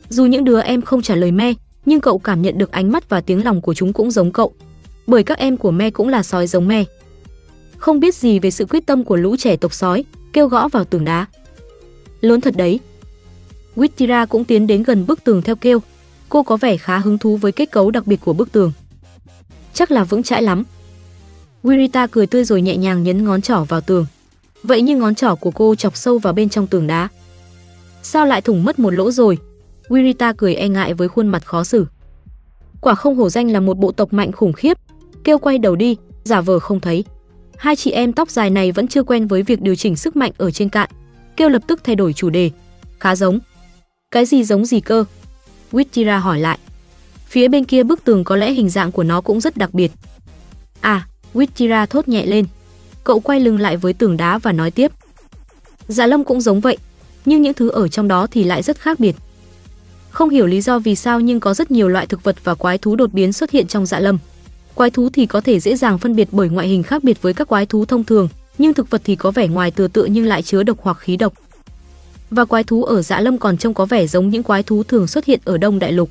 Dù 0.10 0.26
những 0.26 0.44
đứa 0.44 0.62
em 0.62 0.82
không 0.82 1.02
trả 1.02 1.16
lời 1.16 1.32
Me, 1.32 1.54
nhưng 1.86 2.02
cậu 2.02 2.18
cảm 2.18 2.42
nhận 2.42 2.58
được 2.58 2.72
ánh 2.72 2.92
mắt 2.92 3.10
và 3.10 3.22
tiếng 3.22 3.46
lòng 3.46 3.62
của 3.62 3.74
chúng 3.74 3.94
cũng 3.94 4.12
giống 4.12 4.32
cậu. 4.32 4.54
Bởi 5.08 5.24
các 5.24 5.38
em 5.38 5.58
của 5.58 5.72
Me 5.72 5.90
cũng 5.90 6.10
là 6.10 6.24
sói 6.24 6.48
giống 6.48 6.68
Me. 6.68 6.84
Không 7.78 8.00
biết 8.00 8.16
gì 8.16 8.40
về 8.40 8.52
sự 8.52 8.66
quyết 8.66 8.86
tâm 8.86 9.04
của 9.04 9.16
lũ 9.16 9.36
trẻ 9.36 9.56
tộc 9.56 9.74
sói, 9.74 10.04
kêu 10.34 10.48
gõ 10.48 10.68
vào 10.68 10.84
tường 10.84 11.06
đá. 11.06 11.26
Lớn 12.22 12.42
thật 12.42 12.54
đấy. 12.58 12.80
Wittira 13.76 14.28
cũng 14.28 14.46
tiến 14.46 14.68
đến 14.68 14.84
gần 14.84 15.06
bức 15.08 15.24
tường 15.24 15.42
theo 15.42 15.56
kêu. 15.56 15.80
Cô 16.30 16.44
có 16.44 16.58
vẻ 16.58 16.78
khá 16.78 16.98
hứng 16.98 17.18
thú 17.18 17.38
với 17.38 17.52
kết 17.52 17.72
cấu 17.72 17.92
đặc 17.92 18.08
biệt 18.08 18.20
của 18.26 18.34
bức 18.34 18.52
tường. 18.52 18.72
Chắc 19.74 19.92
là 19.92 20.04
vững 20.04 20.24
chãi 20.24 20.42
lắm. 20.42 20.64
Wirita 21.64 22.08
cười 22.12 22.28
tươi 22.28 22.44
rồi 22.44 22.62
nhẹ 22.62 22.78
nhàng 22.78 23.04
nhấn 23.04 23.26
ngón 23.26 23.42
trỏ 23.42 23.66
vào 23.70 23.82
tường. 23.82 24.06
Vậy 24.64 24.82
nhưng 24.82 25.00
ngón 25.00 25.16
trỏ 25.16 25.36
của 25.36 25.52
cô 25.52 25.76
chọc 25.76 25.98
sâu 25.98 26.18
vào 26.20 26.34
bên 26.34 26.50
trong 26.50 26.68
tường 26.68 26.88
đá. 26.88 27.08
Sao 28.04 28.26
lại 28.26 28.42
thủng 28.42 28.64
mất 28.64 28.80
một 28.80 28.90
lỗ 28.90 29.12
rồi? 29.12 29.38
Wirita 29.90 30.34
cười 30.38 30.56
e 30.56 30.68
ngại 30.68 30.94
với 30.94 31.08
khuôn 31.08 31.28
mặt 31.28 31.46
khó 31.46 31.64
xử. 31.64 31.88
Quả 32.82 32.96
không 32.96 33.16
hổ 33.16 33.30
danh 33.30 33.52
là 33.52 33.60
một 33.60 33.78
bộ 33.78 33.92
tộc 33.92 34.14
mạnh 34.14 34.32
khủng 34.32 34.54
khiếp. 34.54 34.78
Kêu 35.24 35.38
quay 35.38 35.58
đầu 35.58 35.76
đi, 35.76 35.98
giả 36.24 36.42
vờ 36.42 36.60
không 36.60 36.80
thấy. 36.80 37.04
Hai 37.58 37.76
chị 37.76 37.92
em 37.92 38.14
tóc 38.14 38.30
dài 38.30 38.50
này 38.50 38.72
vẫn 38.72 38.88
chưa 38.88 39.04
quen 39.04 39.28
với 39.28 39.44
việc 39.44 39.62
điều 39.62 39.76
chỉnh 39.76 39.96
sức 39.96 40.16
mạnh 40.16 40.32
ở 40.38 40.52
trên 40.52 40.70
cạn. 40.70 40.90
Kêu 41.38 41.50
lập 41.50 41.62
tức 41.68 41.82
thay 41.84 41.96
đổi 41.96 42.14
chủ 42.14 42.30
đề. 42.30 42.52
Khá 43.00 43.16
giống. 43.16 43.40
Cái 44.12 44.26
gì 44.26 44.44
giống 44.44 44.66
gì 44.66 44.80
cơ? 44.80 45.06
Wittira 45.72 46.20
hỏi 46.20 46.40
lại. 46.40 46.58
Phía 47.28 47.48
bên 47.48 47.66
kia 47.66 47.84
bức 47.84 48.04
tường 48.04 48.24
có 48.24 48.36
lẽ 48.36 48.52
hình 48.52 48.70
dạng 48.70 48.92
của 48.92 49.04
nó 49.04 49.22
cũng 49.22 49.42
rất 49.42 49.58
đặc 49.58 49.74
biệt. 49.74 49.92
À, 50.82 51.08
Wittira 51.34 51.86
thốt 51.86 52.08
nhẹ 52.08 52.26
lên. 52.26 52.46
Cậu 53.04 53.20
quay 53.20 53.40
lưng 53.40 53.60
lại 53.60 53.78
với 53.78 53.94
tường 53.94 54.18
đá 54.18 54.38
và 54.38 54.52
nói 54.52 54.72
tiếp. 54.72 54.92
Dạ 55.88 56.08
lâm 56.08 56.24
cũng 56.24 56.42
giống 56.42 56.60
vậy, 56.60 56.78
nhưng 57.26 57.42
những 57.42 57.54
thứ 57.54 57.70
ở 57.70 57.88
trong 57.88 58.08
đó 58.08 58.28
thì 58.32 58.44
lại 58.44 58.64
rất 58.64 58.80
khác 58.80 59.00
biệt. 59.00 59.16
Không 60.14 60.30
hiểu 60.30 60.46
lý 60.46 60.62
do 60.62 60.80
vì 60.80 60.96
sao 60.96 61.20
nhưng 61.20 61.40
có 61.40 61.54
rất 61.54 61.72
nhiều 61.72 61.90
loại 61.90 62.08
thực 62.08 62.24
vật 62.24 62.36
và 62.44 62.54
quái 62.56 62.78
thú 62.78 62.96
đột 62.96 63.14
biến 63.14 63.34
xuất 63.34 63.52
hiện 63.52 63.68
trong 63.68 63.86
dạ 63.86 64.00
lâm. 64.00 64.18
Quái 64.76 64.90
thú 64.90 65.10
thì 65.14 65.26
có 65.26 65.42
thể 65.42 65.60
dễ 65.60 65.76
dàng 65.76 65.98
phân 65.98 66.16
biệt 66.16 66.28
bởi 66.32 66.50
ngoại 66.50 66.68
hình 66.68 66.84
khác 66.84 67.04
biệt 67.04 67.22
với 67.22 67.34
các 67.34 67.48
quái 67.48 67.66
thú 67.66 67.86
thông 67.86 68.04
thường, 68.04 68.30
nhưng 68.58 68.74
thực 68.74 68.90
vật 68.90 69.02
thì 69.04 69.16
có 69.16 69.32
vẻ 69.32 69.48
ngoài 69.48 69.72
tựa 69.72 69.88
tựa 69.88 70.06
nhưng 70.06 70.26
lại 70.26 70.42
chứa 70.42 70.64
độc 70.64 70.78
hoặc 70.82 70.98
khí 71.00 71.18
độc. 71.18 71.34
Và 72.32 72.46
quái 72.46 72.64
thú 72.64 72.84
ở 72.84 73.02
Dạ 73.02 73.20
Lâm 73.20 73.38
còn 73.38 73.58
trông 73.58 73.74
có 73.74 73.86
vẻ 73.86 74.08
giống 74.08 74.30
những 74.30 74.44
quái 74.44 74.64
thú 74.64 74.84
thường 74.84 75.08
xuất 75.08 75.26
hiện 75.26 75.40
ở 75.46 75.58
Đông 75.58 75.80
Đại 75.80 75.92
Lục. 75.92 76.10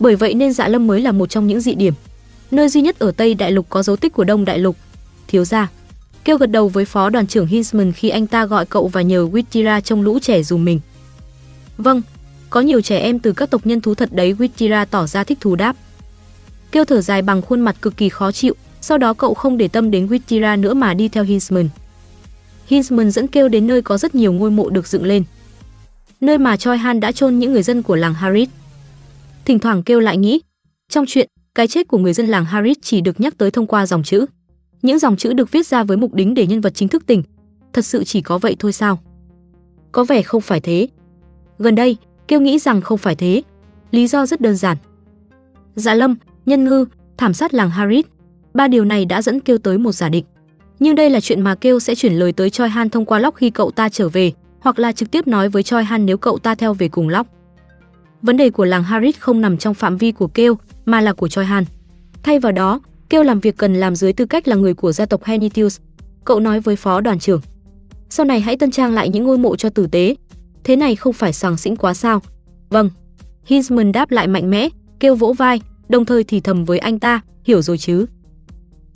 Bởi 0.00 0.16
vậy 0.16 0.34
nên 0.34 0.52
Dạ 0.52 0.68
Lâm 0.68 0.86
mới 0.86 1.00
là 1.00 1.12
một 1.12 1.30
trong 1.30 1.46
những 1.46 1.60
dị 1.60 1.74
điểm. 1.74 1.94
Nơi 2.50 2.68
duy 2.68 2.80
nhất 2.80 2.98
ở 2.98 3.10
Tây 3.10 3.34
Đại 3.34 3.52
Lục 3.52 3.66
có 3.68 3.82
dấu 3.82 3.96
tích 3.96 4.12
của 4.12 4.24
Đông 4.24 4.44
Đại 4.44 4.58
Lục. 4.58 4.76
Thiếu 5.28 5.44
gia 5.44 5.68
kêu 6.24 6.38
gật 6.38 6.50
đầu 6.50 6.68
với 6.68 6.84
phó 6.84 7.10
đoàn 7.10 7.26
trưởng 7.26 7.46
Hinsman 7.46 7.92
khi 7.92 8.08
anh 8.08 8.26
ta 8.26 8.46
gọi 8.46 8.66
cậu 8.66 8.88
và 8.88 9.02
nhờ 9.02 9.28
Wittira 9.32 9.80
trông 9.80 10.02
lũ 10.02 10.18
trẻ 10.18 10.42
dùm 10.42 10.64
mình. 10.64 10.80
Vâng, 11.78 12.02
có 12.50 12.60
nhiều 12.60 12.80
trẻ 12.80 12.98
em 12.98 13.18
từ 13.18 13.32
các 13.32 13.50
tộc 13.50 13.66
nhân 13.66 13.80
thú 13.80 13.94
thật 13.94 14.08
đấy 14.12 14.34
Witira 14.38 14.86
tỏ 14.90 15.06
ra 15.06 15.24
thích 15.24 15.38
thú 15.40 15.56
đáp. 15.56 15.76
Kêu 16.72 16.84
thở 16.84 17.00
dài 17.00 17.22
bằng 17.22 17.42
khuôn 17.42 17.60
mặt 17.60 17.76
cực 17.82 17.96
kỳ 17.96 18.08
khó 18.08 18.32
chịu, 18.32 18.54
sau 18.80 18.98
đó 18.98 19.14
cậu 19.14 19.34
không 19.34 19.58
để 19.58 19.68
tâm 19.68 19.90
đến 19.90 20.06
Witira 20.06 20.60
nữa 20.60 20.74
mà 20.74 20.94
đi 20.94 21.08
theo 21.08 21.24
Hinsman. 21.24 21.68
Hinsman 22.66 23.10
dẫn 23.10 23.26
kêu 23.26 23.48
đến 23.48 23.66
nơi 23.66 23.82
có 23.82 23.98
rất 23.98 24.14
nhiều 24.14 24.32
ngôi 24.32 24.50
mộ 24.50 24.70
được 24.70 24.86
dựng 24.86 25.04
lên. 25.04 25.24
Nơi 26.20 26.38
mà 26.38 26.56
Choi 26.56 26.78
Han 26.78 27.00
đã 27.00 27.12
chôn 27.12 27.38
những 27.38 27.52
người 27.52 27.62
dân 27.62 27.82
của 27.82 27.96
làng 27.96 28.14
Harith. 28.14 28.50
Thỉnh 29.44 29.58
thoảng 29.58 29.82
kêu 29.82 30.00
lại 30.00 30.16
nghĩ, 30.16 30.40
trong 30.88 31.04
chuyện, 31.08 31.28
cái 31.54 31.68
chết 31.68 31.88
của 31.88 31.98
người 31.98 32.12
dân 32.12 32.26
làng 32.26 32.44
Harith 32.44 32.78
chỉ 32.82 33.00
được 33.00 33.20
nhắc 33.20 33.38
tới 33.38 33.50
thông 33.50 33.66
qua 33.66 33.86
dòng 33.86 34.02
chữ. 34.02 34.26
Những 34.82 34.98
dòng 34.98 35.16
chữ 35.16 35.32
được 35.32 35.50
viết 35.52 35.66
ra 35.66 35.84
với 35.84 35.96
mục 35.96 36.14
đích 36.14 36.28
để 36.36 36.46
nhân 36.46 36.60
vật 36.60 36.74
chính 36.74 36.88
thức 36.88 37.06
tỉnh. 37.06 37.22
Thật 37.72 37.84
sự 37.84 38.04
chỉ 38.04 38.20
có 38.20 38.38
vậy 38.38 38.56
thôi 38.58 38.72
sao? 38.72 38.98
Có 39.92 40.04
vẻ 40.04 40.22
không 40.22 40.40
phải 40.40 40.60
thế. 40.60 40.88
Gần 41.58 41.74
đây, 41.74 41.96
kêu 42.30 42.40
nghĩ 42.40 42.58
rằng 42.58 42.80
không 42.80 42.98
phải 42.98 43.14
thế. 43.14 43.42
Lý 43.90 44.06
do 44.06 44.26
rất 44.26 44.40
đơn 44.40 44.56
giản. 44.56 44.76
Dạ 45.74 45.94
Lâm, 45.94 46.16
nhân 46.46 46.64
ngư, 46.64 46.86
thảm 47.16 47.34
sát 47.34 47.54
làng 47.54 47.70
Harit. 47.70 48.06
Ba 48.54 48.68
điều 48.68 48.84
này 48.84 49.04
đã 49.04 49.22
dẫn 49.22 49.40
kêu 49.40 49.58
tới 49.58 49.78
một 49.78 49.92
giả 49.92 50.08
định. 50.08 50.24
Nhưng 50.78 50.94
đây 50.94 51.10
là 51.10 51.20
chuyện 51.20 51.40
mà 51.40 51.54
kêu 51.54 51.80
sẽ 51.80 51.94
chuyển 51.94 52.12
lời 52.12 52.32
tới 52.32 52.50
Choi 52.50 52.68
Han 52.68 52.90
thông 52.90 53.04
qua 53.04 53.18
Lóc 53.18 53.34
khi 53.34 53.50
cậu 53.50 53.70
ta 53.70 53.88
trở 53.88 54.08
về, 54.08 54.32
hoặc 54.60 54.78
là 54.78 54.92
trực 54.92 55.10
tiếp 55.10 55.26
nói 55.26 55.48
với 55.48 55.62
Choi 55.62 55.84
Han 55.84 56.06
nếu 56.06 56.18
cậu 56.18 56.38
ta 56.38 56.54
theo 56.54 56.74
về 56.74 56.88
cùng 56.88 57.08
Lóc. 57.08 57.26
Vấn 58.22 58.36
đề 58.36 58.50
của 58.50 58.64
làng 58.64 58.82
Harit 58.82 59.20
không 59.20 59.40
nằm 59.40 59.58
trong 59.58 59.74
phạm 59.74 59.96
vi 59.96 60.12
của 60.12 60.26
kêu, 60.26 60.58
mà 60.84 61.00
là 61.00 61.12
của 61.12 61.28
Choi 61.28 61.44
Han. 61.44 61.64
Thay 62.22 62.38
vào 62.38 62.52
đó, 62.52 62.80
kêu 63.08 63.22
làm 63.22 63.40
việc 63.40 63.56
cần 63.56 63.74
làm 63.74 63.96
dưới 63.96 64.12
tư 64.12 64.26
cách 64.26 64.48
là 64.48 64.56
người 64.56 64.74
của 64.74 64.92
gia 64.92 65.06
tộc 65.06 65.24
Henitius. 65.24 65.80
Cậu 66.24 66.40
nói 66.40 66.60
với 66.60 66.76
phó 66.76 67.00
đoàn 67.00 67.18
trưởng. 67.18 67.40
Sau 68.10 68.26
này 68.26 68.40
hãy 68.40 68.56
tân 68.56 68.70
trang 68.70 68.94
lại 68.94 69.08
những 69.08 69.24
ngôi 69.24 69.38
mộ 69.38 69.56
cho 69.56 69.70
tử 69.70 69.86
tế. 69.86 70.14
Thế 70.64 70.76
này 70.76 70.96
không 70.96 71.12
phải 71.12 71.32
sàng 71.32 71.56
xĩnh 71.56 71.76
quá 71.76 71.94
sao? 71.94 72.22
Vâng. 72.68 72.90
Hinsman 73.44 73.92
đáp 73.92 74.10
lại 74.10 74.26
mạnh 74.26 74.50
mẽ, 74.50 74.68
kêu 75.00 75.14
vỗ 75.14 75.32
vai, 75.32 75.60
đồng 75.88 76.04
thời 76.04 76.24
thì 76.24 76.40
thầm 76.40 76.64
với 76.64 76.78
anh 76.78 76.98
ta, 76.98 77.20
hiểu 77.44 77.62
rồi 77.62 77.78
chứ. 77.78 78.06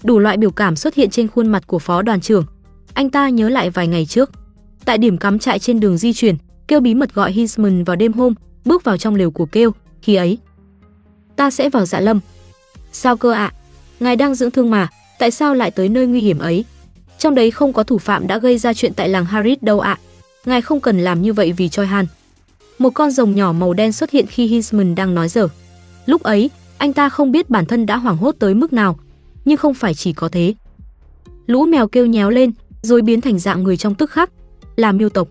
Đủ 0.03 0.19
loại 0.19 0.37
biểu 0.37 0.51
cảm 0.51 0.77
xuất 0.77 0.95
hiện 0.95 1.11
trên 1.11 1.29
khuôn 1.29 1.49
mặt 1.49 1.67
của 1.67 1.79
phó 1.79 2.03
đoàn 2.03 2.21
trưởng. 2.21 2.47
Anh 2.95 3.11
ta 3.11 3.29
nhớ 3.29 3.49
lại 3.49 3.71
vài 3.71 3.87
ngày 3.89 4.07
trước. 4.07 4.31
Tại 4.85 4.99
điểm 4.99 5.19
cắm 5.19 5.39
trại 5.39 5.59
trên 5.59 5.81
đường 5.81 5.99
di 5.99 6.13
chuyển, 6.13 6.37
kêu 6.69 6.81
bí 6.81 6.95
mật 6.95 7.15
gọi 7.15 7.33
Hinsman 7.33 7.85
vào 7.85 7.97
đêm 7.97 8.13
hôm, 8.13 8.35
bước 8.65 8.85
vào 8.85 8.97
trong 8.97 9.15
lều 9.15 9.31
của 9.31 9.47
kêu, 9.47 9.73
khi 10.03 10.15
ấy. 10.15 10.39
Ta 11.37 11.51
sẽ 11.51 11.71
vào 11.71 11.87
dạ 11.87 12.01
lâm. 12.01 12.21
Sao 12.93 13.17
cơ 13.17 13.33
ạ? 13.33 13.53
À? 13.55 13.55
Ngài 14.01 14.17
đang 14.17 14.35
dưỡng 14.35 14.51
thương 14.51 14.71
mà, 14.71 14.89
tại 15.19 15.31
sao 15.31 15.55
lại 15.55 15.71
tới 15.71 15.89
nơi 15.89 16.07
nguy 16.07 16.21
hiểm 16.21 16.39
ấy? 16.39 16.65
Trong 17.19 17.35
đấy 17.35 17.51
không 17.51 17.73
có 17.73 17.83
thủ 17.83 17.99
phạm 17.99 18.27
đã 18.27 18.39
gây 18.39 18.59
ra 18.59 18.75
chuyện 18.75 18.93
tại 18.95 19.09
làng 19.09 19.25
Harris 19.25 19.59
đâu 19.61 19.81
ạ. 19.81 19.99
À. 20.01 20.03
Ngài 20.45 20.63
không 20.63 20.81
cần 20.81 20.99
làm 20.99 21.23
như 21.23 21.33
vậy 21.33 21.53
vì 21.53 21.69
Choi 21.69 21.87
Han. 21.87 22.07
Một 22.79 22.91
con 22.91 23.11
rồng 23.11 23.35
nhỏ 23.35 23.53
màu 23.53 23.73
đen 23.75 23.93
xuất 23.93 24.11
hiện 24.11 24.27
khi 24.27 24.47
Hinsman 24.47 24.95
đang 24.95 25.15
nói 25.15 25.29
dở. 25.29 25.49
Lúc 26.07 26.23
ấy, 26.23 26.51
anh 26.79 26.93
ta 26.93 27.09
không 27.09 27.33
biết 27.33 27.51
bản 27.51 27.67
thân 27.67 27.87
đã 27.87 27.97
hoảng 27.97 28.17
hốt 28.17 28.35
tới 28.39 28.55
mức 28.55 28.73
nào, 28.73 28.99
nhưng 29.45 29.57
không 29.57 29.75
phải 29.75 29.95
chỉ 29.95 30.13
có 30.13 30.29
thế. 30.29 30.55
Lũ 31.47 31.67
mèo 31.67 31.89
kêu 31.89 32.07
nhéo 32.07 32.31
lên, 32.31 32.53
rồi 32.83 33.03
biến 33.03 33.21
thành 33.21 33.39
dạng 33.39 33.63
người 33.63 33.77
trong 33.77 33.95
tức 33.95 34.11
khắc, 34.11 34.31
là 34.77 34.93
miêu 34.93 35.09
tộc. 35.09 35.29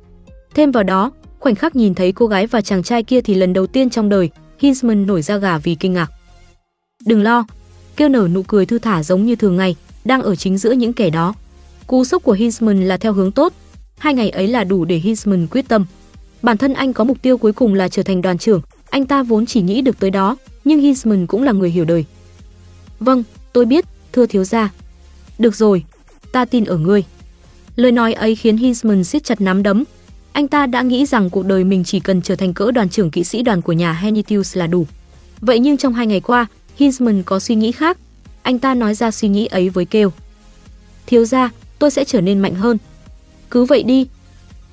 Thêm 0.56 0.72
vào 0.72 0.84
đó, 0.84 1.12
khoảnh 1.40 1.56
khắc 1.56 1.76
nhìn 1.76 1.96
thấy 1.96 2.12
cô 2.12 2.28
gái 2.28 2.48
và 2.48 2.62
chàng 2.62 2.84
trai 2.84 3.04
kia 3.04 3.22
thì 3.22 3.36
lần 3.36 3.54
đầu 3.54 3.68
tiên 3.68 3.90
trong 3.90 4.10
đời, 4.10 4.30
Hinsman 4.60 5.08
nổi 5.08 5.22
da 5.22 5.38
gà 5.38 5.58
vì 5.58 5.76
kinh 5.76 5.94
ngạc. 5.94 6.12
Đừng 7.06 7.24
lo, 7.24 7.46
kêu 7.96 8.10
nở 8.10 8.28
nụ 8.34 8.44
cười 8.44 8.66
thư 8.66 8.80
thả 8.80 9.04
giống 9.04 9.26
như 9.26 9.36
thường 9.36 9.58
ngày, 9.58 9.76
đang 10.06 10.22
ở 10.22 10.36
chính 10.36 10.58
giữa 10.58 10.72
những 10.72 10.94
kẻ 10.94 11.10
đó. 11.10 11.34
Cú 11.88 12.06
sốc 12.06 12.24
của 12.24 12.32
Hinsman 12.32 12.84
là 12.88 12.98
theo 12.98 13.14
hướng 13.14 13.32
tốt, 13.32 13.54
hai 13.98 14.14
ngày 14.14 14.30
ấy 14.30 14.48
là 14.48 14.64
đủ 14.64 14.86
để 14.86 14.96
Hinsman 14.96 15.48
quyết 15.48 15.68
tâm. 15.68 15.86
Bản 16.42 16.58
thân 16.58 16.74
anh 16.74 16.94
có 16.94 17.04
mục 17.04 17.22
tiêu 17.22 17.38
cuối 17.38 17.54
cùng 17.54 17.74
là 17.74 17.88
trở 17.88 18.04
thành 18.04 18.22
đoàn 18.22 18.38
trưởng, 18.38 18.62
anh 18.90 19.06
ta 19.06 19.24
vốn 19.24 19.46
chỉ 19.46 19.62
nghĩ 19.62 19.82
được 19.82 20.00
tới 20.00 20.10
đó, 20.10 20.38
nhưng 20.66 20.80
Hinsman 20.80 21.28
cũng 21.28 21.44
là 21.44 21.52
người 21.52 21.70
hiểu 21.70 21.86
đời. 21.86 22.06
Vâng, 23.00 23.24
tôi 23.54 23.66
biết, 23.66 23.86
thưa 24.12 24.26
thiếu 24.26 24.44
gia. 24.44 24.72
Được 25.40 25.56
rồi, 25.56 25.84
ta 26.32 26.46
tin 26.46 26.66
ở 26.66 26.78
ngươi. 26.78 27.04
Lời 27.76 27.92
nói 27.92 28.14
ấy 28.14 28.36
khiến 28.36 28.58
Hinsman 28.58 29.04
siết 29.04 29.24
chặt 29.24 29.42
nắm 29.42 29.64
đấm. 29.64 29.84
Anh 30.32 30.48
ta 30.48 30.66
đã 30.66 30.82
nghĩ 30.82 31.06
rằng 31.06 31.30
cuộc 31.30 31.46
đời 31.46 31.64
mình 31.64 31.84
chỉ 31.84 32.00
cần 32.00 32.22
trở 32.22 32.36
thành 32.36 32.54
cỡ 32.54 32.72
đoàn 32.72 32.90
trưởng 32.90 33.12
kỵ 33.12 33.24
sĩ 33.24 33.42
đoàn 33.42 33.62
của 33.62 33.74
nhà 33.74 33.94
Henitius 33.94 34.58
là 34.58 34.68
đủ. 34.68 34.88
Vậy 35.42 35.60
nhưng 35.60 35.78
trong 35.78 35.94
hai 35.94 36.08
ngày 36.08 36.20
qua, 36.20 36.46
Hinsman 36.76 37.24
có 37.24 37.40
suy 37.40 37.56
nghĩ 37.56 37.72
khác. 37.72 37.98
Anh 38.42 38.60
ta 38.60 38.74
nói 38.74 38.96
ra 38.96 39.12
suy 39.12 39.28
nghĩ 39.28 39.46
ấy 39.46 39.70
với 39.70 39.86
Kêu. 39.86 40.12
Thiếu 41.06 41.26
gia, 41.26 41.50
tôi 41.80 41.92
sẽ 41.92 42.06
trở 42.06 42.22
nên 42.22 42.40
mạnh 42.40 42.56
hơn. 42.56 42.78
Cứ 43.54 43.66
vậy 43.66 43.84
đi. 43.84 44.08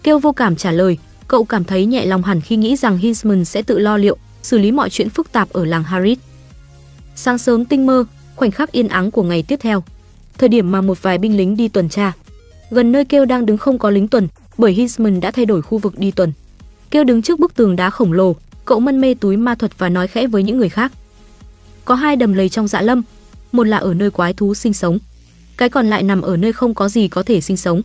Kêu 0.03 0.19
vô 0.19 0.33
cảm 0.33 0.57
trả 0.57 0.73
lời, 0.73 0.99
cậu 1.29 1.45
cảm 1.45 1.65
thấy 1.65 1.87
nhẹ 1.87 2.07
lòng 2.07 2.23
hẳn 2.23 2.41
khi 2.41 2.57
nghĩ 2.57 2.77
rằng 2.77 2.99
Hinsman 2.99 3.45
sẽ 3.45 3.63
tự 3.63 3.79
lo 3.79 3.97
liệu, 3.97 4.17
xử 4.43 4.59
lý 4.59 4.73
mọi 4.73 4.91
chuyện 4.91 5.11
phức 5.11 5.33
tạp 5.33 5.51
ở 5.51 5.65
làng 5.65 5.83
Harit. 5.83 6.19
Sáng 7.15 7.39
sớm 7.39 7.65
tinh 7.65 7.87
mơ, 7.87 8.05
khoảnh 8.37 8.51
khắc 8.51 8.73
yên 8.73 8.89
ắng 8.89 9.11
của 9.11 9.23
ngày 9.23 9.43
tiếp 9.43 9.57
theo. 9.63 9.83
Thời 10.39 10.49
điểm 10.49 10.71
mà 10.71 10.81
một 10.81 11.03
vài 11.03 11.19
binh 11.19 11.37
lính 11.37 11.57
đi 11.57 11.69
tuần 11.69 11.89
tra. 11.89 12.13
Gần 12.71 12.93
nơi 12.93 13.05
Kêu 13.05 13.25
đang 13.25 13.47
đứng 13.47 13.59
không 13.59 13.79
có 13.79 13.91
lính 13.91 14.09
tuần, 14.09 14.29
bởi 14.59 14.73
Hinsman 14.73 15.21
đã 15.21 15.31
thay 15.31 15.47
đổi 15.47 15.63
khu 15.63 15.79
vực 15.79 15.99
đi 15.99 16.11
tuần. 16.11 16.33
Kêu 16.91 17.05
đứng 17.05 17.23
trước 17.23 17.39
bức 17.39 17.55
tường 17.55 17.77
đá 17.77 17.91
khổng 17.91 18.13
lồ, 18.13 18.37
cậu 18.65 18.81
mân 18.81 19.01
mê 19.01 19.15
túi 19.15 19.37
ma 19.37 19.55
thuật 19.55 19.79
và 19.79 19.89
nói 19.89 20.09
khẽ 20.09 20.27
với 20.27 20.43
những 20.43 20.59
người 20.59 20.69
khác. 20.69 20.93
Có 21.85 21.95
hai 21.95 22.17
đầm 22.17 22.33
lầy 22.33 22.49
trong 22.49 22.69
dạ 22.69 22.81
lâm, 22.81 23.03
một 23.53 23.67
là 23.67 23.77
ở 23.77 23.95
nơi 23.95 24.11
quái 24.11 24.33
thú 24.33 24.55
sinh 24.55 24.73
sống, 24.73 24.99
cái 25.57 25.69
còn 25.69 25.87
lại 25.87 26.03
nằm 26.03 26.23
ở 26.23 26.37
nơi 26.37 26.53
không 26.53 26.75
có 26.75 26.89
gì 26.89 27.09
có 27.09 27.23
thể 27.23 27.41
sinh 27.41 27.57
sống. 27.57 27.83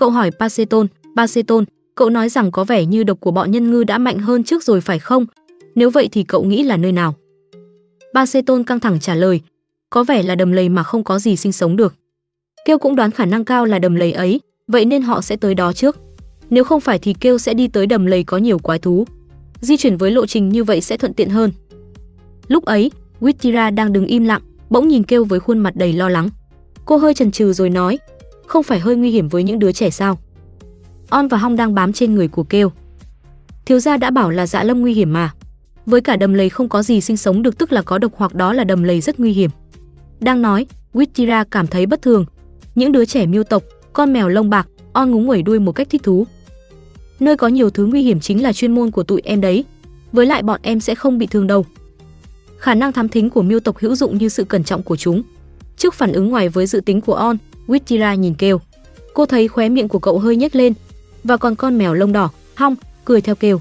Cậu 0.00 0.10
hỏi 0.10 0.30
Paceton, 0.30 0.86
Paceton, 1.16 1.64
cậu 1.94 2.10
nói 2.10 2.28
rằng 2.28 2.50
có 2.50 2.64
vẻ 2.64 2.84
như 2.84 3.02
độc 3.02 3.20
của 3.20 3.30
bọn 3.30 3.50
nhân 3.50 3.70
ngư 3.70 3.84
đã 3.84 3.98
mạnh 3.98 4.18
hơn 4.18 4.44
trước 4.44 4.62
rồi 4.62 4.80
phải 4.80 4.98
không? 4.98 5.26
Nếu 5.74 5.90
vậy 5.90 6.08
thì 6.12 6.22
cậu 6.22 6.44
nghĩ 6.44 6.62
là 6.62 6.76
nơi 6.76 6.92
nào? 6.92 7.14
Paceton 8.14 8.64
căng 8.64 8.80
thẳng 8.80 9.00
trả 9.00 9.14
lời, 9.14 9.40
có 9.90 10.04
vẻ 10.04 10.22
là 10.22 10.34
đầm 10.34 10.52
lầy 10.52 10.68
mà 10.68 10.82
không 10.82 11.04
có 11.04 11.18
gì 11.18 11.36
sinh 11.36 11.52
sống 11.52 11.76
được. 11.76 11.94
Kêu 12.64 12.78
cũng 12.78 12.96
đoán 12.96 13.10
khả 13.10 13.24
năng 13.24 13.44
cao 13.44 13.64
là 13.64 13.78
đầm 13.78 13.94
lầy 13.94 14.12
ấy, 14.12 14.40
vậy 14.68 14.84
nên 14.84 15.02
họ 15.02 15.20
sẽ 15.20 15.36
tới 15.36 15.54
đó 15.54 15.72
trước. 15.72 15.96
Nếu 16.50 16.64
không 16.64 16.80
phải 16.80 16.98
thì 16.98 17.14
Kêu 17.20 17.38
sẽ 17.38 17.54
đi 17.54 17.68
tới 17.68 17.86
đầm 17.86 18.06
lầy 18.06 18.24
có 18.24 18.36
nhiều 18.36 18.58
quái 18.58 18.78
thú. 18.78 19.04
Di 19.60 19.76
chuyển 19.76 19.96
với 19.96 20.10
lộ 20.10 20.26
trình 20.26 20.48
như 20.48 20.64
vậy 20.64 20.80
sẽ 20.80 20.96
thuận 20.96 21.14
tiện 21.14 21.30
hơn. 21.30 21.52
Lúc 22.48 22.64
ấy, 22.64 22.90
Wittira 23.20 23.74
đang 23.74 23.92
đứng 23.92 24.06
im 24.06 24.24
lặng, 24.24 24.42
bỗng 24.70 24.88
nhìn 24.88 25.02
kêu 25.02 25.24
với 25.24 25.40
khuôn 25.40 25.58
mặt 25.58 25.76
đầy 25.76 25.92
lo 25.92 26.08
lắng. 26.08 26.30
Cô 26.84 26.96
hơi 26.96 27.14
chần 27.14 27.30
chừ 27.30 27.52
rồi 27.52 27.70
nói, 27.70 27.98
không 28.50 28.62
phải 28.62 28.80
hơi 28.80 28.96
nguy 28.96 29.10
hiểm 29.10 29.28
với 29.28 29.42
những 29.42 29.58
đứa 29.58 29.72
trẻ 29.72 29.90
sao? 29.90 30.18
On 31.10 31.28
và 31.28 31.38
Hong 31.38 31.56
đang 31.56 31.74
bám 31.74 31.92
trên 31.92 32.14
người 32.14 32.28
của 32.28 32.42
kêu. 32.42 32.72
Thiếu 33.64 33.80
gia 33.80 33.96
đã 33.96 34.10
bảo 34.10 34.30
là 34.30 34.46
dạ 34.46 34.62
lâm 34.62 34.80
nguy 34.80 34.94
hiểm 34.94 35.12
mà. 35.12 35.32
Với 35.86 36.00
cả 36.00 36.16
đầm 36.16 36.34
lầy 36.34 36.48
không 36.48 36.68
có 36.68 36.82
gì 36.82 37.00
sinh 37.00 37.16
sống 37.16 37.42
được 37.42 37.58
tức 37.58 37.72
là 37.72 37.82
có 37.82 37.98
độc 37.98 38.12
hoặc 38.16 38.34
đó 38.34 38.52
là 38.52 38.64
đầm 38.64 38.82
lầy 38.82 39.00
rất 39.00 39.20
nguy 39.20 39.32
hiểm. 39.32 39.50
Đang 40.20 40.42
nói, 40.42 40.66
Wittira 40.94 41.44
cảm 41.50 41.66
thấy 41.66 41.86
bất 41.86 42.02
thường. 42.02 42.24
Những 42.74 42.92
đứa 42.92 43.04
trẻ 43.04 43.26
miêu 43.26 43.44
tộc, 43.44 43.62
con 43.92 44.12
mèo 44.12 44.28
lông 44.28 44.50
bạc, 44.50 44.68
On 44.92 45.10
ngúng 45.10 45.24
nguẩy 45.24 45.42
đuôi 45.42 45.58
một 45.58 45.72
cách 45.72 45.90
thích 45.90 46.02
thú. 46.02 46.26
Nơi 47.20 47.36
có 47.36 47.48
nhiều 47.48 47.70
thứ 47.70 47.86
nguy 47.86 48.02
hiểm 48.02 48.20
chính 48.20 48.42
là 48.42 48.52
chuyên 48.52 48.74
môn 48.74 48.90
của 48.90 49.02
tụi 49.02 49.20
em 49.24 49.40
đấy. 49.40 49.64
Với 50.12 50.26
lại 50.26 50.42
bọn 50.42 50.60
em 50.62 50.80
sẽ 50.80 50.94
không 50.94 51.18
bị 51.18 51.26
thương 51.26 51.46
đâu. 51.46 51.66
Khả 52.58 52.74
năng 52.74 52.92
thám 52.92 53.08
thính 53.08 53.30
của 53.30 53.42
miêu 53.42 53.60
tộc 53.60 53.78
hữu 53.78 53.96
dụng 53.96 54.18
như 54.18 54.28
sự 54.28 54.44
cẩn 54.44 54.64
trọng 54.64 54.82
của 54.82 54.96
chúng. 54.96 55.22
Trước 55.76 55.94
phản 55.94 56.12
ứng 56.12 56.28
ngoài 56.28 56.48
với 56.48 56.66
dự 56.66 56.80
tính 56.80 57.00
của 57.00 57.14
On, 57.14 57.36
Wittira 57.70 58.14
nhìn 58.14 58.34
kêu. 58.34 58.60
Cô 59.14 59.26
thấy 59.26 59.48
khóe 59.48 59.68
miệng 59.68 59.88
của 59.88 59.98
cậu 59.98 60.18
hơi 60.18 60.36
nhếch 60.36 60.54
lên, 60.54 60.72
và 61.24 61.36
còn 61.36 61.54
con 61.54 61.78
mèo 61.78 61.94
lông 61.94 62.12
đỏ, 62.12 62.30
Hong, 62.54 62.76
cười 63.04 63.20
theo 63.20 63.34
kêu. 63.34 63.60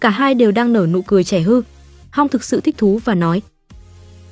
Cả 0.00 0.10
hai 0.10 0.34
đều 0.34 0.50
đang 0.50 0.72
nở 0.72 0.86
nụ 0.86 1.02
cười 1.02 1.24
trẻ 1.24 1.40
hư. 1.40 1.62
Hong 2.10 2.28
thực 2.28 2.44
sự 2.44 2.60
thích 2.60 2.78
thú 2.78 3.00
và 3.04 3.14
nói: 3.14 3.42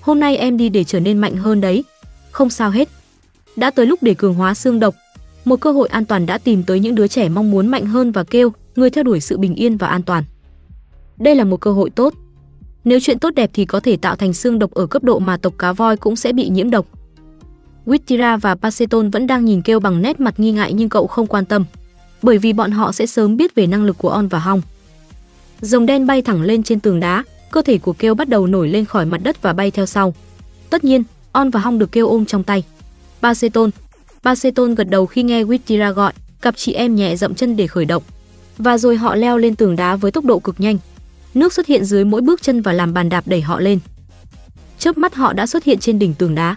"Hôm 0.00 0.20
nay 0.20 0.36
em 0.36 0.56
đi 0.56 0.68
để 0.68 0.84
trở 0.84 1.00
nên 1.00 1.18
mạnh 1.18 1.36
hơn 1.36 1.60
đấy." 1.60 1.84
Không 2.30 2.50
sao 2.50 2.70
hết. 2.70 2.88
Đã 3.56 3.70
tới 3.70 3.86
lúc 3.86 4.02
để 4.02 4.14
cường 4.14 4.34
hóa 4.34 4.54
xương 4.54 4.80
độc. 4.80 4.94
Một 5.44 5.60
cơ 5.60 5.72
hội 5.72 5.88
an 5.88 6.04
toàn 6.04 6.26
đã 6.26 6.38
tìm 6.38 6.62
tới 6.62 6.80
những 6.80 6.94
đứa 6.94 7.06
trẻ 7.06 7.28
mong 7.28 7.50
muốn 7.50 7.66
mạnh 7.66 7.86
hơn 7.86 8.12
và 8.12 8.24
kêu, 8.24 8.52
người 8.76 8.90
theo 8.90 9.04
đuổi 9.04 9.20
sự 9.20 9.38
bình 9.38 9.54
yên 9.54 9.76
và 9.76 9.86
an 9.86 10.02
toàn. 10.02 10.24
Đây 11.18 11.34
là 11.34 11.44
một 11.44 11.60
cơ 11.60 11.72
hội 11.72 11.90
tốt. 11.90 12.14
Nếu 12.84 13.00
chuyện 13.00 13.18
tốt 13.18 13.30
đẹp 13.34 13.50
thì 13.54 13.64
có 13.64 13.80
thể 13.80 13.96
tạo 13.96 14.16
thành 14.16 14.32
xương 14.32 14.58
độc 14.58 14.70
ở 14.70 14.86
cấp 14.86 15.04
độ 15.04 15.18
mà 15.18 15.36
tộc 15.36 15.54
cá 15.58 15.72
voi 15.72 15.96
cũng 15.96 16.16
sẽ 16.16 16.32
bị 16.32 16.48
nhiễm 16.48 16.70
độc. 16.70 16.86
Wittira 17.86 18.38
và 18.38 18.54
Paceton 18.54 19.10
vẫn 19.10 19.26
đang 19.26 19.44
nhìn 19.44 19.62
kêu 19.62 19.80
bằng 19.80 20.02
nét 20.02 20.20
mặt 20.20 20.40
nghi 20.40 20.52
ngại 20.52 20.72
nhưng 20.72 20.88
cậu 20.88 21.06
không 21.06 21.26
quan 21.26 21.44
tâm, 21.44 21.64
bởi 22.22 22.38
vì 22.38 22.52
bọn 22.52 22.70
họ 22.70 22.92
sẽ 22.92 23.06
sớm 23.06 23.36
biết 23.36 23.54
về 23.54 23.66
năng 23.66 23.84
lực 23.84 23.98
của 23.98 24.08
On 24.08 24.28
và 24.28 24.38
Hong. 24.38 24.62
Rồng 25.60 25.86
đen 25.86 26.06
bay 26.06 26.22
thẳng 26.22 26.42
lên 26.42 26.62
trên 26.62 26.80
tường 26.80 27.00
đá, 27.00 27.24
cơ 27.50 27.62
thể 27.62 27.78
của 27.78 27.92
kêu 27.92 28.14
bắt 28.14 28.28
đầu 28.28 28.46
nổi 28.46 28.68
lên 28.68 28.84
khỏi 28.84 29.06
mặt 29.06 29.20
đất 29.24 29.42
và 29.42 29.52
bay 29.52 29.70
theo 29.70 29.86
sau. 29.86 30.14
Tất 30.70 30.84
nhiên, 30.84 31.02
On 31.32 31.50
và 31.50 31.60
Hong 31.60 31.78
được 31.78 31.92
kêu 31.92 32.08
ôm 32.08 32.24
trong 32.24 32.44
tay. 32.44 32.62
Paceton, 33.22 33.70
Paceton 34.22 34.74
gật 34.74 34.88
đầu 34.90 35.06
khi 35.06 35.22
nghe 35.22 35.44
Wittira 35.44 35.92
gọi, 35.92 36.12
cặp 36.40 36.56
chị 36.56 36.72
em 36.72 36.94
nhẹ 36.96 37.16
dậm 37.16 37.34
chân 37.34 37.56
để 37.56 37.66
khởi 37.66 37.84
động. 37.84 38.02
Và 38.58 38.78
rồi 38.78 38.96
họ 38.96 39.14
leo 39.14 39.38
lên 39.38 39.56
tường 39.56 39.76
đá 39.76 39.96
với 39.96 40.10
tốc 40.10 40.24
độ 40.24 40.38
cực 40.38 40.60
nhanh. 40.60 40.78
Nước 41.34 41.52
xuất 41.52 41.66
hiện 41.66 41.84
dưới 41.84 42.04
mỗi 42.04 42.20
bước 42.20 42.42
chân 42.42 42.62
và 42.62 42.72
làm 42.72 42.94
bàn 42.94 43.08
đạp 43.08 43.28
đẩy 43.28 43.40
họ 43.40 43.60
lên. 43.60 43.78
Chớp 44.78 44.98
mắt 44.98 45.14
họ 45.14 45.32
đã 45.32 45.46
xuất 45.46 45.64
hiện 45.64 45.78
trên 45.78 45.98
đỉnh 45.98 46.14
tường 46.14 46.34
đá. 46.34 46.56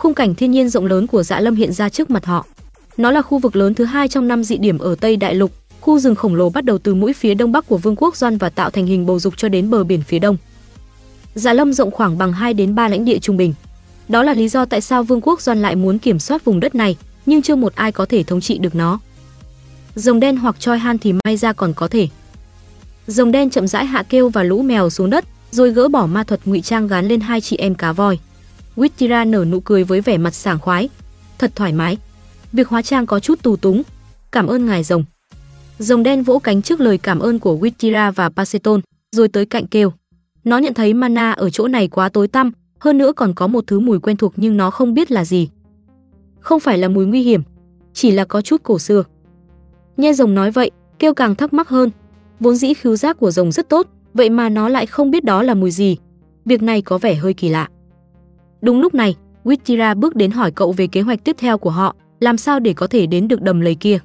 Khung 0.00 0.14
cảnh 0.14 0.34
thiên 0.34 0.50
nhiên 0.50 0.68
rộng 0.68 0.86
lớn 0.86 1.06
của 1.06 1.22
Dạ 1.22 1.40
Lâm 1.40 1.54
hiện 1.54 1.72
ra 1.72 1.88
trước 1.88 2.10
mặt 2.10 2.24
họ. 2.24 2.46
Nó 2.96 3.10
là 3.10 3.22
khu 3.22 3.38
vực 3.38 3.56
lớn 3.56 3.74
thứ 3.74 3.84
hai 3.84 4.08
trong 4.08 4.28
năm 4.28 4.44
dị 4.44 4.56
điểm 4.56 4.78
ở 4.78 4.94
Tây 4.94 5.16
Đại 5.16 5.34
Lục. 5.34 5.52
Khu 5.80 5.98
rừng 5.98 6.14
khổng 6.14 6.34
lồ 6.34 6.50
bắt 6.50 6.64
đầu 6.64 6.78
từ 6.78 6.94
mũi 6.94 7.12
phía 7.12 7.34
đông 7.34 7.52
bắc 7.52 7.66
của 7.66 7.78
Vương 7.78 7.96
quốc 7.96 8.16
Doan 8.16 8.38
và 8.38 8.48
tạo 8.48 8.70
thành 8.70 8.86
hình 8.86 9.06
bầu 9.06 9.18
dục 9.20 9.34
cho 9.36 9.48
đến 9.48 9.70
bờ 9.70 9.84
biển 9.84 10.02
phía 10.02 10.18
đông. 10.18 10.36
Dạ 11.34 11.52
Lâm 11.52 11.72
rộng 11.72 11.90
khoảng 11.90 12.18
bằng 12.18 12.32
2 12.32 12.54
đến 12.54 12.74
3 12.74 12.88
lãnh 12.88 13.04
địa 13.04 13.18
trung 13.18 13.36
bình. 13.36 13.54
Đó 14.08 14.22
là 14.22 14.34
lý 14.34 14.48
do 14.48 14.64
tại 14.64 14.80
sao 14.80 15.02
Vương 15.02 15.20
quốc 15.20 15.40
Doan 15.40 15.62
lại 15.62 15.76
muốn 15.76 15.98
kiểm 15.98 16.18
soát 16.18 16.44
vùng 16.44 16.60
đất 16.60 16.74
này, 16.74 16.96
nhưng 17.26 17.42
chưa 17.42 17.56
một 17.56 17.74
ai 17.74 17.92
có 17.92 18.06
thể 18.06 18.22
thống 18.22 18.40
trị 18.40 18.58
được 18.58 18.74
nó. 18.74 18.98
Rồng 19.94 20.20
đen 20.20 20.36
hoặc 20.36 20.60
choi 20.60 20.78
han 20.78 20.98
thì 20.98 21.12
may 21.24 21.36
ra 21.36 21.52
còn 21.52 21.74
có 21.74 21.88
thể. 21.88 22.08
Rồng 23.06 23.32
đen 23.32 23.50
chậm 23.50 23.66
rãi 23.66 23.86
hạ 23.86 24.02
kêu 24.08 24.28
và 24.28 24.42
lũ 24.42 24.62
mèo 24.62 24.90
xuống 24.90 25.10
đất, 25.10 25.24
rồi 25.50 25.70
gỡ 25.70 25.88
bỏ 25.88 26.06
ma 26.06 26.24
thuật 26.24 26.40
ngụy 26.44 26.60
trang 26.60 26.86
gán 26.86 27.08
lên 27.08 27.20
hai 27.20 27.40
chị 27.40 27.56
em 27.56 27.74
cá 27.74 27.92
voi. 27.92 28.18
Wittira 28.76 29.30
nở 29.30 29.44
nụ 29.44 29.60
cười 29.60 29.84
với 29.84 30.00
vẻ 30.00 30.18
mặt 30.18 30.34
sảng 30.34 30.58
khoái, 30.58 30.88
thật 31.38 31.52
thoải 31.54 31.72
mái. 31.72 31.98
Việc 32.52 32.68
hóa 32.68 32.82
trang 32.82 33.06
có 33.06 33.20
chút 33.20 33.42
tù 33.42 33.56
túng. 33.56 33.82
Cảm 34.32 34.46
ơn 34.46 34.66
ngài 34.66 34.82
rồng. 34.82 35.04
Rồng 35.78 36.02
đen 36.02 36.22
vỗ 36.22 36.38
cánh 36.38 36.62
trước 36.62 36.80
lời 36.80 36.98
cảm 36.98 37.18
ơn 37.18 37.38
của 37.38 37.58
Wittira 37.58 38.12
và 38.12 38.28
Paceton, 38.28 38.80
rồi 39.12 39.28
tới 39.28 39.46
cạnh 39.46 39.66
kêu. 39.66 39.92
Nó 40.44 40.58
nhận 40.58 40.74
thấy 40.74 40.94
mana 40.94 41.32
ở 41.32 41.50
chỗ 41.50 41.68
này 41.68 41.88
quá 41.88 42.08
tối 42.08 42.28
tăm, 42.28 42.52
hơn 42.78 42.98
nữa 42.98 43.12
còn 43.16 43.34
có 43.34 43.46
một 43.46 43.64
thứ 43.66 43.80
mùi 43.80 44.00
quen 44.00 44.16
thuộc 44.16 44.32
nhưng 44.36 44.56
nó 44.56 44.70
không 44.70 44.94
biết 44.94 45.10
là 45.10 45.24
gì. 45.24 45.48
Không 46.40 46.60
phải 46.60 46.78
là 46.78 46.88
mùi 46.88 47.06
nguy 47.06 47.22
hiểm, 47.22 47.42
chỉ 47.92 48.10
là 48.10 48.24
có 48.24 48.42
chút 48.42 48.62
cổ 48.62 48.78
xưa. 48.78 49.04
Nghe 49.96 50.12
rồng 50.12 50.34
nói 50.34 50.50
vậy, 50.50 50.70
kêu 50.98 51.14
càng 51.14 51.34
thắc 51.34 51.52
mắc 51.52 51.68
hơn. 51.68 51.90
Vốn 52.40 52.56
dĩ 52.56 52.74
khứu 52.74 52.96
giác 52.96 53.18
của 53.18 53.30
rồng 53.30 53.52
rất 53.52 53.68
tốt, 53.68 53.86
vậy 54.14 54.30
mà 54.30 54.48
nó 54.48 54.68
lại 54.68 54.86
không 54.86 55.10
biết 55.10 55.24
đó 55.24 55.42
là 55.42 55.54
mùi 55.54 55.70
gì. 55.70 55.96
Việc 56.44 56.62
này 56.62 56.82
có 56.82 56.98
vẻ 56.98 57.14
hơi 57.14 57.34
kỳ 57.34 57.48
lạ. 57.48 57.68
Đúng 58.62 58.80
lúc 58.80 58.94
này, 58.94 59.16
Wichira 59.44 59.94
bước 59.94 60.16
đến 60.16 60.30
hỏi 60.30 60.50
cậu 60.50 60.72
về 60.72 60.86
kế 60.86 61.00
hoạch 61.00 61.24
tiếp 61.24 61.36
theo 61.38 61.58
của 61.58 61.70
họ, 61.70 61.96
làm 62.20 62.36
sao 62.36 62.60
để 62.60 62.72
có 62.72 62.86
thể 62.86 63.06
đến 63.06 63.28
được 63.28 63.42
đầm 63.42 63.60
lầy 63.60 63.74
kia. 63.74 63.98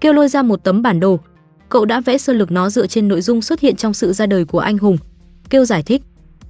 Kêu 0.00 0.12
lôi 0.12 0.28
ra 0.28 0.42
một 0.42 0.64
tấm 0.64 0.82
bản 0.82 1.00
đồ. 1.00 1.18
Cậu 1.68 1.84
đã 1.84 2.00
vẽ 2.00 2.18
sơ 2.18 2.32
lược 2.32 2.50
nó 2.50 2.70
dựa 2.70 2.86
trên 2.86 3.08
nội 3.08 3.20
dung 3.20 3.42
xuất 3.42 3.60
hiện 3.60 3.76
trong 3.76 3.94
sự 3.94 4.12
ra 4.12 4.26
đời 4.26 4.44
của 4.44 4.58
anh 4.58 4.78
hùng. 4.78 4.98
Kêu 5.50 5.64
giải 5.64 5.82
thích. 5.82 6.02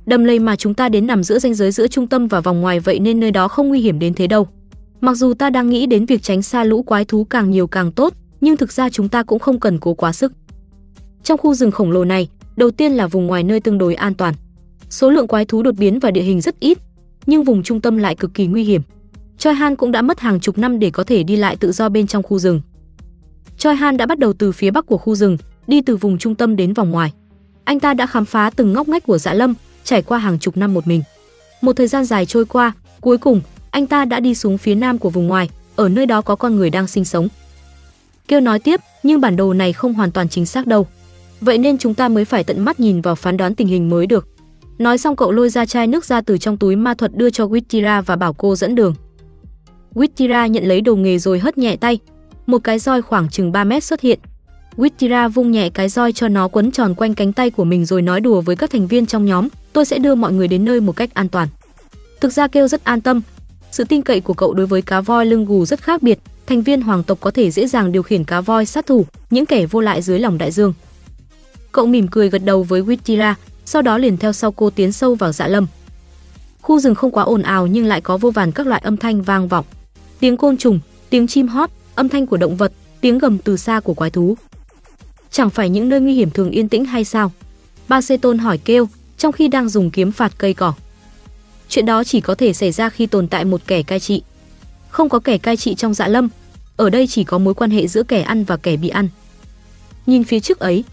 Đầm 0.06 0.24
lầy 0.24 0.38
mà 0.38 0.56
chúng 0.56 0.74
ta 0.74 0.88
đến 0.88 1.06
nằm 1.06 1.22
giữa 1.22 1.38
ranh 1.38 1.54
giới 1.54 1.72
giữa 1.72 1.86
trung 1.86 2.06
tâm 2.06 2.26
và 2.26 2.40
vòng 2.40 2.60
ngoài 2.60 2.80
vậy 2.80 2.98
nên 2.98 3.20
nơi 3.20 3.30
đó 3.30 3.48
không 3.48 3.68
nguy 3.68 3.80
hiểm 3.80 3.98
đến 3.98 4.14
thế 4.14 4.26
đâu. 4.26 4.48
Mặc 5.00 5.14
dù 5.14 5.34
ta 5.34 5.50
đang 5.50 5.70
nghĩ 5.70 5.86
đến 5.86 6.06
việc 6.06 6.22
tránh 6.22 6.42
xa 6.42 6.64
lũ 6.64 6.82
quái 6.82 7.04
thú 7.04 7.24
càng 7.24 7.50
nhiều 7.50 7.66
càng 7.66 7.92
tốt, 7.92 8.14
nhưng 8.40 8.56
thực 8.56 8.72
ra 8.72 8.90
chúng 8.90 9.08
ta 9.08 9.22
cũng 9.22 9.38
không 9.38 9.60
cần 9.60 9.78
cố 9.78 9.94
quá 9.94 10.12
sức. 10.12 10.32
Trong 11.22 11.38
khu 11.38 11.54
rừng 11.54 11.70
khổng 11.70 11.90
lồ 11.90 12.04
này, 12.04 12.28
đầu 12.56 12.70
tiên 12.70 12.92
là 12.92 13.06
vùng 13.06 13.26
ngoài 13.26 13.42
nơi 13.42 13.60
tương 13.60 13.78
đối 13.78 13.94
an 13.94 14.14
toàn. 14.14 14.34
Số 14.90 15.10
lượng 15.10 15.26
quái 15.26 15.44
thú 15.44 15.62
đột 15.62 15.74
biến 15.78 15.98
và 15.98 16.10
địa 16.10 16.22
hình 16.22 16.40
rất 16.40 16.60
ít, 16.60 16.78
nhưng 17.26 17.44
vùng 17.44 17.62
trung 17.62 17.80
tâm 17.80 17.96
lại 17.96 18.14
cực 18.14 18.34
kỳ 18.34 18.46
nguy 18.46 18.64
hiểm. 18.64 18.82
Choi 19.38 19.54
Han 19.54 19.76
cũng 19.76 19.92
đã 19.92 20.02
mất 20.02 20.20
hàng 20.20 20.40
chục 20.40 20.58
năm 20.58 20.78
để 20.78 20.90
có 20.90 21.04
thể 21.04 21.22
đi 21.22 21.36
lại 21.36 21.56
tự 21.56 21.72
do 21.72 21.88
bên 21.88 22.06
trong 22.06 22.22
khu 22.22 22.38
rừng. 22.38 22.60
Choi 23.58 23.74
Han 23.74 23.96
đã 23.96 24.06
bắt 24.06 24.18
đầu 24.18 24.32
từ 24.32 24.52
phía 24.52 24.70
bắc 24.70 24.86
của 24.86 24.98
khu 24.98 25.14
rừng, 25.14 25.36
đi 25.66 25.80
từ 25.80 25.96
vùng 25.96 26.18
trung 26.18 26.34
tâm 26.34 26.56
đến 26.56 26.74
vòng 26.74 26.90
ngoài. 26.90 27.12
Anh 27.64 27.80
ta 27.80 27.94
đã 27.94 28.06
khám 28.06 28.24
phá 28.24 28.50
từng 28.50 28.72
ngóc 28.72 28.88
ngách 28.88 29.06
của 29.06 29.18
dã 29.18 29.34
Lâm, 29.34 29.54
trải 29.84 30.02
qua 30.02 30.18
hàng 30.18 30.38
chục 30.38 30.56
năm 30.56 30.74
một 30.74 30.86
mình. 30.86 31.02
Một 31.60 31.72
thời 31.76 31.86
gian 31.86 32.04
dài 32.04 32.26
trôi 32.26 32.44
qua, 32.44 32.72
cuối 33.00 33.18
cùng 33.18 33.40
anh 33.70 33.86
ta 33.86 34.04
đã 34.04 34.20
đi 34.20 34.34
xuống 34.34 34.58
phía 34.58 34.74
nam 34.74 34.98
của 34.98 35.10
vùng 35.10 35.26
ngoài, 35.26 35.50
ở 35.76 35.88
nơi 35.88 36.06
đó 36.06 36.20
có 36.20 36.36
con 36.36 36.56
người 36.56 36.70
đang 36.70 36.86
sinh 36.86 37.04
sống. 37.04 37.28
Kêu 38.28 38.40
nói 38.40 38.58
tiếp, 38.58 38.80
nhưng 39.02 39.20
bản 39.20 39.36
đồ 39.36 39.52
này 39.52 39.72
không 39.72 39.94
hoàn 39.94 40.10
toàn 40.10 40.28
chính 40.28 40.46
xác 40.46 40.66
đâu. 40.66 40.86
Vậy 41.40 41.58
nên 41.58 41.78
chúng 41.78 41.94
ta 41.94 42.08
mới 42.08 42.24
phải 42.24 42.44
tận 42.44 42.64
mắt 42.64 42.80
nhìn 42.80 43.00
vào 43.00 43.14
phán 43.14 43.36
đoán 43.36 43.54
tình 43.54 43.68
hình 43.68 43.90
mới 43.90 44.06
được. 44.06 44.28
Nói 44.78 44.98
xong 44.98 45.16
cậu 45.16 45.32
lôi 45.32 45.48
ra 45.48 45.66
chai 45.66 45.86
nước 45.86 46.04
ra 46.04 46.20
từ 46.20 46.38
trong 46.38 46.56
túi 46.56 46.76
ma 46.76 46.94
thuật 46.94 47.16
đưa 47.16 47.30
cho 47.30 47.46
Wittira 47.46 48.02
và 48.02 48.16
bảo 48.16 48.32
cô 48.32 48.56
dẫn 48.56 48.74
đường. 48.74 48.94
Wittira 49.94 50.46
nhận 50.46 50.64
lấy 50.64 50.80
đồ 50.80 50.96
nghề 50.96 51.18
rồi 51.18 51.38
hất 51.38 51.58
nhẹ 51.58 51.76
tay. 51.76 51.98
Một 52.46 52.58
cái 52.64 52.78
roi 52.78 53.02
khoảng 53.02 53.28
chừng 53.28 53.52
3 53.52 53.64
mét 53.64 53.84
xuất 53.84 54.00
hiện. 54.00 54.18
Wittira 54.76 55.28
vung 55.28 55.50
nhẹ 55.50 55.70
cái 55.70 55.88
roi 55.88 56.12
cho 56.12 56.28
nó 56.28 56.48
quấn 56.48 56.70
tròn 56.70 56.94
quanh 56.94 57.14
cánh 57.14 57.32
tay 57.32 57.50
của 57.50 57.64
mình 57.64 57.84
rồi 57.84 58.02
nói 58.02 58.20
đùa 58.20 58.40
với 58.40 58.56
các 58.56 58.70
thành 58.70 58.86
viên 58.86 59.06
trong 59.06 59.24
nhóm, 59.24 59.48
tôi 59.72 59.84
sẽ 59.84 59.98
đưa 59.98 60.14
mọi 60.14 60.32
người 60.32 60.48
đến 60.48 60.64
nơi 60.64 60.80
một 60.80 60.96
cách 60.96 61.14
an 61.14 61.28
toàn. 61.28 61.48
Thực 62.20 62.32
ra 62.32 62.46
kêu 62.46 62.68
rất 62.68 62.84
an 62.84 63.00
tâm. 63.00 63.20
Sự 63.70 63.84
tin 63.84 64.02
cậy 64.02 64.20
của 64.20 64.34
cậu 64.34 64.54
đối 64.54 64.66
với 64.66 64.82
cá 64.82 65.00
voi 65.00 65.26
lưng 65.26 65.44
gù 65.44 65.64
rất 65.64 65.82
khác 65.82 66.02
biệt, 66.02 66.18
thành 66.46 66.62
viên 66.62 66.80
hoàng 66.82 67.02
tộc 67.02 67.18
có 67.20 67.30
thể 67.30 67.50
dễ 67.50 67.66
dàng 67.66 67.92
điều 67.92 68.02
khiển 68.02 68.24
cá 68.24 68.40
voi 68.40 68.66
sát 68.66 68.86
thủ, 68.86 69.06
những 69.30 69.46
kẻ 69.46 69.66
vô 69.66 69.80
lại 69.80 70.02
dưới 70.02 70.18
lòng 70.18 70.38
đại 70.38 70.50
dương. 70.50 70.72
Cậu 71.72 71.86
mỉm 71.86 72.08
cười 72.08 72.30
gật 72.30 72.44
đầu 72.44 72.62
với 72.62 72.82
Wittira, 72.82 73.34
sau 73.64 73.82
đó 73.82 73.98
liền 73.98 74.16
theo 74.16 74.32
sau 74.32 74.52
cô 74.52 74.70
tiến 74.70 74.92
sâu 74.92 75.14
vào 75.14 75.32
dạ 75.32 75.46
lâm. 75.46 75.66
Khu 76.60 76.80
rừng 76.80 76.94
không 76.94 77.10
quá 77.10 77.24
ồn 77.24 77.42
ào 77.42 77.66
nhưng 77.66 77.86
lại 77.86 78.00
có 78.00 78.16
vô 78.16 78.30
vàn 78.30 78.52
các 78.52 78.66
loại 78.66 78.80
âm 78.84 78.96
thanh 78.96 79.22
vang 79.22 79.48
vọng. 79.48 79.64
Tiếng 80.20 80.36
côn 80.36 80.56
trùng, 80.56 80.80
tiếng 81.10 81.26
chim 81.26 81.48
hót, 81.48 81.70
âm 81.94 82.08
thanh 82.08 82.26
của 82.26 82.36
động 82.36 82.56
vật, 82.56 82.72
tiếng 83.00 83.18
gầm 83.18 83.38
từ 83.38 83.56
xa 83.56 83.80
của 83.80 83.94
quái 83.94 84.10
thú. 84.10 84.36
Chẳng 85.30 85.50
phải 85.50 85.68
những 85.68 85.88
nơi 85.88 86.00
nguy 86.00 86.14
hiểm 86.14 86.30
thường 86.30 86.50
yên 86.50 86.68
tĩnh 86.68 86.84
hay 86.84 87.04
sao? 87.04 87.32
Ba 87.88 88.00
Sê 88.00 88.16
Tôn 88.16 88.38
hỏi 88.38 88.58
kêu, 88.58 88.88
trong 89.18 89.32
khi 89.32 89.48
đang 89.48 89.68
dùng 89.68 89.90
kiếm 89.90 90.12
phạt 90.12 90.32
cây 90.38 90.54
cỏ. 90.54 90.72
Chuyện 91.68 91.86
đó 91.86 92.04
chỉ 92.04 92.20
có 92.20 92.34
thể 92.34 92.52
xảy 92.52 92.72
ra 92.72 92.88
khi 92.88 93.06
tồn 93.06 93.28
tại 93.28 93.44
một 93.44 93.60
kẻ 93.66 93.82
cai 93.82 94.00
trị. 94.00 94.22
Không 94.88 95.08
có 95.08 95.18
kẻ 95.18 95.38
cai 95.38 95.56
trị 95.56 95.74
trong 95.74 95.94
dạ 95.94 96.08
lâm, 96.08 96.28
ở 96.76 96.90
đây 96.90 97.06
chỉ 97.06 97.24
có 97.24 97.38
mối 97.38 97.54
quan 97.54 97.70
hệ 97.70 97.86
giữa 97.86 98.02
kẻ 98.02 98.22
ăn 98.22 98.44
và 98.44 98.56
kẻ 98.56 98.76
bị 98.76 98.88
ăn. 98.88 99.08
Nhìn 100.06 100.24
phía 100.24 100.40
trước 100.40 100.58
ấy, 100.58 100.84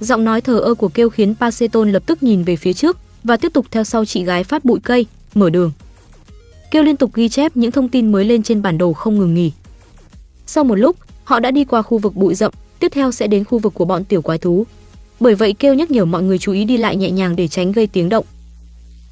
Giọng 0.00 0.24
nói 0.24 0.40
thờ 0.40 0.58
ơ 0.58 0.74
của 0.74 0.88
kêu 0.88 1.10
khiến 1.10 1.34
Paceton 1.40 1.92
lập 1.92 2.02
tức 2.06 2.22
nhìn 2.22 2.44
về 2.44 2.56
phía 2.56 2.72
trước 2.72 2.98
và 3.24 3.36
tiếp 3.36 3.52
tục 3.52 3.66
theo 3.70 3.84
sau 3.84 4.04
chị 4.04 4.24
gái 4.24 4.44
phát 4.44 4.64
bụi 4.64 4.80
cây, 4.82 5.06
mở 5.34 5.50
đường. 5.50 5.72
Kêu 6.70 6.82
liên 6.82 6.96
tục 6.96 7.14
ghi 7.14 7.28
chép 7.28 7.56
những 7.56 7.72
thông 7.72 7.88
tin 7.88 8.12
mới 8.12 8.24
lên 8.24 8.42
trên 8.42 8.62
bản 8.62 8.78
đồ 8.78 8.92
không 8.92 9.18
ngừng 9.18 9.34
nghỉ. 9.34 9.52
Sau 10.46 10.64
một 10.64 10.74
lúc, 10.74 10.96
họ 11.24 11.40
đã 11.40 11.50
đi 11.50 11.64
qua 11.64 11.82
khu 11.82 11.98
vực 11.98 12.16
bụi 12.16 12.34
rậm, 12.34 12.52
tiếp 12.78 12.88
theo 12.88 13.12
sẽ 13.12 13.26
đến 13.26 13.44
khu 13.44 13.58
vực 13.58 13.74
của 13.74 13.84
bọn 13.84 14.04
tiểu 14.04 14.22
quái 14.22 14.38
thú. 14.38 14.64
Bởi 15.20 15.34
vậy 15.34 15.54
kêu 15.58 15.74
nhắc 15.74 15.90
nhở 15.90 16.04
mọi 16.04 16.22
người 16.22 16.38
chú 16.38 16.52
ý 16.52 16.64
đi 16.64 16.76
lại 16.76 16.96
nhẹ 16.96 17.10
nhàng 17.10 17.36
để 17.36 17.48
tránh 17.48 17.72
gây 17.72 17.86
tiếng 17.86 18.08
động. 18.08 18.26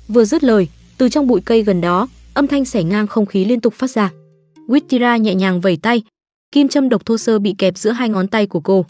Vừa 0.08 0.24
dứt 0.24 0.44
lời, 0.44 0.68
từ 0.98 1.08
trong 1.08 1.26
bụi 1.26 1.40
cây 1.44 1.62
gần 1.62 1.80
đó, 1.80 2.08
âm 2.34 2.46
thanh 2.46 2.64
xẻ 2.64 2.82
ngang 2.82 3.06
không 3.06 3.26
khí 3.26 3.44
liên 3.44 3.60
tục 3.60 3.74
phát 3.74 3.90
ra. 3.90 4.10
Wittira 4.68 5.16
nhẹ 5.16 5.34
nhàng 5.34 5.60
vẩy 5.60 5.76
tay, 5.76 6.02
kim 6.52 6.68
châm 6.68 6.88
độc 6.88 7.06
thô 7.06 7.18
sơ 7.18 7.38
bị 7.38 7.54
kẹp 7.58 7.78
giữa 7.78 7.90
hai 7.90 8.08
ngón 8.08 8.28
tay 8.28 8.46
của 8.46 8.60
cô. 8.60 8.86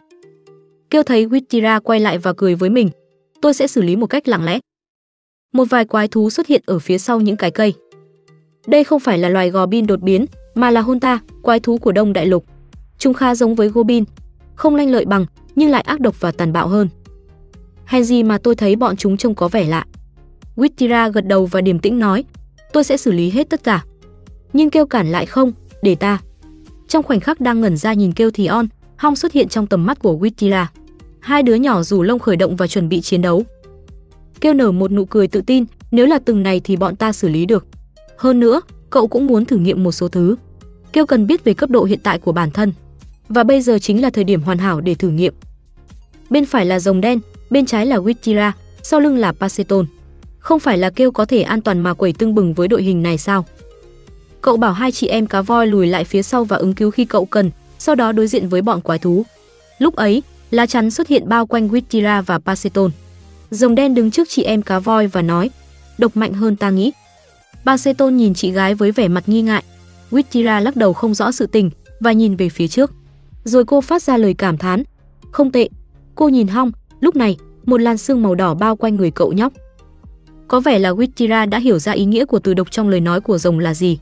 Kêu 0.93 1.03
thấy 1.03 1.27
Witira 1.27 1.81
quay 1.81 2.01
lại 2.01 2.19
và 2.19 2.33
cười 2.33 2.55
với 2.55 2.71
mình. 2.71 2.91
Tôi 3.43 3.55
sẽ 3.55 3.67
xử 3.67 3.83
lý 3.83 3.97
một 3.97 4.07
cách 4.07 4.29
lặng 4.29 4.45
lẽ. 4.45 4.59
Một 5.53 5.65
vài 5.71 5.85
quái 5.85 6.09
thú 6.09 6.31
xuất 6.31 6.47
hiện 6.47 6.63
ở 6.67 6.79
phía 6.79 6.99
sau 6.99 7.21
những 7.21 7.37
cái 7.37 7.51
cây. 7.51 7.75
Đây 8.67 8.85
không 8.85 9.01
phải 9.01 9.19
là 9.19 9.29
loài 9.29 9.51
goblin 9.51 9.87
đột 9.87 10.01
biến, 10.01 10.27
mà 10.55 10.71
là 10.71 10.81
Honta, 10.81 11.21
quái 11.43 11.61
thú 11.61 11.79
của 11.79 11.93
Đông 11.93 12.13
Đại 12.13 12.27
Lục. 12.27 12.45
Chúng 12.99 13.15
khá 13.15 13.35
giống 13.35 13.55
với 13.55 13.69
Gobin, 13.69 14.05
không 14.55 14.77
lanh 14.77 14.91
lợi 14.91 15.05
bằng, 15.05 15.27
nhưng 15.57 15.71
lại 15.71 15.83
ác 15.83 16.01
độc 16.01 16.21
và 16.21 16.33
tàn 16.33 16.53
bạo 16.53 16.69
hơn. 16.69 16.89
Hèn 17.85 18.05
gì 18.05 18.23
mà 18.23 18.39
tôi 18.39 18.55
thấy 18.55 18.77
bọn 18.77 18.97
chúng 18.97 19.17
trông 19.17 19.35
có 19.35 19.49
vẻ 19.49 19.65
lạ. 19.65 19.87
Witira 20.57 21.13
gật 21.13 21.27
đầu 21.27 21.47
và 21.47 21.61
điềm 21.61 21.79
tĩnh 21.79 21.99
nói, 21.99 22.25
tôi 22.73 22.85
sẽ 22.85 22.97
xử 22.97 23.13
lý 23.13 23.31
hết 23.31 23.51
tất 23.51 23.65
cả. 23.65 23.85
Nhưng 24.53 24.71
kêu 24.71 24.87
cản 24.87 25.13
lại 25.13 25.27
không, 25.27 25.53
để 25.83 25.95
ta. 25.95 26.21
Trong 26.89 27.03
khoảnh 27.03 27.21
khắc 27.21 27.41
đang 27.41 27.61
ngẩn 27.61 27.77
ra 27.77 27.93
nhìn 27.93 28.13
kêu 28.13 28.31
thì 28.31 28.47
on, 28.47 28.67
Hong 28.97 29.17
xuất 29.17 29.33
hiện 29.33 29.49
trong 29.49 29.67
tầm 29.67 29.87
mắt 29.87 29.99
của 29.99 30.19
Witira. 30.21 30.67
Hai 31.23 31.43
đứa 31.43 31.55
nhỏ 31.55 31.83
rủ 31.83 32.03
lông 32.03 32.19
khởi 32.19 32.37
động 32.37 32.57
và 32.57 32.67
chuẩn 32.67 32.89
bị 32.89 33.01
chiến 33.01 33.23
đấu. 33.23 33.43
Kêu 34.41 34.55
nở 34.55 34.73
một 34.73 34.93
nụ 34.93 35.05
cười 35.05 35.29
tự 35.29 35.41
tin, 35.41 35.65
nếu 35.91 36.07
là 36.07 36.19
từng 36.19 36.43
này 36.43 36.61
thì 36.65 36.77
bọn 36.77 36.97
ta 36.97 37.13
xử 37.13 37.29
lý 37.29 37.47
được. 37.47 37.67
Hơn 38.17 38.41
nữa, 38.41 38.61
cậu 38.91 39.09
cũng 39.09 39.27
muốn 39.27 39.45
thử 39.45 39.57
nghiệm 39.57 39.85
một 39.85 39.93
số 39.93 40.09
thứ. 40.09 40.37
Kêu 40.93 41.07
cần 41.07 41.27
biết 41.27 41.45
về 41.45 41.55
cấp 41.55 41.71
độ 41.71 41.85
hiện 41.85 41.99
tại 42.03 42.19
của 42.19 42.33
bản 42.33 42.51
thân. 42.51 42.73
Và 43.29 43.45
bây 43.45 43.63
giờ 43.63 43.79
chính 43.79 44.03
là 44.03 44.11
thời 44.11 44.25
điểm 44.25 44.43
hoàn 44.43 44.59
hảo 44.59 44.81
để 44.81 44.95
thử 44.95 45.09
nghiệm. 45.09 45.35
Bên 46.31 46.47
phải 46.47 46.67
là 46.67 46.81
rồng 46.81 47.01
đen, 47.01 47.21
bên 47.51 47.67
trái 47.67 47.87
là 47.87 47.97
Wittira, 47.97 48.53
sau 48.83 49.01
lưng 49.01 49.17
là 49.17 49.33
Paceton. 49.33 49.87
Không 50.39 50.61
phải 50.61 50.79
là 50.79 50.91
kêu 50.91 51.11
có 51.11 51.25
thể 51.25 51.43
an 51.43 51.61
toàn 51.61 51.81
mà 51.81 51.95
quẩy 51.95 52.13
tưng 52.13 52.35
bừng 52.35 52.55
với 52.55 52.69
đội 52.69 52.83
hình 52.83 53.03
này 53.03 53.19
sao? 53.19 53.45
Cậu 54.41 54.57
bảo 54.57 54.73
hai 54.73 54.93
chị 54.93 55.07
em 55.07 55.27
cá 55.27 55.43
voi 55.43 55.67
lùi 55.67 55.87
lại 55.87 56.05
phía 56.05 56.23
sau 56.23 56.45
và 56.45 56.57
ứng 56.57 56.75
cứu 56.75 56.91
khi 56.91 57.05
cậu 57.05 57.25
cần, 57.25 57.51
sau 57.79 57.95
đó 57.95 58.13
đối 58.13 58.27
diện 58.27 58.49
với 58.49 58.63
bọn 58.63 58.81
quái 58.81 58.99
thú. 58.99 59.23
Lúc 59.79 59.97
ấy, 59.97 60.23
lá 60.53 60.67
chắn 60.67 60.91
xuất 60.91 61.09
hiện 61.09 61.29
bao 61.29 61.47
quanh 61.47 61.69
Wittira 61.69 62.23
và 62.23 62.39
Paceton. 62.39 62.91
Rồng 63.51 63.75
đen 63.75 63.95
đứng 63.95 64.11
trước 64.11 64.29
chị 64.29 64.43
em 64.43 64.63
cá 64.63 64.79
voi 64.79 65.07
và 65.07 65.23
nói, 65.23 65.51
độc 65.99 66.17
mạnh 66.17 66.33
hơn 66.33 66.57
ta 66.57 66.71
nghĩ. 66.71 66.93
Paceton 67.65 68.17
nhìn 68.17 68.35
chị 68.35 68.51
gái 68.51 68.75
với 68.75 68.93
vẻ 68.93 69.09
mặt 69.09 69.29
nghi 69.29 69.43
ngại. 69.43 69.63
Wittira 70.11 70.63
lắc 70.63 70.77
đầu 70.77 70.93
không 70.93 71.15
rõ 71.15 71.33
sự 71.33 71.47
tình 71.47 71.71
và 72.01 72.13
nhìn 72.13 72.37
về 72.37 72.49
phía 72.49 72.69
trước. 72.69 72.93
Rồi 73.45 73.65
cô 73.65 73.81
phát 73.81 74.03
ra 74.03 74.17
lời 74.17 74.35
cảm 74.35 74.59
thán. 74.59 74.83
Không 75.31 75.53
tệ. 75.53 75.69
Cô 76.15 76.29
nhìn 76.29 76.49
hong, 76.49 76.73
lúc 77.01 77.17
này, 77.17 77.37
một 77.65 77.81
làn 77.81 77.99
sương 77.99 78.23
màu 78.23 78.35
đỏ 78.35 78.55
bao 78.55 78.77
quanh 78.77 78.97
người 78.97 79.11
cậu 79.11 79.33
nhóc. 79.33 79.53
Có 80.49 80.61
vẻ 80.61 80.79
là 80.79 80.91
Wittira 80.93 81.49
đã 81.49 81.59
hiểu 81.59 81.79
ra 81.79 81.93
ý 81.93 82.05
nghĩa 82.05 82.25
của 82.25 82.39
từ 82.39 82.55
độc 82.55 82.71
trong 82.71 82.89
lời 82.89 83.01
nói 83.01 83.21
của 83.21 83.39
rồng 83.39 83.59
là 83.59 83.75
gì. 83.75 83.99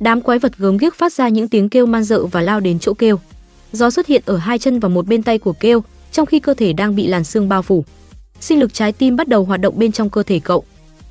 Đám 0.00 0.20
quái 0.20 0.38
vật 0.38 0.58
gớm 0.58 0.76
ghiếc 0.76 0.94
phát 0.94 1.12
ra 1.12 1.28
những 1.28 1.48
tiếng 1.48 1.68
kêu 1.68 1.86
man 1.86 2.04
dợ 2.04 2.26
và 2.26 2.40
lao 2.40 2.60
đến 2.60 2.78
chỗ 2.78 2.94
kêu. 2.94 3.18
Gió 3.72 3.90
xuất 3.90 4.06
hiện 4.06 4.22
ở 4.26 4.36
hai 4.36 4.58
chân 4.58 4.80
và 4.80 4.88
một 4.88 5.06
bên 5.06 5.22
tay 5.22 5.38
của 5.38 5.52
kêu, 5.52 5.82
trong 6.12 6.26
khi 6.26 6.40
cơ 6.40 6.54
thể 6.54 6.72
đang 6.72 6.96
bị 6.96 7.06
làn 7.06 7.24
xương 7.24 7.48
bao 7.48 7.62
phủ. 7.62 7.84
Sinh 8.40 8.60
lực 8.60 8.74
trái 8.74 8.92
tim 8.92 9.16
bắt 9.16 9.28
đầu 9.28 9.44
hoạt 9.44 9.60
động 9.60 9.78
bên 9.78 9.92
trong 9.92 10.10
cơ 10.10 10.22
thể 10.22 10.40
cậu. 10.44 10.64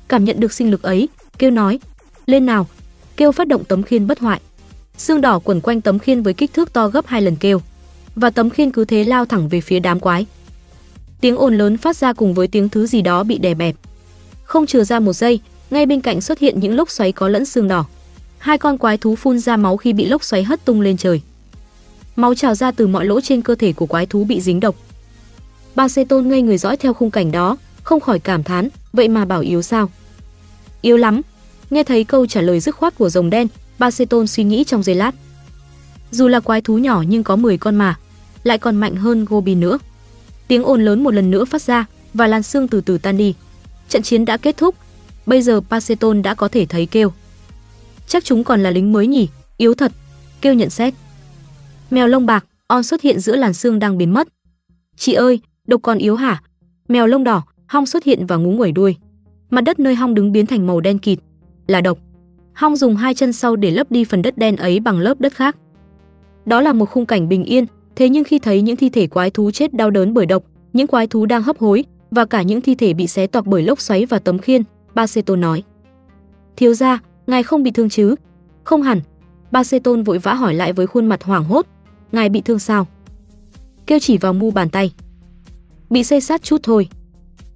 Cảm 0.08 0.24
nhận 0.24 0.40
được 0.40 0.52
sinh 0.52 0.70
lực 0.70 0.82
ấy, 0.82 1.08
kêu 1.38 1.50
nói: 1.50 1.78
"Lên 2.26 2.46
nào!" 2.46 2.66
Kêu 3.16 3.32
phát 3.32 3.48
động 3.48 3.64
tấm 3.64 3.82
khiên 3.82 4.06
bất 4.06 4.18
hoại. 4.18 4.40
Xương 4.96 5.20
đỏ 5.20 5.38
quẩn 5.38 5.60
quanh 5.60 5.80
tấm 5.80 5.98
khiên 5.98 6.22
với 6.22 6.34
kích 6.34 6.52
thước 6.52 6.72
to 6.72 6.88
gấp 6.88 7.06
hai 7.06 7.22
lần 7.22 7.36
kêu, 7.36 7.60
và 8.16 8.30
tấm 8.30 8.50
khiên 8.50 8.70
cứ 8.70 8.84
thế 8.84 9.04
lao 9.04 9.24
thẳng 9.24 9.48
về 9.48 9.60
phía 9.60 9.80
đám 9.80 10.00
quái. 10.00 10.26
Tiếng 11.20 11.36
ồn 11.36 11.58
lớn 11.58 11.76
phát 11.76 11.96
ra 11.96 12.12
cùng 12.12 12.34
với 12.34 12.48
tiếng 12.48 12.68
thứ 12.68 12.86
gì 12.86 13.02
đó 13.02 13.24
bị 13.24 13.38
đè 13.38 13.54
bẹp. 13.54 13.74
Không 14.44 14.66
chừa 14.66 14.84
ra 14.84 15.00
một 15.00 15.12
giây, 15.12 15.40
ngay 15.70 15.86
bên 15.86 16.00
cạnh 16.00 16.20
xuất 16.20 16.38
hiện 16.38 16.60
những 16.60 16.76
lốc 16.76 16.90
xoáy 16.90 17.12
có 17.12 17.28
lẫn 17.28 17.44
xương 17.44 17.68
đỏ. 17.68 17.84
Hai 18.38 18.58
con 18.58 18.78
quái 18.78 18.98
thú 18.98 19.16
phun 19.16 19.38
ra 19.38 19.56
máu 19.56 19.76
khi 19.76 19.92
bị 19.92 20.06
lốc 20.06 20.24
xoáy 20.24 20.44
hất 20.44 20.64
tung 20.64 20.80
lên 20.80 20.96
trời. 20.96 21.22
Máu 22.16 22.34
trào 22.34 22.54
ra 22.54 22.70
từ 22.70 22.86
mọi 22.86 23.04
lỗ 23.04 23.20
trên 23.20 23.42
cơ 23.42 23.54
thể 23.54 23.72
của 23.72 23.86
quái 23.86 24.06
thú 24.06 24.24
bị 24.24 24.40
dính 24.40 24.60
độc. 24.60 24.76
Ba 25.74 25.88
Sê 25.88 26.04
Tôn 26.04 26.28
ngây 26.28 26.42
người 26.42 26.58
dõi 26.58 26.76
theo 26.76 26.94
khung 26.94 27.10
cảnh 27.10 27.32
đó, 27.32 27.56
không 27.82 28.00
khỏi 28.00 28.18
cảm 28.18 28.42
thán, 28.42 28.68
vậy 28.92 29.08
mà 29.08 29.24
bảo 29.24 29.40
yếu 29.40 29.62
sao? 29.62 29.90
Yếu 30.82 30.96
lắm. 30.96 31.20
Nghe 31.70 31.82
thấy 31.84 32.04
câu 32.04 32.26
trả 32.26 32.40
lời 32.40 32.60
dứt 32.60 32.74
khoát 32.74 32.98
của 32.98 33.08
rồng 33.08 33.30
đen, 33.30 33.48
Ba 33.78 33.90
Sê 33.90 34.04
Tôn 34.04 34.26
suy 34.26 34.44
nghĩ 34.44 34.64
trong 34.64 34.82
giây 34.82 34.94
lát. 34.94 35.14
Dù 36.10 36.28
là 36.28 36.40
quái 36.40 36.60
thú 36.60 36.78
nhỏ 36.78 37.04
nhưng 37.08 37.22
có 37.22 37.36
10 37.36 37.58
con 37.58 37.76
mà, 37.76 37.98
lại 38.42 38.58
còn 38.58 38.76
mạnh 38.76 38.96
hơn 38.96 39.24
Gobi 39.24 39.54
nữa. 39.54 39.78
Tiếng 40.48 40.64
ồn 40.64 40.84
lớn 40.84 41.04
một 41.04 41.14
lần 41.14 41.30
nữa 41.30 41.44
phát 41.44 41.62
ra 41.62 41.86
và 42.14 42.26
làn 42.26 42.42
xương 42.42 42.68
từ 42.68 42.80
từ 42.80 42.98
tan 42.98 43.16
đi. 43.16 43.34
Trận 43.88 44.02
chiến 44.02 44.24
đã 44.24 44.36
kết 44.36 44.56
thúc, 44.56 44.74
bây 45.26 45.42
giờ 45.42 45.60
Paceton 45.70 46.22
đã 46.22 46.34
có 46.34 46.48
thể 46.48 46.66
thấy 46.66 46.86
kêu. 46.86 47.12
Chắc 48.08 48.24
chúng 48.24 48.44
còn 48.44 48.62
là 48.62 48.70
lính 48.70 48.92
mới 48.92 49.06
nhỉ, 49.06 49.28
yếu 49.56 49.74
thật. 49.74 49.92
Kêu 50.40 50.54
nhận 50.54 50.70
xét. 50.70 50.94
Mèo 51.92 52.06
lông 52.06 52.26
bạc, 52.26 52.44
on 52.66 52.82
xuất 52.82 53.02
hiện 53.02 53.20
giữa 53.20 53.36
làn 53.36 53.54
xương 53.54 53.78
đang 53.78 53.98
biến 53.98 54.12
mất. 54.12 54.28
Chị 54.96 55.12
ơi, 55.12 55.40
độc 55.66 55.82
còn 55.82 55.98
yếu 55.98 56.16
hả? 56.16 56.42
Mèo 56.88 57.06
lông 57.06 57.24
đỏ, 57.24 57.42
hong 57.66 57.86
xuất 57.86 58.04
hiện 58.04 58.26
và 58.26 58.36
ngú 58.36 58.50
nguẩy 58.50 58.72
đuôi. 58.72 58.96
Mặt 59.50 59.60
đất 59.60 59.80
nơi 59.80 59.94
hong 59.94 60.14
đứng 60.14 60.32
biến 60.32 60.46
thành 60.46 60.66
màu 60.66 60.80
đen 60.80 60.98
kịt, 60.98 61.18
là 61.66 61.80
độc. 61.80 61.98
Hong 62.54 62.76
dùng 62.76 62.96
hai 62.96 63.14
chân 63.14 63.32
sau 63.32 63.56
để 63.56 63.70
lấp 63.70 63.90
đi 63.90 64.04
phần 64.04 64.22
đất 64.22 64.38
đen 64.38 64.56
ấy 64.56 64.80
bằng 64.80 64.98
lớp 64.98 65.20
đất 65.20 65.32
khác. 65.32 65.56
Đó 66.46 66.60
là 66.60 66.72
một 66.72 66.86
khung 66.86 67.06
cảnh 67.06 67.28
bình 67.28 67.44
yên, 67.44 67.66
thế 67.96 68.08
nhưng 68.08 68.24
khi 68.24 68.38
thấy 68.38 68.62
những 68.62 68.76
thi 68.76 68.88
thể 68.88 69.06
quái 69.06 69.30
thú 69.30 69.50
chết 69.50 69.74
đau 69.74 69.90
đớn 69.90 70.14
bởi 70.14 70.26
độc, 70.26 70.44
những 70.72 70.86
quái 70.86 71.06
thú 71.06 71.26
đang 71.26 71.42
hấp 71.42 71.58
hối 71.58 71.84
và 72.10 72.24
cả 72.24 72.42
những 72.42 72.60
thi 72.60 72.74
thể 72.74 72.94
bị 72.94 73.06
xé 73.06 73.26
toạc 73.26 73.46
bởi 73.46 73.62
lốc 73.62 73.80
xoáy 73.80 74.06
và 74.06 74.18
tấm 74.18 74.38
khiên, 74.38 74.62
Baseton 74.94 75.40
nói: 75.40 75.62
"Thiếu 76.56 76.74
gia, 76.74 77.00
ngài 77.26 77.42
không 77.42 77.62
bị 77.62 77.70
thương 77.70 77.88
chứ?" 77.88 78.14
"Không 78.64 78.82
hẳn." 78.82 79.00
Baseton 79.50 80.02
vội 80.02 80.18
vã 80.18 80.34
hỏi 80.34 80.54
lại 80.54 80.72
với 80.72 80.86
khuôn 80.86 81.06
mặt 81.06 81.22
hoảng 81.24 81.44
hốt: 81.44 81.66
"Ngài 82.12 82.28
bị 82.28 82.40
thương 82.40 82.58
sao?" 82.58 82.86
Kêu 83.86 83.98
chỉ 83.98 84.18
vào 84.18 84.32
mu 84.32 84.50
bàn 84.50 84.68
tay. 84.68 84.92
"Bị 85.90 86.04
xây 86.04 86.20
sát 86.20 86.42
chút 86.42 86.60
thôi." 86.62 86.88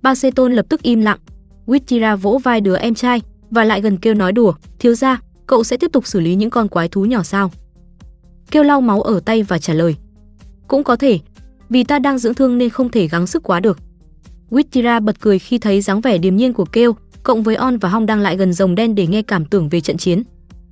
Baseton 0.03 0.53
lập 0.53 0.67
tức 0.69 0.83
im 0.83 1.01
lặng. 1.01 1.19
Wittira 1.67 2.17
vỗ 2.17 2.41
vai 2.45 2.61
đứa 2.61 2.77
em 2.77 2.95
trai 2.95 3.23
và 3.51 3.65
lại 3.65 3.81
gần 3.81 3.97
kêu 3.97 4.15
nói 4.15 4.33
đùa: 4.33 4.53
"Thiếu 4.79 4.95
gia, 4.95 5.21
cậu 5.47 5.65
sẽ 5.65 5.77
tiếp 5.77 5.93
tục 5.93 6.07
xử 6.07 6.21
lý 6.21 6.35
những 6.35 6.51
con 6.51 6.69
quái 6.69 6.89
thú 6.89 7.05
nhỏ 7.05 7.23
sao?" 7.23 7.51
Kêu 8.51 8.63
lau 8.63 8.81
máu 8.81 9.03
ở 9.03 9.21
tay 9.21 9.43
và 9.43 9.59
trả 9.59 9.75
lời: 9.75 9.97
"Cũng 10.69 10.85
có 10.85 10.97
thể, 10.97 11.19
vì 11.71 11.85
ta 11.85 11.99
đang 11.99 12.19
dưỡng 12.19 12.35
thương 12.35 12.59
nên 12.59 12.71
không 12.71 12.89
thể 12.91 13.09
gắng 13.09 13.27
sức 13.27 13.43
quá 13.43 13.61
được." 13.61 13.79
Wittira 14.51 15.01
bật 15.01 15.21
cười 15.21 15.39
khi 15.39 15.59
thấy 15.59 15.81
dáng 15.81 16.01
vẻ 16.01 16.19
điềm 16.19 16.37
nhiên 16.37 16.53
của 16.53 16.65
Kêu, 16.65 16.97
cộng 17.23 17.43
với 17.43 17.57
On 17.57 17.77
và 17.79 17.89
Hong 17.89 18.07
đang 18.07 18.21
lại 18.21 18.37
gần 18.37 18.53
rồng 18.53 18.75
đen 18.75 18.95
để 18.95 19.07
nghe 19.07 19.23
cảm 19.23 19.45
tưởng 19.45 19.69
về 19.69 19.81
trận 19.81 19.97
chiến. 19.97 20.23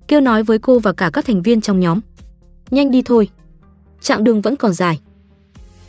Kêu 0.08 0.20
nói 0.20 0.42
với 0.42 0.58
cô 0.58 0.78
và 0.78 0.92
cả 0.92 1.10
các 1.12 1.24
thành 1.24 1.42
viên 1.42 1.60
trong 1.60 1.80
nhóm. 1.80 2.00
Nhanh 2.70 2.90
đi 2.90 3.02
thôi. 3.02 3.28
Chặng 4.04 4.24
đường 4.24 4.40
vẫn 4.40 4.56
còn 4.56 4.72
dài. 4.72 5.00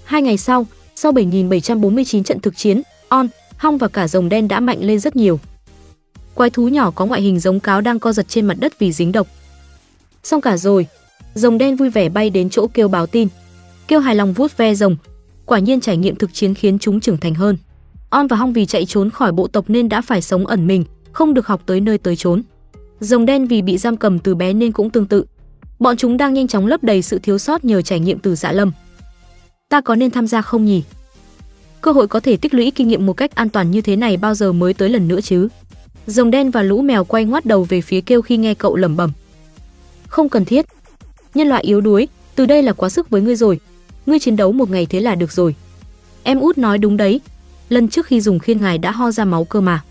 Hai 0.03 0.21
ngày 0.21 0.37
sau, 0.37 0.65
sau 0.95 1.11
7.749 1.11 2.23
trận 2.23 2.39
thực 2.39 2.57
chiến, 2.57 2.81
On, 3.09 3.27
Hong 3.57 3.77
và 3.77 3.87
cả 3.87 4.07
rồng 4.07 4.29
đen 4.29 4.47
đã 4.47 4.59
mạnh 4.59 4.77
lên 4.81 4.99
rất 4.99 5.15
nhiều. 5.15 5.39
Quái 6.33 6.49
thú 6.49 6.67
nhỏ 6.67 6.91
có 6.91 7.05
ngoại 7.05 7.21
hình 7.21 7.39
giống 7.39 7.59
cáo 7.59 7.81
đang 7.81 7.99
co 7.99 8.13
giật 8.13 8.25
trên 8.29 8.45
mặt 8.45 8.57
đất 8.59 8.79
vì 8.79 8.91
dính 8.91 9.11
độc. 9.11 9.27
Xong 10.23 10.41
cả 10.41 10.57
rồi, 10.57 10.87
rồng 11.33 11.57
đen 11.57 11.75
vui 11.75 11.89
vẻ 11.89 12.09
bay 12.09 12.29
đến 12.29 12.49
chỗ 12.49 12.67
kêu 12.67 12.87
báo 12.87 13.07
tin. 13.07 13.27
Kêu 13.87 13.99
hài 13.99 14.15
lòng 14.15 14.33
vuốt 14.33 14.57
ve 14.57 14.75
rồng. 14.75 14.95
Quả 15.45 15.59
nhiên 15.59 15.79
trải 15.79 15.97
nghiệm 15.97 16.15
thực 16.15 16.33
chiến 16.33 16.53
khiến 16.53 16.79
chúng 16.79 16.99
trưởng 16.99 17.17
thành 17.17 17.35
hơn. 17.35 17.57
On 18.09 18.27
và 18.27 18.37
Hong 18.37 18.53
vì 18.53 18.65
chạy 18.65 18.85
trốn 18.85 19.09
khỏi 19.09 19.31
bộ 19.31 19.47
tộc 19.47 19.65
nên 19.67 19.89
đã 19.89 20.01
phải 20.01 20.21
sống 20.21 20.47
ẩn 20.47 20.67
mình, 20.67 20.85
không 21.11 21.33
được 21.33 21.47
học 21.47 21.61
tới 21.65 21.81
nơi 21.81 21.97
tới 21.97 22.15
chốn. 22.15 22.43
Rồng 22.99 23.25
đen 23.25 23.47
vì 23.47 23.61
bị 23.61 23.77
giam 23.77 23.97
cầm 23.97 24.19
từ 24.19 24.35
bé 24.35 24.53
nên 24.53 24.71
cũng 24.71 24.89
tương 24.89 25.07
tự. 25.07 25.25
Bọn 25.80 25.97
chúng 25.97 26.18
đang 26.18 26.34
nhanh 26.34 26.47
chóng 26.47 26.68
lấp 26.68 26.84
đầy 26.84 27.02
sự 27.02 27.19
thiếu 27.19 27.38
sót 27.38 27.65
nhờ 27.65 27.81
trải 27.81 27.99
nghiệm 27.99 28.19
từ 28.19 28.35
Dạ 28.35 28.52
Lâm. 28.52 28.72
Ta 29.69 29.81
có 29.81 29.95
nên 29.95 30.11
tham 30.11 30.27
gia 30.27 30.41
không 30.41 30.65
nhỉ? 30.65 30.84
Cơ 31.81 31.91
hội 31.91 32.07
có 32.07 32.19
thể 32.19 32.38
tích 32.38 32.53
lũy 32.53 32.72
kinh 32.72 32.88
nghiệm 32.88 33.06
một 33.06 33.14
cách 33.14 33.35
an 33.35 33.49
toàn 33.49 33.72
như 33.72 33.81
thế 33.81 33.95
này 33.95 34.18
bao 34.18 34.35
giờ 34.35 34.53
mới 34.53 34.73
tới 34.73 34.89
lần 34.89 35.07
nữa 35.07 35.22
chứ? 35.22 35.47
Rồng 36.07 36.31
đen 36.31 36.52
và 36.52 36.64
lũ 36.64 36.81
mèo 36.81 37.03
quay 37.03 37.26
ngoắt 37.26 37.45
đầu 37.45 37.64
về 37.64 37.81
phía 37.81 38.02
kêu 38.02 38.22
khi 38.22 38.38
nghe 38.38 38.53
cậu 38.53 38.76
lẩm 38.76 38.95
bẩm. 38.95 39.11
Không 40.07 40.30
cần 40.30 40.45
thiết. 40.45 40.65
Nhân 41.34 41.47
loại 41.47 41.64
yếu 41.64 41.81
đuối, 41.81 42.07
từ 42.35 42.45
đây 42.45 42.64
là 42.64 42.73
quá 42.73 42.89
sức 42.89 43.10
với 43.10 43.22
ngươi 43.22 43.35
rồi. 43.35 43.60
Ngươi 44.06 44.19
chiến 44.19 44.35
đấu 44.35 44.52
một 44.52 44.69
ngày 44.69 44.85
thế 44.85 44.99
là 44.99 45.15
được 45.15 45.31
rồi. 45.31 45.56
Em 46.23 46.39
út 46.39 46.57
nói 46.57 46.77
đúng 46.77 46.97
đấy, 46.97 47.22
lần 47.69 47.88
trước 47.88 48.06
khi 48.06 48.22
dùng 48.22 48.39
khiên 48.39 48.61
ngài 48.61 48.77
đã 48.77 48.91
ho 48.91 49.11
ra 49.11 49.26
máu 49.26 49.45
cơ 49.45 49.61
mà. 49.61 49.84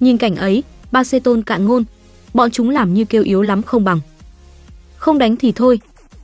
Nhìn 0.00 0.16
cảnh 0.16 0.36
ấy, 0.36 0.62
ba 0.92 1.04
xê 1.04 1.20
tôn 1.20 1.42
cạn 1.42 1.64
ngôn, 1.64 1.84
bọn 2.34 2.50
chúng 2.50 2.70
làm 2.70 2.94
như 2.94 3.04
kêu 3.04 3.22
yếu 3.22 3.42
lắm 3.42 3.62
không 3.62 3.84
bằng. 3.84 4.00
Không 5.00 5.18
đánh 5.18 5.36
thì 5.36 5.52
thôi, 5.52 5.80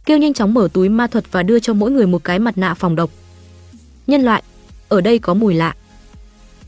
kêu 0.07 0.19
nhanh 0.19 0.35
chóng 0.35 0.55
mở 0.55 0.69
túi 0.73 0.89
ma 0.89 1.07
thuật 1.07 1.25
và 1.33 1.43
đưa 1.43 1.59
cho 1.59 1.73
mỗi 1.73 1.91
người 1.91 2.07
một 2.07 2.25
cái 2.25 2.39
mặt 2.39 2.59
nạ 2.59 2.75
phòng 2.75 2.97
độc. 2.97 3.11
Nhân 4.07 4.23
loại, 4.23 4.43
ở 4.89 5.01
đây 5.01 5.19
có 5.19 5.35
mùi 5.35 5.55
lạ. 5.55 5.75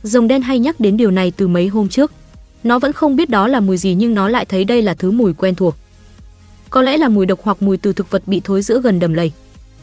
Rồng 0.02 0.28
đen 0.28 0.42
hay 0.42 0.58
nhắc 0.58 0.80
đến 0.80 0.96
điều 0.96 1.10
này 1.10 1.32
từ 1.36 1.48
mấy 1.48 1.68
hôm 1.68 1.88
trước. 1.88 2.12
Nó 2.62 2.78
vẫn 2.78 2.92
không 2.92 3.16
biết 3.16 3.30
đó 3.30 3.46
là 3.48 3.60
mùi 3.60 3.76
gì 3.76 3.94
nhưng 3.94 4.14
nó 4.14 4.28
lại 4.28 4.44
thấy 4.44 4.64
đây 4.64 4.82
là 4.82 4.94
thứ 4.94 5.10
mùi 5.10 5.32
quen 5.34 5.54
thuộc. 5.54 5.76
Có 6.70 6.82
lẽ 6.82 6.96
là 6.96 7.08
mùi 7.08 7.26
độc 7.26 7.38
hoặc 7.42 7.62
mùi 7.62 7.76
từ 7.76 7.92
thực 7.92 8.10
vật 8.10 8.22
bị 8.26 8.40
thối 8.44 8.62
giữa 8.62 8.80
gần 8.80 8.98
đầm 8.98 9.14
lầy. 9.14 9.32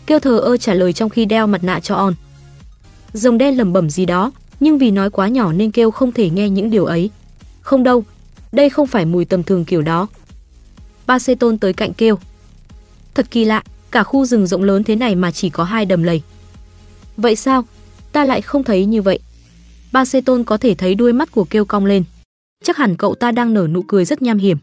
Kêu 0.06 0.20
thờ 0.20 0.40
ơ 0.40 0.58
trả 0.58 0.74
lời 0.74 0.94
trong 0.94 1.10
khi 1.10 1.26
đeo 1.26 1.48
mặt 1.48 1.64
nạ 1.64 1.80
cho 1.80 1.96
On. 1.96 2.14
Rồng 3.14 3.38
đen 3.38 3.58
lẩm 3.58 3.74
bẩm 3.74 3.90
gì 3.90 4.06
đó, 4.06 4.32
nhưng 4.60 4.78
vì 4.78 4.92
nói 4.92 5.10
quá 5.10 5.28
nhỏ 5.28 5.52
nên 5.52 5.72
kêu 5.72 5.92
không 5.92 6.12
thể 6.12 6.30
nghe 6.30 6.50
những 6.50 6.70
điều 6.70 6.86
ấy. 6.86 7.10
Không 7.62 7.84
đâu, 7.84 8.04
đây 8.52 8.70
không 8.70 8.88
phải 8.88 9.06
mùi 9.06 9.26
tầm 9.26 9.44
thường 9.44 9.66
kiểu 9.66 9.82
đó. 9.82 10.08
Ba 11.08 11.20
Xê 11.20 11.36
Tôn 11.36 11.58
tới 11.58 11.74
cạnh 11.74 11.94
kêu. 11.94 12.20
Thật 13.14 13.32
kỳ 13.32 13.46
lạ, 13.46 13.64
cả 13.92 14.04
khu 14.04 14.26
rừng 14.26 14.48
rộng 14.48 14.64
lớn 14.64 14.84
thế 14.84 14.96
này 14.96 15.16
mà 15.16 15.32
chỉ 15.32 15.50
có 15.50 15.64
hai 15.64 15.86
đầm 15.86 16.04
lầy. 16.04 16.22
Vậy 17.18 17.36
sao? 17.36 17.64
Ta 18.12 18.26
lại 18.26 18.42
không 18.42 18.64
thấy 18.64 18.86
như 18.86 19.02
vậy. 19.02 19.20
Ba 19.92 20.06
Sê 20.06 20.22
Tôn 20.22 20.44
có 20.44 20.58
thể 20.58 20.76
thấy 20.76 20.96
đuôi 20.96 21.14
mắt 21.14 21.32
của 21.32 21.46
kêu 21.50 21.66
cong 21.66 21.86
lên. 21.86 22.04
Chắc 22.64 22.78
hẳn 22.78 22.98
cậu 22.98 23.16
ta 23.16 23.32
đang 23.32 23.54
nở 23.54 23.68
nụ 23.68 23.82
cười 23.82 24.06
rất 24.06 24.22
nham 24.22 24.38
hiểm. 24.38 24.58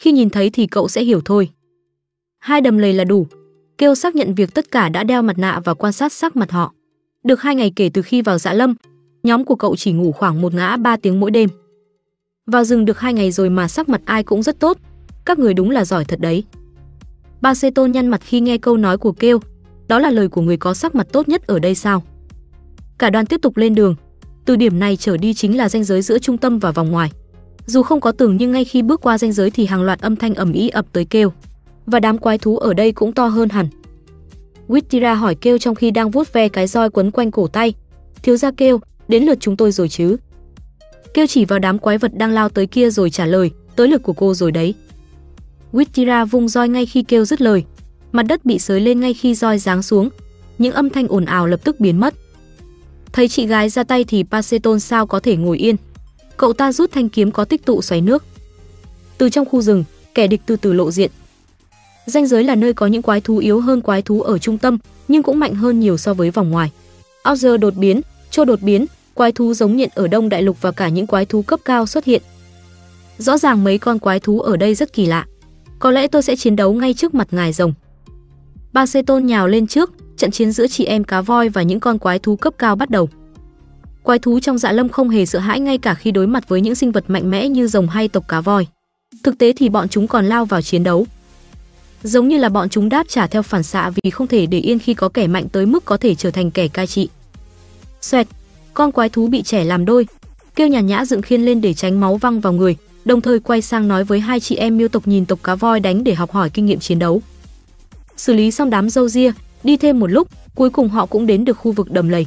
Khi 0.00 0.12
nhìn 0.12 0.30
thấy 0.30 0.50
thì 0.50 0.66
cậu 0.66 0.88
sẽ 0.88 1.04
hiểu 1.04 1.20
thôi. 1.24 1.50
Hai 2.38 2.60
đầm 2.60 2.78
lầy 2.78 2.92
là 2.92 3.04
đủ. 3.04 3.26
Kêu 3.78 3.94
xác 3.94 4.14
nhận 4.14 4.34
việc 4.34 4.54
tất 4.54 4.70
cả 4.70 4.88
đã 4.88 5.04
đeo 5.04 5.22
mặt 5.22 5.38
nạ 5.38 5.60
và 5.64 5.74
quan 5.74 5.92
sát 5.92 6.12
sắc 6.12 6.36
mặt 6.36 6.50
họ. 6.50 6.72
Được 7.24 7.42
hai 7.42 7.54
ngày 7.54 7.72
kể 7.76 7.90
từ 7.94 8.02
khi 8.02 8.22
vào 8.22 8.38
dạ 8.38 8.52
lâm, 8.52 8.74
nhóm 9.22 9.44
của 9.44 9.54
cậu 9.54 9.76
chỉ 9.76 9.92
ngủ 9.92 10.12
khoảng 10.12 10.40
một 10.40 10.54
ngã 10.54 10.76
ba 10.76 10.96
tiếng 10.96 11.20
mỗi 11.20 11.30
đêm. 11.30 11.48
Vào 12.46 12.64
rừng 12.64 12.84
được 12.84 12.98
hai 12.98 13.14
ngày 13.14 13.30
rồi 13.30 13.50
mà 13.50 13.68
sắc 13.68 13.88
mặt 13.88 14.00
ai 14.04 14.22
cũng 14.22 14.42
rất 14.42 14.60
tốt. 14.60 14.78
Các 15.24 15.38
người 15.38 15.54
đúng 15.54 15.70
là 15.70 15.84
giỏi 15.84 16.04
thật 16.04 16.20
đấy. 16.20 16.44
Ba 17.40 17.54
Sê 17.54 17.70
Tôn 17.70 17.92
nhăn 17.92 18.06
mặt 18.06 18.20
khi 18.24 18.40
nghe 18.40 18.58
câu 18.58 18.76
nói 18.76 18.98
của 18.98 19.12
kêu. 19.12 19.40
Đó 19.88 19.98
là 19.98 20.10
lời 20.10 20.28
của 20.28 20.40
người 20.40 20.56
có 20.56 20.74
sắc 20.74 20.94
mặt 20.94 21.06
tốt 21.12 21.28
nhất 21.28 21.46
ở 21.46 21.58
đây 21.58 21.74
sao? 21.74 22.02
Cả 22.98 23.10
đoàn 23.10 23.26
tiếp 23.26 23.42
tục 23.42 23.56
lên 23.56 23.74
đường. 23.74 23.94
Từ 24.44 24.56
điểm 24.56 24.78
này 24.78 24.96
trở 24.96 25.16
đi 25.16 25.34
chính 25.34 25.56
là 25.56 25.68
ranh 25.68 25.84
giới 25.84 26.02
giữa 26.02 26.18
trung 26.18 26.38
tâm 26.38 26.58
và 26.58 26.70
vòng 26.70 26.90
ngoài. 26.90 27.10
Dù 27.66 27.82
không 27.82 28.00
có 28.00 28.12
tường 28.12 28.36
nhưng 28.36 28.52
ngay 28.52 28.64
khi 28.64 28.82
bước 28.82 29.00
qua 29.00 29.18
ranh 29.18 29.32
giới 29.32 29.50
thì 29.50 29.66
hàng 29.66 29.82
loạt 29.82 30.00
âm 30.00 30.16
thanh 30.16 30.34
ầm 30.34 30.52
ĩ 30.52 30.68
ập 30.68 30.86
tới 30.92 31.04
kêu. 31.04 31.32
Và 31.86 32.00
đám 32.00 32.18
quái 32.18 32.38
thú 32.38 32.58
ở 32.58 32.74
đây 32.74 32.92
cũng 32.92 33.12
to 33.12 33.26
hơn 33.26 33.48
hẳn. 33.48 33.68
Wittira 34.68 35.14
hỏi 35.14 35.34
kêu 35.34 35.58
trong 35.58 35.74
khi 35.74 35.90
đang 35.90 36.10
vuốt 36.10 36.32
ve 36.32 36.48
cái 36.48 36.66
roi 36.66 36.90
quấn 36.90 37.10
quanh 37.10 37.30
cổ 37.30 37.46
tay. 37.46 37.74
Thiếu 38.22 38.36
gia 38.36 38.50
kêu, 38.50 38.80
đến 39.08 39.24
lượt 39.24 39.38
chúng 39.40 39.56
tôi 39.56 39.72
rồi 39.72 39.88
chứ. 39.88 40.16
Kêu 41.14 41.26
chỉ 41.26 41.44
vào 41.44 41.58
đám 41.58 41.78
quái 41.78 41.98
vật 41.98 42.14
đang 42.14 42.32
lao 42.32 42.48
tới 42.48 42.66
kia 42.66 42.90
rồi 42.90 43.10
trả 43.10 43.26
lời, 43.26 43.50
tới 43.76 43.88
lượt 43.88 44.02
của 44.02 44.12
cô 44.12 44.34
rồi 44.34 44.52
đấy. 44.52 44.74
Wittira 45.74 46.24
vung 46.24 46.48
roi 46.48 46.68
ngay 46.68 46.86
khi 46.86 47.02
kêu 47.02 47.24
dứt 47.24 47.40
lời. 47.40 47.64
Mặt 48.12 48.22
đất 48.22 48.44
bị 48.44 48.58
sới 48.58 48.80
lên 48.80 49.00
ngay 49.00 49.14
khi 49.14 49.34
roi 49.34 49.58
giáng 49.58 49.82
xuống. 49.82 50.08
Những 50.58 50.72
âm 50.72 50.90
thanh 50.90 51.08
ồn 51.08 51.24
ào 51.24 51.46
lập 51.46 51.60
tức 51.64 51.80
biến 51.80 52.00
mất. 52.00 52.14
Thấy 53.12 53.28
chị 53.28 53.46
gái 53.46 53.68
ra 53.68 53.84
tay 53.84 54.04
thì 54.04 54.24
Paceton 54.30 54.80
sao 54.80 55.06
có 55.06 55.20
thể 55.20 55.36
ngồi 55.36 55.58
yên. 55.58 55.76
Cậu 56.36 56.52
ta 56.52 56.72
rút 56.72 56.92
thanh 56.92 57.08
kiếm 57.08 57.30
có 57.30 57.44
tích 57.44 57.64
tụ 57.64 57.82
xoáy 57.82 58.00
nước. 58.00 58.24
Từ 59.18 59.30
trong 59.30 59.44
khu 59.46 59.62
rừng, 59.62 59.84
kẻ 60.14 60.26
địch 60.26 60.40
từ 60.46 60.56
từ 60.56 60.72
lộ 60.72 60.90
diện. 60.90 61.10
Danh 62.06 62.26
giới 62.26 62.44
là 62.44 62.54
nơi 62.54 62.72
có 62.72 62.86
những 62.86 63.02
quái 63.02 63.20
thú 63.20 63.38
yếu 63.38 63.60
hơn 63.60 63.80
quái 63.80 64.02
thú 64.02 64.22
ở 64.22 64.38
trung 64.38 64.58
tâm, 64.58 64.78
nhưng 65.08 65.22
cũng 65.22 65.38
mạnh 65.38 65.54
hơn 65.54 65.80
nhiều 65.80 65.96
so 65.96 66.14
với 66.14 66.30
vòng 66.30 66.50
ngoài. 66.50 66.70
Auger 67.22 67.60
đột 67.60 67.74
biến, 67.74 68.00
Cho 68.30 68.44
đột 68.44 68.62
biến, 68.62 68.86
quái 69.14 69.32
thú 69.32 69.54
giống 69.54 69.76
nhện 69.76 69.88
ở 69.94 70.08
Đông 70.08 70.28
Đại 70.28 70.42
Lục 70.42 70.56
và 70.60 70.72
cả 70.72 70.88
những 70.88 71.06
quái 71.06 71.26
thú 71.26 71.42
cấp 71.42 71.60
cao 71.64 71.86
xuất 71.86 72.04
hiện. 72.04 72.22
Rõ 73.18 73.38
ràng 73.38 73.64
mấy 73.64 73.78
con 73.78 73.98
quái 73.98 74.20
thú 74.20 74.40
ở 74.40 74.56
đây 74.56 74.74
rất 74.74 74.92
kỳ 74.92 75.06
lạ. 75.06 75.26
Có 75.78 75.90
lẽ 75.90 76.06
tôi 76.06 76.22
sẽ 76.22 76.36
chiến 76.36 76.56
đấu 76.56 76.72
ngay 76.72 76.94
trước 76.94 77.14
mặt 77.14 77.28
ngài 77.30 77.52
rồng. 77.52 77.72
Ba 78.72 78.86
Xê 78.86 79.02
Tôn 79.02 79.26
nhào 79.26 79.48
lên 79.48 79.66
trước, 79.66 79.92
trận 80.16 80.30
chiến 80.30 80.52
giữa 80.52 80.66
chị 80.66 80.84
em 80.84 81.04
cá 81.04 81.20
voi 81.20 81.48
và 81.48 81.62
những 81.62 81.80
con 81.80 81.98
quái 81.98 82.18
thú 82.18 82.36
cấp 82.36 82.54
cao 82.58 82.76
bắt 82.76 82.90
đầu. 82.90 83.08
Quái 84.02 84.18
thú 84.18 84.40
trong 84.40 84.58
dạ 84.58 84.72
lâm 84.72 84.88
không 84.88 85.08
hề 85.08 85.26
sợ 85.26 85.38
hãi 85.38 85.60
ngay 85.60 85.78
cả 85.78 85.94
khi 85.94 86.10
đối 86.10 86.26
mặt 86.26 86.48
với 86.48 86.60
những 86.60 86.74
sinh 86.74 86.92
vật 86.92 87.04
mạnh 87.08 87.30
mẽ 87.30 87.48
như 87.48 87.66
rồng 87.66 87.88
hay 87.88 88.08
tộc 88.08 88.28
cá 88.28 88.40
voi. 88.40 88.66
Thực 89.22 89.38
tế 89.38 89.52
thì 89.56 89.68
bọn 89.68 89.88
chúng 89.88 90.06
còn 90.06 90.26
lao 90.26 90.44
vào 90.44 90.62
chiến 90.62 90.84
đấu. 90.84 91.06
Giống 92.02 92.28
như 92.28 92.38
là 92.38 92.48
bọn 92.48 92.68
chúng 92.68 92.88
đáp 92.88 93.08
trả 93.08 93.26
theo 93.26 93.42
phản 93.42 93.62
xạ 93.62 93.90
vì 93.90 94.10
không 94.10 94.26
thể 94.26 94.46
để 94.46 94.58
yên 94.58 94.78
khi 94.78 94.94
có 94.94 95.08
kẻ 95.08 95.26
mạnh 95.26 95.48
tới 95.52 95.66
mức 95.66 95.84
có 95.84 95.96
thể 95.96 96.14
trở 96.14 96.30
thành 96.30 96.50
kẻ 96.50 96.68
cai 96.68 96.86
trị. 96.86 97.08
Xoẹt, 98.00 98.26
con 98.74 98.92
quái 98.92 99.08
thú 99.08 99.26
bị 99.26 99.42
trẻ 99.42 99.64
làm 99.64 99.84
đôi, 99.84 100.06
kêu 100.54 100.68
nhàn 100.68 100.86
nhã 100.86 101.04
dựng 101.04 101.22
khiên 101.22 101.42
lên 101.42 101.60
để 101.60 101.74
tránh 101.74 102.00
máu 102.00 102.16
văng 102.16 102.40
vào 102.40 102.52
người, 102.52 102.76
đồng 103.04 103.20
thời 103.20 103.40
quay 103.40 103.62
sang 103.62 103.88
nói 103.88 104.04
với 104.04 104.20
hai 104.20 104.40
chị 104.40 104.56
em 104.56 104.76
miêu 104.76 104.88
tộc 104.88 105.08
nhìn 105.08 105.26
tộc 105.26 105.38
cá 105.42 105.54
voi 105.54 105.80
đánh 105.80 106.04
để 106.04 106.14
học 106.14 106.32
hỏi 106.32 106.50
kinh 106.50 106.66
nghiệm 106.66 106.78
chiến 106.78 106.98
đấu. 106.98 107.22
Xử 108.16 108.32
lý 108.32 108.50
xong 108.50 108.70
đám 108.70 108.90
dâu 108.90 109.08
ria, 109.08 109.32
đi 109.62 109.76
thêm 109.76 110.00
một 110.00 110.06
lúc, 110.06 110.28
cuối 110.54 110.70
cùng 110.70 110.88
họ 110.88 111.06
cũng 111.06 111.26
đến 111.26 111.44
được 111.44 111.58
khu 111.58 111.72
vực 111.72 111.90
đầm 111.90 112.08
lầy. 112.08 112.26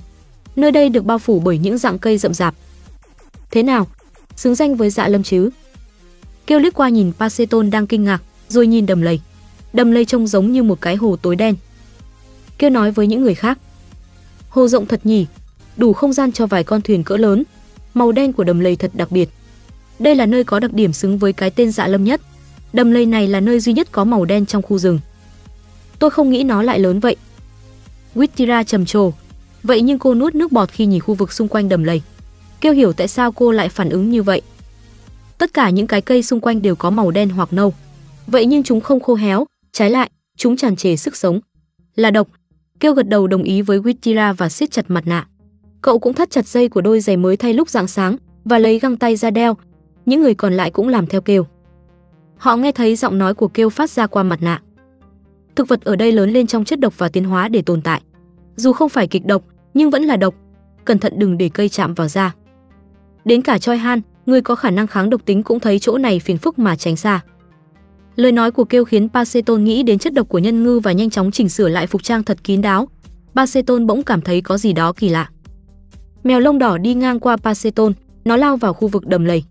Nơi 0.55 0.71
đây 0.71 0.89
được 0.89 1.05
bao 1.05 1.19
phủ 1.19 1.39
bởi 1.39 1.57
những 1.57 1.77
dạng 1.77 1.99
cây 1.99 2.17
rậm 2.17 2.33
rạp. 2.33 2.55
Thế 3.51 3.63
nào? 3.63 3.87
Xứng 4.35 4.55
danh 4.55 4.75
với 4.75 4.89
dạ 4.89 5.07
lâm 5.07 5.23
chứ? 5.23 5.49
Kêu 6.47 6.59
liếc 6.59 6.73
qua 6.73 6.89
nhìn 6.89 7.11
Paceton 7.19 7.69
đang 7.69 7.87
kinh 7.87 8.03
ngạc, 8.03 8.21
rồi 8.49 8.67
nhìn 8.67 8.85
đầm 8.85 9.01
lầy. 9.01 9.19
Đầm 9.73 9.91
lầy 9.91 10.05
trông 10.05 10.27
giống 10.27 10.51
như 10.51 10.63
một 10.63 10.81
cái 10.81 10.95
hồ 10.95 11.15
tối 11.21 11.35
đen. 11.35 11.55
Kêu 12.57 12.69
nói 12.69 12.91
với 12.91 13.07
những 13.07 13.21
người 13.21 13.35
khác. 13.35 13.59
Hồ 14.49 14.67
rộng 14.67 14.85
thật 14.85 15.05
nhỉ, 15.05 15.25
đủ 15.77 15.93
không 15.93 16.13
gian 16.13 16.31
cho 16.31 16.47
vài 16.47 16.63
con 16.63 16.81
thuyền 16.81 17.03
cỡ 17.03 17.17
lớn. 17.17 17.43
Màu 17.93 18.11
đen 18.11 18.33
của 18.33 18.43
đầm 18.43 18.59
lầy 18.59 18.75
thật 18.75 18.91
đặc 18.93 19.11
biệt. 19.11 19.29
Đây 19.99 20.15
là 20.15 20.25
nơi 20.25 20.43
có 20.43 20.59
đặc 20.59 20.73
điểm 20.73 20.93
xứng 20.93 21.17
với 21.17 21.33
cái 21.33 21.49
tên 21.49 21.71
dạ 21.71 21.87
lâm 21.87 22.03
nhất. 22.03 22.21
Đầm 22.73 22.91
lầy 22.91 23.05
này 23.05 23.27
là 23.27 23.39
nơi 23.39 23.59
duy 23.59 23.73
nhất 23.73 23.87
có 23.91 24.03
màu 24.03 24.25
đen 24.25 24.45
trong 24.45 24.61
khu 24.61 24.77
rừng. 24.77 24.99
Tôi 25.99 26.09
không 26.09 26.29
nghĩ 26.29 26.43
nó 26.43 26.63
lại 26.63 26.79
lớn 26.79 26.99
vậy. 26.99 27.15
Wittira 28.15 28.63
trầm 28.63 28.85
trồ. 28.85 29.11
Vậy 29.63 29.81
nhưng 29.81 29.99
cô 29.99 30.15
nuốt 30.15 30.35
nước 30.35 30.51
bọt 30.51 30.71
khi 30.71 30.85
nhìn 30.85 31.01
khu 31.01 31.13
vực 31.13 31.33
xung 31.33 31.47
quanh 31.47 31.69
đầm 31.69 31.83
lầy. 31.83 32.01
Kêu 32.61 32.73
hiểu 32.73 32.93
tại 32.93 33.07
sao 33.07 33.31
cô 33.31 33.51
lại 33.51 33.69
phản 33.69 33.89
ứng 33.89 34.09
như 34.09 34.23
vậy. 34.23 34.41
Tất 35.37 35.53
cả 35.53 35.69
những 35.69 35.87
cái 35.87 36.01
cây 36.01 36.23
xung 36.23 36.39
quanh 36.39 36.61
đều 36.61 36.75
có 36.75 36.89
màu 36.89 37.11
đen 37.11 37.29
hoặc 37.29 37.53
nâu. 37.53 37.73
Vậy 38.27 38.45
nhưng 38.45 38.63
chúng 38.63 38.81
không 38.81 38.99
khô 38.99 39.15
héo, 39.15 39.45
trái 39.71 39.89
lại, 39.89 40.09
chúng 40.37 40.57
tràn 40.57 40.75
trề 40.75 40.95
sức 40.95 41.15
sống. 41.15 41.39
Là 41.95 42.11
độc. 42.11 42.27
Kêu 42.79 42.93
gật 42.93 43.07
đầu 43.07 43.27
đồng 43.27 43.43
ý 43.43 43.61
với 43.61 43.79
Wittira 43.79 44.33
và 44.33 44.49
siết 44.49 44.71
chặt 44.71 44.85
mặt 44.87 45.07
nạ. 45.07 45.27
Cậu 45.81 45.99
cũng 45.99 46.13
thắt 46.13 46.29
chặt 46.31 46.47
dây 46.47 46.69
của 46.69 46.81
đôi 46.81 46.99
giày 46.99 47.17
mới 47.17 47.37
thay 47.37 47.53
lúc 47.53 47.69
rạng 47.69 47.87
sáng 47.87 48.17
và 48.45 48.59
lấy 48.59 48.79
găng 48.79 48.97
tay 48.97 49.15
ra 49.15 49.29
đeo. 49.29 49.57
Những 50.07 50.21
người 50.21 50.33
còn 50.33 50.53
lại 50.53 50.71
cũng 50.71 50.87
làm 50.87 51.07
theo 51.07 51.21
kêu. 51.21 51.45
Họ 52.37 52.55
nghe 52.55 52.71
thấy 52.71 52.95
giọng 52.95 53.17
nói 53.17 53.33
của 53.33 53.47
kêu 53.47 53.69
phát 53.69 53.89
ra 53.89 54.07
qua 54.07 54.23
mặt 54.23 54.41
nạ. 54.41 54.61
Thực 55.55 55.67
vật 55.67 55.83
ở 55.83 55.95
đây 55.95 56.11
lớn 56.11 56.29
lên 56.29 56.47
trong 56.47 56.63
chất 56.63 56.79
độc 56.79 56.97
và 56.97 57.09
tiến 57.09 57.23
hóa 57.23 57.47
để 57.47 57.61
tồn 57.61 57.81
tại. 57.81 58.01
Dù 58.55 58.73
không 58.73 58.89
phải 58.89 59.07
kịch 59.07 59.25
độc, 59.25 59.43
nhưng 59.73 59.89
vẫn 59.89 60.03
là 60.03 60.17
độc. 60.17 60.35
Cẩn 60.85 60.99
thận 60.99 61.13
đừng 61.17 61.37
để 61.37 61.49
cây 61.53 61.69
chạm 61.69 61.93
vào 61.93 62.07
da. 62.07 62.35
Đến 63.25 63.41
cả 63.41 63.57
Choi 63.57 63.77
Han, 63.77 64.01
người 64.25 64.41
có 64.41 64.55
khả 64.55 64.69
năng 64.71 64.87
kháng 64.87 65.09
độc 65.09 65.21
tính 65.25 65.43
cũng 65.43 65.59
thấy 65.59 65.79
chỗ 65.79 65.97
này 65.97 66.19
phiền 66.19 66.37
phức 66.37 66.59
mà 66.59 66.75
tránh 66.75 66.95
xa. 66.95 67.21
Lời 68.15 68.31
nói 68.31 68.51
của 68.51 68.63
kêu 68.63 68.85
khiến 68.85 69.09
Paceton 69.09 69.63
nghĩ 69.63 69.83
đến 69.83 69.99
chất 69.99 70.13
độc 70.13 70.29
của 70.29 70.39
nhân 70.39 70.63
ngư 70.63 70.79
và 70.79 70.91
nhanh 70.91 71.09
chóng 71.09 71.31
chỉnh 71.31 71.49
sửa 71.49 71.69
lại 71.69 71.87
phục 71.87 72.03
trang 72.03 72.23
thật 72.23 72.43
kín 72.43 72.61
đáo. 72.61 72.87
Paceton 73.35 73.87
bỗng 73.87 74.03
cảm 74.03 74.21
thấy 74.21 74.41
có 74.41 74.57
gì 74.57 74.73
đó 74.73 74.93
kỳ 74.93 75.09
lạ. 75.09 75.29
Mèo 76.23 76.39
lông 76.39 76.59
đỏ 76.59 76.77
đi 76.77 76.93
ngang 76.93 77.19
qua 77.19 77.37
Paceton, 77.37 77.93
nó 78.25 78.37
lao 78.37 78.57
vào 78.57 78.73
khu 78.73 78.87
vực 78.87 79.07
đầm 79.07 79.25
lầy. 79.25 79.43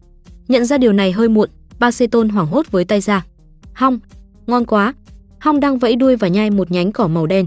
Nhận 0.49 0.65
ra 0.65 0.79
điều 0.79 0.93
này 0.93 1.13
hơi 1.13 1.29
muộn, 1.29 1.51
Paceton 1.81 2.29
hoảng 2.29 2.47
hốt 2.47 2.71
với 2.71 2.85
tay 2.85 3.01
ra. 3.01 3.25
Hong, 3.73 3.99
ngon 4.47 4.65
quá. 4.65 4.95
Hong 5.39 5.61
đang 5.61 5.79
vẫy 5.79 5.97
đuôi 5.97 6.17
và 6.17 6.29
nhai 6.29 6.51
một 6.51 6.71
nhánh 6.71 6.93
cỏ 6.93 7.07
màu 7.09 7.27
đen. 7.27 7.47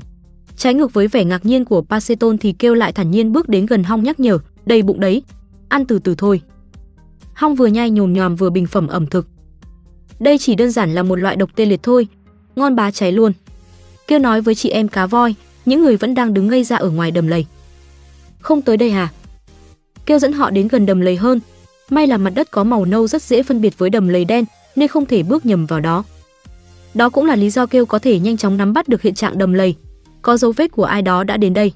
Trái 0.57 0.73
ngược 0.73 0.93
với 0.93 1.07
vẻ 1.07 1.23
ngạc 1.23 1.45
nhiên 1.45 1.65
của 1.65 1.81
Paceton 1.81 2.37
thì 2.37 2.51
kêu 2.51 2.75
lại 2.75 2.91
thản 2.91 3.11
nhiên 3.11 3.31
bước 3.31 3.49
đến 3.49 3.65
gần 3.65 3.83
Hong 3.83 4.03
nhắc 4.03 4.19
nhở, 4.19 4.37
đầy 4.65 4.81
bụng 4.81 4.99
đấy, 4.99 5.23
ăn 5.69 5.85
từ 5.85 5.99
từ 5.99 6.15
thôi. 6.17 6.41
Hong 7.33 7.55
vừa 7.55 7.67
nhai 7.67 7.89
nhồm 7.89 8.13
nhòm 8.13 8.35
vừa 8.35 8.49
bình 8.49 8.67
phẩm 8.67 8.87
ẩm 8.87 9.07
thực. 9.07 9.27
Đây 10.19 10.37
chỉ 10.37 10.55
đơn 10.55 10.71
giản 10.71 10.93
là 10.93 11.03
một 11.03 11.15
loại 11.15 11.35
độc 11.35 11.49
tê 11.55 11.65
liệt 11.65 11.83
thôi, 11.83 12.07
ngon 12.55 12.75
bá 12.75 12.91
cháy 12.91 13.11
luôn. 13.11 13.31
Kêu 14.07 14.19
nói 14.19 14.41
với 14.41 14.55
chị 14.55 14.69
em 14.69 14.87
cá 14.87 15.05
voi, 15.05 15.35
những 15.65 15.81
người 15.81 15.97
vẫn 15.97 16.15
đang 16.15 16.33
đứng 16.33 16.47
ngây 16.47 16.63
ra 16.63 16.75
ở 16.75 16.89
ngoài 16.89 17.11
đầm 17.11 17.27
lầy. 17.27 17.45
Không 18.39 18.61
tới 18.61 18.77
đây 18.77 18.91
hả? 18.91 19.09
Kêu 20.05 20.19
dẫn 20.19 20.33
họ 20.33 20.49
đến 20.49 20.67
gần 20.67 20.85
đầm 20.85 21.01
lầy 21.01 21.15
hơn. 21.15 21.39
May 21.89 22.07
là 22.07 22.17
mặt 22.17 22.29
đất 22.29 22.51
có 22.51 22.63
màu 22.63 22.85
nâu 22.85 23.07
rất 23.07 23.21
dễ 23.21 23.43
phân 23.43 23.61
biệt 23.61 23.77
với 23.77 23.89
đầm 23.89 24.07
lầy 24.07 24.25
đen 24.25 24.45
nên 24.75 24.87
không 24.87 25.05
thể 25.05 25.23
bước 25.23 25.45
nhầm 25.45 25.65
vào 25.65 25.79
đó. 25.79 26.03
Đó 26.93 27.09
cũng 27.09 27.25
là 27.25 27.35
lý 27.35 27.49
do 27.49 27.65
kêu 27.65 27.85
có 27.85 27.99
thể 27.99 28.19
nhanh 28.19 28.37
chóng 28.37 28.57
nắm 28.57 28.73
bắt 28.73 28.87
được 28.87 29.01
hiện 29.01 29.13
trạng 29.13 29.37
đầm 29.37 29.53
lầy. 29.53 29.75
Có 30.21 30.37
dấu 30.37 30.51
vết 30.51 30.71
của 30.71 30.83
ai 30.83 31.01
đó 31.01 31.23
đã 31.23 31.37
đến 31.37 31.53
đây. 31.53 31.73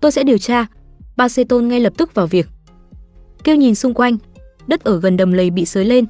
Tôi 0.00 0.12
sẽ 0.12 0.24
điều 0.24 0.38
tra. 0.38 0.66
Ba 1.16 1.28
Tôn 1.48 1.68
ngay 1.68 1.80
lập 1.80 1.92
tức 1.96 2.14
vào 2.14 2.26
việc. 2.26 2.48
Kêu 3.44 3.56
nhìn 3.56 3.74
xung 3.74 3.94
quanh, 3.94 4.16
đất 4.66 4.84
ở 4.84 5.00
gần 5.00 5.16
đầm 5.16 5.32
lầy 5.32 5.50
bị 5.50 5.64
sới 5.64 5.84
lên, 5.84 6.04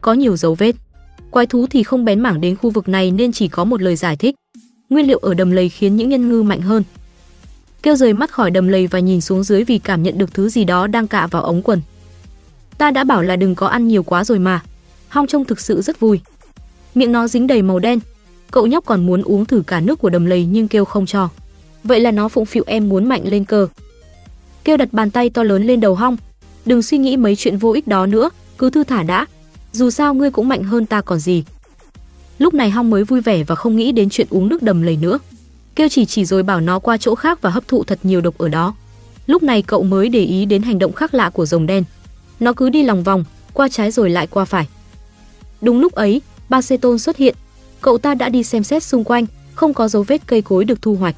có 0.00 0.12
nhiều 0.12 0.36
dấu 0.36 0.54
vết. 0.54 0.76
Quái 1.30 1.46
thú 1.46 1.66
thì 1.70 1.82
không 1.82 2.04
bén 2.04 2.20
mảng 2.20 2.40
đến 2.40 2.56
khu 2.56 2.70
vực 2.70 2.88
này 2.88 3.10
nên 3.10 3.32
chỉ 3.32 3.48
có 3.48 3.64
một 3.64 3.82
lời 3.82 3.96
giải 3.96 4.16
thích. 4.16 4.34
Nguyên 4.90 5.06
liệu 5.06 5.18
ở 5.18 5.34
đầm 5.34 5.50
lầy 5.50 5.68
khiến 5.68 5.96
những 5.96 6.08
nhân 6.08 6.28
ngư 6.28 6.42
mạnh 6.42 6.60
hơn 6.60 6.82
kêu 7.82 7.96
rời 7.96 8.12
mắt 8.12 8.30
khỏi 8.30 8.50
đầm 8.50 8.68
lầy 8.68 8.86
và 8.86 8.98
nhìn 8.98 9.20
xuống 9.20 9.44
dưới 9.44 9.64
vì 9.64 9.78
cảm 9.78 10.02
nhận 10.02 10.18
được 10.18 10.34
thứ 10.34 10.48
gì 10.48 10.64
đó 10.64 10.86
đang 10.86 11.06
cạ 11.06 11.26
vào 11.26 11.42
ống 11.42 11.62
quần. 11.62 11.80
Ta 12.78 12.90
đã 12.90 13.04
bảo 13.04 13.22
là 13.22 13.36
đừng 13.36 13.54
có 13.54 13.66
ăn 13.66 13.88
nhiều 13.88 14.02
quá 14.02 14.24
rồi 14.24 14.38
mà. 14.38 14.62
Hong 15.08 15.26
trông 15.26 15.44
thực 15.44 15.60
sự 15.60 15.82
rất 15.82 16.00
vui. 16.00 16.20
Miệng 16.94 17.12
nó 17.12 17.28
dính 17.28 17.46
đầy 17.46 17.62
màu 17.62 17.78
đen. 17.78 18.00
Cậu 18.50 18.66
nhóc 18.66 18.84
còn 18.86 19.06
muốn 19.06 19.22
uống 19.22 19.44
thử 19.44 19.62
cả 19.66 19.80
nước 19.80 19.98
của 19.98 20.10
đầm 20.10 20.26
lầy 20.26 20.46
nhưng 20.46 20.68
kêu 20.68 20.84
không 20.84 21.06
cho. 21.06 21.28
Vậy 21.84 22.00
là 22.00 22.10
nó 22.10 22.28
phụng 22.28 22.46
phịu 22.46 22.64
em 22.66 22.88
muốn 22.88 23.08
mạnh 23.08 23.22
lên 23.24 23.44
cơ. 23.44 23.68
Kêu 24.64 24.76
đặt 24.76 24.92
bàn 24.92 25.10
tay 25.10 25.30
to 25.30 25.42
lớn 25.42 25.66
lên 25.66 25.80
đầu 25.80 25.94
Hong. 25.94 26.16
Đừng 26.64 26.82
suy 26.82 26.98
nghĩ 26.98 27.16
mấy 27.16 27.36
chuyện 27.36 27.58
vô 27.58 27.72
ích 27.72 27.86
đó 27.86 28.06
nữa, 28.06 28.30
cứ 28.58 28.70
thư 28.70 28.84
thả 28.84 29.02
đã. 29.02 29.26
Dù 29.72 29.90
sao 29.90 30.14
ngươi 30.14 30.30
cũng 30.30 30.48
mạnh 30.48 30.62
hơn 30.62 30.86
ta 30.86 31.00
còn 31.00 31.18
gì. 31.18 31.44
Lúc 32.38 32.54
này 32.54 32.70
Hong 32.70 32.90
mới 32.90 33.04
vui 33.04 33.20
vẻ 33.20 33.44
và 33.44 33.54
không 33.54 33.76
nghĩ 33.76 33.92
đến 33.92 34.08
chuyện 34.10 34.26
uống 34.30 34.48
nước 34.48 34.62
đầm 34.62 34.82
lầy 34.82 34.96
nữa 34.96 35.18
kêu 35.78 35.88
chỉ 35.88 36.04
chỉ 36.04 36.24
rồi 36.24 36.42
bảo 36.42 36.60
nó 36.60 36.78
qua 36.78 36.96
chỗ 36.96 37.14
khác 37.14 37.42
và 37.42 37.50
hấp 37.50 37.68
thụ 37.68 37.84
thật 37.84 37.98
nhiều 38.02 38.20
độc 38.20 38.38
ở 38.38 38.48
đó. 38.48 38.74
Lúc 39.26 39.42
này 39.42 39.62
cậu 39.62 39.82
mới 39.82 40.08
để 40.08 40.24
ý 40.24 40.44
đến 40.44 40.62
hành 40.62 40.78
động 40.78 40.92
khác 40.92 41.14
lạ 41.14 41.30
của 41.30 41.46
rồng 41.46 41.66
đen. 41.66 41.84
Nó 42.40 42.52
cứ 42.52 42.70
đi 42.70 42.82
lòng 42.82 43.02
vòng, 43.02 43.24
qua 43.52 43.68
trái 43.68 43.90
rồi 43.90 44.10
lại 44.10 44.26
qua 44.26 44.44
phải. 44.44 44.68
Đúng 45.60 45.80
lúc 45.80 45.92
ấy, 45.92 46.22
ba 46.48 46.60
tôn 46.80 46.98
xuất 46.98 47.16
hiện. 47.16 47.34
Cậu 47.80 47.98
ta 47.98 48.14
đã 48.14 48.28
đi 48.28 48.42
xem 48.42 48.64
xét 48.64 48.82
xung 48.82 49.04
quanh, 49.04 49.26
không 49.54 49.74
có 49.74 49.88
dấu 49.88 50.02
vết 50.02 50.26
cây 50.26 50.42
cối 50.42 50.64
được 50.64 50.82
thu 50.82 50.94
hoạch. 50.94 51.16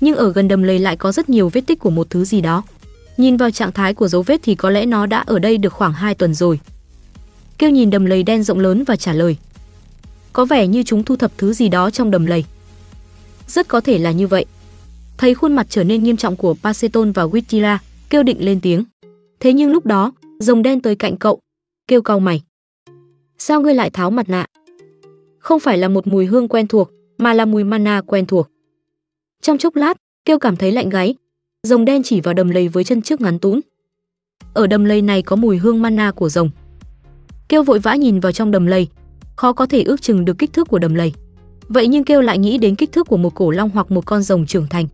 nhưng 0.00 0.16
ở 0.16 0.32
gần 0.32 0.48
đầm 0.48 0.62
lầy 0.62 0.78
lại 0.78 0.96
có 0.96 1.12
rất 1.12 1.28
nhiều 1.28 1.48
vết 1.48 1.60
tích 1.60 1.78
của 1.78 1.90
một 1.90 2.10
thứ 2.10 2.24
gì 2.24 2.40
đó. 2.40 2.62
Nhìn 3.16 3.36
vào 3.36 3.50
trạng 3.50 3.72
thái 3.72 3.94
của 3.94 4.08
dấu 4.08 4.22
vết 4.22 4.40
thì 4.42 4.54
có 4.54 4.70
lẽ 4.70 4.86
nó 4.86 5.06
đã 5.06 5.18
ở 5.26 5.38
đây 5.38 5.58
được 5.58 5.72
khoảng 5.72 5.92
2 5.92 6.14
tuần 6.14 6.34
rồi. 6.34 6.60
Kêu 7.58 7.70
nhìn 7.70 7.90
đầm 7.90 8.04
lầy 8.04 8.22
đen 8.22 8.42
rộng 8.42 8.58
lớn 8.58 8.84
và 8.86 8.96
trả 8.96 9.12
lời. 9.12 9.36
Có 10.32 10.44
vẻ 10.44 10.66
như 10.66 10.82
chúng 10.82 11.04
thu 11.04 11.16
thập 11.16 11.32
thứ 11.38 11.52
gì 11.52 11.68
đó 11.68 11.90
trong 11.90 12.10
đầm 12.10 12.26
lầy. 12.26 12.44
Rất 13.48 13.68
có 13.68 13.80
thể 13.80 13.98
là 13.98 14.10
như 14.10 14.26
vậy. 14.26 14.44
Thấy 15.18 15.34
khuôn 15.34 15.56
mặt 15.56 15.66
trở 15.70 15.84
nên 15.84 16.02
nghiêm 16.02 16.16
trọng 16.16 16.36
của 16.36 16.54
Paceton 16.62 17.12
và 17.12 17.24
Witira, 17.24 17.78
kêu 18.10 18.22
định 18.22 18.44
lên 18.44 18.60
tiếng. 18.60 18.84
Thế 19.40 19.52
nhưng 19.52 19.72
lúc 19.72 19.86
đó, 19.86 20.12
rồng 20.38 20.62
đen 20.62 20.80
tới 20.80 20.96
cạnh 20.96 21.16
cậu, 21.16 21.40
kêu 21.88 22.02
cau 22.02 22.20
mày. 22.20 22.42
Sao 23.38 23.60
ngươi 23.60 23.74
lại 23.74 23.90
tháo 23.90 24.10
mặt 24.10 24.28
nạ? 24.28 24.46
Không 25.38 25.60
phải 25.60 25.78
là 25.78 25.88
một 25.88 26.06
mùi 26.06 26.26
hương 26.26 26.48
quen 26.48 26.66
thuộc, 26.66 26.90
mà 27.18 27.34
là 27.34 27.44
mùi 27.44 27.64
mana 27.64 28.00
quen 28.06 28.26
thuộc. 28.26 28.50
Trong 29.42 29.58
chốc 29.58 29.76
lát, 29.76 29.96
kêu 30.24 30.38
cảm 30.38 30.56
thấy 30.56 30.72
lạnh 30.72 30.88
gáy. 30.88 31.14
Rồng 31.62 31.84
đen 31.84 32.02
chỉ 32.02 32.20
vào 32.20 32.34
đầm 32.34 32.50
lầy 32.50 32.68
với 32.68 32.84
chân 32.84 33.02
trước 33.02 33.20
ngắn 33.20 33.38
tún. 33.38 33.60
Ở 34.54 34.66
đầm 34.66 34.84
lầy 34.84 35.02
này 35.02 35.22
có 35.22 35.36
mùi 35.36 35.58
hương 35.58 35.82
mana 35.82 36.12
của 36.12 36.28
rồng. 36.28 36.50
Kêu 37.48 37.62
vội 37.62 37.78
vã 37.78 37.94
nhìn 37.94 38.20
vào 38.20 38.32
trong 38.32 38.50
đầm 38.50 38.66
lầy, 38.66 38.88
khó 39.36 39.52
có 39.52 39.66
thể 39.66 39.82
ước 39.82 40.02
chừng 40.02 40.24
được 40.24 40.38
kích 40.38 40.52
thước 40.52 40.68
của 40.68 40.78
đầm 40.78 40.94
lầy. 40.94 41.12
Vậy 41.68 41.88
nhưng 41.88 42.04
kêu 42.04 42.20
lại 42.20 42.38
nghĩ 42.38 42.58
đến 42.58 42.76
kích 42.76 42.92
thước 42.92 43.06
của 43.06 43.16
một 43.16 43.34
cổ 43.34 43.50
long 43.50 43.70
hoặc 43.70 43.90
một 43.90 44.06
con 44.06 44.22
rồng 44.22 44.46
trưởng 44.46 44.66
thành. 44.70 44.86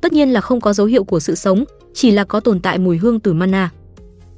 Tất 0.00 0.12
nhiên 0.12 0.32
là 0.32 0.40
không 0.40 0.60
có 0.60 0.72
dấu 0.72 0.86
hiệu 0.86 1.04
của 1.04 1.20
sự 1.20 1.34
sống, 1.34 1.64
chỉ 1.94 2.10
là 2.10 2.24
có 2.24 2.40
tồn 2.40 2.60
tại 2.60 2.78
mùi 2.78 2.98
hương 2.98 3.20
từ 3.20 3.32
mana. 3.32 3.70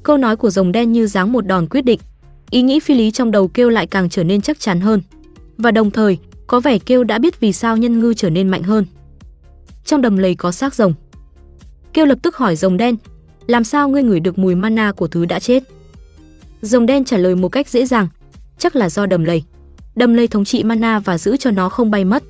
Câu 0.07 0.17
nói 0.17 0.37
của 0.37 0.51
rồng 0.51 0.73
đen 0.73 0.93
như 0.93 1.07
dáng 1.07 1.33
một 1.33 1.47
đòn 1.47 1.67
quyết 1.67 1.81
định. 1.85 2.01
Ý 2.51 2.63
nghĩ 2.63 2.81
phi 2.81 2.95
lý 2.95 3.11
trong 3.11 3.31
đầu 3.31 3.49
kêu 3.49 3.71
lại 3.71 3.87
càng 3.87 4.09
trở 4.09 4.25
nên 4.25 4.41
chắc 4.41 4.61
chắn 4.61 4.81
hơn. 4.81 5.03
Và 5.59 5.71
đồng 5.71 5.91
thời, 5.91 6.19
có 6.47 6.61
vẻ 6.61 6.79
kêu 6.79 7.05
đã 7.05 7.19
biết 7.19 7.41
vì 7.41 7.53
sao 7.53 7.77
nhân 7.77 8.01
ngư 8.01 8.15
trở 8.15 8.31
nên 8.31 8.49
mạnh 8.49 8.63
hơn. 8.63 8.85
Trong 9.85 10.03
đầm 10.03 10.17
lầy 10.17 10.35
có 10.35 10.53
xác 10.53 10.75
rồng. 10.75 10.95
Kêu 11.93 12.07
lập 12.07 12.19
tức 12.23 12.37
hỏi 12.37 12.57
rồng 12.57 12.77
đen, 12.77 12.97
làm 13.47 13.65
sao 13.65 13.89
ngươi 13.89 14.03
ngửi 14.03 14.21
được 14.21 14.39
mùi 14.39 14.55
mana 14.55 14.93
của 14.93 15.07
thứ 15.07 15.25
đã 15.25 15.41
chết? 15.41 15.63
Rồng 16.63 16.87
đen 16.87 17.05
trả 17.05 17.17
lời 17.17 17.35
một 17.35 17.49
cách 17.49 17.69
dễ 17.69 17.87
dàng, 17.87 18.09
chắc 18.59 18.77
là 18.77 18.91
do 18.91 19.07
đầm 19.07 19.25
lầy. 19.25 19.43
Đầm 19.97 20.15
lầy 20.15 20.29
thống 20.29 20.45
trị 20.45 20.65
mana 20.65 20.99
và 20.99 21.19
giữ 21.19 21.37
cho 21.37 21.51
nó 21.51 21.69
không 21.69 21.91
bay 21.91 22.05
mất. 22.05 22.23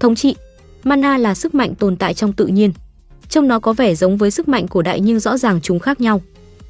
Thống 0.00 0.14
trị, 0.14 0.36
mana 0.84 1.18
là 1.18 1.34
sức 1.34 1.54
mạnh 1.54 1.74
tồn 1.74 1.96
tại 1.96 2.14
trong 2.14 2.32
tự 2.32 2.46
nhiên. 2.46 2.72
Trông 3.28 3.48
nó 3.48 3.58
có 3.58 3.72
vẻ 3.72 3.94
giống 3.94 4.16
với 4.16 4.30
sức 4.30 4.48
mạnh 4.48 4.68
cổ 4.68 4.82
đại 4.82 5.00
nhưng 5.00 5.20
rõ 5.20 5.38
ràng 5.38 5.60
chúng 5.62 5.78
khác 5.78 6.00
nhau. 6.00 6.20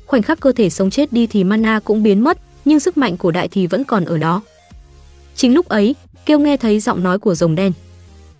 Khoảnh 0.07 0.23
khắc 0.23 0.41
cơ 0.41 0.53
thể 0.53 0.71
sống 0.71 0.91
chết 0.91 1.13
đi 1.13 1.27
thì 1.27 1.45
mana 1.45 1.81
cũng 1.81 2.03
biến 2.03 2.21
mất, 2.21 2.39
nhưng 2.65 2.81
sức 2.81 2.97
mạnh 2.97 3.17
của 3.17 3.31
đại 3.31 3.49
thì 3.49 3.67
vẫn 3.67 3.85
còn 3.85 4.05
ở 4.05 4.19
đó. 4.19 4.43
Chính 5.35 5.55
lúc 5.55 5.69
ấy, 5.69 5.95
Kêu 6.27 6.39
nghe 6.39 6.57
thấy 6.57 6.81
giọng 6.81 7.03
nói 7.03 7.19
của 7.19 7.35
rồng 7.35 7.55
đen. 7.55 7.73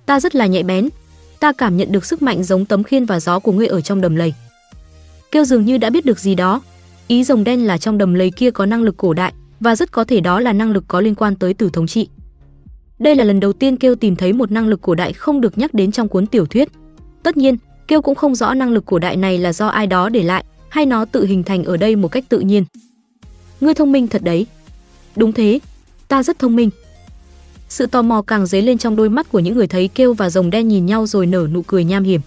Ta 0.07 0.21
rất 0.21 0.35
là 0.35 0.47
nhạy 0.47 0.63
bén, 0.63 0.89
ta 1.41 1.53
cảm 1.53 1.77
nhận 1.77 1.93
được 1.93 2.05
sức 2.05 2.23
mạnh 2.23 2.45
giống 2.45 2.65
tấm 2.65 2.83
khiên 2.83 3.05
và 3.05 3.21
gió 3.21 3.39
của 3.39 3.53
ngươi 3.53 3.67
ở 3.67 3.81
trong 3.81 4.01
đầm 4.01 4.17
lầy. 4.17 4.35
Kêu 5.33 5.45
dường 5.45 5.65
như 5.65 5.79
đã 5.79 5.91
biết 5.91 6.05
được 6.05 6.19
gì 6.19 6.35
đó. 6.35 6.61
Ý 7.09 7.25
rồng 7.25 7.45
đen 7.45 7.67
là 7.67 7.79
trong 7.79 7.99
đầm 7.99 8.15
lầy 8.15 8.31
kia 8.31 8.51
có 8.51 8.67
năng 8.67 8.83
lực 8.83 8.97
cổ 8.97 9.13
đại 9.13 9.33
và 9.61 9.77
rất 9.77 9.93
có 9.93 10.05
thể 10.05 10.21
đó 10.21 10.41
là 10.41 10.53
năng 10.53 10.71
lực 10.71 10.85
có 10.89 11.01
liên 11.01 11.15
quan 11.15 11.37
tới 11.37 11.55
tử 11.55 11.71
thống 11.73 11.87
trị. 11.87 12.09
Đây 12.99 13.15
là 13.15 13.25
lần 13.25 13.41
đầu 13.41 13.53
tiên 13.53 13.77
Kêu 13.77 13.95
tìm 13.95 14.17
thấy 14.17 14.33
một 14.33 14.53
năng 14.53 14.69
lực 14.69 14.83
cổ 14.83 14.95
đại 14.95 15.13
không 15.13 15.41
được 15.41 15.59
nhắc 15.59 15.75
đến 15.75 15.93
trong 15.93 16.09
cuốn 16.09 16.27
tiểu 16.27 16.47
thuyết. 16.47 16.69
Tất 17.23 17.37
nhiên, 17.37 17.57
Kêu 17.89 18.03
cũng 18.03 18.15
không 18.15 18.35
rõ 18.35 18.55
năng 18.55 18.73
lực 18.73 18.87
cổ 18.87 18.99
đại 18.99 19.17
này 19.17 19.39
là 19.39 19.53
do 19.53 19.67
ai 19.67 19.87
đó 19.87 20.09
để 20.09 20.23
lại 20.23 20.45
hay 20.69 20.87
nó 20.87 21.05
tự 21.05 21.27
hình 21.27 21.43
thành 21.43 21.65
ở 21.65 21.77
đây 21.77 21.97
một 21.97 22.09
cách 22.09 22.25
tự 22.29 22.41
nhiên. 22.41 22.65
Ngươi 23.61 23.75
thông 23.75 23.93
minh 23.93 24.09
thật 24.09 24.23
đấy. 24.23 24.47
Đúng 25.17 25.33
thế, 25.33 25.61
ta 26.09 26.23
rất 26.23 26.39
thông 26.39 26.57
minh. 26.57 26.71
Sự 27.69 27.87
tò 27.87 28.03
mò 28.03 28.23
càng 28.23 28.47
dấy 28.47 28.63
lên 28.63 28.79
trong 28.79 28.97
đôi 28.97 29.09
mắt 29.09 29.33
của 29.33 29.39
những 29.39 29.55
người 29.55 29.67
thấy 29.67 29.89
kêu 29.89 30.15
và 30.15 30.31
rồng 30.31 30.51
đen 30.51 30.69
nhìn 30.69 30.87
nhau 30.87 31.07
rồi 31.07 31.27
nở 31.27 31.47
nụ 31.53 31.63
cười 31.63 31.85
nham 31.85 32.05
hiểm. 32.05 32.21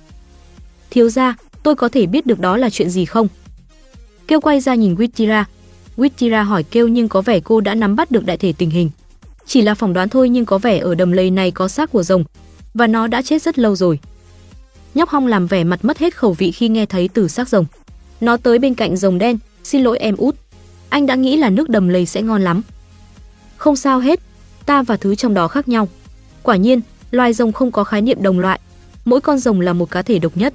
Thiếu 0.89 1.09
gia, 1.09 1.35
tôi 1.63 1.75
có 1.75 1.89
thể 1.89 2.05
biết 2.05 2.25
được 2.25 2.39
đó 2.39 2.57
là 2.57 2.69
chuyện 2.69 2.89
gì 2.89 3.05
không? 3.05 3.27
Kêu 4.27 4.41
quay 4.41 4.61
ra 4.61 4.75
nhìn 4.75 4.95
Wittira. 4.95 5.43
Wittira 5.97 6.43
hỏi 6.43 6.63
kêu 6.63 6.87
nhưng 6.87 7.09
có 7.09 7.21
vẻ 7.21 7.39
cô 7.39 7.61
đã 7.61 7.75
nắm 7.75 7.95
bắt 7.95 8.11
được 8.11 8.25
đại 8.25 8.37
thể 8.37 8.53
tình 8.53 8.69
hình. 8.69 8.89
Chỉ 9.45 9.61
là 9.61 9.75
phỏng 9.75 9.93
đoán 9.93 10.09
thôi 10.09 10.29
nhưng 10.29 10.45
có 10.45 10.57
vẻ 10.57 10.77
ở 10.77 10.95
đầm 10.95 11.11
lầy 11.11 11.31
này 11.31 11.51
có 11.51 11.67
xác 11.67 11.91
của 11.91 12.03
rồng 12.03 12.23
và 12.73 12.87
nó 12.87 13.07
đã 13.07 13.21
chết 13.21 13.41
rất 13.41 13.59
lâu 13.59 13.75
rồi. 13.75 13.99
Nhóc 14.95 15.09
Hong 15.09 15.27
làm 15.27 15.47
vẻ 15.47 15.63
mặt 15.63 15.85
mất 15.85 15.97
hết 15.97 16.15
khẩu 16.15 16.33
vị 16.33 16.51
khi 16.51 16.69
nghe 16.69 16.85
thấy 16.85 17.09
từ 17.13 17.27
xác 17.27 17.49
rồng. 17.49 17.65
Nó 18.21 18.37
tới 18.37 18.59
bên 18.59 18.75
cạnh 18.75 18.97
rồng 18.97 19.17
đen, 19.17 19.37
"Xin 19.63 19.83
lỗi 19.83 19.97
em 19.97 20.15
út. 20.15 20.35
Anh 20.89 21.05
đã 21.05 21.15
nghĩ 21.15 21.37
là 21.37 21.49
nước 21.49 21.69
đầm 21.69 21.89
lầy 21.89 22.05
sẽ 22.05 22.21
ngon 22.21 22.41
lắm." 22.41 22.61
"Không 23.57 23.75
sao 23.75 23.99
hết, 23.99 24.19
ta 24.65 24.81
và 24.81 24.97
thứ 24.97 25.15
trong 25.15 25.33
đó 25.33 25.47
khác 25.47 25.67
nhau. 25.67 25.87
Quả 26.43 26.55
nhiên, 26.55 26.81
loài 27.11 27.33
rồng 27.33 27.51
không 27.51 27.71
có 27.71 27.83
khái 27.83 28.01
niệm 28.01 28.23
đồng 28.23 28.39
loại, 28.39 28.59
mỗi 29.05 29.21
con 29.21 29.39
rồng 29.39 29.61
là 29.61 29.73
một 29.73 29.91
cá 29.91 30.01
thể 30.01 30.19
độc 30.19 30.37
nhất. 30.37 30.53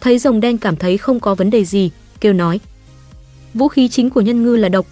Thấy 0.00 0.18
rồng 0.18 0.40
đen 0.40 0.58
cảm 0.58 0.76
thấy 0.76 0.98
không 0.98 1.20
có 1.20 1.34
vấn 1.34 1.50
đề 1.50 1.64
gì, 1.64 1.90
kêu 2.20 2.32
nói: 2.32 2.60
"Vũ 3.54 3.68
khí 3.68 3.88
chính 3.88 4.10
của 4.10 4.20
nhân 4.20 4.42
ngư 4.42 4.56
là 4.56 4.68
độc, 4.68 4.86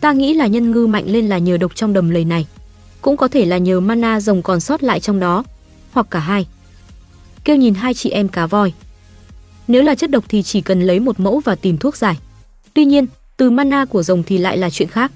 ta 0.00 0.12
nghĩ 0.12 0.34
là 0.34 0.46
nhân 0.46 0.70
ngư 0.70 0.86
mạnh 0.86 1.04
lên 1.06 1.28
là 1.28 1.38
nhờ 1.38 1.56
độc 1.56 1.74
trong 1.74 1.92
đầm 1.92 2.10
lầy 2.10 2.24
này, 2.24 2.46
cũng 3.00 3.16
có 3.16 3.28
thể 3.28 3.44
là 3.44 3.58
nhờ 3.58 3.80
mana 3.80 4.20
rồng 4.20 4.42
còn 4.42 4.60
sót 4.60 4.82
lại 4.82 5.00
trong 5.00 5.20
đó, 5.20 5.44
hoặc 5.92 6.06
cả 6.10 6.18
hai." 6.18 6.46
Kêu 7.44 7.56
nhìn 7.56 7.74
hai 7.74 7.94
chị 7.94 8.10
em 8.10 8.28
cá 8.28 8.46
voi. 8.46 8.72
Nếu 9.68 9.82
là 9.82 9.94
chất 9.94 10.10
độc 10.10 10.24
thì 10.28 10.42
chỉ 10.42 10.60
cần 10.60 10.80
lấy 10.80 11.00
một 11.00 11.20
mẫu 11.20 11.40
và 11.40 11.54
tìm 11.54 11.78
thuốc 11.78 11.96
giải. 11.96 12.18
Tuy 12.74 12.84
nhiên, 12.84 13.06
từ 13.36 13.50
mana 13.50 13.84
của 13.84 14.02
rồng 14.02 14.22
thì 14.22 14.38
lại 14.38 14.58
là 14.58 14.70
chuyện 14.70 14.88
khác. 14.88 15.12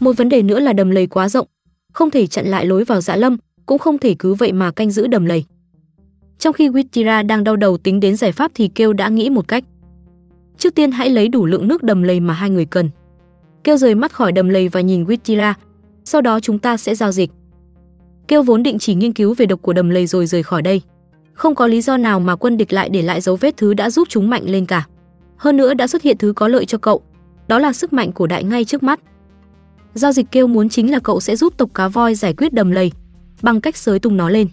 Một 0.00 0.16
vấn 0.16 0.28
đề 0.28 0.42
nữa 0.42 0.60
là 0.60 0.72
đầm 0.72 0.90
lầy 0.90 1.06
quá 1.06 1.28
rộng, 1.28 1.46
không 1.92 2.10
thể 2.10 2.26
chặn 2.26 2.46
lại 2.46 2.66
lối 2.66 2.84
vào 2.84 3.00
dạ 3.00 3.16
lâm, 3.16 3.36
cũng 3.66 3.78
không 3.78 3.98
thể 3.98 4.14
cứ 4.18 4.34
vậy 4.34 4.52
mà 4.52 4.70
canh 4.70 4.90
giữ 4.90 5.06
đầm 5.06 5.24
lầy. 5.24 5.44
Trong 6.38 6.52
khi 6.52 6.68
Witira 6.68 7.26
đang 7.26 7.44
đau 7.44 7.56
đầu 7.56 7.78
tính 7.78 8.00
đến 8.00 8.16
giải 8.16 8.32
pháp 8.32 8.50
thì 8.54 8.68
Kêu 8.68 8.92
đã 8.92 9.08
nghĩ 9.08 9.30
một 9.30 9.48
cách. 9.48 9.64
Trước 10.58 10.74
tiên 10.74 10.92
hãy 10.92 11.10
lấy 11.10 11.28
đủ 11.28 11.46
lượng 11.46 11.68
nước 11.68 11.82
đầm 11.82 12.02
lầy 12.02 12.20
mà 12.20 12.34
hai 12.34 12.50
người 12.50 12.64
cần. 12.64 12.90
Kêu 13.64 13.76
rời 13.76 13.94
mắt 13.94 14.12
khỏi 14.12 14.32
đầm 14.32 14.48
lầy 14.48 14.68
và 14.68 14.80
nhìn 14.80 15.04
Witira, 15.04 15.54
sau 16.04 16.20
đó 16.20 16.40
chúng 16.40 16.58
ta 16.58 16.76
sẽ 16.76 16.94
giao 16.94 17.12
dịch. 17.12 17.30
Kêu 18.28 18.42
vốn 18.42 18.62
định 18.62 18.78
chỉ 18.78 18.94
nghiên 18.94 19.12
cứu 19.12 19.34
về 19.34 19.46
độc 19.46 19.62
của 19.62 19.72
đầm 19.72 19.90
lầy 19.90 20.06
rồi 20.06 20.26
rời 20.26 20.42
khỏi 20.42 20.62
đây. 20.62 20.82
Không 21.34 21.54
có 21.54 21.66
lý 21.66 21.82
do 21.82 21.96
nào 21.96 22.20
mà 22.20 22.36
quân 22.36 22.56
địch 22.56 22.72
lại 22.72 22.88
để 22.88 23.02
lại 23.02 23.20
dấu 23.20 23.36
vết 23.36 23.56
thứ 23.56 23.74
đã 23.74 23.90
giúp 23.90 24.08
chúng 24.10 24.30
mạnh 24.30 24.42
lên 24.46 24.66
cả. 24.66 24.86
Hơn 25.36 25.56
nữa 25.56 25.74
đã 25.74 25.86
xuất 25.86 26.02
hiện 26.02 26.18
thứ 26.18 26.32
có 26.36 26.48
lợi 26.48 26.64
cho 26.66 26.78
cậu, 26.78 27.02
đó 27.48 27.58
là 27.58 27.72
sức 27.72 27.92
mạnh 27.92 28.12
của 28.12 28.26
đại 28.26 28.44
ngay 28.44 28.64
trước 28.64 28.82
mắt. 28.82 29.00
Giao 29.94 30.12
dịch 30.12 30.26
kêu 30.30 30.46
muốn 30.46 30.68
chính 30.68 30.90
là 30.90 30.98
cậu 30.98 31.20
sẽ 31.20 31.36
giúp 31.36 31.54
tộc 31.56 31.70
cá 31.74 31.88
voi 31.88 32.14
giải 32.14 32.34
quyết 32.34 32.52
đầm 32.52 32.70
lầy 32.70 32.92
bằng 33.42 33.60
cách 33.60 33.76
sới 33.76 33.98
tung 33.98 34.16
nó 34.16 34.28
lên. 34.28 34.48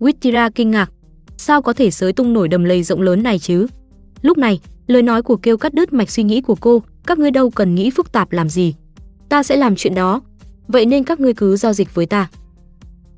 Wittira 0.00 0.50
kinh 0.54 0.70
ngạc, 0.70 0.90
sao 1.36 1.62
có 1.62 1.72
thể 1.72 1.90
sới 1.90 2.12
tung 2.12 2.32
nổi 2.32 2.48
đầm 2.48 2.64
lầy 2.64 2.82
rộng 2.82 3.00
lớn 3.00 3.22
này 3.22 3.38
chứ? 3.38 3.66
Lúc 4.22 4.38
này, 4.38 4.60
lời 4.86 5.02
nói 5.02 5.22
của 5.22 5.36
kêu 5.36 5.56
cắt 5.56 5.74
đứt 5.74 5.92
mạch 5.92 6.10
suy 6.10 6.22
nghĩ 6.22 6.40
của 6.40 6.54
cô, 6.54 6.82
các 7.06 7.18
ngươi 7.18 7.30
đâu 7.30 7.50
cần 7.50 7.74
nghĩ 7.74 7.90
phức 7.90 8.12
tạp 8.12 8.32
làm 8.32 8.48
gì. 8.48 8.74
Ta 9.28 9.42
sẽ 9.42 9.56
làm 9.56 9.76
chuyện 9.76 9.94
đó, 9.94 10.20
vậy 10.68 10.86
nên 10.86 11.04
các 11.04 11.20
ngươi 11.20 11.34
cứ 11.34 11.56
giao 11.56 11.72
dịch 11.72 11.94
với 11.94 12.06
ta. 12.06 12.28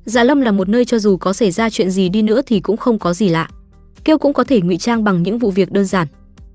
Dạ 0.07 0.23
Lâm 0.23 0.41
là 0.41 0.51
một 0.51 0.69
nơi 0.69 0.85
cho 0.85 0.99
dù 0.99 1.17
có 1.17 1.33
xảy 1.33 1.51
ra 1.51 1.69
chuyện 1.69 1.91
gì 1.91 2.09
đi 2.09 2.21
nữa 2.21 2.41
thì 2.45 2.59
cũng 2.59 2.77
không 2.77 2.99
có 2.99 3.13
gì 3.13 3.29
lạ. 3.29 3.49
Kêu 4.03 4.17
cũng 4.17 4.33
có 4.33 4.43
thể 4.43 4.61
ngụy 4.61 4.77
trang 4.77 5.03
bằng 5.03 5.23
những 5.23 5.39
vụ 5.39 5.51
việc 5.51 5.71
đơn 5.71 5.85
giản. 5.85 6.07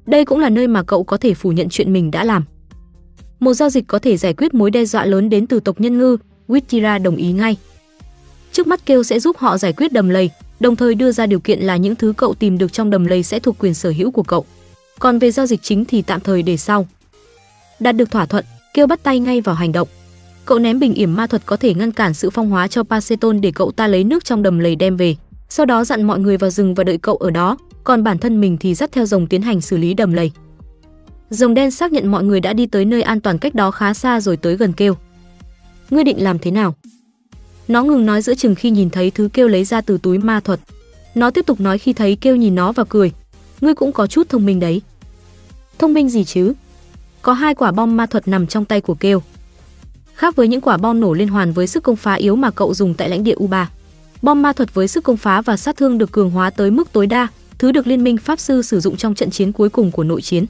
Đây 0.06 0.24
cũng 0.24 0.38
là 0.38 0.48
nơi 0.48 0.68
mà 0.68 0.82
cậu 0.82 1.04
có 1.04 1.16
thể 1.16 1.34
phủ 1.34 1.52
nhận 1.52 1.68
chuyện 1.68 1.92
mình 1.92 2.10
đã 2.10 2.24
làm. 2.24 2.44
Một 3.40 3.54
giao 3.54 3.70
dịch 3.70 3.84
có 3.86 3.98
thể 3.98 4.16
giải 4.16 4.34
quyết 4.34 4.54
mối 4.54 4.70
đe 4.70 4.84
dọa 4.84 5.04
lớn 5.04 5.30
đến 5.30 5.46
từ 5.46 5.60
tộc 5.60 5.80
nhân 5.80 5.98
ngư, 5.98 6.16
Wittira 6.48 7.02
đồng 7.02 7.16
ý 7.16 7.32
ngay. 7.32 7.56
Trước 8.52 8.66
mắt 8.66 8.86
kêu 8.86 9.02
sẽ 9.02 9.20
giúp 9.20 9.36
họ 9.36 9.58
giải 9.58 9.72
quyết 9.72 9.92
đầm 9.92 10.08
lầy, 10.08 10.30
đồng 10.60 10.76
thời 10.76 10.94
đưa 10.94 11.12
ra 11.12 11.26
điều 11.26 11.40
kiện 11.40 11.60
là 11.60 11.76
những 11.76 11.96
thứ 11.96 12.12
cậu 12.16 12.34
tìm 12.34 12.58
được 12.58 12.72
trong 12.72 12.90
đầm 12.90 13.06
lầy 13.06 13.22
sẽ 13.22 13.38
thuộc 13.38 13.58
quyền 13.58 13.74
sở 13.74 13.92
hữu 13.96 14.10
của 14.10 14.22
cậu. 14.22 14.44
Còn 14.98 15.18
về 15.18 15.30
giao 15.30 15.46
dịch 15.46 15.62
chính 15.62 15.84
thì 15.84 16.02
tạm 16.02 16.20
thời 16.20 16.42
để 16.42 16.56
sau. 16.56 16.86
Đạt 17.80 17.96
được 17.96 18.10
thỏa 18.10 18.26
thuận, 18.26 18.44
kêu 18.74 18.86
bắt 18.86 19.02
tay 19.02 19.20
ngay 19.20 19.40
vào 19.40 19.54
hành 19.54 19.72
động. 19.72 19.88
Cậu 20.44 20.58
ném 20.58 20.78
bình 20.78 20.94
yểm 20.94 21.14
ma 21.14 21.26
thuật 21.26 21.46
có 21.46 21.56
thể 21.56 21.74
ngăn 21.74 21.92
cản 21.92 22.14
sự 22.14 22.30
phong 22.30 22.50
hóa 22.50 22.68
cho 22.68 22.82
Paceton 22.82 23.40
để 23.40 23.52
cậu 23.54 23.72
ta 23.72 23.86
lấy 23.86 24.04
nước 24.04 24.24
trong 24.24 24.42
đầm 24.42 24.58
lầy 24.58 24.76
đem 24.76 24.96
về. 24.96 25.16
Sau 25.48 25.66
đó 25.66 25.84
dặn 25.84 26.02
mọi 26.02 26.18
người 26.18 26.36
vào 26.36 26.50
rừng 26.50 26.74
và 26.74 26.84
đợi 26.84 26.98
cậu 26.98 27.16
ở 27.16 27.30
đó, 27.30 27.56
còn 27.84 28.04
bản 28.04 28.18
thân 28.18 28.40
mình 28.40 28.56
thì 28.60 28.74
dắt 28.74 28.92
theo 28.92 29.06
rồng 29.06 29.26
tiến 29.26 29.42
hành 29.42 29.60
xử 29.60 29.76
lý 29.76 29.94
đầm 29.94 30.12
lầy. 30.12 30.32
Rồng 31.30 31.54
đen 31.54 31.70
xác 31.70 31.92
nhận 31.92 32.10
mọi 32.10 32.24
người 32.24 32.40
đã 32.40 32.52
đi 32.52 32.66
tới 32.66 32.84
nơi 32.84 33.02
an 33.02 33.20
toàn 33.20 33.38
cách 33.38 33.54
đó 33.54 33.70
khá 33.70 33.94
xa 33.94 34.20
rồi 34.20 34.36
tới 34.36 34.56
gần 34.56 34.72
kêu. 34.72 34.94
Ngươi 35.90 36.04
định 36.04 36.22
làm 36.22 36.38
thế 36.38 36.50
nào? 36.50 36.74
Nó 37.68 37.82
ngừng 37.82 38.06
nói 38.06 38.22
giữa 38.22 38.34
chừng 38.34 38.54
khi 38.54 38.70
nhìn 38.70 38.90
thấy 38.90 39.10
thứ 39.10 39.28
kêu 39.32 39.48
lấy 39.48 39.64
ra 39.64 39.80
từ 39.80 39.98
túi 40.02 40.18
ma 40.18 40.40
thuật. 40.40 40.60
Nó 41.14 41.30
tiếp 41.30 41.46
tục 41.46 41.60
nói 41.60 41.78
khi 41.78 41.92
thấy 41.92 42.16
kêu 42.16 42.36
nhìn 42.36 42.54
nó 42.54 42.72
và 42.72 42.84
cười. 42.84 43.12
Ngươi 43.60 43.74
cũng 43.74 43.92
có 43.92 44.06
chút 44.06 44.28
thông 44.28 44.46
minh 44.46 44.60
đấy. 44.60 44.82
Thông 45.78 45.94
minh 45.94 46.08
gì 46.08 46.24
chứ? 46.24 46.52
Có 47.22 47.32
hai 47.32 47.54
quả 47.54 47.72
bom 47.72 47.96
ma 47.96 48.06
thuật 48.06 48.28
nằm 48.28 48.46
trong 48.46 48.64
tay 48.64 48.80
của 48.80 48.94
kêu. 48.94 49.22
Khác 50.22 50.36
với 50.36 50.48
những 50.48 50.60
quả 50.60 50.76
bom 50.76 51.00
nổ 51.00 51.12
liên 51.12 51.28
hoàn 51.28 51.52
với 51.52 51.66
sức 51.66 51.82
công 51.82 51.96
phá 51.96 52.14
yếu 52.14 52.36
mà 52.36 52.50
cậu 52.50 52.74
dùng 52.74 52.94
tại 52.94 53.08
lãnh 53.08 53.24
địa 53.24 53.34
U3. 53.34 53.66
Bom 54.22 54.42
ma 54.42 54.52
thuật 54.52 54.74
với 54.74 54.88
sức 54.88 55.04
công 55.04 55.16
phá 55.16 55.40
và 55.40 55.56
sát 55.56 55.76
thương 55.76 55.98
được 55.98 56.12
cường 56.12 56.30
hóa 56.30 56.50
tới 56.50 56.70
mức 56.70 56.92
tối 56.92 57.06
đa, 57.06 57.28
thứ 57.58 57.72
được 57.72 57.86
liên 57.86 58.04
minh 58.04 58.16
pháp 58.16 58.40
sư 58.40 58.62
sử 58.62 58.80
dụng 58.80 58.96
trong 58.96 59.14
trận 59.14 59.30
chiến 59.30 59.52
cuối 59.52 59.68
cùng 59.68 59.90
của 59.90 60.04
nội 60.04 60.22
chiến. 60.22 60.46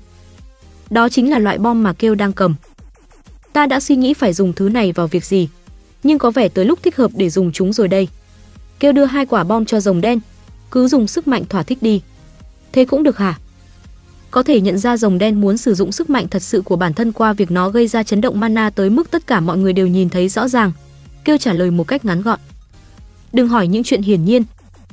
Đó 0.90 1.08
chính 1.08 1.30
là 1.30 1.38
loại 1.38 1.58
bom 1.58 1.82
mà 1.82 1.92
kêu 1.92 2.14
đang 2.14 2.32
cầm. 2.32 2.54
Ta 3.52 3.66
đã 3.66 3.80
suy 3.80 3.96
nghĩ 3.96 4.14
phải 4.14 4.32
dùng 4.32 4.52
thứ 4.52 4.68
này 4.68 4.92
vào 4.92 5.06
việc 5.06 5.24
gì, 5.24 5.48
nhưng 6.02 6.18
có 6.18 6.30
vẻ 6.30 6.48
tới 6.48 6.64
lúc 6.64 6.78
thích 6.82 6.96
hợp 6.96 7.10
để 7.14 7.30
dùng 7.30 7.52
chúng 7.52 7.72
rồi 7.72 7.88
đây. 7.88 8.08
Kêu 8.80 8.92
đưa 8.92 9.04
hai 9.04 9.26
quả 9.26 9.44
bom 9.44 9.64
cho 9.64 9.80
rồng 9.80 10.00
đen. 10.00 10.20
cứ 10.70 10.88
dùng 10.88 11.06
sức 11.06 11.28
mạnh 11.28 11.44
thỏa 11.48 11.62
thích 11.62 11.78
đi. 11.80 12.02
Thế 12.72 12.84
cũng 12.84 13.02
được 13.02 13.18
hả? 13.18 13.38
Có 14.32 14.42
thể 14.42 14.60
nhận 14.60 14.78
ra 14.78 14.96
rồng 14.96 15.18
đen 15.18 15.40
muốn 15.40 15.56
sử 15.58 15.74
dụng 15.74 15.92
sức 15.92 16.10
mạnh 16.10 16.28
thật 16.28 16.42
sự 16.42 16.60
của 16.60 16.76
bản 16.76 16.92
thân 16.94 17.12
qua 17.12 17.32
việc 17.32 17.50
nó 17.50 17.68
gây 17.68 17.88
ra 17.88 18.02
chấn 18.02 18.20
động 18.20 18.40
mana 18.40 18.70
tới 18.70 18.90
mức 18.90 19.10
tất 19.10 19.26
cả 19.26 19.40
mọi 19.40 19.58
người 19.58 19.72
đều 19.72 19.86
nhìn 19.86 20.08
thấy 20.08 20.28
rõ 20.28 20.48
ràng. 20.48 20.72
Kêu 21.24 21.38
trả 21.38 21.52
lời 21.52 21.70
một 21.70 21.88
cách 21.88 22.04
ngắn 22.04 22.22
gọn. 22.22 22.38
Đừng 23.32 23.48
hỏi 23.48 23.68
những 23.68 23.82
chuyện 23.82 24.02
hiển 24.02 24.24
nhiên, 24.24 24.42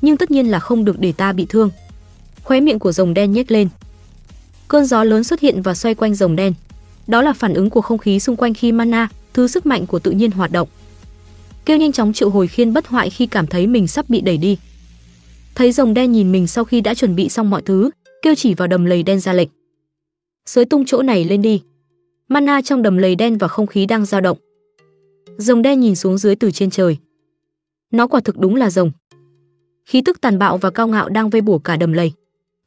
nhưng 0.01 0.17
tất 0.17 0.31
nhiên 0.31 0.51
là 0.51 0.59
không 0.59 0.85
được 0.85 0.99
để 0.99 1.11
ta 1.11 1.33
bị 1.33 1.45
thương. 1.49 1.69
Khóe 2.43 2.59
miệng 2.59 2.79
của 2.79 2.91
rồng 2.91 3.13
đen 3.13 3.31
nhếch 3.31 3.51
lên. 3.51 3.69
Cơn 4.67 4.85
gió 4.85 5.03
lớn 5.03 5.23
xuất 5.23 5.39
hiện 5.39 5.61
và 5.61 5.73
xoay 5.73 5.95
quanh 5.95 6.15
rồng 6.15 6.35
đen. 6.35 6.53
Đó 7.07 7.21
là 7.21 7.33
phản 7.33 7.53
ứng 7.53 7.69
của 7.69 7.81
không 7.81 7.97
khí 7.97 8.19
xung 8.19 8.35
quanh 8.35 8.53
khi 8.53 8.71
mana, 8.71 9.09
thứ 9.33 9.47
sức 9.47 9.65
mạnh 9.65 9.85
của 9.85 9.99
tự 9.99 10.11
nhiên 10.11 10.31
hoạt 10.31 10.51
động. 10.51 10.67
Kêu 11.65 11.77
nhanh 11.77 11.91
chóng 11.91 12.13
triệu 12.13 12.29
hồi 12.29 12.47
khiên 12.47 12.73
bất 12.73 12.87
hoại 12.87 13.09
khi 13.09 13.27
cảm 13.27 13.47
thấy 13.47 13.67
mình 13.67 13.87
sắp 13.87 14.09
bị 14.09 14.21
đẩy 14.21 14.37
đi. 14.37 14.57
Thấy 15.55 15.71
rồng 15.71 15.93
đen 15.93 16.11
nhìn 16.11 16.31
mình 16.31 16.47
sau 16.47 16.63
khi 16.63 16.81
đã 16.81 16.93
chuẩn 16.93 17.15
bị 17.15 17.29
xong 17.29 17.49
mọi 17.49 17.61
thứ, 17.61 17.89
kêu 18.21 18.35
chỉ 18.35 18.53
vào 18.53 18.67
đầm 18.67 18.85
lầy 18.85 19.03
đen 19.03 19.19
ra 19.19 19.33
lệnh. 19.33 19.49
sới 20.45 20.65
tung 20.65 20.85
chỗ 20.85 21.01
này 21.01 21.23
lên 21.25 21.41
đi. 21.41 21.61
Mana 22.27 22.61
trong 22.61 22.81
đầm 22.81 22.97
lầy 22.97 23.15
đen 23.15 23.37
và 23.37 23.47
không 23.47 23.67
khí 23.67 23.85
đang 23.85 24.05
dao 24.05 24.21
động. 24.21 24.37
Rồng 25.37 25.61
đen 25.61 25.79
nhìn 25.79 25.95
xuống 25.95 26.17
dưới 26.17 26.35
từ 26.35 26.51
trên 26.51 26.69
trời. 26.69 26.97
Nó 27.91 28.07
quả 28.07 28.19
thực 28.19 28.37
đúng 28.37 28.55
là 28.55 28.69
rồng. 28.69 28.91
Khí 29.85 30.01
tức 30.05 30.21
tàn 30.21 30.39
bạo 30.39 30.57
và 30.57 30.69
cao 30.69 30.87
ngạo 30.87 31.09
đang 31.09 31.29
vây 31.29 31.41
bủa 31.41 31.57
cả 31.57 31.75
đầm 31.75 31.93
lầy. 31.93 32.11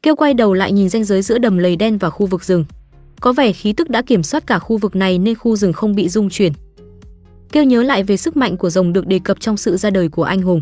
Kêu 0.03 0.17
quay 0.17 0.35
đầu 0.35 0.55
lại 0.55 0.73
nhìn 0.73 0.89
ranh 0.89 1.05
giới 1.05 1.23
giữa 1.23 1.39
đầm 1.39 1.59
lầy 1.59 1.77
đen 1.77 1.99
và 1.99 2.11
khu 2.11 2.27
vực 2.27 2.45
rừng. 2.45 2.65
Có 3.21 3.33
vẻ 3.33 3.53
khí 3.53 3.73
tức 3.73 3.91
đã 3.91 4.03
kiểm 4.03 4.23
soát 4.23 4.47
cả 4.47 4.59
khu 4.59 4.77
vực 4.79 4.97
này 4.97 5.19
nên 5.19 5.35
khu 5.35 5.57
rừng 5.57 5.73
không 5.73 5.95
bị 5.95 6.09
rung 6.09 6.31
chuyển. 6.31 6.53
Kêu 7.53 7.65
nhớ 7.65 7.83
lại 7.83 8.03
về 8.03 8.17
sức 8.17 8.37
mạnh 8.37 8.57
của 8.57 8.71
rồng 8.71 8.93
được 8.93 9.07
đề 9.07 9.21
cập 9.25 9.41
trong 9.41 9.57
sự 9.57 9.77
ra 9.77 9.91
đời 9.91 10.09
của 10.09 10.23
anh 10.23 10.43
hùng. 10.43 10.61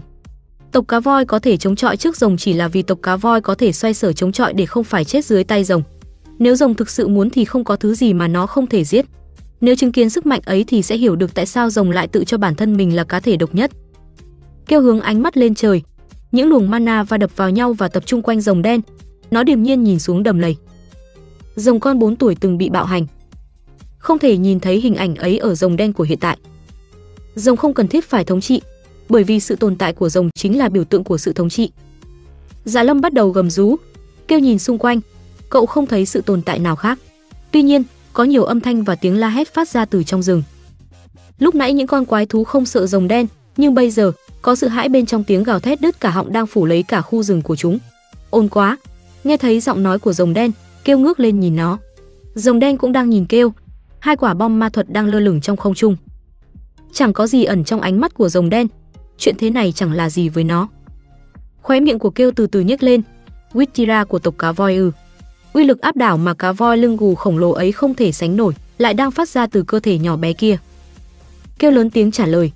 Tộc 0.72 0.88
cá 0.88 1.00
voi 1.00 1.24
có 1.24 1.38
thể 1.38 1.56
chống 1.56 1.76
chọi 1.76 1.96
trước 1.96 2.16
rồng 2.16 2.36
chỉ 2.36 2.52
là 2.52 2.68
vì 2.68 2.82
tộc 2.82 2.98
cá 3.02 3.16
voi 3.16 3.40
có 3.40 3.54
thể 3.54 3.72
xoay 3.72 3.94
sở 3.94 4.12
chống 4.12 4.32
chọi 4.32 4.52
để 4.52 4.66
không 4.66 4.84
phải 4.84 5.04
chết 5.04 5.24
dưới 5.24 5.44
tay 5.44 5.64
rồng. 5.64 5.82
Nếu 6.38 6.56
rồng 6.56 6.74
thực 6.74 6.90
sự 6.90 7.08
muốn 7.08 7.30
thì 7.30 7.44
không 7.44 7.64
có 7.64 7.76
thứ 7.76 7.94
gì 7.94 8.12
mà 8.12 8.28
nó 8.28 8.46
không 8.46 8.66
thể 8.66 8.84
giết. 8.84 9.06
Nếu 9.60 9.74
chứng 9.74 9.92
kiến 9.92 10.10
sức 10.10 10.26
mạnh 10.26 10.40
ấy 10.44 10.64
thì 10.64 10.82
sẽ 10.82 10.96
hiểu 10.96 11.16
được 11.16 11.34
tại 11.34 11.46
sao 11.46 11.70
rồng 11.70 11.90
lại 11.90 12.08
tự 12.08 12.24
cho 12.24 12.38
bản 12.38 12.54
thân 12.54 12.76
mình 12.76 12.96
là 12.96 13.04
cá 13.04 13.20
thể 13.20 13.36
độc 13.36 13.54
nhất. 13.54 13.70
Kêu 14.66 14.80
hướng 14.80 15.00
ánh 15.00 15.22
mắt 15.22 15.36
lên 15.36 15.54
trời, 15.54 15.82
những 16.32 16.48
luồng 16.48 16.70
mana 16.70 17.02
va 17.02 17.16
đập 17.16 17.30
vào 17.36 17.50
nhau 17.50 17.72
và 17.72 17.88
tập 17.88 18.06
trung 18.06 18.22
quanh 18.22 18.40
rồng 18.40 18.62
đen. 18.62 18.80
Nó 19.30 19.42
điềm 19.42 19.62
nhiên 19.62 19.84
nhìn 19.84 19.98
xuống 19.98 20.22
đầm 20.22 20.38
lầy. 20.38 20.56
Rồng 21.56 21.80
con 21.80 21.98
4 21.98 22.16
tuổi 22.16 22.34
từng 22.34 22.58
bị 22.58 22.70
bạo 22.70 22.84
hành. 22.84 23.06
Không 23.98 24.18
thể 24.18 24.36
nhìn 24.36 24.60
thấy 24.60 24.80
hình 24.80 24.94
ảnh 24.94 25.14
ấy 25.14 25.38
ở 25.38 25.54
rồng 25.54 25.76
đen 25.76 25.92
của 25.92 26.04
hiện 26.04 26.18
tại. 26.18 26.38
Rồng 27.34 27.56
không 27.56 27.74
cần 27.74 27.88
thiết 27.88 28.04
phải 28.04 28.24
thống 28.24 28.40
trị, 28.40 28.60
bởi 29.10 29.24
vì 29.24 29.40
sự 29.40 29.56
tồn 29.56 29.76
tại 29.76 29.92
của 29.92 30.08
rồng 30.08 30.30
chính 30.34 30.58
là 30.58 30.68
biểu 30.68 30.84
tượng 30.84 31.04
của 31.04 31.18
sự 31.18 31.32
thống 31.32 31.48
trị. 31.48 31.70
Dạ 32.64 32.82
Lâm 32.82 33.00
bắt 33.00 33.12
đầu 33.12 33.30
gầm 33.30 33.50
rú, 33.50 33.76
kêu 34.28 34.38
nhìn 34.38 34.58
xung 34.58 34.78
quanh, 34.78 35.00
cậu 35.50 35.66
không 35.66 35.86
thấy 35.86 36.06
sự 36.06 36.20
tồn 36.20 36.42
tại 36.42 36.58
nào 36.58 36.76
khác. 36.76 36.98
Tuy 37.50 37.62
nhiên, 37.62 37.82
có 38.12 38.24
nhiều 38.24 38.44
âm 38.44 38.60
thanh 38.60 38.84
và 38.84 38.94
tiếng 38.94 39.16
la 39.16 39.28
hét 39.28 39.54
phát 39.54 39.68
ra 39.68 39.84
từ 39.84 40.02
trong 40.02 40.22
rừng. 40.22 40.42
Lúc 41.38 41.54
nãy 41.54 41.72
những 41.72 41.86
con 41.86 42.04
quái 42.04 42.26
thú 42.26 42.44
không 42.44 42.66
sợ 42.66 42.86
rồng 42.86 43.08
đen, 43.08 43.26
nhưng 43.56 43.74
bây 43.74 43.90
giờ 43.90 44.12
có 44.42 44.54
sự 44.54 44.68
hãi 44.68 44.88
bên 44.88 45.06
trong 45.06 45.24
tiếng 45.24 45.42
gào 45.42 45.60
thét 45.60 45.80
đứt 45.80 46.00
cả 46.00 46.10
họng 46.10 46.32
đang 46.32 46.46
phủ 46.46 46.66
lấy 46.66 46.82
cả 46.82 47.00
khu 47.00 47.22
rừng 47.22 47.42
của 47.42 47.56
chúng. 47.56 47.78
Ôn 48.30 48.48
quá! 48.48 48.76
Nghe 49.24 49.36
thấy 49.36 49.60
giọng 49.60 49.82
nói 49.82 49.98
của 49.98 50.12
rồng 50.12 50.34
đen, 50.34 50.52
kêu 50.84 50.98
ngước 50.98 51.20
lên 51.20 51.40
nhìn 51.40 51.56
nó. 51.56 51.78
Rồng 52.34 52.58
đen 52.58 52.76
cũng 52.76 52.92
đang 52.92 53.10
nhìn 53.10 53.26
kêu, 53.26 53.52
hai 53.98 54.16
quả 54.16 54.34
bom 54.34 54.58
ma 54.58 54.68
thuật 54.68 54.90
đang 54.90 55.06
lơ 55.06 55.20
lửng 55.20 55.40
trong 55.40 55.56
không 55.56 55.74
trung. 55.74 55.96
Chẳng 56.92 57.12
có 57.12 57.26
gì 57.26 57.44
ẩn 57.44 57.64
trong 57.64 57.80
ánh 57.80 58.00
mắt 58.00 58.14
của 58.14 58.28
rồng 58.28 58.50
đen, 58.50 58.66
chuyện 59.20 59.34
thế 59.38 59.50
này 59.50 59.72
chẳng 59.72 59.92
là 59.92 60.10
gì 60.10 60.28
với 60.28 60.44
nó. 60.44 60.68
Khóe 61.62 61.80
miệng 61.80 61.98
của 61.98 62.10
kêu 62.10 62.30
từ 62.36 62.46
từ 62.46 62.60
nhếch 62.60 62.82
lên, 62.82 63.02
Wittira 63.52 64.04
của 64.04 64.18
tộc 64.18 64.34
cá 64.38 64.52
voi 64.52 64.76
ư. 64.76 64.90
Uy 65.52 65.64
lực 65.64 65.80
áp 65.80 65.96
đảo 65.96 66.16
mà 66.16 66.34
cá 66.34 66.52
voi 66.52 66.78
lưng 66.78 66.96
gù 66.96 67.14
khổng 67.14 67.38
lồ 67.38 67.50
ấy 67.50 67.72
không 67.72 67.94
thể 67.94 68.12
sánh 68.12 68.36
nổi, 68.36 68.54
lại 68.78 68.94
đang 68.94 69.10
phát 69.10 69.28
ra 69.28 69.46
từ 69.46 69.62
cơ 69.62 69.80
thể 69.80 69.98
nhỏ 69.98 70.16
bé 70.16 70.32
kia. 70.32 70.56
Kêu 71.58 71.70
lớn 71.70 71.90
tiếng 71.90 72.10
trả 72.10 72.26
lời. 72.26 72.52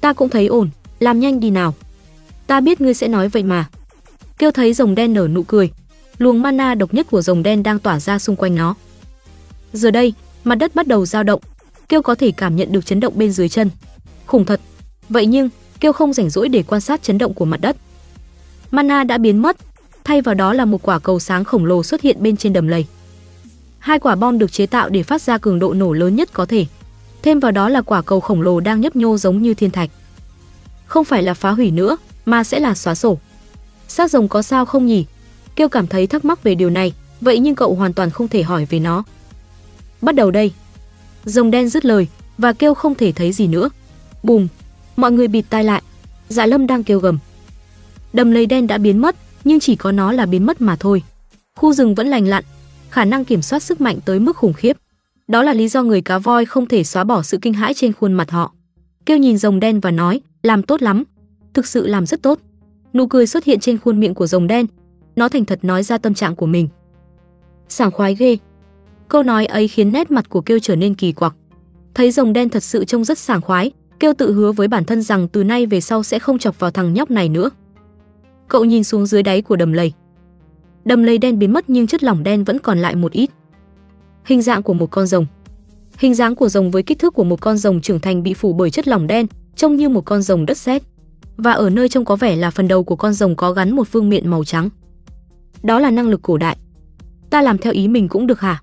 Ta 0.00 0.12
cũng 0.12 0.28
thấy 0.28 0.46
ổn, 0.46 0.70
làm 1.00 1.20
nhanh 1.20 1.40
đi 1.40 1.50
nào. 1.50 1.74
Ta 2.46 2.60
biết 2.60 2.80
ngươi 2.80 2.94
sẽ 2.94 3.08
nói 3.08 3.28
vậy 3.28 3.42
mà. 3.42 3.68
Kêu 4.38 4.50
thấy 4.50 4.74
rồng 4.74 4.94
đen 4.94 5.14
nở 5.14 5.28
nụ 5.28 5.42
cười, 5.42 5.70
luồng 6.18 6.42
mana 6.42 6.74
độc 6.74 6.94
nhất 6.94 7.06
của 7.10 7.22
rồng 7.22 7.42
đen 7.42 7.62
đang 7.62 7.78
tỏa 7.78 8.00
ra 8.00 8.18
xung 8.18 8.36
quanh 8.36 8.54
nó. 8.54 8.74
Giờ 9.72 9.90
đây, 9.90 10.12
mặt 10.44 10.54
đất 10.54 10.74
bắt 10.74 10.86
đầu 10.86 11.06
dao 11.06 11.22
động, 11.22 11.40
Kêu 11.88 12.02
có 12.02 12.14
thể 12.14 12.30
cảm 12.30 12.56
nhận 12.56 12.72
được 12.72 12.86
chấn 12.86 13.00
động 13.00 13.12
bên 13.16 13.32
dưới 13.32 13.48
chân. 13.48 13.70
Khủng 14.26 14.44
thật. 14.44 14.60
Vậy 15.08 15.26
nhưng, 15.26 15.48
Kêu 15.82 15.92
không 15.92 16.12
rảnh 16.12 16.30
rỗi 16.30 16.48
để 16.48 16.62
quan 16.62 16.80
sát 16.80 17.02
chấn 17.02 17.18
động 17.18 17.34
của 17.34 17.44
mặt 17.44 17.60
đất. 17.60 17.76
Mana 18.70 19.04
đã 19.04 19.18
biến 19.18 19.42
mất, 19.42 19.56
thay 20.04 20.20
vào 20.20 20.34
đó 20.34 20.52
là 20.52 20.64
một 20.64 20.82
quả 20.82 20.98
cầu 20.98 21.20
sáng 21.20 21.44
khổng 21.44 21.64
lồ 21.64 21.82
xuất 21.82 22.00
hiện 22.00 22.16
bên 22.20 22.36
trên 22.36 22.52
đầm 22.52 22.68
lầy. 22.68 22.86
Hai 23.78 23.98
quả 23.98 24.14
bom 24.14 24.38
được 24.38 24.52
chế 24.52 24.66
tạo 24.66 24.88
để 24.88 25.02
phát 25.02 25.22
ra 25.22 25.38
cường 25.38 25.58
độ 25.58 25.74
nổ 25.74 25.92
lớn 25.92 26.16
nhất 26.16 26.32
có 26.32 26.46
thể. 26.46 26.66
Thêm 27.22 27.40
vào 27.40 27.52
đó 27.52 27.68
là 27.68 27.82
quả 27.82 28.02
cầu 28.02 28.20
khổng 28.20 28.42
lồ 28.42 28.60
đang 28.60 28.80
nhấp 28.80 28.96
nhô 28.96 29.16
giống 29.16 29.42
như 29.42 29.54
thiên 29.54 29.70
thạch. 29.70 29.90
Không 30.86 31.04
phải 31.04 31.22
là 31.22 31.34
phá 31.34 31.50
hủy 31.50 31.70
nữa, 31.70 31.96
mà 32.24 32.44
sẽ 32.44 32.60
là 32.60 32.74
xóa 32.74 32.94
sổ. 32.94 33.18
Xác 33.88 34.10
rồng 34.10 34.28
có 34.28 34.42
sao 34.42 34.66
không 34.66 34.86
nhỉ? 34.86 35.04
Kêu 35.56 35.68
cảm 35.68 35.86
thấy 35.86 36.06
thắc 36.06 36.24
mắc 36.24 36.42
về 36.42 36.54
điều 36.54 36.70
này, 36.70 36.92
vậy 37.20 37.38
nhưng 37.38 37.54
cậu 37.54 37.74
hoàn 37.74 37.92
toàn 37.92 38.10
không 38.10 38.28
thể 38.28 38.42
hỏi 38.42 38.66
về 38.70 38.80
nó. 38.80 39.04
Bắt 40.00 40.14
đầu 40.14 40.30
đây. 40.30 40.52
Rồng 41.24 41.50
đen 41.50 41.68
dứt 41.68 41.84
lời 41.84 42.06
và 42.38 42.52
kêu 42.52 42.74
không 42.74 42.94
thể 42.94 43.12
thấy 43.12 43.32
gì 43.32 43.46
nữa. 43.46 43.70
Bùm, 44.22 44.48
mọi 45.02 45.12
người 45.12 45.28
bịt 45.28 45.44
tai 45.50 45.64
lại. 45.64 45.82
Dạ 46.28 46.46
Lâm 46.46 46.66
đang 46.66 46.84
kêu 46.84 46.98
gầm. 46.98 47.18
Đầm 48.12 48.30
lầy 48.30 48.46
đen 48.46 48.66
đã 48.66 48.78
biến 48.78 48.98
mất, 48.98 49.16
nhưng 49.44 49.60
chỉ 49.60 49.76
có 49.76 49.92
nó 49.92 50.12
là 50.12 50.26
biến 50.26 50.46
mất 50.46 50.60
mà 50.60 50.76
thôi. 50.76 51.02
Khu 51.56 51.72
rừng 51.72 51.94
vẫn 51.94 52.08
lành 52.08 52.26
lặn, 52.26 52.44
khả 52.90 53.04
năng 53.04 53.24
kiểm 53.24 53.42
soát 53.42 53.62
sức 53.62 53.80
mạnh 53.80 53.98
tới 54.04 54.18
mức 54.18 54.36
khủng 54.36 54.52
khiếp. 54.52 54.76
Đó 55.28 55.42
là 55.42 55.52
lý 55.52 55.68
do 55.68 55.82
người 55.82 56.00
cá 56.00 56.18
voi 56.18 56.44
không 56.44 56.66
thể 56.66 56.84
xóa 56.84 57.04
bỏ 57.04 57.22
sự 57.22 57.38
kinh 57.42 57.52
hãi 57.52 57.74
trên 57.74 57.92
khuôn 57.92 58.12
mặt 58.12 58.30
họ. 58.30 58.52
Kêu 59.06 59.18
nhìn 59.18 59.38
rồng 59.38 59.60
đen 59.60 59.80
và 59.80 59.90
nói, 59.90 60.20
làm 60.42 60.62
tốt 60.62 60.82
lắm, 60.82 61.04
thực 61.54 61.66
sự 61.66 61.86
làm 61.86 62.06
rất 62.06 62.22
tốt. 62.22 62.38
Nụ 62.94 63.06
cười 63.06 63.26
xuất 63.26 63.44
hiện 63.44 63.60
trên 63.60 63.78
khuôn 63.78 64.00
miệng 64.00 64.14
của 64.14 64.26
rồng 64.26 64.46
đen, 64.46 64.66
nó 65.16 65.28
thành 65.28 65.44
thật 65.44 65.58
nói 65.62 65.82
ra 65.82 65.98
tâm 65.98 66.14
trạng 66.14 66.36
của 66.36 66.46
mình. 66.46 66.68
Sảng 67.68 67.90
khoái 67.90 68.14
ghê. 68.14 68.36
Câu 69.08 69.22
nói 69.22 69.46
ấy 69.46 69.68
khiến 69.68 69.92
nét 69.92 70.10
mặt 70.10 70.28
của 70.28 70.40
Kêu 70.40 70.58
trở 70.58 70.76
nên 70.76 70.94
kỳ 70.94 71.12
quặc. 71.12 71.34
Thấy 71.94 72.10
rồng 72.10 72.32
đen 72.32 72.48
thật 72.48 72.62
sự 72.62 72.84
trông 72.84 73.04
rất 73.04 73.18
sảng 73.18 73.40
khoái, 73.40 73.72
Kêu 74.00 74.12
tự 74.14 74.32
hứa 74.32 74.52
với 74.52 74.68
bản 74.68 74.84
thân 74.84 75.02
rằng 75.02 75.28
từ 75.28 75.44
nay 75.44 75.66
về 75.66 75.80
sau 75.80 76.02
sẽ 76.02 76.18
không 76.18 76.38
chọc 76.38 76.60
vào 76.60 76.70
thằng 76.70 76.94
nhóc 76.94 77.10
này 77.10 77.28
nữa. 77.28 77.50
Cậu 78.48 78.64
nhìn 78.64 78.84
xuống 78.84 79.06
dưới 79.06 79.22
đáy 79.22 79.42
của 79.42 79.56
đầm 79.56 79.72
lầy. 79.72 79.92
Đầm 80.84 81.02
lầy 81.02 81.18
đen 81.18 81.38
biến 81.38 81.52
mất 81.52 81.70
nhưng 81.70 81.86
chất 81.86 82.02
lỏng 82.02 82.22
đen 82.22 82.44
vẫn 82.44 82.58
còn 82.58 82.78
lại 82.78 82.94
một 82.94 83.12
ít. 83.12 83.30
Hình 84.24 84.42
dạng 84.42 84.62
của 84.62 84.74
một 84.74 84.90
con 84.90 85.06
rồng. 85.06 85.26
Hình 85.98 86.14
dáng 86.14 86.34
của 86.34 86.48
rồng 86.48 86.70
với 86.70 86.82
kích 86.82 86.98
thước 86.98 87.14
của 87.14 87.24
một 87.24 87.40
con 87.40 87.58
rồng 87.58 87.80
trưởng 87.80 88.00
thành 88.00 88.22
bị 88.22 88.34
phủ 88.34 88.52
bởi 88.52 88.70
chất 88.70 88.88
lỏng 88.88 89.06
đen, 89.06 89.26
trông 89.56 89.76
như 89.76 89.88
một 89.88 90.04
con 90.04 90.22
rồng 90.22 90.46
đất 90.46 90.58
sét. 90.58 90.82
Và 91.36 91.52
ở 91.52 91.70
nơi 91.70 91.88
trông 91.88 92.04
có 92.04 92.16
vẻ 92.16 92.36
là 92.36 92.50
phần 92.50 92.68
đầu 92.68 92.84
của 92.84 92.96
con 92.96 93.12
rồng 93.12 93.36
có 93.36 93.52
gắn 93.52 93.76
một 93.76 93.92
vương 93.92 94.08
miện 94.08 94.28
màu 94.28 94.44
trắng. 94.44 94.68
Đó 95.62 95.78
là 95.78 95.90
năng 95.90 96.08
lực 96.08 96.22
cổ 96.22 96.38
đại. 96.38 96.56
Ta 97.30 97.42
làm 97.42 97.58
theo 97.58 97.72
ý 97.72 97.88
mình 97.88 98.08
cũng 98.08 98.26
được 98.26 98.40
hả? 98.40 98.62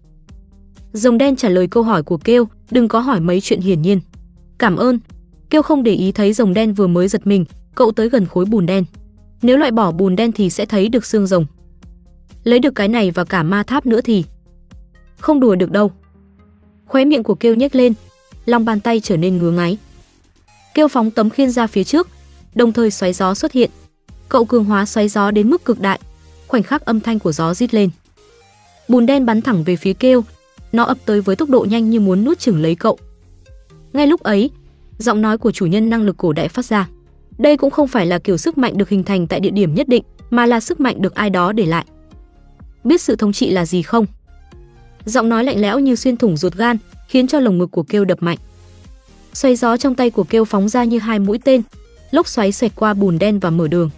Rồng 0.94 1.18
đen 1.18 1.36
trả 1.36 1.50
lời 1.50 1.68
câu 1.68 1.84
hỏi 1.84 2.04
của 2.04 2.18
Kêu, 2.18 2.48
đừng 2.72 2.88
có 2.88 3.00
hỏi 3.00 3.20
mấy 3.20 3.42
chuyện 3.42 3.62
hiển 3.62 3.82
nhiên. 3.82 4.00
Cảm 4.58 4.76
ơn. 4.76 5.00
Kêu 5.50 5.62
không 5.62 5.84
để 5.84 5.94
ý 5.94 6.12
thấy 6.12 6.34
rồng 6.34 6.54
đen 6.54 6.74
vừa 6.74 6.88
mới 6.88 7.08
giật 7.08 7.28
mình, 7.28 7.46
cậu 7.76 7.92
tới 7.92 8.10
gần 8.10 8.26
khối 8.26 8.46
bùn 8.46 8.66
đen. 8.66 8.86
Nếu 9.42 9.58
loại 9.58 9.72
bỏ 9.72 9.92
bùn 9.92 10.16
đen 10.16 10.32
thì 10.32 10.50
sẽ 10.50 10.66
thấy 10.66 10.90
được 10.90 11.06
xương 11.06 11.28
rồng. 11.28 11.46
Lấy 12.44 12.60
được 12.60 12.76
cái 12.76 12.88
này 12.88 13.12
và 13.12 13.24
cả 13.24 13.44
ma 13.44 13.64
tháp 13.64 13.86
nữa 13.86 14.02
thì 14.02 14.24
không 15.18 15.40
đùa 15.40 15.56
được 15.56 15.72
đâu. 15.72 15.92
Khóe 16.86 17.06
miệng 17.06 17.24
của 17.24 17.36
Kêu 17.36 17.56
nhếch 17.56 17.76
lên, 17.76 17.94
lòng 18.46 18.66
bàn 18.66 18.80
tay 18.80 19.00
trở 19.00 19.18
nên 19.18 19.38
ngứa 19.38 19.52
ngáy. 19.52 19.78
Kêu 20.74 20.88
phóng 20.88 21.12
tấm 21.12 21.30
khiên 21.30 21.52
ra 21.52 21.68
phía 21.68 21.84
trước, 21.84 22.08
đồng 22.56 22.74
thời 22.74 22.92
xoáy 22.92 23.14
gió 23.14 23.34
xuất 23.34 23.52
hiện. 23.52 23.70
Cậu 24.30 24.46
cường 24.46 24.66
hóa 24.66 24.86
xoáy 24.86 25.10
gió 25.10 25.32
đến 25.32 25.50
mức 25.50 25.66
cực 25.66 25.82
đại, 25.82 26.00
khoảnh 26.48 26.64
khắc 26.64 26.86
âm 26.86 27.00
thanh 27.00 27.20
của 27.20 27.32
gió 27.32 27.54
rít 27.54 27.74
lên. 27.74 27.90
Bùn 28.88 29.06
đen 29.06 29.26
bắn 29.26 29.42
thẳng 29.42 29.64
về 29.64 29.76
phía 29.76 29.94
Kêu, 29.94 30.24
nó 30.72 30.84
ập 30.84 30.98
tới 31.06 31.22
với 31.22 31.36
tốc 31.36 31.50
độ 31.50 31.66
nhanh 31.70 31.90
như 31.90 32.00
muốn 32.00 32.26
nuốt 32.26 32.40
chửng 32.40 32.62
lấy 32.62 32.76
cậu. 32.76 32.98
Ngay 33.94 34.08
lúc 34.08 34.24
ấy, 34.24 34.50
giọng 35.00 35.22
nói 35.22 35.38
của 35.38 35.52
chủ 35.52 35.66
nhân 35.66 35.90
năng 35.90 36.04
lực 36.04 36.18
cổ 36.18 36.34
đại 36.34 36.48
phát 36.48 36.66
ra. 36.66 36.88
Đây 37.38 37.58
cũng 37.58 37.72
không 37.72 37.88
phải 37.88 38.06
là 38.06 38.20
kiểu 38.20 38.38
sức 38.38 38.58
mạnh 38.58 38.78
được 38.78 38.90
hình 38.90 39.04
thành 39.04 39.28
tại 39.28 39.40
địa 39.40 39.50
điểm 39.50 39.74
nhất 39.74 39.88
định, 39.88 40.04
mà 40.30 40.46
là 40.46 40.60
sức 40.60 40.80
mạnh 40.80 41.02
được 41.02 41.16
ai 41.16 41.30
đó 41.30 41.52
để 41.52 41.66
lại. 41.66 41.86
Biết 42.84 43.02
sự 43.02 43.16
thống 43.16 43.34
trị 43.34 43.50
là 43.50 43.66
gì 43.66 43.82
không? 43.82 44.06
Giọng 45.06 45.30
nói 45.30 45.44
lạnh 45.44 45.62
lẽo 45.62 45.80
như 45.80 45.96
xuyên 45.96 46.18
thủng 46.18 46.38
ruột 46.38 46.54
gan, 46.54 46.78
khiến 47.08 47.28
cho 47.28 47.40
lồng 47.40 47.58
ngực 47.58 47.72
của 47.72 47.84
Kêu 47.84 48.06
đập 48.06 48.24
mạnh. 48.24 48.38
Xoay 49.34 49.56
gió 49.56 49.78
trong 49.78 49.96
tay 49.96 50.10
của 50.10 50.24
Kêu 50.24 50.46
phóng 50.46 50.70
ra 50.70 50.84
như 50.84 51.00
hai 51.00 51.20
mũi 51.20 51.40
tên, 51.44 51.62
lốc 52.12 52.28
xoáy 52.28 52.52
xoẹt 52.52 52.72
qua 52.76 52.94
bùn 52.94 53.20
đen 53.20 53.40
và 53.40 53.50
mở 53.50 53.68
đường. 53.68 53.90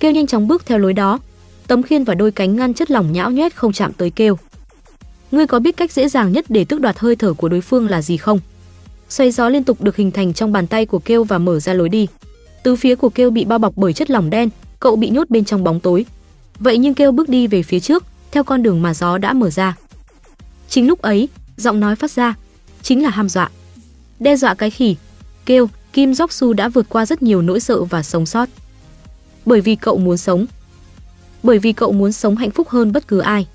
Kêu 0.00 0.12
nhanh 0.12 0.26
chóng 0.26 0.48
bước 0.48 0.66
theo 0.66 0.78
lối 0.78 0.92
đó, 0.92 1.18
tấm 1.66 1.82
khiên 1.82 2.04
và 2.04 2.14
đôi 2.14 2.30
cánh 2.30 2.56
ngăn 2.56 2.74
chất 2.74 2.90
lỏng 2.90 3.12
nhão 3.12 3.30
nhét 3.30 3.56
không 3.56 3.72
chạm 3.72 3.92
tới 3.92 4.10
Kêu. 4.10 4.38
Ngươi 5.30 5.46
có 5.46 5.58
biết 5.58 5.76
cách 5.76 5.92
dễ 5.92 6.08
dàng 6.08 6.32
nhất 6.32 6.44
để 6.48 6.64
tước 6.64 6.80
đoạt 6.80 6.98
hơi 6.98 7.16
thở 7.16 7.32
của 7.32 7.48
đối 7.48 7.60
phương 7.60 7.88
là 7.88 8.02
gì 8.02 8.16
không? 8.16 8.40
Xoay 9.10 9.30
gió 9.30 9.48
liên 9.48 9.64
tục 9.64 9.82
được 9.82 9.96
hình 9.96 10.10
thành 10.10 10.34
trong 10.34 10.52
bàn 10.52 10.66
tay 10.66 10.86
của 10.86 10.98
Kêu 10.98 11.24
và 11.24 11.38
mở 11.38 11.60
ra 11.60 11.72
lối 11.72 11.88
đi. 11.88 12.06
Từ 12.62 12.76
phía 12.76 12.94
của 12.94 13.08
Kêu 13.08 13.30
bị 13.30 13.44
bao 13.44 13.58
bọc 13.58 13.76
bởi 13.76 13.92
chất 13.92 14.10
lỏng 14.10 14.30
đen, 14.30 14.48
cậu 14.80 14.96
bị 14.96 15.08
nhốt 15.08 15.30
bên 15.30 15.44
trong 15.44 15.64
bóng 15.64 15.80
tối. 15.80 16.04
Vậy 16.58 16.78
nhưng 16.78 16.94
kêu 16.94 17.12
bước 17.12 17.28
đi 17.28 17.46
về 17.46 17.62
phía 17.62 17.80
trước, 17.80 18.04
theo 18.30 18.44
con 18.44 18.62
đường 18.62 18.82
mà 18.82 18.94
gió 18.94 19.18
đã 19.18 19.32
mở 19.32 19.50
ra. 19.50 19.76
Chính 20.68 20.86
lúc 20.86 21.02
ấy, 21.02 21.28
giọng 21.56 21.80
nói 21.80 21.96
phát 21.96 22.10
ra, 22.10 22.34
chính 22.82 23.02
là 23.02 23.10
ham 23.10 23.28
dọa. 23.28 23.50
Đe 24.18 24.36
dọa 24.36 24.54
cái 24.54 24.70
khỉ, 24.70 24.96
kêu, 25.46 25.68
Kim 25.92 26.12
Jok 26.12 26.26
Su 26.30 26.52
đã 26.52 26.68
vượt 26.68 26.86
qua 26.88 27.06
rất 27.06 27.22
nhiều 27.22 27.42
nỗi 27.42 27.60
sợ 27.60 27.84
và 27.84 28.02
sống 28.02 28.26
sót. 28.26 28.48
Bởi 29.46 29.60
vì 29.60 29.76
cậu 29.76 29.98
muốn 29.98 30.16
sống. 30.16 30.46
Bởi 31.42 31.58
vì 31.58 31.72
cậu 31.72 31.92
muốn 31.92 32.12
sống 32.12 32.36
hạnh 32.36 32.50
phúc 32.50 32.68
hơn 32.68 32.92
bất 32.92 33.08
cứ 33.08 33.18
ai. 33.18 33.46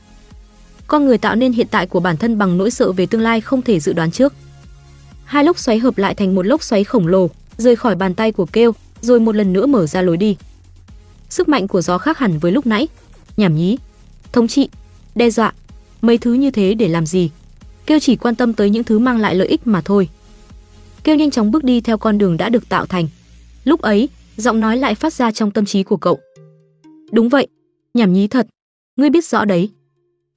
Con 0.87 1.05
người 1.05 1.17
tạo 1.17 1.35
nên 1.35 1.53
hiện 1.53 1.67
tại 1.71 1.87
của 1.87 1.99
bản 1.99 2.17
thân 2.17 2.37
bằng 2.37 2.57
nỗi 2.57 2.71
sợ 2.71 2.91
về 2.91 3.05
tương 3.05 3.21
lai 3.21 3.41
không 3.41 3.61
thể 3.61 3.79
dự 3.79 3.93
đoán 3.93 4.11
trước. 4.11 4.33
Hai 5.25 5.43
lốc 5.43 5.59
xoáy 5.59 5.79
hợp 5.79 5.97
lại 5.97 6.15
thành 6.15 6.35
một 6.35 6.45
lốc 6.45 6.63
xoáy 6.63 6.83
khổng 6.83 7.07
lồ, 7.07 7.29
rời 7.57 7.75
khỏi 7.75 7.95
bàn 7.95 8.13
tay 8.13 8.31
của 8.31 8.45
kêu, 8.45 8.71
rồi 9.01 9.19
một 9.19 9.35
lần 9.35 9.53
nữa 9.53 9.65
mở 9.65 9.87
ra 9.87 10.01
lối 10.01 10.17
đi. 10.17 10.37
Sức 11.29 11.49
mạnh 11.49 11.67
của 11.67 11.81
gió 11.81 11.97
khác 11.97 12.17
hẳn 12.17 12.39
với 12.39 12.51
lúc 12.51 12.65
nãy. 12.67 12.87
Nhảm 13.37 13.55
nhí, 13.55 13.77
thống 14.31 14.47
trị, 14.47 14.69
đe 15.15 15.29
dọa, 15.29 15.53
mấy 16.01 16.17
thứ 16.17 16.33
như 16.33 16.51
thế 16.51 16.73
để 16.73 16.87
làm 16.87 17.05
gì? 17.05 17.29
Kêu 17.85 17.99
chỉ 17.99 18.15
quan 18.15 18.35
tâm 18.35 18.53
tới 18.53 18.69
những 18.69 18.83
thứ 18.83 18.99
mang 18.99 19.19
lại 19.19 19.35
lợi 19.35 19.47
ích 19.47 19.67
mà 19.67 19.81
thôi. 19.81 20.09
Kêu 21.03 21.15
nhanh 21.15 21.31
chóng 21.31 21.51
bước 21.51 21.63
đi 21.63 21.81
theo 21.81 21.97
con 21.97 22.17
đường 22.17 22.37
đã 22.37 22.49
được 22.49 22.69
tạo 22.69 22.85
thành. 22.85 23.07
Lúc 23.63 23.81
ấy, 23.81 24.09
giọng 24.37 24.59
nói 24.59 24.77
lại 24.77 24.95
phát 24.95 25.13
ra 25.13 25.31
trong 25.31 25.51
tâm 25.51 25.65
trí 25.65 25.83
của 25.83 25.97
cậu. 25.97 26.19
Đúng 27.11 27.29
vậy, 27.29 27.47
nhảm 27.93 28.13
nhí 28.13 28.27
thật, 28.27 28.47
ngươi 28.95 29.09
biết 29.09 29.25
rõ 29.25 29.45
đấy. 29.45 29.69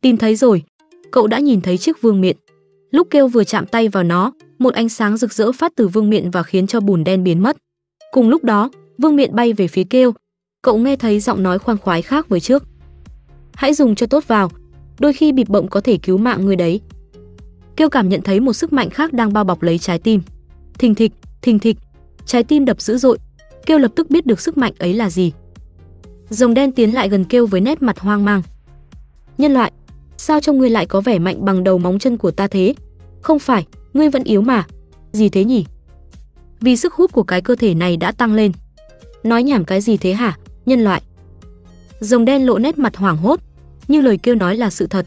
Tìm 0.00 0.17
thấy 0.17 0.36
rồi, 0.36 0.62
cậu 1.10 1.26
đã 1.26 1.39
nhìn 1.39 1.60
thấy 1.60 1.78
chiếc 1.78 2.02
vương 2.02 2.20
miện. 2.20 2.36
Lúc 2.91 3.08
kêu 3.10 3.28
vừa 3.28 3.44
chạm 3.44 3.67
tay 3.67 3.89
vào 3.89 4.05
nó, 4.05 4.33
một 4.58 4.74
ánh 4.74 4.88
sáng 4.88 5.16
rực 5.16 5.32
rỡ 5.32 5.52
phát 5.52 5.72
từ 5.76 5.88
vương 5.88 6.10
miện 6.10 6.30
và 6.30 6.42
khiến 6.42 6.66
cho 6.66 6.80
bùn 6.80 7.04
đen 7.04 7.24
biến 7.24 7.42
mất. 7.42 7.56
Cùng 8.12 8.28
lúc 8.28 8.44
đó, 8.44 8.70
vương 8.98 9.16
miện 9.16 9.34
bay 9.34 9.52
về 9.52 9.68
phía 9.68 9.84
kêu. 9.84 10.12
Cậu 10.62 10.78
nghe 10.78 10.96
thấy 10.96 11.20
giọng 11.20 11.42
nói 11.42 11.58
khoan 11.58 11.78
khoái 11.78 12.02
khác 12.02 12.28
với 12.28 12.40
trước. 12.40 12.64
Hãy 13.54 13.74
dùng 13.74 13.94
cho 13.94 14.06
tốt 14.06 14.28
vào, 14.28 14.50
đôi 14.98 15.12
khi 15.12 15.32
bịp 15.32 15.48
bậm 15.48 15.68
có 15.68 15.80
thể 15.80 15.98
cứu 16.02 16.18
mạng 16.18 16.44
người 16.46 16.56
đấy. 16.56 16.80
Kêu 17.76 17.90
cảm 17.90 18.08
nhận 18.08 18.22
thấy 18.22 18.40
một 18.40 18.52
sức 18.52 18.72
mạnh 18.72 18.90
khác 18.90 19.12
đang 19.12 19.32
bao 19.32 19.44
bọc 19.44 19.62
lấy 19.62 19.78
trái 19.78 19.98
tim. 19.98 20.22
Thình 20.78 20.94
thịch, 20.94 21.12
thình 21.42 21.58
thịch, 21.58 21.76
trái 22.26 22.44
tim 22.44 22.64
đập 22.64 22.80
dữ 22.80 22.98
dội. 22.98 23.18
Kêu 23.66 23.78
lập 23.78 23.92
tức 23.94 24.10
biết 24.10 24.26
được 24.26 24.40
sức 24.40 24.56
mạnh 24.56 24.72
ấy 24.78 24.94
là 24.94 25.10
gì. 25.10 25.32
Rồng 26.30 26.54
đen 26.54 26.72
tiến 26.72 26.94
lại 26.94 27.08
gần 27.08 27.24
kêu 27.24 27.46
với 27.46 27.60
nét 27.60 27.82
mặt 27.82 27.98
hoang 27.98 28.24
mang. 28.24 28.42
Nhân 29.38 29.52
loại, 29.52 29.72
sao 30.16 30.40
trong 30.40 30.58
ngươi 30.58 30.70
lại 30.70 30.86
có 30.86 31.00
vẻ 31.00 31.18
mạnh 31.18 31.44
bằng 31.44 31.64
đầu 31.64 31.78
móng 31.78 31.98
chân 31.98 32.16
của 32.16 32.30
ta 32.30 32.46
thế? 32.46 32.74
Không 33.22 33.38
phải, 33.38 33.66
ngươi 33.99 34.09
vẫn 34.09 34.25
yếu 34.25 34.43
mà. 34.43 34.67
Gì 35.12 35.28
thế 35.28 35.44
nhỉ? 35.44 35.65
Vì 36.60 36.77
sức 36.77 36.94
hút 36.94 37.12
của 37.12 37.23
cái 37.23 37.41
cơ 37.41 37.55
thể 37.55 37.75
này 37.75 37.97
đã 37.97 38.12
tăng 38.12 38.35
lên. 38.35 38.52
Nói 39.23 39.43
nhảm 39.43 39.65
cái 39.65 39.81
gì 39.81 39.97
thế 39.97 40.12
hả, 40.12 40.39
nhân 40.67 40.85
loại? 40.85 41.02
Rồng 42.01 42.25
đen 42.25 42.47
lộ 42.47 42.59
nét 42.59 42.78
mặt 42.78 42.97
hoảng 42.97 43.17
hốt, 43.17 43.41
như 43.89 44.01
lời 44.01 44.18
kêu 44.18 44.35
nói 44.35 44.57
là 44.57 44.70
sự 44.70 44.86
thật. 44.86 45.07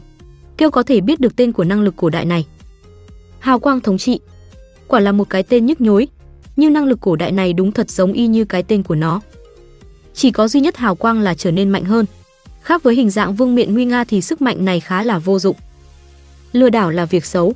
Kêu 0.58 0.72
có 0.72 0.84
thể 0.84 1.02
biết 1.02 1.20
được 1.20 1.36
tên 1.36 1.52
của 1.52 1.64
năng 1.64 1.82
lực 1.82 1.96
cổ 1.98 2.10
đại 2.10 2.26
này. 2.26 2.46
Hào 3.40 3.60
quang 3.60 3.82
thống 3.82 3.98
trị. 3.98 4.20
Quả 4.88 5.00
là 5.00 5.12
một 5.12 5.30
cái 5.30 5.44
tên 5.44 5.66
nhức 5.66 5.82
nhối, 5.82 6.08
nhưng 6.56 6.74
năng 6.74 6.86
lực 6.86 7.00
cổ 7.02 7.16
đại 7.16 7.32
này 7.32 7.54
đúng 7.54 7.72
thật 7.72 7.90
giống 7.90 8.14
y 8.14 8.28
như 8.28 8.46
cái 8.46 8.64
tên 8.64 8.84
của 8.84 8.96
nó. 8.96 9.22
Chỉ 10.14 10.32
có 10.32 10.48
duy 10.48 10.60
nhất 10.60 10.78
hào 10.78 10.96
quang 10.96 11.22
là 11.22 11.34
trở 11.34 11.52
nên 11.52 11.70
mạnh 11.70 11.84
hơn. 11.84 12.06
Khác 12.62 12.84
với 12.84 12.96
hình 12.96 13.10
dạng 13.10 13.36
vương 13.36 13.56
miện 13.56 13.74
nguy 13.74 13.86
nga 13.86 14.04
thì 14.04 14.22
sức 14.22 14.42
mạnh 14.42 14.66
này 14.66 14.80
khá 14.80 15.04
là 15.04 15.20
vô 15.20 15.40
dụng. 15.40 15.56
Lừa 16.52 16.70
đảo 16.70 16.92
là 16.92 17.06
việc 17.06 17.26
xấu. 17.26 17.54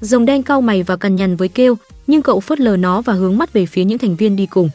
Rồng 0.00 0.24
đen 0.24 0.42
cau 0.42 0.60
mày 0.60 0.82
và 0.82 0.96
cằn 0.96 1.16
nhằn 1.16 1.36
với 1.36 1.48
kêu, 1.48 1.74
nhưng 2.06 2.22
cậu 2.22 2.40
phớt 2.40 2.60
lờ 2.60 2.76
nó 2.76 3.00
và 3.00 3.12
hướng 3.12 3.38
mắt 3.38 3.52
về 3.52 3.66
phía 3.66 3.84
những 3.84 3.98
thành 3.98 4.16
viên 4.16 4.36
đi 4.36 4.46
cùng. 4.46 4.70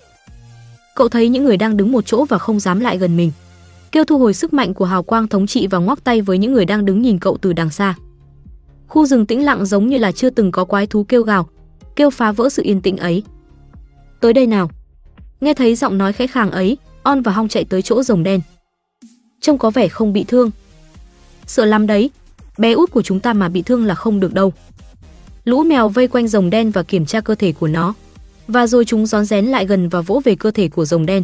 Cậu 0.96 1.10
thấy 1.10 1.30
những 1.30 1.44
người 1.44 1.58
đang 1.58 1.78
đứng 1.78 1.92
một 1.92 2.06
chỗ 2.06 2.26
và 2.26 2.38
không 2.38 2.60
dám 2.60 2.80
lại 2.80 2.98
gần 2.98 3.18
mình. 3.18 3.32
Kêu 3.92 4.04
thu 4.04 4.18
hồi 4.18 4.34
sức 4.34 4.54
mạnh 4.54 4.74
của 4.74 4.86
hào 4.86 5.04
quang 5.04 5.28
thống 5.28 5.48
trị 5.48 5.68
và 5.68 5.78
ngoắc 5.78 6.04
tay 6.04 6.22
với 6.22 6.38
những 6.38 6.54
người 6.54 6.66
đang 6.66 6.86
đứng 6.86 7.02
nhìn 7.02 7.20
cậu 7.20 7.38
từ 7.42 7.54
đằng 7.54 7.70
xa. 7.70 7.96
Khu 8.88 9.06
rừng 9.06 9.26
tĩnh 9.26 9.46
lặng 9.46 9.66
giống 9.66 9.88
như 9.88 9.98
là 9.98 10.12
chưa 10.12 10.30
từng 10.30 10.52
có 10.52 10.66
quái 10.66 10.88
thú 10.88 11.04
kêu 11.04 11.24
gào, 11.24 11.50
kêu 11.96 12.10
phá 12.10 12.32
vỡ 12.32 12.50
sự 12.50 12.64
yên 12.64 12.82
tĩnh 12.82 12.98
ấy. 12.98 13.24
Tới 14.20 14.34
đây 14.34 14.48
nào. 14.48 14.72
Nghe 15.42 15.54
thấy 15.54 15.76
giọng 15.76 15.98
nói 15.98 16.14
khẽ 16.14 16.28
khàng 16.28 16.52
ấy, 16.52 16.78
On 17.04 17.22
và 17.22 17.32
Hong 17.32 17.48
chạy 17.48 17.66
tới 17.66 17.82
chỗ 17.82 18.04
rồng 18.04 18.24
đen. 18.24 18.42
Trông 19.42 19.58
có 19.58 19.70
vẻ 19.70 19.88
không 19.88 20.14
bị 20.14 20.26
thương. 20.28 20.52
Sợ 21.46 21.66
lắm 21.66 21.88
đấy, 21.88 22.10
bé 22.58 22.72
út 22.72 22.92
của 22.92 23.02
chúng 23.02 23.20
ta 23.20 23.34
mà 23.34 23.50
bị 23.50 23.62
thương 23.62 23.86
là 23.86 23.96
không 23.96 24.20
được 24.20 24.34
đâu. 24.34 24.54
Lũ 25.46 25.64
mèo 25.64 25.90
vây 25.90 26.08
quanh 26.08 26.28
rồng 26.28 26.50
đen 26.50 26.72
và 26.72 26.84
kiểm 26.84 27.06
tra 27.06 27.22
cơ 27.22 27.36
thể 27.36 27.52
của 27.52 27.68
nó. 27.68 27.94
Và 28.48 28.68
rồi 28.68 28.86
chúng 28.86 29.06
rón 29.06 29.26
rén 29.26 29.46
lại 29.46 29.66
gần 29.66 29.90
và 29.90 30.02
vỗ 30.02 30.22
về 30.26 30.36
cơ 30.36 30.52
thể 30.52 30.68
của 30.68 30.86
rồng 30.86 31.06
đen. 31.06 31.24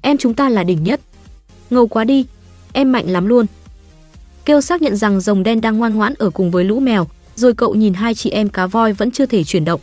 Em 0.00 0.18
chúng 0.18 0.34
ta 0.34 0.48
là 0.48 0.64
đỉnh 0.64 0.84
nhất. 0.84 1.00
Ngầu 1.70 1.86
quá 1.86 2.04
đi, 2.04 2.26
em 2.72 2.92
mạnh 2.92 3.10
lắm 3.10 3.26
luôn. 3.26 3.46
Kêu 4.44 4.60
xác 4.60 4.82
nhận 4.82 4.96
rằng 4.96 5.20
rồng 5.20 5.42
đen 5.42 5.60
đang 5.60 5.78
ngoan 5.78 5.94
ngoãn 5.94 6.14
ở 6.18 6.30
cùng 6.30 6.50
với 6.50 6.64
lũ 6.64 6.80
mèo, 6.80 7.06
rồi 7.36 7.54
cậu 7.54 7.74
nhìn 7.74 7.94
hai 7.94 8.14
chị 8.14 8.30
em 8.30 8.48
cá 8.48 8.66
voi 8.66 8.92
vẫn 8.92 9.10
chưa 9.10 9.26
thể 9.26 9.44
chuyển 9.44 9.64
động. 9.64 9.80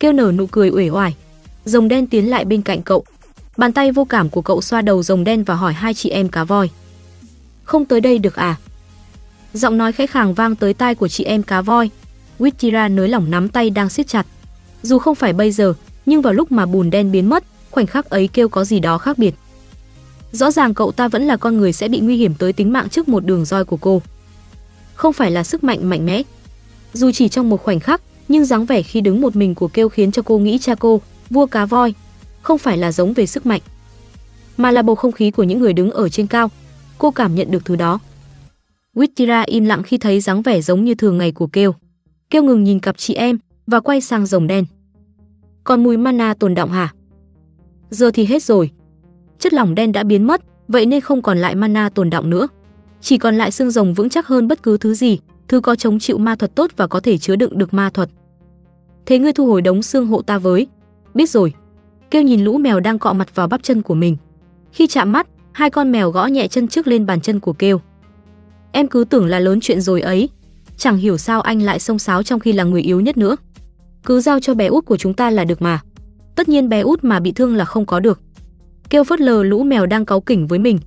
Kêu 0.00 0.12
nở 0.12 0.32
nụ 0.32 0.46
cười 0.46 0.70
uể 0.70 0.88
oải. 0.88 1.16
Rồng 1.64 1.88
đen 1.88 2.06
tiến 2.06 2.30
lại 2.30 2.44
bên 2.44 2.62
cạnh 2.62 2.82
cậu. 2.82 3.04
Bàn 3.56 3.72
tay 3.72 3.92
vô 3.92 4.04
cảm 4.04 4.30
của 4.30 4.42
cậu 4.42 4.60
xoa 4.62 4.82
đầu 4.82 5.02
rồng 5.02 5.24
đen 5.24 5.44
và 5.44 5.54
hỏi 5.54 5.72
hai 5.72 5.94
chị 5.94 6.10
em 6.10 6.28
cá 6.28 6.44
voi. 6.44 6.70
Không 7.64 7.84
tới 7.84 8.00
đây 8.00 8.18
được 8.18 8.36
à? 8.36 8.56
Giọng 9.52 9.78
nói 9.78 9.92
khẽ 9.92 10.06
khàng 10.06 10.34
vang 10.34 10.56
tới 10.56 10.74
tai 10.74 10.94
của 10.94 11.08
chị 11.08 11.24
em 11.24 11.42
cá 11.42 11.60
voi. 11.60 11.90
Witchira 12.38 12.94
nới 12.94 13.08
lỏng 13.08 13.30
nắm 13.30 13.48
tay 13.48 13.70
đang 13.70 13.88
siết 13.88 14.08
chặt. 14.08 14.26
Dù 14.82 14.98
không 14.98 15.14
phải 15.14 15.32
bây 15.32 15.52
giờ, 15.52 15.74
nhưng 16.06 16.22
vào 16.22 16.32
lúc 16.32 16.52
mà 16.52 16.66
bùn 16.66 16.90
đen 16.90 17.12
biến 17.12 17.28
mất, 17.28 17.44
khoảnh 17.70 17.86
khắc 17.86 18.10
ấy 18.10 18.28
kêu 18.28 18.48
có 18.48 18.64
gì 18.64 18.80
đó 18.80 18.98
khác 18.98 19.18
biệt. 19.18 19.34
Rõ 20.32 20.50
ràng 20.50 20.74
cậu 20.74 20.92
ta 20.92 21.08
vẫn 21.08 21.22
là 21.22 21.36
con 21.36 21.56
người 21.56 21.72
sẽ 21.72 21.88
bị 21.88 22.00
nguy 22.00 22.16
hiểm 22.16 22.34
tới 22.34 22.52
tính 22.52 22.72
mạng 22.72 22.88
trước 22.88 23.08
một 23.08 23.24
đường 23.24 23.44
roi 23.44 23.64
của 23.64 23.76
cô. 23.76 24.02
Không 24.94 25.12
phải 25.12 25.30
là 25.30 25.44
sức 25.44 25.64
mạnh 25.64 25.90
mạnh 25.90 26.06
mẽ. 26.06 26.22
Dù 26.92 27.10
chỉ 27.12 27.28
trong 27.28 27.48
một 27.50 27.62
khoảnh 27.62 27.80
khắc, 27.80 28.00
nhưng 28.28 28.44
dáng 28.44 28.66
vẻ 28.66 28.82
khi 28.82 29.00
đứng 29.00 29.20
một 29.20 29.36
mình 29.36 29.54
của 29.54 29.68
kêu 29.68 29.88
khiến 29.88 30.12
cho 30.12 30.22
cô 30.22 30.38
nghĩ 30.38 30.58
cha 30.58 30.74
cô, 30.74 31.00
vua 31.30 31.46
cá 31.46 31.66
voi, 31.66 31.94
không 32.42 32.58
phải 32.58 32.78
là 32.78 32.92
giống 32.92 33.12
về 33.12 33.26
sức 33.26 33.46
mạnh, 33.46 33.60
mà 34.56 34.70
là 34.70 34.82
bầu 34.82 34.94
không 34.96 35.12
khí 35.12 35.30
của 35.30 35.42
những 35.42 35.60
người 35.60 35.72
đứng 35.72 35.90
ở 35.90 36.08
trên 36.08 36.26
cao. 36.26 36.50
Cô 36.98 37.10
cảm 37.10 37.34
nhận 37.34 37.50
được 37.50 37.64
thứ 37.64 37.76
đó. 37.76 37.98
Wittira 38.94 39.44
im 39.46 39.64
lặng 39.64 39.82
khi 39.82 39.98
thấy 39.98 40.20
dáng 40.20 40.42
vẻ 40.42 40.60
giống 40.60 40.84
như 40.84 40.94
thường 40.94 41.18
ngày 41.18 41.32
của 41.32 41.46
kêu. 41.46 41.74
Kêu 42.34 42.42
ngừng 42.42 42.64
nhìn 42.64 42.80
cặp 42.80 42.96
chị 42.98 43.14
em 43.14 43.38
và 43.66 43.80
quay 43.80 44.00
sang 44.00 44.26
rồng 44.26 44.46
đen. 44.46 44.64
Còn 45.64 45.82
mùi 45.82 45.96
mana 45.96 46.34
tồn 46.34 46.54
động 46.54 46.70
hả? 46.70 46.92
Giờ 47.90 48.10
thì 48.14 48.24
hết 48.24 48.42
rồi. 48.42 48.70
Chất 49.38 49.52
lỏng 49.52 49.74
đen 49.74 49.92
đã 49.92 50.02
biến 50.02 50.26
mất, 50.26 50.40
vậy 50.68 50.86
nên 50.86 51.00
không 51.00 51.22
còn 51.22 51.38
lại 51.38 51.54
mana 51.54 51.88
tồn 51.88 52.10
động 52.10 52.30
nữa. 52.30 52.48
Chỉ 53.00 53.18
còn 53.18 53.34
lại 53.34 53.50
xương 53.50 53.70
rồng 53.70 53.94
vững 53.94 54.08
chắc 54.08 54.26
hơn 54.26 54.48
bất 54.48 54.62
cứ 54.62 54.76
thứ 54.76 54.94
gì, 54.94 55.18
thứ 55.48 55.60
có 55.60 55.76
chống 55.76 55.98
chịu 55.98 56.18
ma 56.18 56.34
thuật 56.34 56.54
tốt 56.54 56.70
và 56.76 56.86
có 56.86 57.00
thể 57.00 57.18
chứa 57.18 57.36
đựng 57.36 57.58
được 57.58 57.74
ma 57.74 57.90
thuật. 57.90 58.08
Thế 59.06 59.18
ngươi 59.18 59.32
thu 59.32 59.46
hồi 59.46 59.62
đống 59.62 59.82
xương 59.82 60.06
hộ 60.06 60.22
ta 60.22 60.38
với. 60.38 60.66
Biết 61.14 61.30
rồi. 61.30 61.54
Kêu 62.10 62.22
nhìn 62.22 62.44
lũ 62.44 62.58
mèo 62.58 62.80
đang 62.80 62.98
cọ 62.98 63.12
mặt 63.12 63.34
vào 63.34 63.48
bắp 63.48 63.62
chân 63.62 63.82
của 63.82 63.94
mình. 63.94 64.16
Khi 64.72 64.86
chạm 64.86 65.12
mắt, 65.12 65.26
hai 65.52 65.70
con 65.70 65.92
mèo 65.92 66.10
gõ 66.10 66.26
nhẹ 66.26 66.48
chân 66.48 66.68
trước 66.68 66.86
lên 66.86 67.06
bàn 67.06 67.20
chân 67.20 67.40
của 67.40 67.52
Kêu. 67.52 67.80
Em 68.72 68.88
cứ 68.88 69.04
tưởng 69.04 69.26
là 69.26 69.38
lớn 69.38 69.58
chuyện 69.62 69.80
rồi 69.80 70.00
ấy, 70.00 70.28
chẳng 70.76 70.96
hiểu 70.96 71.18
sao 71.18 71.40
anh 71.40 71.62
lại 71.62 71.78
xông 71.78 71.98
xáo 71.98 72.22
trong 72.22 72.40
khi 72.40 72.52
là 72.52 72.64
người 72.64 72.82
yếu 72.82 73.00
nhất 73.00 73.16
nữa. 73.16 73.36
Cứ 74.04 74.20
giao 74.20 74.40
cho 74.40 74.54
bé 74.54 74.66
út 74.66 74.86
của 74.86 74.96
chúng 74.96 75.14
ta 75.14 75.30
là 75.30 75.44
được 75.44 75.62
mà. 75.62 75.80
Tất 76.34 76.48
nhiên 76.48 76.68
bé 76.68 76.80
út 76.80 77.04
mà 77.04 77.20
bị 77.20 77.32
thương 77.32 77.56
là 77.56 77.64
không 77.64 77.86
có 77.86 78.00
được. 78.00 78.20
Kêu 78.90 79.04
phớt 79.04 79.20
lờ 79.20 79.42
lũ 79.42 79.62
mèo 79.62 79.86
đang 79.86 80.04
cáu 80.04 80.20
kỉnh 80.20 80.46
với 80.46 80.58
mình. 80.58 80.78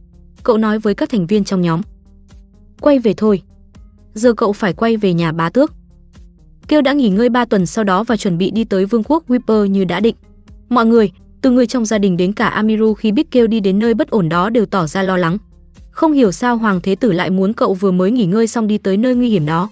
Cậu 0.43 0.57
nói 0.57 0.80
với 0.80 0.95
các 0.95 1.09
thành 1.09 1.27
viên 1.27 1.43
trong 1.43 1.61
nhóm. 1.61 1.82
Quay 2.82 2.99
về 2.99 3.14
thôi. 3.17 3.41
Giờ 4.14 4.33
cậu 4.33 4.53
phải 4.53 4.74
quay 4.74 4.98
về 4.98 5.14
nhà 5.14 5.32
bá 5.32 5.49
tước. 5.49 5.74
Kêu 6.67 6.82
đã 6.82 6.93
nghỉ 6.93 7.09
ngơi 7.09 7.30
3 7.30 7.45
tuần 7.45 7.66
sau 7.66 7.83
đó 7.83 8.03
và 8.03 8.17
chuẩn 8.17 8.38
bị 8.38 8.51
đi 8.51 8.64
tới 8.64 8.85
vương 8.85 9.03
quốc 9.03 9.24
Whipper 9.27 9.66
như 9.66 9.85
đã 9.85 9.99
định. 9.99 10.16
Mọi 10.69 10.85
người, 10.85 11.11
từ 11.41 11.51
người 11.51 11.67
trong 11.67 11.85
gia 11.85 11.98
đình 11.98 12.17
đến 12.17 12.33
cả 12.33 12.48
Amiru 12.48 12.93
khi 12.93 13.11
biết 13.11 13.32
kêu 13.32 13.48
đi 13.48 13.59
đến 13.59 13.80
nơi 13.80 13.93
bất 13.93 14.09
ổn 14.09 14.30
đó 14.30 14.49
đều 14.49 14.66
tỏ 14.66 14.88
ra 14.88 15.03
lo 15.03 15.17
lắng. 15.17 15.38
Không 15.91 16.11
hiểu 16.11 16.32
sao 16.32 16.57
Hoàng 16.57 16.80
Thế 16.83 16.95
Tử 16.95 17.11
lại 17.11 17.30
muốn 17.30 17.53
cậu 17.53 17.74
vừa 17.74 17.91
mới 17.91 18.11
nghỉ 18.11 18.25
ngơi 18.25 18.48
xong 18.48 18.67
đi 18.67 18.77
tới 18.77 18.98
nơi 18.98 19.16
nguy 19.16 19.30
hiểm 19.30 19.45
đó. 19.45 19.69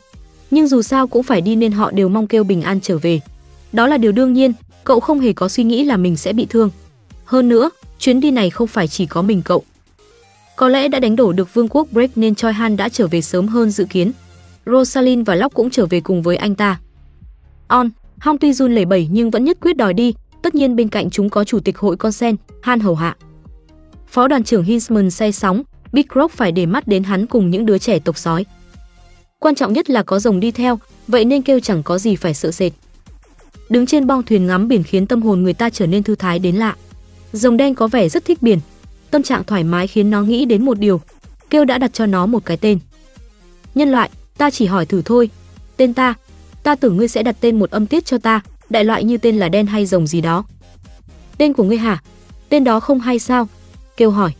Nhưng 0.52 0.68
dù 0.68 0.82
sao 0.82 1.08
cũng 1.08 1.24
phải 1.24 1.42
đi 1.42 1.56
nên 1.56 1.72
họ 1.72 1.92
đều 1.92 2.10
mong 2.10 2.28
kêu 2.28 2.44
bình 2.44 2.62
an 2.62 2.80
trở 2.82 2.98
về. 2.98 3.22
Đó 3.74 3.88
là 3.88 3.98
điều 3.98 4.12
đương 4.12 4.34
nhiên, 4.34 4.54
cậu 4.84 5.00
không 5.00 5.20
hề 5.20 5.34
có 5.34 5.50
suy 5.50 5.64
nghĩ 5.64 5.84
là 5.84 5.98
mình 5.98 6.16
sẽ 6.16 6.34
bị 6.34 6.46
thương. 6.50 6.70
Hơn 7.26 7.50
nữa, 7.50 7.70
chuyến 8.00 8.20
đi 8.20 8.32
này 8.32 8.50
không 8.50 8.68
phải 8.68 8.88
chỉ 8.88 9.06
có 9.06 9.22
mình 9.22 9.42
cậu. 9.46 9.64
Có 10.56 10.70
lẽ 10.70 10.88
đã 10.88 11.00
đánh 11.00 11.16
đổ 11.16 11.32
được 11.32 11.54
vương 11.54 11.68
quốc 11.68 11.88
Break 11.92 12.18
nên 12.18 12.36
Choi 12.36 12.54
Han 12.54 12.78
đã 12.78 12.90
trở 12.90 13.08
về 13.08 13.22
sớm 13.22 13.48
hơn 13.48 13.72
dự 13.72 13.86
kiến. 13.90 14.12
Rosalind 14.66 15.28
và 15.28 15.36
Locke 15.36 15.54
cũng 15.54 15.70
trở 15.70 15.86
về 15.86 16.00
cùng 16.00 16.22
với 16.22 16.38
anh 16.38 16.56
ta. 16.56 16.80
On, 17.68 17.90
Hong 18.20 18.38
tuy 18.38 18.54
run 18.54 18.76
lẩy 18.76 18.86
bẩy 18.86 19.08
nhưng 19.12 19.32
vẫn 19.32 19.44
nhất 19.44 19.58
quyết 19.62 19.78
đòi 19.78 19.94
đi, 19.94 20.14
tất 20.42 20.56
nhiên 20.56 20.76
bên 20.76 20.90
cạnh 20.90 21.10
chúng 21.10 21.30
có 21.30 21.44
chủ 21.44 21.60
tịch 21.60 21.78
hội 21.78 21.98
Consen, 21.98 22.36
Han 22.62 22.80
hầu 22.80 22.96
hạ. 22.96 23.16
Phó 24.08 24.28
đoàn 24.28 24.44
trưởng 24.44 24.64
Hinsman 24.64 25.12
say 25.12 25.32
sóng, 25.32 25.64
Big 25.92 26.06
Rock 26.16 26.34
phải 26.34 26.52
để 26.52 26.66
mắt 26.66 26.88
đến 26.88 27.04
hắn 27.04 27.26
cùng 27.26 27.50
những 27.50 27.66
đứa 27.66 27.78
trẻ 27.78 28.00
tộc 28.00 28.18
sói. 28.18 28.46
Quan 29.40 29.56
trọng 29.56 29.74
nhất 29.74 29.90
là 29.90 30.04
có 30.04 30.20
rồng 30.20 30.40
đi 30.40 30.52
theo, 30.52 30.80
vậy 31.08 31.26
nên 31.26 31.42
kêu 31.42 31.60
chẳng 31.60 31.84
có 31.84 31.98
gì 31.98 32.16
phải 32.16 32.34
sợ 32.34 32.52
sệt. 32.52 32.72
Đứng 33.70 33.86
trên 33.86 34.08
bong 34.08 34.24
thuyền 34.24 34.48
ngắm 34.48 34.68
biển 34.68 34.84
khiến 34.84 35.08
tâm 35.08 35.22
hồn 35.22 35.44
người 35.44 35.54
ta 35.54 35.70
trở 35.70 35.88
nên 35.88 36.04
thư 36.04 36.16
thái 36.16 36.40
đến 36.40 36.56
lạ. 36.56 36.76
Rồng 37.34 37.58
đen 37.58 37.76
có 37.76 37.88
vẻ 37.88 38.10
rất 38.10 38.26
thích 38.26 38.42
biển, 38.42 38.60
Tâm 39.16 39.24
trạng 39.24 39.44
thoải 39.44 39.64
mái 39.64 39.88
khiến 39.88 40.10
nó 40.10 40.22
nghĩ 40.22 40.46
đến 40.46 40.66
một 40.66 40.80
điều. 40.80 41.02
Kêu 41.50 41.66
đã 41.66 41.78
đặt 41.78 41.94
cho 41.94 42.06
nó 42.06 42.26
một 42.26 42.46
cái 42.46 42.58
tên. 42.58 42.80
Nhân 43.76 43.92
loại, 43.92 44.10
ta 44.38 44.50
chỉ 44.50 44.66
hỏi 44.66 44.86
thử 44.86 45.02
thôi. 45.06 45.30
Tên 45.78 45.94
ta, 45.94 46.14
ta 46.64 46.76
tưởng 46.76 46.98
ngươi 46.98 47.08
sẽ 47.08 47.24
đặt 47.24 47.36
tên 47.40 47.60
một 47.60 47.72
âm 47.72 47.86
tiết 47.88 48.06
cho 48.06 48.18
ta, 48.18 48.42
đại 48.70 48.84
loại 48.84 49.04
như 49.04 49.18
tên 49.18 49.38
là 49.38 49.50
đen 49.50 49.68
hay 49.68 49.86
rồng 49.86 50.08
gì 50.08 50.22
đó. 50.22 50.46
Tên 51.38 51.54
của 51.54 51.64
ngươi 51.64 51.78
hả? 51.78 52.04
Tên 52.50 52.64
đó 52.64 52.80
không 52.80 53.00
hay 53.00 53.20
sao? 53.20 53.48
Kêu 53.98 54.12
hỏi. 54.12 54.34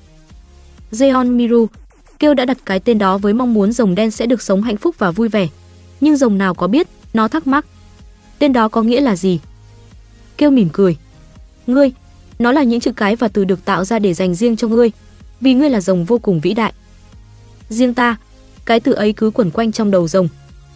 Jeon 0.92 1.36
Miru, 1.36 1.68
Kêu 2.20 2.34
đã 2.34 2.46
đặt 2.46 2.58
cái 2.66 2.80
tên 2.80 2.98
đó 2.98 3.18
với 3.18 3.34
mong 3.34 3.54
muốn 3.54 3.72
rồng 3.72 3.96
đen 3.96 4.12
sẽ 4.12 4.26
được 4.26 4.42
sống 4.42 4.62
hạnh 4.62 4.78
phúc 4.78 4.96
và 4.98 5.12
vui 5.12 5.30
vẻ. 5.30 5.48
Nhưng 6.02 6.18
rồng 6.18 6.38
nào 6.38 6.54
có 6.54 6.68
biết, 6.68 6.88
nó 7.14 7.28
thắc 7.28 7.48
mắc. 7.48 7.66
Tên 8.40 8.54
đó 8.54 8.68
có 8.68 8.84
nghĩa 8.84 9.02
là 9.02 9.16
gì? 9.16 9.40
Kêu 10.38 10.52
mỉm 10.52 10.70
cười. 10.74 10.98
Ngươi, 11.68 11.92
nó 12.40 12.52
là 12.52 12.64
những 12.64 12.80
chữ 12.80 12.92
cái 12.92 13.16
và 13.16 13.28
từ 13.28 13.46
được 13.46 13.66
tạo 13.66 13.86
ra 13.86 14.00
để 14.00 14.14
dành 14.14 14.36
riêng 14.36 14.56
cho 14.56 14.68
ngươi, 14.68 14.92
vì 15.42 15.54
ngươi 15.54 15.70
là 15.70 15.82
rồng 15.82 16.06
vô 16.06 16.18
cùng 16.18 16.40
vĩ 16.40 16.54
đại. 16.54 16.74
Riêng 17.70 17.94
ta, 17.94 18.16
cái 18.66 18.80
từ 18.80 18.92
ấy 18.92 19.14
cứ 19.14 19.30
quẩn 19.30 19.52
quanh 19.52 19.72
trong 19.72 19.92
đầu 19.92 20.08
rồng, 20.08 20.28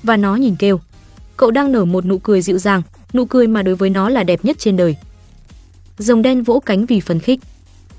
và 0.03 0.17
nó 0.17 0.35
nhìn 0.35 0.55
kêu. 0.55 0.79
Cậu 1.37 1.51
đang 1.51 1.71
nở 1.71 1.85
một 1.85 2.05
nụ 2.05 2.17
cười 2.17 2.41
dịu 2.41 2.57
dàng, 2.57 2.81
nụ 3.13 3.25
cười 3.25 3.47
mà 3.47 3.63
đối 3.63 3.75
với 3.75 3.89
nó 3.89 4.09
là 4.09 4.23
đẹp 4.23 4.45
nhất 4.45 4.59
trên 4.59 4.77
đời. 4.77 4.95
Rồng 5.97 6.21
đen 6.21 6.43
vỗ 6.43 6.61
cánh 6.65 6.85
vì 6.85 6.99
phấn 6.99 7.19
khích. 7.19 7.39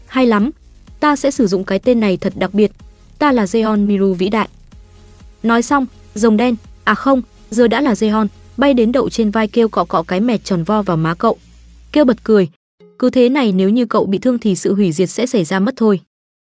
Hay 0.07 0.27
lắm, 0.27 0.51
ta 1.01 1.17
sẽ 1.17 1.31
sử 1.31 1.47
dụng 1.47 1.65
cái 1.65 1.79
tên 1.79 2.01
này 2.01 2.17
thật 2.17 2.33
đặc 2.37 2.55
biệt. 2.55 2.73
Ta 3.21 3.33
là 3.33 3.45
Zeon 3.45 3.87
Miru 3.87 4.15
vĩ 4.15 4.29
đại. 4.29 4.49
Nói 5.43 5.63
xong, 5.63 5.87
rồng 6.15 6.37
đen, 6.37 6.57
à 6.85 6.95
không, 6.95 7.23
giờ 7.51 7.69
đã 7.69 7.81
là 7.81 7.93
Zeon, 7.93 8.27
bay 8.57 8.75
đến 8.75 8.93
đậu 8.93 9.09
trên 9.09 9.31
vai 9.31 9.49
kêu 9.49 9.69
cọ 9.69 9.85
cọ 9.85 10.03
cái 10.03 10.21
mẹt 10.21 10.45
tròn 10.45 10.65
vo 10.65 10.83
vào 10.83 10.97
má 10.97 11.15
cậu. 11.15 11.39
Kêu 11.93 12.05
bật 12.05 12.25
cười. 12.25 12.49
Cứ 12.99 13.11
thế 13.11 13.29
này 13.29 13.53
nếu 13.53 13.69
như 13.69 13.87
cậu 13.87 14.07
bị 14.07 14.19
thương 14.19 14.39
thì 14.39 14.57
sự 14.57 14.75
hủy 14.75 14.93
diệt 14.93 15.11
sẽ 15.11 15.27
xảy 15.27 15.45
ra 15.45 15.61
mất 15.61 15.75
thôi. 15.77 16.01